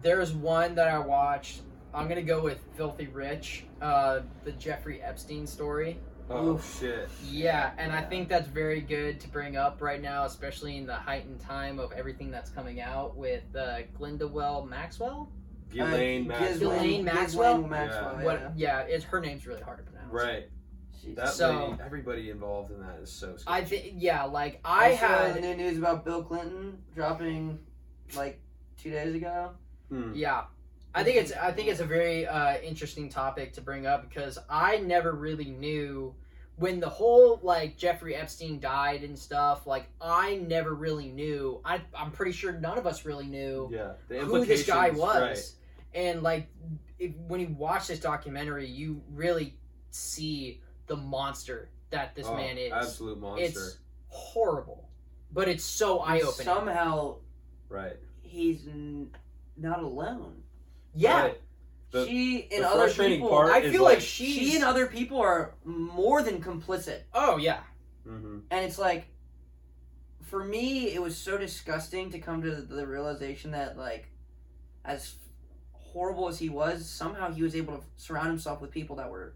there's 0.03 0.33
one 0.33 0.75
that 0.75 0.89
I 0.89 0.99
watched. 0.99 1.63
I'm 1.95 2.09
gonna 2.09 2.23
go 2.23 2.43
with 2.43 2.63
Filthy 2.77 3.07
Rich, 3.07 3.65
uh, 3.81 4.21
the 4.45 4.53
Jeffrey 4.53 5.01
Epstein 5.01 5.47
story. 5.47 5.99
Oh 6.31 6.55
Oof. 6.55 6.79
shit! 6.79 7.09
Yeah, 7.31 7.71
and 7.79 7.91
I 7.91 8.03
think 8.03 8.29
that's 8.29 8.49
very 8.49 8.83
good 8.83 9.19
to 9.21 9.29
bring 9.29 9.57
up 9.57 9.81
right 9.81 10.03
now, 10.03 10.27
especially 10.27 10.77
in 10.77 10.87
the 10.87 10.95
heightened 10.95 11.41
time 11.41 11.79
of 11.79 11.93
everything 11.93 12.31
that's 12.31 12.51
coming 12.51 12.83
out 12.83 13.17
with 13.17 13.45
uh, 13.57 13.79
Glendawell 13.97 14.67
Maxwell. 14.67 15.31
Ghislaine 15.71 16.25
Uh, 16.25 16.29
Maxwell. 16.29 16.71
Ghislaine 16.73 17.05
Maxwell? 17.05 17.59
Maxwell, 17.63 18.17
Yeah. 18.19 18.25
What? 18.25 18.53
Yeah, 18.57 18.81
it's 18.81 19.05
her 19.05 19.21
name's 19.21 19.47
really 19.47 19.63
hard 19.63 19.79
to 19.79 19.85
pronounce. 19.85 20.13
Right. 20.13 20.49
She's- 21.01 21.17
That 21.17 21.29
So- 21.33 21.69
lady, 21.71 21.83
everybody 21.83 22.31
involved 22.31 22.73
in 22.73 22.81
that 22.81 22.99
is 23.01 23.11
so. 23.11 23.37
Sketchy. 23.37 23.45
I 23.47 23.65
think 23.65 23.95
yeah, 23.97 24.25
like 24.25 24.61
I 24.65 24.93
Also, 24.93 25.07
had 25.07 25.35
the 25.37 25.41
new 25.41 25.55
news 25.57 25.79
about 25.79 26.05
Bill 26.05 26.23
Clinton 26.25 26.83
dropping 26.95 27.59
like 28.17 28.41
two 28.77 28.91
days 28.91 29.15
ago. 29.15 29.53
Hmm. 29.91 30.13
Yeah. 30.15 30.45
I 30.95 31.05
think 31.05 31.17
it's 31.19 31.33
I 31.33 31.53
think 31.53 31.69
it's 31.69 31.81
a 31.81 31.85
very 31.85 32.27
uh, 32.27 32.59
interesting 32.61 33.09
topic 33.09 33.53
to 33.55 33.61
bring 33.61 33.87
up 33.87 34.09
because 34.09 34.39
I 34.51 34.79
never 34.79 35.13
really 35.13 35.51
knew 35.51 36.15
when 36.57 36.81
the 36.81 36.89
whole 36.89 37.39
like 37.45 37.77
Jeffrey 37.77 38.17
Epstein 38.17 38.59
died 38.59 39.05
and 39.05 39.17
stuff. 39.17 39.67
Like 39.67 39.87
I 40.01 40.37
never 40.37 40.75
really 40.75 41.11
knew. 41.11 41.61
I 41.65 41.81
I'm 41.95 42.11
pretty 42.11 42.33
sure 42.33 42.53
none 42.53 42.79
of 42.79 42.87
us 42.87 43.05
really 43.05 43.27
knew 43.27 43.69
Yeah. 43.71 43.93
The 44.09 44.21
who 44.21 44.45
this 44.45 44.67
guy 44.67 44.91
was. 44.91 45.21
right. 45.23 45.55
And 45.95 46.23
like 46.23 46.49
if, 46.99 47.13
when 47.27 47.41
you 47.41 47.49
watch 47.49 47.87
this 47.89 48.01
documentary, 48.01 48.67
you 48.67 49.03
really 49.13 49.57
see 49.91 50.61
the 50.87 50.97
monster 50.97 51.71
that 51.91 52.15
this 52.15 52.27
Oh, 52.27 52.37
man 52.37 52.59
is. 52.59 52.73
absolute 52.73 53.19
monster. 53.21 53.45
It's 53.45 53.79
horrible, 54.09 54.89
but 55.33 55.49
it's 55.49 55.65
so 55.65 56.01
eye 56.01 56.21
opening. 56.21 56.45
Somehow 56.45 57.17
right. 57.69 57.97
he's 58.23 58.67
n- 58.67 59.11
not 59.57 59.83
alone. 59.83 60.43
yeah, 60.95 61.23
Right. 61.23 61.41
The- 61.91 62.07
she 62.07 62.49
and 62.53 62.65
the 62.65 62.69
other 62.69 62.93
people. 62.93 63.29
part 63.31 63.51
I 63.51 63.63
feel 63.71 63.83
like, 63.83 63.95
like- 63.99 64.01
she's. 64.03 64.35
she 64.35 64.55
and 64.57 64.65
other 64.65 64.87
people 64.87 65.21
are 65.21 65.55
more 65.65 66.23
than 66.23 66.43
complicit. 66.43 67.01
oh 67.15 67.39
yeah. 67.39 67.61
hmm 68.05 68.41
And 68.51 68.65
it's 68.65 68.79
like, 68.79 69.07
for 70.23 70.45
me, 70.45 70.93
it 70.93 71.01
was 71.01 71.17
so 71.17 71.39
disgusting 71.39 72.11
to 72.11 72.19
come 72.19 72.43
to 72.43 72.57
the 72.57 72.87
realization 72.87 73.53
that, 73.53 73.79
like, 73.79 74.11
as 74.85 75.15
horrible 75.99 76.29
as 76.29 76.39
he 76.39 76.49
was, 76.49 76.89
somehow 76.89 77.33
he 77.33 77.43
was 77.43 77.57
able 77.57 77.77
to 77.77 77.83
surround 77.97 78.29
himself 78.29 78.61
with 78.61 78.71
people 78.71 78.95
that 78.97 79.11
were 79.11 79.33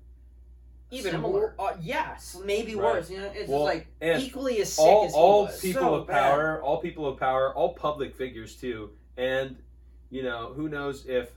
even 0.93 1.21
more. 1.21 1.55
Uh, 1.59 1.73
yeah, 1.81 2.13
s- 2.15 2.39
maybe 2.45 2.75
Right. 2.77 2.95
worse. 2.95 3.11
You 3.11 3.19
know, 3.19 3.31
it's 3.35 3.49
Well, 3.49 3.67
just 3.67 3.87
like 4.01 4.21
equally 4.21 4.61
as 4.61 4.73
sick 4.73 4.85
all 4.85 5.05
as 5.07 5.13
he 5.13 5.19
all 5.19 5.43
was. 5.47 5.61
people 5.61 5.83
So 5.83 5.95
of 5.97 6.07
bad. 6.07 6.23
power, 6.31 6.63
all 6.63 6.81
people 6.81 7.07
of 7.09 7.19
power, 7.19 7.53
all 7.55 7.75
public 7.75 8.15
figures 8.15 8.55
too, 8.55 8.91
and 9.17 9.57
you 10.11 10.23
know 10.23 10.53
who 10.55 10.69
knows 10.69 11.07
if 11.07 11.31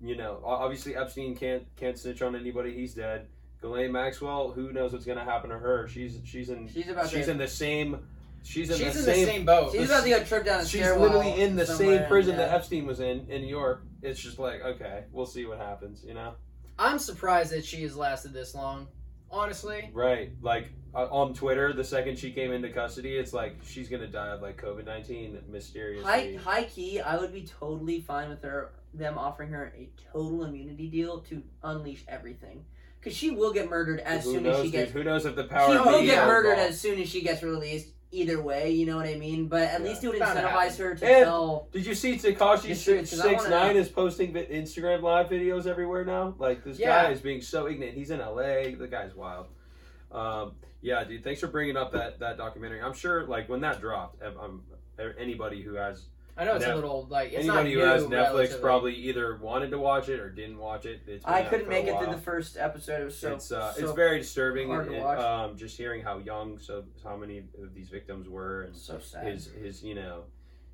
you 0.00 0.16
know 0.16 0.40
obviously 0.44 0.96
Epstein 0.96 1.36
can't 1.36 1.64
can't 1.76 1.96
snitch 1.96 2.22
on 2.22 2.34
anybody. 2.34 2.72
He's 2.74 2.94
dead. 2.94 3.28
Ghislaine 3.62 3.92
Maxwell, 3.92 4.50
who 4.50 4.72
knows 4.72 4.92
what's 4.92 5.04
gonna 5.06 5.24
happen 5.24 5.50
to 5.50 5.58
her? 5.58 5.86
She's 5.86 6.18
she's 6.24 6.50
in 6.50 6.66
she's 6.68 6.88
about 6.88 7.08
she's 7.08 7.26
to. 7.26 7.30
in 7.30 7.38
the 7.38 7.48
same 7.48 8.06
she's 8.46 8.70
in 8.70 8.76
She's 8.78 8.94
the 8.94 8.98
in 9.00 9.04
same 9.04 9.26
the 9.26 9.32
same 9.32 9.44
boat. 9.44 9.72
she's 9.72 9.86
about 9.90 10.04
to 10.04 10.10
go 10.10 10.22
trip 10.24 10.44
down 10.44 10.60
a 10.60 10.66
she's 10.66 10.80
literally 10.80 11.40
in 11.40 11.56
the 11.56 11.66
somewhere, 11.66 11.98
same 11.98 12.08
prison 12.08 12.32
yeah. 12.32 12.46
that 12.46 12.54
Epstein 12.54 12.86
was 12.86 13.00
in 13.00 13.26
in 13.28 13.42
New 13.42 13.48
York. 13.48 13.82
It's 14.02 14.20
just 14.20 14.38
like 14.38 14.62
okay, 14.62 15.04
we'll 15.12 15.26
see 15.26 15.44
what 15.46 15.58
happens. 15.58 16.04
You 16.06 16.14
know, 16.14 16.34
I'm 16.78 16.98
surprised 16.98 17.52
that 17.52 17.64
she 17.64 17.82
has 17.82 17.96
lasted 17.96 18.32
this 18.32 18.54
long. 18.54 18.88
Honestly, 19.28 19.90
right? 19.92 20.30
Like 20.40 20.68
uh, 20.94 21.08
on 21.10 21.34
Twitter, 21.34 21.72
the 21.72 21.82
second 21.82 22.16
she 22.16 22.30
came 22.30 22.52
into 22.52 22.70
custody, 22.70 23.16
it's 23.16 23.32
like 23.32 23.56
she's 23.66 23.88
gonna 23.88 24.06
die 24.06 24.28
of 24.28 24.40
like 24.40 24.56
COVID 24.62 24.86
nineteen 24.86 25.36
mysteriously. 25.50 26.04
High, 26.04 26.36
high 26.42 26.64
key, 26.64 27.00
I 27.00 27.16
would 27.16 27.32
be 27.32 27.42
totally 27.42 28.00
fine 28.00 28.28
with 28.28 28.42
her 28.42 28.72
them 28.94 29.18
offering 29.18 29.50
her 29.50 29.74
a 29.76 29.90
total 30.12 30.44
immunity 30.44 30.86
deal 30.88 31.18
to 31.22 31.42
unleash 31.64 32.04
everything, 32.06 32.64
because 33.00 33.16
she 33.16 33.30
will 33.30 33.52
get 33.52 33.68
murdered 33.68 33.98
as 34.00 34.24
who 34.24 34.34
soon 34.34 34.44
knows, 34.44 34.58
as 34.58 34.64
she 34.66 34.70
dude? 34.70 34.80
gets. 34.80 34.92
Who 34.92 35.02
knows 35.04 35.26
if 35.26 35.34
the 35.34 35.44
power? 35.44 35.72
She 35.72 35.78
will 35.80 36.02
get 36.04 36.22
is 36.22 36.28
murdered 36.28 36.50
involved. 36.52 36.70
as 36.70 36.80
soon 36.80 37.00
as 37.00 37.08
she 37.08 37.20
gets 37.20 37.42
released. 37.42 37.88
Either 38.16 38.40
way, 38.40 38.70
you 38.70 38.86
know 38.86 38.96
what 38.96 39.04
I 39.06 39.14
mean. 39.16 39.46
But 39.46 39.64
at 39.64 39.80
Yeah. 39.82 39.86
least 39.88 40.02
it 40.02 40.08
would 40.08 40.18
incentivize 40.20 40.78
her 40.78 40.94
to 40.94 41.06
And- 41.06 41.24
tell. 41.24 41.68
Did 41.70 41.84
you 41.84 41.94
see 41.94 42.14
Tekashi 42.14 42.70
It's 42.70 42.82
true, 42.82 42.98
'cause 42.98 43.20
I 43.20 43.28
six 43.30 43.42
wanna 43.44 43.50
nine 43.56 43.76
is 43.76 43.90
posting 43.90 44.32
Instagram 44.32 45.02
live 45.02 45.28
videos 45.28 45.66
everywhere 45.66 46.04
now? 46.04 46.34
Like 46.38 46.64
this 46.64 46.78
Yeah. 46.78 47.04
guy 47.04 47.10
is 47.12 47.20
being 47.20 47.42
so 47.42 47.68
ignorant. 47.68 47.94
He's 47.94 48.10
in 48.10 48.20
LA. 48.20 48.74
The 48.74 48.88
guy's 48.88 49.14
wild. 49.14 49.48
Um, 50.10 50.54
yeah, 50.80 51.04
dude. 51.04 51.24
Thanks 51.24 51.40
for 51.40 51.48
bringing 51.48 51.76
up 51.76 51.92
that 51.92 52.18
that 52.20 52.38
documentary. 52.38 52.80
I'm 52.80 52.94
sure, 52.94 53.26
like 53.26 53.50
when 53.50 53.60
that 53.60 53.80
dropped, 53.80 54.22
um, 54.22 54.38
um, 54.38 54.62
anybody 55.18 55.60
who 55.62 55.74
has 55.74 56.06
I 56.38 56.44
know 56.44 56.56
it's 56.56 56.64
Nef- 56.66 56.72
a 56.72 56.76
little 56.76 57.06
like 57.08 57.28
it's 57.32 57.38
anybody 57.48 57.74
not 57.76 57.80
who 57.80 57.92
has 57.92 58.04
Netflix 58.04 58.60
probably 58.60 58.94
either 58.94 59.36
wanted 59.36 59.70
to 59.70 59.78
watch 59.78 60.08
it 60.10 60.20
or 60.20 60.28
didn't 60.28 60.58
watch 60.58 60.84
it. 60.84 61.00
It's 61.06 61.24
I 61.24 61.42
couldn't 61.44 61.68
make 61.68 61.86
it 61.86 61.96
through 61.98 62.12
the 62.14 62.20
first 62.20 62.56
episode. 62.58 63.00
It 63.00 63.04
was 63.06 63.16
so. 63.18 63.34
it's 63.34 63.50
uh, 63.50 63.72
so 63.72 63.84
it's 63.84 63.92
very 63.92 64.18
disturbing. 64.18 64.68
hard 64.68 64.88
to 64.88 64.94
and, 64.94 65.02
watch. 65.02 65.18
Um, 65.18 65.56
just 65.56 65.76
hearing 65.78 66.02
how 66.02 66.18
young 66.18 66.58
so 66.58 66.84
how 67.02 67.16
many 67.16 67.38
of 67.62 67.74
these 67.74 67.88
victims 67.88 68.28
were 68.28 68.62
and 68.62 68.76
so 68.76 68.98
sad. 68.98 69.26
his 69.26 69.46
his 69.46 69.82
you 69.82 69.94
know 69.94 70.24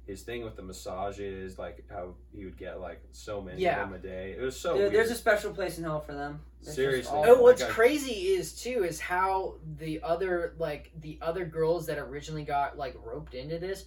his 0.05 0.23
thing 0.23 0.43
with 0.45 0.57
the 0.57 0.63
massages 0.63 1.61
like 1.61 1.85
how 1.89 2.15
he 2.35 2.45
would 2.45 2.57
get 2.59 2.81
like 2.81 3.01
so 3.13 3.41
many 3.41 3.63
Yeah. 3.63 3.85
of 3.85 3.91
them 3.91 4.01
a 4.01 4.03
day 4.03 4.33
it 4.37 4.41
was 4.41 4.59
so 4.59 4.73
There- 4.73 4.83
weird. 4.83 4.95
there's 4.95 5.11
a 5.13 5.15
special 5.15 5.53
place 5.53 5.79
in 5.79 5.85
hell 5.85 6.01
for 6.01 6.13
them. 6.13 6.41
It's 6.61 6.75
Seriously. 6.75 7.13
Oh, 7.25 7.41
what's 7.41 7.61
Like 7.63 7.71
I- 7.71 7.73
crazy 7.75 8.13
is 8.35 8.61
too 8.61 8.83
is 8.85 8.99
how 8.99 9.55
the 9.79 10.01
other 10.03 10.55
like 10.59 10.91
the 11.01 11.19
other 11.23 11.45
girls 11.45 11.87
that 11.87 11.99
originally 11.99 12.43
got 12.43 12.77
like 12.77 12.97
roped 13.05 13.35
into 13.35 13.59
this. 13.61 13.85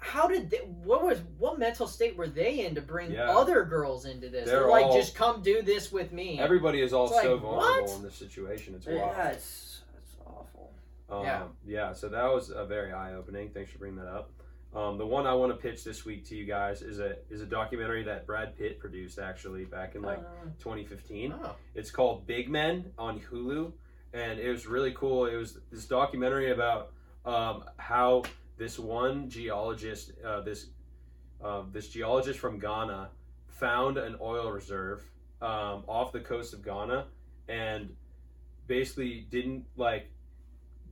How 0.00 0.28
did 0.28 0.50
they? 0.50 0.58
What 0.58 1.02
was 1.02 1.20
what 1.38 1.58
mental 1.58 1.86
state 1.86 2.16
were 2.16 2.28
they 2.28 2.64
in 2.64 2.74
to 2.76 2.80
bring 2.80 3.12
Yeah. 3.12 3.30
other 3.36 3.64
girls 3.64 4.04
into 4.06 4.28
this? 4.28 4.46
They're 4.46 4.60
They're, 4.60 4.68
like, 4.70 4.86
all- 4.86 4.96
just 4.96 5.14
come 5.14 5.42
do 5.42 5.60
this 5.62 5.90
with 5.92 6.12
me. 6.12 6.38
everybody 6.38 6.80
is 6.80 6.92
all 6.92 7.06
It's 7.06 7.14
like, 7.14 7.24
so 7.24 7.36
vulnerable 7.38 7.82
what? 7.88 7.96
in 7.96 8.02
this 8.02 8.14
situation 8.14 8.74
it's 8.76 8.86
Yeah, 8.86 9.28
it's, 9.28 9.82
it's 9.96 10.16
awful. 10.24 10.72
um, 11.10 11.24
Yeah. 11.24 11.42
yeah 11.66 11.92
so 11.92 12.08
that 12.08 12.24
was 12.32 12.50
a 12.50 12.64
very 12.64 12.92
eye-opening 12.92 13.50
thanks 13.50 13.72
for 13.72 13.78
bringing 13.78 13.98
that 13.98 14.08
up 14.08 14.30
um, 14.74 14.98
the 14.98 15.06
one 15.06 15.26
I 15.26 15.32
want 15.34 15.50
to 15.50 15.56
pitch 15.58 15.82
this 15.82 16.04
week 16.04 16.26
to 16.26 16.36
you 16.36 16.44
guys 16.44 16.82
is 16.82 17.00
a 17.00 17.16
is 17.30 17.40
a 17.40 17.46
documentary 17.46 18.02
that 18.04 18.26
Brad 18.26 18.56
Pitt 18.56 18.78
produced 18.78 19.18
actually 19.18 19.64
back 19.64 19.94
in 19.94 20.02
like 20.02 20.18
Uh, 20.18 20.44
2015 20.60 21.32
oh, 21.42 21.56
It's 21.74 21.90
called 21.90 22.26
Big 22.26 22.48
Men 22.50 22.92
on 22.98 23.18
Hulu, 23.18 23.72
and 24.12 24.38
it 24.38 24.50
was 24.50 24.66
really 24.66 24.92
cool. 24.92 25.24
It 25.26 25.36
was 25.36 25.58
this 25.72 25.86
documentary 25.86 26.50
about 26.52 26.92
um, 27.24 27.64
how 27.78 28.22
this 28.58 28.78
one 28.78 29.30
geologist, 29.30 30.12
uh, 30.24 30.40
this 30.40 30.66
uh, 31.42 31.62
this 31.72 31.88
geologist 31.88 32.38
from 32.38 32.58
Ghana, 32.58 33.10
found 33.46 33.96
an 33.96 34.16
oil 34.20 34.50
reserve 34.50 35.02
um, 35.40 35.84
off 35.86 36.12
the 36.12 36.20
coast 36.20 36.52
of 36.52 36.64
Ghana, 36.64 37.06
and 37.48 37.94
basically 38.66 39.26
didn't 39.30 39.64
like 39.76 40.10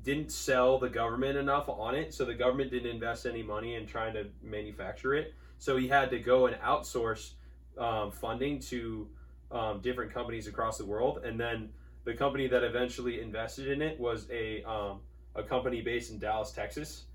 didn't 0.04 0.30
sell 0.30 0.78
the 0.78 0.88
government 0.88 1.36
enough 1.36 1.68
on 1.68 1.96
it, 1.96 2.14
so 2.14 2.24
the 2.24 2.34
government 2.34 2.70
didn't 2.70 2.90
invest 2.90 3.26
any 3.26 3.42
money 3.42 3.74
in 3.74 3.86
trying 3.86 4.14
to 4.14 4.26
manufacture 4.40 5.14
it. 5.14 5.34
So 5.58 5.76
he 5.76 5.88
had 5.88 6.10
to 6.10 6.20
go 6.20 6.46
and 6.46 6.56
outsource 6.60 7.32
um, 7.76 8.12
funding 8.12 8.60
to 8.60 9.08
um, 9.50 9.80
different 9.80 10.14
companies 10.14 10.46
across 10.46 10.78
the 10.78 10.86
world, 10.86 11.22
and 11.24 11.38
then 11.40 11.70
the 12.04 12.14
company 12.14 12.46
that 12.46 12.62
eventually 12.62 13.20
invested 13.20 13.66
in 13.68 13.82
it 13.82 13.98
was 13.98 14.28
a 14.30 14.62
um, 14.62 15.00
a 15.34 15.42
company 15.42 15.82
based 15.82 16.12
in 16.12 16.18
Dallas, 16.18 16.52
Texas, 16.52 17.05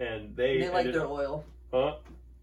and 0.00 0.34
they, 0.34 0.58
they 0.58 0.68
like 0.68 0.78
ended- 0.86 0.94
their 0.94 1.06
oil. 1.06 1.44
huh? 1.72 1.96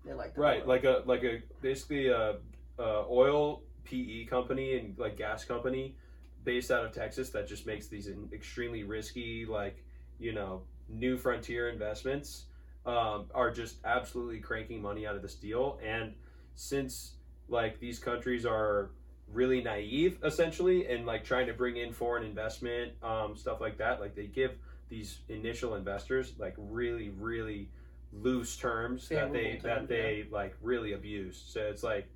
they 0.06 0.14
like 0.14 0.36
the 0.36 0.42
Right, 0.42 0.62
oil. 0.62 0.68
like 0.68 0.84
a 0.86 1.04
like 1.06 1.24
a 1.24 1.42
basically 1.62 2.08
a, 2.08 2.36
a 2.80 3.06
oil 3.10 3.62
PE 3.84 4.26
company 4.26 4.78
and 4.78 4.98
like 4.98 5.18
gas 5.18 5.44
company 5.44 5.96
based 6.44 6.72
out 6.72 6.86
of 6.86 6.94
Texas 6.94 7.30
that 7.32 7.48
just 7.48 7.66
makes 7.66 7.88
these 7.88 8.10
extremely 8.32 8.84
risky 8.84 9.46
like 9.46 9.84
you 10.20 10.34
know 10.34 10.62
new 10.88 11.18
frontier 11.18 11.70
investments 11.70 12.46
um, 12.86 13.26
are 13.36 13.52
just 13.52 13.78
absolutely 13.84 14.40
cranking 14.40 14.82
money 14.82 15.06
out 15.06 15.16
of 15.16 15.22
this 15.22 15.36
deal 15.36 15.78
and 15.84 16.14
since 16.56 17.16
like 17.50 17.80
these 17.80 18.00
countries 18.00 18.46
are 18.46 18.92
really 19.34 19.62
naive 19.62 20.18
essentially 20.24 20.88
and 20.88 21.06
like 21.06 21.26
trying 21.26 21.46
to 21.48 21.54
bring 21.54 21.76
in 21.76 21.92
foreign 21.92 22.24
investment 22.24 22.94
um, 23.04 23.36
stuff 23.36 23.60
like 23.60 23.78
that 23.78 24.00
like 24.00 24.16
they 24.16 24.28
give 24.28 24.52
these 24.90 25.20
initial 25.30 25.76
investors 25.76 26.34
like 26.38 26.56
really 26.58 27.10
really 27.10 27.70
loose 28.14 28.56
terms 28.56 29.10
that 29.10 29.34
they 29.34 29.58
Favorable 29.58 29.64
that 29.64 29.76
terms, 29.78 29.90
they 29.90 30.28
like 30.32 30.56
really 30.62 30.94
abuse 30.94 31.44
so 31.48 31.62
it's 31.62 31.84
like 31.84 32.08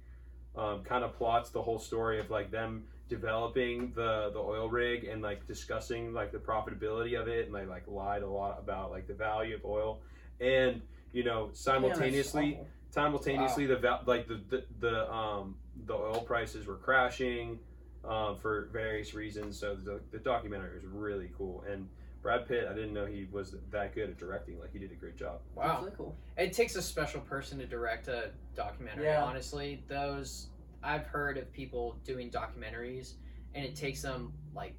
um, 0.55 0.83
kind 0.83 1.03
of 1.03 1.13
plots 1.13 1.49
the 1.49 1.61
whole 1.61 1.79
story 1.79 2.19
of 2.19 2.29
like 2.29 2.51
them 2.51 2.83
developing 3.11 3.91
the 3.93 4.29
the 4.33 4.39
oil 4.39 4.69
rig 4.69 5.03
and 5.03 5.21
like 5.21 5.45
discussing 5.45 6.13
like 6.13 6.31
the 6.31 6.37
profitability 6.37 7.19
of 7.19 7.27
it 7.27 7.45
and 7.45 7.53
they 7.55 7.65
like 7.65 7.83
lied 7.87 8.21
a 8.23 8.27
lot 8.27 8.57
about 8.57 8.89
like 8.89 9.05
the 9.07 9.13
value 9.13 9.55
of 9.55 9.65
oil. 9.65 9.99
And 10.39 10.81
you 11.11 11.23
know 11.23 11.47
Yeah, 11.47 11.51
simultaneously 11.53 12.53
awful. 12.53 12.67
simultaneously 12.89 13.65
the 13.65 13.75
val- 13.77 14.03
like 14.05 14.27
the, 14.27 14.39
the 14.49 14.63
the 14.79 15.11
um 15.11 15.57
the 15.85 15.93
oil 15.93 16.21
prices 16.21 16.67
were 16.67 16.77
crashing 16.77 17.59
um 18.05 18.37
for 18.37 18.69
various 18.71 19.13
reasons. 19.13 19.59
So 19.59 19.75
the, 19.75 19.99
the 20.11 20.19
documentary 20.19 20.75
was 20.75 20.85
really 20.85 21.29
cool. 21.37 21.63
And 21.69 21.89
brad 22.21 22.47
pitt 22.47 22.67
i 22.69 22.73
didn't 22.73 22.93
know 22.93 23.05
he 23.05 23.27
was 23.31 23.55
that 23.71 23.95
good 23.95 24.09
at 24.09 24.17
directing 24.17 24.59
like 24.59 24.71
he 24.71 24.79
did 24.79 24.91
a 24.91 24.95
great 24.95 25.15
job 25.17 25.39
Wow. 25.55 25.67
That's 25.67 25.81
really 25.83 25.93
cool. 25.97 26.15
It 26.37 26.53
takes 26.53 26.75
a 26.75 26.81
special 26.81 27.21
person 27.21 27.57
to 27.59 27.65
direct 27.65 28.07
a 28.07 28.31
documentary. 28.55 29.05
Yeah. 29.05 29.23
Honestly, 29.23 29.83
those 29.87 30.47
I've 30.83 31.05
heard 31.05 31.37
of 31.37 31.51
people 31.53 31.97
doing 32.03 32.31
documentaries, 32.31 33.13
and 33.53 33.63
it 33.65 33.75
takes 33.75 34.01
them 34.01 34.33
like 34.55 34.73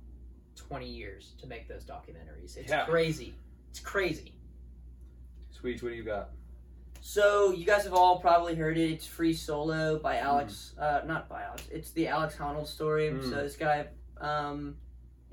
twenty 0.56 0.88
years 0.88 1.34
to 1.40 1.46
make 1.46 1.68
those 1.68 1.84
documentaries. 1.84 2.56
It's 2.56 2.70
Yeah. 2.70 2.84
crazy. 2.86 3.34
It's 3.70 3.80
crazy. 3.80 4.34
Sweet, 5.50 5.82
what 5.82 5.90
do 5.90 5.94
you 5.94 6.02
got 6.04 6.30
So 7.00 7.52
you 7.52 7.64
guys 7.66 7.84
have 7.84 7.94
all 7.94 8.18
probably 8.20 8.54
heard 8.54 8.78
it. 8.78 8.90
It's 8.90 9.06
Free 9.06 9.34
Solo 9.34 9.98
by 9.98 10.18
Alex. 10.18 10.74
Uh, 10.78 11.02
not 11.06 11.28
by 11.28 11.42
Alex. 11.42 11.68
It's 11.70 11.90
the 11.92 12.08
Alex 12.08 12.36
Honnold 12.36 12.66
story. 12.66 13.10
Mm. 13.10 13.22
So 13.24 13.36
this 13.42 13.56
guy 13.56 13.86
um, 14.20 14.76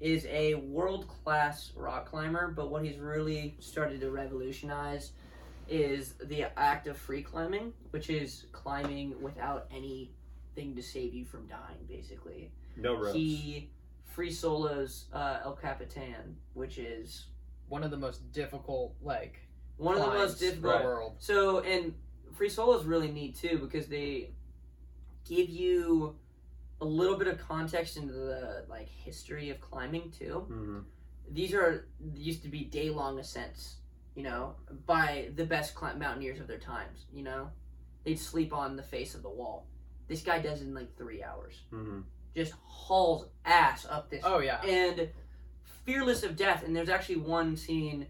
is 0.01 0.25
a 0.29 0.55
world 0.55 1.07
class 1.07 1.71
rock 1.75 2.09
climber, 2.09 2.51
but 2.55 2.71
what 2.71 2.83
he's 2.83 2.97
really 2.97 3.55
started 3.59 4.01
to 4.01 4.11
revolutionize 4.11 5.11
is 5.67 6.15
the 6.23 6.45
act 6.57 6.87
of 6.87 6.97
free 6.97 7.21
climbing, 7.21 7.73
which 7.91 8.09
is 8.09 8.45
climbing 8.51 9.21
without 9.21 9.67
anything 9.71 10.75
to 10.75 10.81
save 10.81 11.13
you 11.13 11.25
from 11.25 11.45
dying, 11.47 11.85
basically. 11.87 12.51
no 12.75 12.95
ropes 12.95 13.13
He 13.13 13.69
free 14.05 14.31
solos 14.31 15.05
uh, 15.13 15.39
El 15.43 15.55
Capitan, 15.55 16.35
which 16.53 16.77
is 16.77 17.27
One 17.67 17.83
of 17.83 17.91
the 17.91 17.97
most 17.97 18.31
difficult 18.31 18.95
like 19.01 19.47
one 19.77 19.95
of 19.95 20.01
the 20.01 20.17
most 20.17 20.39
difficult 20.39 20.79
the 20.79 20.85
world. 20.85 21.15
So, 21.19 21.59
and 21.61 21.93
free 22.35 22.49
solo 22.49 22.77
is 22.77 22.85
really 22.85 23.11
neat 23.11 23.37
too 23.37 23.59
because 23.59 23.87
they 23.87 24.31
give 25.27 25.49
you 25.49 26.15
a 26.81 26.85
little 26.85 27.17
bit 27.17 27.27
of 27.27 27.37
context 27.39 27.97
into 27.97 28.13
the 28.13 28.65
like 28.69 28.87
history 28.87 29.49
of 29.49 29.59
climbing 29.59 30.11
too. 30.11 30.45
Mhm. 30.49 30.83
These 31.31 31.53
are 31.53 31.87
used 32.13 32.41
to 32.43 32.49
be 32.49 32.63
day 32.63 32.89
long 32.89 33.19
ascents, 33.19 33.77
you 34.15 34.23
know, 34.23 34.55
by 34.85 35.31
the 35.35 35.45
best 35.45 35.75
climb 35.75 35.99
mountaineers 35.99 36.39
of 36.39 36.47
their 36.47 36.57
times. 36.59 37.05
You 37.13 37.23
know, 37.23 37.51
they'd 38.03 38.19
sleep 38.19 38.53
on 38.53 38.75
the 38.75 38.83
face 38.83 39.13
of 39.15 39.21
the 39.23 39.29
wall. 39.29 39.67
This 40.07 40.23
guy 40.23 40.39
does 40.39 40.61
it 40.61 40.65
in 40.67 40.73
like 40.73 40.95
three 40.97 41.21
hours. 41.23 41.61
Mhm. 41.71 42.03
Just 42.35 42.53
hauls 42.53 43.27
ass 43.45 43.85
up 43.85 44.09
this 44.09 44.23
Oh 44.23 44.39
yeah. 44.39 44.61
and 44.63 45.11
fearless 45.63 46.23
of 46.23 46.35
death. 46.35 46.63
And 46.63 46.75
there's 46.75 46.89
actually 46.89 47.17
one 47.17 47.55
scene 47.57 48.07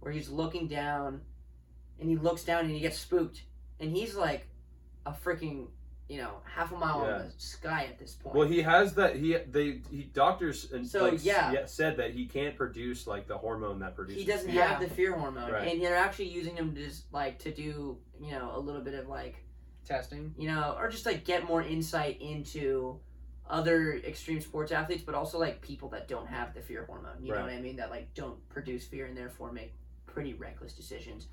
where 0.00 0.12
he's 0.12 0.28
looking 0.28 0.68
down, 0.68 1.24
and 2.00 2.08
he 2.08 2.16
looks 2.16 2.44
down 2.44 2.64
and 2.64 2.70
he 2.70 2.80
gets 2.80 2.98
spooked, 2.98 3.44
and 3.78 3.90
he's 3.90 4.14
like 4.14 4.48
a 5.04 5.12
freaking 5.12 5.68
you 6.08 6.18
know 6.18 6.30
half 6.44 6.70
a 6.72 6.76
mile 6.76 7.04
Yeah. 7.04 7.20
in 7.22 7.26
the 7.26 7.32
sky 7.36 7.86
at 7.90 7.98
this 7.98 8.14
point. 8.14 8.36
well 8.36 8.46
he 8.46 8.62
has 8.62 8.94
that 8.94 9.16
he 9.16 9.36
they 9.50 9.80
he 9.90 10.04
doctors 10.12 10.70
and 10.72 10.86
So, 10.86 11.02
like, 11.08 11.24
yeah. 11.24 11.64
said 11.66 11.96
that 11.96 12.12
he 12.12 12.26
can't 12.26 12.56
produce 12.56 13.06
like 13.06 13.26
the 13.26 13.36
hormone 13.36 13.80
that 13.80 13.96
produces 13.96 14.22
he 14.22 14.26
doesn't 14.26 14.50
fear. 14.50 14.62
have 14.64 14.80
the 14.80 14.88
fear 14.88 15.16
hormone, 15.16 15.50
Right. 15.50 15.68
and 15.68 15.82
they're 15.82 15.96
actually 15.96 16.28
using 16.28 16.54
him 16.56 16.74
to 16.74 16.84
just 16.84 17.12
like 17.12 17.38
to 17.40 17.50
do 17.52 17.98
you 18.20 18.30
know 18.30 18.52
a 18.54 18.60
little 18.60 18.82
bit 18.82 18.94
of 18.94 19.08
like 19.08 19.42
Testing. 19.84 20.34
you 20.36 20.48
know, 20.48 20.74
or 20.78 20.88
just 20.88 21.06
like 21.06 21.24
get 21.24 21.44
more 21.44 21.62
insight 21.62 22.20
into 22.20 22.98
other 23.48 23.92
extreme 24.04 24.40
sports 24.40 24.72
athletes, 24.72 25.04
but 25.04 25.14
also 25.14 25.38
like 25.38 25.60
people 25.62 25.88
that 25.90 26.08
don't 26.08 26.26
have 26.26 26.52
the 26.54 26.60
fear 26.60 26.84
hormone. 26.86 27.22
You 27.22 27.32
know 27.34 27.42
what 27.42 27.50
I 27.50 27.60
mean? 27.60 27.76
That 27.76 27.90
like 27.90 28.12
don't 28.14 28.36
produce 28.48 28.84
fear 28.84 29.06
and 29.06 29.16
therefore 29.16 29.52
make 29.52 29.74
pretty 30.06 30.34
reckless 30.34 30.72
decisions. 30.72 31.28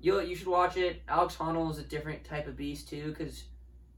You 0.00 0.20
you 0.20 0.34
should 0.34 0.48
watch 0.48 0.76
it. 0.76 1.02
Alex 1.08 1.36
Honnold 1.36 1.70
is 1.70 1.78
a 1.78 1.84
different 1.84 2.24
type 2.24 2.48
of 2.48 2.56
beast 2.56 2.88
too, 2.88 3.14
because 3.16 3.44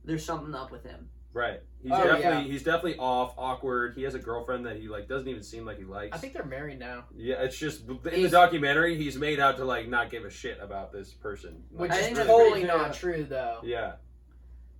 there's 0.07 0.25
something 0.25 0.55
up 0.55 0.71
with 0.71 0.83
him. 0.83 1.09
right 1.33 1.61
he's 1.83 1.91
Oh, 1.91 1.97
definitely 2.03 2.23
yeah. 2.23 2.41
he's 2.41 2.63
definitely 2.63 2.97
off 2.97 3.35
awkward 3.37 3.93
he 3.95 4.01
has 4.03 4.15
a 4.15 4.19
girlfriend 4.19 4.65
that 4.65 4.77
he 4.77 4.87
like 4.87 5.07
doesn't 5.07 5.27
even 5.27 5.43
seem 5.43 5.65
like 5.65 5.77
he 5.77 5.83
likes 5.83 6.15
I 6.15 6.19
think 6.19 6.33
they're 6.33 6.43
married 6.45 6.79
now, 6.79 7.03
Yeah, 7.15 7.35
it's 7.43 7.57
just 7.57 7.87
in 7.87 7.99
the 8.01 8.09
He's- 8.09 8.31
documentary, 8.31 8.97
he's 8.97 9.17
made 9.17 9.39
out 9.39 9.57
to 9.57 9.65
like 9.65 9.87
not 9.87 10.09
give 10.09 10.25
a 10.25 10.29
shit 10.31 10.57
about 10.61 10.91
this 10.91 11.13
person. 11.13 11.63
which 11.69 11.91
I 11.91 11.97
is 11.97 12.03
think 12.05 12.15
that's 12.15 12.27
totally 12.27 12.61
pretty 12.61 12.67
not 12.67 12.93
true. 12.95 13.13
true 13.13 13.23
though. 13.25 13.59
Yeah. 13.63 13.93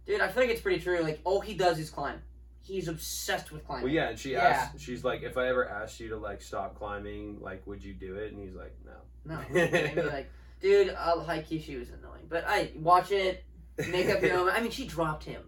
Dude, 0.07 0.21
I 0.21 0.29
feel 0.29 0.43
like 0.43 0.51
it's 0.51 0.61
pretty 0.61 0.81
true. 0.81 1.01
Like 1.01 1.19
all 1.25 1.41
he 1.41 1.53
does 1.53 1.77
is 1.79 1.89
climb. 1.89 2.21
He's 2.61 2.87
obsessed 2.87 3.51
with 3.51 3.65
climbing. 3.65 3.83
Well, 3.85 3.93
yeah, 3.93 4.09
and 4.09 4.17
she 4.19 4.31
Yeah. 4.33 4.43
asked, 4.45 4.79
she's 4.81 5.03
like, 5.03 5.21
if 5.23 5.37
I 5.37 5.47
ever 5.47 5.67
asked 5.69 5.99
you 5.99 6.09
to 6.09 6.17
like 6.17 6.41
stop 6.41 6.75
climbing, 6.75 7.39
like, 7.41 7.65
would 7.67 7.83
you 7.83 7.93
do 7.93 8.15
it? 8.15 8.31
And 8.33 8.41
he's 8.41 8.55
like, 8.55 8.73
no. 8.85 8.93
No, 9.25 9.35
I 9.61 9.93
mean, 9.95 10.07
like, 10.07 10.29
dude, 10.61 10.95
I'll 10.97 11.21
high 11.23 11.41
key 11.41 11.59
she 11.59 11.75
was 11.75 11.89
annoying, 11.89 12.25
but 12.29 12.45
I 12.47 12.71
watch 12.77 13.11
it, 13.11 13.43
make 13.89 14.09
up 14.09 14.21
your 14.21 14.33
own. 14.39 14.49
I 14.49 14.59
mean, 14.61 14.71
she 14.71 14.85
dropped 14.87 15.23
him 15.23 15.41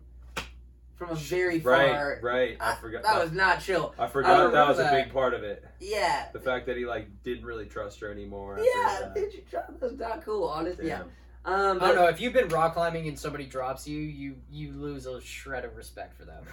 from 0.96 1.12
a 1.12 1.16
very 1.16 1.60
Right, 1.60 1.92
far. 1.92 2.20
right. 2.22 2.58
I 2.60 2.72
I- 2.72 2.76
forgot. 2.76 3.04
that 3.04 3.22
was 3.24 3.32
not 3.32 3.62
chill. 3.62 3.94
I 3.98 4.04
I 4.06 4.08
forgot 4.08 4.38
that 4.38 4.44
remember 4.48 4.68
was 4.70 4.80
a 4.80 4.92
big 4.92 5.12
part 5.14 5.34
of 5.34 5.44
it. 5.44 5.64
Yeah. 5.80 6.28
The 6.34 6.40
fact 6.40 6.66
that 6.68 6.78
he 6.78 6.86
like 6.86 7.08
didn't 7.24 7.46
really 7.46 7.66
trust 7.66 8.00
her 8.02 8.12
anymore. 8.12 8.54
after 8.60 8.66
Yeah, 8.66 9.00
that. 9.02 9.16
dude, 9.16 9.32
she 9.32 9.42
dropped. 9.50 9.80
That 9.80 9.98
not 9.98 10.24
cool, 10.26 10.46
honestly. 10.46 10.88
Yeah. 10.88 11.00
Damn. 11.00 11.10
Um, 11.46 11.78
I 11.82 11.88
don't 11.88 11.96
know 11.96 12.08
if 12.08 12.20
you've 12.20 12.34
been 12.34 12.50
rock 12.50 12.74
climbing 12.74 13.08
and 13.08 13.18
somebody 13.18 13.46
drops 13.46 13.88
you, 13.88 13.98
you 13.98 14.36
you 14.52 14.74
lose 14.74 15.06
a 15.06 15.22
shred 15.22 15.64
of 15.64 15.76
respect 15.78 16.18
for 16.18 16.26
them. 16.26 16.44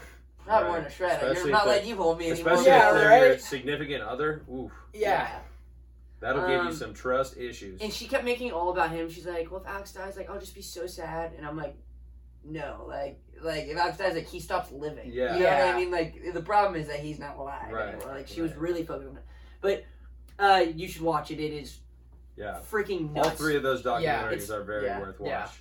not 0.47 0.63
Right. 0.63 0.69
more 0.69 0.77
than 0.79 0.87
a 0.87 0.91
shred. 0.91 1.21
Especially 1.21 1.51
You're 1.51 1.59
not 1.59 1.63
if 1.67 1.73
letting 1.73 1.89
you 1.89 1.97
hold 1.97 2.19
me 2.19 2.31
anymore. 2.31 2.53
Especially 2.53 2.67
Yeah, 2.71 2.89
if 2.91 2.95
they're 2.95 3.27
your 3.31 3.39
significant 3.39 4.03
other. 4.05 4.43
Oof. 4.51 4.71
Yeah. 4.95 5.29
That'll 6.21 6.47
give 6.49 6.61
Um, 6.61 6.67
you 6.69 6.73
some 6.73 6.95
trust 6.95 7.37
issues. 7.37 7.81
And 7.83 7.93
she 7.93 8.09
kept 8.09 8.25
making 8.25 8.49
it 8.49 8.53
all 8.55 8.71
about 8.71 8.91
him. 8.91 9.09
She's 9.11 9.27
like, 9.27 9.51
"Well, 9.51 9.61
if 9.61 9.67
Alex 9.67 9.93
dies, 9.93 10.17
like, 10.17 10.31
I'll 10.31 10.41
just 10.41 10.55
be 10.55 10.63
so 10.63 10.87
sad." 10.87 11.33
And 11.37 11.47
I'm 11.47 11.57
like, 11.57 11.77
"No, 12.45 12.87
like, 12.89 13.21
like 13.43 13.67
if 13.67 13.77
Alex 13.77 13.99
dies, 13.99 14.15
like, 14.15 14.27
he 14.27 14.41
stops 14.41 14.73
living." 14.73 15.11
Yeah. 15.13 15.35
You 15.35 15.41
know 15.41 15.51
what 15.51 15.59
Yeah. 15.59 15.73
I 15.75 15.77
mean? 15.77 15.91
Like, 15.91 16.33
the 16.33 16.43
problem 16.43 16.81
is 16.81 16.89
that 16.89 17.01
he's 17.01 17.19
not 17.19 17.37
alive 17.37 17.71
Right, 17.71 17.95
anymore. 17.95 18.15
Like, 18.15 18.29
she 18.29 18.41
was 18.41 18.55
really 18.55 18.85
focused 18.85 19.11
on 19.11 19.17
it. 19.19 19.25
But 19.61 19.85
uh, 20.39 20.65
you 20.75 20.89
should 20.89 21.03
watch 21.03 21.31
it. 21.31 21.39
It 21.41 21.53
is 21.53 21.79
yeah. 22.37 22.61
freaking 22.71 23.17
All 23.17 23.31
three 23.31 23.57
of 23.57 23.63
those 23.63 23.83
documentaries 23.83 24.49
Yeah, 24.49 24.55
are 24.55 24.63
very 24.65 24.87
yeah, 24.87 25.01
worth 25.01 25.17
yeah. 25.23 25.41
watch. 25.43 25.61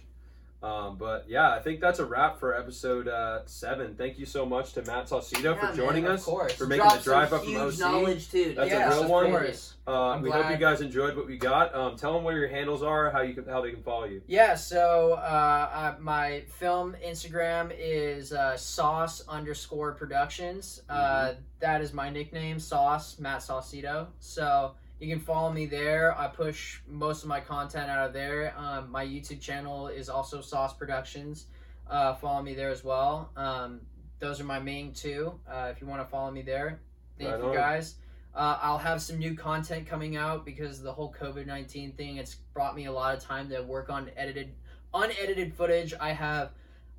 Um, 0.66 0.98
but 0.98 1.26
yeah, 1.28 1.52
I 1.52 1.60
think 1.60 1.80
that's 1.80 2.00
a 2.00 2.06
wrap 2.06 2.40
for 2.40 2.56
episode 2.58 3.08
uh, 3.08 3.46
seven. 3.46 3.94
Thank 3.96 4.18
you 4.18 4.26
so 4.26 4.48
much 4.48 4.74
to 4.74 4.82
Matt 4.82 5.06
Saucedo 5.08 5.44
Yeah, 5.44 5.60
for 5.60 5.66
man, 5.68 5.76
joining 5.76 6.06
of 6.06 6.14
us 6.14 6.24
course. 6.26 6.54
for 6.54 6.66
making 6.66 6.86
Dropped 6.86 6.98
the 6.98 7.04
drive 7.04 7.34
up 7.34 7.44
from 7.44 7.56
OC. 7.56 7.78
knowledge 7.78 8.32
too. 8.32 8.56
That's 8.56 8.72
a 8.72 9.02
real 9.02 9.08
one. 9.08 9.54
Uh, 9.86 10.20
we 10.24 10.32
hope 10.32 10.50
you 10.50 10.58
guys 10.58 10.82
enjoyed 10.82 11.16
what 11.16 11.28
we 11.28 11.38
got. 11.38 11.76
Um, 11.76 11.96
tell 11.96 12.14
them 12.14 12.24
where 12.24 12.36
your 12.36 12.48
handles 12.48 12.82
are, 12.82 13.12
how 13.12 13.22
you 13.22 13.36
can, 13.36 13.46
how 13.46 13.62
they 13.62 13.70
can 13.70 13.84
follow 13.84 14.06
you. 14.06 14.24
Yeah, 14.26 14.56
so 14.56 15.14
uh, 15.14 15.70
uh, 15.72 15.96
my 16.00 16.42
film 16.58 16.96
Instagram 17.06 17.72
is 17.78 18.34
uh, 18.34 18.58
Sauce 18.58 19.24
underscore 19.28 19.92
Productions. 19.92 20.82
Uh, 20.90 21.34
that 21.60 21.82
is 21.82 21.94
my 21.94 22.10
nickname, 22.10 22.60
Sauce 22.60 23.20
Matt 23.20 23.42
Saucedo. 23.42 24.08
So 24.20 24.74
you 25.06 25.16
can 25.16 25.24
follow 25.24 25.52
me 25.52 25.68
there. 25.68 26.18
I 26.18 26.28
push 26.28 26.80
most 26.88 27.22
of 27.22 27.30
my 27.30 27.40
content 27.40 27.92
out 27.92 28.08
of 28.08 28.14
there. 28.14 28.56
Um, 28.58 28.90
my 28.90 29.06
YouTube 29.06 29.40
channel 29.40 29.88
is 29.88 30.10
also 30.10 30.42
Sauce 30.42 30.74
Productions. 30.74 31.46
Uh, 31.88 32.16
follow 32.16 32.42
me 32.42 32.56
there 32.56 32.72
as 32.72 32.84
well. 32.84 33.30
Um, 33.38 33.82
those 34.18 34.42
are 34.42 34.46
my 34.46 34.60
main 34.60 34.94
two. 34.94 35.40
Uh, 35.48 35.70
if 35.72 35.80
you 35.80 35.86
want 35.86 36.02
to 36.02 36.08
follow 36.08 36.32
me 36.32 36.42
there, 36.42 36.80
thank 37.20 37.30
Right 37.30 37.40
you 37.40 37.50
on. 37.50 37.54
guys. 37.54 37.96
Uh, 38.34 38.58
I'll 38.60 38.80
have 38.80 39.00
some 39.00 39.20
new 39.20 39.36
content 39.36 39.86
coming 39.86 40.18
out 40.18 40.44
because 40.44 40.82
the 40.82 40.92
whole 40.92 41.14
COVID 41.14 41.46
nineteen 41.46 41.92
thing. 41.92 42.18
It's 42.18 42.34
brought 42.56 42.76
me 42.76 42.86
a 42.86 42.92
lot 42.92 43.16
of 43.16 43.24
time 43.24 43.48
to 43.50 43.62
work 43.62 43.92
on 43.92 44.10
edited, 44.18 44.56
unedited 44.92 45.54
footage. 45.54 45.94
I 46.02 46.14
have 46.14 46.50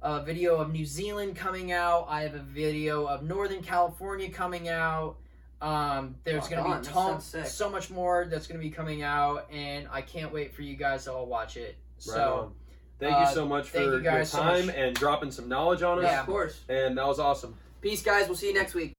a 0.00 0.22
video 0.22 0.58
of 0.58 0.70
New 0.70 0.86
Zealand 0.86 1.34
coming 1.34 1.72
out. 1.72 2.06
I 2.08 2.22
have 2.22 2.34
a 2.36 2.42
video 2.62 3.06
of 3.06 3.24
Northern 3.24 3.62
California 3.62 4.30
coming 4.30 4.68
out. 4.68 5.16
Um, 5.60 6.16
there's 6.24 6.42
Rock 6.42 6.50
gonna 6.50 6.62
on, 6.62 6.80
be 6.80 6.86
that 6.86 6.92
ton- 6.92 7.20
so 7.46 7.70
much 7.70 7.90
more 7.90 8.26
that's 8.30 8.46
gonna 8.46 8.60
be 8.60 8.70
coming 8.70 9.02
out, 9.02 9.50
and 9.50 9.88
I 9.90 10.02
can't 10.02 10.32
wait 10.32 10.54
for 10.54 10.62
you 10.62 10.76
guys 10.76 11.04
to 11.04 11.12
all 11.12 11.26
watch 11.26 11.56
it. 11.56 11.76
Right 12.06 12.14
So 12.16 12.52
Thank 12.98 13.14
Uh, 13.14 13.26
you 13.28 13.34
so 13.34 13.46
much 13.46 13.68
for 13.68 13.78
you 13.82 14.00
guys 14.02 14.32
your 14.32 14.42
time 14.42 14.66
much. 14.66 14.74
and 14.76 14.96
dropping 14.96 15.30
some 15.30 15.48
knowledge 15.48 15.82
on 15.82 15.98
us. 15.98 16.04
Yeah, 16.04 16.20
of 16.20 16.26
course. 16.26 16.60
And 16.68 16.96
that 16.96 17.06
was 17.06 17.18
awesome. 17.18 17.54
Peace, 17.82 18.02
guys. 18.02 18.26
We'll 18.26 18.36
see 18.38 18.48
you 18.48 18.54
next 18.54 18.72
week. 18.74 18.94